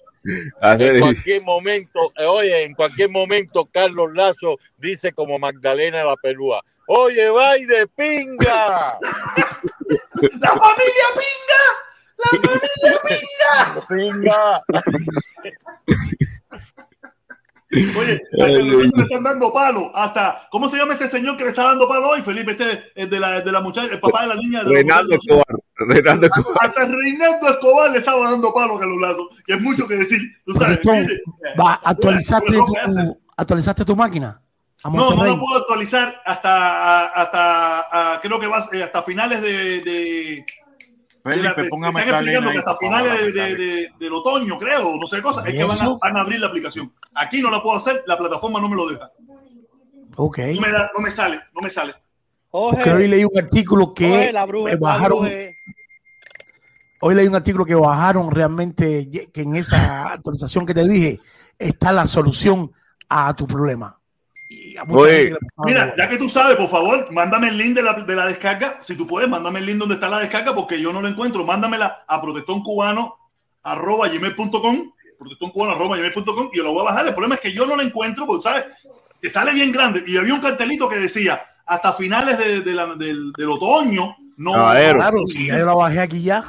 En 0.63 1.01
cualquier 1.01 1.43
momento, 1.43 2.13
eh, 2.15 2.27
oye, 2.27 2.65
en 2.65 2.75
cualquier 2.75 3.09
momento 3.09 3.67
Carlos 3.73 4.11
Lazo 4.13 4.59
dice 4.77 5.13
como 5.13 5.39
Magdalena 5.39 6.05
la 6.05 6.15
pelúa. 6.17 6.63
Oye, 6.89 7.31
vai 7.31 7.65
de 7.65 7.87
pinga. 7.87 8.99
¡La 10.41 10.51
familia 10.51 11.07
pinga! 11.17 11.63
¡La 12.19 12.29
familia 12.39 13.01
pinga! 13.09 13.87
Pinga. 13.89 14.63
Oye, 17.73 18.21
a 18.41 18.47
ese 18.47 18.63
muchacho 18.65 18.97
le 18.97 19.03
están 19.03 19.23
dando 19.23 19.53
palo. 19.53 19.93
Hasta, 19.95 20.49
¿cómo 20.51 20.69
se 20.69 20.77
llama 20.77 20.95
este 20.95 21.09
señor 21.09 21.37
que 21.37 21.45
le 21.45 21.51
está 21.51 21.65
dando 21.65 21.89
palo 21.89 22.09
hoy, 22.09 22.23
Felipe? 22.23 22.53
Este 22.53 22.91
es 22.95 23.09
de 23.09 23.21
la, 23.21 23.41
de 23.41 23.53
la 23.53 23.61
muchacha, 23.61 23.93
el 23.93 24.01
papá 24.01 24.23
de 24.23 24.29
la 24.29 24.35
niña. 24.35 24.65
De 24.65 24.71
Reinaldo. 24.71 25.15
Escobar. 25.15 25.47
Reinaldo 25.77 26.27
Escobar. 26.27 26.57
Hasta 26.61 26.87
Reinaldo 26.87 27.49
Escobar 27.49 27.91
le 27.91 27.99
estaba 27.99 28.31
dando 28.31 28.53
palo 28.53 28.77
a 28.77 28.81
Carlos 28.81 29.01
Lazo, 29.01 29.29
que 29.47 29.55
es 29.55 29.61
mucho 29.61 29.87
que 29.87 29.97
decir. 29.97 30.21
Tú 30.45 30.55
sabes, 30.55 30.81
va, 31.59 31.81
actualizaste, 31.85 32.53
tu, 32.53 32.75
actualizaste 33.37 33.85
tu 33.85 33.95
máquina. 33.95 34.41
No, 34.85 35.15
no 35.15 35.25
lo 35.25 35.39
puedo 35.39 35.59
actualizar 35.59 36.23
hasta, 36.25 37.07
hasta, 37.09 38.19
creo 38.23 38.41
que 38.41 38.47
va 38.47 38.67
eh, 38.73 38.83
hasta 38.83 39.03
finales 39.03 39.43
de, 39.43 40.45
Felipe, 41.23 41.65
ponga 41.69 41.89
están 41.89 42.09
explicando 42.09 42.49
ahí, 42.51 42.55
que 42.55 42.59
hasta 42.61 42.77
finales 42.77 43.13
de, 43.13 43.19
de- 43.19 43.25
Magdalena. 43.41 43.59
de- 43.59 43.93
del 43.99 44.13
otoño, 44.15 44.59
creo, 44.59 44.97
no 44.99 45.07
sé 45.07 45.21
cosa, 45.21 45.41
es 45.47 45.55
que 45.55 45.63
van 45.65 45.71
a, 45.73 45.75
¿Eso? 45.75 45.99
van 45.99 46.17
a 46.17 46.21
abrir 46.23 46.41
la 46.41 46.47
aplicación. 46.47 46.93
Aquí 47.15 47.43
no 47.43 47.51
la 47.51 47.63
puedo 47.63 47.77
hacer, 47.77 48.03
la 48.07 48.17
plataforma 48.17 48.61
no 48.61 48.69
me 48.69 48.77
lo 48.77 48.89
deja. 48.89 49.11
Ok. 50.17 50.39
No 50.55 50.61
me, 50.63 50.73
da- 50.73 50.91
no 50.97 51.03
me 51.03 51.11
sale, 51.11 51.41
no 51.55 51.61
me 51.61 51.71
sale. 51.71 51.95
Porque 52.51 52.91
hoy 52.91 53.07
leí 53.07 53.25
un 53.25 53.39
artículo 53.39 53.93
que 53.95 54.07
Oye, 54.07 54.33
la 54.33 54.45
bruja, 54.47 54.71
la 54.73 54.77
bajaron. 54.79 55.21
bruja. 55.21 55.35
Hoy 57.03 57.15
leí 57.15 57.27
un 57.29 57.35
artículo 57.35 57.65
que 57.65 57.75
bajaron 57.75 58.31
realmente, 58.31 59.09
que 59.33 59.41
en 59.43 59.57
esa 59.57 60.13
actualización 60.13 60.67
que 60.67 60.75
te 60.75 60.87
dije 60.89 61.21
está 61.59 61.93
la 61.93 62.07
solución 62.07 62.73
a 63.09 63.35
tu 63.35 63.47
problema. 63.47 64.00
Y 64.53 64.77
a 64.77 64.85
mucha 64.85 64.99
gente 65.29 65.39
Mira, 65.65 65.95
ya 65.97 66.09
que 66.09 66.19
tú 66.19 66.29
sabes, 66.29 66.57
por 66.57 66.69
favor, 66.69 67.07
mándame 67.13 67.51
el 67.51 67.57
link 67.57 67.77
de 67.77 67.83
la, 67.83 67.93
de 67.93 68.17
la 68.17 68.27
descarga. 68.27 68.79
Si 68.83 68.97
tú 68.97 69.07
puedes, 69.07 69.29
mándame 69.29 69.61
el 69.61 69.67
link 69.67 69.79
donde 69.79 69.95
está 69.95 70.09
la 70.09 70.19
descarga 70.19 70.53
porque 70.57 70.81
yo 70.81 70.93
no 70.93 71.01
lo 71.01 71.07
encuentro. 71.07 71.45
Mándamela 71.45 72.03
a 72.09 72.21
protestoncubano.gmail.com 72.21 74.93
protestoncubano.gmail.com 75.19 76.51
y 76.53 76.57
yo 76.57 76.63
lo 76.65 76.73
voy 76.73 76.81
a 76.83 76.85
bajar. 76.85 77.07
El 77.07 77.13
problema 77.13 77.35
es 77.37 77.41
que 77.43 77.53
yo 77.53 77.67
no 77.67 77.77
lo 77.77 77.83
encuentro 77.83 78.27
porque, 78.27 78.43
¿sabes? 78.43 78.65
Te 79.21 79.29
sale 79.31 79.53
bien 79.53 79.71
grande. 79.71 80.03
Y 80.07 80.17
había 80.17 80.33
un 80.35 80.41
cartelito 80.41 80.89
que 80.89 80.97
decía 80.97 81.43
hasta 81.67 81.93
finales 81.93 82.39
de- 82.39 82.63
de 82.63 82.75
la- 82.75 82.95
del, 82.95 83.33
del 83.33 83.51
otoño. 83.51 84.17
No. 84.39 84.55
Claro, 84.97 85.27
si 85.27 85.47
ya 85.47 85.59
yo 85.59 85.67
la 85.67 85.75
bajé 85.75 86.01
aquí 86.01 86.23
ya. 86.23 86.43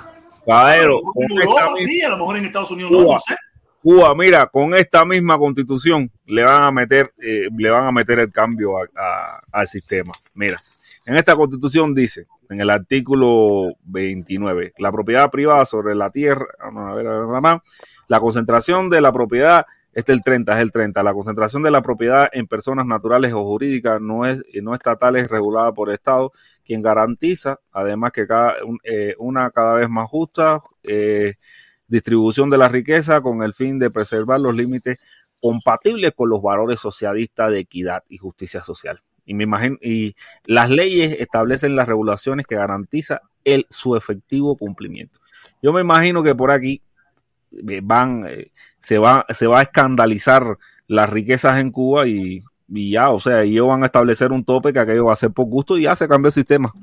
Sí, 1.85 2.01
a 2.01 2.09
lo 2.09 2.17
mejor 2.17 2.37
en 2.37 2.45
Estados 2.45 2.71
Unidos 2.71 2.91
no, 2.91 2.99
no 3.13 3.19
sé. 3.19 3.35
Cuba, 3.81 4.13
mira, 4.13 4.45
con 4.45 4.75
esta 4.75 5.05
misma 5.05 5.39
constitución 5.39 6.11
le 6.27 6.43
van 6.43 6.63
a 6.63 6.71
meter, 6.71 7.13
eh, 7.17 7.47
le 7.55 7.69
van 7.71 7.85
a 7.85 7.91
meter 7.91 8.19
el 8.19 8.31
cambio 8.31 8.75
al 9.51 9.67
sistema. 9.67 10.13
Mira, 10.35 10.59
en 11.05 11.15
esta 11.15 11.35
constitución 11.35 11.95
dice, 11.95 12.27
en 12.49 12.61
el 12.61 12.69
artículo 12.69 13.73
29, 13.85 14.73
la 14.77 14.91
propiedad 14.91 15.31
privada 15.31 15.65
sobre 15.65 15.95
la 15.95 16.11
tierra, 16.11 16.45
a 16.59 16.93
ver, 16.93 17.07
a 17.07 17.11
ver, 17.11 17.27
nada 17.27 17.41
más, 17.41 17.61
la 18.07 18.19
concentración 18.19 18.91
de 18.91 19.01
la 19.01 19.11
propiedad, 19.11 19.65
este 19.93 20.11
es 20.11 20.19
el 20.19 20.23
30, 20.23 20.53
es 20.53 20.61
el 20.61 20.71
30, 20.71 21.01
la 21.01 21.13
concentración 21.13 21.63
de 21.63 21.71
la 21.71 21.81
propiedad 21.81 22.29
en 22.33 22.45
personas 22.45 22.85
naturales 22.85 23.33
o 23.33 23.43
jurídicas 23.43 23.99
no 23.99 24.27
es 24.27 24.43
no 24.61 24.75
estatales 24.75 25.27
regulada 25.27 25.73
por 25.73 25.89
el 25.89 25.95
Estado, 25.95 26.31
quien 26.63 26.83
garantiza 26.83 27.59
además 27.71 28.11
que 28.11 28.27
cada 28.27 28.55
eh, 28.83 29.15
una 29.17 29.49
cada 29.49 29.75
vez 29.75 29.89
más 29.89 30.07
justa 30.07 30.61
eh, 30.83 31.33
distribución 31.91 32.49
de 32.49 32.57
la 32.57 32.69
riqueza 32.69 33.21
con 33.21 33.43
el 33.43 33.53
fin 33.53 33.77
de 33.77 33.91
preservar 33.91 34.39
los 34.39 34.55
límites 34.55 35.05
compatibles 35.41 36.13
con 36.15 36.29
los 36.29 36.41
valores 36.41 36.79
socialistas 36.79 37.51
de 37.51 37.59
equidad 37.59 38.03
y 38.07 38.17
justicia 38.17 38.61
social. 38.61 39.01
Y 39.25 39.33
me 39.33 39.43
imagino, 39.43 39.77
y 39.81 40.15
las 40.45 40.69
leyes 40.69 41.15
establecen 41.19 41.75
las 41.75 41.87
regulaciones 41.87 42.47
que 42.47 42.55
garantiza 42.55 43.21
el 43.43 43.67
su 43.69 43.95
efectivo 43.95 44.55
cumplimiento. 44.55 45.19
Yo 45.61 45.73
me 45.73 45.81
imagino 45.81 46.23
que 46.23 46.33
por 46.33 46.51
aquí 46.51 46.81
eh, 47.51 47.81
van, 47.83 48.25
eh, 48.27 48.51
se 48.77 48.97
va, 48.97 49.25
se 49.29 49.47
va 49.47 49.59
a 49.59 49.63
escandalizar 49.63 50.57
las 50.87 51.09
riquezas 51.09 51.59
en 51.59 51.71
Cuba 51.71 52.07
y, 52.07 52.41
y 52.69 52.91
ya, 52.91 53.09
o 53.09 53.19
sea, 53.19 53.41
ellos 53.41 53.67
van 53.67 53.83
a 53.83 53.87
establecer 53.87 54.31
un 54.31 54.45
tope 54.45 54.71
que 54.71 54.79
aquello 54.79 55.05
va 55.05 55.13
a 55.13 55.17
ser 55.17 55.31
por 55.31 55.45
gusto 55.47 55.77
y 55.77 55.83
ya 55.83 55.95
se 55.95 56.07
cambia 56.07 56.29
el 56.29 56.33
sistema. 56.33 56.73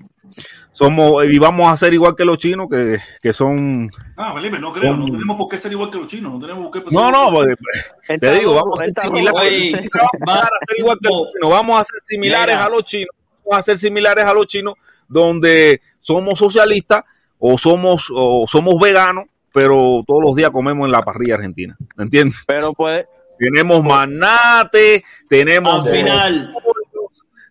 Somos, 0.73 1.25
y 1.25 1.39
vamos 1.39 1.71
a 1.71 1.77
ser 1.77 1.93
igual 1.93 2.15
que 2.15 2.25
los 2.25 2.39
chinos, 2.39 2.69
que, 2.71 2.99
que 3.21 3.33
son 3.33 3.91
Ah, 4.17 4.33
Felipe, 4.35 4.59
no 4.61 4.73
creo, 4.73 4.97
no 4.97 5.07
tenemos 5.07 5.37
por 5.37 5.49
qué 5.49 5.57
ser 5.57 5.73
igual 5.73 5.91
que 5.91 5.99
los 5.99 6.07
chinos, 6.07 6.33
no 6.33 6.39
tenemos 6.39 6.69
por 6.69 6.85
qué 6.85 6.91
No, 6.95 7.11
no, 7.11 7.31
pues, 7.31 8.21
te 8.21 8.31
digo, 8.33 8.55
vamos 8.55 8.81
a 8.81 8.85
ser 8.85 8.95
similares. 8.95 9.73
Vamos 10.21 10.45
a 10.45 10.67
ser 10.67 10.79
igual 10.79 10.99
que 11.03 11.09
los 11.09 11.27
chinos, 11.33 11.51
vamos 11.51 11.81
a 11.81 11.85
ser 11.85 12.01
similares 12.03 12.55
Mira. 12.55 12.65
a 12.67 12.71
los 12.71 12.85
chinos, 12.85 13.17
vamos 13.45 13.59
a 13.59 13.63
ser 13.63 13.79
similares 13.79 14.25
a 14.25 14.33
los 14.35 14.47
chinos, 14.47 14.75
donde 15.09 15.81
somos 15.99 16.39
socialistas 16.39 17.05
o 17.39 17.59
somos 17.59 18.07
o 18.15 18.47
somos 18.47 18.79
veganos, 18.81 19.25
pero 19.53 20.05
todos 20.07 20.23
los 20.23 20.37
días 20.37 20.51
comemos 20.51 20.87
en 20.87 20.93
la 20.93 21.03
parrilla 21.03 21.35
argentina, 21.35 21.77
¿entiendes? 21.97 22.45
Pero 22.47 22.73
puede, 22.73 23.09
Tenemos 23.39 23.85
manate, 23.85 25.05
tenemos 25.29 25.87
Al 25.87 25.91
final, 25.91 26.55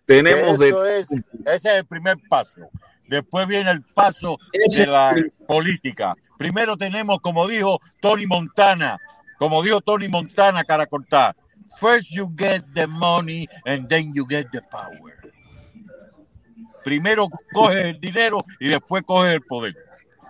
tenemos 0.08 0.58
de 0.58 0.68
es, 0.98 1.08
ese 1.10 1.20
es 1.46 1.64
el 1.64 1.84
primer 1.84 2.16
paso. 2.28 2.68
Después 3.06 3.46
viene 3.46 3.70
el 3.70 3.82
paso 3.82 4.38
de 4.76 4.86
la 4.86 5.14
política. 5.46 6.14
Primero 6.36 6.76
tenemos, 6.76 7.20
como 7.20 7.46
dijo 7.46 7.80
Tony 8.00 8.26
Montana, 8.26 8.98
como 9.38 9.62
dijo 9.62 9.80
Tony 9.80 10.08
Montana, 10.08 10.64
cara 10.64 10.86
cortada. 10.86 11.36
First 11.80 12.10
you 12.10 12.32
get 12.36 12.64
the 12.74 12.86
money 12.86 13.46
and 13.64 13.88
then 13.88 14.12
you 14.12 14.26
get 14.26 14.48
the 14.50 14.62
power. 14.62 15.18
primero 16.88 17.28
coges 17.52 17.84
el 17.84 18.00
dinero 18.00 18.38
y 18.58 18.68
después 18.68 19.02
coges 19.04 19.34
el 19.34 19.42
poder. 19.42 19.74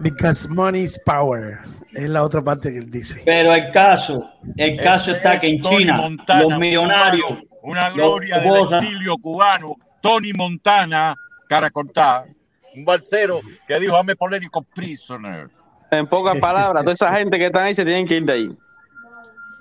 Because 0.01 0.49
money 0.49 0.83
is 0.83 0.99
power. 1.05 1.61
Es 1.93 2.09
la 2.09 2.25
otra 2.25 2.43
parte 2.43 2.73
que 2.73 2.79
él 2.79 2.91
dice. 2.91 3.23
Pero 3.25 3.53
el 3.55 3.71
caso, 3.71 4.29
el 4.57 4.77
caso 4.77 5.13
está 5.13 5.39
que 5.39 5.49
en 5.49 5.63
Tony 5.63 5.79
China, 5.79 5.97
Montana, 5.99 6.43
los 6.43 6.59
millonarios, 6.59 7.31
Una 7.71 7.91
gloria 7.91 8.39
del 8.41 8.57
exilio 8.63 9.17
cubano, 9.19 9.77
Tony 10.01 10.33
Montana, 10.33 11.15
cara 11.49 11.71
cortada, 11.71 12.27
un 12.75 12.85
balsero 12.85 13.41
que 13.67 13.79
dijo, 13.81 13.97
a 13.97 14.05
political 14.05 14.65
prisoner. 14.75 15.49
En 15.91 16.07
pocas 16.07 16.37
palabras, 16.41 16.83
toda 16.85 16.95
esa 16.95 17.15
gente 17.17 17.39
que 17.39 17.47
está 17.47 17.65
ahí 17.65 17.75
se 17.75 17.85
tienen 17.85 18.07
que 18.07 18.17
ir 18.17 18.25
de 18.25 18.33
ahí. 18.33 18.51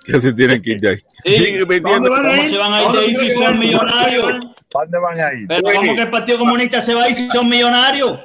Que 0.05 0.21
se 0.21 0.31
tienen 0.33 0.61
que 0.61 0.71
ir 0.71 0.79
de 0.79 0.89
ahí. 0.89 0.97
Sigue 1.25 1.65
vendiendo. 1.65 2.09
¿Cómo 2.09 2.47
se 2.47 2.57
van 2.57 2.73
a 2.73 2.83
ir 2.83 2.91
de 2.91 2.99
ahí 2.99 3.15
si 3.15 3.29
son 3.31 3.59
millonarios? 3.59 4.25
¿Dónde 4.71 4.99
van 4.99 5.19
a 5.19 5.33
ir? 5.33 5.45
Pero. 5.47 5.61
¿cómo 5.63 5.95
que 5.95 6.01
el 6.01 6.09
Partido 6.09 6.37
Comunista 6.39 6.81
se 6.81 6.93
va 6.93 7.03
a 7.03 7.09
ir 7.09 7.15
si 7.15 7.29
son 7.29 7.47
millonarios? 7.49 8.19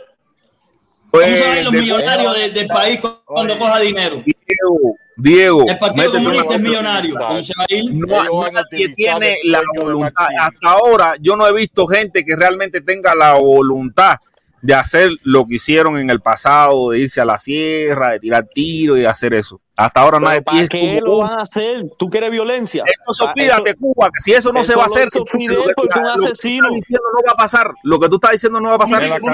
¿Cómo 1.10 1.24
se 1.24 1.40
van 1.40 1.50
a 1.50 1.58
ir 1.58 1.64
los 1.64 1.72
de- 1.72 1.80
millonarios 1.80 2.34
de- 2.36 2.50
del 2.50 2.66
país 2.68 3.00
cu- 3.00 3.16
cuando 3.24 3.58
coja 3.58 3.80
dinero? 3.80 4.22
Diego, 4.56 4.96
Diego, 5.16 5.64
El 5.68 5.78
Partido 5.78 6.12
Comunista 6.12 6.54
es 6.54 6.60
millonario. 6.62 7.14
No, 7.14 8.24
no 8.24 8.50
nadie 8.50 8.88
tiene 8.94 9.36
la 9.44 9.62
voluntad. 9.76 10.26
Hasta 10.38 10.70
ahora 10.70 11.14
yo 11.20 11.36
no 11.36 11.46
he 11.46 11.52
visto 11.52 11.86
gente 11.86 12.24
que 12.24 12.34
realmente 12.36 12.80
tenga 12.80 13.14
la 13.14 13.34
voluntad 13.34 14.16
de 14.62 14.74
hacer 14.74 15.10
lo 15.24 15.44
que 15.46 15.56
hicieron 15.56 15.98
en 15.98 16.08
el 16.08 16.20
pasado, 16.20 16.90
de 16.90 17.00
irse 17.00 17.20
a 17.20 17.24
la 17.24 17.38
sierra, 17.38 18.12
de 18.12 18.20
tirar 18.20 18.46
tiros 18.54 18.96
y 18.96 19.00
de 19.00 19.08
hacer 19.08 19.34
eso. 19.34 19.60
Hasta 19.74 20.00
ahora 20.00 20.20
nadie 20.20 20.42
¿Para 20.42 20.68
qué 20.68 21.00
lo 21.02 21.18
van 21.18 21.40
a 21.40 21.42
hacer? 21.42 21.84
¿Tú 21.98 22.08
quieres 22.08 22.30
violencia? 22.30 22.84
Eso 22.86 23.26
Ah, 23.26 23.32
pídate, 23.34 23.70
eso- 23.70 23.78
Cuba, 23.80 24.10
que 24.14 24.20
si 24.20 24.32
eso 24.32 24.52
no 24.52 24.62
se 24.62 24.76
va 24.76 24.84
a 24.84 24.86
hacer, 24.86 25.08
Fidel 25.32 25.56
lo 25.56 25.64
que, 25.64 25.72
porque 25.74 25.98
un 25.98 26.04
lo 26.04 26.12
que 26.12 26.18
tú 26.18 26.24
asesino. 26.26 26.66
estás 26.66 26.74
diciendo 26.74 27.06
no 27.12 27.20
va 27.26 27.32
a 27.32 27.36
pasar. 27.36 27.74
Lo 27.82 27.98
que 27.98 28.08
tú 28.08 28.14
estás 28.16 28.32
diciendo 28.32 28.60
no 28.60 28.68
va 28.68 28.74
a 28.76 28.78
pasar. 28.78 29.02
No 29.02 29.08
lo 29.08 29.18
que 29.18 29.30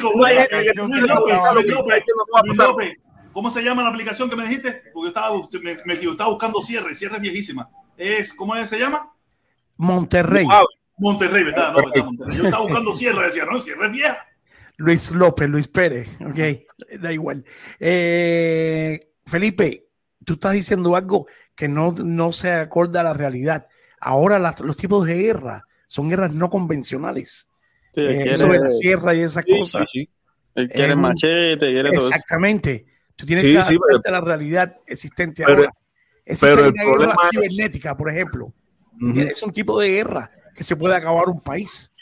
tú 0.00 1.78
estás 1.78 1.94
diciendo 1.94 2.24
no 2.26 2.34
va 2.34 2.40
a 2.40 2.42
pasar. 2.42 2.70
¿Cómo 3.34 3.50
se 3.50 3.62
llama 3.62 3.82
la 3.82 3.90
aplicación 3.90 4.30
que 4.30 4.36
me 4.36 4.44
dijiste? 4.48 4.80
Porque 4.94 5.08
estaba, 5.08 5.36
me, 5.62 5.76
me, 5.84 6.00
yo 6.00 6.12
estaba 6.12 6.30
buscando 6.30 6.62
cierre, 6.62 6.94
cierre 6.94 7.16
es 7.16 7.20
viejísima. 7.22 7.68
Es, 7.98 8.32
¿Cómo 8.32 8.56
es, 8.56 8.70
se 8.70 8.78
llama? 8.78 9.10
Monterrey. 9.76 10.46
Monterrey, 10.96 11.44
¿verdad? 11.44 11.72
No, 11.72 11.78
¿verdad? 11.78 12.04
Monterrey. 12.06 12.36
Yo 12.38 12.44
estaba 12.44 12.62
buscando 12.62 12.92
cierre, 12.92 13.26
decía, 13.26 13.44
no, 13.44 13.58
cierre 13.58 13.86
es 13.86 13.92
vieja. 13.92 14.26
Luis 14.76 15.10
López, 15.10 15.48
Luis 15.50 15.68
Pérez. 15.68 16.08
Ok, 16.20 17.00
da 17.00 17.12
igual. 17.12 17.44
Eh, 17.80 19.10
Felipe, 19.26 19.86
tú 20.24 20.34
estás 20.34 20.52
diciendo 20.52 20.94
algo 20.96 21.26
que 21.54 21.68
no, 21.68 21.92
no 21.92 22.32
se 22.32 22.52
acorda 22.52 23.00
a 23.00 23.04
la 23.04 23.12
realidad. 23.14 23.66
Ahora 24.00 24.38
las- 24.38 24.60
los 24.60 24.76
tipos 24.76 25.06
de 25.06 25.14
guerra 25.16 25.64
son 25.86 26.08
guerras 26.08 26.32
no 26.34 26.50
convencionales. 26.50 27.48
Sí, 27.94 28.00
Eh, 28.00 28.06
quiere- 28.16 28.32
eso 28.34 28.48
de 28.48 28.58
la 28.58 28.70
sierra 28.70 29.14
y 29.14 29.20
esas 29.22 29.44
Sí, 29.46 29.58
cosas. 29.58 29.86
sí, 29.90 30.00
sí. 30.04 30.10
Él 30.56 30.68
quiere 30.68 30.88
Es 30.90 30.94
un- 30.94 31.00
machete, 31.02 31.58
quiere 31.72 31.90
todo 31.90 32.06
eso. 32.08 32.14
Tú 33.16 33.26
tienes 33.26 33.44
Sí, 33.44 33.54
que 33.54 33.62
sí, 33.62 33.76
pero- 33.86 34.00
a 34.04 34.10
la 34.10 34.20
realidad 34.20 34.76
existente 34.86 35.44
pero- 35.46 35.58
ahora. 35.58 35.74
Existe 36.26 36.46
pero 36.56 36.66
el 36.68 36.72
una 36.72 36.84
guerra 36.84 37.14
es- 37.22 37.30
cibernética, 37.30 37.96
por 37.96 38.10
ejemplo. 38.10 38.52
Ujú. 39.00 39.20
Es 39.20 39.42
un 39.42 39.52
tipo 39.52 39.78
de 39.80 39.90
guerra 39.90 40.30
que 40.54 40.64
se 40.64 40.74
puede 40.76 40.94
acabar 40.96 41.28
un 41.28 41.40
país 41.40 41.92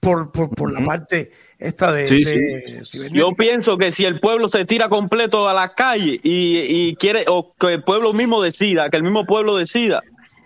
por, 0.00 0.30
por, 0.30 0.50
por 0.50 0.72
la 0.72 0.84
parte 0.84 1.30
esta 1.58 1.90
de, 1.92 2.06
Sí, 2.06 2.22
de 2.24 2.84
sí. 2.84 2.98
Yo 3.12 3.32
pienso 3.32 3.76
que 3.78 3.90
si 3.90 4.04
el 4.04 4.20
pueblo 4.20 4.48
se 4.48 4.64
tira 4.64 4.88
completo 4.88 5.48
a 5.48 5.54
la 5.54 5.74
calle 5.74 6.20
y, 6.22 6.58
y 6.90 6.94
quiere, 6.96 7.24
o 7.28 7.54
que 7.58 7.74
el 7.74 7.82
pueblo 7.82 8.12
mismo 8.12 8.40
decida, 8.42 8.90
que 8.90 8.96
el 8.96 9.02
mismo 9.02 9.24
pueblo 9.26 9.56
decida, 9.56 10.02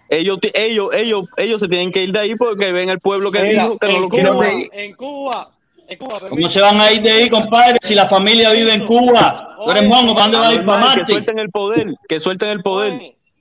ellos, 0.09 0.39
ellos, 0.55 0.89
ellos, 0.95 1.27
ellos 1.37 1.61
se 1.61 1.69
tienen 1.69 1.91
que 1.91 2.03
ir 2.05 2.13
de 2.13 2.19
ahí 2.21 2.35
porque 2.37 2.73
ven 2.73 2.89
el 2.89 3.01
pueblo 3.01 3.31
que 3.31 3.43
Mira, 3.43 3.65
dijo 3.65 3.79
que 3.79 3.89
no 3.89 4.01
lo 4.01 4.09
quiere 4.09 4.29
Cuba, 4.31 4.47
en 4.73 4.95
Cuba, 4.95 5.51
Cuba, 5.99 6.19
¿Cómo 6.29 6.49
se 6.49 6.61
van 6.61 6.81
a 6.81 6.91
ir 6.93 7.03
de 7.03 7.11
ahí, 7.13 7.29
compadre, 7.31 7.79
si 7.81 7.95
la 7.95 8.07
familia 8.07 8.51
vive 8.51 8.75
en 8.75 8.87
Cuba? 8.87 9.35
Tú 9.65 9.71
eres 9.71 9.85
mongo, 9.85 10.15
¿para 10.15 10.25
dónde 10.27 10.39
vas 10.39 10.49
a 10.49 10.55
ir? 10.55 10.65
¿Para 10.65 10.79
Normal, 10.79 10.93
Que 10.95 10.99
Marte? 11.01 11.13
suelten 11.13 11.39
el 11.39 11.51
poder, 11.51 11.87
que 12.09 12.21
suelten 12.21 12.49
el 12.51 12.63
poder. 12.63 12.99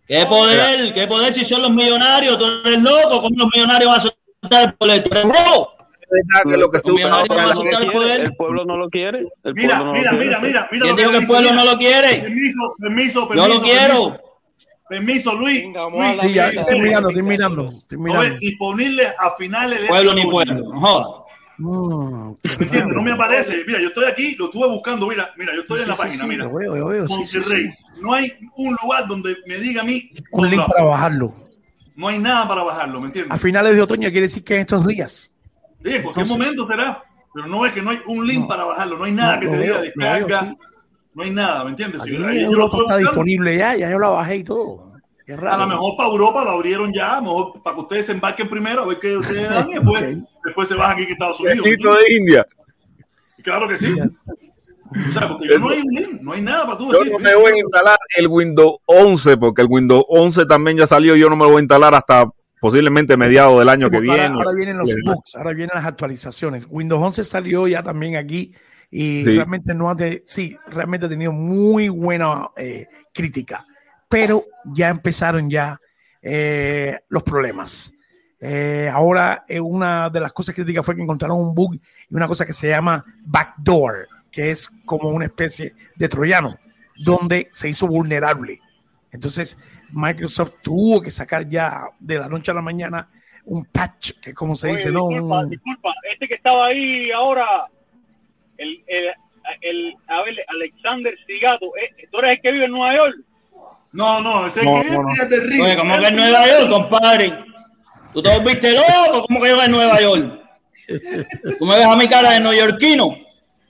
¿Qué 0.07 0.26
poder? 0.26 0.94
¿Qué 0.94 1.07
poder 1.07 1.34
si 1.34 1.44
son 1.45 1.61
los 1.61 1.72
millonarios? 1.72 2.38
Tú 2.38 2.45
eres 2.65 2.82
loco, 2.82 3.22
¿cómo 3.22 3.36
los 3.38 3.48
millonarios 3.56 3.90
van 3.90 3.99
a 3.99 4.03
soltar 4.03 4.64
el 4.64 4.73
poder? 4.73 5.03
¿Tú 5.03 5.14
eres 5.14 5.28
que 6.44 6.57
lo 6.57 6.69
que 6.69 6.80
se 6.82 6.91
usa 6.91 7.22
el 7.22 7.91
poder. 7.91 8.22
El 8.22 8.36
pueblo 8.36 8.65
no 8.65 8.76
lo 8.78 8.90
quiere. 8.90 9.26
El 9.45 9.53
Mira, 9.53 9.80
no 9.80 9.94
mira, 9.94 10.11
lo 10.11 10.18
quiere. 10.18 10.26
mira, 10.26 10.40
mira, 10.41 10.69
mira. 10.72 10.84
¿Quién 10.84 10.90
lo 10.90 10.95
dijo 10.98 11.11
que 11.11 11.18
el 11.18 11.26
pueblo 11.28 11.49
mira. 11.52 11.64
no 11.64 11.72
lo 11.72 11.78
quiere? 11.78 12.18
Permiso, 12.18 12.76
permiso, 12.80 13.22
Yo 13.22 13.28
permiso. 13.30 13.53
lo 13.53 13.61
quiero. 13.61 14.22
Permiso, 14.90 15.34
Luis. 15.36 15.64
Luis, 15.64 16.22
Sí, 16.22 16.34
ya, 16.34 16.48
Luis, 16.48 16.60
estoy 16.60 16.82
mirando, 16.82 17.10
estoy 17.10 17.23
mirando, 17.23 17.69
estoy 17.78 17.98
No, 17.98 18.03
mirando. 18.03 18.23
es 18.26 18.40
disponible 18.41 19.07
a 19.18 19.32
finales 19.38 19.82
de 19.84 19.88
Pueblo 19.88 20.11
este 20.11 20.23
ni 20.26 20.30
pueblo. 20.30 20.53
No 20.73 20.82
jodas. 20.82 21.07
¿Me 21.62 22.66
entiendes? 22.66 22.96
No 22.96 23.04
me 23.04 23.12
aparece. 23.12 23.64
Mira, 23.66 23.80
yo 23.80 23.88
estoy 23.90 24.06
aquí, 24.06 24.36
lo 24.36 24.46
estuve 24.46 24.68
buscando. 24.68 25.08
Mira, 25.08 25.30
mira, 25.38 25.54
yo 25.54 25.62
estoy 25.62 25.78
Sí, 25.80 25.84
en 25.84 25.90
la 25.90 25.96
sí, 25.96 26.02
página. 26.02 26.24
sí, 26.24 26.28
mira, 26.30 26.48
veo, 26.48 27.06
Monterrey. 27.08 27.70
No 28.02 28.14
hay 28.14 28.34
un 28.58 28.76
lugar 28.82 29.08
donde 29.08 29.36
me 29.48 29.58
diga 29.58 29.82
a 29.82 29.86
mí. 29.86 30.12
un 30.32 30.50
link 30.50 30.62
para 30.68 30.84
bajarlo. 30.86 31.34
No 31.96 32.08
hay 32.08 32.20
nada 32.20 32.48
para 32.48 32.64
bajarlo, 32.64 33.00
¿me 33.00 33.08
entiendes? 33.08 33.32
A 33.34 33.38
finales 33.38 33.76
de 33.76 33.82
otoño 33.82 34.10
quiere 34.10 34.28
decir 34.28 34.44
que 34.44 34.56
en 34.56 34.62
estos 34.62 34.88
días. 34.88 35.36
Sí, 35.84 35.96
en 35.96 36.04
cualquier 36.04 36.28
momento 36.28 36.68
será. 36.68 37.04
Pero 37.34 37.48
no 37.48 37.66
es 37.66 37.72
que 37.74 37.82
no 37.82 37.92
hay 37.92 38.00
un 38.08 38.28
link 38.28 38.48
para 38.48 38.66
bajarlo, 38.66 38.98
no 38.98 39.04
hay 39.06 39.12
nada 39.14 39.36
No, 39.36 39.40
que 39.42 39.48
te 39.48 39.58
diga 39.58 39.74
veo, 39.74 39.82
descarga, 39.84 40.56
no 41.14 41.24
hay 41.24 41.32
nada, 41.32 41.64
¿me 41.64 41.70
entiendes? 41.70 42.02
Aquí 42.02 42.16
en 42.16 42.26
ahí 42.26 42.42
yo 42.42 42.48
Europa 42.48 42.66
está 42.66 42.78
buscando. 42.78 42.98
disponible 43.00 43.58
ya, 43.58 43.76
ya 43.78 43.90
yo 43.90 44.00
la 44.00 44.10
bajé 44.10 44.36
y 44.38 44.44
todo. 44.44 44.92
A 45.50 45.58
lo 45.58 45.68
mejor 45.68 45.96
para 45.96 46.10
Europa 46.10 46.44
lo 46.44 46.50
abrieron 46.52 46.92
ya, 46.94 47.14
a 47.14 47.16
lo 47.18 47.22
mejor 47.22 47.64
para 47.64 47.76
que 47.76 47.82
ustedes 47.84 48.06
se 48.08 48.12
embarquen 48.12 48.50
primero, 48.50 48.82
a 48.82 48.88
ver 48.88 49.00
qué 49.00 49.16
ustedes 49.16 49.50
dan 49.50 49.70
y 49.70 49.74
después, 49.76 50.18
después 50.46 50.68
se 50.70 50.76
bajan 50.76 50.94
aquí 50.94 51.04
en 51.04 51.12
Estados 51.12 51.40
Unidos. 51.40 51.66
¿me 51.66 51.76
Tito 51.78 51.94
de 51.94 52.14
India. 52.16 52.48
Claro 53.44 53.68
que 53.68 53.78
sí. 53.78 53.96
O 54.00 55.12
sea, 55.14 55.30
porque 55.30 55.48
yo 55.48 55.60
no 55.60 55.70
hay 55.70 55.84
no 56.22 56.34
hay 56.34 56.42
nada 56.42 56.66
para 56.66 56.78
tú 56.78 56.92
Yo 56.92 57.00
decir. 57.00 57.14
no 57.14 57.20
me 57.20 57.34
voy 57.36 57.52
a 57.54 57.58
instalar 57.58 57.98
el 58.18 58.28
Windows 58.28 58.76
11 58.86 59.38
porque 59.38 59.62
el 59.62 59.68
Windows 59.70 60.04
11 60.10 60.46
también 60.46 60.78
ya 60.78 60.86
salió. 60.86 61.16
Yo 61.16 61.30
no 61.30 61.36
me 61.38 61.44
lo 61.46 61.52
voy 61.52 61.58
a 61.60 61.62
instalar 61.62 61.96
hasta 61.96 62.26
posiblemente 62.60 63.16
mediados 63.18 63.58
del 63.58 63.70
año 63.70 63.90
que 63.90 63.98
ahora- 63.98 64.14
viene. 64.14 64.36
Ahora, 64.36 64.52
vienen 64.54 64.78
los 64.78 64.94
bugs, 65.04 65.36
ahora 65.36 65.54
vienen 65.54 65.72
las 65.76 65.86
actualizaciones. 65.86 66.68
Windows 66.70 67.02
11 67.02 67.24
salió 67.24 67.68
ya 67.68 67.82
también 67.82 68.18
aquí 68.18 68.54
y 68.92 69.24
Sí. 69.24 69.32
realmente 69.36 69.74
no 69.74 69.90
ha 69.90 69.96
de- 69.96 70.22
sí, 70.26 70.56
realmente 70.68 71.06
ha 71.06 71.10
tenido 71.10 71.32
muy 71.32 71.88
buena 71.90 72.50
eh, 72.58 72.88
crítica, 73.14 73.66
pero 74.10 74.44
ya 74.66 74.90
empezaron 74.90 75.50
ya 75.50 75.80
eh, 76.22 77.00
los 77.10 77.24
problemas. 77.24 77.92
Eh, 78.44 78.90
ahora 78.92 79.46
eh, 79.48 79.60
una 79.60 80.10
de 80.10 80.20
las 80.20 80.34
cosas 80.34 80.56
críticas 80.56 80.84
fue 80.84 80.96
que 80.96 81.04
encontraron 81.04 81.38
un 81.40 81.54
bug 81.54 81.76
y 81.76 82.16
una 82.16 82.26
cosa 82.28 82.44
que 82.46 82.54
se 82.54 82.70
llama 82.70 83.06
backdoor, 83.24 84.08
que 84.32 84.50
es 84.50 84.68
como 84.84 85.10
una 85.10 85.26
especie 85.26 85.76
de 85.96 86.10
troyano, 86.10 86.58
donde 86.98 87.48
se 87.52 87.70
hizo 87.70 87.86
vulnerable. 87.88 88.60
Entonces, 89.12 89.58
Microsoft 89.94 90.54
tuvo 90.64 91.02
que 91.02 91.12
sacar 91.12 91.48
ya 91.48 91.84
de 92.00 92.18
la 92.18 92.28
noche 92.30 92.50
a 92.52 92.56
la 92.56 92.62
mañana 92.62 93.08
un 93.46 93.66
patch, 93.66 94.14
que 94.22 94.34
como 94.34 94.56
se 94.56 94.68
Oye, 94.68 94.78
dice, 94.78 94.92
¿no? 94.92 95.08
disculpa, 95.10 95.40
Un- 95.42 95.50
disculpa, 95.50 95.90
este 96.12 96.28
que 96.28 96.36
estaba 96.36 96.68
ahí 96.68 97.12
ahora, 97.12 97.46
el, 98.58 98.84
el, 98.88 99.06
el- 99.62 99.96
a 100.08 100.22
ver, 100.24 100.36
Alexander 100.48 101.14
Sigato, 101.28 101.66
¿eh? 101.78 102.08
¿tú 102.12 102.20
eres 102.20 102.38
el 102.38 102.42
que 102.42 102.52
vive 102.52 102.66
en 102.66 102.72
Nueva 102.72 102.96
York? 102.96 103.18
No, 103.92 104.22
no, 104.22 104.48
ese 104.48 104.64
No, 104.64 104.78
es 104.78 104.86
que 104.90 104.92
no, 104.96 105.04
no. 105.04 105.14
es 105.14 105.30
de 105.30 105.40
Río. 105.42 105.64
Oye, 105.66 105.76
¿cómo 105.78 105.98
que 106.00 106.08
en 106.08 106.16
Nueva 106.16 106.48
York, 106.48 106.70
compadre? 106.70 107.38
¿Tú 108.14 108.22
te 108.22 108.30
volviste 108.38 108.72
loco? 108.74 109.26
¿Cómo 109.28 109.42
que 109.42 109.50
yo 109.50 109.64
en 109.64 109.72
Nueva 109.72 110.02
York? 110.02 110.40
¿Tú 111.60 111.66
me 111.66 111.78
ves 111.78 111.86
a 111.88 111.96
mi 111.96 112.08
cara 112.08 112.32
de 112.32 112.40
neoyorquino? 112.42 113.16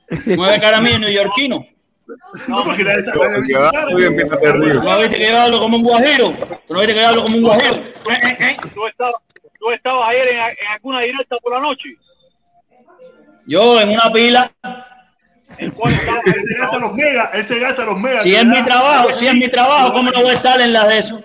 ¿Tú 0.08 0.42
me 0.42 0.50
ves 0.52 0.62
cara 0.62 0.78
a 0.78 0.82
mí 0.82 0.92
de 0.92 1.00
neoyorquino? 1.00 1.66
No, 2.48 2.64
porque 2.64 2.82
era 2.82 2.94
esa. 2.96 3.14
Yo- 3.14 3.22
yo- 3.48 3.90
muy 3.92 4.02
bien, 4.02 4.18
Pito 4.18 4.36
de 4.38 4.52
Río. 4.54 4.82
¿Tú 4.82 4.84
no 4.84 5.00
viste 5.00 5.18
que 5.18 5.28
yo 5.30 5.40
hablo 5.40 5.60
como 5.60 5.78
un 5.78 5.84
guajiro? 5.84 6.32
¿Tú 6.68 6.74
no 6.74 6.80
viste 6.80 6.94
que 6.96 7.02
yo 7.02 7.08
hablo 7.08 7.24
como 7.24 7.38
un 7.38 7.44
guajiro? 7.44 7.76
¿Tú 8.74 8.88
estabas, 8.88 9.16
tú 9.60 9.72
estabas 9.72 10.10
ayer 10.10 10.30
en, 10.32 10.38
en 10.40 10.68
alguna 10.74 11.02
directa 11.02 11.38
por 11.42 11.54
la 11.54 11.60
noche? 11.62 11.90
Yo 13.48 13.80
en 13.80 13.90
una 13.90 14.12
pila. 14.12 14.52
Él 15.58 15.72
se 15.72 16.56
gasta 16.58 16.80
los 16.80 16.94
megas, 16.94 17.30
él 17.34 17.46
se 17.46 17.60
gasta 17.60 17.86
los 17.86 18.00
megas. 18.00 18.24
Si 18.24 18.34
es 18.36 18.46
mi 18.46 18.62
trabajo, 18.64 19.14
si 19.14 19.28
es 19.28 19.34
mi 19.36 19.48
trabajo, 19.50 19.94
¿cómo 19.94 20.10
no 20.10 20.22
voy 20.22 20.32
a 20.32 20.36
estar 20.36 20.60
en 20.62 20.74
la 20.74 20.88
de 20.88 20.98
eso? 21.00 21.22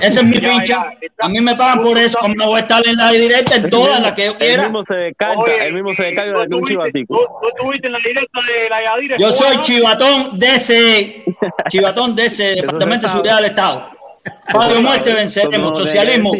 Esa 0.00 0.20
es 0.20 0.26
mi 0.26 0.32
Ya, 0.40 0.48
pincha. 0.50 0.64
ya, 1.00 1.08
A 1.20 1.28
mí 1.28 1.40
me 1.40 1.54
pagan 1.54 1.80
por 1.82 1.96
eso. 1.98 2.18
¿Cómo 2.20 2.34
no 2.34 2.46
voy 2.46 2.58
a 2.58 2.60
estar 2.62 2.86
en 2.86 2.96
la 2.96 3.10
directa 3.12 3.56
en 3.56 3.70
todas 3.70 4.00
las 4.00 4.12
que 4.12 4.26
yo 4.26 4.36
quiera? 4.38 4.64
mismo 4.64 4.84
se 4.86 4.94
descarga, 4.94 5.40
Oye, 5.42 5.66
él 5.66 5.72
mismo 5.74 5.94
se 5.94 6.04
descarga 6.04 6.40
de 6.40 6.48
que 6.48 6.54
un 6.54 6.64
chivatico. 6.64 7.14
Tú, 7.16 7.24
tú 7.40 7.48
estuviste 7.56 7.86
en 7.86 7.92
la 7.92 7.98
directa 8.00 8.40
de 8.40 8.68
la 8.70 8.82
Yadira. 8.82 9.16
Yo 9.18 9.32
soy 9.32 9.60
chivatón 9.60 10.38
de 10.38 10.46
ese, 10.54 11.24
chivatón 11.68 12.14
de 12.16 12.26
ese 12.26 12.54
Departamento 12.56 13.06
de 13.06 13.08
se 13.08 13.12
Seguridad 13.12 13.36
del 13.36 13.44
Estado. 13.46 13.90
Padre 14.52 14.80
muerte 14.80 15.12
venceremos. 15.12 15.76
Socialismo. 15.78 16.32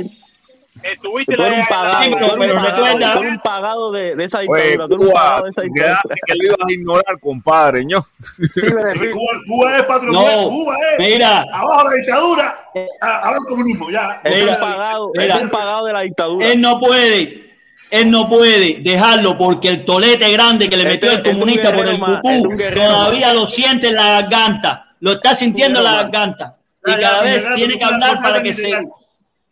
Estuviste 0.83 1.37
Tú 1.37 1.43
en 1.43 1.47
eres 1.53 1.59
un 1.59 1.61
la 1.63 1.69
pagado, 1.69 1.99
pero- 2.01 2.27
un 2.27 2.39
pagado, 2.41 2.85
recuerda- 2.85 3.13
tú 3.15 3.19
eres 3.21 3.33
un 3.33 3.39
pagado 3.41 3.93
de, 3.93 4.17
de 4.17 4.25
esa 4.25 4.39
Oye, 4.39 4.47
dictadura, 4.49 4.87
tú 4.89 4.95
eres 4.95 4.99
un 5.01 5.07
Cuba, 5.07 5.21
pagado 5.23 5.45
de 5.45 5.51
esa 5.51 5.61
dictadura. 5.63 6.01
que 6.27 6.35
lo 6.35 6.45
ibas 6.45 6.59
a 6.69 6.73
ignorar, 6.73 7.21
compadre, 7.21 7.85
¿no? 7.85 8.01
Cuba, 9.13 9.31
Cuba 9.47 9.77
es 9.77 9.83
patrón, 9.85 10.13
No, 10.13 10.49
Cuba 10.49 10.77
es 10.93 10.99
mira. 10.99 11.45
abajo 11.53 11.89
la 11.91 11.97
dictadura, 11.97 12.55
abajo 13.01 13.35
el 13.41 13.49
comunismo, 13.49 13.91
ya. 13.91 14.21
Es 14.25 14.43
un 14.43 14.57
pagado, 14.57 15.11
él 15.15 15.21
mira. 15.23 15.37
es 15.37 15.43
un 15.43 15.49
pagado 15.51 15.87
de 15.87 15.93
la 15.93 16.01
dictadura. 16.01 16.47
Él 16.49 16.61
no 16.61 16.81
puede 16.81 17.45
Él 17.91 18.11
no 18.11 18.29
puede 18.29 18.81
dejarlo 18.81 19.39
porque 19.39 19.69
el 19.69 19.85
tolete 19.85 20.29
grande 20.33 20.69
que 20.69 20.77
le 20.77 20.85
metió 20.85 21.13
Este- 21.13 21.31
el 21.31 21.35
comunista 21.37 21.69
este 21.69 21.81
un 21.93 22.01
por 22.01 22.33
el 22.33 22.41
este 22.51 22.57
guerrero, 22.65 22.91
todavía 22.93 23.33
lo 23.33 23.47
siente 23.47 23.89
en 23.89 23.95
la 23.95 24.21
garganta. 24.23 24.87
Lo 25.01 25.13
está 25.13 25.35
sintiendo 25.35 25.79
en 25.79 25.85
la 25.85 25.93
garganta. 26.03 26.57
Y 26.85 26.93
cada 27.01 27.23
vez 27.23 27.49
tiene 27.55 27.77
que 27.77 27.85
hablar 27.85 28.17
para 28.21 28.43
que 28.43 28.53
se... 28.53 28.71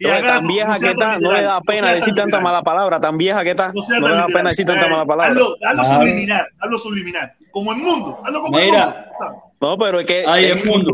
Y 0.05 0.11
acá 0.11 0.27
tan 0.35 0.43
no- 0.43 0.49
vieja 0.49 0.75
no 0.75 0.81
que 0.81 0.87
está, 0.91 1.19
no 1.19 1.33
le 1.33 1.43
da 1.43 1.61
pena 1.61 1.89
no 1.89 1.95
decir 1.95 2.15
tan 2.15 2.25
tanta 2.31 2.41
mala 2.41 2.63
palabra, 2.63 3.01
tan 3.01 3.17
vieja 3.19 3.43
que 3.45 3.51
está, 3.51 3.69
No 3.69 3.75
no 3.75 3.83
le 3.89 3.95
da 4.01 4.09
literal. 4.09 4.27
pena 4.33 4.51
decir 4.51 4.67
tanta 4.67 4.87
Eh, 4.87 4.91
mala 4.91 5.07
palabra. 5.07 5.31
Hazlo, 5.33 5.45
hazlo 5.63 5.83
Claro. 5.83 6.01
subliminal, 6.01 6.47
hazlo 6.61 6.79
subliminal. 6.79 7.33
Como 7.51 7.73
el 7.73 7.79
mundo, 7.79 8.21
hazlo 8.25 8.43
como 8.43 8.59
el 8.59 8.65
Mira. 8.71 8.85
mundo. 8.87 9.01
¿sabes? 9.19 9.39
No, 9.61 9.79
pero 9.79 10.01
es 10.01 10.07
que 10.07 10.25
Ay, 10.27 10.45
el 10.47 10.65
mundo. 10.65 10.93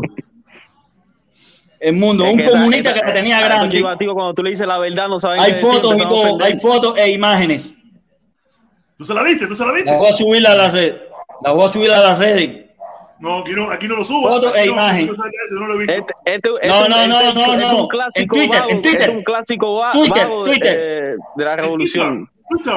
El 1.79 1.95
mundo, 1.95 2.25
es 2.25 2.31
un 2.33 2.37
que 2.39 2.49
comunista 2.49 2.89
esta- 2.89 3.01
que 3.01 3.07
la 3.07 3.13
tenía 3.13 3.39
grande. 3.41 3.69
chivaticos, 3.77 4.13
cuando 4.13 4.33
tú 4.33 4.43
le 4.43 4.49
dices 4.49 4.67
la 4.67 4.77
verdad 4.79 5.07
no 5.07 5.19
saben 5.19 5.39
Hay 5.39 5.53
fotos 5.53 5.95
y 5.97 6.01
empiezan 6.01 6.07
a 6.07 6.09
todo, 6.29 6.43
hay 6.43 6.59
fotos 6.59 6.97
e 6.97 7.11
imágenes. 7.11 7.75
¿Tú 8.97 9.05
se 9.05 9.13
la 9.13 9.23
viste? 9.23 9.47
¿Tú 9.47 9.55
se 9.55 9.65
la 9.65 9.71
viste? 9.71 9.89
La 9.89 9.97
voy 9.97 10.09
a 10.09 10.13
subir 10.13 10.45
a 10.45 10.55
las 10.55 10.73
redes. 10.73 10.95
La 11.41 11.51
voy 11.51 11.65
a 11.65 11.69
subir 11.69 11.89
a 11.91 11.99
las 12.01 12.19
redes. 12.19 12.68
No, 13.19 13.39
aquí 13.39 13.51
no, 13.51 13.69
aquí 13.71 13.87
no 13.87 13.95
lo 13.97 14.05
subo. 14.05 14.29
Foto 14.29 14.55
e 14.55 14.65
no, 14.67 14.73
imagen. 14.73 15.07
no. 15.07 15.13
Este, 15.81 15.93
este- 15.95 16.13
este- 16.25 16.67
No, 16.67 16.87
no, 16.87 17.07
no, 17.07 17.33
no, 17.33 17.53
es 17.59 17.73
un 17.73 17.87
clásico 17.87 18.21
En 18.21 18.27
Twitter, 18.47 18.59
vago, 18.59 18.71
en 18.71 18.81
Twitter. 18.81 19.01
es 19.01 19.09
un 19.09 19.23
clásico 19.23 19.75
va- 19.75 19.91
Twitter, 19.91 20.23
vago 20.23 20.43
de, 20.45 20.51
Twitter. 20.51 20.79
eh, 20.81 21.15
de 21.35 21.45
la 21.45 21.55
revolución. 21.57 22.29
Twitter, 22.49 22.73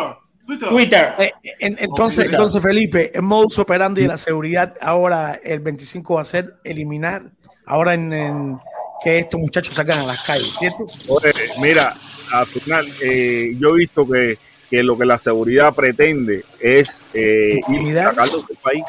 Twitter. 0.47 0.69
Twitter. 0.69 1.14
Eh, 1.19 1.32
en- 1.60 1.77
entonces, 1.78 2.27
entonces, 2.27 2.60
Felipe, 2.62 3.12
el 3.14 3.23
modus 3.23 3.59
operandi 3.60 4.02
de 4.02 4.09
la 4.09 4.16
seguridad 4.16 4.74
ahora 4.81 5.40
el 5.43 5.60
25 5.60 6.14
va 6.16 6.23
a 6.23 6.24
ser 6.24 6.56
eliminar 6.64 7.23
ahora 7.66 7.94
en, 7.94 8.12
en 8.12 8.59
que 9.05 9.20
estos 9.20 9.39
muchachos 9.40 9.74
sacan 9.74 10.01
a 10.01 10.06
las 10.06 10.23
calles, 10.24 10.56
¿cierto? 10.59 10.85
Oye, 11.09 11.32
mira, 11.60 11.93
al 12.32 12.47
final 12.47 12.86
eh, 13.05 13.55
yo 13.59 13.70
he 13.70 13.78
visto 13.78 14.06
que, 14.09 14.36
que 14.70 14.82
lo 14.82 14.97
que 14.98 15.05
la 15.05 15.19
seguridad 15.19 15.73
pretende 15.74 16.44
es 16.60 17.02
eh, 17.14 17.60
ir 17.69 17.94
sacarlos 17.97 18.47
del 18.48 18.56
país, 18.59 18.85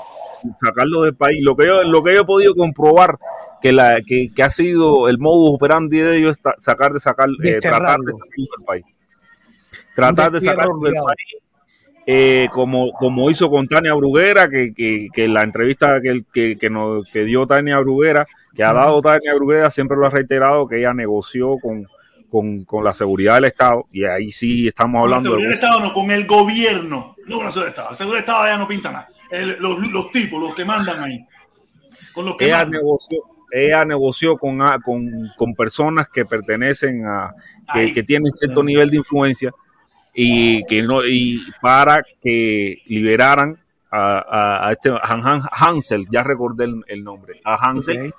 sacarlos 0.62 1.06
del 1.06 1.16
país. 1.16 1.40
Lo 1.44 1.56
que 1.56 1.66
yo, 1.66 1.84
lo 1.84 2.04
que 2.04 2.14
yo 2.16 2.22
he 2.22 2.26
podido 2.26 2.56
comprobar 2.56 3.18
que 3.62 3.72
la 3.72 4.02
que, 4.06 4.32
que 4.34 4.44
ha 4.44 4.50
sido 4.50 5.08
el 5.08 5.18
modus 5.20 5.56
operandi 5.56 6.00
de 6.00 6.18
ellos 6.18 6.38
es 6.38 6.64
sacar 6.64 6.92
de 6.94 7.00
sacar, 7.00 7.30
eh, 7.44 7.60
tratar 7.60 8.00
de 8.00 8.12
sacarlos 8.12 8.50
del 8.58 8.66
país, 8.66 8.86
tratar 9.96 10.32
de 10.32 10.40
sacarlos 10.42 10.82
del 10.82 10.94
país. 10.94 11.44
eh, 12.06 12.48
como, 12.52 12.92
como 12.92 13.30
hizo 13.30 13.50
con 13.50 13.68
Tania 13.68 13.94
Bruguera, 13.94 14.50
que, 14.50 14.74
que, 14.74 15.08
que 15.14 15.28
la 15.28 15.44
entrevista 15.44 16.02
que, 16.02 16.24
que, 16.34 16.58
que, 16.58 16.70
nos, 16.70 17.08
que 17.10 17.24
dio 17.24 17.48
Tania 17.48 17.80
Bruguera, 17.80 18.28
que 18.54 18.64
ha 18.64 18.74
dado 18.74 19.02
Tania 19.02 19.34
Bruguera, 19.36 19.70
siempre 19.70 19.98
lo 19.98 20.08
ha 20.08 20.10
reiterado, 20.10 20.68
que 20.68 20.80
ella 20.80 20.94
negoció 20.94 21.58
con, 21.60 21.88
con, 22.30 22.66
con 22.66 22.84
la 22.84 22.94
seguridad 22.94 23.36
del 23.36 23.46
Estado, 23.46 23.86
y 23.92 24.04
ahí 24.04 24.32
sí 24.32 24.68
estamos 24.68 25.02
Con 25.02 25.10
la 25.10 25.16
hablando 25.18 25.30
seguridad 25.30 25.48
de... 25.50 25.56
del 25.56 25.64
Estado, 25.64 25.80
no, 25.80 25.94
con 25.94 26.12
el 26.12 26.28
gobierno. 26.28 27.16
No 27.26 27.38
con 27.38 27.46
la 27.46 27.52
seguridad 27.52 27.62
del 27.62 27.70
Estado. 27.70 27.90
La 27.92 27.96
seguridad 27.96 28.16
del 28.16 28.24
Estado 28.26 28.48
ya 28.48 28.58
no 28.58 28.68
pinta 28.68 28.92
nada. 28.92 29.08
El- 29.30 29.58
los, 29.60 29.80
los 29.92 30.12
tipos, 30.12 30.42
los 30.42 30.54
que 30.54 30.66
mandan 30.66 31.02
ahí. 31.02 31.26
Con 32.14 32.26
los 32.26 32.38
que 32.38 32.46
ella 32.46 32.60
mandan. 32.64 32.82
negoció, 32.82 33.20
ella 33.52 33.86
negoció 33.86 34.38
con, 34.38 34.62
a- 34.62 34.80
con, 34.80 35.32
con 35.38 35.54
personas 35.56 36.08
que 36.10 36.26
pertenecen 36.26 37.06
a, 37.06 37.34
que, 37.74 37.94
que 37.94 38.04
tienen 38.04 38.34
cierto 38.34 38.62
nivel 38.64 38.90
de 38.90 38.98
influencia 38.98 39.52
y 40.14 40.64
que 40.66 40.84
no 40.84 41.04
y 41.06 41.42
para 41.62 42.04
que 42.22 42.78
liberaran 42.86 43.58
a, 43.90 44.18
a- 44.20 44.68
a 44.68 44.72
este 44.72 44.90
Han- 44.90 45.26
Han- 45.26 45.42
Hansel, 45.52 46.06
ya 46.12 46.24
recordé 46.24 46.66
el, 46.66 46.84
el 46.88 47.04
nombre, 47.04 47.42
a 47.44 47.56
Hansel. 47.56 48.14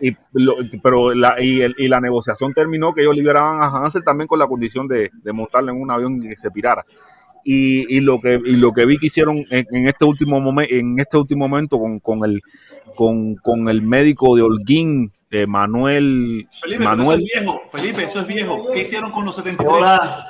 Y 0.00 0.16
lo- 0.32 0.54
pero 0.80 1.12
la, 1.12 1.40
y, 1.42 1.60
el- 1.60 1.74
y 1.76 1.88
la 1.88 2.00
negociación 2.00 2.54
terminó 2.54 2.94
que 2.94 3.00
ellos 3.02 3.16
liberaban 3.16 3.60
a 3.62 3.66
Hansel 3.66 4.04
también 4.04 4.28
con 4.28 4.38
la 4.38 4.46
condición 4.46 4.86
de, 4.86 5.10
de 5.12 5.32
montarle 5.32 5.72
en 5.72 5.80
un 5.80 5.90
avión 5.90 6.22
y 6.22 6.28
que 6.28 6.36
se 6.36 6.50
pirara. 6.52 6.84
Y, 7.50 7.96
y 7.96 8.00
lo 8.00 8.20
que 8.20 8.34
y 8.44 8.56
lo 8.56 8.72
que 8.74 8.84
vi 8.84 8.98
que 8.98 9.06
hicieron 9.06 9.38
en, 9.48 9.64
en 9.70 9.88
este 9.88 10.04
último 10.04 10.38
momento 10.38 10.74
en 10.74 10.98
este 10.98 11.16
último 11.16 11.48
momento 11.48 11.78
con, 11.78 11.98
con 12.00 12.22
el 12.28 12.42
con, 12.94 13.36
con 13.36 13.68
el 13.70 13.80
médico 13.80 14.36
de 14.36 14.42
Holguín 14.42 15.12
eh, 15.30 15.46
Manuel 15.46 16.46
Felipe, 16.60 16.84
Manuel 16.84 17.20
eso 17.24 17.26
es 17.26 17.42
viejo. 17.42 17.62
Felipe, 17.72 18.02
eso 18.04 18.20
es 18.20 18.26
viejo. 18.26 18.68
¿Qué 18.72 18.80
hicieron 18.82 19.10
con 19.12 19.24
los 19.24 19.34
73? 19.36 19.72
Hola. 19.72 20.26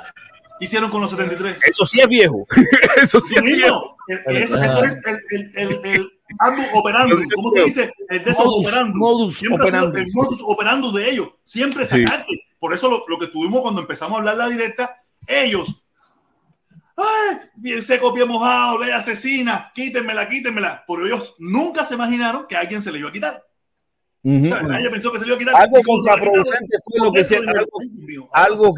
¿Qué 0.59 0.65
hicieron 0.65 0.89
con 0.89 1.01
los 1.01 1.09
73? 1.09 1.57
eso 1.69 1.85
sí 1.85 1.99
es 1.99 2.07
viejo 2.07 2.45
eso 3.03 3.19
sí 3.19 3.35
es 3.35 3.43
viejo. 3.43 3.97
El- 4.07 4.37
Eso, 4.37 4.57
eso 4.61 4.83
es 4.85 4.99
el, 5.35 5.51
el, 5.55 5.79
el, 5.83 6.11
operandum. 6.73 7.19
¿Cómo 7.35 7.49
se 7.49 7.63
dice? 7.65 7.91
El 8.09 8.23
Modus- 8.23 8.65
operandum. 9.51 9.97
El 9.97 10.07
modus 10.13 10.39
operandum 10.43 10.93
de 10.95 11.09
ellos. 11.11 11.29
Siempre 11.43 11.85
Sí. 11.85 12.03
sacarte. 12.05 12.43
Por 12.59 12.73
eso 12.73 12.89
lo, 12.89 13.03
lo 13.07 13.19
que 13.19 13.27
tuvimos 13.27 13.59
cuando 13.61 13.81
empezamos 13.81 14.15
a 14.15 14.19
hablar 14.19 14.37
la 14.37 14.47
directa, 14.49 14.95
ellos. 15.27 15.83
Ay, 17.01 17.37
bien 17.55 17.81
seco, 17.81 18.13
bien 18.13 18.27
mojado, 18.27 18.77
ley 18.79 18.91
asesina, 18.91 19.71
quítenmela, 19.73 20.27
quítenmela. 20.27 20.83
Pero 20.87 21.05
ellos 21.05 21.35
nunca 21.39 21.85
se 21.85 21.95
imaginaron 21.95 22.45
que 22.47 22.55
a 22.55 22.59
alguien 22.59 22.81
se 22.81 22.91
le 22.91 22.99
iba 22.99 23.09
a 23.09 23.13
quitar. 23.13 23.43
Ujú. 24.21 24.45
O 24.45 24.47
sea, 24.49 24.61
nadie 24.61 24.89
pensó 24.89 25.11
que 25.11 25.19
se 25.19 25.25
le 25.25 25.29
iba 25.29 25.35
a 25.35 25.39
quitar. 25.39 25.55
algo 25.55 25.77
se 25.77 25.83
contraproducente 25.83 26.77
fue 26.85 27.05
lo 27.05 27.11
que 27.11 27.21
algo, 27.21 28.29
algo 28.33 28.75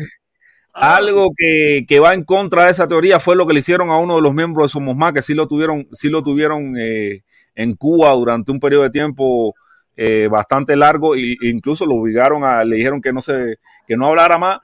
Ahora 0.74 0.98
algo 0.98 1.32
que, 1.36 1.86
que 1.88 2.00
va 2.00 2.14
en 2.14 2.24
contra 2.24 2.66
de 2.66 2.72
esa 2.72 2.88
teoría 2.88 3.20
fue 3.20 3.36
lo 3.36 3.46
que 3.46 3.54
le 3.54 3.60
hicieron 3.60 3.90
a 3.90 3.98
uno 3.98 4.16
de 4.16 4.22
los 4.22 4.34
miembros 4.34 4.66
de 4.66 4.74
Somos 4.74 4.96
Más, 4.96 5.12
que 5.12 5.22
sí 5.22 5.34
lo 5.34 5.48
tuvieron, 5.48 5.88
sí 5.92 6.10
lo 6.10 6.24
tuvieron 6.24 6.76
eh, 6.78 7.24
en 7.56 7.76
Cuba 7.76 8.12
durante 8.12 8.52
un 8.52 8.60
periodo 8.60 8.84
de 8.84 8.90
tiempo 8.90 9.54
eh, 9.98 10.30
bastante 10.32 10.78
largo 10.78 11.16
e 11.16 11.36
incluso 11.42 11.86
lo 11.86 11.96
obligaron 11.96 12.46
a, 12.46 12.64
le 12.64 12.78
dijeron 12.78 13.02
que 13.02 13.12
no 13.12 13.20
se, 13.20 13.58
que 13.86 13.98
no 13.98 14.08
hablara 14.08 14.38
más, 14.38 14.60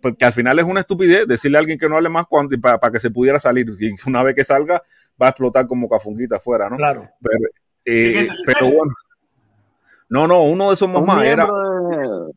porque 0.00 0.24
al 0.24 0.32
final 0.32 0.58
es 0.58 0.64
una 0.64 0.80
estupidez 0.80 1.26
decirle 1.26 1.58
a 1.58 1.60
alguien 1.60 1.78
que 1.78 1.88
no 1.88 1.96
hable 1.96 2.08
más 2.08 2.26
cuando, 2.26 2.58
para, 2.60 2.90
que 2.90 3.00
se 3.00 3.10
pudiera 3.10 3.38
salir. 3.38 3.66
Y 3.80 3.92
una 4.06 4.22
vez 4.22 4.34
que 4.34 4.44
salga, 4.44 4.82
va 5.20 5.26
a 5.26 5.30
explotar 5.30 5.66
como 5.66 5.88
cafunguita 5.88 6.36
afuera, 6.36 6.68
¿no? 6.68 6.76
Claro. 6.76 7.08
Pero, 7.20 7.38
¿De 7.84 8.20
eh, 8.20 8.28
pero 8.44 8.66
bueno. 8.70 8.92
No, 10.08 10.26
no, 10.26 10.44
uno 10.44 10.70
de 10.70 10.76
Somos 10.76 11.02
Un 11.02 11.06
Más 11.06 11.24
era 11.24 11.44
de- 11.44 12.32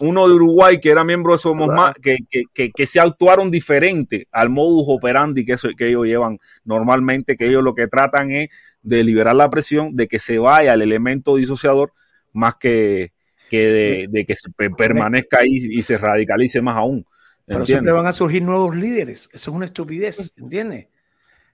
uno 0.00 0.28
de 0.28 0.34
Uruguay 0.34 0.78
que 0.78 0.90
era 0.90 1.02
miembro 1.02 1.32
de 1.32 1.38
Somos 1.38 1.68
Más, 1.68 1.94
que, 1.94 2.18
que, 2.30 2.44
que, 2.54 2.70
que 2.70 2.86
se 2.86 3.00
actuaron 3.00 3.50
diferente 3.50 4.28
al 4.30 4.48
modus 4.48 4.86
operandi 4.88 5.44
que, 5.44 5.52
eso, 5.54 5.68
que 5.76 5.88
ellos 5.88 6.06
llevan 6.06 6.38
normalmente, 6.64 7.36
que 7.36 7.46
ellos 7.46 7.64
lo 7.64 7.74
que 7.74 7.88
tratan 7.88 8.30
es 8.30 8.50
de 8.82 9.02
liberar 9.02 9.34
la 9.34 9.50
presión, 9.50 9.96
de 9.96 10.06
que 10.06 10.20
se 10.20 10.38
vaya 10.38 10.74
el 10.74 10.82
elemento 10.82 11.34
disociador, 11.34 11.92
más 12.32 12.54
que, 12.54 13.12
que 13.48 13.66
de, 13.68 14.06
de 14.10 14.24
que 14.24 14.34
se 14.34 14.50
pe- 14.50 14.70
permanezca 14.70 15.38
ahí 15.40 15.56
y 15.56 15.82
se 15.82 15.96
radicalice 15.98 16.60
más 16.62 16.76
aún. 16.76 17.04
Pero 17.46 17.64
siempre 17.64 17.78
¿entiendes? 17.90 17.94
van 17.94 18.06
a 18.06 18.12
surgir 18.12 18.42
nuevos 18.42 18.76
líderes. 18.76 19.28
Eso 19.32 19.50
es 19.50 19.56
una 19.56 19.64
estupidez, 19.64 20.36
¿entiendes? 20.38 20.86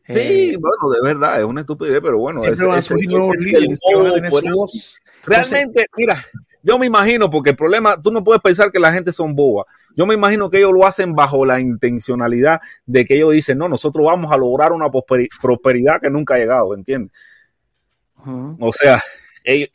Sí, 0.07 0.13
Eh, 0.53 0.57
bueno, 0.59 0.93
de 0.93 1.01
verdad, 1.15 1.39
es 1.39 1.45
una 1.45 1.61
estupidez, 1.63 2.01
pero 2.03 2.19
bueno, 2.19 2.41
siempre 2.41 2.59
ese- 2.59 2.67
van 2.67 2.79
a 2.79 2.83
surgir 2.83 3.09
ese 3.09 3.17
nuevos 3.17 3.37
líderes 3.45 3.81
que 3.89 3.95
van 3.95 4.01
a 4.01 4.09
modo 4.09 4.15
tener 4.15 4.31
su 4.31 4.37
operandi. 4.37 4.59
voz. 4.59 5.01
Realmente, 5.25 5.87
mira, 5.97 6.19
yo 6.63 6.79
me 6.79 6.87
imagino, 6.87 7.31
porque 7.31 7.51
el 7.51 7.57
problema, 7.57 8.01
tú 8.03 8.11
no 8.13 8.23
puedes 8.23 8.43
pensar 8.43 8.71
que 8.71 8.79
la 8.79 8.93
gente 8.93 9.13
son 9.13 9.35
bobas. 9.35 9.67
Yo 9.97 10.05
me 10.05 10.15
imagino 10.15 10.51
que 10.51 10.59
ellos 10.59 10.73
lo 10.73 10.85
hacen 10.87 11.15
bajo 11.15 11.47
la 11.47 11.61
intencionalidad 11.61 12.61
de 12.85 13.05
que 13.05 13.15
ellos 13.15 13.33
dicen, 13.33 13.57
no, 13.57 13.69
nosotros 13.69 14.05
vamos 14.05 14.31
a 14.33 14.37
lograr 14.37 14.73
una 14.73 14.87
prosperi- 14.89 15.29
prosperidad 15.41 16.01
que 16.03 16.11
nunca 16.11 16.35
ha 16.35 16.39
llegado, 16.39 16.75
¿entiendes? 16.75 17.13
O 18.27 18.73
sea, 18.73 19.01
ellos- 19.45 19.69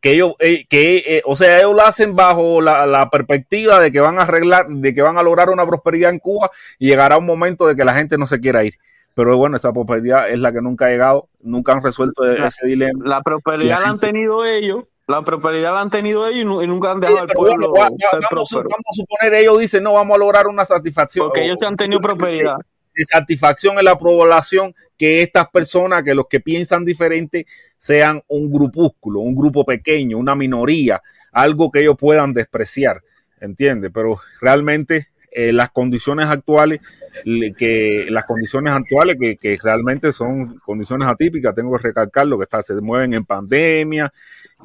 que 0.00 0.12
ellos, 0.12 0.32
eh, 0.38 0.66
que, 0.68 0.96
eh, 1.06 1.22
o 1.24 1.34
sea, 1.36 1.58
ellos 1.58 1.74
lo 1.74 1.82
hacen 1.82 2.14
bajo 2.14 2.60
la, 2.60 2.86
la 2.86 3.08
perspectiva 3.10 3.80
de 3.80 3.90
que 3.92 4.00
van 4.00 4.18
a 4.18 4.22
arreglar, 4.22 4.66
de 4.68 4.94
que 4.94 5.02
van 5.02 5.18
a 5.18 5.22
lograr 5.22 5.50
una 5.50 5.66
prosperidad 5.66 6.10
en 6.10 6.18
Cuba 6.18 6.50
y 6.78 6.88
llegará 6.88 7.18
un 7.18 7.26
momento 7.26 7.66
de 7.66 7.74
que 7.76 7.84
la 7.84 7.94
gente 7.94 8.18
no 8.18 8.26
se 8.26 8.38
quiera 8.40 8.62
ir. 8.64 8.74
Pero 9.14 9.36
bueno, 9.38 9.56
esa 9.56 9.72
prosperidad 9.72 10.28
es 10.30 10.38
la 10.40 10.52
que 10.52 10.60
nunca 10.60 10.86
ha 10.86 10.90
llegado, 10.90 11.28
nunca 11.40 11.72
han 11.72 11.82
resuelto 11.82 12.22
La- 12.24 12.48
ese 12.48 12.66
dilema. 12.66 13.02
La 13.04 13.22
prosperidad 13.22 13.80
la 13.82 13.88
han 13.88 13.98
tenido 13.98 14.44
ellos, 14.44 14.80
la 15.06 15.22
prosperidad 15.22 15.72
la 15.72 15.80
han 15.80 15.90
tenido 15.90 16.26
ellos 16.26 16.40
y, 16.42 16.44
nu- 16.44 16.62
y 16.62 16.66
nunca 16.66 16.90
han 16.90 16.96
Sí, 16.98 17.00
dejado 17.02 17.20
al 17.22 17.26
pero 17.28 17.38
pueblo 17.40 17.70
bueno, 17.70 17.82
va- 17.82 17.88
va- 17.90 17.96
ser 18.10 18.20
vamos, 18.20 18.26
próspero. 18.28 18.68
vamos 18.68 18.84
a 18.90 18.92
suponer, 18.94 19.34
ellos 19.40 19.58
dicen, 19.58 19.82
no, 19.82 19.94
vamos 19.94 20.14
a 20.16 20.18
lograr 20.18 20.46
una 20.48 20.64
satisfacción. 20.66 21.28
Porque 21.28 21.44
ellos 21.44 21.58
se 21.58 21.64
han 21.66 21.76
tenido 21.76 22.00
prosperidad. 22.00 22.56
De 22.96 23.04
satisfacción 23.04 23.78
en 23.78 23.84
la 23.84 23.96
población 23.96 24.74
que 24.98 25.22
estas 25.22 25.48
personas, 25.50 26.02
que 26.02 26.14
los 26.14 26.26
que 26.28 26.40
piensan 26.40 26.84
diferente, 26.84 27.46
sean 27.78 28.22
un 28.28 28.50
grupúsculo, 28.50 29.20
un 29.20 29.34
grupo 29.34 29.64
pequeño, 29.64 30.18
una 30.18 30.34
minoría, 30.34 31.02
algo 31.32 31.70
que 31.70 31.80
ellos 31.80 31.96
puedan 31.98 32.32
despreciar, 32.32 33.02
¿entiendes? 33.40 33.90
Pero 33.92 34.18
realmente 34.40 35.08
eh, 35.30 35.52
las 35.52 35.70
condiciones 35.70 36.28
actuales, 36.28 36.80
le- 37.24 37.52
que 37.52 38.06
las 38.08 38.24
condiciones 38.24 38.72
actuales 38.72 39.16
que, 39.20 39.36
que 39.36 39.58
realmente 39.62 40.10
son 40.12 40.58
condiciones 40.64 41.06
atípicas, 41.08 41.54
tengo 41.54 41.76
que 41.76 41.82
recalcarlo, 41.88 42.38
que 42.38 42.44
está, 42.44 42.62
se 42.62 42.74
mueven 42.80 43.12
en 43.12 43.26
pandemia, 43.26 44.10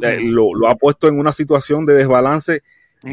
eh, 0.02 0.20
lo, 0.22 0.56
lo 0.56 0.70
ha 0.70 0.76
puesto 0.76 1.10
en 1.10 1.20
una 1.20 1.34
situación 1.34 1.86
de 1.86 1.96
desbalance 1.96 2.62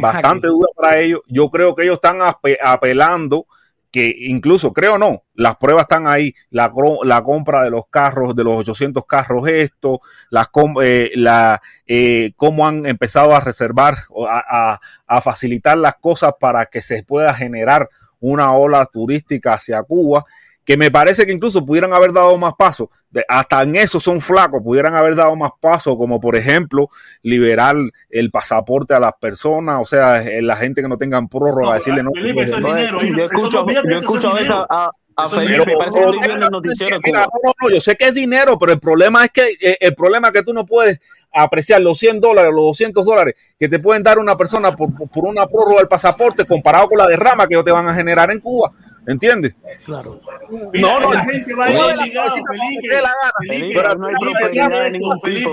bastante 0.01 0.47
dura 0.47 0.69
para 0.77 1.01
ellos. 1.01 1.23
Yo 1.27 1.51
creo 1.51 1.75
que 1.75 1.83
ellos 1.83 1.95
están 1.97 2.19
ape- 2.21 2.59
apelando 2.63 3.47
que 3.91 4.15
incluso, 4.21 4.73
creo 4.73 4.99
no, 4.99 5.25
las 5.35 5.57
pruebas 5.57 5.83
están 5.85 6.07
ahí, 6.07 6.35
la, 6.51 6.73
la 7.05 7.23
compra 7.23 7.65
de 7.65 7.71
los 7.71 7.87
carros, 7.89 8.35
de 8.37 8.45
los 8.45 8.59
800 8.59 9.05
carros, 9.07 9.49
esto, 9.49 10.01
las 10.31 10.49
eh, 10.83 11.11
la, 11.15 11.61
eh, 11.87 12.33
cómo 12.37 12.67
han 12.67 12.85
empezado 12.87 13.35
a 13.35 13.41
reservar, 13.41 13.95
a, 14.29 14.73
a- 14.75 14.81
a 15.07 15.21
facilitar 15.23 15.79
las 15.79 15.95
cosas 15.97 16.33
para 16.39 16.67
que 16.67 16.81
se 16.83 17.03
pueda 17.03 17.33
generar 17.33 17.89
una 18.21 18.53
ola 18.53 18.85
turística 18.87 19.55
hacia 19.55 19.83
Cuba, 19.83 20.25
que 20.69 20.77
me 20.77 20.91
parece 20.91 21.25
que 21.25 21.33
incluso 21.33 21.65
pudieran 21.65 21.95
haber 21.95 22.13
dado 22.13 22.37
más 22.37 22.53
pasos, 22.53 22.89
hasta 23.27 23.63
en 23.63 23.75
eso 23.75 23.99
son 23.99 24.21
flacos, 24.21 24.63
pudieran 24.63 24.95
haber 24.95 25.15
dado 25.15 25.35
más 25.35 25.53
pasos, 25.59 25.97
como 25.97 26.21
por 26.21 26.37
ejemplo 26.37 26.91
liberar 27.23 27.75
el 28.11 28.31
pasaporte 28.31 28.93
a 28.93 29.01
las 29.01 29.15
personas, 29.19 29.79
o 29.81 29.87
sea, 29.87 30.23
eh, 30.23 30.43
la 30.43 30.57
gente 30.57 30.83
que 30.83 30.89
no 30.89 30.99
tengan 30.99 31.27
prórroga, 31.27 31.77
decirle 31.77 32.03
no. 32.03 32.11
Felipe, 32.13 32.43
eso 32.43 32.57
es 32.57 32.61
no, 32.61 32.69
dinero. 32.75 32.99
Yo 33.01 33.25
escucho, 33.25 33.67
yo 33.67 33.99
escucho 33.99 34.29
a 34.29 34.35
veces 34.35 34.51
a, 34.51 34.91
Felipe, 35.31 35.53
dinero. 35.53 35.65
parece 35.79 36.01
que 36.01 36.05
estoy 36.05 36.29
viendo 36.29 36.45
el 36.45 36.53
noticiero 36.53 36.99
Mira, 37.03 37.21
no, 37.21 37.29
no, 37.45 37.55
no, 37.63 37.71
yo 37.75 37.81
sé 37.81 37.97
que 37.97 38.09
es 38.09 38.15
dinero, 38.15 38.59
pero 38.59 38.73
el 38.73 38.79
problema 38.79 39.25
es 39.25 39.31
que 39.31 39.49
eh, 39.59 39.79
el 39.81 39.95
problema 39.95 40.29
es 40.29 40.35
que 40.35 40.43
tú 40.43 40.53
no 40.53 40.67
puedes 40.67 41.01
apreciar 41.33 41.81
los 41.81 41.97
100 41.97 42.21
dólares, 42.21 42.53
los 42.53 42.67
200 42.67 43.07
dólares 43.07 43.37
que 43.59 43.71
te 43.71 43.79
pueden 43.79 44.03
dar 44.03 44.19
una 44.19 44.37
persona 44.37 44.77
por, 44.77 44.93
por 45.09 45.25
una 45.25 45.47
prórroga 45.47 45.79
del 45.79 45.89
pasaporte 45.89 46.45
comparado 46.45 46.89
con 46.89 46.99
la 46.99 47.07
derrama 47.07 47.47
que 47.47 47.55
ellos 47.55 47.65
te 47.65 47.71
van 47.73 47.89
a 47.89 47.95
generar 47.95 48.31
en 48.31 48.41
Cuba. 48.41 48.71
¿Entiendes? 49.09 49.57
Claro. 49.87 50.21
Mira, 50.73 50.87
No, 50.89 51.01
no, 51.01 51.15
la 51.15 51.25
gente 51.25 51.55
va 51.55 51.65
a 51.65 51.71
ir 51.71 51.79
Oye, 51.79 51.95
obligado, 51.99 52.31
Felipe, 52.31 52.89
la 52.89 53.01
gana. 53.01 53.33
Felipe, 53.41 53.81
Felipe, 53.81 53.99
no 53.99 54.07
hay 54.07 54.15
prosperidad 54.21 54.83
de 54.85 54.91
ningún 54.91 55.21
Felipe, 55.21 55.51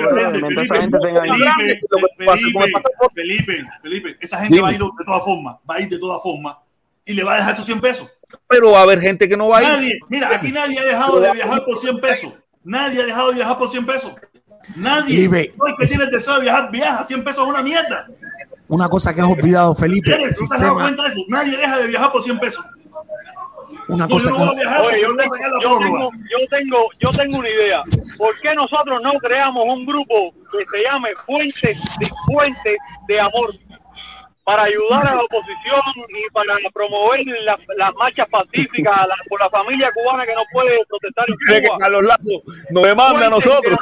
tipo, 1.80 3.10
Felipe, 3.14 3.66
Felipe, 3.82 4.18
esa 4.20 4.38
gente 4.40 4.56
Dime. 4.56 4.62
va 4.62 4.70
a 4.70 4.74
ir 4.74 4.80
de 4.80 5.06
todas 5.06 5.24
formas, 5.24 5.56
va 5.70 5.76
a 5.76 5.82
ir 5.82 5.90
de 5.90 6.00
todas 6.00 6.22
formas 6.22 6.58
y 7.06 7.14
le 7.14 7.24
va 7.24 7.34
a 7.36 7.38
dejar 7.38 7.56
sus 7.56 7.66
100 7.66 7.80
pesos. 7.82 8.10
Pero 8.48 8.72
va 8.72 8.80
a 8.80 8.84
haber 8.84 9.00
gente 9.00 9.30
que 9.30 9.38
no 9.38 9.48
va 9.50 9.60
a 9.60 9.64
ir. 9.64 9.68
Nadie, 9.70 10.00
mira, 10.10 10.36
aquí 10.36 10.52
nadie 10.52 10.80
ha 10.80 10.84
dejado 10.84 11.20
de 11.20 11.32
viajar 11.32 11.64
por 11.64 11.78
100 11.78 12.00
pesos. 12.00 12.34
Nadie 12.64 13.02
ha 13.04 13.06
dejado 13.06 13.30
de 13.30 13.36
viajar 13.36 13.58
por 13.58 13.70
100 13.70 13.86
pesos. 13.86 14.14
Nadie. 14.76 15.30
Felipe, 15.30 15.54
No 15.58 15.68
el 15.68 15.76
que 15.80 15.86
tiene 15.88 16.04
el 16.06 16.12
deseo 16.12 16.36
de 16.36 16.42
viajar, 16.42 16.72
viaja. 16.72 17.04
100 17.04 17.24
pesos 17.24 17.44
es 17.44 17.50
una 17.50 17.62
mierda. 17.62 18.08
Una 18.68 18.90
cosa 18.90 19.14
que 19.14 19.22
has 19.22 19.28
olvidado, 19.28 19.76
Felipe. 19.76 20.10
¿No 20.10 20.18
te 20.18 20.56
has 20.56 20.62
dado 20.62 20.74
cuenta 20.76 21.04
de 21.04 21.10
eso? 21.10 21.20
Nadie 21.28 21.56
deja 21.56 21.78
de 21.78 21.88
viajar 21.88 22.12
por 22.12 22.24
100 22.24 22.40
pesos. 22.40 22.66
Una 23.88 24.08
cosa 24.08 24.30
yo 24.30 24.32
no 24.32 24.38
que 24.38 24.46
voy 24.46 24.50
a 24.50 24.62
viajar 24.62 24.82
Oye, 24.86 25.06
porque 25.06 25.40
yo 25.62 25.78
tengo, 25.80 26.12
yo, 26.12 26.48
tengo, 26.50 26.90
yo 27.00 27.10
tengo 27.12 27.38
una 27.40 27.50
idea. 27.50 27.84
¿Por 28.18 28.40
qué 28.40 28.56
nosotros 28.56 29.02
no 29.02 29.14
creamos 29.20 29.64
un 29.68 29.86
grupo 29.86 30.34
que 30.52 30.66
se 30.66 30.84
llame 30.84 31.10
Fuentes 31.26 31.78
de, 32.00 32.08
Fuentes 32.28 32.78
de 33.08 33.20
Amor 33.20 33.54
para 34.46 34.64
ayudar 34.64 35.02
a 35.08 35.16
la 35.16 35.22
oposición 35.22 35.82
y 36.10 36.32
para 36.32 36.54
promover 36.72 37.20
la- 37.44 37.58
las 37.78 37.94
marchas 37.96 38.28
pacíficas 38.30 38.96
la- 38.96 39.16
por 39.28 39.42
la 39.42 39.50
familia 39.50 39.90
cubana 39.92 40.24
que 40.26 40.36
no 40.36 40.44
puede 40.54 40.78
protestar 40.88 41.26
¿Cree 41.48 41.58
en 41.58 41.64
que 41.64 41.68
Cuba? 41.70 41.80
Carlos 41.80 42.04
Lazo 42.04 42.42
nos 42.70 42.84
demanda 42.84 43.20
a 43.20 43.24
de 43.24 43.30
nosotros? 43.32 43.80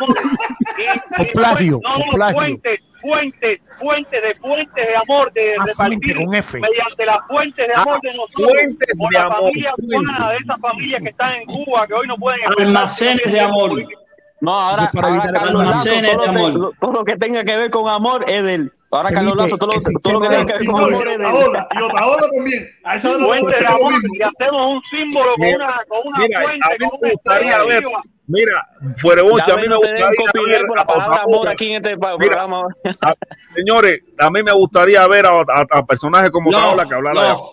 Y- 1.20 1.26
plagio, 1.34 1.80
no, 1.84 1.98
no, 1.98 2.32
fuentes, 2.32 2.80
fuentes, 3.02 3.60
fuentes 3.80 4.24
de 4.24 4.36
fuentes 4.36 4.88
de 4.88 4.96
amor, 4.96 5.32
de 5.34 5.56
Ah, 5.60 5.66
repartir 5.66 6.00
fuente 6.16 6.26
con 6.26 6.36
F. 6.36 6.60
mediante 6.60 7.06
las 7.06 7.20
fuentes 7.28 7.68
de 7.68 7.74
Ah, 7.76 7.82
amor 7.82 8.00
de 8.02 8.14
nosotros, 8.14 8.52
fuentes 8.52 8.98
por 8.98 9.10
de 9.12 9.18
la 9.20 9.24
amor, 9.26 9.40
familia 9.42 9.72
fuentes. 9.76 10.00
cubana, 10.00 10.30
de 10.30 10.36
esas 10.38 10.62
familias 10.62 11.02
que 11.04 11.10
están 11.10 11.34
en 11.34 11.46
Cuba, 11.46 11.88
que 11.88 11.94
hoy 11.94 12.08
no 12.08 12.16
pueden 12.18 12.40
Almacenes 12.60 13.32
de 13.32 13.40
amor. 13.42 13.72
No, 14.40 14.52
ahora, 14.52 14.84
Eso 14.84 14.84
es 14.96 15.02
para 15.02 15.08
ahora 15.08 15.40
almacenes 15.42 16.12
todo 16.14 16.22
de 16.22 16.28
lo, 16.28 16.34
que, 16.34 16.40
amor. 16.40 16.52
lo- 16.54 16.72
todo 16.80 16.92
lo 16.94 17.06
que 17.06 17.16
tenga 17.18 17.44
que 17.46 17.58
ver 17.58 17.70
con 17.70 17.88
amor 17.90 18.26
es 18.28 18.44
de 18.44 18.54
él. 18.56 18.72
Ahora 18.98 19.12
Carlos 19.12 19.36
Lazo, 19.36 19.58
todo 19.58 19.72
todo 20.02 20.14
lo 20.14 20.22
que 20.22 20.28
tenga 20.30 20.46
que 20.46 20.54
ver 20.54 20.66
con. 20.66 20.84
Otaola, 20.84 21.68
y 21.72 21.82
Otaola 21.82 22.24
también. 22.36 22.70
A 22.84 22.96
esa 22.96 23.10
hora 23.12 23.40
y 23.40 24.22
hacemos 24.22 24.68
un 24.76 24.82
símbolo 24.90 25.32
con 25.38 25.46
Mira, 25.46 25.56
una, 25.58 25.78
con 25.88 26.00
una 26.08 26.18
Mira, 26.20 26.42
fuente, 26.42 26.66
a 26.66 26.70
mí 26.72 26.78
me 27.02 27.12
gustaría 27.12 27.64
ver, 27.66 27.84
mira, 28.28 28.68
fuera 28.98 29.22
bocha, 29.24 29.54
a 29.54 29.58
mí 29.58 29.68
me 29.68 29.76
gustaría 29.76 30.08
ver 30.48 30.66
por 30.68 30.78
la 30.78 30.84
a 30.84 30.88
palabra 30.88 31.16
amor 31.18 31.28
Otaola. 31.36 31.52
aquí 31.52 31.72
en 31.74 31.84
este 31.86 31.98
programa. 31.98 32.64
señores, 33.56 34.00
a 34.20 34.30
mí 34.30 34.44
me 34.44 34.52
gustaría 34.52 35.08
ver 35.08 35.26
a, 35.26 35.30
a- 35.42 35.66
a 35.80 35.86
personajes 35.86 36.32
como 36.32 36.50
Otaola 36.50 36.86
que 36.86 36.96
hablaran 36.96 37.24
de 37.24 37.30
amor. 37.32 37.50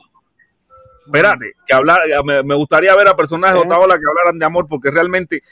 Espérate, 1.06 1.52
que 1.66 1.74
hablar, 1.74 2.02
me, 2.24 2.42
me 2.44 2.54
gustaría 2.54 2.94
ver 2.94 3.08
a 3.08 3.16
personajes 3.16 3.54
de 3.56 3.62
¿Eh? 3.62 3.64
Otaola 3.66 3.94
que 3.98 4.04
hablaran 4.08 4.38
de 4.38 4.44
amor, 4.46 4.66
porque 4.68 4.90
realmente 4.92 5.42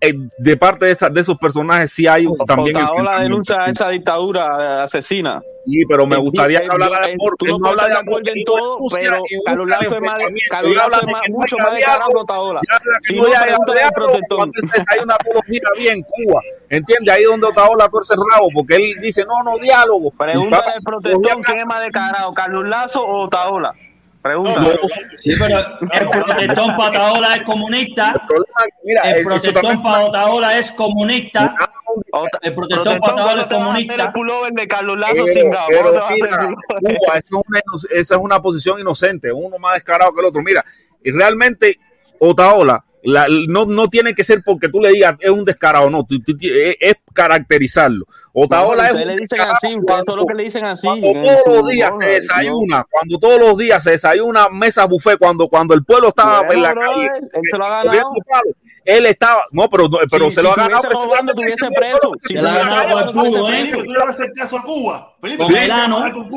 de 0.00 0.56
parte 0.56 0.86
de, 0.86 0.92
esta- 0.92 1.08
de 1.10 1.20
esos 1.20 1.36
personajes 1.38 1.90
sí 1.92 2.06
hay 2.06 2.24
un- 2.26 2.36
también 2.46 2.76
sentimiento. 2.76 3.18
denuncia 3.20 3.56
esa 3.66 3.88
dictadura 3.88 4.84
asesina. 4.84 5.42
Sí, 5.66 5.82
pero 5.88 6.06
me 6.06 6.16
gustaría 6.16 6.60
que 6.60 6.66
hablara 6.70 7.06
de 7.08 7.12
amor. 7.14 7.34
tú 7.38 7.44
Él 7.46 7.56
no 7.60 7.68
habla 7.68 7.82
de 7.84 7.90
de 7.90 7.96
amor 7.98 8.22
en 8.24 8.44
todo, 8.44 8.78
pero 8.94 9.22
Carlos 9.44 9.68
Lazo 9.68 9.96
es 9.96 10.00
más, 10.00 10.18
de 10.18 11.32
mucho 11.32 11.58
más 11.58 11.70
que 11.70 11.76
diálogo, 11.76 12.20
Otaola. 12.20 12.60
Si 13.02 13.16
no 13.16 13.26
entonces 13.26 14.84
hay 14.90 15.00
una 15.02 15.14
apología 15.14 15.60
bien 15.78 15.94
en 15.98 16.02
Cuba. 16.02 16.40
¿Entiendes? 16.70 17.14
Ahí 17.14 17.24
donde 17.24 17.46
Otaola 17.48 17.88
tuerce 17.88 18.14
el 18.14 18.20
rabo, 18.32 18.46
porque 18.54 18.76
él 18.76 18.94
dice, 19.02 19.24
no, 19.26 19.42
no, 19.42 19.58
diálogo. 19.58 20.10
Pregúntale 20.12 20.72
al 20.76 20.82
protestón 20.82 21.42
quién 21.42 21.58
es 21.58 21.66
más 21.66 21.82
descarado, 21.82 22.32
Carlos 22.34 22.64
Lazo 22.66 23.02
o 23.04 23.24
Otaola. 23.24 23.74
Pregúntale. 24.22 24.78
Sí, 25.22 25.30
pero 25.38 25.58
el 25.92 26.08
protestón 26.08 26.70
Otaola 26.78 27.36
es 27.36 27.42
comunista. 27.42 28.12
El 28.14 28.20
problema 28.26 28.60
mira, 28.84 29.00
El 29.02 29.24
protestón 29.24 29.82
para 29.82 30.04
Otaola 30.06 30.58
es 30.58 30.72
comunista. 30.72 31.54
Ota- 32.12 32.38
El 32.42 32.54
protestón 32.54 32.98
¿cuándo 32.98 33.30
es 33.40 33.46
comunista. 33.46 33.94
el 33.94 34.12
pullover 34.12 34.52
de 34.52 34.68
Carlos 34.68 34.98
Lazo 34.98 35.24
ino- 35.26 35.50
esa 37.90 38.14
es 38.14 38.20
una 38.20 38.40
posición 38.42 38.80
inocente, 38.80 39.32
uno 39.32 39.58
más 39.58 39.74
descarado 39.74 40.12
que 40.14 40.20
el 40.20 40.26
otro. 40.26 40.42
Mira, 40.42 40.64
y 41.02 41.12
realmente 41.12 41.78
Otaola 42.18 42.84
la- 43.02 43.26
no, 43.48 43.64
no 43.66 43.88
tiene 43.88 44.14
que 44.14 44.24
ser 44.24 44.42
porque 44.44 44.68
tú 44.68 44.80
le 44.80 44.90
digas 44.90 45.14
es 45.20 45.30
un 45.30 45.44
descarado, 45.44 45.88
no, 45.90 46.04
tú- 46.04 46.18
tú- 46.20 46.36
es, 46.40 46.76
es 46.80 46.94
caracterizarlo. 47.14 48.06
Otaola 48.32 48.82
No, 48.82 48.88
es 48.88 48.90
ustedes 48.90 49.02
un 49.04 49.08
le 49.08 49.12
dicen 49.20 49.36
descarado 49.38 49.54
así, 49.56 49.66
ustedes 49.68 49.84
cuando- 49.86 50.04
todo 50.04 50.16
lo 50.16 50.26
que 50.26 50.34
le 50.34 50.44
dicen 50.44 50.64
así. 50.64 50.86
cuando 50.86 51.12
todos 51.12 51.46
los 51.58 51.68
días 51.68 51.90
se 51.98 52.06
desayuna, 52.06 52.86
cuando 52.90 53.18
todos 53.18 53.40
los 53.40 53.58
días 53.58 53.82
se 53.82 53.90
desayuna 53.92 54.48
mesa 54.48 54.84
buffet, 54.86 55.18
cuando, 55.18 55.48
cuando 55.48 55.74
el 55.74 55.84
pueblo 55.84 56.08
estaba 56.08 56.42
Bueno, 56.42 56.52
en 56.54 56.62
la 56.62 56.74
calle, 56.74 57.06
él 57.18 57.28
se 57.50 57.58
lo 57.58 57.64
ha 57.64 57.82
ganado. 57.84 58.10
él 58.84 59.06
estaba, 59.06 59.42
no, 59.52 59.68
pero, 59.68 59.88
no, 59.88 59.98
pero 60.10 60.30
se 60.30 60.42
lo 60.42 60.52
ha 60.52 60.56
ganado. 60.56 60.82
preso. 61.74 62.12
Si 62.16 62.34
Se 62.34 62.40
ha 62.40 62.42
el 62.42 62.48
¿eh? 63.54 63.66
Felipe, 63.70 63.84
tú 63.86 63.92
le 63.92 63.98
vas 63.98 64.08
a 64.08 64.10
hacer 64.10 64.32
caso 64.34 64.58
a 64.58 64.62
Cuba. 64.62 65.14
Felipe, 65.20 65.38
Con 65.44 65.52
tú 65.52 65.56
el 65.56 65.68
vas 65.68 65.78
a 65.78 65.84
ano. 65.84 65.96
trabajar 65.96 66.12
con 66.14 66.28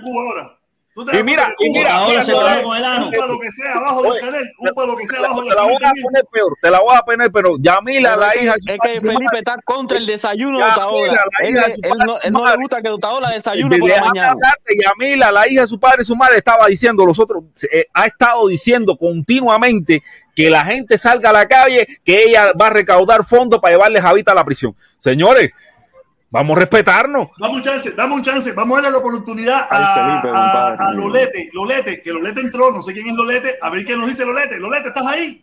Cuba 0.00 0.22
ahora. 0.22 0.57
Lo 0.98 1.04
a 1.04 1.12
te 1.12 1.18
Y 1.20 1.22
mira, 1.22 1.54
y 1.60 1.70
mira, 1.70 1.96
ahora 1.96 2.10
mira, 2.10 2.24
se 2.24 2.32
ano. 2.32 3.06
un 3.06 3.12
palo 3.12 3.38
que 3.38 3.52
sea 3.52 3.72
abajo 3.72 4.02
del 4.02 4.12
Oye, 4.12 4.20
canal, 4.20 4.52
un 4.58 4.74
palo 4.74 4.96
que 4.96 5.06
sea 5.06 5.18
abajo 5.18 5.42
te 5.42 5.48
del 5.48 5.56
la 5.56 5.62
voy 5.62 5.74
a 5.76 5.92
poner 6.02 6.24
peor, 6.32 6.52
te 6.60 6.70
la 6.70 6.80
voy 6.80 6.96
a 6.96 7.02
poner, 7.02 7.32
pero 7.32 7.56
Yamila, 7.58 8.10
Pero 8.10 8.20
la 8.20 8.36
hija 8.36 8.54
de 8.54 8.62
su 8.62 8.72
es 8.72 8.78
que 8.82 9.00
Felipe 9.06 9.38
está 9.38 9.56
contra 9.64 9.98
el 9.98 10.06
desayuno 10.06 10.58
de 10.58 10.64
Otaola. 10.64 11.24
Él, 11.42 11.50
hija 11.50 11.66
de 11.66 11.74
su 11.74 11.80
él 11.84 11.90
padre 11.90 12.30
no, 12.30 12.50
le 12.50 12.56
gusta 12.56 12.82
que 12.82 12.88
Otaola 12.88 13.30
desayune 13.30 13.78
por 13.78 13.88
la 13.88 14.00
mañana. 14.00 14.30
hablarte, 14.32 14.74
Yamila, 14.84 15.30
la 15.30 15.46
hija 15.48 15.60
de 15.62 15.68
su 15.68 15.78
padre 15.78 16.02
y 16.02 16.04
su 16.04 16.16
madre, 16.16 16.36
estaba 16.38 16.66
diciendo, 16.66 17.06
los 17.06 17.18
otros, 17.20 17.44
eh, 17.72 17.86
ha 17.94 18.06
estado 18.06 18.48
diciendo 18.48 18.96
continuamente 18.96 20.02
que 20.34 20.50
la 20.50 20.64
gente 20.64 20.98
salga 20.98 21.30
a 21.30 21.32
la 21.32 21.46
calle, 21.46 21.86
que 22.04 22.24
ella 22.24 22.50
va 22.60 22.66
a 22.66 22.70
recaudar 22.70 23.24
fondos 23.24 23.60
para 23.60 23.74
llevarles 23.74 24.04
a 24.04 24.12
Vita 24.12 24.32
a 24.32 24.34
la 24.34 24.44
prisión. 24.44 24.74
Señores, 24.98 25.52
vamos 26.30 26.56
a 26.56 26.60
respetarnos. 26.60 27.28
Dame 27.38 27.54
un 27.56 27.62
chance, 27.62 27.90
dame 27.92 28.14
un 28.14 28.22
chance. 28.22 28.52
Vamos 28.52 28.78
a 28.78 28.82
darle 28.82 28.98
la 28.98 28.98
oportunidad 28.98 29.66
a, 29.70 29.94
Felipe, 29.94 30.28
a- 30.36 30.42
compadre. 30.42 30.84
a 30.84 30.90
Lolete. 30.92 31.50
Lolete, 31.52 32.00
que 32.02 32.12
Lolete 32.12 32.40
entró, 32.40 32.70
no 32.70 32.82
sé 32.82 32.92
quién 32.92 33.08
es 33.08 33.14
Lolete. 33.14 33.56
A 33.60 33.70
ver 33.70 33.84
qué 33.84 33.96
nos 33.96 34.06
dice 34.08 34.24
Lolete. 34.24 34.58
Lolete, 34.58 34.88
¿estás 34.88 35.06
ahí? 35.06 35.42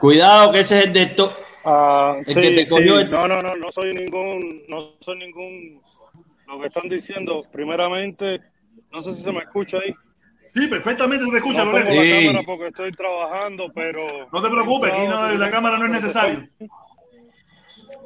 Cuidado 0.00 0.52
que 0.52 0.60
ese 0.60 0.80
es 0.80 0.86
el 0.86 0.92
de 0.92 1.06
to- 1.06 1.36
Ah, 1.66 2.16
El 2.18 2.24
sí, 2.26 2.34
que 2.34 2.50
te 2.50 2.66
sí. 2.66 2.70
cogió 2.74 2.98
el- 3.00 3.10
No, 3.10 3.26
no, 3.26 3.40
no, 3.40 3.54
no 3.56 3.72
soy 3.72 3.94
ningún, 3.94 4.62
no 4.68 4.92
soy 5.00 5.16
ningún, 5.18 5.80
lo 6.46 6.60
que 6.60 6.66
están 6.66 6.88
diciendo, 6.90 7.42
primeramente, 7.50 8.40
no 8.92 9.00
sé 9.00 9.14
si 9.14 9.22
se 9.22 9.32
me 9.32 9.38
escucha 9.40 9.78
ahí. 9.78 9.94
Sí, 10.44 10.66
perfectamente 10.68 11.24
se 11.24 11.30
te 11.30 11.36
escucha, 11.38 11.64
no 11.64 11.72
Lolete. 11.72 11.94
la 11.96 12.26
cámara 12.26 12.44
porque 12.44 12.66
estoy 12.66 12.90
trabajando, 12.92 13.72
pero... 13.74 14.06
No 14.30 14.42
te 14.42 14.50
preocupes, 14.50 14.92
aquí 14.92 15.06
no- 15.08 15.28
la 15.38 15.50
cámara 15.50 15.78
no 15.78 15.86
es 15.86 15.90
necesario. 15.92 16.46
He 16.60 16.68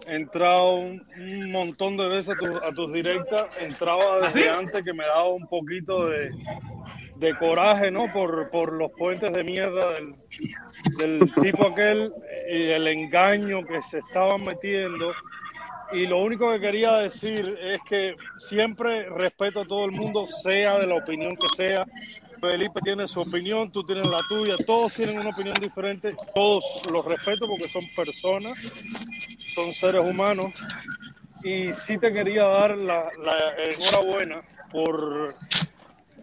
entrado 0.06 0.76
un, 0.76 1.02
un 1.20 1.50
montón 1.52 1.96
de 1.96 2.08
veces 2.08 2.30
a, 2.30 2.36
tu- 2.36 2.56
a 2.56 2.70
tus 2.72 2.92
directas, 2.92 3.46
entraba 3.60 4.18
¿Ah, 4.22 4.30
sí? 4.30 4.40
desde 4.40 4.50
antes 4.50 4.82
que 4.82 4.92
me 4.92 5.04
daba 5.04 5.28
un 5.28 5.46
poquito 5.48 6.06
de, 6.08 6.30
de 7.16 7.36
coraje, 7.38 7.90
¿no? 7.90 8.12
Por, 8.12 8.50
por 8.50 8.72
los 8.72 8.90
puentes 8.92 9.32
de 9.32 9.44
mierda 9.44 9.92
del, 9.94 10.14
del 10.98 11.32
tipo 11.42 11.66
aquel 11.68 12.12
y 12.50 12.70
el 12.70 12.86
engaño 12.86 13.64
que 13.66 13.82
se 13.82 13.98
estaban 13.98 14.44
metiendo. 14.44 15.12
Y 15.92 16.06
lo 16.06 16.18
único 16.18 16.52
que 16.52 16.60
quería 16.60 16.96
decir 16.98 17.58
es 17.62 17.80
que 17.88 18.14
siempre 18.36 19.08
respeto 19.08 19.60
a 19.62 19.64
todo 19.66 19.86
el 19.86 19.92
mundo, 19.92 20.26
sea 20.26 20.78
de 20.78 20.86
la 20.86 20.96
opinión 20.96 21.34
que 21.34 21.48
sea. 21.56 21.84
Felipe 22.40 22.80
tiene 22.82 23.08
su 23.08 23.20
opinión, 23.20 23.70
tú 23.70 23.84
tienes 23.84 24.06
la 24.06 24.20
tuya, 24.28 24.56
todos 24.66 24.92
tienen 24.94 25.18
una 25.18 25.30
opinión 25.30 25.54
diferente, 25.60 26.14
todos 26.34 26.64
los 26.90 27.04
respeto 27.04 27.46
porque 27.46 27.68
son 27.68 27.82
personas, 27.96 28.58
son 29.54 29.72
seres 29.72 30.02
humanos. 30.02 30.52
Y 31.42 31.72
sí 31.74 31.98
te 31.98 32.12
quería 32.12 32.44
dar 32.44 32.76
la, 32.76 33.10
la 33.22 33.54
enhorabuena 33.58 34.42
por, 34.72 35.36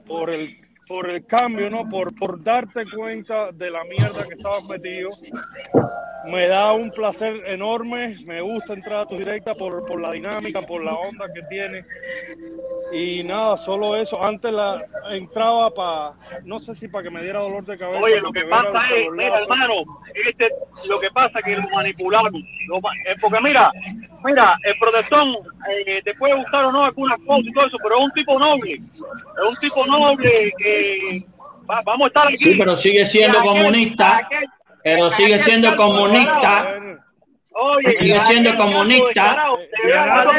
por 0.05 0.29
el 0.29 0.64
por 0.87 1.09
el 1.09 1.25
cambio, 1.25 1.69
¿no? 1.69 1.89
Por, 1.89 2.15
por 2.15 2.43
darte 2.43 2.85
cuenta 2.89 3.51
de 3.51 3.69
la 3.71 3.83
mierda 3.85 4.27
que 4.27 4.35
estabas 4.35 4.63
metido. 4.65 5.09
Me 6.25 6.47
da 6.47 6.73
un 6.73 6.89
placer 6.89 7.43
enorme, 7.45 8.17
me 8.25 8.41
gusta 8.41 8.73
entrar 8.73 9.01
a 9.01 9.05
tu 9.05 9.15
directa 9.15 9.53
por, 9.53 9.85
por 9.85 10.01
la 10.01 10.11
dinámica, 10.11 10.61
por 10.61 10.83
la 10.83 10.93
onda 10.93 11.31
que 11.31 11.43
tiene. 11.43 11.85
Y 12.91 13.23
nada, 13.23 13.57
solo 13.57 13.95
eso. 13.95 14.23
Antes 14.23 14.51
la 14.51 14.83
entraba 15.11 15.71
para, 15.71 16.13
no 16.43 16.59
sé 16.59 16.73
si 16.73 16.87
para 16.87 17.03
que 17.03 17.11
me 17.11 17.21
diera 17.21 17.39
dolor 17.39 17.63
de 17.65 17.77
cabeza. 17.77 18.01
Oye, 18.01 18.19
lo 18.21 18.31
que 18.31 18.43
pasa 18.45 18.79
es, 18.95 19.11
mira, 19.11 19.39
hermano, 19.39 19.73
este, 20.13 20.49
lo 20.89 20.99
que 20.99 21.09
pasa 21.11 21.39
es 21.39 21.45
que 21.45 21.55
lo 21.55 21.69
manipulamos. 21.69 22.31
Lo 22.67 22.77
eh, 22.77 23.15
porque 23.21 23.39
mira, 23.41 23.71
mira, 24.23 24.57
el 24.63 24.73
protestón 24.79 25.35
eh, 25.69 26.01
te 26.03 26.13
puede 26.15 26.35
gustar 26.35 26.65
o 26.65 26.71
no 26.71 26.85
algunas 26.85 27.19
cosas 27.21 27.45
y 27.45 27.53
todo 27.53 27.67
eso, 27.67 27.77
pero 27.83 27.97
es 27.97 28.03
un 28.03 28.11
tipo 28.11 28.39
noble. 28.39 28.73
Es 28.73 29.49
un 29.49 29.55
tipo 29.57 29.85
noble 29.85 30.53
que 30.57 30.74
va- 31.69 31.81
vamos 31.85 32.05
a 32.05 32.07
estar 32.07 32.27
aquí. 32.27 32.37
Sí, 32.37 32.55
pero 32.57 32.77
sigue 32.77 33.05
siendo 33.05 33.37
Y 33.37 33.41
aquel- 33.41 33.51
comunista. 33.51 34.17
aquel- 34.17 34.49
Pero 34.83 35.11
sigue 35.13 35.37
siendo 35.39 35.75
comunista. 35.75 36.79
Oye, 37.57 37.97
Sigue 37.97 38.19
siendo 38.21 38.55
comunista. 38.57 39.45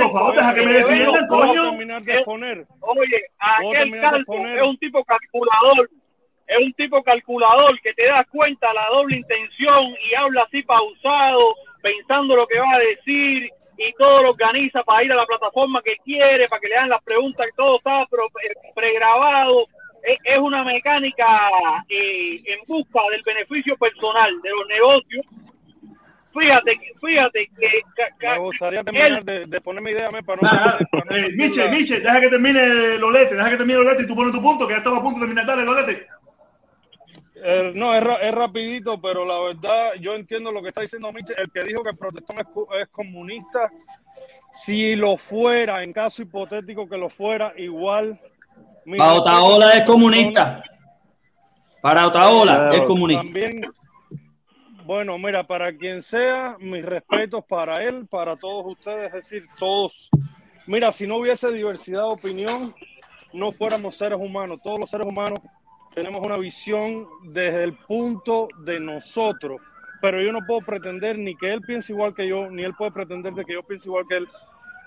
por 0.01 0.13
favor, 0.13 0.35
deja 0.37 0.55
que 0.55 0.63
me 0.63 0.73
defiendan, 0.73 1.27
¿Puedo 1.27 1.47
coño. 1.49 1.71
terminar 1.71 2.03
de 2.03 2.13
exponer? 2.15 2.67
Oye, 2.81 3.23
aquel 3.39 4.01
calvo 4.01 4.47
es 4.47 4.63
un 4.63 4.77
tipo 4.79 5.03
calculador. 5.05 5.91
Es 6.47 6.59
un 6.59 6.73
tipo 6.75 7.03
calculador 7.03 7.81
que 7.81 7.93
te 7.95 8.05
das 8.07 8.25
cuenta 8.31 8.73
la 8.73 8.87
doble 8.93 9.17
intención 9.17 9.87
y 10.09 10.15
habla 10.15 10.43
así 10.43 10.63
pausado, 10.63 11.55
pensando 11.83 12.37
lo 12.37 12.47
que 12.47 12.61
va 12.61 12.71
a 12.73 12.79
decir 12.79 13.51
y 13.79 13.93
todo 13.99 14.23
lo 14.23 14.31
organiza 14.31 14.83
para 14.85 15.03
ir 15.03 15.11
a 15.13 15.17
la 15.17 15.27
plataforma 15.27 15.83
que 15.83 15.97
quiere, 16.05 16.47
para 16.49 16.61
que 16.61 16.69
le 16.69 16.77
hagan 16.77 16.91
las 16.91 17.03
preguntas, 17.03 17.47
que 17.47 17.53
todo 17.57 17.77
está 17.79 18.03
eh, 18.03 18.07
pregrabado. 18.75 19.65
Es, 20.25 20.39
una 20.39 20.63
mecánica 20.63 21.27
eh, 21.89 22.37
en 22.45 22.59
busca 22.69 23.01
del 23.11 23.21
beneficio 23.27 23.77
personal 23.77 24.31
de 24.43 24.51
los 24.51 24.67
negocios. 24.69 25.27
Fíjate, 26.33 26.79
que- 26.79 26.91
fíjate 27.01 27.51
que 27.59 27.81
ca- 27.97 28.15
ca- 28.19 28.33
Me 28.35 28.39
gustaría 28.41 28.81
él- 28.81 28.85
terminar 28.85 29.25
de, 29.25 29.47
de 29.47 29.61
poner 29.61 29.83
mi 29.83 29.91
idea 29.91 30.09
para 30.25 30.41
no. 30.43 31.17
Eh, 31.17 31.31
Miche, 31.35 31.69
Miche, 31.71 32.01
deja 32.01 32.21
que 32.21 32.29
termine 32.29 32.99
Lolete, 32.99 33.35
deja 33.35 33.51
que 33.51 33.57
termine 33.57 33.79
Lolete 33.79 34.03
y 34.03 34.07
tú 34.07 34.15
pones 34.15 34.33
tu 34.35 34.43
punto, 34.43 34.67
que 34.67 34.75
ya 34.75 34.79
estaba 34.79 34.99
a 34.99 35.03
punto 35.03 35.19
de 35.21 35.27
terminar. 35.27 35.47
Dale, 35.47 35.65
Lolete. 35.65 36.07
Eh, 37.43 37.73
no, 37.75 37.95
es, 37.95 38.03
ra- 38.05 38.17
es 38.17 38.35
rapidito, 38.35 39.01
pero 39.01 39.25
la 39.25 39.39
verdad, 39.41 39.95
yo 40.01 40.15
entiendo 40.15 40.53
lo 40.53 40.63
que 40.63 40.69
está 40.69 40.83
diciendo 40.83 41.13
Michel. 41.13 41.37
El 41.39 41.51
que 41.51 41.65
dijo 41.65 41.83
que 41.83 41.91
el 41.91 41.97
protestón 41.97 42.37
es 42.39 42.89
comunista, 42.91 43.71
si 44.53 44.95
lo 44.95 45.17
fuera, 45.17 45.83
en 45.83 45.93
caso 45.93 46.23
hipotético 46.23 46.89
que 46.89 46.97
lo 46.97 47.09
fuera, 47.09 47.53
igual. 47.57 48.21
Para 48.97 49.15
Otaola 49.15 49.71
es 49.73 49.85
comunista. 49.85 50.63
Para 51.81 52.07
Otaola 52.07 52.71
es 52.73 52.83
comunista. 52.83 53.23
También, 53.23 53.63
bueno, 54.85 55.19
mira, 55.19 55.45
para 55.45 55.77
quien 55.77 56.03
sea, 56.03 56.57
mis 56.61 56.85
respetos 56.85 57.45
para 57.49 57.83
él, 57.83 58.07
para 58.07 58.37
todos 58.37 58.65
ustedes, 58.67 59.07
es 59.07 59.13
decir, 59.13 59.47
todos. 59.59 60.09
Mira, 60.69 60.93
si 60.93 61.07
no 61.07 61.17
hubiese 61.17 61.51
diversidad 61.51 62.03
de 62.03 62.13
opinión, 62.13 62.75
no 63.33 63.51
fuéramos 63.51 63.97
seres 63.97 64.21
humanos. 64.21 64.61
Todos 64.63 64.79
los 64.79 64.89
seres 64.89 65.07
humanos 65.07 65.41
tenemos 65.93 66.25
una 66.25 66.37
visión 66.37 67.09
desde 67.25 67.65
el 67.65 67.73
punto 67.73 68.47
de 68.65 68.79
nosotros. 68.79 69.61
Pero 70.01 70.23
yo 70.23 70.31
no 70.31 70.41
puedo 70.47 70.61
pretender 70.61 71.19
ni 71.19 71.35
que 71.35 71.53
él 71.53 71.61
piense 71.63 71.93
igual 71.93 72.15
que 72.15 72.29
yo, 72.29 72.49
ni 72.51 72.63
él 72.63 72.75
puede 72.75 72.93
pretender 72.93 73.33
de 73.33 73.45
que 73.45 73.55
yo 73.55 73.65
piense 73.65 73.89
igual 73.89 74.05
que 74.09 74.19
él. 74.19 74.29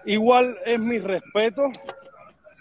Igual 0.06 0.58
es 0.66 0.80
mi 0.80 1.00
respeto 1.00 1.70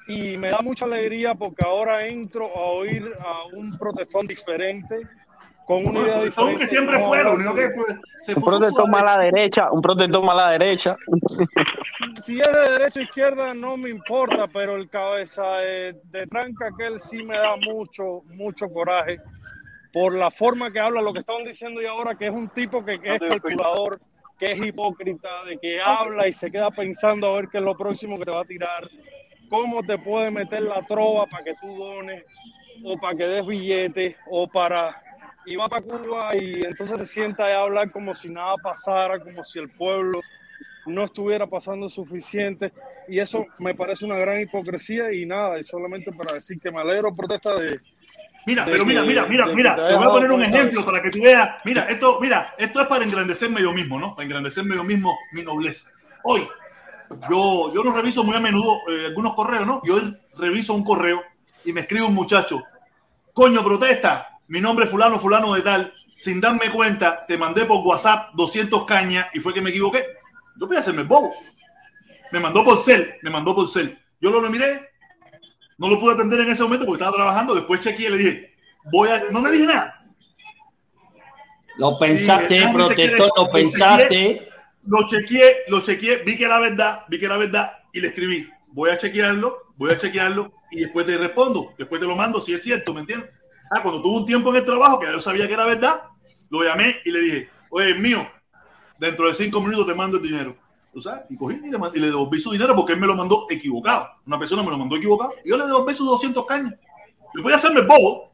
y 0.08 0.36
me 0.36 0.48
da 0.48 0.58
mucha 0.62 0.84
alegría 0.86 1.34
porque 1.34 1.64
ahora 1.64 2.06
entro 2.06 2.46
a 2.56 2.60
oír 2.72 3.08
a 3.20 3.44
un 3.56 3.76
protestón 3.78 4.26
diferente, 4.26 5.00
con 5.66 5.86
una 5.86 6.00
idea 6.00 6.12
protestón 6.14 6.24
diferente. 6.56 6.60
que 6.60 6.66
siempre 6.66 6.98
No 6.98 7.06
fue, 7.06 7.22
lo 7.22 7.30
hablar 7.30 7.36
único 7.46 7.54
que 7.54 7.60
de- 7.68 7.70
pues, 7.74 8.00
se 8.24 8.34
Un 8.34 8.42
protestón 8.42 8.90
más 8.90 9.02
a 9.02 9.04
la 9.04 9.18
derecha, 9.18 9.70
un 9.70 9.82
protestón 9.82 10.24
más 10.26 10.34
a 10.34 10.46
la 10.46 10.58
derecha. 10.58 10.96
Si 12.24 12.38
es 12.38 12.46
de 12.52 12.70
derecha 12.78 13.00
o 13.00 13.02
izquierda 13.02 13.54
no 13.54 13.76
me 13.76 13.90
importa, 13.90 14.46
pero 14.52 14.76
el 14.76 14.88
cabeza 14.88 15.58
de, 15.58 15.94
de 16.04 16.26
tranca 16.26 16.70
que 16.76 16.86
él 16.86 17.00
sí 17.00 17.22
me 17.22 17.36
da 17.36 17.56
mucho, 17.56 18.22
mucho 18.26 18.68
coraje 18.68 19.18
por 19.92 20.14
la 20.14 20.30
forma 20.30 20.70
que 20.70 20.78
habla, 20.80 21.00
lo 21.02 21.12
que 21.12 21.20
estaban 21.20 21.44
diciendo 21.44 21.80
y 21.82 21.86
ahora 21.86 22.14
que 22.16 22.26
es 22.26 22.32
un 22.32 22.48
tipo 22.50 22.84
que, 22.84 23.00
que 23.00 23.14
es 23.14 23.20
calculador, 23.20 24.00
que 24.38 24.52
es 24.52 24.64
hipócrita, 24.64 25.44
de 25.44 25.58
que 25.58 25.80
habla 25.80 26.26
y 26.28 26.32
se 26.32 26.50
queda 26.50 26.70
pensando 26.70 27.28
a 27.28 27.36
ver 27.36 27.48
qué 27.48 27.58
es 27.58 27.64
lo 27.64 27.76
próximo 27.76 28.18
que 28.18 28.24
te 28.24 28.30
va 28.30 28.40
a 28.40 28.44
tirar, 28.44 28.88
cómo 29.48 29.82
te 29.82 29.98
puede 29.98 30.30
meter 30.30 30.62
la 30.62 30.82
trova 30.86 31.26
para 31.26 31.44
que 31.44 31.54
tú 31.60 31.74
dones, 31.76 32.24
o 32.84 32.96
para 32.98 33.16
que 33.16 33.26
des 33.26 33.46
billetes, 33.46 34.16
o 34.30 34.46
para... 34.48 35.02
Y 35.46 35.56
va 35.56 35.68
para 35.68 35.82
Cuba 35.82 36.36
y 36.36 36.62
entonces 36.62 36.98
se 36.98 37.06
sienta 37.06 37.46
a 37.46 37.62
hablar 37.62 37.90
como 37.90 38.14
si 38.14 38.28
nada 38.28 38.54
pasara, 38.62 39.18
como 39.18 39.42
si 39.42 39.58
el 39.58 39.70
pueblo 39.70 40.20
no 40.84 41.04
estuviera 41.04 41.46
pasando 41.46 41.88
suficiente. 41.88 42.72
Y 43.08 43.18
eso 43.18 43.46
me 43.58 43.74
parece 43.74 44.04
una 44.04 44.16
gran 44.16 44.40
hipocresía 44.40 45.10
y 45.12 45.24
nada, 45.24 45.58
y 45.58 45.64
solamente 45.64 46.12
para 46.12 46.34
decir 46.34 46.60
que 46.60 46.70
me 46.70 46.82
alegro 46.82 47.14
protesta 47.14 47.54
de... 47.56 47.80
Mira, 48.46 48.64
pero 48.66 48.84
mira, 48.84 49.02
mira, 49.04 49.26
mira, 49.26 49.46
mira, 49.46 49.88
te 49.88 49.94
voy 49.94 50.04
a 50.04 50.10
poner 50.10 50.32
un 50.32 50.42
ejemplo 50.42 50.84
para 50.84 51.02
que 51.02 51.10
tú 51.10 51.22
veas. 51.22 51.48
Mira, 51.64 51.82
esto, 51.88 52.18
mira, 52.20 52.54
esto 52.58 52.82
es 52.82 52.86
para 52.86 53.04
engrandecerme 53.04 53.60
yo 53.62 53.72
mismo, 53.72 53.98
¿no? 53.98 54.14
Para 54.14 54.24
engrandecerme 54.24 54.74
yo 54.74 54.84
mismo 54.84 55.18
mi 55.32 55.42
nobleza. 55.42 55.90
Hoy, 56.24 56.46
yo, 57.30 57.72
yo 57.74 57.84
no 57.84 57.92
reviso 57.92 58.24
muy 58.24 58.36
a 58.36 58.40
menudo 58.40 58.78
eh, 58.90 59.06
algunos 59.06 59.34
correos, 59.34 59.66
¿no? 59.66 59.80
Yo 59.84 59.96
reviso 60.36 60.74
un 60.74 60.84
correo 60.84 61.22
y 61.64 61.72
me 61.72 61.80
escribe 61.80 62.04
un 62.04 62.14
muchacho, 62.14 62.62
coño, 63.32 63.62
protesta, 63.64 64.38
mi 64.48 64.60
nombre 64.60 64.84
es 64.86 64.90
fulano, 64.90 65.18
fulano 65.18 65.54
de 65.54 65.62
tal, 65.62 65.92
sin 66.16 66.40
darme 66.40 66.70
cuenta, 66.70 67.24
te 67.26 67.38
mandé 67.38 67.64
por 67.64 67.84
WhatsApp 67.86 68.30
200 68.34 68.84
cañas 68.84 69.26
y 69.32 69.40
fue 69.40 69.54
que 69.54 69.60
me 69.60 69.70
equivoqué. 69.70 70.04
Yo 70.58 70.66
voy 70.66 70.76
a 70.76 70.80
hacerme 70.80 71.02
el 71.02 71.08
bobo. 71.08 71.32
Me 72.32 72.40
mandó 72.40 72.64
por 72.64 72.78
cel, 72.78 73.14
me 73.22 73.30
mandó 73.30 73.54
por 73.54 73.68
cel. 73.68 73.98
Yo 74.20 74.30
lo 74.30 74.40
miré, 74.50 74.90
no 75.78 75.88
lo 75.88 76.00
pude 76.00 76.14
atender 76.14 76.40
en 76.40 76.50
ese 76.50 76.62
momento 76.64 76.84
porque 76.84 77.02
estaba 77.02 77.16
trabajando. 77.16 77.54
Después 77.54 77.80
chequeé 77.80 78.08
y 78.08 78.10
le 78.10 78.18
dije, 78.18 78.54
voy 78.90 79.08
a. 79.10 79.24
No 79.30 79.40
le 79.40 79.52
dije 79.52 79.66
nada. 79.66 80.04
Lo 81.76 81.96
pensaste, 81.98 82.54
Dije, 82.54 82.60
"Déjame 82.66 82.74
protestón, 82.86 83.10
chequear". 83.10 83.30
lo 83.36 83.52
pensaste. 83.52 84.47
Lo 84.84 85.06
chequeé, 85.06 85.64
lo 85.68 85.80
chequeé, 85.80 86.22
vi 86.24 86.36
que 86.36 86.44
era 86.44 86.58
verdad, 86.58 87.04
vi 87.08 87.18
que 87.18 87.26
era 87.26 87.36
verdad 87.36 87.72
y 87.92 88.00
le 88.00 88.08
escribí, 88.08 88.48
voy 88.68 88.90
a 88.90 88.98
chequearlo, 88.98 89.72
voy 89.76 89.90
a 89.90 89.98
chequearlo 89.98 90.52
y 90.70 90.80
después 90.80 91.04
te 91.06 91.16
respondo, 91.18 91.74
después 91.76 92.00
te 92.00 92.06
lo 92.06 92.16
mando 92.16 92.40
si 92.40 92.54
es 92.54 92.62
cierto, 92.62 92.94
¿me 92.94 93.00
entiendes? 93.00 93.30
Ah, 93.70 93.82
cuando 93.82 94.00
tuve 94.00 94.18
un 94.18 94.26
tiempo 94.26 94.50
en 94.50 94.56
el 94.56 94.64
trabajo 94.64 94.98
que 94.98 95.06
yo 95.06 95.20
sabía 95.20 95.46
que 95.46 95.54
era 95.54 95.66
verdad, 95.66 96.04
lo 96.50 96.62
llamé 96.62 96.96
y 97.04 97.10
le 97.10 97.20
dije, 97.20 97.50
oye, 97.70 97.90
es 97.90 97.98
mío, 97.98 98.26
dentro 98.98 99.28
de 99.28 99.34
cinco 99.34 99.60
minutos 99.60 99.86
te 99.86 99.94
mando 99.94 100.16
el 100.16 100.22
dinero. 100.22 100.56
¿Tú 100.92 101.02
sabes? 101.02 101.24
Y 101.28 101.36
cogí 101.36 101.56
y 101.62 101.70
le, 101.70 101.78
y 101.94 102.00
le 102.00 102.06
devolví 102.06 102.40
su 102.40 102.50
dinero 102.50 102.74
porque 102.74 102.94
él 102.94 103.00
me 103.00 103.06
lo 103.06 103.14
mandó 103.14 103.46
equivocado. 103.50 104.08
Una 104.26 104.38
persona 104.38 104.62
me 104.62 104.70
lo 104.70 104.78
mandó 104.78 104.96
equivocado 104.96 105.34
y 105.44 105.50
yo 105.50 105.56
le 105.56 105.66
devolví 105.66 105.94
sus 105.94 106.06
200 106.06 106.46
cañas. 106.46 106.74
Yo 107.34 107.42
voy 107.42 107.52
a 107.52 107.56
hacerme 107.56 107.82
bobo. 107.82 108.27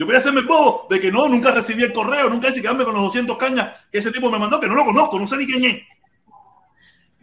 Yo 0.00 0.06
voy 0.06 0.14
a 0.14 0.18
hacerme 0.18 0.40
el 0.40 0.46
bobo 0.46 0.86
de 0.88 0.98
que 0.98 1.12
no, 1.12 1.28
nunca 1.28 1.50
recibí 1.50 1.82
el 1.82 1.92
correo, 1.92 2.30
nunca 2.30 2.48
hice 2.48 2.62
quedarme 2.62 2.84
con 2.84 2.94
los 2.94 3.02
200 3.04 3.36
cañas 3.36 3.74
que 3.92 3.98
ese 3.98 4.10
tipo 4.10 4.30
me 4.30 4.38
mandó, 4.38 4.58
que 4.58 4.66
no 4.66 4.74
lo 4.74 4.86
conozco, 4.86 5.18
no 5.18 5.26
sé 5.26 5.36
ni 5.36 5.44
quién 5.44 5.62
es. 5.62 5.82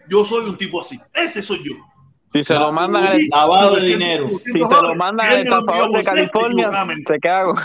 Yo 0.08 0.24
soy 0.24 0.48
un 0.48 0.56
tipo 0.56 0.80
así. 0.80 1.00
Ese 1.12 1.42
soy 1.42 1.64
yo. 1.64 1.74
Si 2.32 2.44
se 2.44 2.54
lo 2.54 2.72
mandan 2.72 3.08
al, 3.08 3.28
Lavado 3.30 3.78
de 3.78 3.82
dinero. 3.88 4.30
Si 4.46 4.64
se 4.64 4.82
lo 4.84 4.94
mandan 4.94 5.28
al 5.28 5.38
estafador 5.40 5.92
de 5.92 6.04
California, 6.04 6.70
se 7.08 7.20
queda 7.20 7.46
con 7.46 7.56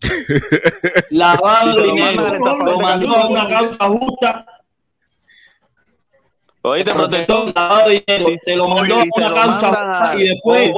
Lavado 1.10 1.78
de 1.78 1.86
dinero. 1.88 2.64
Lo 2.64 2.80
mandó 2.80 3.14
a 3.14 3.28
una 3.28 3.46
causa 3.46 3.88
justa. 3.88 4.46
Oíste, 6.62 6.92
lavado 7.54 7.92
y. 7.92 8.00
Te 8.00 8.56
lo 8.56 8.68
mandó 8.68 8.96
una 9.14 9.34
causa 9.34 10.14
y 10.16 10.28
después. 10.28 10.70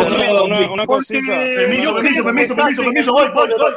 Una 0.70 0.86
cosita. 0.86 1.38
Permiso, 1.40 1.94
permiso, 1.94 2.24
permiso, 2.24 2.56
permiso, 2.56 2.82
permiso. 2.84 3.12
Voy, 3.12 3.28
voy, 3.30 3.48
voy. 3.48 3.70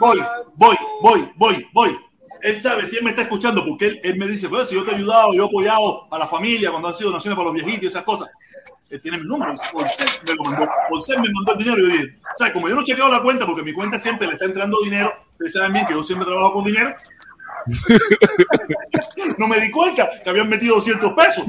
Voy, 0.00 0.20
voy, 0.56 0.76
voy, 1.00 1.30
voy, 1.36 1.66
voy. 1.72 1.98
Él 2.42 2.60
sabe 2.60 2.84
si 2.84 2.98
él 2.98 3.04
me 3.04 3.10
está 3.10 3.22
escuchando 3.22 3.64
porque 3.64 4.00
él, 4.02 4.18
me 4.18 4.26
dice, 4.26 4.50
pues 4.50 4.68
si 4.68 4.74
yo 4.74 4.84
te 4.84 4.90
he 4.90 4.96
ayudado, 4.96 5.32
yo 5.32 5.44
he 5.44 5.46
apoyado 5.46 6.06
a 6.12 6.18
la 6.18 6.26
familia 6.26 6.70
cuando 6.70 6.88
han 6.88 6.94
sido 6.94 7.08
donaciones 7.08 7.36
para 7.38 7.46
los 7.46 7.54
viejitos 7.54 7.84
y 7.84 7.86
esas 7.86 8.02
cosas. 8.02 8.28
Él 8.90 9.00
tiene 9.00 9.16
mi 9.16 9.24
número, 9.24 9.52
me 9.52 9.58
mandó. 10.44 10.68
Me 10.90 11.52
el 11.52 11.58
dinero 11.58 11.78
y 11.78 11.82
yo 11.82 11.86
dije, 11.86 12.52
como 12.52 12.68
yo 12.68 12.74
no 12.74 12.82
he 12.82 12.84
chequeado 12.84 13.10
la 13.10 13.22
cuenta 13.22 13.46
porque 13.46 13.62
mi 13.62 13.72
cuenta 13.72 13.98
siempre 13.98 14.26
le 14.26 14.34
está 14.34 14.44
entrando 14.44 14.76
dinero, 14.84 15.10
ustedes 15.34 15.52
saben 15.52 15.72
bien 15.72 15.86
que 15.86 15.92
yo 15.94 16.02
siempre 16.02 16.26
trabajo 16.26 16.54
con 16.54 16.64
dinero. 16.64 16.94
no 19.38 19.46
me 19.48 19.60
di 19.60 19.70
cuenta 19.70 20.10
que 20.22 20.30
habían 20.30 20.48
metido 20.48 20.76
200 20.76 21.12
pesos. 21.14 21.44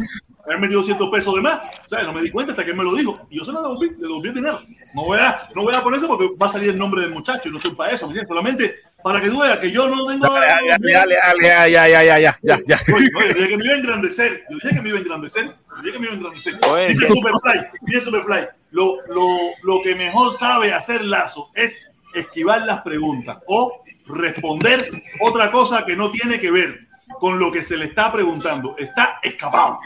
Habían 0.46 0.62
metido 0.62 0.82
200 0.82 1.10
pesos 1.10 1.36
de 1.36 1.42
más. 1.42 1.60
O 1.84 1.88
sea, 1.88 2.04
no 2.04 2.14
me 2.14 2.22
di 2.22 2.30
cuenta 2.32 2.52
hasta 2.52 2.64
que 2.64 2.72
él 2.72 2.78
me 2.78 2.84
lo 2.84 2.94
dijo. 2.94 3.28
Y 3.30 3.40
yo 3.40 3.46
se 3.46 3.52
lo 3.52 3.62
devolví, 3.64 3.90
le 3.90 4.08
devolví 4.08 4.30
el 4.30 4.36
dinero. 4.36 4.62
No 4.94 5.06
voy 5.06 5.18
a, 5.20 5.50
no 5.56 5.64
voy 5.64 5.74
a 5.76 5.82
poner 5.82 5.98
eso 6.00 6.08
porque 6.08 6.30
va 6.40 6.46
a 6.46 6.50
salir 6.50 6.70
el 6.70 6.78
nombre 6.78 7.02
del 7.02 7.12
muchacho 7.12 7.50
y 7.50 7.52
no 7.52 7.58
estoy 7.58 7.74
para 7.74 7.92
eso. 7.92 8.10
Solamente 8.28 8.76
para 9.04 9.20
que 9.22 9.30
tú 9.30 9.40
veas 9.42 9.58
que 9.60 9.72
yo 9.72 9.88
no 9.88 10.06
tengo. 10.06 10.28
Dale, 10.28 10.48
dale, 10.48 10.92
dale, 10.94 11.16
dale, 11.16 11.44
ya, 11.48 11.68
ya, 11.68 11.88
ya, 11.88 12.04
ya, 12.04 12.20
ya, 12.20 12.40
ya, 12.42 12.60
ya. 12.68 12.80
Oye, 12.96 13.10
oye, 13.18 13.28
yo 13.30 13.34
dije 13.36 13.48
que 13.50 13.58
me 13.58 13.66
iba 13.66 13.74
a 13.74 13.78
engrandecer. 13.78 14.44
Yo 14.50 14.56
dije 14.58 14.76
que 14.76 14.82
me 14.82 14.90
iba 14.90 14.98
a 14.98 15.02
engrandecer. 15.02 15.56
Dice 15.82 15.92
que 15.92 16.00
me 16.00 16.06
iba 16.06 16.14
a 16.14 16.18
engrandecer. 16.18 16.60
Oye, 16.70 16.88
Dice 16.88 17.06
¿qué- 17.06 17.14
Superfly, 17.14 17.62
dice 17.82 18.02
Superfly, 18.02 18.48
lo, 18.72 18.98
lo, 19.08 19.28
lo 19.64 19.82
que 19.84 19.96
mejor 19.96 20.32
sabe 20.32 20.74
hacer 20.74 21.04
Lazo 21.04 21.50
es 21.56 21.88
esquivar 22.16 22.62
las 22.66 22.82
preguntas 22.82 23.38
o 23.48 23.84
responder 24.08 24.86
otra 25.22 25.52
cosa 25.52 25.86
que 25.86 25.96
no 25.96 26.12
tiene 26.12 26.40
que 26.40 26.52
ver 26.52 26.86
con 27.20 27.40
lo 27.40 27.52
que 27.52 27.62
se 27.64 27.78
le 27.78 27.86
está 27.86 28.12
preguntando. 28.12 28.76
Está 28.78 29.20
escapado. 29.22 29.80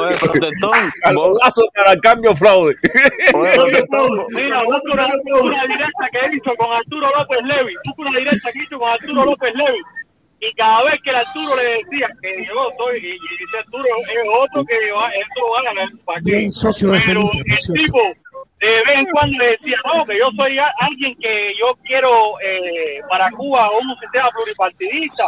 Oye, 0.00 0.16
protestón, 0.18 0.70
para 1.74 1.92
el 1.92 2.00
cambio 2.00 2.34
fraude. 2.34 2.74
Oye, 3.34 3.52
protestón, 3.54 4.26
Mira, 4.30 4.64
busca 4.64 4.92
una, 4.92 5.06
una 5.06 5.66
directa 5.66 6.08
que 6.10 6.36
hizo 6.36 6.54
con 6.56 6.72
Arturo 6.72 7.08
López 7.16 7.38
Levi. 7.44 7.74
Busca 7.84 8.02
una 8.02 8.18
directa 8.18 8.50
que 8.52 8.62
hizo 8.62 8.78
con 8.78 8.88
Arturo 8.90 9.24
López 9.24 9.54
Levi. 9.54 9.78
Y 10.40 10.52
cada 10.54 10.82
vez 10.84 11.00
que 11.04 11.10
el 11.10 11.16
Arturo 11.16 11.56
le 11.56 11.62
decía 11.62 12.08
que 12.20 12.44
yo 12.46 12.54
soy, 12.76 12.98
y, 12.98 13.10
y 13.12 13.44
ese 13.44 13.58
Arturo 13.58 13.84
es 13.84 14.18
otro 14.42 14.64
que 14.64 14.90
va, 14.90 15.08
esto 15.10 15.40
va 15.54 15.60
a 15.60 15.62
ganar 15.62 15.88
para 16.04 16.20
qué. 16.20 16.30
Bien 16.32 16.50
socio 16.50 16.90
de 16.90 17.00
Pero 17.06 17.28
Felipe, 17.28 17.44
por 17.44 17.52
el 17.52 17.58
cierto. 17.58 17.82
tipo 17.84 17.98
de 18.68 18.76
vez 18.84 18.96
en 18.98 19.06
cuando 19.06 19.38
le 19.38 19.50
decía, 19.50 19.76
no, 19.84 20.04
que 20.04 20.18
yo 20.18 20.30
soy 20.36 20.58
a- 20.58 20.72
alguien 20.80 21.14
que 21.20 21.52
yo 21.58 21.74
quiero 21.84 22.40
eh, 22.40 23.00
para 23.08 23.30
Cuba 23.32 23.68
un 23.72 23.96
sistema 23.98 24.30
pluripartidista. 24.30 25.24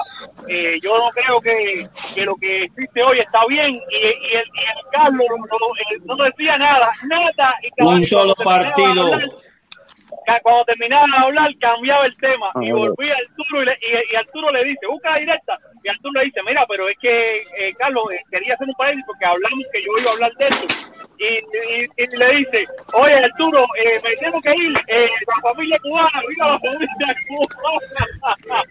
Eh, 0.49 0.79
yo 0.83 0.97
no 0.97 1.11
creo 1.11 1.41
que, 1.41 1.87
que 2.15 2.23
lo 2.23 2.37
que 2.37 2.65
existe 2.65 3.03
hoy 3.03 3.19
está 3.21 3.45
bien. 3.47 3.71
Y, 3.71 3.97
y 3.97 4.37
el, 4.37 4.45
y 4.47 4.63
el 4.63 4.91
Carlos 4.93 5.27
no, 5.29 5.59
no- 5.59 6.17
no 6.17 6.25
decía 6.25 6.57
nada, 6.59 6.91
nada. 7.09 7.55
Y 7.63 7.71
cada 7.71 7.91
Un 7.91 8.05
solo 8.05 8.35
cuando 8.37 8.73
terminaba 8.73 8.95
de 8.95 8.95
partido. 8.95 9.15
hablar, 9.15 10.41
cuando 10.43 10.65
terminaban 10.65 11.11
de 11.11 11.17
hablar, 11.19 11.51
cambiaba 11.61 12.07
el 12.07 12.17
tema 12.19 12.51
y 12.63 12.71
Ah, 12.71 12.75
volvía 12.75 13.15
Arturo 13.17 13.63
y, 13.63 13.67
le- 13.67 13.79
y, 13.83 14.13
y 14.13 14.17
Arturo 14.17 14.51
le 14.53 14.65
dice, 14.65 14.87
busca 14.87 15.11
la 15.11 15.19
directa. 15.19 15.59
Y 15.83 15.89
Arturo 15.89 16.21
le 16.21 16.25
dice, 16.27 16.41
mira, 16.47 16.65
pero 16.69 16.89
es 16.89 16.97
que, 17.01 17.39
eh, 17.59 17.73
Carlos, 17.79 18.05
eh, 18.13 18.21
quería 18.31 18.55
hacer 18.55 18.69
un 18.69 18.75
paréntesis 18.75 19.05
porque 19.07 19.25
hablamos 19.27 19.65
que 19.73 19.83
yo 19.83 19.89
iba 20.01 20.11
a 20.11 20.15
hablar 20.15 20.33
de 20.39 20.47
esto. 20.47 20.93
Y, 21.18 21.25
y- 21.25 21.89
y 21.97 22.17
le 22.18 22.36
dice, 22.36 22.65
oye, 22.94 23.15
Arturo, 23.15 23.65
eh, 23.78 23.97
me 24.05 24.15
tengo 24.17 24.36
que 24.43 24.51
ir, 24.51 24.76
eh, 24.89 25.09
la 25.26 25.41
familia 25.43 25.78
cubana, 25.83 26.20
viva 26.28 26.47
la 26.49 26.59
familia 26.59 27.17
cubana. 27.28 28.65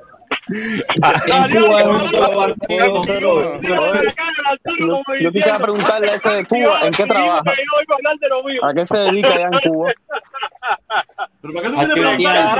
Yo 5.20 5.30
quisiera 5.32 5.58
preguntarle 5.58 6.10
a 6.10 6.14
ese 6.14 6.28
de 6.30 6.44
Cuba, 6.44 6.80
¿en 6.82 6.92
qué 6.92 7.04
trabaja? 7.06 7.42
¿A 8.62 8.74
qué 8.74 8.86
se 8.86 8.96
dedica 8.96 9.28
allá 9.28 9.48
en 9.52 9.70
Cuba? 9.70 9.92
¿Pero 11.42 11.54
para 11.54 11.66
qué 11.66 11.72
tú 11.72 11.78
me 11.78 11.86
preguntas? 11.86 12.58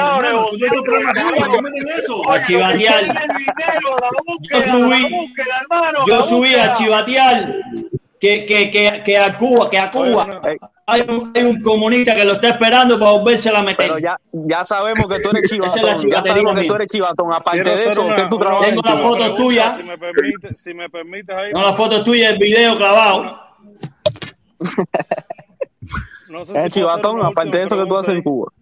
eso? 1.98 2.30
A 2.30 2.42
chivatear. 2.42 3.14
Yo 4.52 4.62
subí, 4.62 5.30
yo 6.06 6.24
subí 6.24 6.54
a 6.54 6.74
chivatear 6.74 7.54
que, 8.20 8.44
que, 8.46 8.70
que, 8.70 9.02
que 9.04 9.18
a 9.18 9.36
Cuba, 9.36 9.68
que 9.70 9.78
a 9.78 9.90
Cuba 9.90 10.28
hay 10.86 11.02
un, 11.08 11.32
hay 11.34 11.44
un 11.44 11.62
comunista 11.62 12.14
que 12.14 12.24
lo 12.24 12.32
está 12.32 12.50
esperando 12.50 12.98
para 12.98 13.12
volverse 13.12 13.48
a 13.48 13.62
meter. 13.62 13.76
Pero 13.76 13.98
ya, 13.98 14.18
ya 14.32 14.64
sabemos 14.64 15.08
que 15.08 15.20
tú 15.20 15.30
eres 15.30 15.50
Esa 15.52 15.66
es 15.76 15.82
la 15.82 15.96
chivatón. 15.96 16.24
Ya 16.24 16.30
sabemos 16.30 16.60
que 16.60 16.66
tú 16.66 16.74
eres 16.74 16.86
chivatón. 16.88 17.32
Aparte 17.32 17.62
Quiero 17.62 17.76
de 17.78 17.90
eso, 17.90 18.02
una- 18.02 18.16
¿qué 18.16 18.24
tú 18.28 18.38
trabajas? 18.38 18.68
Tengo 18.68 18.82
la 18.84 18.98
foto 18.98 19.14
pregunta, 19.16 19.36
tuya. 19.36 19.76
Si 19.76 19.82
me 19.84 19.98
permites, 19.98 20.60
si 20.60 20.74
me 20.74 20.90
permites 20.90 21.34
ahí. 21.36 21.52
No, 21.52 21.62
la 21.62 21.74
foto 21.74 22.02
tuya, 22.02 22.30
el 22.30 22.38
video 22.38 22.76
clavado. 22.76 23.38
No 26.28 26.44
sé 26.44 26.46
si 26.46 26.52
Es 26.52 26.56
hacer 26.58 26.70
chivatón, 26.72 27.24
aparte 27.24 27.56
de 27.58 27.64
eso 27.64 27.76
que 27.76 27.86
tú 27.86 27.96
haces 27.96 28.14
en 28.14 28.22
Cuba. 28.22 28.52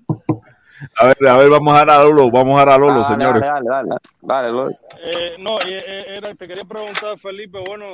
A 1.00 1.07
ver, 1.07 1.28
a 1.28 1.36
ver, 1.36 1.50
vamos 1.50 1.74
a 1.74 1.84
dar 1.84 1.90
a 1.90 2.05
Lolo, 2.05 2.31
vamos 2.31 2.60
a 2.60 2.65
dar 2.65 2.74
a 2.74 2.78
Lolo, 2.78 3.02
Dale, 3.02 3.15
señores. 3.15 3.42
Dale, 3.42 3.68
dale, 3.68 3.89
dale. 3.89 4.00
Dale, 4.20 4.48
Lolo. 4.48 4.70
Eh, 5.02 5.36
no, 5.39 5.58
eh, 5.60 5.82
eh, 5.86 6.05
era, 6.16 6.34
te 6.34 6.47
quería 6.47 6.65
preguntar, 6.65 7.18
Felipe, 7.18 7.58
bueno, 7.66 7.90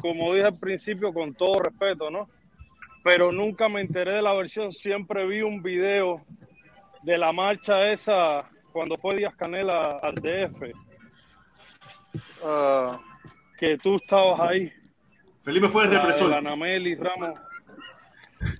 como 0.00 0.32
dije 0.32 0.46
al 0.46 0.58
principio, 0.58 1.12
con 1.12 1.34
todo 1.34 1.60
respeto, 1.60 2.10
¿no? 2.10 2.28
Pero 3.02 3.32
nunca 3.32 3.68
me 3.68 3.80
enteré 3.80 4.12
de 4.12 4.22
la 4.22 4.32
versión, 4.32 4.72
siempre 4.72 5.26
vi 5.26 5.42
un 5.42 5.62
video 5.62 6.22
de 7.02 7.18
la 7.18 7.32
marcha 7.32 7.86
esa 7.90 8.48
cuando 8.72 8.96
fue 8.96 9.16
Díaz 9.16 9.34
Canela 9.36 10.00
al 10.02 10.14
DF, 10.14 10.72
ah, 12.44 12.98
que 13.58 13.78
tú 13.78 13.96
estabas 13.96 14.40
ahí. 14.40 14.72
Felipe 15.42 15.68
fue 15.68 15.84
el 15.84 15.90
represor. 15.90 16.30
la 16.30 16.38
Anameli 16.38 16.94
Ramos. 16.94 17.38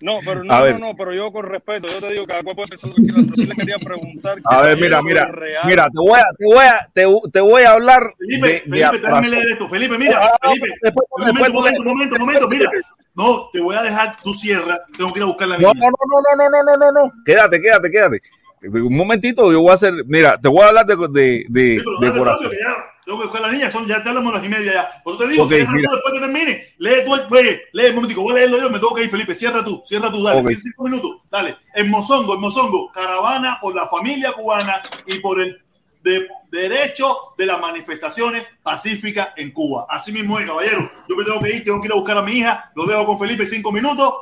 No, 0.00 0.20
pero 0.24 0.44
no, 0.44 0.70
no, 0.70 0.78
no, 0.78 0.96
pero 0.96 1.12
yo 1.12 1.32
con 1.32 1.44
respeto, 1.44 1.88
yo 1.88 2.00
te 2.00 2.12
digo, 2.12 2.26
cada 2.26 2.42
cual 2.42 2.56
puede 2.56 2.68
pensar 2.68 2.90
lo 2.90 2.96
que 2.96 3.12
pero 3.12 3.34
sí 3.34 3.46
le 3.46 3.54
quería 3.54 3.78
preguntar. 3.78 4.36
A 4.44 4.62
ver, 4.62 4.78
mira, 4.78 5.02
mira, 5.02 5.30
mira, 5.64 5.86
te 5.86 5.98
voy 5.98 6.18
a, 6.18 6.24
te 6.36 6.46
voy 6.46 6.64
a, 6.64 6.90
te, 6.92 7.30
te 7.32 7.40
voy 7.40 7.62
a 7.62 7.72
hablar. 7.72 8.14
Felipe, 8.18 8.48
de, 8.48 8.60
Felipe, 8.60 8.98
déjame 8.98 9.28
leer 9.28 9.48
esto, 9.48 9.68
Felipe, 9.68 9.98
mira, 9.98 10.20
ah, 10.22 10.38
Felipe, 10.42 10.74
después, 10.82 11.06
un 11.10 11.22
momento, 11.22 11.58
un 11.58 11.84
momento, 11.84 12.14
un 12.14 12.20
momento, 12.20 12.48
mira. 12.48 12.70
No, 13.14 13.48
te 13.52 13.60
voy 13.60 13.76
a 13.76 13.82
dejar 13.82 14.16
tu 14.22 14.34
sierra, 14.34 14.76
tengo 14.96 15.12
que 15.12 15.20
ir 15.20 15.22
a 15.22 15.26
buscar 15.26 15.48
la 15.48 15.58
mía. 15.58 15.68
No, 15.68 15.74
no, 15.74 15.84
no, 15.84 16.20
no, 16.36 16.50
no, 16.50 16.76
no, 16.76 16.92
no, 16.92 17.02
no, 17.02 17.12
quédate, 17.24 17.60
quédate, 17.60 17.90
quédate. 17.90 18.22
Un 18.62 18.96
momentito, 18.96 19.52
yo 19.52 19.60
voy 19.60 19.70
a 19.70 19.74
hacer, 19.74 19.92
mira, 20.06 20.40
te 20.40 20.48
voy 20.48 20.62
a 20.62 20.68
hablar 20.68 20.86
de, 20.86 20.96
de, 20.96 21.44
de, 21.48 21.82
de 22.00 22.12
corazón. 22.12 22.46
Rápido, 22.46 22.93
tengo 23.04 23.18
que 23.18 23.24
buscar 23.26 23.44
a 23.44 23.46
la 23.48 23.52
niña, 23.52 23.70
son 23.70 23.86
ya 23.86 24.02
te 24.02 24.08
hablamos 24.08 24.34
las 24.34 24.44
y 24.44 24.48
media 24.48 24.72
ya. 24.72 25.02
Por 25.02 25.14
eso 25.14 25.24
te 25.24 25.30
digo, 25.30 25.46
cierra 25.48 25.72
mira. 25.72 25.88
tú 25.88 25.94
después 25.96 26.14
que 26.14 26.20
termine. 26.20 26.74
Lee 26.78 26.90
tú, 27.04 27.14
el- 27.14 27.28
lee, 27.30 27.60
lee 27.72 27.88
un 27.90 27.94
momentico, 27.96 28.22
voy 28.22 28.32
a 28.32 28.34
leerlo 28.36 28.58
yo, 28.58 28.70
me 28.70 28.78
tengo 28.78 28.94
que 28.94 29.04
ir, 29.04 29.10
Felipe, 29.10 29.34
cierra 29.34 29.64
tú, 29.64 29.82
cierra 29.84 30.10
tú, 30.10 30.22
dale, 30.22 30.42
cinco 30.56 30.84
minutos, 30.84 31.10
dale. 31.30 31.56
En 31.74 31.90
Mozongo, 31.90 32.34
en 32.34 32.40
Mozongo, 32.40 32.90
caravana 32.92 33.58
por 33.60 33.74
la 33.74 33.86
familia 33.86 34.32
cubana 34.32 34.80
y 35.06 35.18
por 35.20 35.40
el 35.40 35.60
de- 36.02 36.28
derecho 36.50 37.16
de 37.38 37.46
las 37.46 37.60
manifestaciones 37.60 38.46
pacíficas 38.62 39.30
en 39.36 39.50
Cuba. 39.52 39.86
Así 39.88 40.12
mismo 40.12 40.38
es, 40.38 40.46
caballero. 40.46 40.90
Yo 41.08 41.16
me 41.16 41.24
tengo 41.24 41.40
que 41.40 41.50
ir, 41.56 41.64
tengo 41.64 41.80
que 41.80 41.86
ir 41.88 41.92
a 41.92 41.96
buscar 41.96 42.18
a 42.18 42.22
mi 42.22 42.32
hija, 42.38 42.70
lo 42.74 42.84
dejo 42.86 43.06
con 43.06 43.18
Felipe 43.18 43.46
cinco 43.46 43.72
minutos. 43.72 44.12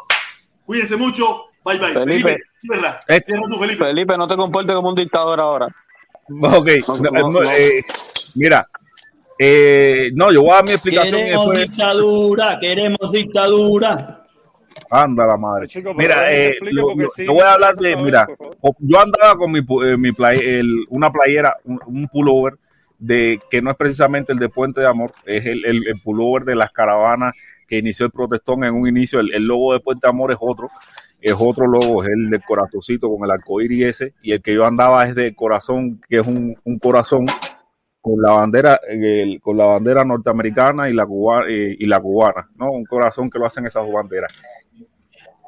Cuídense 0.64 0.96
mucho, 0.96 1.46
bye 1.64 1.78
bye. 1.78 1.92
Felipe. 1.92 2.22
Felipe, 2.22 2.42
cierra. 2.60 2.98
Este- 3.08 3.32
Cierra 3.32 3.42
tú, 3.50 3.58
Felipe. 3.58 3.84
Felipe, 3.84 4.16
no 4.16 4.26
te 4.28 4.36
comportes 4.36 4.74
como 4.76 4.88
un 4.90 4.94
dictador 4.94 5.40
ahora. 5.40 5.66
Ok, 6.40 6.68
no, 7.10 7.30
no, 7.30 7.42
eh, 7.42 7.82
mira, 8.34 8.68
eh, 9.38 10.10
no, 10.14 10.30
yo 10.32 10.42
voy 10.42 10.50
a 10.52 10.54
dar 10.56 10.64
mi 10.64 10.72
explicación 10.72 11.20
y 11.20 11.24
Queremos 11.24 11.46
después. 11.48 11.70
dictadura, 11.70 12.58
queremos 12.60 13.12
dictadura. 13.12 14.18
Anda 14.90 15.26
la 15.26 15.36
madre. 15.38 15.68
Chico, 15.68 15.94
Mira, 15.94 16.30
eh, 16.32 16.48
explique 16.50 16.74
lo- 16.74 16.82
porque 16.88 17.02
lo- 17.04 17.10
sí 17.10 17.24
te 17.24 17.30
voy 17.30 17.40
a 17.40 17.54
hablar 17.54 17.74
de, 17.76 17.96
mira, 17.96 18.26
yo 18.78 19.00
andaba 19.00 19.36
con 19.36 19.50
mi, 19.50 19.60
pu- 19.60 19.86
eh, 19.90 19.96
mi 19.96 20.12
play- 20.12 20.38
el- 20.38 20.84
una 20.90 21.10
playera, 21.10 21.56
un, 21.64 21.80
un 21.86 22.08
pullover 22.08 22.54
de 22.98 23.40
que 23.50 23.60
no 23.62 23.70
es 23.70 23.76
precisamente 23.76 24.32
el 24.32 24.38
de 24.38 24.48
Puente 24.50 24.80
de 24.80 24.86
Amor, 24.86 25.12
es 25.24 25.46
el, 25.46 25.64
el- 25.64 25.86
el 25.88 26.00
pullover 26.02 26.44
de 26.44 26.54
las 26.54 26.70
caravanas 26.70 27.32
que 27.66 27.78
inició 27.78 28.04
el 28.06 28.12
protestón 28.12 28.64
en 28.64 28.74
un 28.74 28.86
inicio. 28.86 29.18
El, 29.20 29.32
el 29.34 29.44
logo 29.46 29.72
de 29.72 29.80
Puente 29.80 30.06
de 30.06 30.10
Amor 30.10 30.30
es 30.30 30.38
otro, 30.40 30.68
es 31.22 31.34
otro 31.38 31.66
logo, 31.66 32.02
es 32.02 32.10
el 32.10 32.28
del 32.30 32.42
corazoncito 32.46 33.08
con 33.08 33.24
el 33.24 33.30
arcoíris 33.30 33.86
ese, 33.86 34.14
y 34.22 34.32
el 34.32 34.42
que 34.42 34.54
yo 34.54 34.66
andaba 34.66 35.04
es 35.06 35.14
de 35.14 35.34
corazón, 35.34 36.00
que 36.08 36.16
es 36.16 36.26
un, 36.26 36.54
un 36.64 36.78
corazón 36.78 37.26
con 38.02 38.20
la 38.20 38.32
bandera 38.32 38.80
con 39.40 39.56
la 39.56 39.64
bandera 39.64 40.04
norteamericana 40.04 40.90
y 40.90 40.92
la 40.92 41.06
cuba- 41.06 41.44
eh, 41.48 41.76
y 41.78 41.86
la 41.86 42.00
cubana, 42.00 42.50
¿no? 42.56 42.72
Un 42.72 42.84
corazón 42.84 43.30
que 43.30 43.38
lo 43.38 43.46
hacen 43.46 43.64
esas 43.64 43.84
dos 43.86 43.94
banderas. 43.94 44.32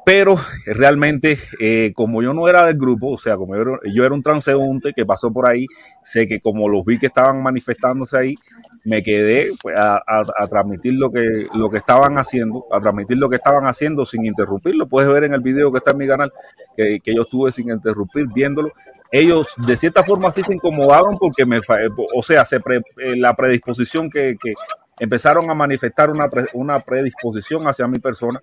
Pero 0.05 0.35
realmente, 0.67 1.35
eh, 1.59 1.91
como 1.95 2.21
yo 2.21 2.31
no 2.31 2.47
era 2.47 2.67
del 2.67 2.77
grupo, 2.77 3.13
o 3.13 3.17
sea, 3.17 3.37
como 3.37 3.55
yo 3.55 4.05
era, 4.05 4.13
un 4.13 4.21
transeúnte 4.21 4.93
que 4.93 5.03
pasó 5.03 5.33
por 5.33 5.49
ahí, 5.49 5.65
sé 6.03 6.27
que 6.27 6.39
como 6.39 6.69
los 6.69 6.85
vi 6.85 6.99
que 6.99 7.07
estaban 7.07 7.41
manifestándose 7.41 8.15
ahí, 8.15 8.35
me 8.83 9.01
quedé 9.01 9.49
pues, 9.63 9.75
a, 9.77 9.99
transmitir 10.47 10.93
lo 10.93 11.11
que, 11.11 11.47
lo 11.57 11.71
que 11.71 11.77
estaban 11.77 12.19
haciendo, 12.19 12.67
a 12.71 12.79
transmitir 12.79 13.17
lo 13.17 13.29
que 13.29 13.37
estaban 13.37 13.65
haciendo 13.65 14.05
sin 14.05 14.25
interrumpirlo. 14.25 14.87
Puedes 14.87 15.11
ver 15.11 15.23
en 15.23 15.33
el 15.33 15.41
video 15.41 15.71
que 15.71 15.79
está 15.79 15.91
en 15.91 15.97
mi 15.97 16.07
canal, 16.07 16.31
que 16.77 17.01
yo 17.03 17.23
estuve 17.23 17.51
sin 17.51 17.71
interrumpir 17.71 18.27
viéndolo. 18.33 18.71
Ellos 19.11 19.53
de 19.57 19.75
cierta 19.77 20.03
forma 20.03 20.31
sí 20.31 20.43
se 20.43 20.53
incomodaron 20.53 21.17
porque 21.17 21.45
me, 21.45 21.61
fa- 21.61 21.77
o 22.15 22.21
sea, 22.21 22.43
eh, 22.43 23.15
la 23.15 23.33
predisposición 23.35 24.09
que, 24.09 24.35
que 24.41 24.53
empezaron 24.99 25.49
a 25.49 25.53
manifestar 25.53 26.09
una, 26.09 26.27
una 26.53 26.79
predisposición 26.79 27.67
hacia 27.67 27.87
mi 27.87 27.99
persona 27.99 28.39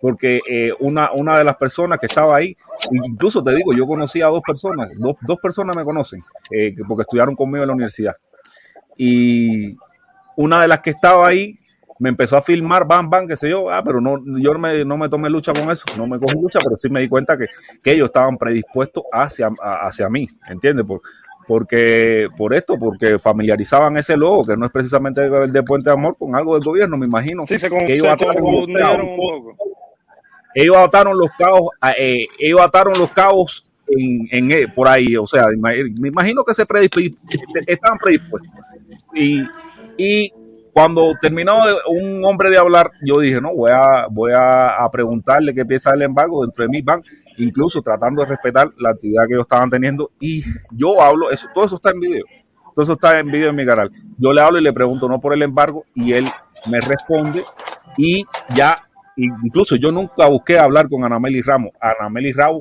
porque 0.00 0.40
eh, 0.48 0.72
una, 0.80 1.10
una 1.12 1.38
de 1.38 1.44
las 1.44 1.56
personas 1.56 1.98
que 1.98 2.06
estaba 2.06 2.36
ahí, 2.36 2.56
incluso 2.90 3.42
te 3.42 3.52
digo, 3.52 3.72
yo 3.72 3.86
conocí 3.86 4.20
a 4.20 4.26
dos 4.26 4.42
personas, 4.46 4.90
dos, 4.96 5.16
dos 5.22 5.38
personas 5.40 5.74
me 5.74 5.84
conocen, 5.84 6.22
eh, 6.50 6.74
que- 6.74 6.84
porque 6.86 7.02
estudiaron 7.02 7.34
conmigo 7.34 7.62
en 7.64 7.68
la 7.68 7.74
universidad. 7.74 8.14
Y 8.96 9.76
una 10.36 10.60
de 10.62 10.68
las 10.68 10.80
que 10.80 10.90
estaba 10.90 11.26
ahí 11.28 11.56
me 11.98 12.08
empezó 12.10 12.36
a 12.36 12.42
filmar, 12.42 12.86
bam, 12.86 13.08
bam, 13.08 13.26
qué 13.26 13.36
sé 13.36 13.48
yo, 13.50 13.70
ah, 13.70 13.82
pero 13.84 14.00
no, 14.00 14.18
yo 14.38 14.52
no 14.52 14.58
me, 14.58 14.84
no 14.84 14.96
me 14.98 15.08
tomé 15.08 15.30
lucha 15.30 15.52
con 15.52 15.70
eso, 15.70 15.84
no 15.96 16.06
me 16.06 16.18
cogí 16.18 16.34
lucha, 16.40 16.58
pero 16.62 16.76
sí 16.78 16.88
me 16.90 17.00
di 17.00 17.08
cuenta 17.08 17.36
que, 17.38 17.46
que 17.82 17.92
ellos 17.92 18.06
estaban 18.06 18.36
predispuestos 18.36 19.04
hacia, 19.12 19.48
hacia 19.82 20.08
mí, 20.08 20.28
¿entiendes? 20.48 20.84
Por, 20.84 21.00
porque, 21.46 22.28
por 22.36 22.52
esto, 22.54 22.76
porque 22.78 23.18
familiarizaban 23.20 23.96
ese 23.96 24.16
logo, 24.16 24.42
que 24.42 24.56
no 24.56 24.66
es 24.66 24.72
precisamente 24.72 25.22
el 25.24 25.52
de 25.52 25.62
Puente 25.62 25.88
de 25.90 25.94
Amor, 25.94 26.16
con 26.18 26.34
algo 26.34 26.54
del 26.54 26.64
gobierno, 26.64 26.96
me 26.98 27.06
imagino. 27.06 27.46
Sí, 27.46 27.56
se, 27.58 27.68
con, 27.70 27.78
que 27.78 27.92
ellos 27.94 28.02
se 28.02 28.08
ataron- 28.08 28.42
un 28.42 29.16
poco. 29.16 29.56
ellos 30.54 30.76
ataron 30.76 31.16
los 31.16 31.30
cabos, 31.38 31.68
eh, 31.96 32.26
ellos 32.38 32.60
ataron 32.60 32.94
los 32.98 33.12
cabos 33.12 33.70
en, 33.86 34.26
en, 34.32 34.50
eh, 34.50 34.66
por 34.74 34.88
ahí, 34.88 35.16
o 35.16 35.24
sea, 35.24 35.46
me 35.56 36.08
imagino 36.08 36.42
que 36.44 36.52
se 36.52 36.66
predisp- 36.66 37.16
estaban 37.66 37.98
predispuestos. 37.98 38.50
Y, 39.14 39.44
y 39.96 40.32
cuando 40.76 41.14
terminó 41.18 41.56
un 41.88 42.22
hombre 42.26 42.50
de 42.50 42.58
hablar, 42.58 42.90
yo 43.00 43.18
dije, 43.18 43.40
no, 43.40 43.54
voy 43.54 43.70
a, 43.70 44.08
voy 44.10 44.32
a, 44.34 44.86
preguntarle 44.92 45.54
qué 45.54 45.64
piensa 45.64 45.90
del 45.92 46.02
embargo 46.02 46.42
dentro 46.42 46.64
de 46.64 46.68
mi 46.68 46.82
van, 46.82 47.02
incluso 47.38 47.80
tratando 47.80 48.20
de 48.20 48.28
respetar 48.28 48.68
la 48.76 48.90
actividad 48.90 49.22
que 49.26 49.32
ellos 49.32 49.46
estaban 49.46 49.70
teniendo. 49.70 50.10
Y 50.20 50.44
yo 50.70 51.00
hablo, 51.00 51.30
eso, 51.30 51.48
todo 51.54 51.64
eso 51.64 51.76
está 51.76 51.92
en 51.92 52.00
video. 52.00 52.24
Todo 52.74 52.82
eso 52.82 52.92
está 52.92 53.18
en 53.18 53.30
video 53.30 53.48
en 53.48 53.56
mi 53.56 53.64
canal. 53.64 53.90
Yo 54.18 54.34
le 54.34 54.42
hablo 54.42 54.58
y 54.58 54.62
le 54.62 54.74
pregunto 54.74 55.08
no 55.08 55.18
por 55.18 55.32
el 55.32 55.42
embargo 55.42 55.86
y 55.94 56.12
él 56.12 56.26
me 56.70 56.78
responde 56.78 57.42
y 57.96 58.26
ya, 58.54 58.86
incluso 59.16 59.76
yo 59.76 59.90
nunca 59.90 60.26
busqué 60.26 60.58
hablar 60.58 60.90
con 60.90 61.02
Anameli 61.02 61.40
Ramos. 61.40 61.70
Anameli 61.80 62.32
Ramos 62.32 62.60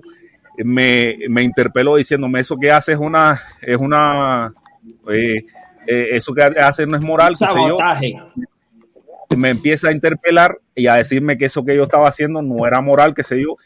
me, 0.64 1.18
me 1.28 1.44
interpeló 1.44 1.98
diciéndome 1.98 2.40
eso 2.40 2.56
que 2.56 2.72
hace 2.72 2.94
es 2.94 2.98
una, 2.98 3.42
es 3.62 3.76
una, 3.76 4.54
eh, 5.12 5.46
eh, 5.88 6.10
eso 6.12 6.34
que 6.34 6.42
hace 6.42 6.86
no 6.86 6.96
es 6.96 7.02
moral, 7.02 7.36
qué 7.38 7.46
sé 7.46 7.54
yo. 7.68 7.78
Me 9.36 9.50
empieza 9.50 9.90
a 9.90 9.92
interpelar 9.92 10.60
y 10.76 10.88
a 10.88 10.96
decirme 10.96 11.38
que 11.38 11.46
eso 11.46 11.66
que 11.66 11.76
yo 11.76 11.84
estaba 11.84 12.08
haciendo 12.08 12.42
no 12.42 12.66
era 12.66 12.80
moral, 12.82 13.14
qué 13.14 13.24
sé 13.24 13.42
yo, 13.42 13.58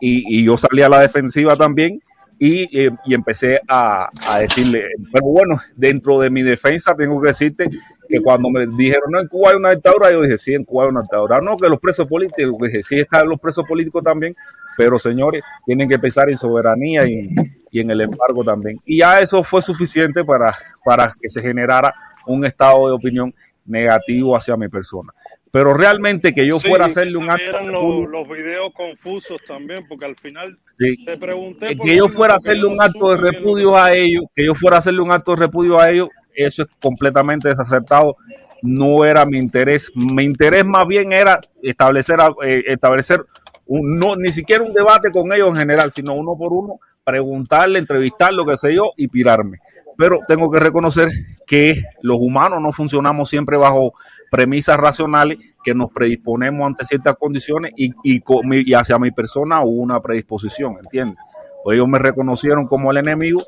y, 0.00 0.38
y 0.38 0.44
yo 0.44 0.56
salí 0.56 0.82
a 0.82 0.88
la 0.88 1.00
defensiva 1.00 1.56
también 1.56 2.00
y, 2.38 2.78
eh, 2.78 2.90
y 3.04 3.14
empecé 3.14 3.60
a, 3.66 4.08
a 4.28 4.38
decirle, 4.38 4.84
pero 5.12 5.26
bueno, 5.26 5.56
dentro 5.76 6.20
de 6.20 6.30
mi 6.30 6.42
defensa 6.42 6.94
tengo 6.94 7.20
que 7.20 7.28
decirte 7.28 7.68
que 8.08 8.20
cuando 8.20 8.48
me 8.48 8.66
dijeron, 8.66 9.10
no, 9.10 9.20
en 9.20 9.28
Cuba 9.28 9.50
hay 9.50 9.56
una 9.56 9.70
dictadura, 9.70 10.10
yo 10.10 10.22
dije, 10.22 10.38
sí, 10.38 10.54
en 10.54 10.64
Cuba 10.64 10.84
hay 10.84 10.90
una 10.90 11.02
dictadura. 11.02 11.40
No, 11.40 11.56
que 11.56 11.68
los 11.68 11.78
presos 11.78 12.06
políticos, 12.06 12.56
dije, 12.60 12.82
sí, 12.82 12.96
están 12.96 13.28
los 13.28 13.38
presos 13.38 13.66
políticos 13.66 14.02
también, 14.02 14.34
pero 14.76 14.98
señores, 14.98 15.42
tienen 15.66 15.88
que 15.88 15.98
pensar 15.98 16.30
en 16.30 16.38
soberanía 16.38 17.06
y, 17.06 17.28
y 17.70 17.80
en 17.80 17.90
el 17.90 18.00
embargo 18.00 18.42
también. 18.44 18.78
Y 18.86 18.98
ya 18.98 19.20
eso 19.20 19.42
fue 19.42 19.60
suficiente 19.60 20.24
para, 20.24 20.54
para 20.84 21.12
que 21.20 21.28
se 21.28 21.42
generara 21.42 21.94
un 22.26 22.44
estado 22.44 22.88
de 22.88 22.94
opinión 22.94 23.34
negativo 23.66 24.34
hacia 24.34 24.56
mi 24.56 24.68
persona. 24.68 25.12
Pero 25.50 25.74
realmente 25.74 26.34
que 26.34 26.46
yo 26.46 26.58
Sí, 26.60 26.68
fuera 26.68 26.84
a 26.84 26.88
hacerle 26.88 27.16
un 27.16 27.30
acto 27.30 27.42
vieran 27.42 27.64
de 27.66 27.72
los, 27.72 27.82
repudio, 27.82 28.06
los 28.10 28.28
videos 28.28 28.72
confusos 28.74 29.40
también, 29.46 29.86
porque 29.88 30.04
al 30.04 30.16
final 30.16 30.56
Sí. 30.78 31.04
te 31.04 31.16
pregunté. 31.16 31.76
que 31.76 31.96
yo 31.96 32.08
fuera 32.08 32.34
a 32.34 32.36
hacerle 32.36 32.66
un 32.66 32.80
acto 32.80 33.10
de 33.10 33.16
repudio 33.16 33.76
a 33.76 33.92
ellos, 33.94 34.24
que 34.34 34.44
yo 34.44 34.54
fuera 34.54 34.76
a 34.76 34.78
hacerle 34.80 35.00
un 35.00 35.10
acto 35.10 35.34
de 35.34 35.40
repudio 35.42 35.78
a 35.80 35.90
ellos, 35.90 36.08
eso 36.34 36.62
es 36.62 36.68
completamente 36.80 37.48
desacertado. 37.48 38.16
No 38.62 39.04
era 39.04 39.24
mi 39.24 39.38
interés. 39.38 39.90
Mi 39.94 40.24
interés 40.24 40.64
más 40.64 40.86
bien 40.86 41.12
era 41.12 41.40
establecer, 41.62 42.18
eh, 42.44 42.64
establecer 42.66 43.24
un, 43.66 43.98
no, 43.98 44.16
ni 44.16 44.32
siquiera 44.32 44.62
un 44.64 44.72
debate 44.72 45.10
con 45.10 45.32
ellos 45.32 45.50
en 45.50 45.56
general, 45.56 45.90
sino 45.92 46.14
uno 46.14 46.36
por 46.36 46.52
uno, 46.52 46.80
preguntarle, 47.04 47.78
entrevistar, 47.78 48.32
lo 48.32 48.44
que 48.44 48.56
sé 48.56 48.74
yo, 48.74 48.92
y 48.96 49.08
pirarme. 49.08 49.58
Pero 49.96 50.20
tengo 50.28 50.50
que 50.50 50.60
reconocer 50.60 51.08
que 51.46 51.74
los 52.02 52.18
humanos 52.20 52.60
no 52.62 52.70
funcionamos 52.72 53.28
siempre 53.28 53.56
bajo 53.56 53.92
premisas 54.30 54.76
racionales, 54.76 55.38
que 55.62 55.74
nos 55.74 55.90
predisponemos 55.90 56.66
ante 56.66 56.84
ciertas 56.84 57.16
condiciones 57.16 57.72
y, 57.76 57.92
y, 58.02 58.22
y 58.70 58.74
hacia 58.74 58.98
mi 58.98 59.10
persona 59.10 59.62
hubo 59.62 59.82
una 59.82 60.00
predisposición, 60.00 60.76
¿entiendes? 60.82 61.18
Pues 61.64 61.76
ellos 61.76 61.88
me 61.88 61.98
reconocieron 61.98 62.66
como 62.66 62.90
el 62.90 62.98
enemigo 62.98 63.42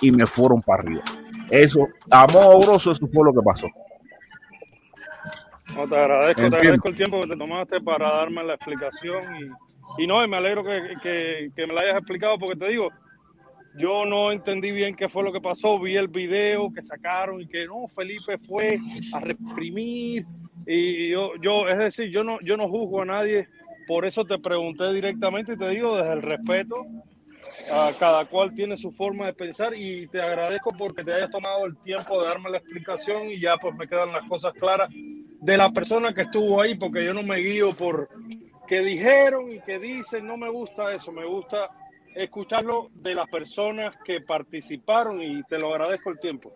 y 0.00 0.12
me 0.12 0.26
fueron 0.26 0.62
para 0.62 0.82
arriba. 0.82 1.02
Eso, 1.50 1.80
a 2.10 2.26
modo 2.26 2.58
grosso, 2.60 2.90
eso 2.90 3.06
fue 3.12 3.24
lo 3.24 3.32
que 3.32 3.44
pasó. 3.44 3.66
No, 5.76 5.86
te 5.88 5.96
agradezco, 5.96 6.48
te 6.48 6.56
agradezco 6.56 6.88
el 6.88 6.94
tiempo 6.94 7.20
que 7.20 7.28
te 7.28 7.36
tomaste 7.36 7.80
para 7.80 8.12
darme 8.16 8.44
la 8.44 8.54
explicación 8.54 9.20
y, 9.98 10.02
y 10.02 10.06
no, 10.06 10.24
y 10.24 10.28
me 10.28 10.36
alegro 10.36 10.62
que, 10.62 10.80
que- 11.02 11.46
que 11.54 11.66
me 11.66 11.74
la 11.74 11.80
hayas 11.82 11.96
explicado 11.98 12.38
porque 12.38 12.56
te 12.56 12.68
digo, 12.68 12.88
yo 13.78 14.06
no 14.06 14.32
entendí 14.32 14.70
bien 14.70 14.94
qué 14.94 15.08
fue 15.08 15.22
lo 15.22 15.32
que 15.32 15.40
pasó, 15.40 15.78
vi 15.78 15.96
el 15.96 16.08
video 16.08 16.72
que 16.72 16.82
sacaron 16.82 17.40
y 17.40 17.46
que 17.46 17.66
no, 17.66 17.86
Felipe 17.88 18.38
fue 18.38 18.78
a 19.12 19.20
reprimir. 19.20 20.26
Y 20.66 21.10
yo, 21.10 21.68
es 21.68 21.78
decir, 21.78 22.10
yo 22.10 22.24
no, 22.24 22.38
yo 22.40 22.56
no 22.56 22.68
juzgo 22.68 23.02
a 23.02 23.04
nadie, 23.04 23.48
por 23.86 24.04
eso 24.04 24.24
te 24.24 24.38
pregunté 24.38 24.92
directamente 24.92 25.52
y 25.52 25.56
te 25.56 25.68
digo 25.68 25.96
desde 25.96 26.12
el 26.12 26.22
respeto, 26.22 26.86
a 27.72 27.92
cada 27.98 28.24
cual 28.26 28.54
tiene 28.54 28.76
su 28.76 28.90
forma 28.90 29.26
de 29.26 29.34
pensar 29.34 29.74
y 29.74 30.06
te 30.08 30.20
agradezco 30.20 30.72
porque 30.76 31.04
te 31.04 31.12
hayas 31.12 31.30
tomado 31.30 31.66
el 31.66 31.76
tiempo 31.78 32.20
de 32.20 32.28
darme 32.28 32.50
la 32.50 32.58
explicación 32.58 33.30
y 33.30 33.40
ya 33.40 33.56
pues 33.56 33.74
me 33.76 33.86
quedan 33.86 34.12
las 34.12 34.26
cosas 34.28 34.52
claras 34.54 34.90
de 34.92 35.56
la 35.56 35.70
persona 35.70 36.12
que 36.12 36.22
estuvo 36.22 36.60
ahí 36.60 36.74
porque 36.74 37.04
yo 37.04 37.12
no 37.12 37.22
me 37.22 37.36
guío 37.36 37.72
por 37.72 38.08
que 38.66 38.80
dijeron 38.80 39.52
y 39.52 39.60
que 39.60 39.78
dicen, 39.78 40.26
no 40.26 40.36
me 40.36 40.48
gusta 40.48 40.92
eso, 40.92 41.12
me 41.12 41.24
gusta 41.24 41.70
escucharlo 42.16 42.90
de 42.94 43.14
las 43.14 43.26
personas 43.28 43.94
que 44.04 44.20
participaron 44.20 45.22
y 45.22 45.42
te 45.44 45.58
lo 45.58 45.72
agradezco 45.72 46.10
el 46.10 46.18
tiempo. 46.18 46.52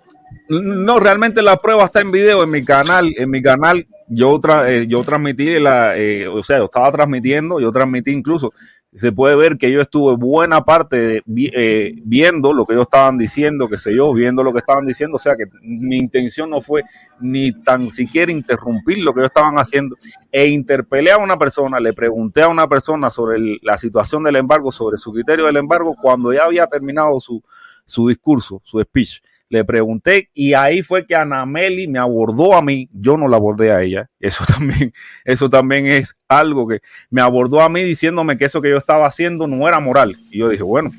No, 0.48 0.98
realmente 0.98 1.42
la 1.42 1.56
prueba 1.56 1.84
está 1.84 2.00
en 2.00 2.10
video 2.10 2.42
en 2.42 2.50
mi 2.50 2.64
canal. 2.64 3.12
En 3.16 3.30
mi 3.30 3.42
canal 3.42 3.86
yo, 4.08 4.40
tra- 4.40 4.68
eh, 4.68 4.86
yo 4.88 5.02
transmití, 5.04 5.58
la, 5.60 5.96
eh, 5.96 6.26
o 6.26 6.42
sea, 6.42 6.58
yo 6.58 6.64
estaba 6.64 6.90
transmitiendo, 6.90 7.60
yo 7.60 7.70
transmití 7.70 8.10
incluso. 8.10 8.52
Se 8.92 9.12
puede 9.12 9.36
ver 9.36 9.56
que 9.56 9.70
yo 9.70 9.80
estuve 9.80 10.16
buena 10.16 10.64
parte 10.64 11.22
eh, 11.36 11.94
viendo 12.02 12.52
lo 12.52 12.66
que 12.66 12.72
ellos 12.72 12.86
estaban 12.86 13.18
diciendo, 13.18 13.68
que 13.68 13.76
sé 13.76 13.94
yo, 13.94 14.12
viendo 14.12 14.42
lo 14.42 14.52
que 14.52 14.58
estaban 14.58 14.84
diciendo. 14.84 15.16
O 15.16 15.20
sea, 15.20 15.36
que 15.36 15.44
mi 15.62 15.96
intención 15.96 16.50
no 16.50 16.60
fue 16.60 16.82
ni 17.20 17.52
tan 17.52 17.90
siquiera 17.90 18.32
interrumpir 18.32 18.98
lo 18.98 19.14
que 19.14 19.20
ellos 19.20 19.30
estaban 19.30 19.56
haciendo. 19.56 19.96
E 20.32 20.48
interpelé 20.48 21.12
a 21.12 21.18
una 21.18 21.38
persona, 21.38 21.78
le 21.78 21.92
pregunté 21.92 22.42
a 22.42 22.48
una 22.48 22.66
persona 22.66 23.10
sobre 23.10 23.58
la 23.62 23.78
situación 23.78 24.24
del 24.24 24.36
embargo, 24.36 24.72
sobre 24.72 24.98
su 24.98 25.12
criterio 25.12 25.46
del 25.46 25.58
embargo, 25.58 25.94
cuando 26.00 26.32
ya 26.32 26.44
había 26.46 26.66
terminado 26.66 27.20
su, 27.20 27.40
su 27.84 28.08
discurso, 28.08 28.60
su 28.64 28.80
speech. 28.80 29.22
Le 29.50 29.64
pregunté 29.64 30.30
y 30.32 30.54
ahí 30.54 30.80
fue 30.82 31.04
que 31.06 31.16
Anameli 31.16 31.88
me 31.88 31.98
abordó 31.98 32.54
a 32.54 32.62
mí, 32.62 32.88
yo 32.92 33.16
no 33.16 33.26
la 33.26 33.36
abordé 33.36 33.72
a 33.72 33.82
ella. 33.82 34.08
Eso 34.20 34.44
también, 34.46 34.92
eso 35.24 35.50
también 35.50 35.86
es 35.86 36.16
algo 36.28 36.68
que 36.68 36.80
me 37.10 37.20
abordó 37.20 37.60
a 37.60 37.68
mí 37.68 37.82
diciéndome 37.82 38.38
que 38.38 38.44
eso 38.44 38.62
que 38.62 38.70
yo 38.70 38.76
estaba 38.76 39.06
haciendo 39.06 39.48
no 39.48 39.66
era 39.66 39.80
moral. 39.80 40.14
Y 40.30 40.38
yo 40.38 40.48
dije, 40.48 40.62
bueno, 40.62 40.90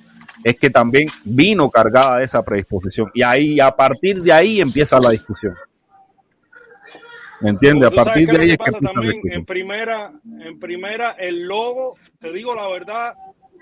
es 0.43 0.57
que 0.57 0.69
también 0.69 1.07
vino 1.23 1.69
cargada 1.69 2.17
de 2.17 2.25
esa 2.25 2.43
predisposición. 2.43 3.09
Y 3.13 3.23
ahí, 3.23 3.59
a 3.59 3.71
partir 3.71 4.21
de 4.21 4.33
ahí 4.33 4.59
empieza 4.59 4.99
la 4.99 5.11
discusión. 5.11 5.55
¿Me 7.39 7.51
entiendes? 7.51 7.89
A 7.89 7.91
partir 7.91 8.27
de 8.27 8.37
ahí 8.37 8.51
es 8.51 8.57
que 8.57 8.63
empieza 8.65 8.79
la 8.81 8.91
también 8.91 9.13
discusión. 9.13 9.39
en 9.39 9.45
primera, 9.45 10.13
en 10.39 10.59
primera, 10.59 11.11
el 11.11 11.43
logo, 11.43 11.93
te 12.19 12.33
digo 12.33 12.53
la 12.53 12.67
verdad, 12.67 13.13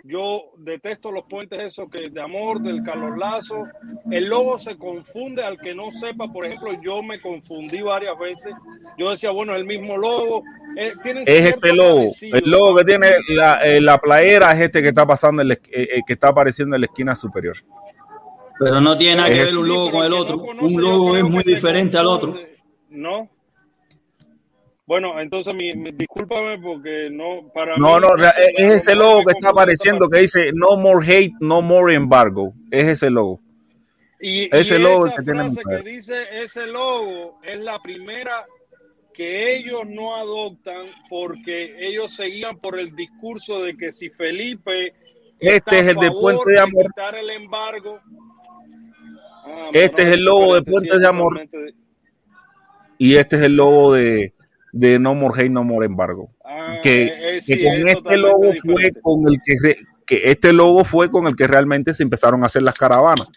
yo 0.09 0.41
detesto 0.57 1.11
los 1.11 1.25
puentes 1.25 1.61
esos 1.61 1.88
que 1.89 2.09
de 2.09 2.19
amor 2.21 2.61
del 2.61 2.81
Carlos 2.81 3.15
Lazo. 3.17 3.67
El 4.09 4.25
logo 4.25 4.57
se 4.57 4.75
confunde 4.75 5.43
al 5.43 5.59
que 5.59 5.75
no 5.75 5.91
sepa, 5.91 6.27
por 6.33 6.45
ejemplo, 6.45 6.71
yo 6.81 7.03
me 7.03 7.21
confundí 7.21 7.81
varias 7.83 8.17
veces. 8.17 8.53
Yo 8.97 9.11
decía, 9.11 9.29
bueno, 9.29 9.55
el 9.55 9.65
mismo 9.65 9.97
logo. 9.97 10.43
eh, 10.75 10.91
Es 11.25 11.45
este 11.45 11.73
logo. 11.73 11.97
parecido. 11.97 12.38
El 12.38 12.49
logo 12.49 12.75
que 12.77 12.85
tiene 12.85 13.07
la, 13.29 13.55
eh, 13.63 13.79
la 13.79 13.99
playera 13.99 14.51
es 14.53 14.61
este 14.61 14.81
que 14.81 14.88
está 14.88 15.05
pasando, 15.05 15.43
en 15.43 15.49
la 15.49 15.53
esqu- 15.55 15.69
eh, 15.71 15.88
eh, 15.97 16.01
que 16.05 16.13
está 16.13 16.29
apareciendo 16.29 16.75
en 16.75 16.81
la 16.81 16.88
esquina 16.88 17.15
superior. 17.15 17.57
Pero 18.59 18.81
no 18.81 18.97
tiene 18.97 19.17
nada 19.17 19.29
que 19.29 19.41
Es 19.43 19.45
ver 19.53 19.57
un 19.57 19.67
logo 19.67 19.91
con 19.91 20.05
el 20.05 20.13
otro. 20.13 20.38
no 20.38 20.41
conoce, 20.41 20.75
Un 20.75 20.81
logo 20.81 21.17
es 21.17 21.23
muy 21.23 21.43
diferente 21.43 21.97
al 21.97 22.07
otro. 22.07 22.35
¿No? 22.89 23.29
Bueno, 24.90 25.19
entonces 25.22 25.53
mi, 25.53 25.72
mi- 25.74 25.92
discúlpame 25.92 26.58
porque 26.58 27.09
no, 27.11 27.48
para 27.53 27.77
No, 27.77 27.98
mí 28.00 28.01
no, 28.01 28.16
eso 28.26 28.34
es 28.58 28.72
ese 28.74 28.95
logo 28.95 29.24
que 29.24 29.34
está 29.34 29.50
apareciendo 29.50 30.09
que 30.09 30.22
dice 30.22 30.50
No 30.51 30.77
more 30.77 31.06
hate, 31.06 31.34
no 31.40 31.61
more 31.61 31.93
embargo. 31.93 32.53
Es 32.72 32.88
ese 32.88 33.11
logo. 33.11 33.40
Y, 34.19 34.50
Ese 34.53 34.77
y 34.77 34.82
logo 34.82 35.06
esa 35.06 35.16
que 35.18 35.32
frase 35.32 35.61
que 35.69 35.90
dice 35.90 36.16
ese 36.43 36.66
logo 36.66 37.40
es 37.43 37.59
la 37.59 37.77
primera 37.80 38.48
que 39.14 39.56
ellos 39.58 39.84
no 39.88 40.16
adoptan 40.16 40.88
porque 41.08 41.76
ellos 41.88 42.11
seguían 42.16 42.58
por 42.58 42.80
el 42.80 42.95
discurso 42.95 43.61
de 43.61 43.77
que 43.77 43.92
si 43.92 44.09
Felipe 44.09 44.93
Este 45.40 45.80
es 45.82 45.88
el 45.90 45.98
de 45.98 46.09
Puente 46.09 46.51
de 46.51 46.59
Amor. 46.61 46.88
quitar 46.88 47.14
el 47.16 47.30
embargo. 47.30 48.00
Ah, 49.45 49.69
Este 49.72 50.01
es 50.01 50.08
el 50.09 50.26
logo 50.26 50.56
de 50.56 50.59
súper 50.61 50.72
Puentes 50.74 51.00
de 51.00 51.08
Amor. 51.08 51.48
Y 52.98 53.16
este 53.18 53.35
es 53.35 53.42
el 53.43 53.56
logo 53.56 53.93
de, 53.93 54.34
de 54.72 54.99
No 54.99 55.15
more 55.15 55.33
hate, 55.41 55.51
no 55.51 55.64
more 55.64 55.85
embargo. 55.85 56.30
que, 56.81 57.06
eh, 57.06 57.14
eh, 57.38 57.39
que 57.45 57.64
con 57.64 57.88
es 57.88 57.95
este 57.98 58.17
logo 58.17 58.53
fue 58.61 58.91
con 59.01 59.27
el 59.27 59.39
que, 59.43 59.56
re- 59.61 59.77
que 60.06 60.22
este 60.31 60.53
logo 60.53 60.83
fue 60.83 61.09
con 61.09 61.27
el 61.27 61.35
que 61.35 61.48
realmente 61.48 61.93
se 61.93 62.03
empezaron 62.03 62.43
a 62.43 62.48
hacer 62.48 62.61
las 62.61 62.77
caravanas. 62.77 63.27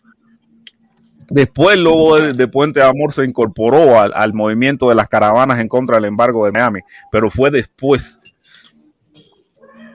Después 1.28 1.76
el 1.76 1.84
logo 1.84 2.18
de, 2.18 2.34
de 2.34 2.48
Puente 2.48 2.80
de 2.80 2.86
Amor 2.86 3.12
se 3.12 3.24
incorporó 3.24 3.98
al, 3.98 4.12
al 4.14 4.34
movimiento 4.34 4.88
de 4.90 4.94
las 4.94 5.08
caravanas 5.08 5.58
en 5.60 5.68
contra 5.68 5.96
del 5.96 6.04
embargo 6.06 6.44
de 6.44 6.52
Miami, 6.52 6.80
pero 7.10 7.30
fue 7.30 7.50
después. 7.50 8.20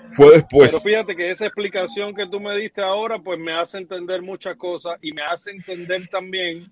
Fue 0.07 0.31
después. 0.31 0.71
Pero 0.71 0.81
fíjate 0.81 1.15
que 1.15 1.29
esa 1.29 1.45
explicación 1.45 2.15
que 2.15 2.25
tú 2.25 2.39
me 2.39 2.55
diste 2.57 2.81
ahora, 2.81 3.19
pues 3.19 3.37
me 3.39 3.53
hace 3.53 3.77
entender 3.77 4.23
muchas 4.23 4.55
cosas 4.55 4.97
y 5.01 5.11
me 5.11 5.21
hace 5.21 5.51
entender 5.51 6.07
también 6.09 6.63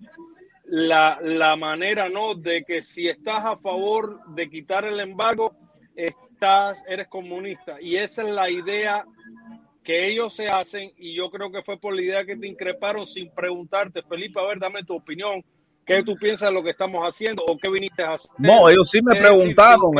la, 0.66 1.18
la 1.22 1.56
manera, 1.56 2.08
¿no? 2.08 2.34
De 2.34 2.64
que 2.64 2.82
si 2.82 3.08
estás 3.08 3.44
a 3.44 3.56
favor 3.56 4.20
de 4.34 4.48
quitar 4.50 4.84
el 4.84 5.00
embargo, 5.00 5.54
estás, 5.94 6.84
eres 6.88 7.08
comunista. 7.08 7.80
Y 7.80 7.96
esa 7.96 8.22
es 8.22 8.30
la 8.30 8.50
idea 8.50 9.04
que 9.82 10.08
ellos 10.08 10.34
se 10.34 10.48
hacen 10.48 10.92
y 10.98 11.14
yo 11.14 11.30
creo 11.30 11.50
que 11.50 11.62
fue 11.62 11.78
por 11.78 11.94
la 11.94 12.02
idea 12.02 12.24
que 12.24 12.36
te 12.36 12.46
increparon 12.46 13.06
sin 13.06 13.30
preguntarte, 13.30 14.02
Felipe, 14.02 14.40
a 14.40 14.46
ver, 14.46 14.58
dame 14.58 14.82
tu 14.82 14.96
opinión. 14.96 15.42
¿qué 15.86 16.02
tú 16.02 16.16
piensas 16.16 16.50
de 16.50 16.54
lo 16.54 16.62
que 16.62 16.70
estamos 16.70 17.02
haciendo 17.08 17.44
o 17.46 17.56
qué 17.56 17.70
viniste 17.70 18.02
a 18.02 18.14
hacer? 18.14 18.32
No, 18.38 18.68
ellos 18.68 18.90
sí 18.90 19.00
me 19.00 19.14
decir, 19.14 19.28
preguntaron, 19.28 19.92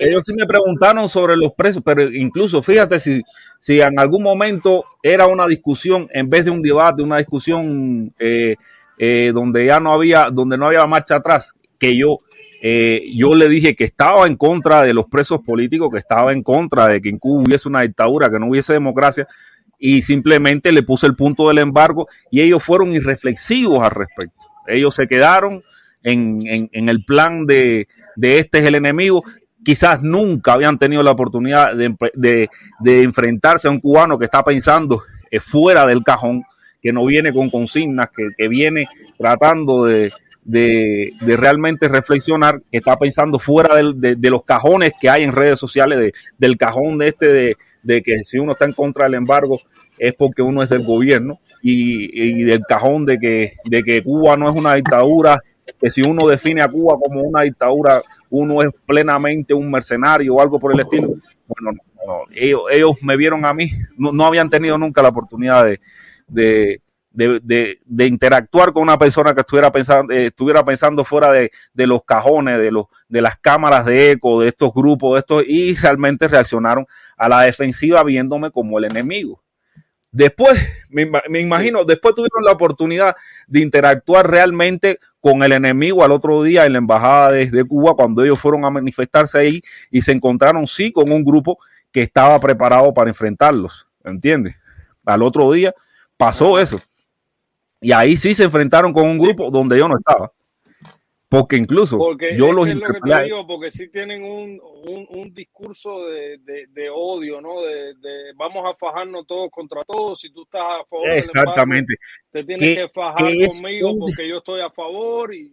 ellos 0.00 0.24
sí 0.24 0.34
me 0.34 0.46
preguntaron 0.46 1.08
sobre 1.08 1.36
los 1.36 1.52
precios, 1.52 1.84
pero 1.84 2.02
incluso 2.02 2.62
fíjate 2.62 2.98
si, 2.98 3.22
si 3.60 3.80
en 3.80 4.00
algún 4.00 4.22
momento 4.22 4.84
era 5.02 5.26
una 5.26 5.46
discusión 5.46 6.08
en 6.12 6.30
vez 6.30 6.46
de 6.46 6.50
un 6.50 6.62
debate, 6.62 7.02
una 7.02 7.18
discusión 7.18 8.12
eh, 8.18 8.56
eh, 8.98 9.32
donde 9.34 9.66
ya 9.66 9.80
no 9.80 9.92
había, 9.92 10.30
donde 10.30 10.56
no 10.58 10.66
había 10.66 10.86
marcha 10.86 11.16
atrás, 11.16 11.54
que 11.78 11.96
yo, 11.96 12.16
eh, 12.62 13.02
yo 13.14 13.34
le 13.34 13.48
dije 13.48 13.74
que 13.76 13.84
estaba 13.84 14.26
en 14.26 14.36
contra 14.36 14.82
de 14.82 14.94
los 14.94 15.06
presos 15.06 15.40
políticos, 15.44 15.90
que 15.92 15.98
estaba 15.98 16.32
en 16.32 16.42
contra 16.42 16.88
de 16.88 17.00
que 17.00 17.08
en 17.10 17.18
Cuba 17.18 17.42
hubiese 17.46 17.68
una 17.68 17.82
dictadura, 17.82 18.30
que 18.30 18.38
no 18.38 18.48
hubiese 18.48 18.72
democracia, 18.72 19.26
y 19.78 20.00
simplemente 20.02 20.72
le 20.72 20.82
puse 20.82 21.06
el 21.06 21.14
punto 21.14 21.48
del 21.48 21.58
embargo 21.58 22.08
y 22.30 22.40
ellos 22.40 22.62
fueron 22.64 22.92
irreflexivos 22.92 23.82
al 23.82 23.90
respecto. 23.90 24.46
Ellos 24.66 24.94
se 24.94 25.06
quedaron 25.06 25.62
en, 26.02 26.38
en- 26.72 26.88
el 26.88 27.04
plan 27.04 27.44
de, 27.44 27.86
de 28.16 28.38
este 28.38 28.60
es 28.60 28.64
el 28.64 28.74
enemigo. 28.76 29.22
Quizás 29.62 30.00
nunca 30.02 30.54
habían 30.54 30.78
tenido 30.78 31.02
la 31.02 31.10
oportunidad 31.10 31.74
de, 31.76 31.94
de- 32.14 32.48
de 32.80 33.02
enfrentarse 33.02 33.68
a 33.68 33.70
un 33.70 33.80
cubano 33.80 34.16
que 34.18 34.24
está 34.24 34.42
pensando 34.42 35.02
eh, 35.30 35.40
fuera 35.40 35.86
del 35.86 36.02
cajón, 36.02 36.42
que 36.82 36.92
no 36.92 37.04
viene 37.04 37.32
con 37.32 37.50
consignas, 37.50 38.10
que, 38.14 38.28
que 38.36 38.48
viene 38.48 38.86
tratando 39.18 39.84
de, 39.84 40.12
de- 40.44 41.10
de 41.20 41.36
realmente 41.36 41.88
reflexionar, 41.88 42.60
que 42.70 42.78
está 42.78 42.96
pensando 42.96 43.38
fuera 43.38 43.74
del- 43.76 44.00
de, 44.00 44.14
de 44.16 44.30
los 44.30 44.44
cajones 44.44 44.92
que 45.00 45.10
hay 45.10 45.24
en 45.24 45.32
redes 45.32 45.58
sociales, 45.58 45.98
de- 45.98 46.12
del 46.38 46.56
cajón 46.56 46.98
de 46.98 47.08
este 47.08 47.26
de, 47.32 47.56
de 47.82 48.02
que 48.02 48.22
si 48.24 48.38
uno 48.38 48.52
está 48.52 48.64
en 48.64 48.72
contra 48.72 49.04
del 49.04 49.14
embargo 49.14 49.60
es 49.98 50.14
porque 50.14 50.42
uno 50.42 50.62
es 50.62 50.68
del 50.68 50.84
gobierno 50.84 51.40
y, 51.62 52.40
y 52.40 52.44
del 52.44 52.60
cajón 52.68 53.06
de 53.06 53.18
que, 53.18 53.52
de 53.64 53.82
que 53.82 54.02
Cuba 54.02 54.36
no 54.36 54.48
es 54.48 54.54
una 54.54 54.74
dictadura, 54.74 55.40
que 55.80 55.90
si 55.90 56.02
uno 56.02 56.26
define 56.28 56.62
a 56.62 56.68
Cuba 56.68 56.96
como 57.02 57.22
una 57.22 57.42
dictadura, 57.42 58.02
uno 58.30 58.62
es 58.62 58.68
plenamente 58.84 59.54
un 59.54 59.70
mercenario 59.70 60.34
o 60.34 60.40
algo 60.40 60.58
por 60.60 60.72
el 60.72 60.80
estilo. 60.80 61.08
Bueno, 61.48 61.78
no, 62.06 62.22
ellos, 62.34 62.60
ellos 62.70 62.90
me 63.02 63.16
vieron 63.16 63.44
a 63.44 63.54
mí, 63.54 63.68
no, 63.96 64.12
no 64.12 64.26
habían 64.26 64.48
tenido 64.50 64.76
nunca 64.78 65.02
la 65.02 65.08
oportunidad 65.08 65.64
de, 65.64 65.80
de, 66.26 66.80
de, 67.10 67.40
de- 67.42 67.80
de 67.84 68.06
interactuar 68.06 68.72
con 68.72 68.82
una 68.82 68.98
persona 68.98 69.34
que 69.34 69.40
estuviera 69.40 69.70
pensando, 69.72 70.12
eh, 70.12 70.26
estuviera 70.26 70.64
pensando 70.64 71.04
fuera 71.04 71.32
de, 71.32 71.50
de 71.72 71.86
los 71.86 72.04
cajones, 72.04 72.58
de, 72.58 72.70
los, 72.70 72.86
de 73.08 73.22
las 73.22 73.36
cámaras 73.36 73.84
de 73.86 74.12
eco, 74.12 74.40
de 74.42 74.48
estos 74.48 74.72
grupos, 74.74 75.14
de 75.14 75.18
estos, 75.20 75.44
y 75.46 75.74
realmente 75.74 76.28
reaccionaron 76.28 76.86
a 77.16 77.28
la 77.28 77.42
defensiva 77.42 78.02
viéndome 78.04 78.50
como 78.50 78.78
el 78.78 78.84
enemigo. 78.84 79.42
Después, 80.12 80.66
me, 80.88 81.10
me 81.28 81.40
imagino, 81.40 81.84
después 81.84 82.14
tuvieron 82.14 82.42
la 82.44 82.52
oportunidad 82.52 83.14
de 83.46 83.60
interactuar 83.60 84.30
realmente 84.30 84.98
con 85.20 85.42
el 85.42 85.52
enemigo 85.52 86.04
al 86.04 86.12
otro 86.12 86.42
día 86.42 86.64
en 86.64 86.72
la 86.72 86.78
embajada 86.78 87.32
de, 87.32 87.50
de 87.50 87.64
Cuba 87.64 87.94
cuando 87.94 88.22
ellos 88.24 88.38
fueron 88.38 88.64
a 88.64 88.70
manifestarse 88.70 89.38
ahí 89.38 89.62
y 89.90 90.00
se 90.02 90.12
encontraron 90.12 90.66
sí 90.66 90.90
con 90.92 91.10
un 91.10 91.22
grupo 91.24 91.58
que 91.92 92.02
estaba 92.02 92.38
preparado 92.40 92.94
para 92.94 93.10
enfrentarlos, 93.10 93.88
¿entiendes? 94.04 94.58
Al 95.04 95.22
otro 95.22 95.50
día 95.52 95.74
pasó 96.16 96.58
eso. 96.58 96.78
Y 97.80 97.92
ahí 97.92 98.16
sí 98.16 98.34
se 98.34 98.44
enfrentaron 98.44 98.92
con 98.92 99.06
un 99.06 99.18
grupo 99.18 99.50
donde 99.50 99.78
yo 99.78 99.88
no 99.88 99.96
estaba. 99.98 100.32
Porque 101.28 101.56
incluso 101.56 101.98
Porque 101.98 102.36
yo 102.36 102.52
los 102.52 102.68
es 102.68 102.76
lo 102.76 102.86
que 102.86 103.00
te 103.00 103.24
digo, 103.24 103.44
porque 103.48 103.70
sí 103.72 103.88
tienen 103.88 104.22
un, 104.22 104.60
un, 104.88 105.06
un 105.10 105.34
discurso 105.34 106.06
de, 106.06 106.38
de, 106.38 106.68
de 106.68 106.88
odio, 106.88 107.40
¿no? 107.40 107.62
De, 107.62 107.94
de 107.94 108.32
vamos 108.36 108.64
a 108.64 108.74
fajarnos 108.76 109.26
todos 109.26 109.50
contra 109.50 109.82
todos. 109.82 110.20
Si 110.20 110.30
tú 110.32 110.44
estás 110.44 110.62
a 110.62 110.84
favor 110.84 111.06
embargo, 111.08 111.18
Exactamente. 111.18 111.94
te 112.30 112.44
tienes 112.44 112.76
Que- 112.76 112.88
fajar 112.94 113.24
conmigo 113.24 113.90
un- 113.92 113.98
porque 113.98 114.28
yo 114.28 114.38
estoy 114.38 114.60
a 114.60 114.70
favor 114.70 115.34
y 115.34 115.52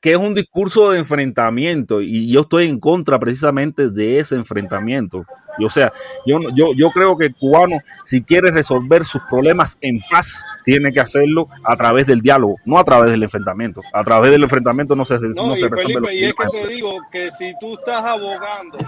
que 0.00 0.12
es 0.12 0.16
un 0.18 0.34
discurso 0.34 0.90
de 0.90 0.98
enfrentamiento 0.98 2.00
y 2.00 2.30
yo 2.30 2.40
estoy 2.40 2.68
en 2.68 2.80
contra 2.80 3.18
precisamente 3.20 3.90
de 3.90 4.18
ese 4.18 4.34
enfrentamiento. 4.34 5.24
Y, 5.58 5.64
o 5.64 5.70
sea, 5.70 5.92
yo, 6.26 6.38
no- 6.38 6.48
yo, 6.54 6.72
yo 6.74 6.90
creo 6.90 7.16
que 7.16 7.26
el 7.26 7.36
cubano, 7.36 7.78
si 8.04 8.22
quiere 8.22 8.50
resolver 8.50 9.04
sus 9.04 9.22
problemas 9.30 9.78
en 9.80 10.00
paz, 10.10 10.42
tiene 10.64 10.92
que 10.92 11.00
hacerlo 11.00 11.46
a 11.64 11.76
través 11.76 12.06
del 12.06 12.20
diálogo, 12.22 12.56
no 12.64 12.78
a 12.78 12.84
través 12.84 13.10
del 13.10 13.22
enfrentamiento. 13.22 13.82
A 13.92 14.02
través 14.02 14.32
del 14.32 14.42
enfrentamiento 14.42 14.96
no 14.96 15.04
se, 15.04 15.14
No, 15.20 15.46
no 15.48 15.54
y 15.54 15.58
se 15.58 15.68
resuelve 15.68 16.00
los 16.00 16.08
Felipe, 16.10 16.14
y 16.14 16.24
es 16.24 16.34
que 16.34 16.58
te 16.68 16.74
digo 16.74 16.98
que 17.12 17.30
si 17.30 17.52
tú 17.60 17.74
estás 17.74 18.04
abogando 18.04 18.78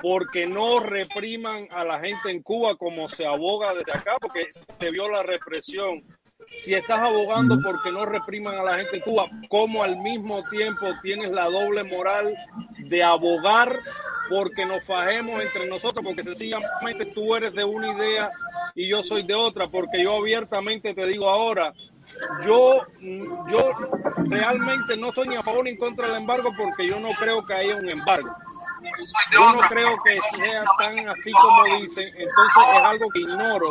porque 0.00 0.46
no 0.46 0.80
repriman 0.80 1.66
a 1.70 1.84
la 1.84 1.98
gente 1.98 2.30
en 2.30 2.42
Cuba 2.42 2.76
como 2.76 3.08
se 3.08 3.26
aboga 3.26 3.74
desde 3.74 3.92
acá, 3.92 4.12
porque 4.20 4.42
se 4.78 4.90
vio 4.90 5.08
la 5.08 5.22
represión. 5.22 6.02
Si 6.54 6.74
estás 6.74 7.00
abogando 7.00 7.58
porque 7.62 7.90
no 7.90 8.04
repriman 8.04 8.58
a 8.58 8.62
la 8.62 8.76
gente 8.76 8.96
en 8.96 9.02
Cuba, 9.02 9.28
como 9.48 9.82
al 9.82 9.96
mismo 9.96 10.42
tiempo 10.50 10.86
tienes 11.02 11.30
la 11.30 11.44
doble 11.44 11.84
moral 11.84 12.34
de 12.78 13.02
abogar 13.02 13.80
porque 14.28 14.64
nos 14.64 14.84
fajemos 14.84 15.42
entre 15.42 15.66
nosotros, 15.66 16.04
porque 16.04 16.22
sencillamente 16.22 17.06
tú 17.06 17.34
eres 17.34 17.52
de 17.52 17.64
una 17.64 17.92
idea 17.92 18.30
y 18.74 18.88
yo 18.88 19.02
soy 19.02 19.22
de 19.24 19.34
otra, 19.34 19.66
porque 19.66 20.02
yo 20.02 20.16
abiertamente 20.16 20.94
te 20.94 21.06
digo 21.06 21.28
ahora, 21.28 21.72
yo, 22.44 22.86
yo 23.00 23.72
realmente 24.26 24.96
no 24.96 25.08
estoy 25.08 25.28
ni 25.28 25.36
a 25.36 25.42
favor 25.42 25.64
ni 25.64 25.70
en 25.70 25.76
contra 25.76 26.06
del 26.06 26.16
embargo 26.16 26.50
porque 26.56 26.86
yo 26.86 26.98
no 27.00 27.10
creo 27.18 27.44
que 27.44 27.54
haya 27.54 27.76
un 27.76 27.88
embargo. 27.88 28.34
Yo 29.32 29.52
no 29.52 29.60
creo 29.68 29.90
que 30.04 30.18
sea 30.36 30.64
tan 30.78 31.08
así 31.08 31.30
como 31.32 31.78
dicen, 31.78 32.08
entonces 32.08 32.62
es 32.76 32.84
algo 32.84 33.08
que 33.10 33.20
ignoro. 33.20 33.68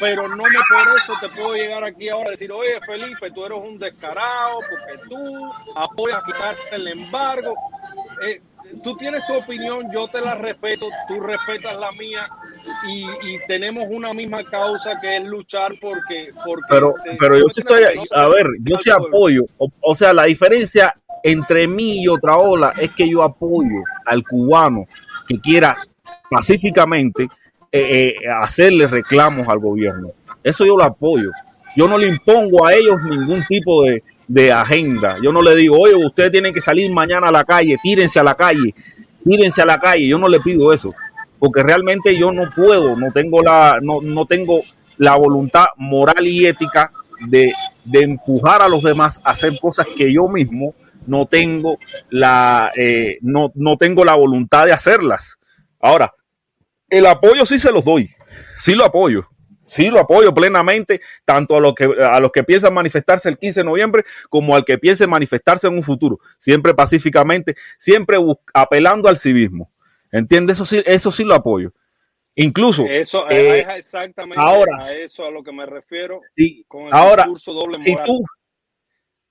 Pero 0.00 0.28
no 0.28 0.36
me 0.44 0.58
por 0.68 0.96
eso 0.96 1.12
te 1.20 1.28
puedo 1.30 1.54
llegar 1.54 1.84
aquí 1.84 2.08
ahora 2.08 2.28
a 2.28 2.30
decir, 2.32 2.50
oye 2.50 2.80
Felipe, 2.86 3.30
tú 3.30 3.44
eres 3.44 3.58
un 3.58 3.78
descarado 3.78 4.58
porque 4.68 5.02
tú 5.08 5.52
apoyas 5.76 6.22
quitarte 6.24 6.62
el 6.76 6.88
embargo. 6.88 7.54
Eh, 8.26 8.40
tú 8.82 8.96
tienes 8.96 9.24
tu 9.26 9.34
opinión, 9.34 9.90
yo 9.92 10.08
te 10.08 10.20
la 10.20 10.34
respeto, 10.34 10.88
tú 11.06 11.20
respetas 11.20 11.76
la 11.78 11.92
mía 11.92 12.28
y, 12.88 13.02
y 13.04 13.38
tenemos 13.46 13.84
una 13.88 14.12
misma 14.12 14.42
causa 14.42 14.98
que 15.00 15.18
es 15.18 15.24
luchar 15.24 15.72
porque... 15.80 16.30
porque 16.44 16.62
pero, 16.68 16.92
se- 16.92 17.16
pero 17.18 17.36
yo 17.36 17.44
¿tú 17.44 17.50
sí 17.50 17.60
estoy, 17.60 17.82
no 17.94 18.02
a 18.20 18.28
ver, 18.28 18.46
yo 18.62 18.76
pueblo. 18.76 19.06
apoyo. 19.08 19.42
O, 19.58 19.68
o 19.80 19.94
sea, 19.94 20.12
la 20.12 20.24
diferencia 20.24 20.92
entre 21.22 21.68
mí 21.68 22.02
y 22.02 22.08
otra 22.08 22.36
ola 22.36 22.72
es 22.80 22.92
que 22.94 23.08
yo 23.08 23.22
apoyo 23.22 23.82
al 24.06 24.22
cubano 24.24 24.86
que 25.28 25.38
quiera 25.40 25.76
pacíficamente 26.30 27.28
eh, 27.76 28.14
eh, 28.22 28.28
hacerle 28.40 28.86
reclamos 28.86 29.48
al 29.48 29.58
gobierno. 29.58 30.12
Eso 30.44 30.64
yo 30.64 30.76
lo 30.76 30.84
apoyo. 30.84 31.30
Yo 31.76 31.88
no 31.88 31.98
le 31.98 32.06
impongo 32.06 32.64
a 32.64 32.72
ellos 32.72 33.02
ningún 33.02 33.42
tipo 33.48 33.82
de, 33.82 34.04
de 34.28 34.52
agenda. 34.52 35.16
Yo 35.20 35.32
no 35.32 35.42
le 35.42 35.56
digo, 35.56 35.78
oye, 35.80 35.94
ustedes 35.94 36.30
tienen 36.30 36.54
que 36.54 36.60
salir 36.60 36.88
mañana 36.92 37.28
a 37.28 37.32
la 37.32 37.44
calle, 37.44 37.76
tírense 37.82 38.20
a 38.20 38.22
la 38.22 38.36
calle, 38.36 38.74
tírense 39.24 39.62
a 39.62 39.66
la 39.66 39.80
calle. 39.80 40.06
Yo 40.06 40.18
no 40.18 40.28
le 40.28 40.38
pido 40.38 40.72
eso, 40.72 40.94
porque 41.40 41.64
realmente 41.64 42.16
yo 42.16 42.30
no 42.30 42.48
puedo, 42.54 42.96
no 42.96 43.10
tengo 43.10 43.42
la, 43.42 43.78
no, 43.82 44.00
no 44.00 44.24
tengo 44.24 44.60
la 44.98 45.16
voluntad 45.16 45.66
moral 45.76 46.28
y 46.28 46.46
ética 46.46 46.92
de, 47.26 47.52
de 47.84 48.02
empujar 48.02 48.62
a 48.62 48.68
los 48.68 48.82
demás 48.82 49.20
a 49.24 49.30
hacer 49.30 49.58
cosas 49.60 49.86
que 49.96 50.12
yo 50.12 50.28
mismo 50.28 50.74
no 51.08 51.26
tengo 51.26 51.78
la, 52.10 52.70
eh, 52.76 53.18
no, 53.22 53.50
no 53.56 53.76
tengo 53.76 54.04
la 54.04 54.14
voluntad 54.14 54.64
de 54.64 54.72
hacerlas. 54.72 55.38
Ahora, 55.80 56.14
el 56.88 57.06
apoyo 57.06 57.44
sí 57.46 57.58
se 57.58 57.72
los 57.72 57.84
doy, 57.84 58.10
sí 58.58 58.74
lo 58.74 58.84
apoyo. 58.84 59.28
Sí, 59.66 59.88
lo 59.88 59.98
apoyo 59.98 60.34
plenamente, 60.34 61.00
tanto 61.24 61.56
a 61.56 61.60
los 61.60 61.74
que 61.74 61.84
a 61.84 62.20
los 62.20 62.30
que 62.30 62.44
piensan 62.44 62.74
manifestarse 62.74 63.30
el 63.30 63.38
15 63.38 63.60
de 63.60 63.64
noviembre 63.64 64.04
como 64.28 64.54
al 64.54 64.62
que 64.62 64.76
piense 64.76 65.06
manifestarse 65.06 65.66
en 65.66 65.74
un 65.74 65.82
futuro, 65.82 66.18
siempre 66.38 66.74
pacíficamente, 66.74 67.56
siempre 67.78 68.18
apelando 68.52 69.08
al 69.08 69.16
civismo. 69.16 69.70
¿Entiendes? 70.12 70.58
Eso 70.58 70.66
sí, 70.66 70.82
eso 70.84 71.10
sí 71.10 71.24
lo 71.24 71.34
apoyo. 71.34 71.72
Incluso 72.36 72.84
Eso 72.86 73.30
eh, 73.30 73.60
es 73.60 73.78
exactamente 73.78 74.42
ahora, 74.42 74.76
a 74.78 74.92
eso 74.94 75.24
a 75.24 75.30
lo 75.30 75.42
que 75.44 75.52
me 75.52 75.66
refiero 75.66 76.20
Sí, 76.34 76.64
con 76.66 76.88
el 76.88 76.92
ahora, 76.92 77.22
discurso 77.22 77.52
doble 77.52 77.80
si 77.80 77.94
tú, 78.04 78.24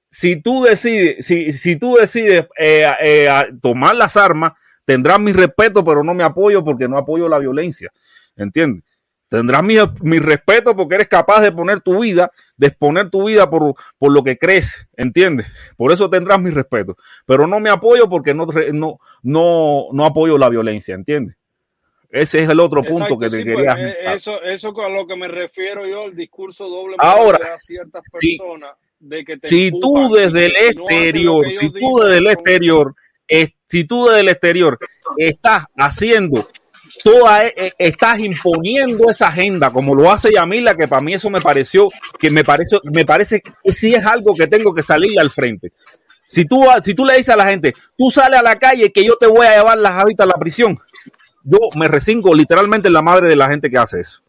si 0.09 0.41
tú 0.41 0.63
decides, 0.63 1.25
si, 1.25 1.51
si 1.51 1.75
tú 1.77 1.95
decides 1.95 2.47
eh, 2.57 2.87
eh, 3.01 3.29
tomar 3.61 3.95
las 3.95 4.15
armas, 4.15 4.53
tendrás 4.85 5.19
mi 5.19 5.33
respeto, 5.33 5.83
pero 5.83 6.03
no 6.03 6.13
mi 6.13 6.23
apoyo 6.23 6.63
porque 6.63 6.87
no 6.87 6.97
apoyo 6.97 7.27
la 7.29 7.39
violencia. 7.39 7.91
¿Entiendes? 8.35 8.83
Tendrás 9.29 9.63
mi, 9.63 9.75
mi 10.01 10.19
respeto 10.19 10.75
porque 10.75 10.95
eres 10.95 11.07
capaz 11.07 11.41
de 11.41 11.51
poner 11.51 11.81
tu 11.81 12.01
vida, 12.01 12.31
de 12.55 12.67
exponer 12.67 13.09
tu 13.09 13.25
vida 13.27 13.49
por, 13.49 13.73
por 13.97 14.11
lo 14.11 14.23
que 14.23 14.37
crees, 14.37 14.87
¿entiendes? 14.95 15.51
Por 15.75 15.91
eso 15.91 16.07
tendrás 16.09 16.39
mi 16.39 16.51
respeto. 16.51 16.95
Pero 17.25 17.47
no 17.47 17.59
me 17.59 17.71
apoyo 17.71 18.07
porque 18.07 18.35
no, 18.35 18.45
no, 18.73 18.99
no, 19.23 19.85
no 19.91 20.05
apoyo 20.05 20.37
la 20.37 20.49
violencia, 20.49 20.93
¿entiendes? 20.93 21.39
Ese 22.11 22.43
es 22.43 22.49
el 22.49 22.59
otro 22.59 22.83
punto 22.83 23.05
Exacto, 23.05 23.17
que 23.17 23.29
te 23.29 23.37
sí, 23.37 23.43
quería. 23.43 23.73
pues, 23.73 23.85
eh, 23.95 24.13
eso, 24.13 24.43
eso 24.43 24.81
a 24.83 24.89
lo 24.89 25.07
que 25.07 25.15
me 25.15 25.27
refiero 25.27 25.87
yo, 25.87 26.05
el 26.05 26.15
discurso 26.15 26.69
doble 26.69 26.95
Ahora, 26.99 27.39
de 27.39 27.59
ciertas 27.59 28.03
sí. 28.13 28.37
personas 28.37 28.73
de 28.99 29.25
que 29.25 29.37
te 29.37 29.47
si 29.47 29.71
tú 29.71 30.13
desde 30.13 30.45
el 30.45 30.75
no 30.75 30.83
exterior, 30.83 31.45
que 31.45 31.51
si 31.53 31.71
tú 31.71 31.99
desde 32.01 32.17
el 32.19 32.27
exterior, 32.27 32.95
es- 33.27 33.49
si 33.73 33.85
tú 33.85 34.05
desde 34.05 34.19
el 34.19 34.29
exterior 34.29 34.77
estás 35.17 35.65
haciendo 35.75 36.45
toda, 37.03 37.43
eh, 37.43 37.53
eh, 37.57 37.71
estás 37.79 38.19
imponiendo 38.19 39.09
esa 39.09 39.29
agenda, 39.29 39.71
como 39.71 39.95
lo 39.95 40.11
hace 40.11 40.31
Yamila, 40.31 40.75
que 40.75 40.87
para 40.87 41.01
mí 41.01 41.15
eso 41.15 41.31
me 41.31 41.41
pareció, 41.41 41.87
que 42.19 42.29
me 42.29 42.43
parece, 42.43 42.77
me 42.91 43.03
parece 43.03 43.41
que 43.41 43.71
sí 43.71 43.95
es 43.95 44.05
algo 44.05 44.35
que 44.35 44.45
tengo 44.45 44.75
que 44.75 44.83
salir 44.83 45.19
al 45.19 45.31
frente. 45.31 45.71
Si 46.27 46.45
tú, 46.45 46.63
si 46.83 46.93
tú 46.93 47.03
le 47.03 47.17
dices 47.17 47.29
a 47.29 47.35
la 47.35 47.47
gente, 47.47 47.73
tú 47.97 48.11
sales 48.11 48.41
a 48.41 48.43
la 48.43 48.59
calle 48.59 48.91
que 48.91 49.03
yo 49.03 49.15
te 49.15 49.25
voy 49.25 49.47
a 49.47 49.55
llevar 49.55 49.79
las 49.79 49.93
hábitats 49.93 50.29
a 50.29 50.37
la 50.37 50.39
prisión, 50.39 50.77
yo 51.43 51.57
me 51.75 51.87
resingo 51.87 52.35
literalmente 52.35 52.89
en 52.89 52.93
la 52.93 53.01
madre 53.01 53.27
de 53.27 53.35
la 53.35 53.49
gente 53.49 53.71
que 53.71 53.79
hace 53.79 54.01
eso. 54.01 54.21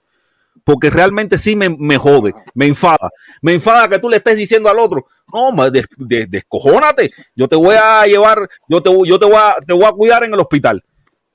Porque 0.65 0.89
realmente 0.91 1.37
sí 1.37 1.55
me, 1.57 1.69
me 1.69 1.99
jode, 1.99 2.33
me 2.55 2.67
enfada. 2.67 3.11
Me 3.43 3.53
enfada 3.53 3.87
que 3.89 3.99
tú 3.99 4.09
le 4.09 4.17
estés 4.17 4.37
diciendo 4.37 4.69
al 4.71 4.79
otro, 4.79 5.07
no, 5.33 5.71
des- 5.71 5.87
des- 5.99 6.31
descojónate, 6.31 7.11
yo 7.37 7.47
te 7.49 7.57
voy 7.57 7.77
a 7.79 8.07
llevar, 8.07 8.49
yo 8.69 8.83
te, 8.83 8.91
yo 9.07 9.19
te 9.19 9.27
voy 9.27 9.37
a, 9.37 9.57
te 9.67 9.73
voy 9.75 9.85
a 9.85 9.93
cuidar 9.93 10.25
en 10.25 10.33
el 10.33 10.41
hospital. 10.41 10.83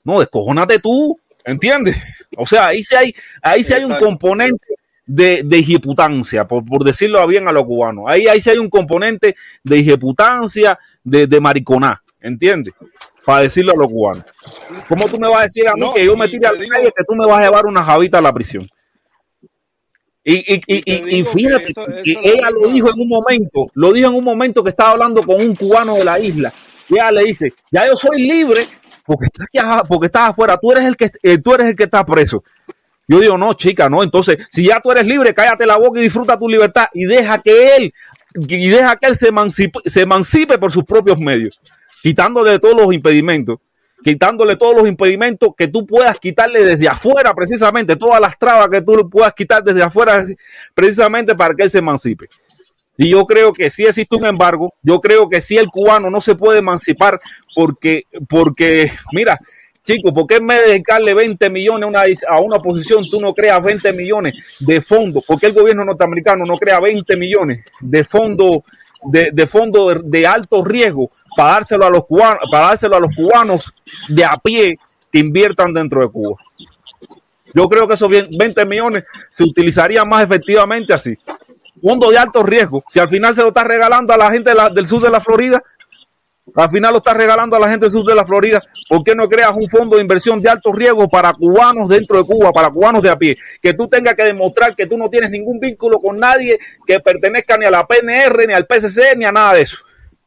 No, 0.02 0.18
descojónate 0.18 0.78
tú, 0.80 1.18
¿entiendes? 1.44 1.96
O 2.36 2.44
sea, 2.46 2.68
ahí 2.68 2.82
sí 2.82 2.94
hay, 2.96 3.14
ahí 3.42 3.62
sí 3.62 3.72
hay 3.72 3.84
un 3.84 3.94
componente 3.96 4.64
de, 5.06 5.42
de 5.44 5.58
hijeputancia, 5.58 6.46
por, 6.46 6.64
por 6.64 6.82
decirlo 6.84 7.24
bien 7.26 7.46
a 7.46 7.52
los 7.52 7.64
cubanos. 7.64 8.04
Ahí, 8.08 8.26
ahí 8.26 8.40
sí 8.40 8.50
hay 8.50 8.58
un 8.58 8.68
componente 8.70 9.36
de 9.62 9.76
hijeputancia, 9.78 10.78
de, 11.04 11.26
de 11.26 11.40
mariconá, 11.40 12.02
¿entiendes? 12.20 12.74
Para 13.24 13.42
decirlo 13.44 13.72
a 13.72 13.76
los 13.76 13.88
cubanos. 13.88 14.24
¿Cómo 14.88 15.06
tú 15.06 15.18
me 15.20 15.28
vas 15.28 15.40
a 15.40 15.42
decir 15.44 15.68
a 15.68 15.74
mí 15.74 15.80
No, 15.80 15.92
que 15.94 16.04
yo 16.04 16.16
me 16.16 16.26
tire 16.28 16.46
a 16.46 16.50
te 16.50 16.56
la 16.56 16.62
digo- 16.62 16.74
calle 16.74 16.92
que 16.96 17.04
tú 17.04 17.14
me 17.14 17.26
vas 17.26 17.38
a 17.38 17.44
llevar 17.44 17.66
una 17.66 17.84
jabita 17.84 18.18
a 18.18 18.22
la 18.22 18.32
prisión? 18.32 18.66
Y, 20.32 20.54
y, 20.54 20.60
y, 20.66 20.82
Y 21.18 21.22
que 21.22 21.30
fíjate 21.30 21.70
eso- 21.72 21.84
que 22.04 22.16
ella 22.22 22.50
lo 22.50 22.68
dijo 22.70 22.88
en 22.88 23.00
un 23.00 23.08
momento, 23.08 23.66
lo 23.74 23.92
dijo 23.92 24.08
en 24.10 24.14
un 24.16 24.24
momento 24.24 24.62
que 24.62 24.70
estaba 24.70 24.90
hablando 24.92 25.22
con 25.22 25.36
un 25.40 25.54
cubano 25.56 25.94
de 25.94 26.04
la 26.04 26.18
isla. 26.20 26.52
Y 26.88 26.94
ella 26.94 27.10
le 27.12 27.24
dice, 27.24 27.48
ya 27.70 27.86
yo 27.86 27.96
soy 27.96 28.22
libre 28.22 28.66
porque 29.04 29.26
estás, 29.26 29.82
porque 29.88 30.06
estás 30.06 30.30
afuera, 30.30 30.56
tú 30.56 30.72
eres 30.72 30.84
el 30.84 30.96
que 30.96 31.10
eh, 31.22 31.38
tú 31.38 31.54
eres 31.54 31.68
el 31.68 31.76
que 31.76 31.84
está 31.84 32.04
preso. 32.04 32.42
Yo 33.08 33.18
digo, 33.18 33.36
no, 33.36 33.54
chica, 33.54 33.88
no. 33.88 34.02
Entonces, 34.04 34.38
si 34.50 34.64
ya 34.66 34.80
tú 34.80 34.92
eres 34.92 35.04
libre, 35.06 35.34
cállate 35.34 35.66
la 35.66 35.76
boca 35.76 35.98
y 35.98 36.04
disfruta 36.04 36.38
tu 36.38 36.48
libertad 36.48 36.86
y 36.94 37.04
deja 37.06 37.38
que 37.38 37.76
él, 37.76 37.92
y 38.34 38.68
deja 38.68 38.94
que 38.96 39.08
él 39.08 39.16
se 39.16 39.28
emancipe, 39.28 39.80
se 39.84 40.02
emancipe 40.02 40.58
por 40.58 40.72
sus 40.72 40.84
propios 40.84 41.18
medios, 41.18 41.58
quitándole 42.02 42.58
todos 42.60 42.76
los 42.76 42.94
impedimentos, 42.94 43.58
quitándole 44.02 44.56
todos 44.56 44.76
los 44.76 44.88
impedimentos 44.88 45.50
que 45.56 45.68
tú 45.68 45.86
puedas 45.86 46.16
quitarle 46.16 46.64
desde 46.64 46.88
afuera, 46.88 47.34
precisamente, 47.34 47.96
todas 47.96 48.20
las 48.20 48.38
trabas 48.38 48.68
que 48.68 48.82
tú 48.82 49.08
puedas 49.08 49.32
quitar 49.34 49.62
desde 49.62 49.82
afuera, 49.82 50.24
precisamente 50.74 51.34
para 51.34 51.54
que 51.54 51.64
él 51.64 51.70
se 51.70 51.78
emancipe. 51.78 52.28
Y 52.96 53.10
yo 53.10 53.24
creo 53.24 53.52
que 53.52 53.70
sí 53.70 53.86
existe 53.86 54.14
un 54.14 54.26
embargo, 54.26 54.74
yo 54.82 55.00
creo 55.00 55.28
que 55.28 55.40
sí 55.40 55.56
el 55.56 55.68
cubano 55.68 56.10
no 56.10 56.20
se 56.20 56.34
puede 56.34 56.58
emancipar 56.58 57.18
porque, 57.54 58.04
porque, 58.28 58.90
mira, 59.12 59.38
chicos, 59.82 60.12
¿por 60.12 60.26
qué 60.26 60.36
en 60.36 60.46
vez 60.46 60.60
de 60.60 60.68
dedicarle 60.72 61.14
20 61.14 61.48
millones 61.48 61.84
a 61.84 61.88
una, 61.88 62.02
a 62.28 62.40
una 62.40 62.56
oposición, 62.56 63.08
tú 63.10 63.18
no 63.20 63.32
creas 63.32 63.62
20 63.62 63.92
millones 63.94 64.34
de 64.58 64.82
fondos? 64.82 65.24
¿Por 65.24 65.40
qué 65.40 65.46
el 65.46 65.54
gobierno 65.54 65.84
norteamericano 65.84 66.44
no 66.44 66.58
crea 66.58 66.78
20 66.78 67.16
millones 67.16 67.64
de 67.80 68.04
fondos 68.04 68.60
de, 69.04 69.30
de 69.32 69.46
fondo 69.46 69.88
de, 69.88 70.00
de 70.04 70.26
alto 70.26 70.62
riesgo 70.62 71.10
para 71.36 71.56
a 71.56 71.90
los 71.90 72.04
cubanos, 72.06 72.40
para 72.50 72.70
a 72.70 73.00
los 73.00 73.14
cubanos 73.14 73.72
de 74.08 74.24
a 74.24 74.36
pie 74.36 74.78
que 75.10 75.18
inviertan 75.18 75.72
dentro 75.72 76.02
de 76.02 76.08
Cuba? 76.08 76.36
Yo 77.52 77.68
creo 77.68 77.86
que 77.88 77.94
esos 77.94 78.10
20 78.10 78.64
millones 78.66 79.04
se 79.28 79.44
utilizarían 79.44 80.08
más 80.08 80.22
efectivamente 80.22 80.92
así. 80.92 81.18
Fondo 81.82 82.10
de 82.10 82.18
alto 82.18 82.42
riesgo. 82.42 82.84
Si 82.88 83.00
al 83.00 83.08
final 83.08 83.34
se 83.34 83.42
lo 83.42 83.48
está 83.48 83.64
regalando 83.64 84.12
a 84.12 84.16
la 84.16 84.30
gente 84.30 84.52
del 84.72 84.86
sur 84.86 85.00
de 85.02 85.10
la 85.10 85.20
Florida, 85.20 85.62
al 86.54 86.70
final 86.70 86.92
lo 86.92 86.98
está 86.98 87.14
regalando 87.14 87.56
a 87.56 87.60
la 87.60 87.68
gente 87.68 87.84
del 87.84 87.90
sur 87.90 88.04
de 88.04 88.14
la 88.14 88.24
Florida, 88.24 88.62
¿por 88.88 89.02
qué 89.02 89.14
no 89.14 89.28
creas 89.28 89.54
un 89.54 89.68
fondo 89.68 89.96
de 89.96 90.02
inversión 90.02 90.40
de 90.40 90.50
alto 90.50 90.72
riesgo 90.72 91.08
para 91.08 91.32
cubanos 91.32 91.88
dentro 91.88 92.18
de 92.18 92.24
Cuba, 92.24 92.52
para 92.52 92.70
cubanos 92.70 93.02
de 93.02 93.10
a 93.10 93.16
pie? 93.16 93.36
Que 93.60 93.74
tú 93.74 93.88
tengas 93.88 94.14
que 94.14 94.24
demostrar 94.24 94.74
que 94.74 94.86
tú 94.86 94.98
no 94.98 95.08
tienes 95.08 95.30
ningún 95.30 95.58
vínculo 95.58 96.00
con 96.00 96.18
nadie 96.18 96.58
que 96.86 97.00
pertenezca 97.00 97.56
ni 97.56 97.66
a 97.66 97.70
la 97.70 97.86
PNR, 97.86 98.46
ni 98.46 98.52
al 98.52 98.66
PCC, 98.66 99.16
ni 99.16 99.24
a 99.24 99.32
nada 99.32 99.54
de 99.54 99.62
eso. 99.62 99.78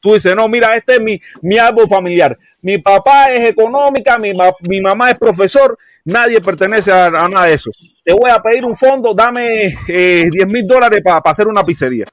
Tú 0.03 0.13
dices, 0.13 0.35
no, 0.35 0.49
mira, 0.49 0.75
este 0.75 0.95
es 0.95 1.01
mi, 1.01 1.19
mi 1.41 1.57
árbol 1.57 1.87
familiar. 1.87 2.37
Mi 2.61 2.77
papá 2.77 3.31
es 3.31 3.45
económica, 3.45 4.17
mi, 4.17 4.33
mi 4.63 4.81
mamá 4.81 5.11
es 5.11 5.17
profesor, 5.17 5.77
nadie 6.03 6.41
pertenece 6.41 6.91
a, 6.91 7.05
a 7.05 7.29
nada 7.29 7.45
de 7.45 7.53
eso. 7.53 7.71
Te 8.03 8.11
voy 8.11 8.29
a 8.29 8.41
pedir 8.41 8.65
un 8.65 8.75
fondo, 8.75 9.13
dame 9.13 9.73
eh, 9.87 10.27
10 10.29 10.47
mil 10.47 10.67
dólares 10.67 11.01
para 11.01 11.21
hacer 11.23 11.47
una 11.47 11.63
pizzería. 11.63 12.05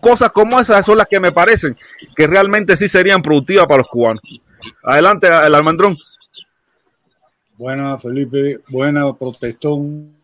Cosas 0.00 0.32
como 0.32 0.58
esas 0.58 0.86
son 0.86 0.96
las 0.96 1.06
que 1.08 1.20
me 1.20 1.30
parecen 1.30 1.76
que 2.16 2.26
realmente 2.26 2.74
sí 2.74 2.88
serían 2.88 3.20
productivas 3.20 3.66
para 3.66 3.78
los 3.78 3.88
cubanos. 3.88 4.22
Adelante, 4.82 5.26
el 5.26 5.54
almendrón. 5.54 5.98
Buena, 7.58 7.98
Felipe. 7.98 8.60
Buena, 8.68 9.12
protestón. 9.12 10.16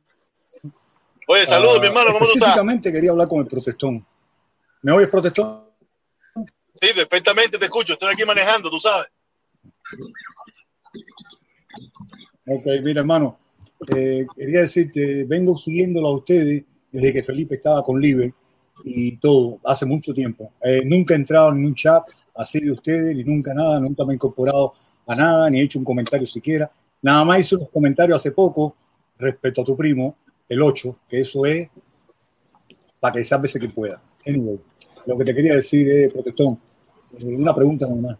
Oye, 1.26 1.44
saludos, 1.44 1.78
mi 1.78 1.88
hermano, 1.88 2.06
¿cómo 2.06 2.20
tú 2.20 2.24
estás? 2.24 2.36
Específicamente 2.36 2.90
quería 2.90 3.10
hablar 3.10 3.28
con 3.28 3.40
el 3.40 3.46
protestón. 3.46 4.06
¿Me 4.82 4.92
oyes, 4.92 5.08
protestón? 5.10 5.62
Sí, 6.74 6.88
perfectamente 6.94 7.58
te 7.58 7.64
escucho. 7.66 7.92
Estoy 7.92 8.12
aquí 8.12 8.24
manejando, 8.24 8.70
tú 8.70 8.80
sabes. 8.80 9.06
Ok, 12.46 12.66
mira, 12.82 13.00
hermano. 13.00 13.38
eh, 13.94 14.26
quería 14.36 14.60
decirte, 14.60 15.24
vengo 15.24 15.56
siguiéndolo 15.56 16.08
a 16.08 16.16
ustedes 16.16 16.64
desde 16.90 17.12
que 17.12 17.22
Felipe 17.22 17.56
estaba 17.56 17.82
con 17.82 18.00
Libre 18.00 18.34
y 18.84 19.16
todo, 19.18 19.60
hace 19.64 19.86
mucho 19.86 20.12
tiempo. 20.12 20.52
Eh, 20.62 20.82
nunca 20.84 21.14
he 21.14 21.16
entrado 21.16 21.50
en 21.50 21.64
un 21.64 21.74
chat 21.74 22.04
así 22.34 22.60
de 22.60 22.72
ustedes, 22.72 23.14
ni 23.14 23.24
nunca 23.24 23.54
nada, 23.54 23.80
nunca 23.80 24.04
me 24.04 24.12
he 24.12 24.16
incorporado 24.16 24.74
a 25.06 25.14
nada, 25.14 25.50
ni 25.50 25.60
he 25.60 25.64
hecho 25.64 25.78
un 25.78 25.84
comentario 25.84 26.26
siquiera. 26.26 26.70
Nada 27.00 27.24
más 27.24 27.40
hice 27.40 27.56
unos 27.56 27.70
comentarios 27.70 28.16
hace 28.16 28.32
poco 28.32 28.76
respecto 29.18 29.62
a 29.62 29.64
tu 29.64 29.76
primo, 29.76 30.16
el 30.48 30.62
8, 30.62 30.98
que 31.08 31.20
eso 31.20 31.46
es 31.46 31.68
para 33.00 33.14
que 33.14 33.24
sálvese 33.24 33.58
que 33.58 33.68
pueda. 33.68 34.00
Anyway, 34.26 34.60
lo 35.06 35.18
que 35.18 35.24
te 35.24 35.34
quería 35.34 35.54
decir 35.54 35.88
es, 35.90 36.12
protestón, 36.12 36.58
eh, 37.18 37.24
una 37.24 37.54
pregunta 37.54 37.86
nomás. 37.86 38.18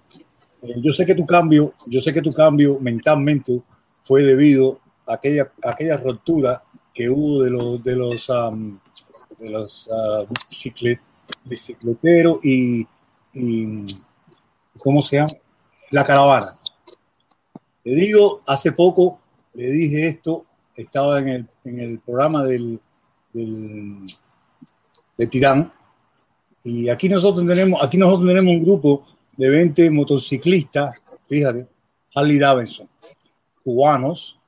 Eh, 0.63 0.75
yo 0.81 0.93
sé 0.93 1.05
que 1.07 1.15
tu 1.15 1.27
cambio, 1.27 1.75
yo 1.87 2.01
sé 2.01 2.13
que 2.13 2.23
tu 2.23 2.31
cambio 2.31 2.79
mentalmente 2.81 3.61
fue 4.05 4.23
debido 4.23 4.81
a 5.07 5.15
aquella, 5.15 5.53
a 5.65 5.71
aquella 5.71 5.97
ruptura 5.97 6.63
que 6.95 7.09
hubo 7.09 7.43
de 7.43 7.51
los 7.51 7.83
de 7.83 7.97
los 7.97 8.31
am, 8.31 8.79
de 9.39 9.51
los 9.51 9.89
ah, 9.93 10.25
biciclet- 10.51 11.01
bicicleteros 11.45 12.39
y, 12.45 12.87
y 13.33 13.85
cómo 14.83 15.03
se 15.03 15.17
llama 15.17 15.33
la 15.91 16.05
caravana. 16.05 16.59
Le 17.85 17.95
digo, 17.95 18.43
hace 18.47 18.73
poco 18.73 19.19
le 19.55 19.71
dije 19.71 20.07
esto, 20.07 20.45
estaba 20.77 21.19
en 21.19 21.29
el, 21.29 21.49
en 21.65 21.81
el 21.81 21.99
programa 21.99 22.45
del, 22.45 22.81
del 23.33 24.07
de 25.19 25.27
Tirán 25.27 25.73
y 26.65 26.89
aquí 26.89 27.09
nosotros 27.09 27.47
tenemos 27.47 27.83
aquí 27.83 27.97
nosotros 27.97 28.29
tenemos 28.29 28.55
un 28.55 28.65
grupo 28.65 29.07
de 29.37 29.49
20 29.49 29.91
motociclistas, 29.91 30.95
fíjate, 31.27 31.67
Harley 32.15 32.39
Davidson, 32.39 32.89
cubanos, 33.65 34.39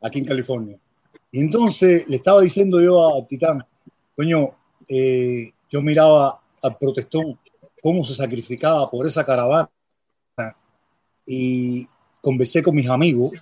aquí 0.00 0.18
en 0.20 0.24
California. 0.26 0.78
Y 1.32 1.40
entonces 1.40 2.04
le 2.06 2.16
estaba 2.16 2.40
diciendo 2.42 2.80
yo 2.80 3.16
a 3.16 3.26
Titán, 3.26 3.64
coño, 4.14 4.50
eh, 4.88 5.50
yo 5.70 5.82
miraba 5.82 6.40
al 6.62 6.76
protestón 6.76 7.38
cómo 7.82 8.04
se 8.04 8.14
sacrificaba 8.14 8.88
por 8.88 9.06
esa 9.06 9.24
caravana 9.24 9.68
y 11.26 11.88
conversé 12.22 12.62
con 12.62 12.74
mis 12.74 12.88
amigos 12.88 13.32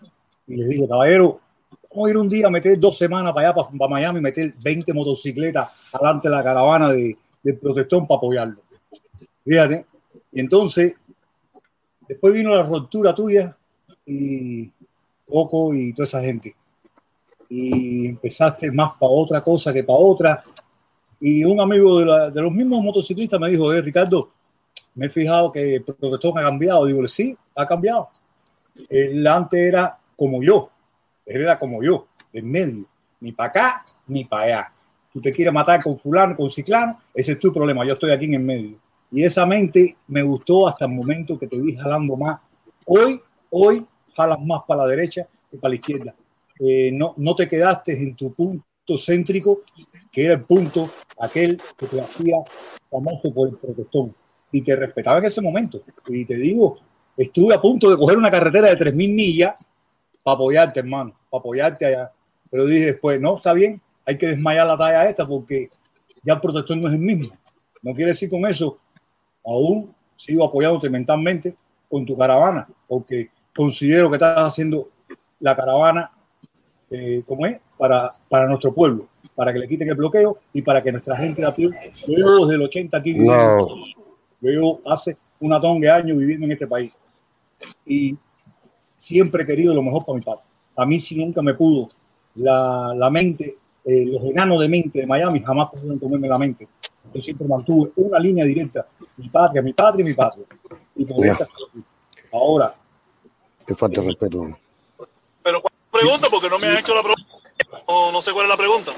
y 0.47 0.57
les 0.57 0.69
digo, 0.69 0.89
caballero, 0.89 1.41
vamos 1.91 2.07
a 2.07 2.11
ir 2.11 2.17
un 2.17 2.29
día 2.29 2.47
a 2.47 2.51
meter 2.51 2.79
dos 2.79 2.97
semanas 2.97 3.33
para 3.33 3.49
allá, 3.49 3.55
para, 3.55 3.77
para 3.77 3.91
Miami, 3.91 4.21
meter 4.21 4.55
20 4.63 4.93
motocicletas 4.95 5.69
adelante 5.93 6.29
de 6.29 6.35
la 6.35 6.43
caravana 6.43 6.89
de, 6.91 7.17
del 7.43 7.59
protestón 7.59 8.07
para 8.07 8.19
apoyarlo. 8.19 8.63
Fíjate. 9.45 9.87
Y 10.33 10.41
entonces, 10.41 10.95
después 12.09 12.33
vino 12.33 12.55
la 12.55 12.63
ruptura 12.63 13.15
tuya 13.15 13.57
y 14.07 14.71
Coco 15.27 15.75
y 15.75 15.93
toda 15.93 16.05
esa 16.05 16.21
gente. 16.21 16.55
Y 17.49 18.07
empezaste 18.07 18.71
más 18.71 18.93
para 18.99 19.13
otra 19.13 19.41
cosa 19.43 19.73
que 19.73 19.85
para 19.85 19.99
otra. 19.99 20.43
Y 21.21 21.45
un 21.45 21.61
amigo 21.61 21.99
de, 22.01 22.07
la- 22.07 22.31
de 22.31 22.41
los 22.43 22.53
mismos 22.53 22.83
motociclistas 22.83 23.39
me 23.39 23.51
dijo, 23.51 23.73
eh, 23.73 23.81
Ricardo, 23.83 24.31
me 24.95 25.07
he 25.07 25.11
fijado 25.11 25.51
que 25.53 25.77
el 25.77 25.85
protestón 25.85 26.39
ha 26.39 26.43
cambiado. 26.43 26.87
Digo, 26.87 27.07
sí, 27.07 27.37
ha 27.55 27.67
cambiado. 27.67 28.09
Él 28.89 29.27
antes 29.27 29.61
era 29.61 29.99
como 30.17 30.43
yo. 30.43 30.71
Era 31.25 31.59
como 31.59 31.83
yo, 31.83 32.07
en 32.33 32.51
medio. 32.51 32.85
Ni 33.21 33.31
para 33.33 33.49
acá, 33.51 33.85
ni 34.09 34.25
para 34.25 34.43
allá. 34.43 34.73
Tú 35.13 35.21
te 35.21 35.33
quieres 35.33 35.53
matar 35.53 35.83
con 35.83 35.97
fulano, 35.97 36.37
con 36.37 36.49
ciclano, 36.51 36.99
ese 37.15 37.33
es 37.33 37.39
tu 37.39 37.53
problema. 37.53 37.87
Yo 37.87 37.95
estoy 37.95 38.13
aquí 38.13 38.27
en 38.27 38.35
el 38.35 38.41
medio. 38.41 38.79
Y 39.11 39.23
esa 39.23 39.45
mente 39.45 39.97
me 40.09 40.23
gustó 40.23 40.67
hasta 40.67 40.87
el 40.87 40.93
momento 40.93 41.39
que 41.39 41.47
te 41.47 41.59
vi 41.59 41.77
jalando 41.77 42.17
más. 42.17 42.41
Hoy, 42.87 43.21
hoy 43.51 43.87
jalas 44.15 44.41
más 44.41 44.61
para 44.67 44.83
la 44.83 44.89
derecha 44.89 45.27
que 45.51 45.59
para 45.59 45.71
la 45.71 45.75
izquierda. 45.77 46.15
Eh, 46.59 46.91
no, 46.93 47.15
no 47.19 47.35
te 47.35 47.49
quedaste 47.49 48.03
en 48.03 48.15
tu 48.15 48.33
punto 48.33 48.65
céntrico, 48.99 49.63
que 50.11 50.25
era 50.25 50.35
el 50.35 50.45
punto 50.45 50.91
aquel 51.19 51.61
que 51.77 51.87
te 51.87 52.01
hacía 52.01 52.37
famoso 52.91 53.33
por 53.33 53.49
el 53.49 53.57
protestón. 53.57 54.15
Y 54.51 54.63
te 54.63 54.77
respetaba 54.77 55.19
en 55.19 55.25
ese 55.27 55.41
momento. 55.41 55.83
Y 56.09 56.25
te 56.25 56.37
digo, 56.37 56.79
Estuve 57.17 57.55
a 57.55 57.61
punto 57.61 57.91
de 57.91 57.97
coger 57.97 58.17
una 58.17 58.31
carretera 58.31 58.69
de 58.69 58.77
3.000 58.77 58.95
millas 59.15 59.55
para 60.23 60.35
apoyarte, 60.35 60.81
hermano, 60.81 61.15
para 61.31 61.41
apoyarte 61.41 61.87
allá. 61.87 62.11
Pero 62.51 62.67
dije 62.67 62.87
después, 62.87 63.21
no, 63.21 63.37
está 63.37 63.53
bien, 63.53 63.81
hay 64.07 64.19
que 64.19 64.27
desmayar 64.29 64.67
la 64.67 64.77
talla 64.77 65.09
esta 65.09 65.27
porque 65.27 65.69
ya 66.23 66.35
el 66.35 66.41
protector 66.41 66.77
no 66.77 66.89
es 66.89 66.95
el 66.95 67.01
mismo. 67.01 67.31
No 67.83 67.95
quiere 67.95 68.13
decir 68.13 68.29
con 68.31 68.47
eso, 68.47 68.79
aún 69.45 69.95
sigo 70.17 70.45
apoyándote 70.45 70.89
mentalmente 70.89 71.57
con 71.89 72.07
tu 72.07 72.17
caravana, 72.17 72.67
porque 72.87 73.31
considero 73.55 74.09
que 74.09 74.17
estás 74.17 74.39
haciendo 74.39 74.89
la 75.41 75.57
caravana, 75.57 76.11
eh, 76.91 77.23
como 77.27 77.45
es, 77.47 77.59
para, 77.77 78.11
para 78.29 78.47
nuestro 78.47 78.73
pueblo, 78.73 79.09
para 79.35 79.53
que 79.53 79.59
le 79.59 79.69
quiten 79.69 79.89
el 79.89 79.97
bloqueo 79.97 80.39
y 80.53 80.63
para 80.63 80.83
que 80.83 80.93
nuestra 80.93 81.17
gente 81.17 81.43
de 81.43 81.49
a 81.49 81.53
pie, 81.53 81.69
yo 82.07 82.15
llevo 82.15 82.47
desde 82.47 82.55
el 82.55 82.63
80 82.63 82.97
aquí, 82.97 83.15
No. 83.15 83.67
yo 84.41 84.51
llevo 84.51 84.81
hace 84.87 85.17
una 85.41 85.61
tonga 85.61 85.81
de 85.93 86.03
años 86.03 86.19
viviendo 86.19 86.47
en 86.47 86.53
este 86.53 86.67
país 86.67 86.93
y 87.85 88.17
siempre 88.97 89.43
he 89.43 89.47
querido 89.47 89.75
lo 89.75 89.83
mejor 89.83 90.05
para 90.05 90.17
mi 90.19 90.25
padre. 90.25 90.43
A 90.77 90.87
mí 90.87 91.01
si 91.01 91.17
nunca 91.17 91.43
me 91.43 91.55
pudo 91.55 91.89
la, 92.37 92.95
la 92.97 93.11
mente, 93.11 93.57
eh, 93.85 94.05
los 94.07 94.23
enanos 94.25 94.61
de 94.61 94.69
mente 94.69 95.01
de 95.01 95.07
Miami 95.07 95.41
jamás 95.41 95.71
pudieron 95.71 95.99
comerme 95.99 96.29
la 96.29 96.39
mente. 96.39 96.69
Yo 97.13 97.21
siempre 97.21 97.47
mantuve 97.49 97.91
una 97.97 98.19
línea 98.19 98.45
directa, 98.45 98.87
mi 99.17 99.29
patria, 99.29 99.61
mi 99.63 99.73
patria 99.73 100.03
y 100.05 100.09
mi 100.09 100.15
patria. 100.15 100.45
Y 100.97 101.05
por 101.05 101.25
Ya. 101.25 101.33
esta- 101.33 101.49
ahora, 102.33 102.75
Qué 103.67 103.75
falta 103.77 104.01
de 104.01 104.09
respeto. 104.09 104.59
Pero 105.43 105.61
¿cuál 105.63 105.73
es 105.73 105.93
la 105.93 106.01
pregunta? 106.01 106.29
Porque 106.31 106.49
no 106.51 106.59
me 106.59 106.67
han 106.67 106.79
hecho 106.79 106.95
la 106.95 107.03
pregunta. 107.03 107.23
No, 107.89 108.11
no 108.13 108.21
sé 108.23 108.33
cuál 108.33 108.47
es 108.47 108.51
la 108.51 108.57
pregunta. 108.57 108.93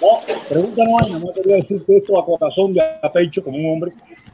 No, 0.00 0.08
pregunta 0.48 0.82
no 0.84 0.98
hay, 0.98 1.12
no 1.12 1.32
quería 1.32 1.56
decirte 1.56 1.96
esto 1.96 2.18
a 2.18 2.26
corazón 2.26 2.74
de 2.74 2.82
a 2.82 3.10
pecho 3.12 3.42
como 3.42 3.56
un 3.56 3.72
hombre 3.72 3.92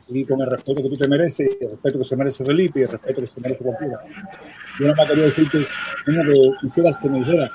y 0.08 0.24
con 0.24 0.40
el 0.40 0.48
respeto 0.50 0.82
que 0.82 0.88
tú 0.88 0.96
te 0.96 1.08
mereces, 1.08 1.48
el 1.60 1.70
respeto 1.70 1.98
que 2.00 2.04
se 2.06 2.16
merece 2.16 2.44
Felipe 2.44 2.80
y 2.80 2.82
el 2.82 2.88
respeto 2.88 3.20
que 3.20 3.26
se 3.28 3.40
merece 3.40 3.62
cualquiera. 3.64 4.00
Yo 4.80 4.86
nada 4.86 4.96
más 4.96 5.06
quería 5.08 5.24
decirte 5.24 5.58
que 6.06 6.50
quisieras 6.60 6.98
que 6.98 7.08
me 7.08 7.18
dijera 7.20 7.52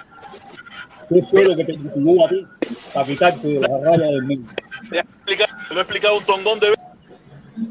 qué 1.10 1.22
fue 1.22 1.44
lo 1.44 1.56
que 1.56 1.66
te 1.66 1.78
motivó 1.78 2.26
a 2.26 2.30
ti 2.30 2.48
para 2.94 3.06
quitarte 3.06 3.48
de 3.48 3.60
la 3.60 3.78
raya 3.78 4.06
del 4.06 4.24
mundo. 4.24 4.52
Déjame 4.90 5.10
explicar, 5.16 5.50
lo 5.70 5.78
he 5.78 5.82
explicado 5.82 6.18
un 6.18 6.26
tongón 6.26 6.60
de 6.60 6.70
veces. 6.70 6.86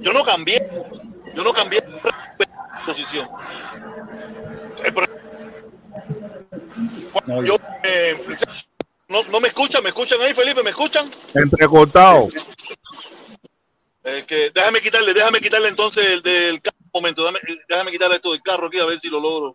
Yo 0.01 0.13
no 0.13 0.25
cambié. 0.25 0.61
Yo 1.35 1.43
no 1.43 1.53
cambié 1.53 1.81
de 1.81 2.47
posición. 2.87 3.29
Cuando 7.13 7.45
yo, 7.45 7.57
eh, 7.83 8.17
no, 9.09 9.23
no 9.25 9.41
me 9.41 9.49
escuchan, 9.49 9.83
me 9.83 9.89
escuchan 9.91 10.21
ahí, 10.21 10.35
Felipe, 10.35 10.63
¿me 10.63 10.71
escuchan? 10.71 11.11
Entrecortado. 11.35 12.29
Eh, 14.05 14.25
que 14.27 14.51
déjame 14.51 14.81
quitarle, 14.81 15.15
déjame 15.15 15.41
quitarle 15.41 15.69
entonces 15.69 16.05
el 16.07 16.23
del 16.23 16.61
carro. 16.61 16.77
Un 16.93 17.01
momento, 17.01 17.23
déjame, 17.23 17.41
déjame 17.69 17.91
quitarle 17.91 18.17
esto 18.17 18.33
del 18.33 18.43
carro 18.43 18.69
aquí 18.69 18.79
a 18.79 18.85
ver 18.85 19.01
si 19.01 19.09
lo 19.09 19.19
logro. 19.19 19.53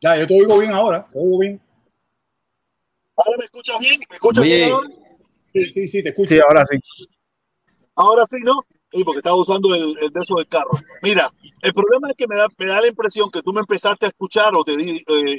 Ya, 0.00 0.16
yo 0.16 0.26
te 0.26 0.34
oigo 0.34 0.58
bien 0.58 0.72
ahora, 0.72 1.06
te 1.12 1.18
oigo 1.18 1.38
bien. 1.38 1.60
¿Ahora 3.16 3.36
me 3.38 3.44
escuchas 3.44 3.78
bien? 3.78 4.00
¿Me 4.08 4.16
escuchas 4.16 4.44
bien 4.44 4.72
ahora? 4.72 4.88
Sí, 5.52 5.64
sí, 5.64 5.88
sí, 5.88 6.02
te 6.02 6.08
escucho. 6.08 6.34
Sí, 6.34 6.40
ahora 6.40 6.64
sí. 6.64 6.78
Ahora 7.94 8.26
sí, 8.26 8.38
¿no? 8.42 8.60
Sí, 8.90 9.04
porque 9.04 9.18
estaba 9.18 9.36
usando 9.36 9.74
el, 9.74 9.96
el 10.00 10.10
de 10.10 10.20
eso 10.20 10.36
del 10.36 10.48
carro. 10.48 10.70
Mira, 11.02 11.30
el 11.60 11.74
problema 11.74 12.08
es 12.08 12.14
que 12.16 12.26
me 12.26 12.36
da, 12.36 12.48
me 12.56 12.66
da 12.66 12.80
la 12.80 12.88
impresión 12.88 13.30
que 13.30 13.42
tú 13.42 13.52
me 13.52 13.60
empezaste 13.60 14.06
a 14.06 14.08
escuchar 14.08 14.54
o 14.54 14.64
te 14.64 14.76
di, 14.76 15.04
eh, 15.06 15.38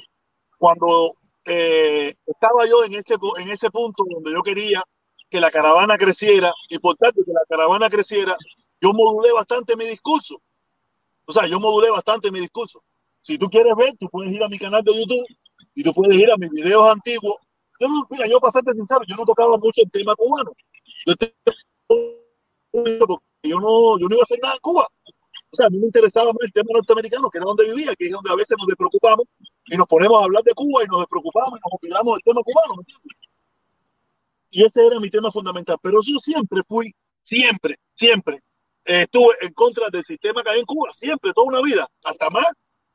cuando 0.58 1.16
eh, 1.46 2.16
estaba 2.26 2.68
yo 2.68 2.84
en, 2.84 2.94
este, 2.94 3.16
en 3.40 3.50
ese 3.50 3.72
punto 3.72 4.04
donde 4.08 4.32
yo 4.32 4.44
quería 4.44 4.84
que 5.28 5.40
la 5.40 5.50
caravana 5.50 5.98
creciera 5.98 6.54
y 6.70 6.78
por 6.78 6.96
tanto 6.98 7.24
que 7.26 7.32
la 7.32 7.42
caravana 7.50 7.90
creciera, 7.90 8.38
yo 8.80 8.94
modulé 8.94 9.32
bastante 9.32 9.76
mi 9.76 9.88
discurso. 9.88 10.40
O 11.26 11.34
sea, 11.34 11.48
yo 11.48 11.60
modulé 11.60 11.90
bastante 11.90 12.32
mi 12.32 12.40
discurso. 12.40 12.84
Si 13.22 13.38
tú 13.38 13.50
quieres 13.50 13.76
ver, 13.76 13.96
tú 13.98 14.08
puedes 14.10 14.34
ir 14.34 14.44
a 14.44 14.50
mi 14.50 14.58
canal 14.58 14.84
de 14.84 14.94
YouTube 14.94 15.26
y 15.76 15.84
tú 15.84 15.94
puedes 15.94 16.18
ir 16.18 16.32
a 16.32 16.38
mis 16.38 16.50
videos 16.50 16.88
antiguos. 16.88 17.36
Yo 17.80 17.88
no, 17.88 18.06
mira, 18.10 18.28
yo 18.28 18.40
para 18.40 18.52
serte 18.54 18.74
sincero, 18.74 19.02
yo 19.08 19.16
no 19.16 19.26
tocaba 19.26 19.58
mucho 19.58 19.82
el 19.84 19.92
tema 19.92 20.16
cubano. 20.16 20.52
Yo 21.06 21.14
yo 23.44 23.60
no, 23.60 24.00
yo 24.00 24.08
no 24.08 24.16
iba 24.16 24.22
a 24.22 24.24
hacer 24.24 24.40
nada 24.42 24.56
en 24.56 24.62
Cuba. 24.62 24.88
O 25.54 25.56
sea, 25.56 25.68
a 25.68 25.70
mí 25.70 25.78
me 25.80 25.88
interesaba 25.88 26.28
más 26.28 26.42
el 26.42 26.54
tema 26.54 26.70
norteamericano, 26.74 27.30
que 27.30 27.38
era 27.38 27.46
donde 27.46 27.66
vivía, 27.66 27.94
que 27.96 28.06
es 28.06 28.12
donde 28.12 28.32
a 28.32 28.36
veces 28.36 28.56
nos 28.58 28.68
despreocupamos 28.68 29.26
y 29.66 29.76
nos 29.76 29.88
ponemos 29.88 30.22
a 30.22 30.26
hablar 30.26 30.44
de 30.44 30.54
Cuba 30.54 30.84
y 30.84 30.88
nos 30.88 31.02
despreocupamos 31.02 31.60
y 31.60 31.62
nos 31.62 31.80
olvidamos 31.82 32.14
del 32.16 32.24
tema 32.24 32.42
cubano. 32.44 32.82
Y 34.50 34.64
ese 34.64 34.86
era 34.86 35.00
mi 35.00 35.10
tema 35.10 35.32
fundamental. 35.32 35.78
Pero 35.82 36.00
yo 36.04 36.20
siempre 36.20 36.62
fui, 36.68 36.94
siempre, 37.24 37.80
siempre 37.96 38.42
eh, 38.86 39.04
estuve 39.04 39.36
en 39.42 39.54
contra 39.54 39.90
del 39.90 40.04
sistema 40.06 40.44
que 40.44 40.50
hay 40.52 40.60
en 40.60 40.66
Cuba, 40.66 40.94
siempre, 40.94 41.34
toda 41.34 41.48
una 41.48 41.62
vida, 41.62 41.90
hasta 42.04 42.30
más. 42.30 42.48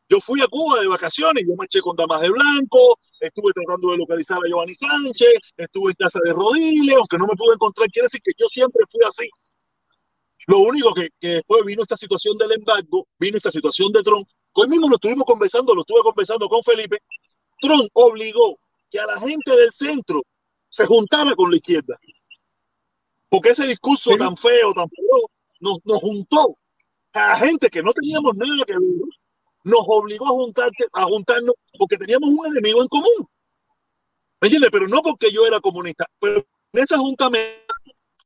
Yo 0.09 0.21
fui 0.21 0.41
a 0.41 0.47
Cuba 0.47 0.81
de 0.81 0.87
vacaciones, 0.87 1.45
yo 1.47 1.57
marché 1.57 1.81
con 1.81 1.97
damas 1.97 2.21
de 2.21 2.31
blanco, 2.31 2.99
estuve 3.19 3.53
tratando 3.53 3.91
de 3.91 3.99
localizar 3.99 4.39
a 4.39 4.49
Giovanni 4.49 4.75
Sánchez, 4.77 5.53
estuve 5.57 5.91
en 5.91 5.97
casa 5.97 6.21
de 6.23 6.33
Rodiles, 6.33 6.97
aunque 6.97 7.19
no 7.19 7.27
me 7.27 7.35
pude 7.35 7.55
encontrar, 7.55 7.89
quiere 7.91 8.07
decir 8.07 8.21
que 8.23 8.33
yo 8.39 8.47
siempre 8.49 8.85
fui 8.91 9.01
así. 9.05 9.29
Lo 10.47 10.61
único 10.61 10.95
que, 10.95 11.09
que 11.19 11.29
después 11.29 11.65
vino 11.65 11.83
esta 11.83 11.97
situación 11.97 12.39
del 12.39 12.53
embargo, 12.53 13.09
vino 13.19 13.37
esta 13.37 13.51
situación 13.51 13.91
de 13.91 14.03
Trump. 14.05 14.29
Hoy 14.53 14.69
mismo 14.69 14.89
lo 14.89 14.95
estuvimos 14.95 15.27
conversando, 15.27 15.75
lo 15.75 15.81
estuve 15.81 16.03
conversando 16.03 16.49
con 16.49 16.63
Felipe. 16.63 16.99
Trump 17.61 17.89
obligó 17.95 18.59
que 18.89 19.01
a 19.01 19.07
la 19.07 19.19
gente 19.19 19.51
del 19.57 19.73
centro 19.73 20.23
se 20.69 20.87
juntara 20.87 21.35
con 21.35 21.51
la 21.51 21.57
izquierda. 21.57 21.99
Porque 23.29 23.51
ese 23.51 23.67
discurso 23.67 24.17
tan 24.17 24.37
feo, 24.37 24.73
tan 24.73 24.89
feo, 24.89 25.31
nos, 25.61 25.79
nos 25.85 25.99
juntó 25.99 26.57
a 27.13 27.29
la 27.29 27.39
gente 27.39 27.69
que 27.69 27.83
no 27.83 27.93
teníamos 27.93 28.37
nada 28.37 28.65
que 28.65 28.73
ver, 28.73 28.83
nos 29.67 29.81
obligó 29.85 30.27
a, 30.29 30.31
juntarte, 30.31 30.87
a 30.93 31.05
juntarnos 31.05 31.55
porque 31.77 31.97
teníamos 31.97 32.29
un 32.31 32.47
enemigo 32.47 32.83
en 32.83 32.89
común. 32.89 33.29
¿Me 34.41 34.47
entiendes? 34.47 34.71
Pero 34.71 34.87
no 34.87 35.03
porque 35.03 35.33
yo 35.33 35.45
era 35.45 35.61
comunista. 35.61 36.07
Pero 36.21 36.47
en 36.73 36.83
esa 36.83 36.97
juntamenta, 36.99 37.75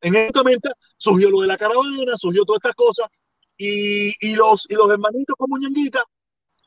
en 0.02 0.16
esa 0.16 0.26
juntamenta 0.26 0.72
surgió 0.98 1.30
lo 1.30 1.40
de 1.40 1.46
la 1.46 1.56
caravana, 1.56 2.14
surgió 2.18 2.44
todas 2.44 2.58
estas 2.58 2.74
cosas, 2.74 3.08
y, 3.56 4.34
los, 4.34 4.66
hermanitos 4.70 5.34
como 5.38 5.56
Ñanguita 5.56 6.04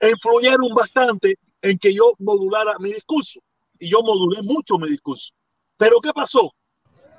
influyeron 0.02 0.74
bastante 0.74 1.38
en 1.62 1.78
que 1.78 1.94
yo 1.94 2.14
modulara 2.18 2.78
mi 2.80 2.94
discurso. 2.94 3.42
Y 3.80 3.92
yo 3.92 4.02
modulé 4.02 4.42
mucho 4.42 4.80
mi 4.80 4.90
discurso. 4.90 5.34
Pero 5.78 6.00
¿qué 6.02 6.12
pasó? 6.14 6.52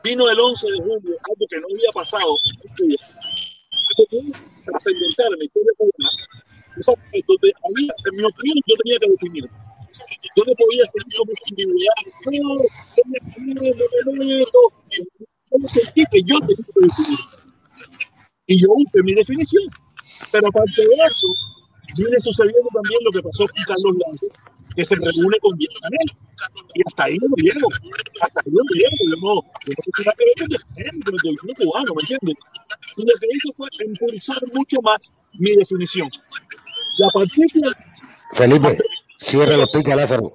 Vino 0.03 0.29
el 0.29 0.41
11 0.41 0.67
de 0.73 0.79
julio, 0.79 1.17
algo 1.23 1.47
que 1.49 1.61
no 1.61 1.67
había 1.73 1.93
pasado 1.93 2.35
trascendental 4.65 5.33
en 5.35 5.39
la 5.39 5.45
historia 5.45 5.73
cubana. 5.77 6.44
O 6.79 6.83
sea, 6.83 6.95
donde 6.95 7.53
había, 7.63 7.93
en 8.11 8.17
mi 8.17 8.25
opinión, 8.25 8.59
yo 8.67 8.75
tenía 8.83 8.99
que 8.99 9.11
definir. 9.11 9.45
Yo 10.37 10.43
no 10.45 10.53
podía 10.55 10.85
seguir 10.91 11.15
con 11.17 11.29
esa 11.31 11.47
individualidad. 11.51 11.95
No, 12.27 12.59
yo 12.95 14.01
no 14.07 14.13
meto. 14.13 14.59
Yo 14.91 15.59
me 15.59 15.69
sentí 15.69 16.05
que 16.11 16.23
yo 16.23 16.41
tenía 16.41 16.57
que 16.57 16.81
definir. 16.81 17.19
Y 18.47 18.61
yo 18.61 18.69
usé 18.71 19.03
mi 19.03 19.15
definición. 19.15 19.65
Pero 20.33 20.49
aparte 20.49 20.83
de 20.83 20.95
eso, 21.07 21.29
viene 21.97 22.19
sucediendo 22.21 22.69
también 22.75 23.01
lo 23.05 23.13
que 23.13 23.23
pasó 23.23 23.47
con 23.47 23.63
Carlos 23.67 23.97
Lange, 24.03 24.29
que 24.75 24.85
se 24.85 24.95
reúne 24.97 25.39
con 25.41 25.57
Díaz 25.57 25.75
Canel. 25.81 26.11
Y 26.75 26.83
hasta 26.87 27.05
ahí 27.05 27.17
no 27.19 27.29
lo 27.29 27.37
llego. 27.37 27.69
Hasta 28.21 28.41
ahí 28.41 28.51
no 28.51 28.63
lo 28.63 28.75
llego. 28.75 28.97
Yo 29.11 29.17
no, 29.23 29.35
yo 29.65 29.73
no 29.75 29.83
tengo 29.85 30.35
que 30.35 31.37
con 31.39 31.51
el 31.51 31.57
cubano, 31.57 31.95
¿me 31.95 32.03
entiendes? 32.03 32.37
Y 32.97 33.03
lo 33.03 33.15
que 33.19 33.27
hizo 33.33 33.53
fue 33.57 33.69
impulsar 33.87 34.43
mucho 34.53 34.81
más 34.83 35.13
mi 35.35 35.55
definición. 35.57 36.09
Y 36.97 37.03
a 37.03 37.09
partir 37.09 37.47
de 37.55 37.71
Felipe, 38.33 38.79
cierra 39.19 39.57
los 39.57 39.71
piques, 39.71 39.97
Lázaro. 39.97 40.35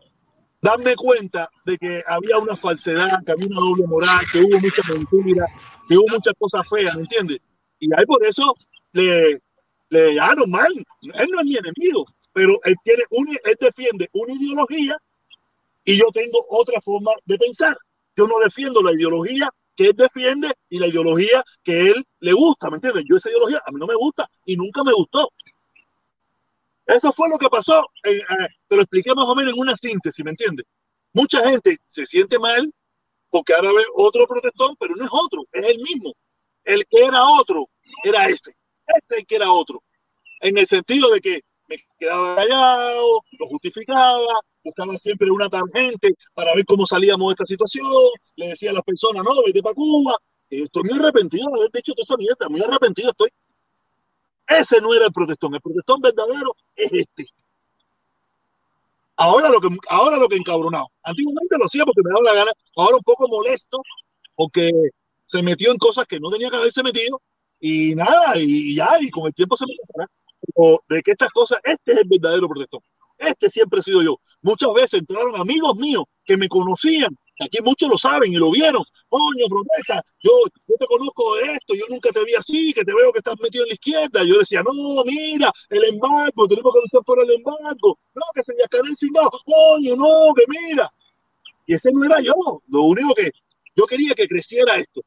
darme 0.61 0.95
cuenta 0.95 1.49
de 1.65 1.77
que 1.77 2.03
había 2.07 2.38
una 2.38 2.55
falsedad, 2.57 3.23
que 3.25 3.31
había 3.31 3.47
una 3.47 3.61
doble 3.61 3.88
moral, 3.88 4.19
que 4.31 4.39
hubo 4.39 4.59
mucha 4.59 4.81
mentira, 4.93 5.45
que 5.88 5.97
hubo 5.97 6.05
muchas 6.11 6.33
cosas 6.38 6.67
feas, 6.69 6.95
¿me 6.95 7.01
entiendes? 7.01 7.39
Y 7.79 7.88
ahí 7.97 8.05
por 8.05 8.25
eso 8.25 8.55
le, 8.91 9.41
le 9.89 10.19
ah, 10.19 10.35
normal, 10.35 10.73
él 11.01 11.27
no 11.31 11.39
es 11.39 11.45
mi 11.45 11.57
enemigo, 11.57 12.05
pero 12.33 12.59
él 12.63 12.75
tiene 12.83 13.03
un, 13.11 13.27
él 13.29 13.57
defiende 13.59 14.09
una 14.13 14.33
ideología 14.33 14.97
y 15.85 15.97
yo 15.97 16.05
tengo 16.13 16.45
otra 16.49 16.81
forma 16.81 17.11
de 17.25 17.38
pensar. 17.38 17.77
Yo 18.15 18.27
no 18.27 18.39
defiendo 18.39 18.81
la 18.81 18.91
ideología 18.91 19.49
que 19.75 19.88
él 19.88 19.93
defiende 19.93 20.51
y 20.69 20.77
la 20.77 20.88
ideología 20.88 21.41
que 21.63 21.91
él 21.91 22.05
le 22.19 22.33
gusta, 22.33 22.69
¿me 22.69 22.75
entiendes? 22.75 23.05
Yo 23.09 23.15
esa 23.15 23.29
ideología 23.29 23.61
a 23.65 23.71
mí 23.71 23.79
no 23.79 23.88
me 23.88 23.95
gusta 23.95 24.29
y 24.45 24.57
nunca 24.57 24.83
me 24.83 24.91
gustó. 24.93 25.29
Eso 26.90 27.14
fue 27.14 27.30
lo 27.30 27.38
que 27.38 27.50
pasó. 27.50 27.82
eh, 28.03 28.18
eh, 28.18 28.48
te 28.68 28.76
lo 28.76 28.82
expliqué 28.82 29.14
más 29.14 29.26
o 29.27 29.35
menos 29.35 29.53
en 29.53 29.59
una 29.59 29.77
síntesis, 29.77 30.26
¿me 30.26 30.32
entiendes? 30.32 30.66
Mucha 31.14 31.48
gente 31.48 31.77
se 31.85 32.06
siente 32.06 32.40
mal 32.40 32.72
porque 33.30 33.53
ahora 33.53 33.72
ve 33.74 33.84
otro 33.95 34.26
protestón, 34.27 34.76
pero 34.80 34.95
no 34.95 35.06
es 35.06 35.11
otro, 35.14 35.43
es 35.51 35.66
el 35.66 35.77
mismo. 35.80 36.14
El 36.64 36.85
que 36.88 37.06
era 37.06 37.24
otro 37.26 37.68
era 38.03 38.27
ese. 38.27 38.56
Este 38.88 39.19
el 39.19 39.26
que 39.27 39.35
era 39.35 39.51
otro. 39.51 39.84
En 40.42 40.58
el 40.58 40.66
sentido 40.68 41.11
de 41.11 41.22
que 41.22 41.42
me 41.68 41.77
quedaba 42.00 42.35
callado, 42.35 43.22
lo 43.40 43.48
justificaba, 43.48 44.42
buscaba 44.64 44.98
siempre 44.98 45.30
una 45.30 45.48
tangente 45.48 46.16
para 46.34 46.56
ver 46.56 46.66
cómo 46.66 46.88
salíamos 46.88 47.30
de 47.30 47.34
esta 47.34 47.45
situación. 47.45 47.85
Le 48.35 48.48
decía 48.50 48.72
a 48.72 48.74
las 48.74 48.84
personas, 48.84 49.24
no, 49.24 49.43
vete 49.45 49.61
para 49.61 49.76
Cuba. 49.76 50.18
Estoy 50.50 50.84
muy 50.90 50.98
arrepentido 51.00 51.50
de 51.51 51.59
haber 51.59 51.69
hecho 51.74 51.93
toda 51.93 52.03
esa 52.03 52.18
mierda, 52.18 52.50
muy 52.50 52.61
arrepentido 52.61 53.11
estoy. 53.11 53.30
Ese 54.50 54.82
no 54.82 54.94
era 54.94 55.06
el 55.06 55.14
protestón. 55.14 55.53
El 55.53 55.61
protestón 55.61 56.02
verdadero 56.02 56.56
es 56.76 56.92
este. 56.92 57.28
Ahora 59.16 59.50
lo 59.50 59.61
que, 59.61 59.68
ahora 59.90 60.18
lo 60.18 60.28
que 60.28 60.38
encabronado. 60.38 60.88
Antiguamente 61.03 61.58
lo 61.58 61.66
hacía 61.66 61.86
porque 61.86 62.02
me 62.03 62.10
daba 62.10 62.24
la 62.24 62.34
gana. 62.34 62.52
Ahora 62.76 62.95
un 62.95 63.03
poco 63.03 63.28
molesto 63.28 63.82
porque 64.36 64.72
se 65.26 65.44
metió 65.44 65.72
en 65.72 65.78
cosas 65.78 66.08
que 66.08 66.19
no 66.19 66.32
tenía 66.32 66.50
que 66.50 66.56
haberse 66.56 66.82
metido. 66.82 67.22
Y 67.60 67.94
nada, 67.94 68.34
y 68.38 68.76
ya, 68.76 68.98
y 69.00 69.11
con 69.11 69.28
el 69.28 69.34
tiempo 69.34 69.56
se 69.56 69.66
me 69.66 69.74
pasará. 69.82 70.10
Pero 70.42 70.82
de 70.90 71.03
que 71.03 71.11
estas 71.11 71.30
cosas, 71.32 71.60
este 71.64 71.92
es 71.92 71.98
el 72.00 72.08
verdadero 72.08 72.48
protestón. 72.48 72.82
Este 73.18 73.50
siempre 73.50 73.82
he 73.82 73.84
sido 73.84 74.02
yo. 74.02 74.16
Muchas 74.42 74.74
veces 74.74 75.02
entraron 75.02 75.36
amigos 75.36 75.76
míos 75.76 76.06
que 76.24 76.38
me 76.38 76.48
conocían, 76.48 77.16
aquí 77.40 77.59
muchos 77.64 77.90
lo 77.90 77.98
saben 77.98 78.32
y 78.32 78.35
lo 78.35 78.51
vieron. 78.51 78.84
Coño, 79.08 79.45
promesa, 79.48 80.03
yo, 80.22 80.32
yo 80.68 80.76
te 80.80 80.85
conozco 80.85 81.35
de 81.35 81.53
esto, 81.53 81.74
yo 81.74 81.85
nunca 81.90 82.11
te 82.11 82.24
vi 82.24 82.35
así, 82.35 82.74
que 82.74 82.84
te 82.84 82.93
veo 82.93 83.11
que 83.11 83.19
estás 83.19 83.35
metido 83.40 83.64
en 83.64 83.69
la 83.69 83.74
izquierda. 83.74 84.24
Yo 84.24 84.40
decía, 84.40 84.61
no, 84.64 85.03
mira, 85.06 85.51
el 85.69 85.84
embargo, 85.85 86.48
tenemos 86.48 86.74
que 86.74 86.80
luchar 86.82 87.06
por 87.06 87.24
el 87.24 87.32
embargo. 87.32 88.00
No, 88.14 88.22
que 88.34 88.43
se 88.43 88.53
Yacaré 88.58 88.90
no, 89.11 89.30
coño, 89.45 89.95
no, 89.95 90.34
que 90.35 90.43
mira. 90.48 90.92
Y 91.66 91.74
ese 91.74 91.92
no 91.92 92.03
era 92.03 92.22
yo. 92.22 92.34
Lo 92.68 92.84
único 92.84 93.14
que 93.16 93.32
yo 93.76 93.85
quería 93.85 94.14
que 94.16 94.27
creciera 94.27 94.76
esto. 94.77 95.01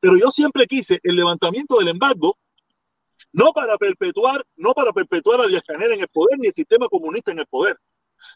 Pero 0.00 0.16
yo 0.16 0.30
siempre 0.30 0.66
quise 0.66 1.00
el 1.02 1.16
levantamiento 1.16 1.78
del 1.78 1.88
embargo 1.88 2.36
no 3.32 3.52
para 3.52 3.76
perpetuar, 3.76 4.44
no 4.56 4.72
para 4.72 4.92
perpetuar 4.92 5.40
a 5.40 5.46
Díaz 5.46 5.62
Canel 5.66 5.92
en 5.92 6.00
el 6.00 6.08
poder 6.08 6.38
ni 6.38 6.48
el 6.48 6.54
sistema 6.54 6.88
comunista 6.88 7.30
en 7.30 7.40
el 7.40 7.46
poder, 7.46 7.76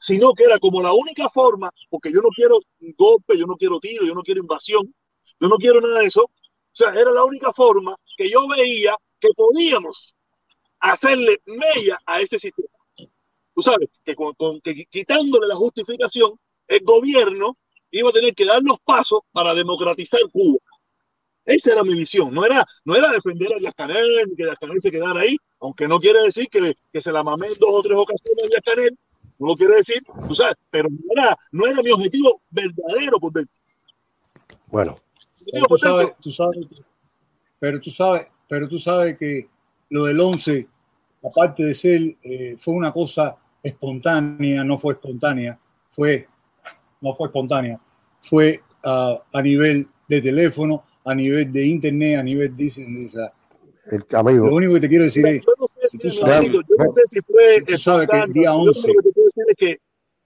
sino 0.01 0.33
que 0.35 0.45
era 0.45 0.59
como 0.59 0.83
la 0.83 0.93
única 0.93 1.29
forma, 1.31 1.71
porque 1.91 2.13
yo 2.13 2.21
no 2.21 2.29
quiero 2.29 2.59
golpe, 2.97 3.39
yo 3.39 3.47
no 3.47 3.57
quiero 3.57 3.79
tiro, 3.81 4.05
yo 4.07 4.15
no 4.15 4.23
quiero 4.23 4.41
invasión, 4.41 4.95
yo 5.41 5.49
no 5.49 5.57
quiero 5.57 5.81
nada 5.81 6.01
de 6.01 6.07
eso, 6.07 6.23
o 6.25 6.31
sea, 6.75 6.91
era 6.95 7.11
la 7.11 7.25
única 7.25 7.53
forma 7.53 7.95
que 8.17 8.31
yo 8.31 8.47
veía 8.49 8.97
que 9.21 9.29
podíamos 9.37 10.15
hacerle 10.81 11.41
mella 11.47 11.99
a 12.07 12.21
ese 12.21 12.39
sistema. 12.39 12.69
Tú 13.55 13.63
sabes, 13.63 13.91
que, 14.05 14.15
con, 14.15 14.33
con- 14.35 14.61
que 14.61 14.87
quitándole 14.87 15.47
la 15.47 15.57
justificación, 15.57 16.33
el 16.67 16.81
gobierno 16.83 17.57
iba 17.91 18.09
a 18.09 18.13
tener 18.13 18.35
que 18.35 18.47
dar 18.47 18.63
los 18.63 18.79
pasos 18.81 19.21
para 19.33 19.55
democratizar 19.55 20.21
Cuba. 20.33 20.59
Esa 21.45 21.73
era 21.73 21.83
mi 21.85 21.95
visión. 21.95 22.33
No 22.33 22.47
era, 22.47 22.65
no 22.85 22.97
era 22.97 23.13
defender 23.13 23.53
a 23.55 23.59
Díaz 23.59 23.75
Canel, 23.75 24.33
que 24.37 24.45
Díaz 24.45 24.59
Canel 24.59 24.81
se 24.81 24.91
quedara 24.91 25.21
ahí, 25.21 25.37
aunque 25.61 25.87
no 25.87 25.99
quiere 25.99 26.23
decir 26.23 26.49
que, 26.49 26.75
que 26.93 27.03
se 27.03 27.13
la 27.13 27.23
mamé 27.23 27.49
en 27.49 27.55
dos 27.61 27.71
o 27.71 27.83
tres 27.83 27.99
ocasiones 27.99 28.45
a 28.45 28.49
Díaz 28.49 28.63
Canel, 28.65 28.99
no 29.43 29.49
lo 29.49 29.57
quiere 29.57 29.75
decir, 29.77 30.03
tú 30.29 30.35
sabes, 30.37 30.55
pero 30.71 30.89
no 30.89 30.97
era, 31.11 31.37
no 31.51 31.67
era 31.67 31.83
mi 31.83 31.91
objetivo 31.91 32.41
verdadero 32.49 33.19
por 33.19 33.33
dentro. 33.33 33.53
Bueno, 34.69 34.95
Pero 35.53 35.67
tú 35.67 35.79
sabes, 35.79 36.09
tú 36.21 36.31
sabes, 36.33 36.59
pero 37.59 37.81
tú 37.81 37.91
sabes, 37.91 38.27
pero 38.49 38.69
tú 38.69 38.79
sabes 38.79 39.19
que 39.19 39.49
lo 39.91 40.05
del 40.05 40.21
11, 40.21 40.69
aparte 41.25 41.65
de 41.65 41.75
ser, 41.75 42.17
eh, 42.23 42.57
fue 42.61 42.75
una 42.75 42.93
cosa 42.93 43.37
espontánea, 43.61 44.63
no 44.63 44.79
fue 44.79 44.95
espontánea, 44.95 45.59
fue, 45.91 46.29
no 47.01 47.13
fue 47.13 47.27
espontánea, 47.27 47.81
fue 48.21 48.63
ah, 48.85 49.21
a 49.33 49.43
nivel 49.43 49.89
de 50.09 50.23
teléfono, 50.23 50.85
a 51.05 51.17
nivel 51.17 51.53
de 51.53 51.67
internet, 51.67 52.19
a 52.21 52.23
nivel 52.23 52.57
de, 52.57 52.65
de 52.65 53.05
esa- 53.07 53.33
el 53.91 54.05
amigo. 54.17 54.47
Lo 54.47 54.55
único 54.55 54.75
que 54.75 54.81
te 54.81 54.89
quiero 54.89 55.05
decir 55.05 55.27
es, 55.27 55.43
si 55.93 55.99
tú 55.99 56.07
Mi 56.07 56.15
sabes, 56.15 56.39
amigo, 56.39 56.61
yo 56.63 56.75
no 56.79 56.93
sé 56.93 57.03
si 57.07 57.21
fue 57.21 57.45
si 57.59 57.65
tú 57.65 57.79
sabes 57.79 58.09
que 58.09 58.19
el 58.19 58.33
día 58.33 58.51
yo 58.51 58.65
lo 58.65 58.71
11 58.71 58.81
único 58.87 59.03
que 59.03 59.09
te 59.09 59.13
puedo 59.13 59.27
decir 59.27 59.45
es 59.49 59.57
que 59.57 59.81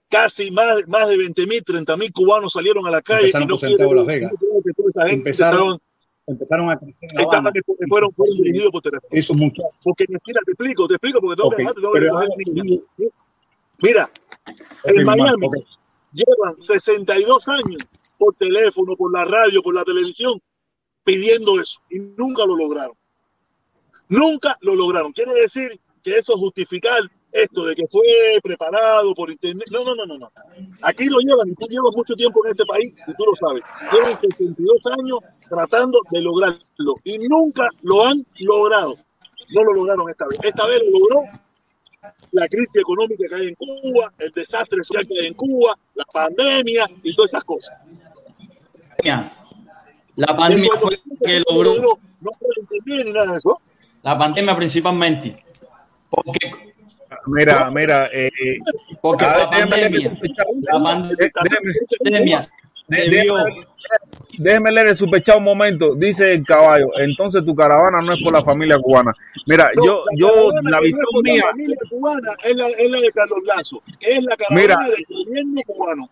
casi 0.09 0.49
más, 0.49 0.87
más 0.87 1.09
de 1.09 1.17
20 1.17 1.45
mil, 1.45 1.61
30 1.61 1.97
mil 1.97 2.13
cubanos 2.13 2.53
salieron 2.53 2.87
a 2.87 2.91
la 2.91 3.01
calle 3.01 3.27
y 3.27 3.31
empezaron 3.31 3.45
no 3.45 3.93
Las 3.93 4.05
Vegas, 4.05 4.31
que 4.31 5.09
gente 5.09 5.29
empezaron, 6.29 6.69
a 6.69 6.77
crecer 6.77 7.09
La 7.13 7.23
Habana. 7.23 7.51
fueron, 7.89 8.13
fueron 8.13 8.35
dirigidos 8.37 8.71
por 8.71 8.81
teléfono. 8.81 9.09
Esos 9.11 9.35
muchachos. 9.35 9.77
Porque 9.83 10.05
mira, 10.07 10.39
te 10.45 10.51
explico, 10.51 10.87
te 10.87 10.93
explico, 10.93 11.19
porque 11.19 11.35
tengo 11.35 11.51
que 11.51 11.65
que 12.63 13.11
Mira, 13.79 14.09
en 14.85 15.03
Miami 15.03 15.49
llevan 16.13 16.61
62 16.61 17.47
años 17.49 17.87
por 18.17 18.33
teléfono, 18.35 18.95
por 18.95 19.11
la 19.11 19.25
radio, 19.25 19.61
por 19.61 19.75
la 19.75 19.83
televisión, 19.83 20.39
pidiendo 21.03 21.59
eso 21.59 21.81
y 21.89 21.99
nunca 21.99 22.45
lo 22.45 22.55
lograron. 22.55 22.95
Nunca 24.09 24.57
lo 24.61 24.75
lograron. 24.75 25.11
Quiere 25.11 25.33
decir 25.33 25.79
que 26.03 26.17
eso 26.17 26.37
justificar 26.37 27.01
esto 27.31 27.65
de 27.65 27.75
que 27.75 27.87
fue 27.87 28.39
preparado 28.41 29.13
por 29.13 29.29
internet. 29.29 29.67
No, 29.71 29.83
no, 29.83 29.95
no, 29.95 30.05
no, 30.05 30.17
no. 30.17 30.31
Aquí 30.81 31.05
lo 31.05 31.19
llevan 31.19 31.49
y 31.49 31.55
tú 31.55 31.67
llevas 31.69 31.93
mucho 31.95 32.15
tiempo 32.15 32.45
en 32.45 32.51
este 32.51 32.65
país 32.65 32.93
y 33.07 33.13
tú 33.13 33.23
lo 33.25 33.35
sabes. 33.35 33.63
Llevan 33.91 34.19
62 34.19 34.77
años 34.99 35.19
tratando 35.49 35.99
de 36.09 36.21
lograrlo 36.21 36.93
y 37.03 37.17
nunca 37.19 37.69
lo 37.83 38.05
han 38.05 38.25
logrado. 38.39 38.95
No 39.49 39.63
lo 39.63 39.73
lograron 39.73 40.09
esta 40.09 40.25
vez. 40.25 40.39
Esta 40.43 40.67
vez 40.67 40.81
lo 40.83 40.99
logró 40.99 41.23
la 42.31 42.47
crisis 42.47 42.77
económica 42.77 43.23
que 43.29 43.35
hay 43.35 43.47
en 43.47 43.55
Cuba, 43.55 44.13
el 44.19 44.31
desastre 44.31 44.83
social 44.83 45.07
que 45.07 45.19
hay 45.19 45.27
en 45.27 45.33
Cuba, 45.33 45.77
la 45.95 46.05
pandemia 46.05 46.87
y 47.03 47.15
todas 47.15 47.31
esas 47.31 47.43
cosas. 47.43 47.75
La 50.15 50.35
pandemia 50.35 50.71
fue 50.79 50.97
que 51.23 51.43
lo 51.49 51.63
logró. 51.63 51.99
No 52.19 52.31
el 52.41 52.61
internet 52.63 53.05
ni 53.05 53.13
nada 53.13 53.31
de 53.33 53.37
eso. 53.37 53.61
La 54.07 54.17
pandemia 54.17 54.55
principalmente. 54.55 55.35
Porque, 56.09 56.51
Mira, 57.25 57.69
mira, 57.71 58.09
eh, 58.13 58.29
porque 59.01 59.25
la 59.25 59.47
déjeme 59.51 59.77
leer 59.77 60.09
pandemia, 60.11 60.11
la 60.61 60.79
pandemia 60.79 62.47
déjeme- 64.37 64.71
leer 64.71 64.87
el 64.87 64.95
superchat 64.95 65.37
un 65.37 65.43
momento. 65.43 65.93
Dice 65.95 66.33
el 66.33 66.43
caballo, 66.45 66.87
entonces 66.99 67.45
tu 67.45 67.53
caravana 67.55 68.01
no 68.01 68.13
es 68.13 68.21
por 68.21 68.31
la 68.31 68.41
familia 68.43 68.77
cubana. 68.79 69.11
Mira, 69.45 69.69
No, 69.75 69.85
yo, 69.85 70.03
la 70.11 70.17
yo, 70.17 70.51
la 70.63 70.71
no 70.77 70.81
visión 70.81 71.05
es 71.07 71.13
por 71.13 71.23
mía, 71.23 71.41
La 71.43 71.49
familia 71.51 71.77
cubana 71.89 72.31
es 72.43 72.55
la, 72.55 72.67
es 72.69 72.91
la 72.91 72.99
de 72.99 73.11
Carlos 73.11 73.39
Lazo, 73.45 73.83
que 73.99 74.11
es 74.17 74.23
la 74.23 74.37
caravana 74.37 74.61
Mira. 74.61 74.77
del 74.89 75.05
gobierno 75.09 75.61
cubano. 75.67 76.09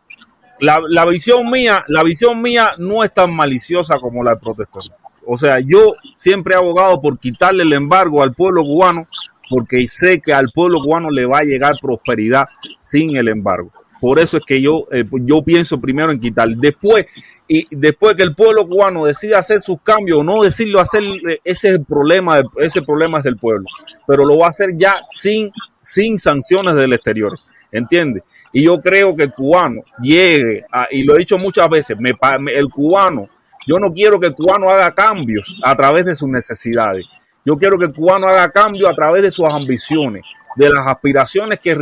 la, 0.60 0.82
la 0.90 1.06
visión 1.06 1.50
mía, 1.50 1.84
la 1.88 2.04
visión 2.04 2.42
mía 2.42 2.74
no 2.78 3.04
es 3.04 3.14
tan 3.14 3.34
maliciosa 3.34 4.00
como 4.00 4.24
la 4.24 4.32
del 4.32 4.40
protestón. 4.40 4.84
O 5.28 5.38
sea, 5.38 5.60
yo 5.60 5.96
siempre 6.16 6.54
he 6.54 6.58
abogado 6.58 7.02
por 7.02 7.20
quitarle 7.20 7.64
el 7.64 7.74
embargo 7.74 8.22
al 8.24 8.34
pueblo 8.34 8.62
cubano 8.64 9.08
porque 9.50 9.86
sé 9.88 10.20
que 10.22 10.34
al 10.34 10.50
pueblo 10.54 10.80
cubano 10.82 11.10
le 11.12 11.26
va 11.26 11.40
a 11.40 11.44
llegar 11.44 11.76
prosperidad 11.82 12.46
sin 12.80 13.16
el 13.16 13.28
embargo. 13.28 13.72
Por 14.02 14.20
eso 14.20 14.38
es 14.38 14.44
que 14.46 14.62
yo, 14.62 14.88
eh, 14.92 15.04
yo 15.22 15.42
pienso 15.44 15.80
primero 15.80 16.12
en 16.12 16.20
quitar. 16.20 16.50
Después, 16.50 17.06
y 17.48 17.66
después 17.72 18.16
que 18.16 18.24
el 18.24 18.36
pueblo 18.36 18.68
cubano 18.68 19.06
decida 19.06 19.40
hacer 19.40 19.62
sus 19.62 19.78
cambios 19.82 20.20
o 20.20 20.24
no 20.24 20.44
decirlo 20.44 20.80
hacer, 20.80 21.04
eh, 21.04 21.40
ese 21.44 21.70
es 21.70 21.76
el 21.76 21.86
problema, 21.86 22.42
ese 22.58 22.82
problema 22.82 23.20
es 23.20 23.24
del 23.24 23.38
pueblo. 23.38 23.66
Pero 24.06 24.26
lo 24.26 24.38
va 24.38 24.48
a 24.48 24.50
hacer 24.50 24.72
ya 24.76 24.96
sin, 25.10 25.52
sin 25.82 26.20
sanciones 26.20 26.76
del 26.76 26.94
exterior. 26.94 27.38
¿Entiendes? 27.72 28.24
Y 28.54 28.64
yo 28.64 28.80
creo 28.80 29.16
que 29.16 29.24
el 29.24 29.34
cubano 29.34 29.82
llegue, 30.02 30.64
a- 30.72 30.88
y 30.92 31.04
lo 31.04 31.16
he 31.16 31.20
dicho 31.20 31.38
muchas 31.38 31.68
veces, 31.70 31.98
me- 32.00 32.14
el 32.54 32.70
cubano, 32.70 33.28
yo 33.66 33.80
no 33.80 33.92
quiero 33.94 34.20
que 34.20 34.28
el 34.28 34.36
cubano 34.36 34.70
haga 34.70 34.92
cambios 34.92 35.60
a 35.64 35.76
través 35.76 36.06
de 36.06 36.16
sus 36.16 36.30
necesidades. 36.30 37.06
Yo 37.44 37.58
quiero 37.58 37.78
que 37.78 37.86
el 37.86 37.94
cubano 37.94 38.28
haga 38.28 38.50
cambios 38.52 38.90
a 38.90 38.94
través 38.94 39.22
de 39.24 39.32
sus 39.32 39.46
ambiciones, 39.46 40.24
de 40.56 40.70
las 40.70 40.88
aspiraciones 40.88 41.60
que, 41.60 41.76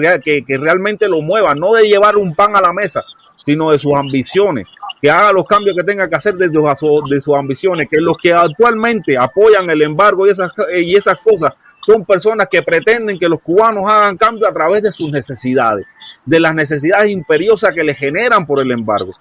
que, 0.46 0.58
realmente 0.58 1.08
lo 1.08 1.22
muevan, 1.22 1.58
no 1.60 1.74
de 1.74 1.88
llevar 1.88 2.18
un 2.18 2.34
pan 2.36 2.56
a 2.56 2.62
la 2.62 2.74
mesa, 2.74 3.04
sino 3.44 3.72
de 3.72 3.78
sus 3.80 3.94
ambiciones, 3.94 4.68
que 5.02 5.12
haga 5.12 5.32
los 5.34 5.46
cambios 5.46 5.76
que 5.76 5.84
tenga 5.84 6.10
que 6.10 6.16
hacer 6.16 6.36
de, 6.36 6.48
sus- 6.76 7.10
de 7.10 7.22
sus 7.22 7.36
ambiciones, 7.36 7.88
que 7.90 8.00
los 8.00 8.18
que 8.18 8.34
actualmente 8.34 9.18
apoyan 9.18 9.70
el 9.70 9.82
embargo 9.82 10.26
y 10.26 10.32
esas, 10.32 10.52
y 10.76 10.96
esas 10.96 11.22
cosas 11.22 11.54
son 11.86 12.06
personas 12.06 12.48
que 12.50 12.62
pretenden 12.64 13.20
que 13.20 13.28
los 13.28 13.42
cubanos 13.42 13.84
hagan 13.90 14.18
cambios 14.18 14.50
a 14.50 14.54
través 14.54 14.82
de 14.82 14.92
sus 14.92 15.12
necesidades, 15.12 15.86
de 16.26 16.40
las 16.40 16.56
necesidades 16.56 17.12
imperiosas 17.12 17.74
que 17.76 17.84
le 17.84 17.94
generan 17.94 18.46
por 18.46 18.62
el 18.62 18.72
embargo. 18.72 19.12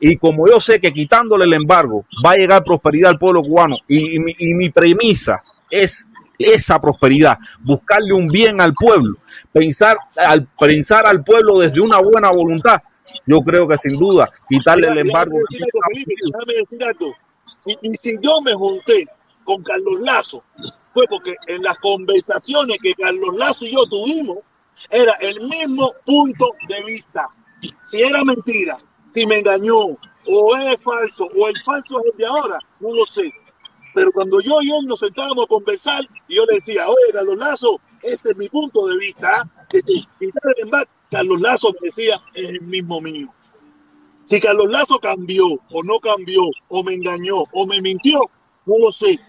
Y 0.00 0.16
como 0.16 0.48
yo 0.48 0.60
sé 0.60 0.80
que 0.80 0.92
quitándole 0.92 1.44
el 1.44 1.54
embargo 1.54 2.04
va 2.24 2.32
a 2.32 2.36
llegar 2.36 2.64
prosperidad 2.64 3.10
al 3.10 3.18
pueblo 3.18 3.42
cubano, 3.42 3.76
y, 3.88 4.18
mi, 4.18 4.70
premisa 4.70 5.40
es 5.70 6.06
esa 6.38 6.80
prosperidad, 6.80 7.38
buscarle 7.60 8.12
un 8.12 8.28
bien 8.28 8.60
al 8.60 8.74
pueblo, 8.74 9.16
pensar 9.52 9.96
al, 10.16 10.46
pensar 10.58 11.06
al 11.06 11.22
pueblo 11.22 11.60
desde 11.60 11.80
una 11.80 11.98
buena 12.00 12.30
voluntad. 12.30 12.82
Yo 13.26 13.40
creo 13.40 13.68
que 13.68 13.78
sin 13.78 13.96
duda 13.96 14.28
quitarle 14.48 14.88
el 14.88 14.98
embargo. 14.98 15.38
Y, 17.64 17.78
y 17.82 17.96
si 17.96 18.16
yo 18.20 18.40
me 18.42 18.52
junté 18.54 19.06
con 19.44 19.62
Carlos 19.62 20.00
Lazo, 20.00 20.42
fue 20.92 21.06
porque 21.08 21.34
en 21.46 21.62
las 21.62 21.76
conversaciones 21.78 22.78
que 22.82 22.94
Carlos 22.94 23.36
Lazo 23.36 23.64
y 23.64 23.72
yo 23.72 23.84
tuvimos, 23.86 24.38
era 24.90 25.12
el 25.14 25.40
mismo 25.48 25.92
punto 26.04 26.52
de 26.68 26.82
vista. 26.84 27.28
Si 27.90 28.02
era 28.02 28.22
mentira, 28.24 28.78
si 29.14 29.24
me 29.26 29.38
engañó, 29.38 29.76
o 29.76 30.56
es 30.56 30.80
falso, 30.82 31.28
o 31.38 31.48
el 31.48 31.56
falso 31.64 32.00
es 32.00 32.12
el 32.12 32.18
de 32.18 32.26
ahora, 32.26 32.58
no 32.80 32.92
lo 32.92 33.06
sé. 33.06 33.32
Pero 33.94 34.10
cuando 34.10 34.40
yo 34.40 34.60
y 34.60 34.72
él 34.72 34.86
nos 34.86 34.98
sentábamos 34.98 35.44
a 35.44 35.46
conversar, 35.46 36.02
y 36.26 36.34
yo 36.34 36.44
le 36.46 36.56
decía, 36.56 36.88
oye, 36.88 37.12
Carlos 37.12 37.38
Lazo, 37.38 37.80
este 38.02 38.32
es 38.32 38.36
mi 38.36 38.48
punto 38.48 38.86
de 38.88 38.96
vista, 38.96 39.42
¿ah? 39.42 39.66
el 39.72 40.64
embargo, 40.64 40.90
Carlos 41.12 41.40
Lazo 41.40 41.68
me 41.80 41.86
decía, 41.86 42.20
es 42.34 42.50
el 42.50 42.60
mismo 42.62 43.00
mío. 43.00 43.32
Si 44.26 44.40
Carlos 44.40 44.68
Lazo 44.68 44.98
cambió 44.98 45.46
o 45.46 45.82
no 45.84 46.00
cambió, 46.00 46.42
o 46.66 46.82
me 46.82 46.94
engañó 46.94 47.44
o 47.52 47.66
me 47.68 47.80
mintió, 47.80 48.18
no 48.66 48.78
lo 48.78 48.90
sé. 48.90 49.20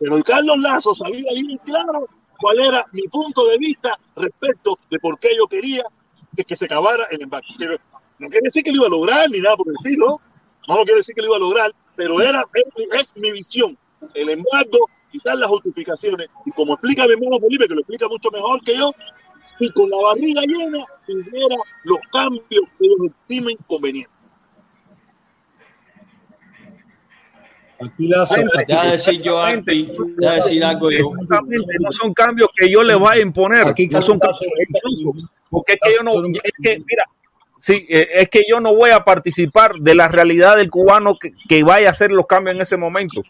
Pero 0.00 0.16
el 0.16 0.24
Carlos 0.24 0.58
Lazo 0.58 0.96
sabía 0.96 1.30
bien 1.32 1.58
claro 1.58 2.08
cuál 2.40 2.58
era 2.58 2.84
mi 2.90 3.02
punto 3.02 3.46
de 3.46 3.58
vista 3.58 3.96
respecto 4.16 4.80
de 4.90 4.98
por 4.98 5.16
qué 5.20 5.28
yo 5.36 5.46
quería 5.46 5.84
que, 6.36 6.44
que 6.44 6.56
se 6.56 6.64
acabara 6.64 7.04
el 7.12 7.22
embargo. 7.22 7.46
No 8.18 8.28
quiere 8.28 8.44
decir 8.44 8.62
que 8.62 8.70
lo 8.70 8.78
iba 8.78 8.86
a 8.86 8.90
lograr 8.90 9.30
ni 9.30 9.40
nada 9.40 9.56
por 9.56 9.68
el 9.68 9.74
estilo. 9.74 10.20
No, 10.68 10.74
no 10.76 10.84
quiere 10.84 10.98
decir 10.98 11.14
que 11.14 11.22
lo 11.22 11.28
iba 11.28 11.36
a 11.36 11.40
lograr, 11.40 11.72
pero 11.94 12.20
era, 12.20 12.44
es, 12.54 12.64
es 13.00 13.16
mi 13.16 13.30
visión. 13.32 13.76
El 14.14 14.30
embargo, 14.30 14.88
quitar 15.10 15.36
las 15.36 15.48
justificaciones. 15.48 16.28
Y 16.44 16.50
como 16.52 16.74
explica 16.74 17.06
mi 17.06 17.12
hermano 17.12 17.38
Felipe, 17.40 17.68
que 17.68 17.74
lo 17.74 17.80
explica 17.80 18.08
mucho 18.08 18.30
mejor 18.30 18.62
que 18.64 18.76
yo, 18.76 18.92
y 19.60 19.70
con 19.70 19.88
la 19.90 19.96
barriga 20.02 20.42
llena 20.42 20.84
pidiera 21.06 21.56
los 21.84 21.98
cambios 22.12 22.68
que 22.78 22.86
ellos 22.86 23.12
estimen 23.20 23.56
convenientes. 23.66 24.16
Aquí 27.78 28.08
la 28.08 28.26
Ya 28.66 28.90
decir 28.92 29.20
yo 29.22 29.38
algo, 29.38 29.62
ya 30.18 30.34
decir 30.34 30.64
algo 30.64 30.90
yo. 30.90 30.98
Exactamente, 31.20 31.76
no 31.80 31.92
son 31.92 32.14
cambios 32.14 32.48
que 32.56 32.70
yo 32.70 32.82
le 32.82 32.94
vaya 32.94 33.20
a 33.20 33.22
imponer, 33.22 33.66
no 33.90 34.02
son 34.02 34.18
cambios 34.18 34.50
incluso, 34.68 35.28
porque 35.50 35.74
es 35.74 35.78
que 35.82 35.94
yo 35.94 36.02
no, 36.02 36.12
es 36.26 36.52
que, 36.62 36.78
mira, 36.78 37.04
sí, 37.58 37.86
eh, 37.88 38.08
es 38.14 38.28
que 38.28 38.42
yo 38.50 38.60
no 38.60 38.74
voy 38.74 38.90
a 38.90 39.04
participar 39.04 39.74
de 39.74 39.94
la 39.94 40.08
realidad 40.08 40.56
del 40.56 40.70
cubano 40.70 41.16
que, 41.18 41.32
que 41.48 41.62
vaya 41.62 41.88
a 41.88 41.90
hacer 41.90 42.10
los 42.10 42.26
cambios 42.26 42.56
en 42.56 42.62
ese 42.62 42.76
momento, 42.76 43.22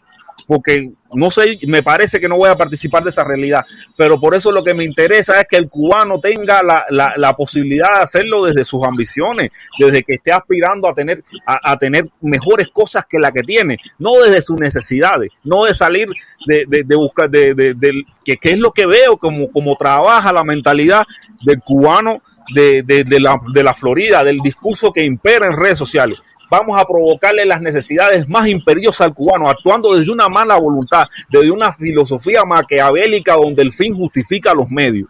porque 0.45 0.91
no 1.13 1.31
sé, 1.31 1.57
me 1.67 1.81
parece 1.81 2.19
que 2.19 2.27
no 2.27 2.37
voy 2.37 2.49
a 2.49 2.55
participar 2.55 3.03
de 3.03 3.09
esa 3.09 3.23
realidad, 3.23 3.65
pero 3.95 4.19
por 4.19 4.35
eso 4.35 4.51
lo 4.51 4.63
que 4.63 4.73
me 4.73 4.83
interesa 4.83 5.39
es 5.39 5.47
que 5.47 5.55
el 5.55 5.69
cubano 5.69 6.19
tenga 6.19 6.61
la, 6.61 6.85
la, 6.89 7.13
la 7.15 7.33
posibilidad 7.33 7.95
de 7.95 8.03
hacerlo 8.03 8.43
desde 8.43 8.65
sus 8.65 8.83
ambiciones, 8.83 9.51
desde 9.79 10.03
que 10.03 10.15
esté 10.15 10.31
aspirando 10.31 10.87
a 10.87 10.93
tener, 10.93 11.23
a, 11.45 11.77
tener 11.77 12.05
mejores 12.21 12.67
cosas 12.67 13.05
que 13.05 13.19
la 13.19 13.31
que 13.31 13.41
tiene, 13.41 13.77
no 13.97 14.19
desde 14.21 14.41
sus 14.41 14.59
necesidades, 14.59 15.31
no 15.43 15.65
de 15.65 15.73
salir 15.73 16.09
de, 16.45 16.65
de, 16.67 16.95
buscar, 16.95 17.29
de, 17.29 17.53
de, 17.53 18.03
que, 18.23 18.37
que 18.37 18.51
es 18.51 18.59
lo 18.59 18.71
que 18.71 18.85
veo 18.85 19.17
como, 19.17 19.49
como 19.51 19.75
trabaja 19.75 20.33
la 20.33 20.43
mentalidad 20.43 21.05
del 21.45 21.61
cubano 21.61 22.21
de, 22.53 22.83
de, 22.83 23.19
la, 23.19 23.39
de 23.53 23.63
la 23.63 23.73
Florida, 23.73 24.23
del 24.23 24.39
discurso 24.39 24.91
que 24.91 25.03
impera 25.03 25.47
en 25.47 25.57
redes 25.57 25.77
sociales. 25.77 26.19
Vamos 26.49 26.79
a 26.79 26.85
provocarle 26.85 27.45
las 27.45 27.61
necesidades 27.61 28.27
más 28.29 28.47
imperiosas 28.47 29.01
al 29.01 29.13
cubano, 29.13 29.49
actuando 29.49 29.95
desde 29.95 30.11
una 30.11 30.29
mala 30.29 30.55
voluntad, 30.55 31.07
desde 31.29 31.51
una 31.51 31.73
filosofía 31.73 32.45
maquiavélica 32.45 33.33
donde 33.33 33.63
el 33.63 33.73
fin 33.73 33.93
justifica 33.93 34.53
los 34.53 34.71
medios. 34.71 35.09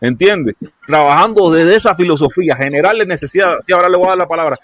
¿Entiendes? 0.00 0.54
Trabajando 0.86 1.50
desde 1.50 1.74
esa 1.74 1.94
filosofía, 1.94 2.54
generarle 2.56 3.04
necesidades, 3.04 3.66
sí, 3.66 3.72
ahora 3.72 3.88
le 3.88 3.96
voy 3.96 4.06
a 4.06 4.10
dar 4.10 4.18
la 4.18 4.28
palabra, 4.28 4.58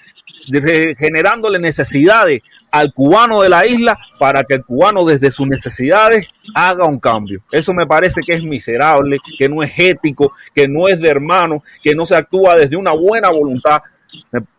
generándole 0.97 1.59
necesidades 1.59 2.41
al 2.75 2.93
cubano 2.93 3.41
de 3.41 3.49
la 3.49 3.65
isla 3.65 3.97
para 4.19 4.43
que 4.43 4.55
el 4.55 4.65
cubano 4.65 5.05
desde 5.05 5.31
sus 5.31 5.47
necesidades 5.47 6.27
haga 6.57 6.85
un 6.87 6.99
cambio. 6.99 7.41
Eso 7.53 7.73
me 7.73 7.87
parece 7.87 8.21
que 8.27 8.35
es 8.35 8.43
miserable, 8.43 9.19
que 9.39 9.49
no 9.49 9.63
es 9.63 9.79
ético, 9.79 10.33
que 10.53 10.67
no 10.67 10.89
es 10.89 10.99
de 11.01 11.09
hermano, 11.09 11.63
que 11.81 11.95
no 11.95 12.05
se 12.05 12.17
actúa 12.17 12.57
desde 12.57 12.75
una 12.77 12.93
buena 12.93 13.31
voluntad. 13.31 13.81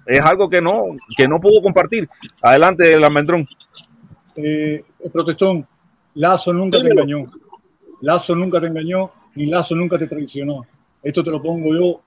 Es 0.06 0.24
algo 0.24 0.50
que 0.50 0.62
no, 0.62 0.86
que 1.18 1.28
no 1.28 1.42
puedo 1.42 1.62
compartir. 1.62 2.08
Adelante, 2.42 2.98
Lamendrón. 2.98 3.46
Eh, 4.38 4.82
protestón, 5.12 5.68
Lazo 6.14 6.54
nunca 6.54 6.82
te 6.82 6.88
engañó. 6.88 7.24
Lazo 8.02 8.34
nunca 8.34 8.62
te 8.62 8.68
engañó, 8.68 9.12
ni 9.36 9.48
Lazo 9.48 9.76
nunca 9.76 9.98
te 9.98 10.08
traicionó. 10.08 10.66
Esto 11.04 11.22
te 11.22 11.32
lo 11.32 11.42
pongo 11.42 11.74
yo. 11.74 12.02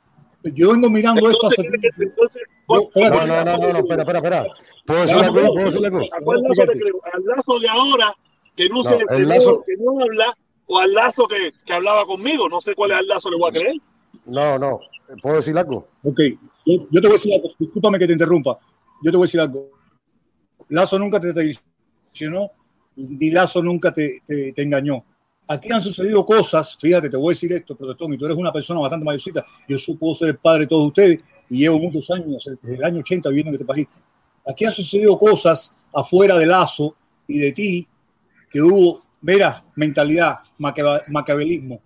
Yo 0.54 0.70
vengo 0.72 0.88
mirando 0.88 1.28
esto 1.28 1.48
hace 1.48 1.64
tiempo. 1.64 1.82
Yo- 1.98 2.57
No, 2.68 2.90
no, 2.94 3.10
no, 3.26 3.44
no, 3.58 3.72
no, 3.72 3.78
espera, 3.78 4.02
espera, 4.02 4.18
espera. 4.18 4.46
¿Puedo 4.86 5.00
decir 5.02 5.16
algo? 5.16 5.34
¿Puedo 5.54 5.64
decir 5.70 5.86
algo? 5.86 6.00
¿A 6.12 6.20
cuál 6.22 6.42
lazo 6.42 6.66
le 6.66 6.72
creo? 6.80 6.94
¿Al 7.12 7.24
lazo 7.24 7.58
de 7.58 7.68
ahora 7.68 8.14
que 8.56 8.68
no, 8.68 8.82
No, 8.82 8.84
se, 8.84 8.94
el 8.96 9.06
que 9.06 9.18
no- 9.22 9.28
lazo- 9.28 9.62
que 9.66 9.72
no 9.78 10.00
habla 10.02 10.34
o 10.66 10.78
al 10.78 10.92
lazo 10.92 11.26
que, 11.28 11.52
que 11.64 11.72
hablaba 11.72 12.04
conmigo? 12.06 12.48
No 12.48 12.60
sé 12.60 12.74
cuál 12.74 12.90
es 12.92 12.98
el 13.00 13.08
lazo 13.08 13.30
le 13.30 13.38
voy 13.38 13.48
a 13.48 13.52
creer. 13.52 13.76
No, 14.26 14.58
no. 14.58 14.80
¿Puedo 15.22 15.36
decir 15.36 15.56
algo? 15.56 15.88
Ok, 16.04 16.20
yo, 16.66 16.86
yo 16.90 17.00
te 17.00 17.06
voy 17.08 17.10
a 17.10 17.12
decir 17.12 17.32
algo. 17.34 17.50
Discúlpame 17.58 17.98
que 17.98 18.06
te 18.06 18.12
interrumpa. 18.12 18.58
Yo 19.02 19.10
te 19.10 19.16
voy 19.16 19.24
a 19.24 19.28
decir 19.28 19.40
algo. 19.40 19.70
Lazo 20.68 20.98
nunca 20.98 21.18
te 21.18 21.32
traicionó, 21.32 22.50
ni 22.96 23.30
Lazo 23.30 23.62
nunca 23.62 23.92
te, 23.92 24.20
te- 24.26 24.52
te 24.52 24.62
engañó. 24.62 25.02
Aquí 25.50 25.72
han 25.72 25.80
sucedido 25.80 26.26
cosas, 26.26 26.76
fíjate, 26.78 27.08
te 27.08 27.16
voy 27.16 27.28
a 27.28 27.34
decir 27.34 27.50
esto, 27.54 27.74
protestón, 27.74 28.12
y 28.12 28.18
tú 28.18 28.26
eres 28.26 28.36
una 28.36 28.52
persona 28.52 28.80
bastante 28.80 29.06
mayorcita. 29.06 29.46
Yo 29.66 29.78
supongo 29.78 30.14
ser 30.14 30.28
el 30.28 30.36
padre 30.36 30.60
de 30.60 30.66
todos 30.66 30.88
ustedes 30.88 31.20
y 31.50 31.58
llevo 31.58 31.78
muchos 31.78 32.10
años, 32.10 32.48
desde 32.62 32.76
el 32.76 32.84
año 32.84 33.00
80 33.00 33.28
viviendo 33.30 33.50
en 33.50 33.54
este 33.54 33.64
país. 33.64 33.86
Aquí 34.46 34.64
han 34.64 34.72
sucedido 34.72 35.18
cosas 35.18 35.74
afuera 35.92 36.36
de 36.36 36.46
Lazo 36.46 36.94
y 37.26 37.38
de 37.38 37.52
ti 37.52 37.88
que 38.50 38.62
hubo, 38.62 39.00
mira, 39.20 39.64
mentalidad, 39.76 40.38
maquiavelismo, 40.58 41.80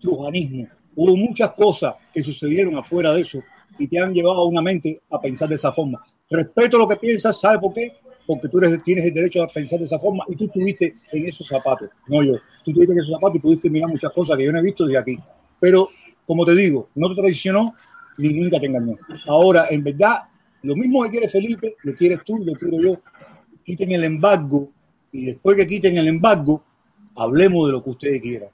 trujanismo. 0.00 0.68
Hubo 0.94 1.16
muchas 1.16 1.52
cosas 1.52 1.94
que 2.12 2.22
sucedieron 2.22 2.74
afuera 2.76 3.12
de 3.12 3.20
eso 3.20 3.42
y 3.78 3.86
te 3.86 3.98
han 3.98 4.14
llevado 4.14 4.40
a 4.40 4.46
una 4.46 4.62
mente 4.62 5.02
a 5.10 5.20
pensar 5.20 5.48
de 5.48 5.56
esa 5.56 5.72
forma. 5.72 6.02
Respeto 6.30 6.78
lo 6.78 6.88
que 6.88 6.96
piensas, 6.96 7.38
¿sabes 7.38 7.60
por 7.60 7.74
qué? 7.74 7.92
Porque 8.26 8.48
tú 8.48 8.58
eres, 8.58 8.82
tienes 8.82 9.04
el 9.04 9.14
derecho 9.14 9.42
a 9.42 9.48
pensar 9.48 9.78
de 9.78 9.84
esa 9.84 9.98
forma 9.98 10.24
y 10.28 10.34
tú 10.34 10.44
estuviste 10.44 10.96
en 11.12 11.26
esos 11.26 11.46
zapatos, 11.46 11.88
no 12.08 12.22
yo. 12.22 12.34
Tú 12.64 12.70
estuviste 12.70 12.94
en 12.94 13.00
esos 13.00 13.12
zapatos 13.12 13.36
y 13.36 13.38
pudiste 13.40 13.70
mirar 13.70 13.90
muchas 13.90 14.10
cosas 14.10 14.36
que 14.36 14.44
yo 14.44 14.52
no 14.52 14.58
he 14.58 14.62
visto 14.62 14.84
desde 14.84 14.98
aquí. 14.98 15.18
Pero, 15.60 15.90
como 16.26 16.44
te 16.44 16.54
digo, 16.54 16.88
no 16.94 17.08
te 17.10 17.20
traicionó 17.20 17.74
ni 18.18 18.28
nunca 18.30 18.58
te 18.60 18.66
engañó. 18.66 18.96
Ahora, 19.26 19.66
en 19.70 19.82
verdad, 19.84 20.22
lo 20.62 20.74
mismo 20.74 21.02
que 21.04 21.10
quiere 21.10 21.28
Felipe, 21.28 21.76
lo 21.82 21.94
quieres 21.94 22.20
tú, 22.24 22.38
lo 22.44 22.52
quiero 22.54 22.80
yo. 22.80 23.00
Quiten 23.64 23.90
el 23.92 24.04
embargo 24.04 24.70
y 25.12 25.26
después 25.26 25.56
que 25.56 25.66
quiten 25.66 25.96
el 25.98 26.08
embargo, 26.08 26.62
hablemos 27.16 27.66
de 27.66 27.72
lo 27.72 27.82
que 27.82 27.90
ustedes 27.90 28.22
quieran. 28.22 28.50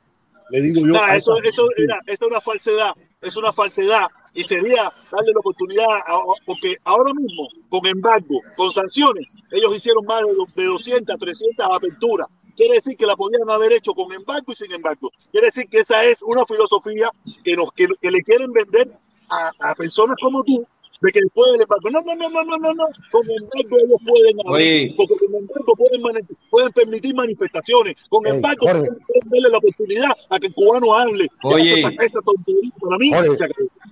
Le 0.51 0.61
digo 0.61 0.87
yo. 0.87 0.97
A 1.03 1.17
eso, 1.17 1.37
esa 1.39 1.49
eso, 1.49 1.69
mira, 1.79 1.99
eso 2.07 2.25
es 2.27 2.31
una 2.31 2.41
falsedad, 2.41 2.93
es 3.21 3.37
una 3.37 3.53
falsedad 3.53 4.07
y 4.35 4.45
sería 4.45 4.93
darle 5.11 5.33
la 5.33 5.41
oportunidad, 5.41 5.85
a- 6.07 6.23
porque 6.47 6.77
ahora 6.85 7.13
mismo, 7.15 7.49
con 7.69 7.87
embargo, 7.87 8.41
con 8.57 8.73
sanciones, 8.73 9.29
ellos 9.51 9.77
hicieron 9.77 10.05
más 10.07 10.23
de, 10.55 10.63
de 10.63 10.69
200, 10.69 11.19
300 11.19 11.67
aperturas. 11.71 12.29
Quiere 12.55 12.75
decir 12.75 12.97
que 12.99 13.07
la 13.07 13.17
podían 13.17 13.49
haber 13.49 13.73
hecho 13.73 13.95
con 13.95 14.13
embargo 14.13 14.53
y 14.53 14.55
sin 14.55 14.71
embargo. 14.73 15.11
Quiere 15.31 15.47
decir 15.47 15.65
que 15.71 15.81
esa 15.81 16.05
es 16.05 16.21
una 16.23 16.45
filosofía 16.45 17.11
que, 17.43 17.57
nos, 17.57 17.73
que, 17.73 17.89
que 18.01 18.11
le 18.11 18.23
quieren 18.23 18.53
vender 18.53 18.91
a, 19.33 19.71
a 19.71 19.75
personas 19.75 20.17
como 20.21 20.43
tú, 20.45 20.65
de 21.01 21.11
que 21.11 21.21
después 21.21 21.51
del 21.53 21.63
embargo, 21.63 21.91
no, 21.91 22.01
no, 22.01 22.15
no, 22.15 22.29
no, 22.31 22.45
no, 22.45 22.57
no, 22.59 22.75
no, 22.75 22.85
con 23.11 23.23
embargo 23.29 23.77
ellos 23.85 24.01
pueden 24.07 24.37
hablar, 24.41 24.55
Oye. 24.55 24.95
porque 24.97 25.15
con 25.17 25.35
embargo 25.35 25.75
pueden, 25.77 26.29
pueden 26.51 26.73
permitir 26.73 27.15
manifestaciones, 27.15 27.97
con 28.09 28.25
Ey, 28.27 28.35
embargo 28.35 28.67
Jorge. 28.69 28.89
pueden 29.07 29.31
darle 29.31 29.51
la 29.51 29.59
oportunidad 29.59 30.11
a 30.31 30.39
que 30.39 30.47
el 30.47 30.55
cubano 30.55 30.95
hable. 30.95 31.29
Oye. 31.43 31.81
esa, 31.81 31.89
esa 32.05 32.21
tontería 32.21 32.71
para 32.81 32.99
mí 32.99 33.11
Jorge. 33.13 33.45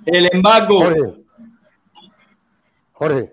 El 0.07 0.29
embargo, 0.33 0.81
Jorge, 0.83 1.25
Jorge, 2.93 3.33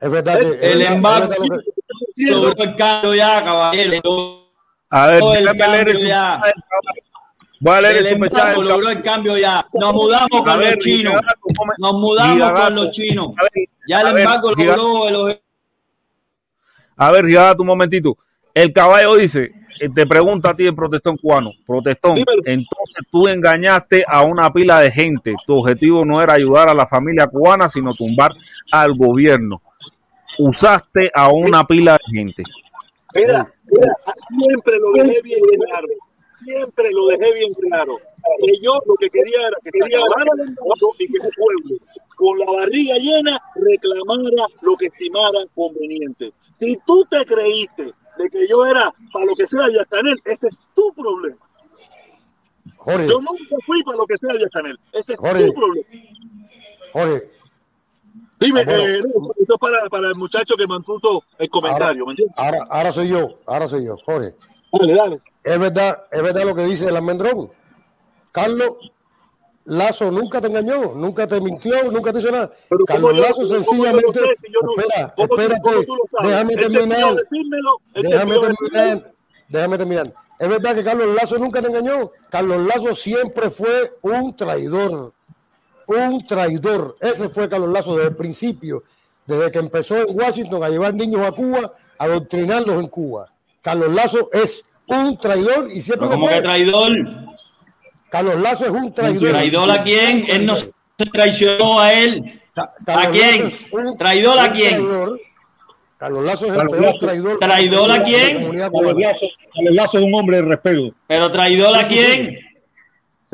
es 0.00 0.10
verdad 0.10 0.38
que. 0.40 0.48
es 0.48 0.62
el 0.62 0.82
embargo 0.82 1.28
que- 1.30 2.30
logró 2.30 2.62
el 2.64 2.76
cambio 2.76 3.14
ya, 3.14 3.42
caballero. 3.44 4.48
A 4.90 5.06
ver, 5.06 5.22
déjame 5.22 5.68
leer 5.68 5.88
cambio 5.90 7.02
Voy 7.62 7.74
a 7.76 7.80
leer 7.80 7.96
El 7.98 8.06
su 8.06 8.18
mensaje. 8.18 8.40
embargo 8.42 8.60
del 8.62 8.68
logró 8.70 8.88
el 8.90 9.02
cambio 9.02 9.38
ya. 9.38 9.66
Nos 9.74 9.92
mudamos 9.94 10.28
A 10.40 10.44
con 10.44 10.58
ver, 10.58 10.74
los 10.74 10.84
chinos. 10.84 11.14
Nos 11.78 11.92
mudamos 11.94 12.32
Gigagato. 12.34 12.64
con 12.64 12.74
los 12.74 12.90
chinos. 12.90 13.28
A 13.38 13.42
ver, 13.42 13.68
Ya 13.86 14.00
el 14.00 14.06
a 14.08 14.12
ver, 14.12 14.22
embargo 14.22 14.50
logró 14.50 15.08
el 15.08 15.14
objetivo. 15.14 15.44
A 16.96 17.12
ver, 17.12 17.26
Gigagato, 17.26 17.62
un 17.62 17.68
momentito. 17.68 18.16
El 18.52 18.72
caballo 18.72 19.14
dice, 19.14 19.52
eh, 19.80 19.88
te 19.94 20.06
pregunta 20.08 20.50
a 20.50 20.56
ti 20.56 20.66
el 20.66 20.74
protestón 20.74 21.16
cubano, 21.16 21.52
protestón, 21.64 22.18
entonces 22.44 23.02
tú 23.10 23.28
engañaste 23.28 24.04
a 24.06 24.22
una 24.22 24.52
pila 24.52 24.80
de 24.80 24.90
gente. 24.90 25.34
Tu 25.46 25.54
objetivo 25.56 26.04
no 26.04 26.20
era 26.20 26.34
ayudar 26.34 26.68
a 26.68 26.74
la 26.74 26.86
familia 26.88 27.28
cubana, 27.28 27.68
sino 27.68 27.94
tumbar 27.94 28.32
al 28.72 28.94
gobierno. 28.96 29.62
Usaste 30.38 31.10
a 31.14 31.28
una 31.30 31.64
pila 31.64 31.92
de 31.92 32.18
gente. 32.18 32.42
Mira, 33.14 33.52
mira, 33.66 33.92
siempre 34.36 34.78
lo 34.78 35.04
dejé 35.04 35.22
bien 35.22 35.40
claro. 35.68 35.86
Siempre 36.44 36.90
lo 36.92 37.06
dejé 37.06 37.32
bien 37.34 37.52
claro. 37.54 37.98
Que 38.44 38.58
yo 38.62 38.74
lo 38.86 38.94
que 38.96 39.10
quería 39.10 39.48
era 39.48 39.56
que 39.62 39.70
quería 39.70 39.98
y 40.98 41.06
que 41.06 41.16
el 41.18 41.30
pueblo, 41.34 41.76
con 42.16 42.38
la 42.38 42.46
barriga 42.52 42.96
llena, 42.98 43.40
reclamara 43.54 44.46
lo 44.60 44.76
que 44.76 44.86
estimara 44.86 45.40
conveniente. 45.54 46.32
Si 46.58 46.78
tú 46.86 47.04
te 47.10 47.24
creíste 47.24 47.92
de 48.18 48.30
que 48.30 48.46
yo 48.48 48.64
era 48.64 48.92
para 49.12 49.24
lo 49.26 49.34
que 49.34 49.46
sea 49.46 49.68
Yacanel, 49.70 50.20
ese 50.24 50.48
es 50.48 50.56
tu 50.74 50.92
problema. 50.94 51.36
Jorge, 52.76 53.08
Yo 53.08 53.20
nunca 53.20 53.56
fui 53.66 53.82
para 53.82 53.96
lo 53.98 54.06
que 54.06 54.16
sea 54.16 54.32
Yacanel. 54.38 54.78
Ese 54.92 55.12
es 55.14 55.18
Jorge. 55.18 55.46
tu 55.46 55.54
problema. 55.54 55.86
Jorge, 56.92 57.30
Dime, 58.38 58.60
Ah, 58.60 58.64
bueno. 58.66 58.82
eh, 58.82 58.98
esto 59.40 59.54
es 59.54 59.60
para, 59.60 59.88
para 59.88 60.08
el 60.08 60.16
muchacho 60.16 60.56
que 60.56 60.66
mantuvo 60.66 61.22
el 61.38 61.48
comentario, 61.48 62.04
¿me 62.06 62.12
entiendes? 62.12 62.34
ahora, 62.36 62.66
ahora 62.70 62.92
soy 62.92 63.08
yo, 63.08 63.38
ahora 63.46 63.68
soy 63.68 63.86
yo, 63.86 63.96
Jorge. 64.04 64.34
Dale, 64.72 64.94
dale. 64.94 65.18
Es 65.44 65.58
verdad, 65.58 66.04
es 66.10 66.22
verdad 66.22 66.44
lo 66.44 66.54
que 66.54 66.64
dice 66.64 66.88
el 66.88 66.96
almendrón. 66.96 67.50
Carlos 68.32 68.90
Lazo 69.64 70.10
nunca 70.10 70.40
te 70.40 70.48
engañó, 70.48 70.94
nunca 70.94 71.26
te 71.26 71.40
mintió, 71.40 71.90
nunca 71.92 72.12
te 72.12 72.18
hizo 72.18 72.30
nada. 72.30 72.50
Pero 72.68 72.84
¿cómo 72.84 72.86
Carlos 72.86 73.16
Lazo 73.18 73.44
sencillamente. 73.46 74.20
espera, 74.20 75.12
¿Cómo 75.16 75.28
tú- 75.28 75.40
espérate, 75.40 75.70
sabes? 76.10 76.30
déjame 76.30 76.56
terminar. 76.56 77.16
Déjame 77.94 78.38
terminar. 78.40 79.12
Déjame 79.48 79.78
terminar. 79.78 80.12
Es 80.40 80.48
verdad 80.48 80.74
que 80.74 80.82
Carlos 80.82 81.14
Lazo 81.14 81.38
nunca 81.38 81.60
te 81.60 81.68
engañó. 81.68 82.10
Carlos 82.30 82.62
Lazo 82.66 82.94
siempre 82.94 83.50
fue 83.50 83.92
un 84.02 84.34
traidor. 84.34 85.12
Un 85.86 86.26
traidor. 86.26 86.94
Ese 87.00 87.28
fue 87.28 87.48
Carlos 87.48 87.70
Lazo 87.70 87.94
desde 87.94 88.08
el 88.08 88.16
principio. 88.16 88.82
Desde 89.26 89.50
que 89.52 89.58
empezó 89.60 89.96
en 89.98 90.18
Washington 90.18 90.64
a 90.64 90.68
llevar 90.70 90.94
niños 90.94 91.20
a 91.26 91.30
Cuba, 91.32 91.74
a 91.98 92.04
adoctrinarlos 92.04 92.76
en 92.80 92.86
Cuba. 92.88 93.31
Carlos 93.62 93.94
Lazo 93.94 94.28
es 94.32 94.62
un 94.86 95.16
traidor 95.16 95.70
y 95.70 95.80
siempre 95.80 96.08
¿Cómo 96.08 96.28
que 96.28 96.42
traidor? 96.42 96.92
Carlos 98.10 98.40
Lazo 98.40 98.64
es 98.64 98.70
un 98.70 98.92
traidor. 98.92 99.30
¿Traidor 99.30 99.70
a 99.70 99.82
quién? 99.82 100.24
Él 100.28 100.44
no 100.44 100.56
se 100.56 100.72
traicionó 101.12 101.80
a 101.80 101.92
él. 101.92 102.40
¿A 102.54 103.08
quién? 103.10 103.52
¿Traidor 103.96 104.38
a 104.38 104.52
quién? 104.52 104.74
traidor. 104.74 105.20
Carlos 105.96 106.24
Lazo 106.24 106.46
es 106.46 106.58
el 106.58 106.68
peor 106.68 106.98
traidor. 106.98 107.38
¿Traidor 107.38 107.90
a 107.92 108.02
quién? 108.02 108.58
Carlos. 108.58 108.96
Lazo, 108.96 109.26
Carlos 109.54 109.74
Lazo 109.74 109.98
es 109.98 110.04
un 110.04 110.14
hombre 110.14 110.36
de 110.38 110.42
respeto. 110.42 110.94
¿Pero 111.06 111.30
traidor 111.30 111.76
a 111.76 111.86
quién? 111.86 112.30
sí. 112.30 112.38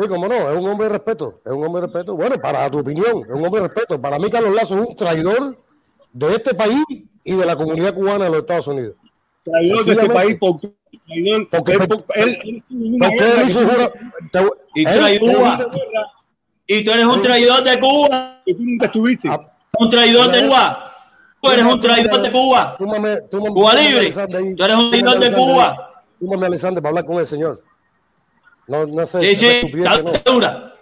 Sí, 0.01 0.07
cómo 0.07 0.29
no, 0.29 0.53
es 0.53 0.57
un 0.57 0.69
hombre 0.69 0.87
de 0.87 0.93
respeto, 0.93 1.41
es 1.45 1.51
un 1.51 1.65
hombre 1.65 1.81
de 1.81 1.87
respeto. 1.89 2.15
Bueno, 2.15 2.37
para 2.37 2.71
tu 2.71 2.79
opinión, 2.79 3.25
es 3.29 3.35
un 3.35 3.45
hombre 3.45 3.63
de 3.63 3.69
respeto. 3.69 4.01
Para 4.01 4.17
mí, 4.17 4.31
Carlos 4.31 4.55
Lazo 4.55 4.75
es 4.77 4.89
un 4.89 4.95
traidor 4.95 5.59
de 6.13 6.29
este 6.29 6.55
país 6.55 6.85
y 7.25 7.33
de 7.35 7.45
la 7.45 7.57
comunidad 7.57 7.95
cubana 7.95 8.27
de 8.27 8.31
los 8.31 8.41
Estados 8.41 8.69
Unidos. 8.69 8.95
Traidor 9.45 9.85
de 9.85 9.93
este 9.93 10.07
país 10.11 10.37
porque, 10.39 10.67
él, 11.09 11.49
Porque 11.51 11.73
él 11.73 11.83
hizo 13.47 13.61
tú- 13.61 13.69
jura- 13.69 13.91
te- 14.33 14.41
Y 14.75 14.85
traidor. 14.85 15.71
Y 16.67 16.85
tú 16.85 16.91
eres 16.91 17.05
un 17.07 17.23
traidor 17.23 17.65
de 17.65 17.81
Cuba. 17.81 18.43
tú 18.45 18.57
nunca 18.59 18.87
estuviste. 18.87 19.31
Un 19.79 19.91
traidor 19.91 20.31
de 20.31 20.47
Cuba. 20.47 20.85
Tú 21.41 21.51
eres 21.51 21.65
un 21.65 21.81
traidor 21.81 22.21
de 22.21 22.31
Cuba. 22.33 22.77
Cuba 22.77 23.75
libre. 23.75 24.13
Tú 24.13 24.65
eres 24.65 24.77
un 24.77 24.91
traidor 24.91 25.19
de 25.19 25.33
Cuba. 25.33 25.71
ahí. 25.71 25.77
Túmame 26.21 26.45
a 26.45 26.47
Alexander 26.49 26.83
para 26.83 26.91
hablar 26.91 27.05
con 27.07 27.19
el 27.19 27.27
señor. 27.27 27.63
No, 28.67 28.85
no 28.87 29.07
sé. 29.07 29.35
Sí, 29.35 29.73
dura. 30.27 30.75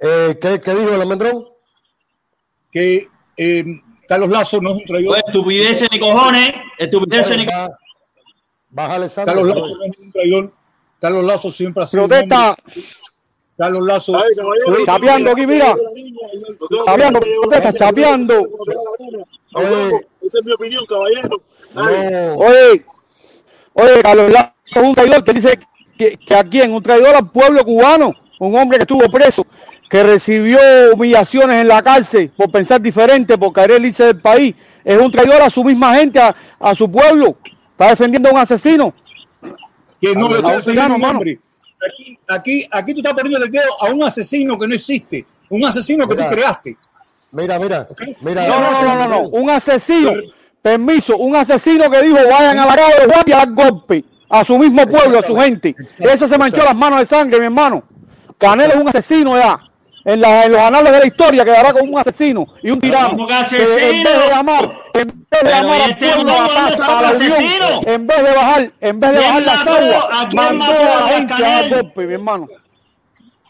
Eh, 0.00 0.38
¿qué, 0.40 0.60
¿Qué 0.60 0.74
dijo 0.74 0.94
el 0.94 1.00
almendrón? 1.00 1.44
Que 2.70 3.08
eh, 3.36 3.64
Carlos 4.08 4.30
Lazo 4.30 4.60
no 4.62 4.70
es 4.70 4.76
un 4.76 4.84
traidor. 4.84 5.12
Pues 5.12 5.24
estupideces 5.26 5.88
ni 5.92 5.98
cojones. 6.00 6.54
Estupideces 6.78 7.36
ni 7.36 7.44
Baja, 7.44 7.70
baja 8.70 8.94
Alexander. 8.94 9.34
Carlos 9.34 9.48
Lazo 9.54 9.76
no 9.76 9.84
es 9.84 9.98
un 9.98 10.12
traidor. 10.12 10.52
Carlos 10.98 11.24
Lazo 11.24 11.50
siempre 11.52 11.82
ha 11.82 11.86
sido. 11.86 12.08
Protesta. 12.08 12.56
Carlos 13.58 13.82
Lazo. 13.82 14.12
Chapeando 14.86 15.30
aquí, 15.30 15.46
mira. 15.46 15.76
Chapeando, 16.86 17.20
protesta, 17.20 17.72
chapeando. 17.72 18.48
Oye, 19.54 20.06
Esa 20.22 20.38
es 20.38 20.44
mi 20.44 20.52
opinión, 20.52 20.84
caballero. 20.86 21.42
Oye, 22.36 22.84
oye, 23.74 24.02
Carlos 24.02 24.32
Lazo 24.32 24.52
es 24.64 24.76
un 24.76 24.94
traidor 24.94 25.22
que 25.22 25.32
dice 25.34 25.58
que, 25.98 26.16
que 26.16 26.34
a 26.34 26.44
quién, 26.44 26.72
un 26.72 26.82
traidor 26.82 27.14
al 27.14 27.30
pueblo 27.30 27.62
cubano, 27.62 28.14
un 28.40 28.56
hombre 28.56 28.78
que 28.78 28.82
estuvo 28.84 29.06
preso, 29.10 29.44
que 29.88 30.02
recibió 30.02 30.58
humillaciones 30.92 31.62
en 31.62 31.68
la 31.68 31.82
cárcel 31.82 32.30
por 32.36 32.50
pensar 32.50 32.80
diferente, 32.80 33.38
por 33.38 33.52
querer 33.52 33.82
irse 33.84 34.04
del 34.04 34.20
país. 34.20 34.54
Es 34.84 34.98
un 34.98 35.10
traidor 35.10 35.40
a 35.42 35.50
su 35.50 35.64
misma 35.64 35.94
gente, 35.94 36.20
a, 36.20 36.34
a 36.60 36.74
su 36.74 36.90
pueblo. 36.90 37.36
Está 37.72 37.90
defendiendo 37.90 38.28
a 38.28 38.32
un 38.32 38.38
asesino. 38.38 38.94
que 40.00 40.14
no 40.14 40.28
mano. 40.98 41.18
hombre. 41.18 41.40
Aquí, 41.80 42.18
aquí, 42.26 42.68
aquí 42.70 42.92
tú 42.92 43.00
estás 43.00 43.14
poniendo 43.14 43.44
el 43.44 43.50
dedo 43.50 43.80
a 43.80 43.90
un 43.90 44.02
asesino 44.02 44.58
que 44.58 44.66
no 44.66 44.74
existe, 44.74 45.24
un 45.48 45.64
asesino 45.64 46.08
que 46.08 46.16
Mira. 46.16 46.28
tú 46.28 46.34
creaste. 46.34 46.76
Mira, 47.30 47.58
mira, 47.58 47.88
mira. 48.20 48.48
No, 48.48 48.60
no, 48.60 48.82
no, 48.82 48.94
no, 48.96 49.08
no. 49.08 49.20
Un 49.28 49.50
asesino. 49.50 50.12
Permiso, 50.60 51.16
un 51.16 51.36
asesino 51.36 51.88
que 51.88 52.02
dijo 52.02 52.16
vayan 52.16 52.58
a 52.58 52.66
la 52.66 52.74
calle 52.74 53.00
de 53.00 53.06
guardia 53.06 53.36
a 53.36 53.46
dar 53.46 53.52
golpe 53.54 54.04
a 54.28 54.42
su 54.42 54.58
mismo 54.58 54.84
pueblo, 54.86 55.20
a 55.20 55.22
su 55.22 55.36
gente. 55.36 55.74
Eso 55.98 56.26
se 56.26 56.36
manchó 56.36 56.64
las 56.64 56.74
manos 56.74 56.98
de 56.98 57.06
sangre, 57.06 57.38
mi 57.38 57.44
hermano. 57.46 57.84
Canelo 58.38 58.74
es 58.74 58.80
un 58.80 58.88
asesino 58.88 59.36
ya. 59.36 59.67
En, 60.08 60.20
la- 60.22 60.44
en 60.44 60.52
los 60.52 60.60
anales 60.62 60.90
de 60.92 60.98
la 61.00 61.06
historia 61.06 61.44
quedará 61.44 61.70
como 61.72 61.92
un 61.92 61.98
asesino 61.98 62.46
y 62.62 62.70
un 62.70 62.80
tirano. 62.80 63.10
¿Cómo 63.10 63.26
que 63.26 63.34
Que 63.56 63.88
en 63.90 64.04
vez 64.04 64.18
de 64.18 64.28
llamar, 64.28 64.72
en 64.94 65.06
vez 65.06 65.14
de 65.18 65.26
Pero 65.28 65.50
llamar 65.50 65.78
¿y 65.78 65.82
al 65.82 65.90
este 65.90 66.06
pueblo 66.14 66.32
a 66.32 66.40
la 66.40 66.48
paz, 66.54 66.80
a 66.80 67.02
la 67.02 67.10
unión, 67.10 67.82
en 67.86 68.06
vez 68.06 68.22
de 68.24 68.34
bajar, 68.34 68.72
en 68.80 69.00
vez 69.00 69.10
de 69.12 69.18
¿Quién 69.18 69.28
bajar 69.28 69.42
las 69.42 69.58
mató? 69.58 69.70
aguas, 69.76 70.04
¿A 70.10 70.28
quién 70.28 70.42
mandó 70.58 70.72
mató 70.72 70.80
a 70.80 71.00
la 71.00 71.08
gente 71.08 71.34
a 71.34 71.38
dar 71.38 71.52
Canel? 71.62 71.74
golpe, 71.82 72.06
mi 72.06 72.14
hermano. 72.14 72.48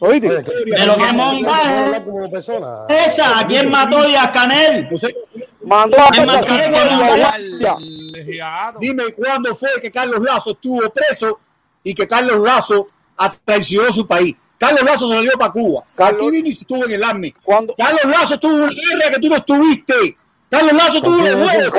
¿Oíste? 0.00 0.28
Oye, 0.28 0.44
que- 0.44 0.52
Pero 0.70 0.96
qué 0.96 1.00
no 1.06 1.12
montaje. 1.12 2.02
Esa, 3.06 3.38
¿a 3.38 3.46
quién 3.46 3.70
mató 3.70 4.04
Díaz 4.04 4.30
Canel? 4.32 4.88
Mandó 5.64 5.96
a 5.98 6.08
guardia. 7.16 7.76
dime 8.80 9.04
cuándo 9.16 9.54
fue 9.54 9.68
que 9.80 9.90
Carlos 9.92 10.20
Lazo 10.22 10.50
estuvo 10.52 10.90
preso 10.90 11.38
y 11.84 11.94
que 11.94 12.06
Carlos 12.08 12.40
Lazo 12.44 12.88
traicionó 13.44 13.92
su 13.92 14.06
país. 14.08 14.34
Carlos 14.58 14.82
Lazo 14.82 15.08
se 15.08 15.14
lo 15.14 15.22
dio 15.22 15.32
para 15.38 15.52
Cuba. 15.52 15.82
Carlos- 15.94 16.22
Aquí 16.22 16.30
vino 16.32 16.48
y 16.48 16.52
estuvo 16.52 16.84
en 16.84 16.90
el 16.92 17.04
Army. 17.04 17.32
Carlos 17.76 18.04
Lazo 18.04 18.34
estuvo 18.34 18.52
en 18.52 18.60
una 18.62 18.72
guerra 18.72 19.10
que 19.14 19.20
tú 19.20 19.28
no 19.28 19.36
estuviste. 19.36 20.16
Carlos 20.50 20.72
Lazo 20.72 20.92
que 20.94 21.00
tú 21.00 21.10
no 21.10 21.22
estuviste. 21.26 21.70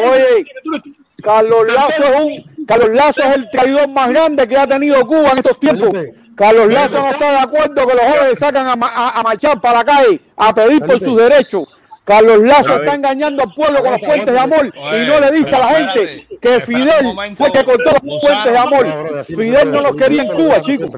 Carlos 1.21 1.59
Lazo 1.73 2.03
es 2.03 2.21
un, 2.57 2.65
Carlos 2.65 2.89
Lazo 2.91 3.23
es 3.23 3.35
el 3.35 3.49
traidor 3.49 3.89
más 3.89 4.09
grande 4.09 4.47
que 4.47 4.57
ha 4.57 4.65
tenido 4.67 5.05
Cuba 5.05 5.31
en 5.31 5.37
estos 5.39 5.59
tiempos. 5.59 5.89
Carlos 6.35 6.67
Lazo 6.73 7.01
no 7.01 7.09
está 7.11 7.31
de 7.31 7.37
acuerdo 7.39 7.87
que 7.87 7.93
los 7.95 8.03
jóvenes 8.03 8.39
sacan 8.39 8.67
a, 8.67 8.85
a- 8.87 9.19
a 9.19 9.23
marchar 9.23 9.59
para 9.59 9.79
la 9.79 9.83
calle 9.85 10.21
a 10.37 10.53
pedir 10.55 10.79
por 10.79 10.99
sus 10.99 11.17
derechos. 11.17 11.77
Carlos 12.09 12.39
Lazo 12.39 12.75
está 12.77 12.95
engañando 12.95 13.43
al 13.43 13.53
pueblo 13.53 13.83
con 13.83 13.91
los 13.91 14.01
Aguanta, 14.01 14.07
puentes 14.07 14.33
de 14.33 14.39
amor 14.39 14.65
y 14.65 15.07
no 15.07 15.19
le 15.19 15.31
dice 15.31 15.55
a 15.55 15.59
la 15.59 15.67
gente 15.67 16.27
que 16.41 16.59
Fidel 16.61 17.05
fue 17.37 17.51
que 17.51 17.63
cortó 17.63 17.91
los 17.91 18.01
Gusano. 18.01 18.19
puentes 18.19 18.51
de 18.51 18.57
amor. 18.57 19.23
Fidel 19.25 19.71
no 19.71 19.81
los 19.81 19.95
quería 19.95 20.23
en 20.23 20.27
lo 20.29 20.33
Cuba, 20.33 20.61
chicos. 20.61 20.89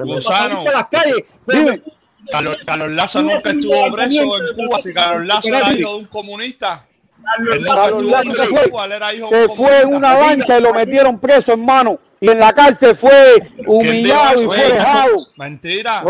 las 0.72 0.86
calles. 0.86 1.16
Dime. 1.46 1.82
Carlos, 2.30 2.56
Carlos 2.64 2.90
Lazo 2.92 3.20
nunca 3.20 3.50
estuvo 3.50 3.92
preso 3.92 4.22
en 4.22 4.54
Cuba. 4.54 4.78
Si 4.80 4.94
Carlos 4.94 5.26
Lazo 5.26 5.48
era 5.48 5.72
hijo 5.74 5.90
de 5.90 5.96
un 5.96 6.06
comunista. 6.06 6.86
Carlos 7.22 7.60
Lazo 7.60 8.34
se 8.34 8.46
fue, 8.46 8.88
de 8.88 9.28
se 9.28 9.48
fue 9.50 9.80
en 9.82 9.94
una 9.94 10.18
lancha 10.18 10.58
y 10.58 10.62
lo 10.62 10.72
metieron 10.72 11.20
preso, 11.20 11.52
hermano. 11.52 11.98
Y 12.22 12.30
en 12.30 12.38
la 12.38 12.54
cárcel 12.54 12.96
fue 12.96 13.52
humillado 13.66 14.42
y 14.42 14.46
fue 14.46 14.56
dejado. 14.56 15.16
Mentira. 15.36 16.04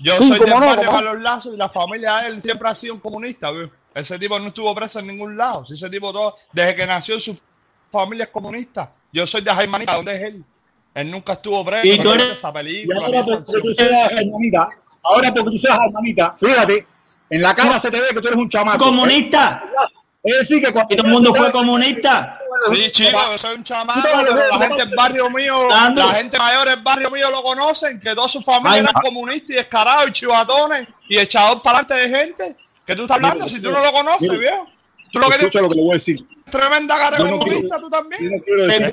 Yo 0.00 0.16
soy 0.16 0.40
no. 0.40 0.60
Carlos 0.80 1.20
Lazo 1.20 1.52
y 1.52 1.58
la 1.58 1.68
familia 1.68 2.16
de 2.22 2.28
él 2.28 2.40
siempre 2.40 2.66
ha 2.70 2.74
sido 2.74 2.94
un 2.94 3.00
comunista, 3.00 3.50
¿vio? 3.50 3.70
Ese 3.94 4.18
tipo 4.18 4.38
no 4.38 4.48
estuvo 4.48 4.74
preso 4.74 4.98
en 4.98 5.06
ningún 5.06 5.36
lado. 5.36 5.64
Si 5.66 5.74
ese 5.74 5.88
tipo 5.88 6.12
todo, 6.12 6.36
desde 6.52 6.74
que 6.74 6.86
nació 6.86 7.20
su 7.20 7.38
familia 7.90 8.24
es 8.24 8.30
comunista. 8.30 8.90
Yo 9.12 9.26
soy 9.26 9.42
de 9.42 9.52
Jaimanita, 9.54 9.94
¿dónde 9.94 10.16
es 10.16 10.22
él? 10.22 10.44
Él 10.94 11.10
nunca 11.10 11.34
estuvo 11.34 11.64
preso. 11.64 11.86
Y 11.86 11.98
tú 12.00 12.12
eres- 12.12 12.30
esa 12.32 12.50
Y 12.50 12.52
película. 12.52 13.00
ahora 13.06 13.22
porque 13.24 13.60
tú 13.62 13.74
seas 13.74 14.10
hermanita, 14.10 14.66
ahora 15.02 15.34
porque 15.34 15.50
tú 15.50 15.58
seas 15.58 15.78
hermanita, 15.86 16.34
fíjate, 16.38 16.86
en 17.30 17.42
la 17.42 17.54
cara 17.54 17.78
se 17.78 17.90
te 17.90 18.00
ve 18.00 18.08
que 18.08 18.20
tú 18.20 18.28
eres 18.28 18.38
un 18.38 18.48
chamaco. 18.48 18.84
¿Comunista? 18.84 19.62
Es 20.22 20.38
decir, 20.38 20.64
que 20.64 20.72
cuando 20.72 20.94
Y 20.94 20.96
todo 20.96 21.06
el 21.06 21.12
mundo 21.12 21.34
fue 21.34 21.52
comunista. 21.52 22.38
Sí, 22.72 22.90
chico, 22.92 23.18
yo 23.30 23.36
soy 23.36 23.56
un 23.56 23.62
ver, 23.64 24.48
la 24.50 24.58
gente 24.58 24.76
del 24.86 24.94
barrio 24.96 25.28
mío, 25.28 25.68
la 25.68 26.14
gente 26.14 26.38
mayor 26.38 26.68
del 26.68 26.80
barrio 26.80 27.10
mío 27.10 27.30
lo 27.30 27.42
conocen, 27.42 27.98
que 28.00 28.14
toda 28.14 28.28
su 28.28 28.40
familia 28.40 28.74
Ay, 28.74 28.80
eran 28.80 28.94
comunistas 28.94 29.50
y 29.50 29.54
descarados 29.54 30.08
y 30.08 30.12
chivatones 30.12 30.88
y 31.08 31.18
echados 31.18 31.60
para 31.62 31.80
adelante 31.80 31.94
de 32.08 32.18
gente. 32.24 32.56
¿Qué 32.86 32.94
tú 32.94 33.02
estás 33.02 33.16
hablando? 33.16 33.48
Si 33.48 33.60
tú 33.60 33.70
no 33.70 33.82
lo 33.82 33.92
conoces, 33.92 34.28
Mira, 34.30 34.40
viejo. 34.40 34.66
Tú 35.12 35.18
lo 35.20 35.28
que 35.28 35.34
Escucha 35.36 35.60
lo 35.60 35.68
que 35.68 35.74
le 35.76 35.82
voy 35.82 35.90
a 35.92 35.94
decir. 35.94 36.26
tremenda 36.50 36.98
cara 36.98 37.18
no 37.18 37.38
comunista, 37.38 37.80
tú 37.80 37.88
también. 37.88 38.22
Yo 38.24 38.30
no 38.36 38.42
quiero 38.42 38.66
decir. 38.66 38.92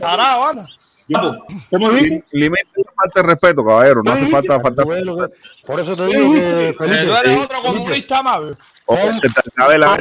Yo- 1.08 1.46
¿Cómo 1.70 1.90
dices? 1.90 2.24
Limita 2.32 2.70
la 2.78 2.92
falta 2.96 3.22
de 3.22 3.28
respeto, 3.28 3.66
caballero. 3.66 4.02
No 4.04 4.12
hace 4.12 4.28
falta 4.28 4.60
falta. 4.60 4.84
Por 4.84 5.80
eso 5.80 5.96
te 5.96 6.06
digo 6.06 6.34
que 6.34 6.76
tú 6.78 6.84
eres 6.86 7.40
otro 7.40 7.62
comunista 7.62 8.22
más, 8.22 8.42
viejo. 8.42 8.58
O 8.86 8.98
se 8.98 9.20
te 9.20 9.40
acabe 9.54 9.78
la 9.78 9.94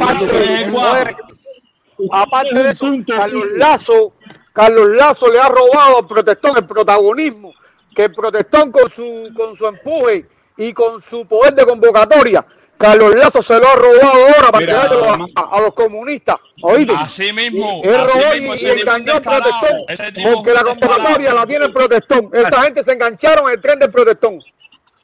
Aparte 2.12 2.55
de, 2.55 2.70
eso. 2.70 2.86
Carlos 3.07 3.47
Lazo, 3.57 4.12
Carlos 4.52 4.89
Lazo 4.91 5.31
le 5.31 5.39
ha 5.39 5.49
robado 5.49 5.99
al 5.99 6.07
protestón 6.07 6.57
el 6.57 6.65
protagonismo, 6.67 7.52
que 7.94 8.05
el 8.05 8.12
protestón 8.12 8.73
con 8.73 8.89
su, 8.91 9.31
con 9.36 9.55
su 9.55 9.67
empuje 9.67 10.27
y 10.57 10.73
con 10.73 11.02
su 11.02 11.27
poder 11.27 11.55
de 11.55 11.67
convocatoria, 11.67 12.44
Carlos 12.81 13.15
Lazo 13.15 13.42
se 13.42 13.59
lo 13.59 13.68
ha 13.68 13.75
robado 13.75 14.25
ahora 14.25 14.50
para 14.52 15.17
ma- 15.18 15.26
a, 15.34 15.57
a 15.57 15.60
los 15.60 15.75
comunistas. 15.75 16.36
¿Oíste? 16.62 16.94
Así 16.97 17.33
mismo, 17.33 17.83
Él 17.84 17.94
así 17.94 18.18
robó 18.18 18.34
mismo, 18.34 18.55
y, 18.55 18.59
y 18.65 18.70
engañó 18.81 19.12
al 19.15 19.20
protestón, 19.23 20.33
porque 20.34 20.55
la 20.55 20.62
convocatoria 20.65 21.34
la 21.34 21.47
tiene 21.47 21.65
el 21.67 21.73
protestón. 21.73 22.31
Esa 22.33 22.62
gente 22.62 22.83
se 22.83 22.92
engancharon 22.92 23.49
en 23.49 23.55
el 23.57 23.60
tren 23.60 23.78
del 23.78 23.91
protestón. 23.91 24.41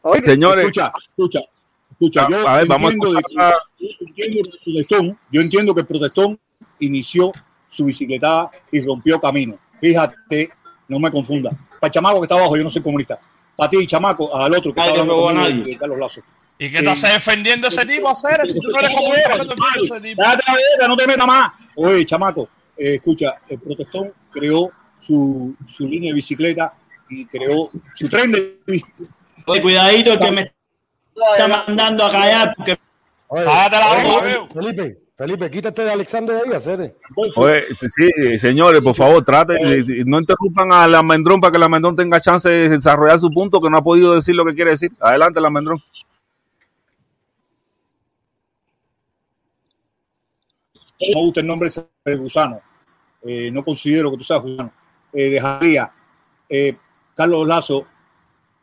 ¿Oíste? 0.02 0.30
Señores, 0.32 0.64
Escucha, 0.64 0.92
escucha, 1.10 1.40
escucha. 1.92 2.24
A- 2.24 2.30
Yo 2.30 2.48
a 2.48 2.56
ver, 2.56 2.66
vamos 2.66 2.90
a 2.90 2.94
entiendo, 2.94 3.14
de 3.16 3.22
que- 3.22 3.28
escuchar 3.28 3.54
yo 3.78 4.06
entiendo 4.06 4.42
que 4.42 4.50
el 4.50 4.64
protestón, 4.64 5.18
yo 5.30 5.40
entiendo 5.40 5.74
que 5.74 5.80
el 5.82 5.86
protestón 5.86 6.40
inició 6.78 7.32
su 7.68 7.84
bicicletada 7.84 8.50
y 8.72 8.80
rompió 8.80 9.20
camino. 9.20 9.58
Fíjate, 9.80 10.50
no 10.88 10.98
me 10.98 11.10
confunda. 11.10 11.50
Para 11.50 11.88
el 11.88 11.90
chamaco 11.90 12.20
que 12.20 12.24
está 12.24 12.36
abajo, 12.36 12.56
yo 12.56 12.62
no 12.64 12.70
soy 12.70 12.80
comunista. 12.82 13.18
Para 13.54 13.68
ti, 13.68 13.86
chamaco, 13.86 14.34
al 14.34 14.54
otro 14.54 14.72
que 14.72 14.80
está 14.80 14.92
hablando 14.92 15.14
a 15.14 15.32
conmigo, 15.32 15.48
nadie. 15.48 15.64
de 15.72 15.78
Carlos 15.78 15.98
Lazo. 15.98 16.20
¿Y 16.58 16.70
qué 16.70 16.80
te 16.80 16.88
hace 16.88 17.08
defendiendo 17.08 17.68
ese 17.68 17.84
tipo, 17.84 18.08
hacer? 18.08 18.46
Si 18.46 18.58
tú 18.58 18.68
no 18.70 18.78
eres 18.78 18.94
comunista, 18.94 19.30
¿qué 19.32 19.38
te 19.38 19.54
defiendes 19.54 19.90
ese 19.90 20.00
tipo? 20.00 20.22
La 20.22 20.88
no 20.88 20.96
te 20.96 21.06
metas 21.06 21.26
más. 21.26 21.52
Oye, 21.74 22.06
chamaco, 22.06 22.48
eh, 22.76 22.94
escucha, 22.94 23.36
el 23.48 23.58
protestón 23.58 24.12
creó 24.30 24.70
su, 24.98 25.54
su 25.66 25.84
línea 25.84 26.10
de 26.10 26.14
bicicleta 26.14 26.72
y 27.10 27.26
creó 27.26 27.68
su 27.94 28.08
tren 28.08 28.32
de 28.32 28.58
Oye, 29.46 29.62
cuidadito 29.62 30.18
que 30.18 30.30
me 30.32 30.52
está 31.14 31.46
mandando 31.46 32.04
a 32.04 32.10
callar 32.10 32.54
porque 32.56 32.78
Oye, 33.28 33.44
Cállate 33.44 33.76
la 33.76 34.02
boca. 34.02 34.54
Felipe, 34.54 34.98
Felipe, 35.16 35.50
quítate 35.50 35.82
de 35.82 35.92
Alexander 35.92 36.36
de 36.36 36.42
ahí, 36.42 36.56
hacer. 36.56 36.96
Oye, 37.36 37.62
sí, 37.88 38.38
señores, 38.38 38.80
por 38.82 38.94
favor, 38.94 39.24
traten, 39.24 39.58
no 40.06 40.20
interrumpan 40.20 40.72
al 40.72 40.94
almendrón 40.94 41.40
para 41.40 41.50
que 41.50 41.56
el 41.56 41.62
almendrón 41.62 41.96
tenga 41.96 42.20
chance 42.20 42.48
de 42.48 42.68
desarrollar 42.68 43.18
su 43.18 43.30
punto, 43.30 43.60
que 43.60 43.70
no 43.70 43.78
ha 43.78 43.84
podido 43.84 44.14
decir 44.14 44.34
lo 44.34 44.44
que 44.44 44.54
quiere 44.54 44.72
decir. 44.72 44.92
Adelante, 45.00 45.38
el 45.38 45.46
almendrón. 45.46 45.82
No 51.00 51.20
me 51.20 51.24
gusta 51.26 51.40
el 51.40 51.46
nombre 51.46 51.70
de 52.04 52.16
gusano. 52.16 52.60
Eh, 53.22 53.50
no 53.50 53.64
considero 53.64 54.10
que 54.10 54.18
tú 54.18 54.24
seas 54.24 54.40
gusano. 54.40 54.72
Eh, 55.12 55.30
dejaría. 55.30 55.90
eh, 56.48 56.76
Carlos 57.14 57.48
Lazo 57.48 57.86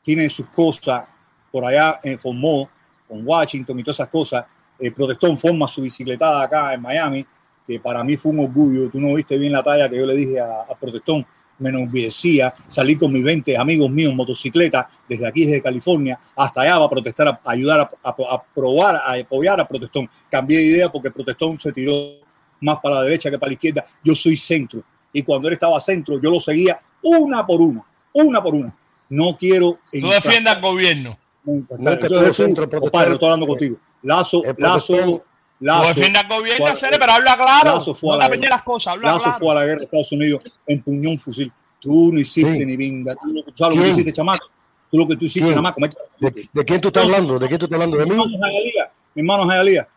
tiene 0.04 0.30
sus 0.30 0.48
cosas 0.48 1.06
por 1.52 1.66
allá 1.66 2.00
en 2.04 2.20
formó 2.20 2.70
con 3.08 3.26
Washington 3.26 3.80
y 3.80 3.84
todas 3.84 3.98
esas 3.98 4.10
cosas. 4.10 4.46
Eh, 4.80 4.92
Protestón 4.92 5.38
forma 5.38 5.68
su 5.68 5.82
bicicletada 5.82 6.44
acá 6.44 6.74
en 6.74 6.82
Miami, 6.82 7.26
que 7.66 7.80
para 7.80 8.04
mí 8.04 8.18
fue 8.18 8.32
un 8.32 8.40
orgullo. 8.40 8.90
Tú 8.90 9.00
no 9.00 9.14
viste 9.14 9.38
bien 9.38 9.54
la 9.54 9.64
talla 9.64 9.90
que 9.90 9.98
yo 9.98 10.06
le 10.06 10.16
dije 10.16 10.40
a, 10.40 10.68
Protestón. 10.80 11.26
Me 11.60 11.70
enorgullecía 11.70 12.54
salir 12.68 12.98
con 12.98 13.12
mis 13.14 13.24
20 13.24 13.56
amigos 13.56 13.90
míos 13.90 14.12
en 14.12 14.18
motocicleta 14.18 14.90
desde 15.08 15.28
aquí, 15.28 15.46
desde 15.46 15.62
California, 15.62 16.20
hasta 16.36 16.62
allá 16.62 16.76
para 16.78 16.90
protestar, 16.90 17.40
ayudar 17.46 17.90
a 18.04 18.44
probar, 18.54 18.96
a 18.96 19.14
apoyar 19.14 19.62
a 19.62 19.68
Protestón. 19.68 20.10
Cambié 20.30 20.58
de 20.58 20.66
idea 20.66 20.92
porque 20.92 21.12
Protestón 21.12 21.60
se 21.60 21.72
tiró 21.72 22.23
más 22.64 22.78
para 22.82 22.96
la 22.96 23.02
derecha 23.04 23.30
que 23.30 23.38
para 23.38 23.50
la 23.50 23.54
izquierda. 23.54 23.84
Yo 24.04 24.16
soy 24.16 24.36
centro. 24.38 24.84
Y 25.12 25.22
cuando 25.22 25.48
él 25.48 25.54
estaba 25.54 25.80
centro, 25.80 26.20
yo 26.20 26.32
lo 26.32 26.40
seguía 26.40 26.80
una 27.04 27.46
por 27.46 27.62
una, 27.62 27.84
una 28.14 28.42
por 28.42 28.56
una. 28.56 28.76
No 29.10 29.38
quiero. 29.38 29.80
Tú 29.92 30.08
defiendes 30.10 30.54
al 30.56 30.62
gobierno. 30.62 31.18
No, 31.44 31.66
No 31.78 31.98
te 31.98 32.08
puedo 32.08 32.34
centro, 32.34 32.64
protestón. 32.70 32.80
compadre, 32.80 33.14
estoy 33.14 33.28
hablando 33.28 33.48
contigo. 33.48 33.78
Lazo, 34.02 34.44
El 34.44 34.56
Lazo, 34.58 35.24
Lazo. 35.60 35.82
Tú 35.82 35.88
defiendes 35.90 36.24
al 36.24 36.30
gobierno, 36.30 36.66
fue- 36.68 36.76
Cere, 36.78 36.98
pero 36.98 37.12
habla 37.12 37.36
claro. 37.36 37.76
Lazo 37.76 37.94
fue 37.94 38.10
no 38.10 38.14
a 38.16 38.18
la 38.18 38.30
guerra. 38.36 38.50
las 38.50 38.64
cosas, 38.64 38.94
habla 38.94 39.08
Lazo 39.10 39.24
claro. 39.24 39.38
fue 39.40 39.52
a 39.52 39.54
la 39.56 39.66
guerra 39.66 39.78
de 39.80 39.86
Estados 39.86 40.12
Unidos, 40.14 40.42
empuñó 40.66 41.10
un 41.12 41.20
fusil. 41.20 41.52
Tú 41.80 42.12
no 42.14 42.20
hiciste 42.20 42.56
Sí. 42.60 42.66
ni 42.66 42.78
vinga. 42.78 43.14
Tú, 43.22 43.34
lo- 43.34 43.44
tú 43.44 43.54
sabes 43.58 43.78
lo 43.78 43.84
que 43.84 43.90
hiciste, 43.90 44.14
chamaco. 44.14 44.48
Tú 44.90 44.98
lo 44.98 45.08
que 45.08 45.16
tú 45.18 45.26
hiciste, 45.26 45.54
como- 45.54 45.72
¿De, 46.20 46.50
de 46.54 46.66
quién 46.66 46.80
tú 46.82 46.88
estás 46.88 47.04
hablando? 47.04 47.38
¿De 47.38 47.48
quién 47.48 47.60
tú 47.60 47.66
estás 47.66 47.76
hablando? 47.76 47.98
¿De 47.98 48.06
Mi 48.06 48.12
mí? 48.12 48.16
hermano 48.22 48.38
Jayalía, 48.42 48.92
mi 49.16 49.22
hermano 49.22 49.48
Jayalía. 49.48 49.88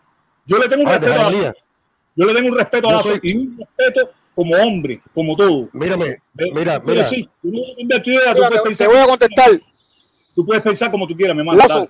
Yo 0.46 0.58
le 0.58 0.68
tengo 0.68 0.82
un 0.82 0.88
Ah, 0.88 0.92
respeto 0.98 1.12
a 1.12 1.30
Lazo. 1.30 1.52
Yo 2.16 2.24
le 2.24 2.34
tengo 2.34 2.48
un 2.48 2.56
respeto 2.58 2.88
a 2.88 3.02
soy- 3.02 3.20
y 3.22 3.36
un 3.36 3.58
respeto 3.58 4.10
como 4.34 4.54
hombre, 4.56 5.00
como 5.14 5.36
todo. 5.36 5.68
Mírame, 5.72 6.16
mira, 6.34 6.80
mira. 6.84 7.04
sí, 7.04 7.28
tú 7.42 7.48
no 7.50 7.60
vas 7.62 7.70
a 7.72 7.76
cambiar 7.78 8.02
tu 8.02 8.10
idea, 8.10 8.20
tú 8.32 8.34
Mira, 8.38 8.48
puedes 8.48 8.62
te- 8.62 8.68
pensar- 8.68 8.86
te 8.88 8.94
voy 8.94 9.02
a 9.02 9.06
contestar. 9.06 9.50
Tú 10.34 10.44
puedes 10.46 10.62
pensar 10.62 10.90
como 10.90 11.06
tú 11.06 11.14
quieras, 11.16 11.34
mi 11.34 11.40
hermano. 11.40 11.58
Lazo. 11.58 11.88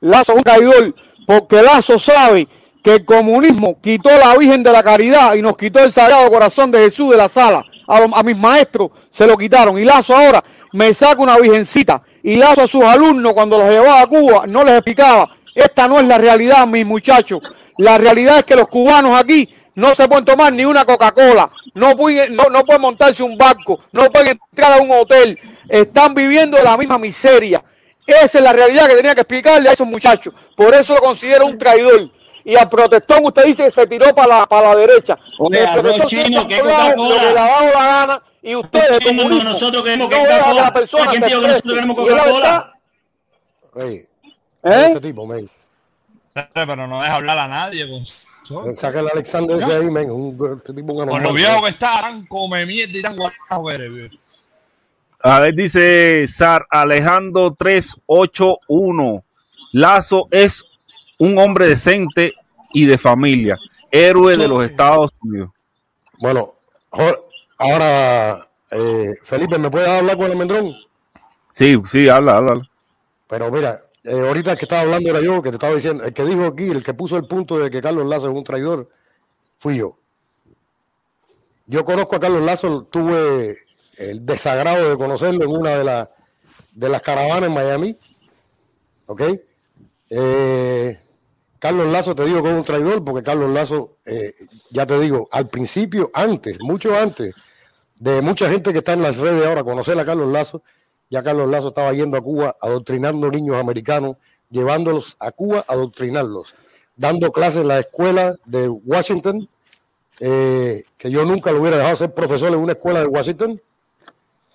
Lazo 0.00 0.32
es 0.32 0.38
un 0.38 0.44
traidor, 0.44 0.94
porque 1.26 1.62
Lazo 1.62 1.98
sabe 1.98 2.46
que 2.82 2.94
el 2.94 3.04
comunismo 3.04 3.80
quitó 3.80 4.10
la 4.10 4.36
Virgen 4.36 4.62
de 4.62 4.70
la 4.72 4.82
Caridad 4.82 5.34
y 5.34 5.42
nos 5.42 5.56
quitó 5.56 5.80
el 5.80 5.90
Sagrado 5.90 6.30
Corazón 6.30 6.70
de 6.70 6.78
Jesús 6.80 7.10
de 7.10 7.16
la 7.16 7.28
sala. 7.28 7.64
A 7.88 8.22
mis 8.22 8.36
maestros 8.36 8.90
se 9.10 9.26
lo 9.26 9.36
quitaron. 9.36 9.78
Y 9.78 9.84
Lazo 9.84 10.14
ahora 10.16 10.42
me 10.72 10.92
saca 10.92 11.22
una 11.22 11.38
virgencita. 11.38 12.02
Y 12.22 12.36
Lazo 12.36 12.62
a 12.62 12.66
sus 12.66 12.82
alumnos, 12.82 13.32
cuando 13.32 13.58
los 13.58 13.68
llevaba 13.70 14.02
a 14.02 14.06
Cuba, 14.06 14.46
no 14.46 14.62
les 14.64 14.74
explicaba. 14.74 15.30
Esta 15.54 15.88
no 15.88 15.98
es 16.00 16.06
la 16.06 16.18
realidad, 16.18 16.66
mis 16.66 16.84
muchachos. 16.84 17.40
La 17.78 17.98
realidad 17.98 18.38
es 18.38 18.44
que 18.44 18.56
los 18.56 18.68
cubanos 18.68 19.18
aquí 19.18 19.48
no 19.74 19.94
se 19.94 20.08
pueden 20.08 20.24
tomar 20.24 20.52
ni 20.52 20.64
una 20.64 20.84
Coca-Cola, 20.84 21.50
no 21.74 21.94
pueden, 21.96 22.34
no, 22.34 22.44
no 22.44 22.64
pueden 22.64 22.82
montarse 22.82 23.22
un 23.22 23.36
barco, 23.36 23.80
no 23.92 24.10
pueden 24.10 24.38
entrar 24.50 24.72
a 24.72 24.82
un 24.82 24.90
hotel. 24.90 25.38
Están 25.68 26.14
viviendo 26.14 26.58
la 26.62 26.76
misma 26.76 26.98
miseria. 26.98 27.62
Esa 28.06 28.38
es 28.38 28.44
la 28.44 28.52
realidad 28.52 28.88
que 28.88 28.94
tenía 28.94 29.14
que 29.14 29.20
explicarle 29.22 29.68
a 29.68 29.72
esos 29.72 29.86
muchachos. 29.86 30.32
Por 30.54 30.74
eso 30.74 30.94
lo 30.94 31.00
considero 31.00 31.46
un 31.46 31.58
traidor. 31.58 32.10
Y 32.44 32.54
al 32.54 32.68
protestón 32.68 33.26
usted 33.26 33.44
dice 33.44 33.64
que 33.64 33.70
se 33.72 33.86
tiró 33.86 34.14
para 34.14 34.38
la, 34.38 34.46
para 34.46 34.68
la 34.68 34.76
derecha. 34.76 35.18
Oye, 35.38 35.60
El 35.60 35.66
arroz 35.66 35.82
protestón 35.82 36.06
chino, 36.06 36.26
siempre 36.26 36.46
¿qué 36.46 36.54
ha 36.54 36.60
hablado 36.60 36.94
Coca-Cola? 36.94 37.14
lo 37.14 37.20
que 37.20 37.32
le 37.32 37.38
ha 37.38 37.46
dado 37.46 37.64
la 37.74 37.86
gana 37.86 38.22
y 38.42 38.54
ustedes 38.54 38.98
chino, 39.00 39.24
no, 39.24 39.44
nosotros 39.44 39.82
queremos 39.82 40.08
no 40.08 40.16
que 40.16 40.54
la 40.54 40.72
persona 40.72 41.10
¿Quién 41.10 41.22
se 41.22 41.28
dijo 41.28 41.40
que 41.40 41.48
nosotros 41.48 41.74
queremos 41.74 41.96
la 41.96 42.22
Coca-Cola? 42.22 42.72
Ey, 43.74 44.08
¿Eh? 44.62 44.84
este 44.86 45.00
tipo, 45.00 45.26
men. 45.26 45.50
Pero 46.54 46.86
no 46.86 47.02
deja 47.02 47.14
hablar 47.14 47.38
a 47.38 47.48
nadie. 47.48 47.88
Con, 47.88 48.76
Saca 48.76 49.00
el 49.00 49.08
Alexander 49.08 49.60
ese 49.60 49.74
ahí, 49.74 49.90
men. 49.90 50.10
Un, 50.10 50.58
este 50.58 50.72
tipo 50.72 50.92
un 50.92 50.98
con 50.98 51.08
anormal, 51.08 51.22
lo 51.22 51.34
viejo 51.34 51.62
que 51.62 51.70
está, 51.70 52.00
tan 52.02 52.26
come 52.26 52.64
mierda 52.64 52.98
y 52.98 53.02
tan 53.02 53.16
guapo 53.16 53.70
eres, 53.70 53.92
viejo. 53.92 54.14
A 55.20 55.40
ver, 55.40 55.54
dice 55.54 56.26
Sar 56.28 56.66
Alejandro 56.70 57.54
381. 57.54 59.24
Lazo 59.72 60.28
es 60.30 60.64
un 61.18 61.38
hombre 61.38 61.66
decente 61.66 62.34
y 62.72 62.86
de 62.86 62.98
familia, 62.98 63.56
héroe 63.90 64.36
de 64.36 64.48
los 64.48 64.64
Estados 64.64 65.10
Unidos. 65.22 65.50
Bueno, 66.18 66.54
ahora, 67.58 68.46
eh, 68.70 69.14
Felipe, 69.24 69.58
¿me 69.58 69.70
puedes 69.70 69.88
hablar 69.88 70.16
con 70.16 70.26
el 70.26 70.32
almendrón? 70.32 70.74
Sí, 71.52 71.76
sí, 71.90 72.08
habla. 72.08 72.36
habla. 72.36 72.68
Pero 73.28 73.50
mira, 73.50 73.82
eh, 74.06 74.20
ahorita 74.20 74.52
el 74.52 74.58
que 74.58 74.64
estaba 74.66 74.82
hablando 74.82 75.10
era 75.10 75.20
yo, 75.20 75.42
que 75.42 75.50
te 75.50 75.56
estaba 75.56 75.74
diciendo, 75.74 76.04
el 76.04 76.12
que 76.12 76.24
dijo 76.24 76.46
aquí, 76.46 76.70
el 76.70 76.84
que 76.84 76.94
puso 76.94 77.16
el 77.16 77.26
punto 77.26 77.58
de 77.58 77.70
que 77.70 77.82
Carlos 77.82 78.06
Lazo 78.06 78.30
es 78.30 78.36
un 78.36 78.44
traidor, 78.44 78.88
fui 79.58 79.78
yo. 79.78 79.98
Yo 81.66 81.84
conozco 81.84 82.14
a 82.14 82.20
Carlos 82.20 82.42
Lazo, 82.42 82.84
tuve 82.84 83.58
el 83.96 84.24
desagrado 84.24 84.88
de 84.90 84.96
conocerlo 84.96 85.44
en 85.44 85.50
una 85.50 85.76
de, 85.76 85.84
las 85.84 86.08
de 86.72 86.88
las 86.88 87.02
caravanas 87.02 87.48
en 87.48 87.54
Miami. 87.54 87.98
¿Ok? 89.06 89.22
Eh, 90.10 91.00
Carlos 91.58 91.90
Lazo 91.90 92.14
te 92.14 92.24
digo 92.24 92.44
que 92.44 92.50
es 92.50 92.56
un 92.56 92.62
traidor, 92.62 93.04
porque 93.04 93.24
Carlos 93.24 93.50
Lazo, 93.50 93.96
eh, 94.04 94.36
ya 94.70 94.86
te 94.86 95.00
digo, 95.00 95.28
al 95.32 95.48
principio, 95.48 96.12
antes, 96.14 96.60
mucho 96.60 96.96
antes, 96.96 97.34
de 97.96 98.22
mucha 98.22 98.48
gente 98.48 98.70
que 98.70 98.78
está 98.78 98.92
en 98.92 99.02
las 99.02 99.16
redes 99.16 99.44
ahora, 99.44 99.64
conocer 99.64 99.98
a 99.98 100.04
Carlos 100.04 100.28
Lazo, 100.28 100.62
ya 101.10 101.22
Carlos 101.22 101.48
Lazo 101.48 101.68
estaba 101.68 101.92
yendo 101.92 102.16
a 102.16 102.20
Cuba 102.20 102.56
adoctrinando 102.60 103.30
niños 103.30 103.56
americanos, 103.56 104.16
llevándolos 104.50 105.16
a 105.18 105.32
Cuba 105.32 105.64
a 105.66 105.72
adoctrinarlos, 105.72 106.54
dando 106.96 107.32
clases 107.32 107.62
en 107.62 107.68
la 107.68 107.80
escuela 107.80 108.36
de 108.44 108.68
Washington, 108.68 109.48
eh, 110.20 110.84
que 110.96 111.10
yo 111.10 111.24
nunca 111.24 111.52
lo 111.52 111.60
hubiera 111.60 111.76
dejado 111.76 111.96
ser 111.96 112.14
profesor 112.14 112.48
en 112.48 112.58
una 112.58 112.72
escuela 112.72 113.00
de 113.00 113.06
Washington, 113.06 113.60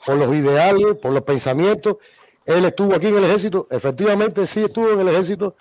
por 0.05 0.17
los 0.17 0.33
ideales, 0.33 0.95
por 0.95 1.13
los 1.13 1.23
pensamientos. 1.23 1.97
Él 2.45 2.65
estuvo 2.65 2.95
aquí 2.95 3.07
en 3.07 3.17
el 3.17 3.23
ejército, 3.23 3.67
efectivamente 3.69 4.47
sí 4.47 4.63
estuvo 4.63 4.91
en 4.91 4.99
el 5.01 5.09
ejército, 5.09 5.55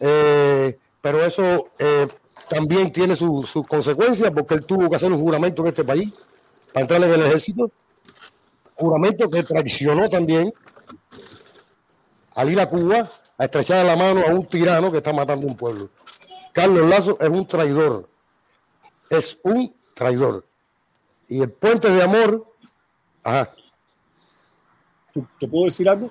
eh, 0.00 0.76
pero 1.00 1.24
eso 1.24 1.68
eh, 1.78 2.08
también 2.48 2.92
tiene 2.92 3.14
sus 3.14 3.48
su 3.48 3.64
consecuencias 3.64 4.30
porque 4.32 4.54
él 4.54 4.66
tuvo 4.66 4.90
que 4.90 4.96
hacer 4.96 5.12
un 5.12 5.20
juramento 5.20 5.62
en 5.62 5.68
este 5.68 5.84
país 5.84 6.12
para 6.72 6.82
entrar 6.82 7.02
en 7.04 7.12
el 7.12 7.26
ejército, 7.26 7.70
juramento 8.76 9.28
que 9.30 9.42
traicionó 9.42 10.08
también 10.08 10.52
al 12.34 12.50
ir 12.50 12.60
a 12.60 12.68
Cuba 12.68 13.10
a 13.38 13.44
estrechar 13.44 13.84
la 13.84 13.96
mano 13.96 14.20
a 14.26 14.30
un 14.30 14.46
tirano 14.46 14.90
que 14.90 14.98
está 14.98 15.12
matando 15.12 15.46
un 15.46 15.56
pueblo. 15.56 15.90
Carlos 16.52 16.86
Lazo 16.88 17.18
es 17.20 17.28
un 17.28 17.46
traidor, 17.46 18.08
es 19.10 19.38
un 19.42 19.74
traidor. 19.94 20.46
Y 21.28 21.40
el 21.40 21.50
puente 21.50 21.90
de 21.90 22.02
amor, 22.02 22.46
ajá. 23.22 23.52
¿Tú- 25.12 25.26
¿Te 25.38 25.48
puedo 25.48 25.64
decir 25.66 25.88
algo? 25.88 26.10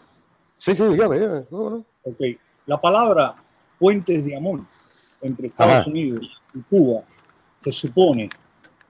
Sí, 0.57 0.75
sí, 0.75 0.83
dígame. 0.85 1.19
dígame. 1.19 1.45
No, 1.49 1.69
no. 1.69 1.85
Ok. 2.03 2.19
La 2.65 2.79
palabra 2.81 3.35
puentes 3.79 4.25
de 4.25 4.35
amor 4.35 4.61
entre 5.21 5.47
Estados 5.47 5.73
Ajá. 5.73 5.89
Unidos 5.89 6.41
y 6.53 6.61
Cuba 6.61 7.01
se 7.59 7.71
supone, 7.71 8.29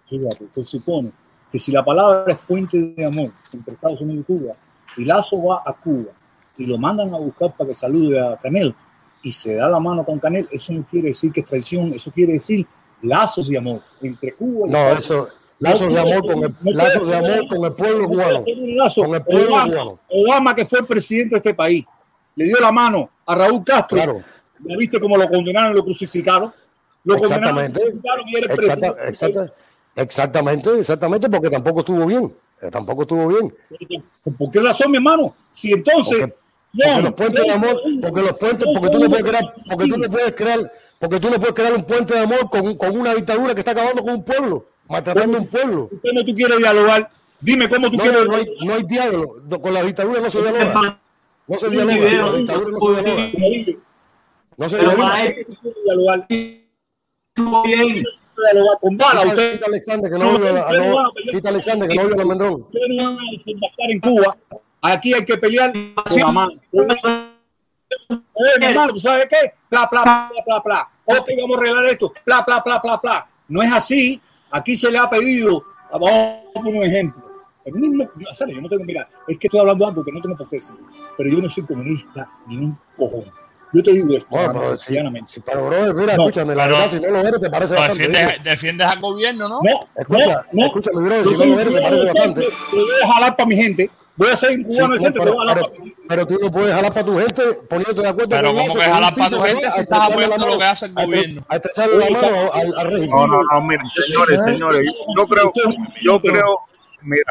fíjate, 0.05 0.47
se 0.51 0.63
supone 0.63 1.11
que 1.55 1.59
si 1.59 1.71
la 1.71 1.85
palabra 1.85 2.25
es 2.33 2.37
puente 2.39 2.77
de 2.97 3.05
amor 3.05 3.31
entre 3.53 3.75
Estados 3.75 4.01
Unidos 4.01 4.25
y 4.27 4.33
Cuba, 4.33 4.53
y 4.97 5.05
Lazo 5.05 5.41
va 5.41 5.63
a 5.65 5.71
Cuba 5.71 6.11
y 6.57 6.65
lo 6.65 6.77
mandan 6.77 7.13
a 7.13 7.17
buscar 7.17 7.55
para 7.55 7.69
que 7.69 7.73
salude 7.75 8.19
a 8.19 8.35
Canel 8.35 8.75
y 9.23 9.31
se 9.31 9.55
da 9.55 9.69
la 9.69 9.79
mano 9.79 10.03
con 10.03 10.19
Canel, 10.19 10.49
eso 10.51 10.73
no 10.73 10.85
quiere 10.91 11.07
decir 11.09 11.31
que 11.31 11.39
es 11.39 11.45
traición, 11.45 11.93
eso 11.93 12.11
quiere 12.11 12.33
decir 12.33 12.67
lazos 13.03 13.47
de 13.47 13.57
amor 13.57 13.79
entre 14.01 14.33
Cuba 14.33 14.67
y 14.67 14.71
No, 14.71 14.77
Estados 14.79 15.05
eso, 15.05 15.27
lazos 15.59 15.93
de 15.93 15.99
amor 16.01 16.25
con 16.25 16.43
el, 16.43 16.75
lazos 16.75 17.07
de 17.07 17.13
ser- 17.13 17.25
amor 17.25 17.47
con 17.47 17.65
el 17.65 17.71
pueblo 17.73 18.07
cubano. 18.09 18.43
Con 18.43 19.15
el 19.15 19.21
pueblo 19.23 19.47
Obama, 19.55 19.65
cubano. 19.71 19.99
Obama, 20.09 20.55
que 20.55 20.65
fue 20.65 20.79
el 20.79 20.85
presidente 20.87 21.35
de 21.35 21.37
este 21.37 21.53
país, 21.53 21.85
le 22.35 22.45
dio 22.47 22.59
la 22.59 22.73
mano 22.73 23.09
a 23.25 23.33
Raúl 23.33 23.63
Castro. 23.63 23.95
Claro. 23.95 24.21
¿Ya 24.59 24.75
viste 24.75 24.99
cómo 24.99 25.15
lo 25.15 25.29
condenaron 25.29 25.71
y 25.71 25.75
lo 25.75 25.85
crucificaron? 25.85 26.51
Lo 27.05 27.17
condenaron, 27.17 27.59
Exactamente. 27.59 27.79
lo 27.79 27.85
crucificaron 27.85 28.25
y 28.27 28.35
era 28.35 28.45
el 28.53 28.59
Exacta- 28.59 28.93
presidente. 28.93 29.09
exacta- 29.09 29.53
exactamente, 29.95 30.79
exactamente, 30.79 31.29
porque 31.29 31.49
tampoco 31.49 31.79
estuvo 31.81 32.05
bien. 32.05 32.33
eh, 32.61 32.69
Tampoco 32.71 33.03
estuvo 33.03 33.27
bien. 33.27 33.53
¿Por 34.37 34.51
qué 34.51 34.59
razón, 34.61 34.91
mi 34.91 34.97
hermano? 34.97 35.35
Si 35.51 35.71
entonces. 35.73 36.19
Porque, 36.21 36.35
porque 36.73 37.01
los 37.01 37.13
puentes 37.13 37.43
de 37.45 37.51
amor, 37.51 37.81
porque 38.01 38.21
los 38.21 38.33
puentes, 38.33 38.67
porque 38.73 38.89
tú 38.89 38.99
no 38.99 39.09
puedes 39.09 39.23
crear, 39.25 39.53
porque 39.69 39.87
tú 39.87 39.97
no 39.97 40.09
puedes 40.09 40.33
crear, 40.35 40.71
porque 40.99 41.19
tú 41.19 41.29
no 41.29 41.35
puedes 41.37 41.53
crear 41.53 41.73
un 41.73 41.83
puente 41.83 42.13
de 42.13 42.19
amor 42.21 42.49
con, 42.49 42.75
con 42.75 42.97
una 42.99 43.13
dictadura 43.13 43.53
que 43.53 43.61
está 43.61 43.71
acabando 43.71 44.01
con 44.03 44.13
un 44.15 44.23
pueblo, 44.23 44.65
maltratando 44.89 45.37
a 45.37 45.41
un 45.41 45.47
pueblo. 45.47 45.89
Usted 45.91 46.09
no 46.13 46.25
tú 46.25 46.33
quieres 46.35 46.57
dialogar. 46.57 47.09
Dime 47.39 47.69
cómo 47.69 47.89
tú 47.91 47.97
No, 47.97 48.03
quieres. 48.03 48.19
no, 48.21 48.25
no 48.27 48.35
hay, 48.35 48.45
no 48.61 48.73
hay 48.73 48.83
diálogo. 48.83 49.35
No, 49.47 49.61
Con 49.61 49.73
la 49.73 49.83
dictadura 49.83 50.19
no 50.21 50.29
se 50.29 50.41
dialoga. 50.41 50.99
No 51.47 51.57
se 51.59 51.69
dialoga. 51.69 51.95
Con 51.97 52.31
la 52.31 52.37
dictadura 52.37 52.71
no 52.71 52.79
se 52.79 52.89
dialoga. 53.01 53.31
No 54.57 54.69
se 54.69 54.77
dialoga. 54.79 55.23
no 57.37 57.61
oye 57.61 57.75
a- 57.75 57.85
no- 57.85 58.01
Quita 59.55 59.65
Alexander 59.67 60.11
que 60.11 60.17
no 60.17 60.31
oye 60.31 60.49
a 63.01 63.31
desembarcar 63.31 63.91
en 63.91 63.99
Cuba. 63.99 64.37
Aquí 64.81 65.13
hay 65.13 65.25
que 65.25 65.37
pelear 65.37 65.71
con 65.71 66.19
la 66.19 66.31
mano. 66.31 66.51
Mi 68.59 68.65
hermano, 68.65 68.93
¿tú 68.93 68.99
sabes 68.99 69.27
qué? 69.29 69.53
Pla, 69.69 69.89
pla, 69.89 70.03
pla, 70.03 70.43
pla, 70.45 70.63
pla. 70.63 70.89
Ok, 71.05 71.29
vamos 71.39 71.57
a 71.57 71.59
arreglar 71.59 71.85
esto. 71.85 72.13
Pla, 72.23 72.45
pla, 72.45 72.63
pla, 72.63 72.81
pla, 72.81 73.01
pla. 73.01 73.29
No 73.47 73.61
es 73.61 73.71
así. 73.71 74.21
Aquí 74.51 74.75
se 74.75 74.91
le 74.91 74.97
ha 74.97 75.09
pedido. 75.09 75.63
Vamos 75.91 76.09
a 76.09 76.43
poner 76.53 76.75
un 76.75 76.83
ejemplo. 76.83 77.23
El 77.65 77.73
mismo, 77.73 78.03
yo, 78.15 78.27
¿sabes? 78.33 78.53
yo 78.53 78.61
no 78.61 78.69
tengo, 78.69 78.83
mira, 78.83 79.09
es 79.27 79.39
que 79.39 79.47
estoy 79.47 79.59
hablando 79.59 79.87
algo 79.87 80.03
que 80.05 80.11
no 80.11 80.21
tengo 80.21 80.37
por 80.37 80.47
qué 80.49 80.57
decir. 80.57 80.75
Pero 81.17 81.29
yo 81.29 81.37
no 81.41 81.49
soy 81.49 81.63
comunista 81.65 82.29
ni 82.47 82.57
un 82.57 82.77
cojón. 82.95 83.23
Yo 83.75 83.83
te 83.83 83.91
digo 83.91 84.13
esto, 84.15 84.27
Bueno, 84.29 84.53
pero 84.53 84.77
si- 84.77 84.85
sencillamente. 84.85 85.41
Pero, 85.45 85.65
brother, 85.67 85.93
mira, 85.95 86.15
No, 86.15 86.23
escúchame, 86.23 86.55
la 86.55 86.63
pero- 86.63 86.75
verdad, 86.77 86.91
si 86.91 86.99
no 87.01 87.09
lo 87.11 87.19
eres, 87.19 87.39
te 87.41 87.49
parece 87.49 87.73
bastante. 87.75 88.39
defiendes, 88.43 88.87
al 88.87 88.99
gobierno, 89.01 89.49
¿no? 89.49 89.59
No, 89.61 89.79
Escucha, 89.97 90.45
no, 90.53 90.65
escúchame, 90.67 91.09
Yo 91.09 91.23
si 91.31 91.37
no 91.37 91.45
lo 91.45 91.59
eres, 91.59 91.73
te 91.73 91.81
parece 91.81 92.03
bastante. 92.05 92.41
pero 92.71 92.81
voy 92.85 93.01
a 93.03 93.13
jalar 93.13 93.35
para 93.35 93.47
mi 93.47 93.55
gente. 93.55 93.89
Voy 94.17 94.29
a 94.31 94.35
ser 94.37 94.51
un 94.51 94.57
Sí, 94.59 94.63
cubano 94.63 94.87
no, 94.87 94.93
decente, 94.93 95.19
pero, 95.19 95.25
pero 95.25 95.35
voy 95.35 95.43
a 95.43 95.49
jalar 95.49 95.55
pero- 95.65 95.73
para 95.73 95.83
mi 95.85 95.95
pero 96.07 96.27
tú 96.27 96.37
no 96.41 96.51
puedes 96.51 96.73
jalar 96.73 96.93
para 96.93 97.05
tu 97.05 97.15
gente 97.19 97.41
poniéndote 97.67 98.01
de 98.01 98.07
acuerdo 98.07 98.29
Pero 98.29 98.47
con 98.47 98.51
¿cómo 98.55 98.67
Lazo, 98.67 98.79
que 98.79 98.85
jalar 98.85 99.13
para 99.13 99.29
tu 99.29 99.39
gente 99.41 99.71
si 99.71 99.79
estás 99.81 99.99
apoyando 100.09 100.47
lo 100.47 100.57
que 100.57 100.63
hace 100.63 100.85
el 100.85 100.93
gobierno? 100.93 101.45
A 101.49 101.55
estrecharle 101.57 101.97
la 101.97 102.09
mano 102.21 102.53
al, 102.53 102.73
al 102.79 102.87
régimen. 102.91 103.09
No, 103.09 103.27
no, 103.27 103.41
no, 103.51 103.61
miren, 103.61 103.85
señores, 103.89 104.41
señores, 104.43 104.89
yo 105.17 105.27
creo, 105.27 105.51
yo 106.01 106.21
creo, 106.21 106.59
mira, 107.01 107.23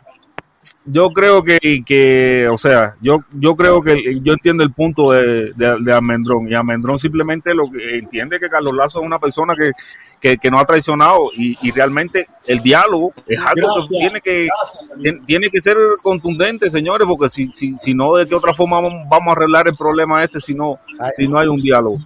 yo 0.85 1.11
creo 1.11 1.43
que, 1.43 1.83
que, 1.85 2.49
o 2.51 2.57
sea, 2.57 2.95
yo, 3.01 3.25
yo 3.33 3.55
creo 3.55 3.83
que 3.83 4.21
yo 4.23 4.33
entiendo 4.33 4.63
el 4.63 4.73
punto 4.73 5.13
de, 5.13 5.53
de, 5.55 5.77
de 5.81 5.93
Almendrón 5.93 6.49
y 6.49 6.55
Almendrón 6.55 6.99
simplemente 6.99 7.55
lo 7.55 7.71
que 7.71 7.99
entiende 7.99 8.39
que 8.39 8.49
Carlos 8.49 8.75
Lazo 8.75 9.01
es 9.01 9.07
una 9.07 9.19
persona 9.19 9.55
que, 9.57 9.73
que, 10.21 10.39
que 10.39 10.51
no 10.51 10.59
ha 10.59 10.65
traicionado 10.65 11.31
y, 11.37 11.57
y 11.61 11.71
realmente 11.71 12.27
el 12.47 12.61
diálogo 12.61 13.13
es 13.27 13.41
algo 13.45 13.89
que 13.89 13.97
tiene 13.99 14.21
que 14.21 14.47
gracias, 14.47 14.93
tiene, 15.27 15.51
que 15.51 15.61
ser 15.61 15.77
contundente, 16.03 16.71
señores, 16.71 17.07
porque 17.07 17.29
si, 17.29 17.51
si, 17.53 17.77
si 17.79 17.95
no, 17.95 18.15
¿de 18.15 18.27
qué 18.27 18.35
otra 18.35 18.55
forma 18.55 18.81
vamos, 18.81 19.09
vamos 19.09 19.29
a 19.29 19.33
arreglar 19.37 19.69
el 19.69 19.77
problema 19.77 20.25
este 20.25 20.41
si 20.41 20.55
no, 20.55 20.79
si 21.17 21.29
no 21.29 21.39
hay 21.39 21.49
un 21.49 21.61
diálogo? 21.61 21.99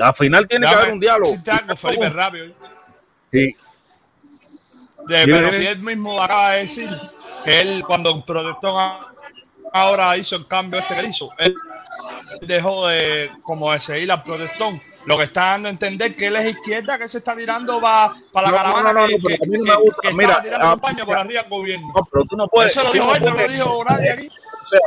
Al 0.00 0.14
final 0.14 0.46
tiene 0.46 0.66
que 0.66 0.74
haber 0.74 0.92
un 0.92 1.00
diálogo. 1.00 1.30
decirte 1.30 1.50
algo, 1.50 1.76
Felipe, 1.76 2.08
rápido. 2.10 2.46
Sí. 3.32 3.54
De- 5.08 5.24
pero 5.24 5.52
si 5.52 5.66
él 5.66 5.82
mismo 5.82 6.22
acaba 6.22 6.52
de 6.52 6.58
decir 6.60 6.88
él 7.46 7.82
cuando 7.86 8.24
protestó 8.24 8.78
a- 8.78 9.12
ahora 9.72 10.16
hizo 10.16 10.36
el 10.36 10.46
cambio 10.46 10.80
este 10.80 10.94
que 10.94 11.06
hizo, 11.06 11.30
él 11.38 11.54
dejó 12.42 12.88
de 12.88 13.30
como 13.42 13.72
de 13.72 13.80
seguir 13.80 14.10
al 14.12 14.22
protestón. 14.22 14.80
Lo 15.06 15.16
que 15.16 15.24
está 15.24 15.40
dando 15.52 15.68
a 15.68 15.70
entender 15.70 16.14
que 16.14 16.26
él 16.26 16.36
es 16.36 16.46
izquierda, 16.56 16.98
que 16.98 17.08
se 17.08 17.18
está 17.18 17.34
tirando 17.34 17.80
para 17.80 18.12
la 18.34 18.50
No, 18.50 18.56
caravana 18.56 18.92
no, 18.92 19.00
no, 19.02 19.06
que, 19.06 19.16
que- 19.16 19.38
no 19.38 19.52
que- 19.52 19.58
me 19.70 19.76
gusta. 19.76 19.96
que 20.02 20.12
Mira, 20.14 20.28
estaba 20.28 20.42
tirando 20.42 20.66
ah, 20.66 20.70
campaña 20.70 21.06
por 21.06 21.16
arriba 21.16 21.40
del 21.42 21.50
gobierno. 21.50 21.92
No, 21.94 22.08
pero 22.10 22.24
tú 22.28 22.36
no 22.36 22.48
puedes. 22.48 22.72
Eso 22.72 22.82
lo 22.84 22.92
dijo 22.92 23.06
no 23.06 23.14
él, 23.14 23.22
no 23.24 23.30
lo 23.34 23.48
dijo 23.48 23.84
nadie 23.88 24.10
aquí. 24.10 24.26
o 24.28 24.66
sea, 24.66 24.80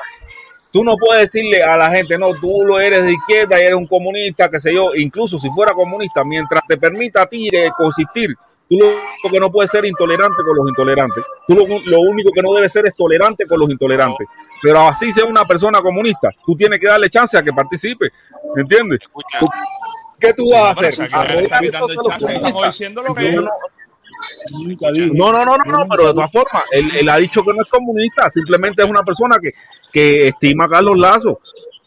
tú 0.72 0.84
no 0.84 0.96
puedes 0.96 1.32
decirle 1.34 1.64
a 1.64 1.76
la 1.78 1.90
gente, 1.90 2.18
no, 2.20 2.34
tú 2.40 2.64
lo 2.64 2.80
eres 2.80 3.04
de 3.04 3.14
izquierda 3.14 3.58
y 3.60 3.64
eres 3.64 3.76
un 3.76 3.88
comunista, 3.88 4.50
qué 4.50 4.60
sé 4.60 4.74
yo, 4.74 4.94
incluso 4.96 5.40
si 5.40 5.50
fuera 5.50 5.74
comunista, 5.74 6.24
mientras 6.24 6.62
te 6.68 6.78
permita 6.78 7.24
a 7.24 7.26
ti 7.26 7.50
eh, 7.52 7.72
consistir, 7.76 8.36
tú 8.72 8.78
lo 8.80 8.88
único 8.88 9.30
que 9.32 9.40
no 9.40 9.52
puedes 9.52 9.70
ser 9.70 9.86
intolerante 9.86 10.38
con 10.46 10.56
los 10.56 10.70
intolerantes. 10.70 11.24
Tú 11.48 11.56
lo, 11.56 11.66
lo 11.86 12.00
único 12.00 12.32
que 12.32 12.42
no 12.42 12.54
debes 12.56 12.72
ser 12.72 12.86
es 12.86 12.96
tolerante 12.96 13.46
con 13.46 13.60
los 13.60 13.70
intolerantes. 13.70 14.26
Pero 14.64 14.80
así 14.88 15.12
sea 15.12 15.26
una 15.26 15.44
persona 15.46 15.82
comunista, 15.82 16.30
tú 16.46 16.56
tienes 16.56 16.80
que 16.80 16.88
darle 16.88 17.10
chance 17.10 17.38
a 17.38 17.44
que 17.44 17.52
participe. 17.52 18.10
¿Me 18.56 18.62
entiendes? 18.62 19.00
Tú- 19.40 19.48
¿Qué 20.20 20.34
tú 20.34 20.50
vas 20.52 20.62
a 20.62 20.72
hacer? 20.72 20.94
Estamos 22.36 22.66
diciendo 22.68 23.02
lo 23.04 23.14
que 23.16 23.22
no- 23.42 23.50
no, 25.14 25.32
no, 25.32 25.46
no, 25.46 25.58
no, 25.58 25.66
no, 25.66 25.88
pero 25.90 26.08
de 26.08 26.14
todas 26.14 26.32
formas, 26.32 26.64
él, 26.72 26.92
él 26.96 27.10
ha 27.10 27.18
dicho 27.18 27.44
que 27.44 27.54
no 27.54 27.64
es 27.64 27.70
comunista, 27.70 28.30
simplemente 28.30 28.84
es 28.84 28.90
una 28.90 29.02
persona 29.04 29.38
que, 29.42 29.52
que 29.92 30.28
estima 30.28 30.66
a 30.66 30.70
Carlos 30.70 30.96
Lazo. 30.98 31.40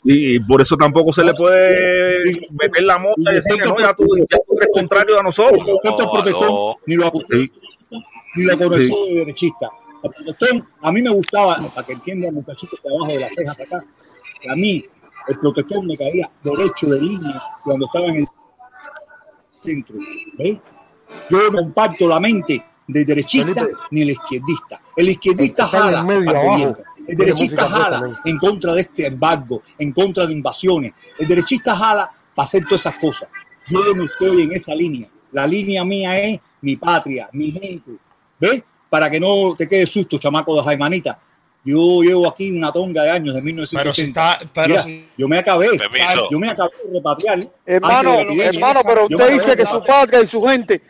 Y 0.04 0.38
por 0.40 0.60
eso 0.60 0.76
tampoco 0.76 1.12
se 1.12 1.24
le 1.24 1.32
puede 1.32 2.30
meter 2.50 2.82
la 2.82 2.98
mota 2.98 3.32
y 3.32 3.34
decirle, 3.34 3.62
no, 3.64 3.78
ya 3.78 3.94
tú, 3.94 4.04
ya 4.18 4.38
tú 4.46 4.56
eres 4.56 4.68
contrario 4.72 5.18
a 5.18 5.22
nosotros. 5.22 5.64
El 5.66 5.92
protestón, 5.92 6.76
ni 6.86 6.96
lo 6.96 7.06
acusó, 7.06 7.26
ni 7.30 8.44
lo 8.44 8.58
conoció 8.58 9.06
de 9.06 9.14
derechista. 9.14 9.70
El 10.02 10.64
a 10.82 10.92
mí 10.92 11.00
me 11.00 11.10
gustaba, 11.10 11.56
para 11.74 11.86
que 11.86 11.94
entiendan 11.94 12.34
muchachitos 12.34 12.78
de 12.82 12.90
abajo 12.90 13.12
de 13.12 13.20
las 13.20 13.34
cejas 13.34 13.60
acá, 13.60 13.82
que 14.42 14.50
a 14.50 14.54
mí 14.54 14.84
el 15.26 15.38
protestón 15.38 15.86
me 15.86 15.96
caía 15.96 16.30
derecho 16.42 16.86
de 16.88 17.00
línea 17.00 17.42
cuando 17.64 17.86
estaba 17.86 18.06
en 18.08 18.16
el 18.16 18.26
centro. 19.60 19.96
¿Ves? 20.36 20.58
Yo 21.30 21.50
no 21.50 21.58
comparto 21.58 22.06
la 22.06 22.20
mente 22.20 22.62
del 22.86 23.06
derechista 23.06 23.66
ni 23.90 24.02
el 24.02 24.10
izquierdista. 24.10 24.80
El 24.96 25.08
izquierdista 25.08 25.64
El 25.64 25.70
que 25.70 25.76
está 25.76 25.88
en 25.88 25.94
jala 25.94 26.00
el 26.00 26.06
medio, 26.06 26.38
abajo. 26.38 26.76
El 27.06 27.16
derechista 27.16 27.68
jala 27.68 28.20
en 28.24 28.38
contra 28.38 28.72
de 28.74 28.80
este 28.80 29.06
embargo, 29.06 29.62
en 29.78 29.92
contra 29.92 30.26
de 30.26 30.32
invasiones. 30.32 30.92
El 31.18 31.28
derechista 31.28 31.74
jala 31.76 32.10
para 32.34 32.46
hacer 32.46 32.64
todas 32.64 32.80
esas 32.80 32.94
cosas. 32.96 33.28
Yo 33.68 33.94
no 33.94 34.04
estoy 34.04 34.42
en 34.42 34.52
esa 34.52 34.74
línea. 34.74 35.08
La 35.32 35.46
línea 35.46 35.84
mía 35.84 36.18
es 36.20 36.38
mi 36.60 36.76
patria, 36.76 37.28
mi 37.32 37.50
gente. 37.52 37.92
¿Ves? 38.38 38.62
Para 38.88 39.10
que 39.10 39.18
no 39.20 39.54
te 39.56 39.68
quede 39.68 39.86
susto, 39.86 40.18
chamaco 40.18 40.54
de 40.56 40.62
Jaimanita. 40.62 41.18
Yo 41.64 42.02
llevo 42.02 42.28
aquí 42.28 42.50
una 42.52 42.70
tonga 42.70 43.02
de 43.04 43.10
años 43.10 43.34
de 43.34 43.40
1980. 43.40 43.82
Pero 43.82 43.94
si 43.94 44.02
está, 44.02 44.38
pero 44.52 44.68
Mira, 44.68 44.80
si- 44.80 45.08
yo 45.16 45.28
me 45.28 45.38
acabé. 45.38 45.78
Permiso. 45.78 46.28
Yo 46.30 46.38
me 46.38 46.48
acabé 46.50 46.70
de 46.86 46.92
repatriar. 46.94 47.48
Hermano, 47.64 48.16
de 48.16 48.44
hermano, 48.44 48.80
pero 48.86 49.04
usted 49.04 49.32
dice 49.32 49.56
que 49.56 49.64
su 49.66 49.82
patria 49.84 50.20
y 50.22 50.26
su 50.26 50.42
gente. 50.42 50.82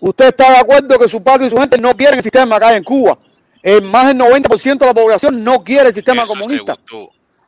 Usted 0.00 0.26
está 0.28 0.50
de 0.50 0.58
acuerdo 0.58 0.98
que 0.98 1.08
su 1.08 1.22
patria 1.22 1.46
y 1.46 1.50
su 1.50 1.56
gente 1.56 1.78
no 1.78 1.94
quieren 1.96 2.18
el 2.18 2.22
sistema 2.22 2.56
acá 2.56 2.76
en 2.76 2.84
Cuba. 2.84 3.16
El 3.64 3.80
más 3.82 4.06
del 4.08 4.18
90% 4.18 4.78
de 4.78 4.86
la 4.86 4.94
población 4.94 5.42
no 5.42 5.64
quiere 5.64 5.88
el 5.88 5.94
sistema 5.94 6.26
comunista. 6.26 6.76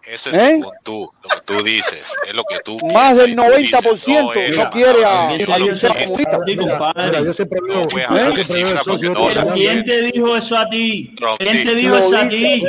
Eso 0.09 0.31
es 0.31 0.37
¿Eh? 0.37 0.39
según 0.61 0.71
tú, 0.85 1.11
lo 1.25 1.29
que 1.29 1.41
tú 1.45 1.65
dices, 1.65 1.99
es 2.29 2.33
lo 2.33 2.45
que 2.45 2.61
tú 2.65 2.79
Más 2.95 3.17
del 3.17 3.35
piensas 3.35 3.81
y 3.81 3.85
tú 3.89 3.91
dices, 3.91 4.09
90% 4.15 4.37
es 4.37 4.57
no 4.57 4.71
quiere 4.71 5.05
a- 5.05 5.17
comunista. 5.27 5.59
Yo 5.59 7.33
siempre 7.33 7.59
veo, 7.67 7.89
No 8.31 8.37
cifras 8.45 8.85
socio 8.85 9.13
de- 9.13 9.35
lo 9.35 9.53
¿Quién 9.53 9.85
te 9.85 10.03
dijo 10.03 10.37
eso 10.37 10.57
a 10.57 10.69
ti? 10.69 11.13
¿Quién 11.39 11.67
te 11.67 11.75
dijo 11.75 11.97
eso 11.99 12.17
a 12.19 12.29
ti? 12.29 12.63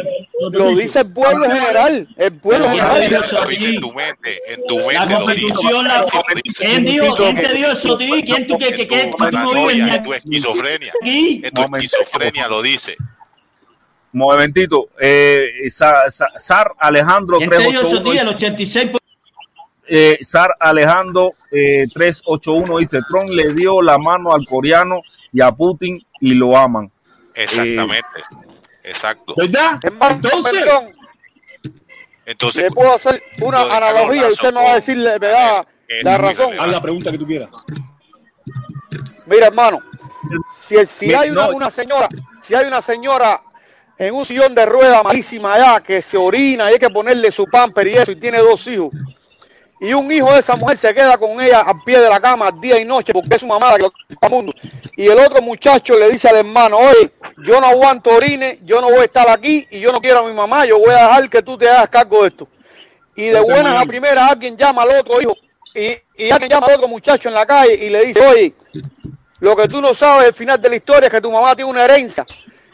Lo 0.51 0.69
dice 0.75 0.99
el 1.01 1.13
pueblo 1.13 1.45
en 1.45 1.51
general. 1.51 2.07
El 2.17 2.33
pueblo 2.33 2.65
en 2.65 2.71
¿Quién 2.71 2.85
general. 2.85 3.09
dijo 3.09 3.23
eso 3.23 3.37
a 3.37 3.41
Lo 3.41 3.47
dice 3.49 3.65
en 3.65 3.71
ti? 3.71 3.79
tu 3.81 3.93
mente, 3.93 4.41
en 4.47 4.67
tu 4.67 4.77
La 4.79 4.85
mente 5.05 5.13
lo 5.13 5.27
dice. 5.27 5.41
constitución, 5.43 5.87
la... 5.87 6.05
¿Quién 6.57 6.85
dijo? 6.85 7.15
¿Quién 7.15 7.35
te 7.35 7.53
dijo 7.53 7.71
eso 7.71 7.93
a 7.93 7.97
ti? 7.99 8.23
¿Quién 8.25 8.47
tú 8.47 8.57
que, 8.57 8.65
que, 8.71 8.75
que, 8.77 8.87
que 8.87 9.11
tú 9.11 9.17
no 9.19 9.27
vives 9.29 9.31
Paranoia, 9.31 9.85
ni 9.85 9.91
en 9.95 10.03
tu 10.03 10.13
esquizofrenia, 10.13 10.93
aquí? 11.01 11.41
en 11.43 11.51
tu 11.53 11.61
esquizofrenia 11.61 12.47
lo 12.47 12.61
dice. 12.63 12.97
Momentito, 14.13 14.89
eh, 14.99 15.49
Sa- 15.69 16.09
Sa- 16.09 16.31
Sar 16.37 16.71
Alejandro 16.79 17.37
¿Quién 17.37 17.49
te 17.49 17.57
dijo 17.59 17.69
eso 17.81 17.97
a 17.97 18.01
381 18.03 18.35
ti? 18.35 18.45
El 18.45 18.55
dice, 18.55 18.79
86 18.79 18.91
eh, 19.89 20.17
Sar 20.21 20.55
Alejandro 20.59 21.31
eh, 21.51 21.85
381 21.93 22.77
dice, 22.79 22.99
Trump 23.09 23.29
le 23.29 23.53
dio 23.53 23.81
la 23.81 23.97
mano 23.97 24.33
al 24.33 24.45
coreano 24.47 25.01
y 25.31 25.41
a 25.41 25.51
Putin 25.51 26.03
y 26.21 26.33
lo 26.33 26.57
aman. 26.57 26.91
Exactamente. 27.35 28.07
Exacto. 28.83 29.33
¿Verdad? 29.37 29.79
Entonces, 29.83 30.65
Entonces, 32.25 32.63
le 32.63 32.71
puedo 32.71 32.93
hacer 32.95 33.21
una 33.41 33.61
analogía 33.61 34.29
y 34.29 34.31
usted 34.33 34.49
me 34.53 34.55
va 34.55 34.61
a 34.61 34.65
con- 34.65 34.75
decir 34.75 34.97
la 34.97 35.17
verdad, 35.17 35.67
es 35.87 36.03
la 36.03 36.17
razón. 36.17 36.59
Haz 36.59 36.67
la 36.69 36.81
pregunta 36.81 37.11
que 37.11 37.17
tú 37.17 37.25
quieras. 37.27 37.51
Mira, 39.27 39.47
hermano, 39.47 39.79
si, 40.53 40.75
el- 40.75 40.87
si 40.87 41.13
hay 41.13 41.29
una, 41.29 41.47
no. 41.47 41.55
una 41.55 41.69
señora, 41.69 42.09
si 42.41 42.55
hay 42.55 42.65
una 42.65 42.81
señora 42.81 43.41
en 43.97 44.13
un 44.13 44.25
sillón 44.25 44.53
de 44.53 44.65
rueda 44.65 45.01
malísima 45.03 45.53
allá 45.53 45.79
que 45.81 46.01
se 46.01 46.17
orina 46.17 46.69
y 46.69 46.73
hay 46.73 46.79
que 46.79 46.89
ponerle 46.89 47.31
su 47.31 47.45
pamper 47.45 47.87
y 47.87 47.93
eso 47.95 48.11
y 48.11 48.15
tiene 48.15 48.39
dos 48.39 48.65
hijos. 48.67 48.91
Y 49.79 49.93
un 49.93 50.11
hijo 50.11 50.31
de 50.33 50.39
esa 50.39 50.55
mujer 50.55 50.77
se 50.77 50.93
queda 50.93 51.17
con 51.17 51.39
ella 51.39 51.61
al 51.61 51.83
pie 51.83 51.99
de 51.99 52.09
la 52.09 52.19
cama 52.19 52.49
día 52.51 52.79
y 52.79 52.85
noche 52.85 53.13
porque 53.13 53.35
es 53.35 53.41
su 53.41 53.47
mamá 53.47 53.71
la 53.71 53.77
que 53.77 53.83
lo 53.83 54.29
mundo. 54.29 54.53
Y 54.95 55.07
el 55.07 55.19
otro 55.19 55.41
muchacho 55.41 55.97
le 55.97 56.09
dice 56.09 56.27
al 56.27 56.37
hermano, 56.37 56.77
oye, 56.77 57.11
yo 57.45 57.61
no 57.61 57.67
aguanto 57.67 58.11
orines, 58.11 58.59
yo 58.63 58.81
no 58.81 58.87
voy 58.87 59.01
a 59.01 59.03
estar 59.03 59.29
aquí 59.29 59.67
y 59.69 59.79
yo 59.79 59.91
no 59.91 60.01
quiero 60.01 60.19
a 60.19 60.27
mi 60.27 60.33
mamá, 60.33 60.65
yo 60.65 60.79
voy 60.79 60.89
a 60.89 61.03
dejar 61.03 61.29
que 61.29 61.43
tú 61.43 61.57
te 61.57 61.69
hagas 61.69 61.89
cargo 61.89 62.23
de 62.23 62.29
esto. 62.29 62.47
Y 63.15 63.27
de 63.27 63.39
buenas 63.39 63.79
a 63.79 63.85
primeras 63.85 64.31
alguien 64.31 64.57
llama 64.57 64.83
al 64.83 64.99
otro 64.99 65.21
hijo 65.21 65.35
y, 65.75 66.23
y 66.23 66.31
alguien 66.31 66.49
llama 66.49 66.67
al 66.67 66.75
otro 66.75 66.87
muchacho 66.87 67.29
en 67.29 67.35
la 67.35 67.45
calle 67.45 67.73
y 67.73 67.89
le 67.89 68.05
dice, 68.05 68.25
oye, 68.25 68.53
lo 69.39 69.55
que 69.55 69.67
tú 69.67 69.81
no 69.81 69.93
sabes 69.93 70.27
al 70.27 70.33
final 70.33 70.59
de 70.59 70.69
la 70.69 70.75
historia 70.75 71.07
es 71.07 71.13
que 71.13 71.21
tu 71.21 71.31
mamá 71.31 71.55
tiene 71.55 71.69
una 71.69 71.85
herencia 71.85 72.25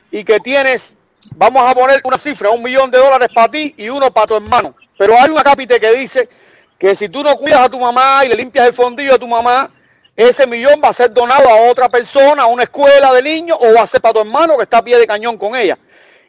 y 0.10 0.24
que 0.24 0.40
tienes, 0.40 0.96
vamos 1.36 1.70
a 1.70 1.74
poner 1.74 2.02
una 2.04 2.18
cifra, 2.18 2.50
un 2.50 2.64
millón 2.64 2.92
de 2.92 2.98
dólares 2.98 3.30
para 3.34 3.50
ti 3.50 3.74
y 3.78 3.90
uno 3.90 4.12
para 4.12 4.28
tu 4.28 4.36
hermano. 4.36 4.76
Pero 4.98 5.20
hay 5.20 5.30
una 5.30 5.44
cápite 5.44 5.80
que 5.80 5.94
dice 5.94 6.30
que 6.78 6.96
si 6.96 7.10
tú 7.10 7.24
no 7.24 7.36
cuidas 7.38 7.62
a 7.62 7.70
tu 7.70 7.80
mamá 7.80 8.26
y 8.26 8.30
le 8.30 8.36
limpias 8.36 8.68
el 8.68 8.74
fondillo 8.74 9.16
a 9.16 9.20
tu 9.20 9.28
mamá, 9.28 9.72
ese 10.16 10.46
millón 10.46 10.80
va 10.84 10.90
a 10.90 10.94
ser 10.94 11.12
donado 11.12 11.50
a 11.50 11.70
otra 11.70 11.90
persona, 11.90 12.44
a 12.44 12.48
una 12.48 12.64
escuela 12.64 13.12
de 13.14 13.24
niños, 13.24 13.58
o 13.60 13.74
va 13.74 13.82
a 13.82 13.88
ser 13.88 14.02
para 14.02 14.14
tu 14.14 14.20
hermano 14.20 14.58
que 14.58 14.64
está 14.64 14.78
a 14.78 14.84
pie 14.84 14.98
de 14.98 15.08
cañón 15.08 15.38
con 15.38 15.56
ella. 15.56 15.78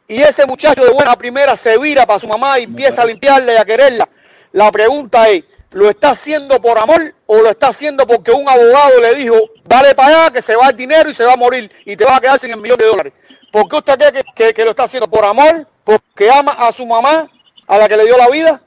Y 0.09 0.23
ese 0.23 0.47
muchacho 0.47 0.85
de 0.85 0.91
buena 0.91 1.17
primera 1.17 1.57
se 1.57 1.79
vira 1.79 2.07
para 2.07 2.21
su 2.21 2.29
mamá 2.29 2.59
y 2.59 2.65
empieza 2.65 3.03
a 3.03 3.07
limpiarla 3.07 3.55
y 3.55 3.57
a 3.57 3.65
quererla. 3.65 4.09
La 4.53 4.71
pregunta 4.71 5.29
es, 5.29 5.45
¿lo 5.73 5.91
está 5.91 6.11
haciendo 6.11 6.61
por 6.61 6.79
amor 6.79 7.15
o 7.27 7.43
lo 7.43 7.51
está 7.51 7.69
haciendo 7.69 8.07
porque 8.07 8.31
un 8.31 8.49
abogado 8.49 9.01
le 9.01 9.15
dijo, 9.15 9.37
dale 9.65 9.95
para 9.95 10.09
allá 10.09 10.31
que 10.31 10.43
se 10.43 10.57
va 10.57 10.69
el 10.69 10.77
dinero 10.77 11.11
y 11.11 11.15
se 11.15 11.25
va 11.25 11.33
a 11.33 11.37
morir 11.37 11.71
y 11.85 11.97
te 11.97 12.05
vas 12.05 12.19
a 12.19 12.21
quedar 12.21 12.39
sin 12.39 12.53
el 12.53 12.61
millón 12.61 12.79
de 12.79 12.87
dólares? 12.87 13.13
¿Por 13.55 13.69
qué 13.69 13.77
usted 13.77 13.97
cree 13.97 14.13
que, 14.13 14.25
que- 14.35 14.53
que 14.55 14.65
lo 14.65 14.71
está 14.71 14.83
haciendo? 14.83 15.07
¿Por 15.09 15.25
amor? 15.25 15.67
¿Porque 15.85 16.29
ama 16.29 16.53
a 16.59 16.73
su 16.73 16.85
mamá, 16.85 17.29
a 17.69 17.79
la 17.79 17.89
que 17.89 17.97
le 17.97 18.05
dio 18.05 18.17
la 18.19 18.29
vida? 18.29 18.61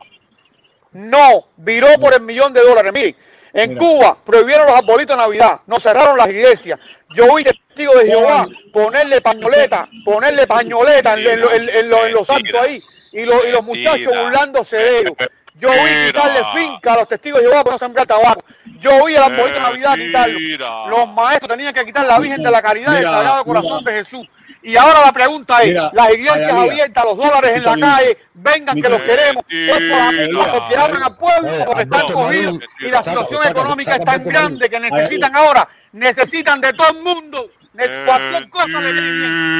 No, 0.93 1.48
viró 1.57 1.88
por 1.99 2.14
el 2.14 2.22
millón 2.22 2.53
de 2.53 2.61
dólares. 2.61 2.93
Miren, 2.93 3.16
en 3.53 3.69
Mira. 3.74 3.80
Cuba 3.82 4.17
prohibieron 4.24 4.66
los 4.66 4.75
arbolitos 4.75 5.16
de 5.17 5.22
Navidad, 5.22 5.59
nos 5.67 5.83
cerraron 5.83 6.17
las 6.17 6.30
iglesias. 6.30 6.80
Yo 7.16 7.35
vi 7.35 7.43
testigos 7.43 7.95
de 8.01 8.06
Jehová 8.07 8.48
ponerle 8.72 9.19
pañoleta, 9.22 9.88
ponerle 10.06 10.48
pañoleta 10.48 11.14
en, 11.16 11.19
en 11.19 11.40
en- 11.43 11.69
en 11.69 11.90
lo- 11.90 12.06
en 12.06 12.14
los 12.14 12.25
santos 12.27 12.56
ahí 12.61 12.82
y, 13.14 13.25
lo- 13.25 13.45
y 13.45 13.51
los 13.51 13.66
muchachos 13.66 14.14
burlándose 14.24 14.77
de 14.77 14.99
ellos. 14.99 15.14
Yo 15.56 15.69
vi 15.69 16.07
quitarle 16.07 16.41
finca 16.56 16.93
a 16.93 16.98
los 16.98 17.07
testigos 17.07 17.41
de 17.41 17.48
Jehová 17.48 17.64
para 17.64 17.74
no 17.75 17.80
sembrar 17.80 18.06
tabaco. 18.07 18.41
Yo 18.80 19.06
vi 19.06 19.16
el 19.16 19.22
arbolito 19.24 19.56
de 19.56 19.59
Navidad 19.59 19.95
quitarlo. 19.95 20.40
Los 20.88 21.07
maestros 21.14 21.49
tenían 21.51 21.74
que 21.74 21.83
quitar 21.85 22.06
la 22.06 22.19
Virgen 22.19 22.43
de 22.43 22.51
la 22.51 22.61
Caridad 22.61 22.93
y 22.93 22.98
el 22.98 22.99
Mira, 22.99 23.11
Sagrado 23.11 23.43
Corazón 23.45 23.77
mira. 23.80 23.91
de 23.91 23.98
Jesús. 23.99 24.27
Y 24.67 24.75
ahora 24.75 24.99
la 25.05 25.13
pregunta 25.13 25.61
es, 25.61 25.67
Mira, 25.69 25.89
las 25.93 26.09
iglesias 26.09 26.35
Ayalía, 26.35 26.61
abiertas, 26.73 27.05
los 27.05 27.15
dólares 27.17 27.51
en 27.55 27.63
la 27.63 27.75
calle, 27.77 28.17
vengan 28.33 28.81
que 28.81 28.89
los 28.89 29.01
queremos. 29.01 29.43
Es 29.47 29.71
por 29.71 30.13
Mentira. 30.13 30.51
porque 30.51 30.75
aman 30.75 31.03
al 31.03 31.15
pueblo, 31.17 31.49
Eh, 31.53 31.63
porque 31.65 31.81
están 31.83 32.11
cogidos 32.11 32.59
y 32.81 32.87
la 32.89 33.01
situación 33.03 33.41
saca- 33.43 33.51
económica 33.51 33.91
saca 33.93 34.03
es 34.03 34.05
tan 34.05 34.23
grande 34.25 34.69
que 34.69 34.79
necesitan 34.81 35.33
ahora, 35.37 35.69
necesitan 35.93 36.59
de 36.59 36.73
todo 36.73 36.89
el 36.89 37.01
mundo. 37.01 37.45
Eh, 37.79 38.03
Cualquier 38.05 38.49
cosa 38.49 38.81
le 38.81 38.93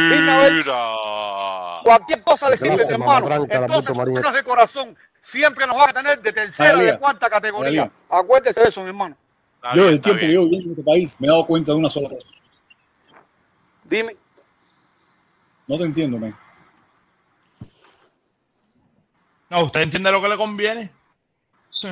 Mentira. 0.10 0.96
cualquier 1.84 2.22
cosa 2.24 2.50
le 2.50 2.58
sirve, 2.58 2.84
hermano. 2.90 3.46
Entonces, 3.50 3.96
personas 3.98 4.34
de 4.34 4.44
corazón 4.44 4.98
siempre 5.22 5.66
nos 5.68 5.78
van 5.78 5.90
a 5.92 5.94
tener 5.94 6.22
de 6.22 6.34
tercera, 6.34 6.70
Ayalía, 6.72 6.92
de 6.92 7.00
cuarta 7.00 7.30
categoría. 7.30 7.90
Acuérdese 8.10 8.60
de 8.60 8.68
eso, 8.68 8.82
mi 8.82 8.88
hermano. 8.90 9.16
Está 9.56 9.74
Yo, 9.74 9.88
el 9.88 10.02
tiempo 10.02 10.20
que 10.20 10.34
yo 10.34 10.42
viví 10.42 10.66
en 10.66 10.72
este 10.72 10.84
país, 10.84 11.14
me 11.18 11.28
he 11.28 11.30
dado 11.30 11.46
cuenta 11.46 11.72
de 11.72 11.78
una 11.78 11.90
sola 11.90 12.10
cosa. 12.10 12.28
Dime. 13.86 14.18
No 15.68 15.78
te 15.78 15.84
entiendo, 15.84 16.18
man. 16.18 16.36
No, 19.50 19.64
¿usted 19.64 19.82
entiende 19.82 20.12
lo 20.12 20.22
que 20.22 20.28
le 20.30 20.38
conviene? 20.38 20.92
Sí. 21.70 21.88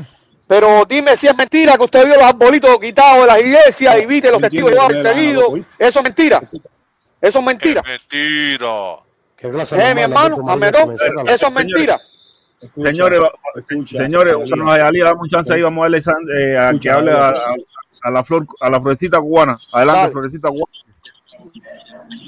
Pero 0.47 0.85
dime 0.87 1.15
si 1.17 1.27
es 1.27 1.35
mentira 1.35 1.77
que 1.77 1.83
usted 1.83 2.05
vio 2.05 2.15
los 2.15 2.23
arbolitos 2.23 2.77
quitados 2.79 3.21
de 3.21 3.27
las 3.27 3.39
iglesias 3.39 3.95
y 4.01 4.05
viste 4.05 4.29
los 4.31 4.41
testigos 4.41 4.73
dan 4.73 4.87
perseguidos. 4.89 5.45
Eso 5.79 5.99
es 5.99 6.03
mentira. 6.03 6.41
Eso 7.21 7.39
es 7.39 7.45
mentira. 7.45 7.81
Es 7.81 7.87
mentira. 8.11 8.97
Qué 9.37 9.49
clase 9.49 9.75
Eh, 9.91 9.95
mi 9.95 10.01
hermano, 10.01 10.37
Amedón, 10.47 10.95
eso 11.27 11.47
es 11.47 11.51
mentira. 11.53 11.97
Escucha, 12.61 12.87
Señores, 12.89 13.19
escucha, 13.55 13.97
señores, 13.97 14.35
bueno, 14.35 14.71
Ayalía, 14.71 15.05
dame 15.05 15.19
un 15.21 15.29
chance 15.29 15.53
ahí, 15.53 15.61
vamos 15.61 15.81
a 15.85 15.89
darle 15.89 15.97
eh, 15.97 16.57
a 16.57 16.65
Escucha, 16.69 16.79
que 16.79 16.89
hable 16.89 17.11
a, 17.11 17.25
Ayalía. 17.27 17.47
a- 17.47 18.07
a 18.07 18.11
la 18.11 18.23
flor, 18.23 18.45
a 18.61 18.69
la 18.69 18.81
florecita 18.81 19.19
cubana. 19.19 19.57
Adelante, 19.71 19.99
Dale. 20.01 20.11
florecita 20.13 20.49
cubana. 20.49 20.71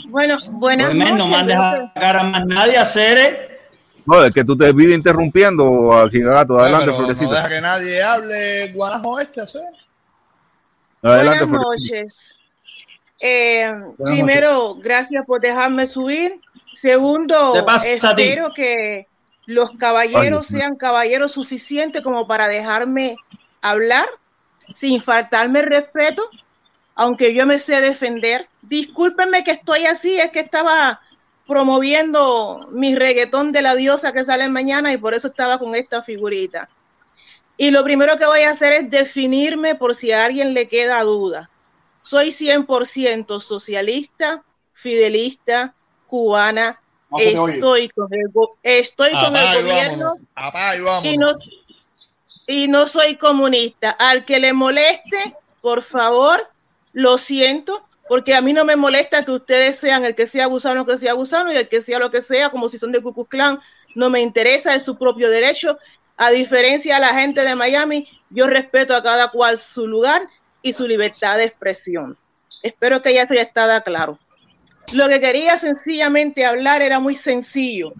Bueno, 0.09 0.37
buenas 0.51 0.93
men, 0.93 1.09
no 1.17 1.27
noches. 1.27 1.29
mandes 1.31 1.57
a 1.57 1.91
cara 1.93 2.21
a 2.21 2.23
más 2.23 2.45
nadie 2.45 2.77
a 2.77 2.81
hacer, 2.81 3.17
¿eh? 3.17 3.59
No, 4.05 4.23
es 4.23 4.31
que 4.33 4.43
tú 4.45 4.57
te 4.57 4.71
vives 4.71 4.95
interrumpiendo 4.95 5.91
a 5.93 6.09
Gigagato. 6.09 6.57
Adelante, 6.57 6.85
Pero 6.85 6.91
no 6.93 7.03
florecita. 7.05 7.35
deja 7.35 7.49
que 7.49 7.61
nadie 7.61 8.01
hable 8.01 8.71
guanajo 8.71 9.19
este, 9.19 9.45
¿sí? 9.47 9.59
Adelante, 11.01 11.43
Buenas 11.45 11.61
florecita. 11.65 11.95
noches. 11.97 12.35
Eh, 13.19 13.73
primero, 14.05 14.75
gracias 14.75 15.25
por 15.25 15.41
dejarme 15.41 15.85
subir. 15.87 16.39
Segundo, 16.73 17.53
espero 17.85 18.53
que 18.53 19.07
los 19.45 19.71
caballeros 19.71 20.51
Ay, 20.53 20.59
sean 20.59 20.75
caballeros 20.75 21.31
suficientes 21.31 22.01
como 22.03 22.27
para 22.27 22.47
dejarme 22.47 23.15
hablar 23.61 24.07
sin 24.75 25.01
faltarme 25.01 25.59
el 25.61 25.65
respeto, 25.67 26.29
aunque 26.97 27.33
yo 27.33 27.45
me 27.45 27.59
sé 27.59 27.79
defender. 27.79 28.49
Discúlpenme 28.63 29.43
que 29.43 29.51
estoy 29.51 29.85
así, 29.85 30.19
es 30.19 30.31
que 30.31 30.39
estaba 30.41 30.99
promoviendo 31.45 32.67
mi 32.71 32.95
reggaetón 32.95 33.51
de 33.51 33.61
la 33.61 33.75
diosa 33.75 34.11
que 34.11 34.25
sale 34.25 34.49
mañana 34.49 34.91
y 34.91 34.97
por 34.97 35.13
eso 35.13 35.29
estaba 35.29 35.59
con 35.59 35.75
esta 35.75 36.01
figurita. 36.01 36.67
Y 37.55 37.71
lo 37.71 37.83
primero 37.83 38.17
que 38.17 38.25
voy 38.25 38.41
a 38.41 38.49
hacer 38.49 38.73
es 38.73 38.89
definirme 38.89 39.75
por 39.75 39.95
si 39.95 40.11
a 40.11 40.25
alguien 40.25 40.53
le 40.55 40.67
queda 40.67 41.03
duda. 41.03 41.49
Soy 42.01 42.29
100% 42.29 43.39
socialista, 43.39 44.43
fidelista, 44.73 45.75
cubana. 46.07 46.81
No. 47.11 47.19
Estoy 47.19 47.89
con 47.89 48.11
el, 48.11 48.31
estoy 48.63 49.11
con 49.11 49.35
el 49.35 49.61
gobierno 49.61 50.05
vámonos. 50.05 50.27
Apá 50.35 50.75
y 50.75 50.81
vámonos. 50.81 51.13
y 51.13 51.17
no, 51.17 51.27
y 52.47 52.67
no 52.67 52.87
soy 52.87 53.15
comunista. 53.15 53.91
Al 53.91 54.25
que 54.25 54.39
le 54.39 54.51
moleste, 54.53 55.35
por 55.61 55.81
favor, 55.83 56.47
lo 56.97 57.19
siento, 57.19 57.87
porque 58.09 58.33
a 58.33 58.41
mí 58.41 58.53
no 58.53 58.65
me 58.65 58.75
molesta 58.75 59.23
que 59.23 59.31
ustedes 59.31 59.77
sean 59.77 60.03
el 60.03 60.15
que 60.15 60.25
sea 60.25 60.47
gusano, 60.47 60.83
que 60.83 60.97
sea 60.97 61.13
gusano, 61.13 61.53
y 61.53 61.55
el 61.55 61.67
que 61.69 61.83
sea 61.83 61.99
lo 61.99 62.09
que 62.09 62.23
sea, 62.23 62.49
como 62.49 62.69
si 62.69 62.79
son 62.79 62.91
de 62.91 63.03
Ku 63.03 63.13
Klux 63.13 63.29
Klan, 63.29 63.59
no 63.93 64.09
me 64.09 64.19
interesa, 64.19 64.73
es 64.73 64.81
su 64.81 64.97
propio 64.97 65.29
derecho. 65.29 65.77
A 66.17 66.31
diferencia 66.31 66.95
de 66.95 67.01
la 67.01 67.13
gente 67.13 67.41
de 67.41 67.53
Miami, 67.53 68.09
yo 68.31 68.47
respeto 68.47 68.95
a 68.95 69.03
cada 69.03 69.29
cual 69.29 69.59
su 69.59 69.85
lugar 69.85 70.23
y 70.63 70.73
su 70.73 70.87
libertad 70.87 71.37
de 71.37 71.43
expresión. 71.43 72.17
Espero 72.63 72.99
que 72.99 73.13
ya 73.13 73.21
eso 73.21 73.35
ya 73.35 73.43
estaba 73.43 73.81
claro. 73.81 74.17
Lo 74.91 75.07
que 75.07 75.21
quería 75.21 75.59
sencillamente 75.59 76.47
hablar 76.47 76.81
era 76.81 76.99
muy 76.99 77.15
sencillo. 77.15 77.93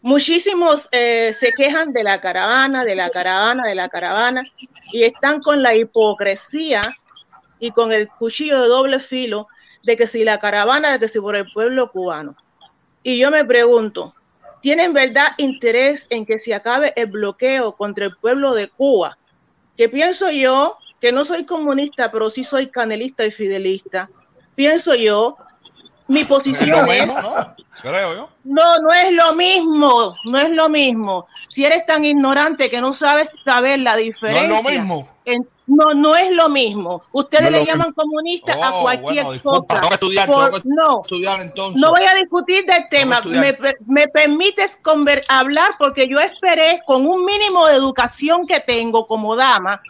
Muchísimos 0.00 0.88
eh, 0.90 1.32
se 1.32 1.52
quejan 1.52 1.92
de 1.92 2.02
la 2.02 2.20
caravana, 2.20 2.84
de 2.84 2.96
la 2.96 3.10
caravana, 3.10 3.64
de 3.64 3.76
la 3.76 3.88
caravana, 3.88 4.42
y 4.92 5.04
están 5.04 5.38
con 5.38 5.62
la 5.62 5.76
hipocresía 5.76 6.80
y 7.60 7.70
con 7.72 7.92
el 7.92 8.08
cuchillo 8.08 8.60
de 8.60 8.68
doble 8.68 8.98
filo 9.00 9.48
de 9.82 9.96
que 9.96 10.06
si 10.06 10.24
la 10.24 10.38
caravana, 10.38 10.92
de 10.92 10.98
que 11.00 11.08
si 11.08 11.20
por 11.20 11.36
el 11.36 11.46
pueblo 11.46 11.90
cubano. 11.90 12.36
Y 13.02 13.18
yo 13.18 13.30
me 13.30 13.44
pregunto, 13.44 14.14
¿tienen 14.60 14.92
verdad 14.92 15.28
interés 15.38 16.06
en 16.10 16.26
que 16.26 16.38
se 16.38 16.54
acabe 16.54 16.92
el 16.96 17.06
bloqueo 17.06 17.72
contra 17.72 18.06
el 18.06 18.16
pueblo 18.16 18.54
de 18.54 18.68
Cuba? 18.68 19.16
Que 19.76 19.88
pienso 19.88 20.30
yo, 20.30 20.76
que 21.00 21.12
no 21.12 21.24
soy 21.24 21.44
comunista, 21.44 22.10
pero 22.10 22.28
sí 22.28 22.42
soy 22.42 22.66
canelista 22.66 23.24
y 23.24 23.30
fidelista. 23.30 24.10
Pienso 24.56 24.94
yo, 24.94 25.36
mi 26.08 26.24
posición 26.24 26.70
lo 26.70 26.92
es... 26.92 27.06
mismo, 27.06 27.20
¿no? 27.20 27.56
Creo 27.80 28.14
yo. 28.14 28.30
No, 28.42 28.78
no 28.80 28.92
es 28.92 29.12
lo 29.12 29.34
mismo, 29.34 30.16
no 30.24 30.38
es 30.38 30.50
lo 30.50 30.68
mismo. 30.68 31.28
Si 31.48 31.64
eres 31.64 31.86
tan 31.86 32.04
ignorante 32.04 32.68
que 32.68 32.80
no 32.80 32.92
sabes 32.92 33.28
saber 33.44 33.78
la 33.78 33.94
diferencia. 33.94 34.48
No 34.48 34.56
es 34.56 34.64
lo 34.64 34.70
mismo. 34.70 35.08
en- 35.24 35.48
no, 35.68 35.94
no 35.94 36.16
es 36.16 36.30
lo 36.32 36.48
mismo. 36.48 37.02
Ustedes 37.12 37.50
No 37.50 37.58
le 37.58 37.64
llaman 37.64 37.92
comunista 37.92 38.54
a 38.54 38.78
Oh, 38.78 38.82
cualquier 38.82 39.24
bueno, 39.24 39.32
disculpa, 39.32 39.58
cosa. 39.68 39.74
tengo 39.80 39.88
que 39.88 39.94
estudiar, 39.94 40.26
Por- 40.26 40.44
tengo 40.50 40.62
que 40.62 40.68
no, 40.68 41.00
estudiar 41.02 41.40
entonces. 41.42 41.80
no 41.80 41.90
voy 41.90 42.02
a 42.04 42.14
discutir 42.14 42.64
del 42.64 42.88
tema. 42.90 43.20
Me, 43.22 43.56
me 43.86 44.08
permites 44.08 44.80
conver- 44.82 45.24
hablar 45.28 45.70
porque 45.78 46.08
yo 46.08 46.18
esperé 46.18 46.80
con 46.86 47.06
un 47.06 47.24
mínimo 47.24 47.66
de 47.66 47.74
educación 47.74 48.46
que 48.46 48.60
tengo 48.60 49.06
como 49.06 49.36
dama 49.36 49.80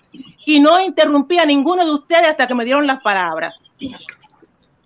y 0.44 0.60
no 0.60 0.80
interrumpí 0.80 1.38
a 1.38 1.46
ninguno 1.46 1.84
de 1.84 1.92
ustedes 1.92 2.28
hasta 2.28 2.46
que 2.46 2.54
me 2.54 2.64
dieron 2.64 2.86
las 2.86 3.00
palabras. 3.00 3.54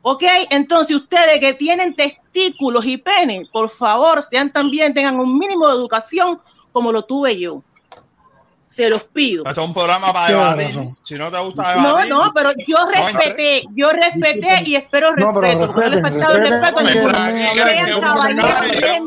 Ok, 0.03 0.25
entonces 0.51 0.97
ustedes 0.97 1.39
que 1.39 1.55
tienen 1.55 1.95
testículos 1.95 2.85
y 2.87 2.97
pene, 2.97 3.47
por 3.53 3.69
favor, 3.69 4.23
sean 4.25 4.53
también, 4.53 4.93
tengan 4.95 5.19
un 5.21 5.39
mínimo 5.39 5.69
de 5.69 5.75
educación 5.75 6.41
como 6.73 6.91
lo 6.91 7.05
tuve 7.05 7.39
yo. 7.39 7.63
Se 8.73 8.89
los 8.89 9.05
pido. 9.05 9.45
Esto 9.47 9.61
es 9.61 9.69
un 9.69 9.75
programa 9.75 10.15
para 10.15 10.55
debatir. 10.57 10.89
Si 11.03 11.15
no 11.17 11.31
te 11.31 11.39
gusta 11.41 11.77
No, 11.77 11.89
debatir. 11.89 12.11
no, 12.11 12.33
pero 12.35 12.53
yo 12.67 12.77
respeté, 12.91 13.65
yo 13.77 13.91
respeté 13.91 14.63
y 14.65 14.77
espero 14.77 15.11
No, 15.15 15.35
pero 15.35 15.41
respeto. 15.43 15.67
porque 15.67 15.91
no 15.91 15.91
les 15.91 16.03
respeten, 16.03 16.15
faltaba 16.15 16.33
el 16.33 16.51
respeten, 16.51 16.87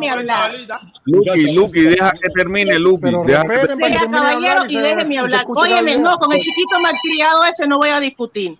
respeto. 0.01 0.79
Lucky, 1.05 1.55
Lucky, 1.55 1.81
deja 1.81 2.11
que 2.11 2.29
termine. 2.35 2.75
Pero 2.75 3.65
termine 3.65 3.99
de 3.99 4.09
caballero 4.11 4.61
hablar 4.61 4.69
y 4.69 4.73
se 4.75 5.17
hablar. 5.17 5.45
Óyeme, 5.47 5.97
no, 5.97 6.17
con 6.17 6.31
el 6.31 6.39
chiquito 6.41 6.79
malcriado 6.79 7.43
ese 7.45 7.65
no 7.65 7.79
voy 7.79 7.89
a 7.89 7.99
discutir. 7.99 8.55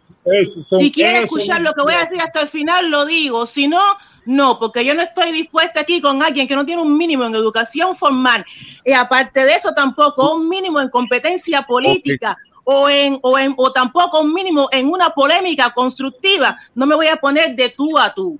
Si 0.79 0.91
quiere 0.91 1.19
escuchar 1.19 1.61
lo 1.61 1.71
que 1.73 1.83
voy 1.83 1.93
a 1.93 1.99
decir 1.99 2.19
hasta 2.19 2.41
el 2.41 2.47
final, 2.47 2.89
lo 2.89 3.05
digo. 3.05 3.45
Si 3.45 3.67
no, 3.67 3.79
no, 4.25 4.57
porque 4.59 4.83
yo 4.83 4.93
no 4.95 5.01
estoy 5.01 5.31
dispuesta 5.31 5.81
aquí 5.81 6.01
con 6.01 6.21
alguien 6.23 6.47
que 6.47 6.55
no 6.55 6.65
tiene 6.65 6.81
un 6.81 6.97
mínimo 6.97 7.23
en 7.23 7.35
educación 7.35 7.95
formal. 7.95 8.45
Y 8.83 8.91
aparte 8.91 9.45
de 9.45 9.53
eso, 9.53 9.71
tampoco 9.73 10.33
un 10.33 10.49
mínimo 10.49 10.79
en 10.81 10.89
competencia 10.89 11.61
política. 11.61 12.37
O, 12.67 12.89
en, 12.89 13.19
o, 13.21 13.37
en, 13.37 13.53
o 13.57 13.71
tampoco 13.71 14.21
un 14.21 14.33
mínimo 14.33 14.67
en 14.71 14.87
una 14.87 15.11
polémica 15.11 15.69
constructiva. 15.71 16.59
No 16.73 16.87
me 16.87 16.95
voy 16.95 17.07
a 17.07 17.17
poner 17.17 17.55
de 17.55 17.69
tú 17.69 17.97
a 17.97 18.11
tú. 18.11 18.39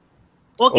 ¿Ok? 0.58 0.78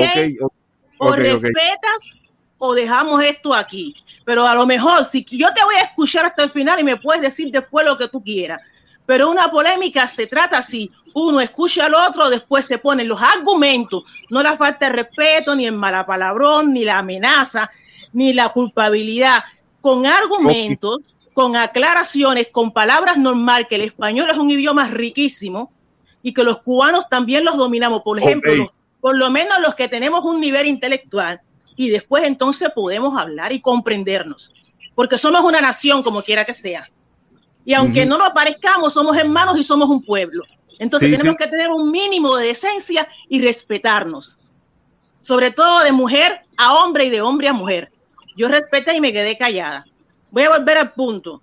O 0.99 1.13
respetas 1.13 2.19
o 2.59 2.75
dejamos 2.75 3.23
esto 3.23 3.55
aquí. 3.55 3.95
Pero 4.25 4.45
a 4.45 4.55
lo 4.57 4.67
mejor, 4.67 5.05
si 5.05 5.25
yo 5.25 5.53
te 5.53 5.63
voy 5.65 5.77
a 5.77 5.83
escuchar 5.83 6.25
hasta 6.25 6.43
el 6.43 6.51
final 6.51 6.81
y 6.81 6.85
me 6.85 6.97
puedes 6.97 7.23
decir 7.23 7.53
después 7.53 7.87
lo 7.87 7.97
que 7.97 8.09
tú 8.09 8.21
quieras. 8.21 8.61
Pero 9.07 9.31
una 9.31 9.51
polémica 9.51 10.07
se 10.09 10.27
trata 10.27 10.59
así. 10.59 10.91
Uno 11.15 11.41
escucha 11.41 11.87
al 11.87 11.95
otro, 11.95 12.29
después 12.29 12.67
se 12.67 12.79
ponen 12.79 13.09
los 13.09 13.23
argumentos, 13.23 14.05
no 14.31 14.43
la 14.43 14.57
falta 14.57 14.87
de 14.87 14.93
respeto, 14.93 15.55
ni 15.55 15.65
el 15.67 15.73
malapalabrón, 15.73 16.73
ni 16.73 16.85
la 16.85 16.99
amenaza, 16.99 17.71
ni 18.13 18.33
la 18.33 18.49
culpabilidad, 18.49 19.45
con 19.81 20.05
argumentos, 20.07 20.99
con 21.33 21.55
aclaraciones, 21.57 22.49
con 22.51 22.73
palabras 22.73 23.17
normal, 23.19 23.69
que 23.69 23.77
el 23.77 23.83
español 23.83 24.29
es 24.31 24.37
un 24.39 24.51
idioma 24.51 24.89
riquísimo 24.89 25.71
y 26.23 26.33
que 26.35 26.43
los 26.43 26.59
cubanos 26.59 27.09
también 27.09 27.45
los 27.45 27.57
dominamos. 27.57 28.03
Por 28.03 28.19
ejemplo, 28.19 28.51
los- 28.59 28.71
por 29.01 29.17
lo 29.17 29.31
menos 29.31 29.59
los 29.61 29.75
que 29.75 29.87
tenemos 29.89 30.25
un 30.25 30.41
nivel 30.41 30.67
intelectual 30.67 31.41
y 31.77 31.91
después 31.91 32.25
entonces 32.25 32.71
podemos 32.75 33.17
hablar 33.17 33.53
y 33.53 33.61
comprendernos, 33.61 34.51
porque 34.95 35.17
somos 35.19 35.43
una 35.43 35.61
nación 35.61 36.03
como 36.03 36.23
quiera 36.23 36.45
que 36.45 36.55
sea. 36.55 36.89
Y 37.67 37.75
aunque 37.75 38.07
no 38.07 38.17
nos 38.17 38.31
parezcamos, 38.31 38.95
somos 38.95 39.17
hermanos 39.17 39.59
y 39.59 39.63
somos 39.65 39.91
un 39.91 40.01
pueblo. 40.03 40.45
Entonces 40.79 41.11
Sí, 41.11 41.17
tenemos 41.17 41.37
sí. 41.39 41.45
que 41.45 41.51
tener 41.51 41.71
un 41.71 41.91
mínimo 41.91 42.37
de 42.37 42.47
decencia 42.47 43.09
y 43.29 43.41
respetarnos. 43.43 44.39
Sobre 45.21 45.51
todo 45.51 45.83
de 45.83 45.91
mujer 45.91 46.43
a 46.57 46.75
hombre 46.75 47.07
y 47.07 47.11
de 47.11 47.21
hombre 47.21 47.49
a 47.49 47.53
mujer. 47.53 47.89
Yo 48.37 48.47
respeté 48.47 48.97
y 48.97 49.01
me 49.01 49.13
quedé 49.13 49.37
callada. 49.37 49.85
Voy 50.31 50.45
a 50.45 50.51
volver 50.51 50.79
al 50.79 50.93
punto. 50.93 51.43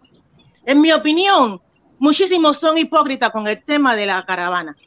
En 0.66 0.80
mi 0.80 0.94
opinión, 0.94 1.60
muchísimos 2.00 2.58
son 2.58 2.78
hipócritas 2.78 3.30
con 3.32 3.46
el 3.48 3.62
tema 3.62 3.94
de 3.96 4.06
la 4.06 4.24
caravana. 4.26 4.78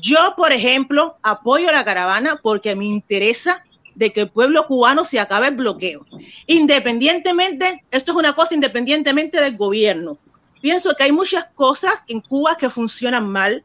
Yo, 0.00 0.34
por 0.36 0.52
ejemplo, 0.52 1.18
apoyo 1.22 1.70
la 1.70 1.84
caravana 1.84 2.40
porque 2.42 2.74
me 2.74 2.86
interesa 2.86 3.62
de 3.94 4.12
que 4.12 4.22
el 4.22 4.28
pueblo 4.30 4.66
cubano 4.66 5.04
se 5.04 5.20
acabe 5.20 5.46
el 5.46 5.54
bloqueo. 5.54 6.04
Independientemente, 6.48 7.84
esto 7.92 8.10
es 8.10 8.18
una 8.18 8.34
cosa 8.34 8.56
independientemente 8.56 9.40
del 9.40 9.56
gobierno. 9.56 10.18
Pienso 10.64 10.96
que 10.96 11.02
hay 11.02 11.12
muchas 11.12 11.44
cosas 11.54 11.92
en 12.08 12.22
Cuba 12.22 12.56
que 12.56 12.70
funcionan 12.70 13.28
mal. 13.28 13.62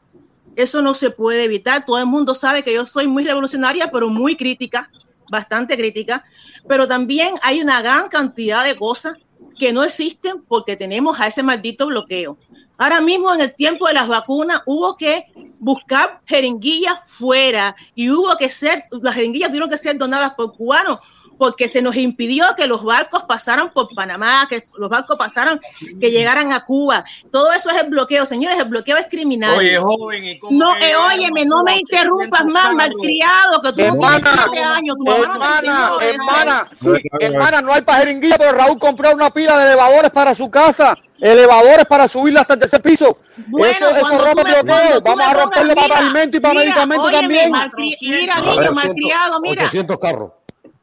Eso 0.58 0.82
no 0.82 0.94
se 0.94 1.10
puede 1.10 1.45
evitar. 1.45 1.86
Todo 1.86 1.98
el 1.98 2.06
mundo 2.06 2.36
sabe 2.36 2.61
que 2.61 2.74
yo 2.74 2.86
soy 2.86 3.08
muy 3.08 3.24
revolucionaria, 3.24 3.90
pero 3.90 4.10
muy 4.10 4.36
crítica, 4.36 4.92
bastante 5.32 5.78
crítica. 5.78 6.26
Pero 6.68 6.90
también 6.90 7.36
hay 7.42 7.61
una 7.61 7.82
gran 7.82 8.10
cantidad 8.10 8.66
de 8.66 8.76
cosas 8.76 9.14
que 9.58 9.72
no 9.72 9.82
existen 9.86 10.44
porque 10.45 10.76
tenemos 10.76 11.18
a 11.22 11.28
ese 11.28 11.42
maldito 11.42 11.88
bloqueo. 11.88 12.38
Ahora 12.78 13.00
mismo 13.00 13.34
en 13.34 13.40
el 13.40 13.56
tiempo 13.56 13.88
de 13.88 13.94
las 13.94 14.10
vacunas 14.10 14.61
hubo 14.66 14.98
que 14.98 15.28
buscar 15.58 16.19
jeringuillas 16.26 17.00
fuera 17.06 17.78
y 17.95 18.10
hubo 18.10 18.36
que 18.36 18.50
ser, 18.50 18.84
las 18.92 19.16
jeringuillas 19.16 19.48
tuvieron 19.48 19.69
que 19.69 19.78
ser 19.78 19.98
donadas 19.98 20.34
por 20.34 20.52
cubanos 20.53 21.00
porque 21.40 21.69
se 21.69 21.82
nos 21.82 21.95
impidió 21.95 22.45
que 22.58 22.68
los 22.68 22.84
barcos 22.84 23.24
pasaran 23.24 23.72
por 23.72 23.88
Panamá, 23.95 24.45
que 24.50 24.68
los 24.77 24.90
barcos 24.90 25.16
pasaran, 25.18 25.59
que 26.00 26.11
llegaran 26.11 26.51
a 26.51 26.66
Cuba. 26.66 27.06
Todo 27.32 27.53
eso 27.53 27.69
es 27.69 27.82
el 27.82 27.90
bloqueo, 27.90 28.26
señores, 28.26 28.59
el 28.59 28.66
bloqueo 28.66 28.98
es 28.98 29.08
criminal. 29.08 29.58
Oye, 29.58 29.77
joven, 29.77 30.26
¿y 30.26 30.38
cómo 30.38 30.59
No, 30.59 30.74
que 30.76 30.92
eh, 30.92 30.98
óyeme, 30.98 31.45
no 31.45 31.64
me 31.64 31.77
interrumpas 31.77 32.43
más, 32.45 32.76
malcriado, 32.76 33.61
que 33.64 33.72
tú 33.72 33.72
no 33.72 33.74
tienes 33.74 33.93
Hermana, 33.93 34.48
siete 34.50 34.64
años, 34.64 34.95
tu 34.98 35.06
mamá 35.06 35.18
no 35.18 35.27
te 35.27 35.35
hermana, 35.35 35.92
hermana, 36.01 36.69
sí, 36.77 36.90
hermana, 37.22 37.61
no 37.61 37.74
hay 37.74 37.82
para 37.84 38.00
jeringuilla, 38.00 38.38
pero 38.38 38.51
Raúl 38.51 38.77
compró 38.77 39.14
una 39.14 39.30
pila 39.30 39.58
de 39.59 39.68
elevadores 39.68 40.11
para 40.11 40.35
su 40.35 40.51
casa, 40.51 40.98
elevadores 41.22 41.85
para 41.85 42.09
subirla 42.09 42.42
hasta 42.42 42.56
el 42.56 42.59
tercer 42.59 42.82
piso. 42.82 43.14
Bueno, 43.48 43.88
eso 43.90 44.26
rompe 44.26 44.43
bloqueo. 44.43 45.00
Vamos 45.01 45.26
a 45.26 45.34
romperlo 45.35 45.74
para 45.74 45.88
mira, 45.88 46.00
alimentos 46.00 46.38
y 46.38 46.42
para 46.42 46.53
medicamentos 46.56 47.11
también. 47.11 47.51
mira, 48.01 48.42
niño 48.42 48.51
800, 48.51 48.76
malcriado, 48.76 49.40
mira. 49.40 49.64
800 49.64 49.98
carros. 49.98 50.32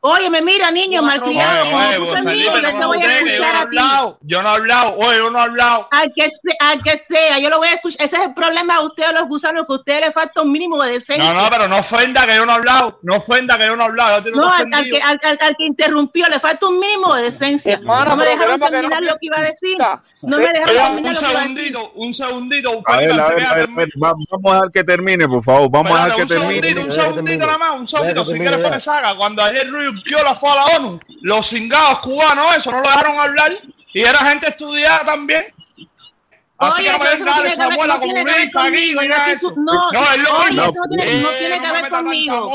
Óyeme, 0.01 0.41
mira, 0.43 0.71
niño 0.71 1.03
malcriado, 1.03 1.65
Oye, 1.67 1.97
oye, 1.99 1.99
no 1.99 2.79
me 2.79 2.87
voy 2.87 2.99
a 2.99 3.01
que 3.01 3.09
yo 3.09 3.11
no 3.11 3.11
he 3.11 3.19
escuchar 3.27 3.49
a 3.49 3.53
ti. 3.53 3.59
hablado. 3.59 4.19
Yo 4.21 4.43
no 4.43 4.49
he 4.49 4.53
hablado. 4.57 4.95
Oye, 4.99 5.17
yo 5.19 5.31
no 5.31 5.39
he 5.39 5.43
hablado. 5.43 5.89
Al 5.91 6.13
que, 6.15 6.29
al 6.61 6.81
que 6.83 6.97
sea, 6.97 7.39
yo 7.41 7.51
lo 7.51 7.59
voy 7.59 7.69
a 7.69 7.75
escuchar. 7.75 8.07
Ese 8.07 8.17
es 8.17 8.23
el 8.23 8.35
problema 8.35 8.79
de 8.79 8.87
ustedes, 8.87 9.13
los 9.15 9.29
gusanos, 9.29 9.67
que 9.67 9.73
a 9.73 9.77
ustedes 9.77 10.01
les 10.03 10.15
falta 10.15 10.43
un 10.43 10.53
mínimo 10.53 10.81
de 10.85 10.93
decencia. 10.93 11.33
No, 11.33 11.43
no, 11.43 11.51
pero 11.51 11.67
no 11.67 11.79
ofenda 11.79 12.25
que 12.25 12.37
yo 12.37 12.47
no 12.47 12.53
he 12.53 12.55
hablado. 12.55 12.99
No 13.03 13.17
ofenda 13.17 13.59
que 13.59 13.67
yo 13.67 13.75
no 13.75 13.83
he 13.83 13.87
hablado. 13.87 14.23
Yo 14.25 14.31
No, 14.33 14.49
al, 14.53 14.85
que, 14.85 15.01
al, 15.03 15.19
al- 15.25 15.39
al 15.41 15.57
que 15.57 15.65
interrumpió 15.67 16.29
le 16.29 16.39
falta 16.39 16.67
un 16.69 16.79
mínimo 16.79 17.15
de 17.15 17.25
decencia. 17.25 17.75
Hermana, 17.75 18.05
no 18.11 18.17
me 18.17 18.27
dejaron 18.27 18.61
terminar 18.61 19.01
no- 19.03 19.07
lo 19.09 19.13
que 19.15 19.27
iba 19.27 19.39
a 19.39 19.43
decir. 19.43 19.77
No 20.23 20.39
me 20.39 20.47
dejaron 20.47 20.77
terminar 20.77 20.91
un 20.93 20.97
lo 20.97 21.03
que 21.03 21.09
iba 21.09 21.11
a 21.11 21.13
decir. 21.13 21.37
segundito, 21.57 21.93
un 21.97 22.15
segundito. 22.15 22.83
A 22.87 22.97
ver, 22.99 23.11
a 23.11 23.15
ver, 23.29 23.45
a 23.45 23.55
ver, 23.55 23.69
a 23.71 23.75
ver, 23.75 23.89
va- 24.03 24.13
vamos 24.31 24.53
a 24.53 24.55
dejar 24.55 24.71
que 24.71 24.85
termine, 24.85 25.27
por 25.27 25.43
favor. 25.43 25.69
Vamos 25.71 25.93
a 25.93 26.05
dejar 26.05 26.17
que 26.17 26.23
un 26.23 26.29
termine. 26.29 26.63
segundito, 26.63 26.81
un 26.87 26.93
segundito 26.93 27.47
nada 27.47 27.59
más, 27.59 27.71
un 27.73 27.87
segundito. 27.89 28.25
Si 28.25 28.39
quieres 28.39 28.59
poner 28.59 28.81
saga, 28.81 29.17
cuando 29.17 29.43
ayer 29.43 29.69
Ruiz 29.69 29.96
Piola 30.05 30.35
fue 30.35 30.51
a 30.51 30.55
la 30.55 30.65
ONU, 30.79 31.01
los 31.23 31.49
cingados 31.49 31.99
cubanos, 32.01 32.57
eso, 32.57 32.71
no 32.71 32.81
lo 32.81 32.89
dejaron 32.89 33.19
hablar. 33.19 33.53
Y 33.93 34.03
era 34.03 34.19
gente 34.19 34.49
estudiada 34.49 35.05
también. 35.05 35.47
Así 36.59 36.83
Oye, 36.83 36.91
que 36.91 37.25
no 37.25 37.37
me 37.37 37.43
de 37.43 37.51
Samuela 37.51 37.99
no 37.99 38.05
aquí, 38.05 38.13
nada 38.15 39.27
de 39.27 39.33
eso. 39.35 39.53
no, 39.59 39.93
No, 39.93 40.13
es 40.13 40.19
lo 40.21 40.39
oye, 40.39 40.49
mismo. 40.49 40.63
eso 40.65 40.81
no 40.81 40.89
tiene, 40.89 41.21
no 41.21 41.29
tiene 41.29 41.61
que 41.61 41.71
ver 41.71 41.91
conmigo. 41.91 42.51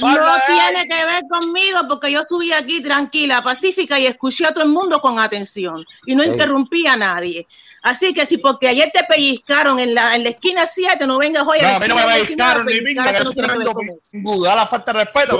No 0.00 0.18
tiene 0.48 0.88
que 0.88 1.04
ver 1.04 1.22
conmigo 1.30 1.80
porque 1.88 2.10
yo 2.10 2.24
subí 2.24 2.52
aquí 2.52 2.82
tranquila, 2.82 3.40
pacífica 3.40 4.00
y 4.00 4.06
escuché 4.06 4.46
a 4.46 4.52
todo 4.52 4.64
el 4.64 4.70
mundo 4.70 5.00
con 5.00 5.20
atención 5.20 5.84
y 6.06 6.16
no 6.16 6.24
Ey. 6.24 6.30
interrumpí 6.30 6.86
a 6.88 6.96
nadie. 6.96 7.46
Así 7.82 8.12
que 8.12 8.26
si 8.26 8.36
porque 8.38 8.68
ayer 8.68 8.90
te 8.92 9.02
pellizcaron 9.04 9.78
en 9.80 9.94
la, 9.94 10.14
en 10.14 10.22
la 10.24 10.30
esquina 10.30 10.66
7, 10.66 11.06
no 11.06 11.18
vengas 11.18 11.46
hoy 11.46 11.58
No, 11.62 11.66
a 11.68 11.70
la 11.70 11.76
a 11.76 11.80
mí 11.80 11.88
no 11.88 11.94
me 11.96 12.02
pellizcaron 12.04 12.66
19, 12.66 12.72
ni 12.80 12.86
pinga, 12.86 13.12
que 13.12 13.24
no 13.24 13.30
tremendo. 13.30 14.44
Da 14.44 14.54
la 14.54 14.66
falta 14.66 14.92
de 14.92 14.98
respeto. 15.04 15.36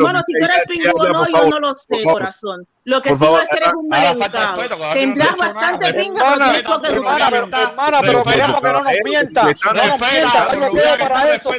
Bueno, 0.00 0.20
si 0.26 0.32
tú 0.32 0.44
eres 0.44 0.92
o 0.94 1.04
no, 1.08 1.26
yo 1.28 1.48
no 1.50 1.60
lo 1.60 1.74
sé, 1.74 2.02
corazón. 2.04 2.66
Lo 2.84 3.02
que 3.02 3.14
sí 3.14 3.20
no 3.20 3.38
es 3.38 3.48
que 3.48 3.56
eres 3.58 3.72
un 3.74 3.86
maleducado. 3.88 4.56
no 4.56 4.92
Tendrás 4.94 5.36
bastante 5.36 5.92
pinga, 5.92 6.24
pero 6.32 6.44
tienes 6.44 6.62
poca 6.62 6.88
educación. 6.88 7.34
hermana, 7.52 8.00
pero 8.00 8.22
queremos 8.22 8.60
que 8.62 8.66
no 8.68 8.72
nos 8.82 8.92
mienta. 9.04 9.42
No 9.42 9.72
nos 9.74 10.00
mienta, 10.00 10.50
hay 10.50 10.56
bloqueo 10.56 10.98
para 10.98 11.34
eso. 11.34 11.50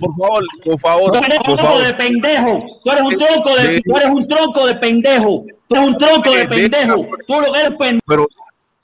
Por 0.00 0.16
favor, 0.16 0.44
por 0.64 0.78
favor, 0.80 1.12
Tú 1.12 1.18
eres 1.18 1.38
un 1.38 1.44
por 1.44 1.56
tronco 1.56 1.62
favor. 1.62 1.82
de 1.86 1.94
pendejo. 1.94 2.64
Tú 2.84 2.90
eres 2.90 3.02
un 3.04 3.16
tronco 3.18 3.56
de, 3.56 3.76
Sí. 3.76 3.82
tú 3.82 3.96
eres 3.96 4.08
un 4.10 4.28
tronco 4.28 4.66
de 4.66 4.74
pendejo. 4.74 5.44
Tú 5.68 5.76
eres 5.76 5.88
un 5.88 5.98
tronco 5.98 6.30
de 6.30 6.48
pendejo. 6.48 7.06
Tú 7.26 7.40
lo 7.40 7.52
que 7.52 7.60
eres 7.60 7.72
pendejo. 7.78 8.26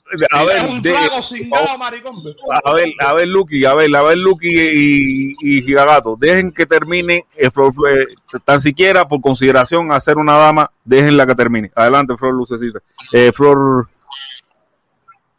Pero, 0.09 0.27
a 0.31 0.43
ver, 0.45 0.57
Es 0.57 1.31
un 1.31 1.47
flaco 1.47 1.77
maricón. 1.77 2.15
A 2.63 2.73
ver, 2.73 2.93
a 2.99 3.13
ver, 3.13 3.27
Lucky, 3.27 3.65
a 3.65 3.73
ver, 3.73 3.93
a 3.95 4.01
ver, 4.03 4.17
Lucky 4.17 4.47
y, 4.49 5.35
y 5.41 5.61
Giragato, 5.61 6.15
dejen 6.19 6.51
que 6.51 6.65
termine, 6.65 7.25
eh, 7.35 7.49
Flor, 7.51 7.71
eh, 7.91 8.05
tan 8.45 8.61
siquiera 8.61 9.07
por 9.07 9.19
consideración 9.21 9.91
a 9.91 9.99
ser 9.99 10.17
una 10.17 10.37
dama, 10.37 10.71
déjenla 10.85 11.25
que 11.25 11.35
termine. 11.35 11.71
Adelante, 11.75 12.15
Flor 12.17 12.33
Lucecita. 12.33 12.79
Eh, 13.11 13.31
Flor, 13.33 13.89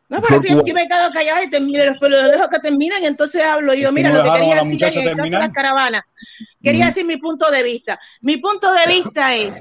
No, 0.09 0.17
Flor 0.19 0.29
pero 0.29 0.41
si 0.41 0.49
Cuba. 0.49 0.61
aquí 0.63 0.73
me 0.73 0.89
quedo 0.89 1.11
callada 1.13 1.45
y 1.45 1.51
termino, 1.51 1.83
pero 2.01 2.23
lo 2.23 2.29
dejo 2.31 2.49
que 2.49 2.59
terminen 2.61 3.03
y 3.03 3.07
entonces 3.07 3.43
hablo 3.43 3.75
yo. 3.75 3.89
Es 3.89 3.95
que 3.95 4.03
Mira, 4.03 4.11
lo 4.13 4.23
que 4.23 4.31
quería 4.39 4.55
decir 4.63 5.03
de 5.03 5.15
terminar. 5.15 5.41
las 5.43 5.51
caravanas. 5.51 6.03
Quería 6.63 6.87
Mm. 6.87 6.89
decir 6.89 7.05
mi 7.07 7.17
punto 7.19 7.51
de 7.51 7.63
vista. 7.63 7.99
Mi 8.23 8.37
punto 8.39 8.73
de 8.73 8.87
vista 8.93 9.35
es, 9.35 9.59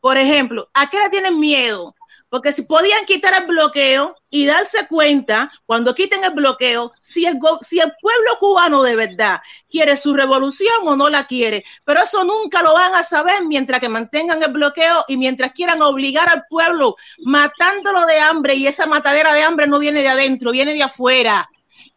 por 0.00 0.16
ejemplo, 0.16 0.68
¿a 0.74 0.90
qué 0.90 0.98
le 0.98 1.10
tienen 1.10 1.38
miedo? 1.38 1.94
Porque 2.34 2.50
si 2.50 2.62
podían 2.62 3.04
quitar 3.04 3.32
el 3.40 3.46
bloqueo 3.46 4.16
y 4.28 4.44
darse 4.44 4.88
cuenta, 4.88 5.48
cuando 5.66 5.94
quiten 5.94 6.24
el 6.24 6.32
bloqueo, 6.32 6.90
si 6.98 7.26
el, 7.26 7.38
si 7.60 7.78
el 7.78 7.92
pueblo 8.00 8.30
cubano 8.40 8.82
de 8.82 8.96
verdad 8.96 9.40
quiere 9.70 9.96
su 9.96 10.12
revolución 10.14 10.78
o 10.84 10.96
no 10.96 11.08
la 11.08 11.28
quiere. 11.28 11.64
Pero 11.84 12.02
eso 12.02 12.24
nunca 12.24 12.60
lo 12.60 12.74
van 12.74 12.92
a 12.96 13.04
saber 13.04 13.44
mientras 13.44 13.78
que 13.78 13.88
mantengan 13.88 14.42
el 14.42 14.50
bloqueo 14.50 15.04
y 15.06 15.16
mientras 15.16 15.52
quieran 15.52 15.80
obligar 15.80 16.28
al 16.28 16.42
pueblo 16.50 16.96
matándolo 17.22 18.04
de 18.04 18.18
hambre. 18.18 18.56
Y 18.56 18.66
esa 18.66 18.86
matadera 18.86 19.32
de 19.32 19.44
hambre 19.44 19.68
no 19.68 19.78
viene 19.78 20.02
de 20.02 20.08
adentro, 20.08 20.50
viene 20.50 20.74
de 20.74 20.82
afuera. 20.82 21.48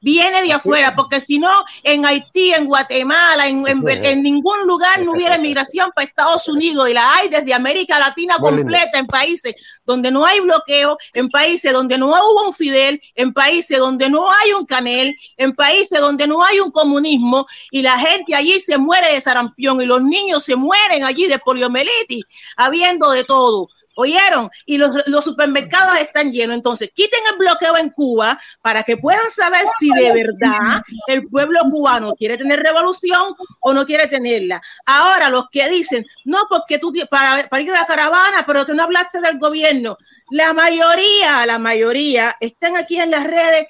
Viene 0.02 0.42
de 0.44 0.54
afuera, 0.54 0.96
porque 0.96 1.20
si 1.22 1.40
no, 1.40 1.52
en 1.84 2.06
Haití, 2.06 2.54
en 2.54 2.66
Guatemala, 2.66 3.48
en, 3.48 3.66
en- 3.68 3.84
en 4.06 4.22
ningún 4.24 4.62
lugar 4.68 5.02
no 5.04 5.12
hubiera 5.14 5.38
migración 5.38 5.92
para 5.94 6.06
Estados 6.08 6.48
Unidos 6.48 6.90
y 6.90 6.94
la 6.94 7.14
hay 7.16 7.30
desde 7.30 7.54
América 7.54 8.00
Latina 8.00 8.36
completa, 8.40 9.00
en 9.00 9.06
países 9.06 9.54
donde 9.86 10.12
no 10.12 10.26
hay 10.26 10.40
bloqueo, 10.40 10.98
en 11.14 11.30
países 11.30 11.74
donde 11.74 11.98
no 11.98 12.08
hubo 12.08 12.46
un 12.48 12.54
Fidel, 12.54 13.02
en 13.16 13.34
países 13.34 13.78
donde 13.80 14.10
no 14.10 14.30
hay 14.32 14.54
un 14.54 14.66
Canel, 14.66 15.16
en 15.38 15.54
países 15.56 16.00
donde 16.00 16.28
no 16.28 16.44
hay 16.44 16.60
un 16.60 16.72
comunismo 16.72 17.46
y 17.72 17.82
la 17.82 17.98
gente 18.00 18.36
allí 18.36 18.60
se 18.60 18.78
muere 18.78 19.14
de 19.14 19.22
sarampión 19.22 19.82
y 19.82 19.86
los 19.86 20.02
niños 20.02 20.44
se 20.44 20.56
mueren 20.56 21.04
allí 21.04 21.28
de 21.28 21.40
poliomielitis, 21.40 22.24
habiendo 22.56 23.12
de 23.12 23.24
todo. 23.24 23.68
¿Oyeron? 24.00 24.50
Y 24.68 24.78
los, 24.78 24.96
supermercados 25.24 26.00
están 26.00 26.32
llenos. 26.32 26.56
Entonces, 26.56 26.92
quiten 26.94 27.20
el 27.32 27.40
bloqueo 27.40 27.78
en 27.78 27.90
Cuba 27.90 28.40
para 28.62 28.84
que 28.84 28.96
puedan 28.96 29.30
saber 29.32 29.66
si 29.80 29.90
de 29.90 30.14
verdad 30.14 30.84
el 31.08 31.28
pueblo 31.28 31.62
cubano 31.72 32.14
quiere 32.14 32.38
tener 32.38 32.60
revolución 32.60 33.34
o 33.60 33.74
no 33.74 33.88
quiere 33.88 34.08
tenerla. 34.08 34.62
Ahora, 34.86 35.30
los 35.30 35.50
que 35.52 35.68
dicen, 35.68 36.06
no, 36.26 36.44
porque 36.48 36.78
tú 36.78 36.94
para, 37.10 37.48
para 37.50 37.64
ir 37.64 37.72
a 37.72 37.80
la 37.82 37.86
caravana, 37.88 38.44
pero 38.46 38.68
que 38.68 38.76
no 38.76 38.84
hablaste 38.84 39.20
del 39.20 39.40
gobierno. 39.40 39.98
La 40.30 40.54
mayoría, 40.54 41.44
la 41.48 41.58
mayoría 41.58 42.38
están 42.40 42.78
aquí 42.78 43.00
en 43.00 43.10
las 43.10 43.24
redes 43.24 43.66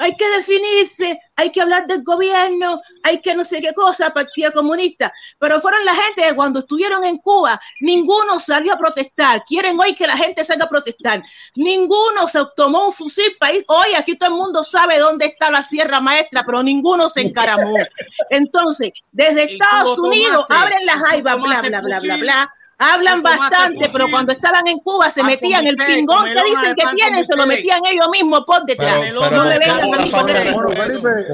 hay 0.00 0.16
que 0.16 0.26
definirse, 0.30 1.20
hay 1.36 1.52
que 1.52 1.60
hablar 1.60 1.86
del 1.86 2.02
gobierno, 2.02 2.80
hay 3.02 3.20
que 3.20 3.34
no 3.34 3.44
sé 3.44 3.60
qué 3.60 3.74
cosa, 3.74 4.10
Partido 4.14 4.50
Comunista. 4.50 5.12
Pero 5.38 5.60
fueron 5.60 5.84
la 5.84 5.94
gente 5.94 6.22
que 6.22 6.34
cuando 6.34 6.60
estuvieron 6.60 7.04
en 7.04 7.18
Cuba, 7.18 7.60
ninguno 7.80 8.38
salió 8.38 8.72
a 8.72 8.78
protestar. 8.78 9.44
Quieren 9.44 9.78
hoy 9.78 9.94
que 9.94 10.06
la 10.06 10.16
gente 10.16 10.42
salga 10.42 10.64
a 10.64 10.68
protestar. 10.70 11.22
Ninguno 11.54 12.26
se 12.28 12.40
tomó 12.56 12.86
un 12.86 12.92
fusil 12.92 13.36
país. 13.38 13.62
Hoy 13.68 13.94
aquí 13.94 14.16
todo 14.16 14.30
el 14.30 14.36
mundo 14.36 14.64
sabe 14.64 14.98
dónde 14.98 15.26
está 15.26 15.50
la 15.50 15.62
Sierra 15.62 16.00
Maestra, 16.00 16.44
pero 16.46 16.62
ninguno 16.62 17.10
se 17.10 17.20
encaramó. 17.20 17.74
Entonces, 18.30 18.92
desde 19.12 19.52
Estados 19.52 19.98
Unidos 19.98 20.46
abren 20.48 20.86
las 20.86 20.96
jaivas, 20.96 21.36
¿Tú 21.36 21.42
bla, 21.42 21.60
bla, 21.60 21.80
bla, 21.80 22.00
bla, 22.00 22.16
bla. 22.16 22.54
Hablan 22.82 23.16
¿Tú 23.16 23.22
tomaste 23.28 23.56
bastante, 23.56 23.88
pero 23.92 24.10
cuando 24.10 24.32
estaban 24.32 24.66
en 24.66 24.78
Cuba 24.78 25.10
se 25.10 25.20
Ah, 25.20 25.24
metían 25.24 25.66
el 25.66 25.76
pingón 25.76 26.24
que 26.24 26.42
dicen 26.44 26.74
que 26.74 26.86
tienen, 26.94 27.22
se 27.22 27.36
lo 27.36 27.46
metían 27.46 27.78
ellos 27.84 28.06
mismos 28.10 28.42
por 28.46 28.64
detrás. 28.64 28.96
Pero- 29.00 29.20
no 29.20 29.28
pero 29.28 29.44
le 29.44 29.50
¿por 29.50 29.60
vengan 29.60 29.80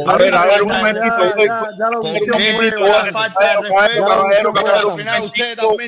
a 0.09 0.17
ver, 0.17 0.35
a 0.35 0.45
ver, 0.47 0.63
un 0.63 0.73
momentito. 0.73 1.17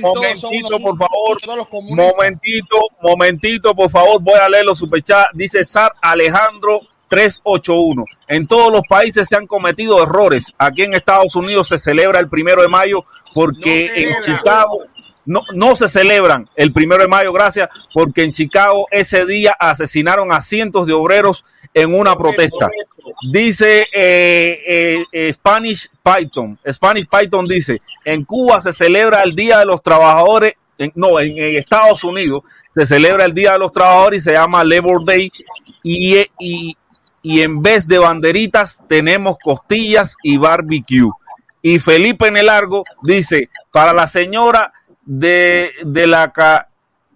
Todos 0.00 0.38
son 0.38 0.50
momentito, 0.50 0.80
por 0.80 0.96
favor. 0.96 1.38
Momentito, 1.82 2.78
momentito, 3.02 3.74
por 3.74 3.90
favor, 3.90 4.20
voy 4.22 4.38
a 4.38 4.48
leer 4.48 4.64
los 4.64 4.78
superchats. 4.78 5.30
Dice 5.34 5.64
Sar 5.64 5.92
Alejandro 6.00 6.82
381. 7.08 8.04
En 8.28 8.46
todos 8.46 8.70
los 8.72 8.82
países 8.88 9.28
se 9.28 9.36
han 9.36 9.46
cometido 9.46 10.02
errores. 10.02 10.52
Aquí 10.58 10.82
en 10.82 10.94
Estados 10.94 11.34
Unidos 11.34 11.68
se 11.68 11.78
celebra 11.78 12.20
el 12.20 12.28
primero 12.28 12.62
de 12.62 12.68
mayo 12.68 13.04
porque 13.34 13.90
en 13.94 14.14
Chicago 14.22 14.78
no, 15.28 15.42
no 15.55 15.76
se 15.76 15.89
celebran 15.89 16.47
el 16.57 16.73
primero 16.73 17.02
de 17.02 17.08
mayo, 17.08 17.34
gracias, 17.34 17.68
porque 17.92 18.24
en 18.24 18.32
Chicago 18.32 18.86
ese 18.90 19.26
día 19.26 19.55
asesinaron 19.58 20.32
a 20.32 20.40
cientos 20.40 20.86
de 20.86 20.94
obreros 20.94 21.44
en 21.74 21.94
una 21.94 22.16
protesta. 22.16 22.70
Dice 23.31 23.82
eh, 23.92 24.62
eh, 24.66 25.05
eh, 25.12 25.32
Spanish 25.34 25.90
Python. 26.02 26.58
Spanish 26.66 27.07
Python 27.07 27.47
dice, 27.47 27.82
en 28.07 28.24
Cuba 28.24 28.62
se 28.62 28.73
celebra 28.73 29.20
el 29.20 29.34
Día 29.34 29.58
de 29.58 29.66
los 29.66 29.82
Trabajadores, 29.82 30.55
no, 30.94 31.20
en, 31.20 31.36
Estados 31.57 32.05
Unidos 32.05 32.44
se 32.74 32.86
celebra 32.86 33.26
el 33.26 33.34
Día 33.34 33.52
de 33.52 33.58
los 33.58 33.73
Trabajadores 33.73 34.23
y 34.23 34.24
se 34.24 34.32
llama 34.32 34.65
Labor 34.65 35.05
Day 35.05 35.31
y, 35.82 36.20
y, 36.39 36.76
y 37.23 37.40
en 37.42 37.60
vez 37.60 37.86
de 37.86 37.98
banderitas 37.98 38.81
tenemos 38.89 39.36
costillas 39.39 40.16
y 40.23 40.39
barbecue. 40.39 41.10
Y 41.60 41.81
Felipe 41.81 42.28
en 42.28 42.39
el 42.39 42.47
largo 42.47 42.84
dice, 43.02 43.50
para 43.73 43.92
la 43.92 44.07
señora 44.07 44.73
de, 45.10 45.72
de, 45.84 46.06
la, 46.06 46.30
ca- 46.32 46.68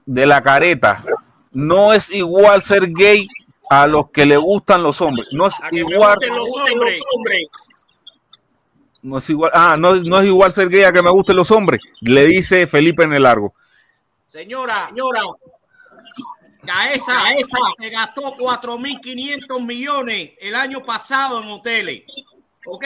de 0.07 0.25
la 0.25 0.43
careta, 0.43 1.05
no 1.53 1.93
es 1.93 2.11
igual 2.11 2.63
ser 2.63 2.91
gay 2.91 3.29
a 3.69 3.87
los 3.87 4.09
que 4.11 4.25
le 4.25 4.39
gustan 4.39 4.83
los 4.83 5.01
hombres. 5.03 5.29
No 5.33 5.47
es 5.47 5.57
igual. 5.71 6.19
No 9.03 9.19
es 9.19 9.29
igual. 9.31 9.51
Ah, 9.55 9.77
no, 9.79 9.95
no 9.97 10.21
es 10.21 10.27
igual 10.27 10.53
ser 10.53 10.69
gay 10.71 10.85
a 10.85 10.93
que 10.93 11.03
me 11.03 11.11
gusten 11.11 11.37
los 11.37 11.51
hombres. 11.51 11.81
Le 12.01 12.25
dice 12.27 12.67
Felipe 12.67 13.03
en 13.05 13.13
el 13.13 13.25
largo. 13.25 13.55
Señora, 14.27 14.87
señora, 14.89 15.21
Gaesa, 16.63 17.21
se 17.79 17.91
gastó 17.91 18.35
4.500 18.37 19.67
millones 19.67 20.33
el 20.41 20.55
año 20.55 20.83
pasado 20.83 21.43
en 21.43 21.49
hoteles. 21.49 22.05
¿Ok? 22.65 22.85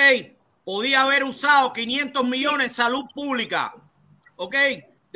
Podía 0.65 1.02
haber 1.02 1.23
usado 1.23 1.73
500 1.73 2.25
millones 2.25 2.68
en 2.68 2.75
salud 2.75 3.05
pública. 3.15 3.73
¿Ok? 4.36 4.55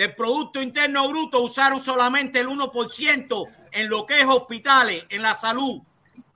Del 0.00 0.14
Producto 0.14 0.62
Interno 0.62 1.06
Bruto 1.10 1.42
usaron 1.42 1.84
solamente 1.84 2.40
el 2.40 2.48
1% 2.48 3.48
en 3.70 3.88
lo 3.90 4.06
que 4.06 4.22
es 4.22 4.26
hospitales, 4.26 5.04
en 5.10 5.20
la 5.20 5.34
salud. 5.34 5.82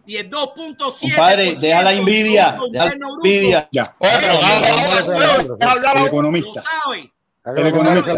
Y 0.04 0.18
el 0.18 0.28
2.7%. 0.28 1.00
Compadre, 1.00 1.54
deja 1.54 1.82
la 1.82 1.92
envidia, 1.94 2.58
deja 2.70 2.84
la 2.84 2.92
envidia. 2.92 3.66
Ya. 3.72 3.96
El 4.02 6.06
economista. 6.06 6.62
sabe. 6.62 7.10
El 7.56 7.66
economista. 7.68 8.12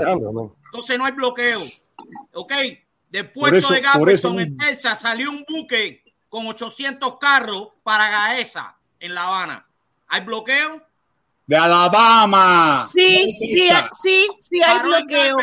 Entonces 0.64 0.98
no 0.98 1.04
hay 1.04 1.12
bloqueo. 1.12 1.60
¿Ok? 2.34 2.52
Del 3.08 3.30
puerto 3.30 3.58
eso- 3.58 3.72
de 3.72 3.82
por 3.82 4.10
eso 4.10 4.30
Galveston, 4.32 4.40
en 4.40 4.56
Texas, 4.56 5.00
salió 5.00 5.30
un 5.30 5.44
buque 5.48 6.02
con 6.28 6.48
800 6.48 7.18
carros 7.20 7.68
para 7.84 8.10
Gaesa, 8.10 8.74
en 8.98 9.14
La 9.14 9.28
Habana. 9.28 9.64
¿Hay 10.08 10.22
bloqueo? 10.22 10.82
De 11.48 11.56
Alabama. 11.56 12.82
Sí, 12.82 13.32
sí, 13.38 13.70
sí, 14.02 14.26
sí 14.40 14.60
hay 14.60 14.80
bloqueo. 14.80 15.36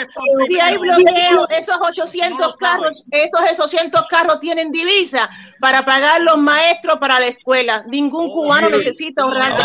Sí 0.50 0.60
hay 0.60 0.78
bloqueo. 0.78 1.48
Esos 1.48 1.78
800 1.82 2.58
carros, 2.58 3.06
esos 3.10 3.40
800 3.42 4.02
carros 4.10 4.42
tienen 4.42 4.70
divisa 4.74 5.30
para 5.62 5.86
pagar 5.86 6.22
los 6.22 6.38
maestros 6.38 6.98
para 6.98 7.22
la 7.22 7.28
escuela. 7.28 7.86
Ningún 7.88 8.30
cubano 8.32 8.70
necesita 8.70 9.24
ahorrar. 9.24 9.56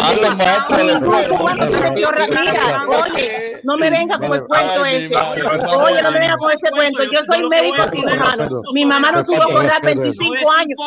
Ningún 0.81 1.25
cubano 1.25 1.67
tiene 1.67 1.95
que 1.97 2.05
ahorrar. 2.05 2.29
Mira, 2.31 2.83
oye, 2.87 3.29
no 3.65 3.77
me 3.77 3.91
venga 3.91 4.17
con 4.17 4.33
el 4.33 4.45
cuento 4.45 4.85
ese. 4.85 5.17
Oye, 5.17 6.03
no 6.03 6.13
me 6.13 6.21
venga 6.21 6.37
con 6.37 6.53
ese 6.53 6.71
cuento. 6.71 7.03
Yo 7.03 7.19
soy 7.27 7.49
médico 7.49 7.89
cirujano. 7.89 8.63
Mi 8.73 8.85
mamá 8.87 9.11
no 9.11 9.25
tuvo 9.25 9.45
que 9.45 9.55
ahorrar 9.55 9.83
25 9.83 10.53
años. 10.53 10.79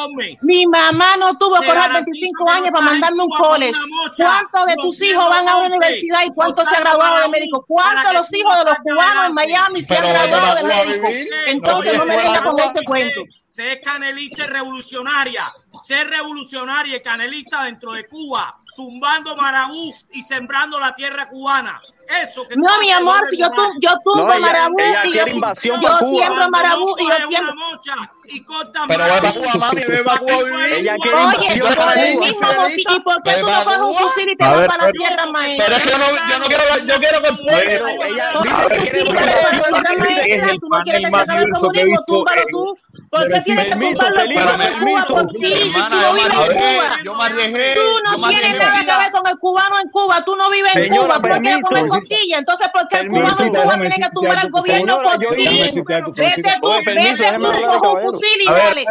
Mi 0.44 0.66
mamá 0.66 1.18
no 1.20 1.38
tuvo 1.38 1.60
que 1.60 1.68
ahorrar 1.68 1.92
25 1.92 2.50
años 2.50 2.70
para 2.72 2.86
mandarme 2.86 3.24
un 3.24 3.32
college. 3.32 3.78
¿Cuántos 4.16 4.66
de 4.68 4.76
tus 4.76 5.02
hijos 5.02 5.28
van 5.28 5.41
a 5.48 5.58
una 5.58 5.68
universidad 5.68 6.20
y 6.26 6.30
cuántos 6.30 6.68
se 6.68 6.76
han 6.76 6.84
graduado 6.84 7.22
de 7.22 7.28
médico? 7.30 7.66
¿Cuántos 7.68 8.14
los 8.14 8.34
hijos 8.34 8.58
de 8.60 8.66
los 8.66 8.76
cubanos 8.80 9.26
en 9.28 9.34
Miami 9.34 9.82
se 9.82 9.98
han 9.98 10.04
graduado 10.04 10.56
de 10.56 10.64
médico? 10.64 11.08
Entonces 11.48 11.98
no 11.98 12.06
me 12.06 12.18
venga 12.18 12.44
con 12.44 12.60
ese 12.60 12.84
cuento. 12.84 13.22
Ser 13.48 13.82
canelista 13.82 14.48
revolucionaria. 14.48 15.52
Ser 15.84 16.08
revolucionaria 16.08 16.98
y 16.98 17.02
canelista 17.02 17.64
dentro 17.64 17.92
de 17.94 18.08
Cuba, 18.08 18.62
tumbando 18.76 19.36
Marabú 19.36 19.94
y 20.12 20.22
sembrando 20.22 20.80
la 20.80 20.96
tierra 20.96 21.28
cubana. 21.28 21.82
Eso 22.12 22.46
que 22.46 22.58
No, 22.58 22.68
mi 22.82 22.92
amor, 22.92 23.22
si 23.30 23.38
yo, 23.38 23.50
tu, 23.52 23.62
yo 23.80 23.92
tumbo 24.04 24.26
No, 24.26 24.34
ella- 24.34 24.40
marabú 24.40 24.76
ella 24.80 25.06
y 25.06 25.14
yo, 25.14 25.26
invasión 25.28 25.80
yo 25.82 25.98
siembro 26.10 26.50
marabú 26.50 26.94
y 27.00 27.06
yo 27.08 27.16
siembro. 27.30 27.54
y 28.26 28.44
corta 28.44 28.82
Pero 28.88 29.06
pa' 29.08 29.32
Cuba, 29.32 29.54
mami, 29.56 29.82
ve 29.88 30.04
pa' 30.04 30.18
Cuba 30.20 30.34
a 30.34 30.44
vivir. 30.44 30.74
Ella 30.74 30.96
quiere 31.02 31.18
Oye, 31.18 31.24
invasión 31.56 31.76
por 31.76 31.98
el 31.98 32.14
Cuba. 32.14 32.26
mismo 32.28 32.48
motivo, 32.48 32.96
¿y 32.96 33.00
por 33.00 33.24
qué 33.24 33.32
tú 33.40 33.46
no 33.50 33.64
coges 33.64 33.80
un 33.80 33.96
fusil 33.96 34.30
y 34.30 34.36
te 34.36 34.44
A 34.44 34.54
vas 34.54 34.68
para 34.68 34.86
la 34.86 34.92
sierra 34.92 35.26
maestra? 35.28 35.66
Pero 35.66 35.78
es 35.78 35.84
que 35.84 35.90
yo 35.90 35.98
no, 35.98 36.06
yo 36.30 36.40
no 36.40 36.46
quiero, 36.48 36.64
yo 36.86 37.00
quiero 37.00 37.22
que 37.22 37.28
el 37.30 37.38
pueblo. 37.38 37.62
Ella- 37.62 38.32
el 38.32 38.40
Tú 40.60 40.68
no 40.70 40.82
quieres 40.84 41.02
que 41.02 41.10
se 41.10 41.16
acabe 41.16 41.42
el 41.44 41.50
comunismo, 41.52 42.04
túmbalo 42.06 42.42
tú. 42.52 42.76
¿Por 43.10 43.28
qué 43.30 43.42
tienes 43.42 43.66
que 43.66 43.72
tumbarlo 43.72 44.22
Felipe, 44.22 44.42
Cuba 44.42 44.58
por 44.58 44.80
Cuba 44.80 45.06
por 45.08 45.26
ti? 45.30 45.42
Tú 45.42 45.48
vives 46.14 46.26
en 46.26 46.32
Cuba. 46.54 46.98
Tú 47.02 47.04
yo 47.04 47.14
no 48.18 48.28
tienes 48.30 48.58
nada 48.58 48.80
que 48.86 48.98
ver 49.04 49.12
con 49.12 49.28
el 49.28 49.38
cubano 49.40 49.76
en 49.82 49.90
Cuba, 49.90 50.24
tú 50.26 50.36
no 50.36 50.50
vives 50.50 50.76
en 50.76 50.96
Cuba, 50.96 51.20
tú 51.20 51.28
no 51.28 51.40
quieres 51.42 51.60
comer 51.62 51.88
costilla, 52.02 52.38
entonces 52.38 52.68
¿por 52.74 52.88
qué 52.88 52.98
el 53.00 53.08
cubano 53.08 53.36
en 53.40 53.50
Cuba 53.50 53.74
tiene 53.80 53.96
que 53.96 54.10
tumbar 54.14 54.38
al 54.38 54.52
gobierno 54.52 55.00
algo, 55.00 55.30
Vete 55.32 56.44
tú, 56.62 56.70
vete 56.86 57.34
tú, 57.38 57.80
coge 57.80 57.88
un 57.88 58.02
fusil 58.02 58.42
y 58.42 58.48
A 58.48 58.52
dale. 58.52 58.86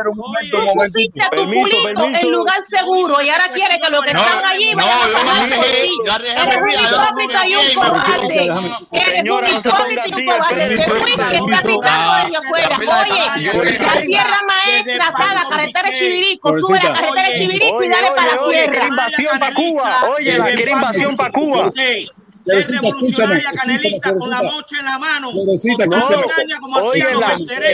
Tú 0.51 0.73
pusiste 0.75 1.21
tu 1.21 1.37
Permiso, 1.37 1.77
culito 1.83 2.19
en 2.21 2.31
lugar 2.31 2.65
seguro 2.65 3.23
y 3.23 3.29
ahora 3.29 3.45
quieres 3.55 3.79
que 3.79 3.91
los 3.91 4.05
que 4.05 4.11
están 4.11 4.45
allí 4.45 4.75
vayan 4.75 4.91
a 4.93 5.51
yo 6.07 6.13
arriesgué 6.13 6.41
Eres 6.41 6.57
un 6.61 6.71
hipócrita 6.71 7.49
y 7.49 7.55
un 7.55 7.75
cobarde. 7.75 8.45
Eres 8.93 9.29
un 9.29 9.47
hipócrita 9.47 10.07
y 10.07 10.15
un 10.15 10.27
cobarde. 10.27 10.77
Te 10.77 10.83
fuiste 10.83 11.17
permiso. 11.17 11.57
capitando 11.57 12.15
desde 12.15 12.37
afuera. 12.37 12.77
Oye, 13.61 13.79
la 13.79 14.01
sierra 14.01 14.41
maestra 14.49 15.09
está 15.09 15.35
la 15.35 15.49
carretera 15.49 15.89
de 15.89 15.95
Chivirico. 15.95 16.61
Sube 16.61 16.81
la 16.83 16.93
carretera 16.93 17.29
de 17.29 17.35
Chivirico 17.35 17.83
y 17.83 17.89
dale 17.89 18.11
para 18.13 18.33
la 18.33 18.39
sierra. 18.39 18.71
quiere 18.71 18.87
invasión 18.87 19.39
para 19.39 19.55
Cuba. 19.55 20.01
Oye, 20.17 20.39
la 20.39 20.47
quiere 20.47 20.73
invasión 20.73 21.17
para 21.17 21.33
Cuba. 21.33 21.71
Ser 22.43 22.67
revolucionaria 22.67 23.37
escúchame, 23.39 23.57
canelista 23.61 24.09
escúchame, 24.09 24.19
con 24.19 24.31
la 24.31 24.43
mocha 24.43 24.77
en 24.79 24.85
la 24.87 24.99
mano. 24.99 25.31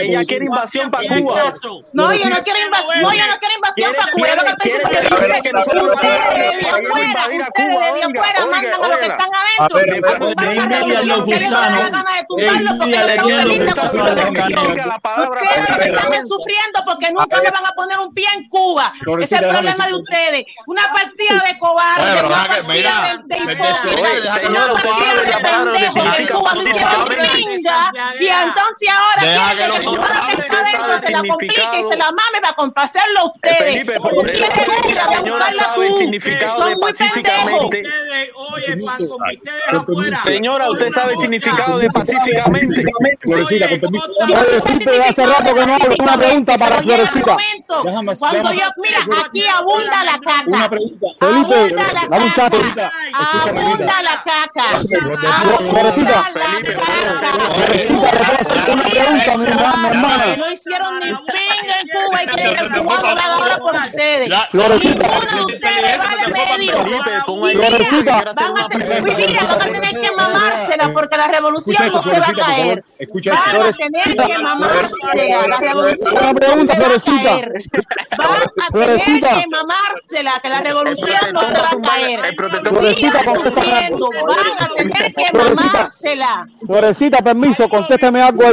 Ella 0.01 0.23
quiere 0.25 0.45
invasión 0.45 0.87
hacía 0.87 0.89
pa' 0.89 0.99
Fidel 0.99 1.23
Cuba. 1.23 1.53
No, 1.93 2.13
yo 2.13 2.29
no 2.29 2.43
quiero 2.43 2.59
invasión, 2.65 3.01
no, 3.01 3.13
yo 3.13 3.27
no 3.27 3.37
quiero 3.37 3.55
invasión 3.55 3.95
para 3.95 4.11
Cuba. 4.11 4.27
Lo 4.27 4.43
que 4.43 4.49
estoy 4.51 4.71
diciendo 4.71 4.89
es 5.35 5.41
que 5.41 5.51
ustedes 5.53 6.23
vayamos- 6.63 6.89
de 6.89 7.07
vayamos 7.79 8.17
a 8.17 8.19
afuera, 8.19 8.45
mandan 8.47 8.73
a 8.73 8.81
los 8.81 8.97
que 8.97 9.03
están 9.05 9.29
A 9.33 9.41
adentro 9.41 9.77
Ustedes 15.37 15.85
están 15.87 16.13
es 16.13 16.27
sufriendo 16.27 16.83
porque 16.85 17.07
nunca 17.11 17.41
me 17.41 17.49
van 17.51 17.65
a 17.65 17.71
poner 17.71 17.99
un 17.99 18.13
pie 18.13 18.25
en 18.35 18.47
Cuba. 18.49 18.93
Ese 19.23 19.35
es 19.35 19.41
el 19.41 19.49
problema 19.49 19.87
de 19.87 19.93
ustedes. 19.95 20.43
Una 20.67 20.83
partida 20.93 21.41
de 21.47 21.57
cobardes, 21.59 22.05
Oye, 24.47 24.56
se-. 24.63 24.87
Y 28.19 28.27
entonces 28.27 28.89
ahora 28.89 29.21
que 29.55 30.35
que 30.35 30.41
está 30.41 30.59
adentro 30.59 30.99
se 30.99 31.11
la 31.11 31.21
complique 31.23 31.79
y 31.79 31.83
se 31.83 31.97
la 31.97 32.05
mame 32.05 32.41
para 32.41 32.53
complacerlo 32.53 33.19
a 33.19 33.25
ustedes. 33.25 33.85
Son 36.55 36.69
de 36.69 36.75
muy 36.75 36.81
pacíficamente. 36.81 37.81
Ustedes, 37.81 38.29
oye, 38.35 38.77
para 38.85 38.97
el 38.97 39.07
comité 39.09 39.51
de 39.51 39.77
afuera. 39.77 40.21
Señora, 40.21 40.69
usted 40.69 40.89
sabe 40.91 41.13
el 41.13 41.19
significado 41.19 41.77
de 41.77 41.89
pacíficamente. 41.89 42.83
Florecita, 43.21 43.69
con 43.69 43.79
permiso. 43.79 44.07
Florecita, 44.25 44.91
hace 45.09 45.25
rato 45.25 45.55
que 45.55 45.65
no 45.65 45.75
hablo. 45.75 45.95
Una 45.99 46.17
pregunta 46.17 46.57
para 46.57 46.81
Florecita. 46.81 47.37
Cuando 48.19 48.53
yo, 48.53 48.65
mira, 48.77 48.99
aquí 49.25 49.45
abunda 49.47 50.03
la 50.03 50.19
caca. 50.19 50.43
Una 50.47 50.69
pregunta. 50.69 51.07
Felipe, 51.19 51.55
Abunda 51.55 51.93
la 51.93 52.07
caca. 52.33 52.91
Abunda 53.13 54.01
la 54.01 54.23
caca. 54.23 54.46
Florecita, 54.51 56.31
una 58.71 58.83
pregunta, 58.83 59.37
mi 59.37 59.45
hermana, 59.45 59.77
mi 59.77 59.87
hermana. 59.87 60.35
No 60.37 60.51
hicieron 60.51 60.99
ni 60.99 61.05
pinga 61.07 61.75
en 61.81 61.87
Cuba 61.87 62.23
y 62.23 62.27
quieren 62.27 62.75
empujando 62.75 63.15
la 63.15 63.23
ahora 63.33 63.57
por 63.57 63.75
ustedes. 63.75 64.29
Florecita. 64.51 65.07
Florecita. 67.25 68.33
Van 68.33 68.57
a 68.57 68.69
tener, 68.69 69.03
mira, 69.03 69.43
van 69.43 69.61
a 69.61 69.65
tener 69.65 69.99
que 70.01 70.11
mamársela 70.15 70.89
porque 70.93 71.17
la 71.17 71.27
revolución 71.27 71.91
no 71.91 72.01
se 72.03 72.09
va 72.19 72.25
a 72.25 72.29
Florecita, 72.29 72.45
caer. 72.45 72.83
Van 73.25 73.61
a 73.61 73.71
tener 73.73 74.03
que 74.27 74.37
mamársela. 74.39 75.47
La 75.47 75.57
revolución 75.57 76.17
Una 76.17 76.33
pregunta, 76.33 76.75
no 76.75 76.81
se 76.81 76.89
va 76.89 76.95
a 76.95 76.99
Florecita. 76.99 77.29
caer. 77.29 77.51
Van 78.17 78.27
a 78.27 78.35
tener 78.71 78.71
Florecita. 78.71 79.29
que 79.41 79.47
mamársela, 79.47 80.33
que 80.41 80.49
la 80.49 80.61
revolución 80.61 81.19
no 81.33 81.41
se 81.41 81.53
va 81.53 81.69
a 81.69 81.81
caer. 81.81 82.35
Florecita, 82.37 83.19
Sigan 83.19 83.25
contéstame. 83.25 83.65
sufriendo, 83.67 84.09
van 84.37 84.63
a 84.63 84.75
tener 84.75 85.13
que 85.13 85.37
mamársela. 85.37 86.47
Florecita, 86.65 87.17
permiso, 87.21 87.67
contésteme 87.69 88.21
algo 88.21 88.43
ahí. 88.43 88.45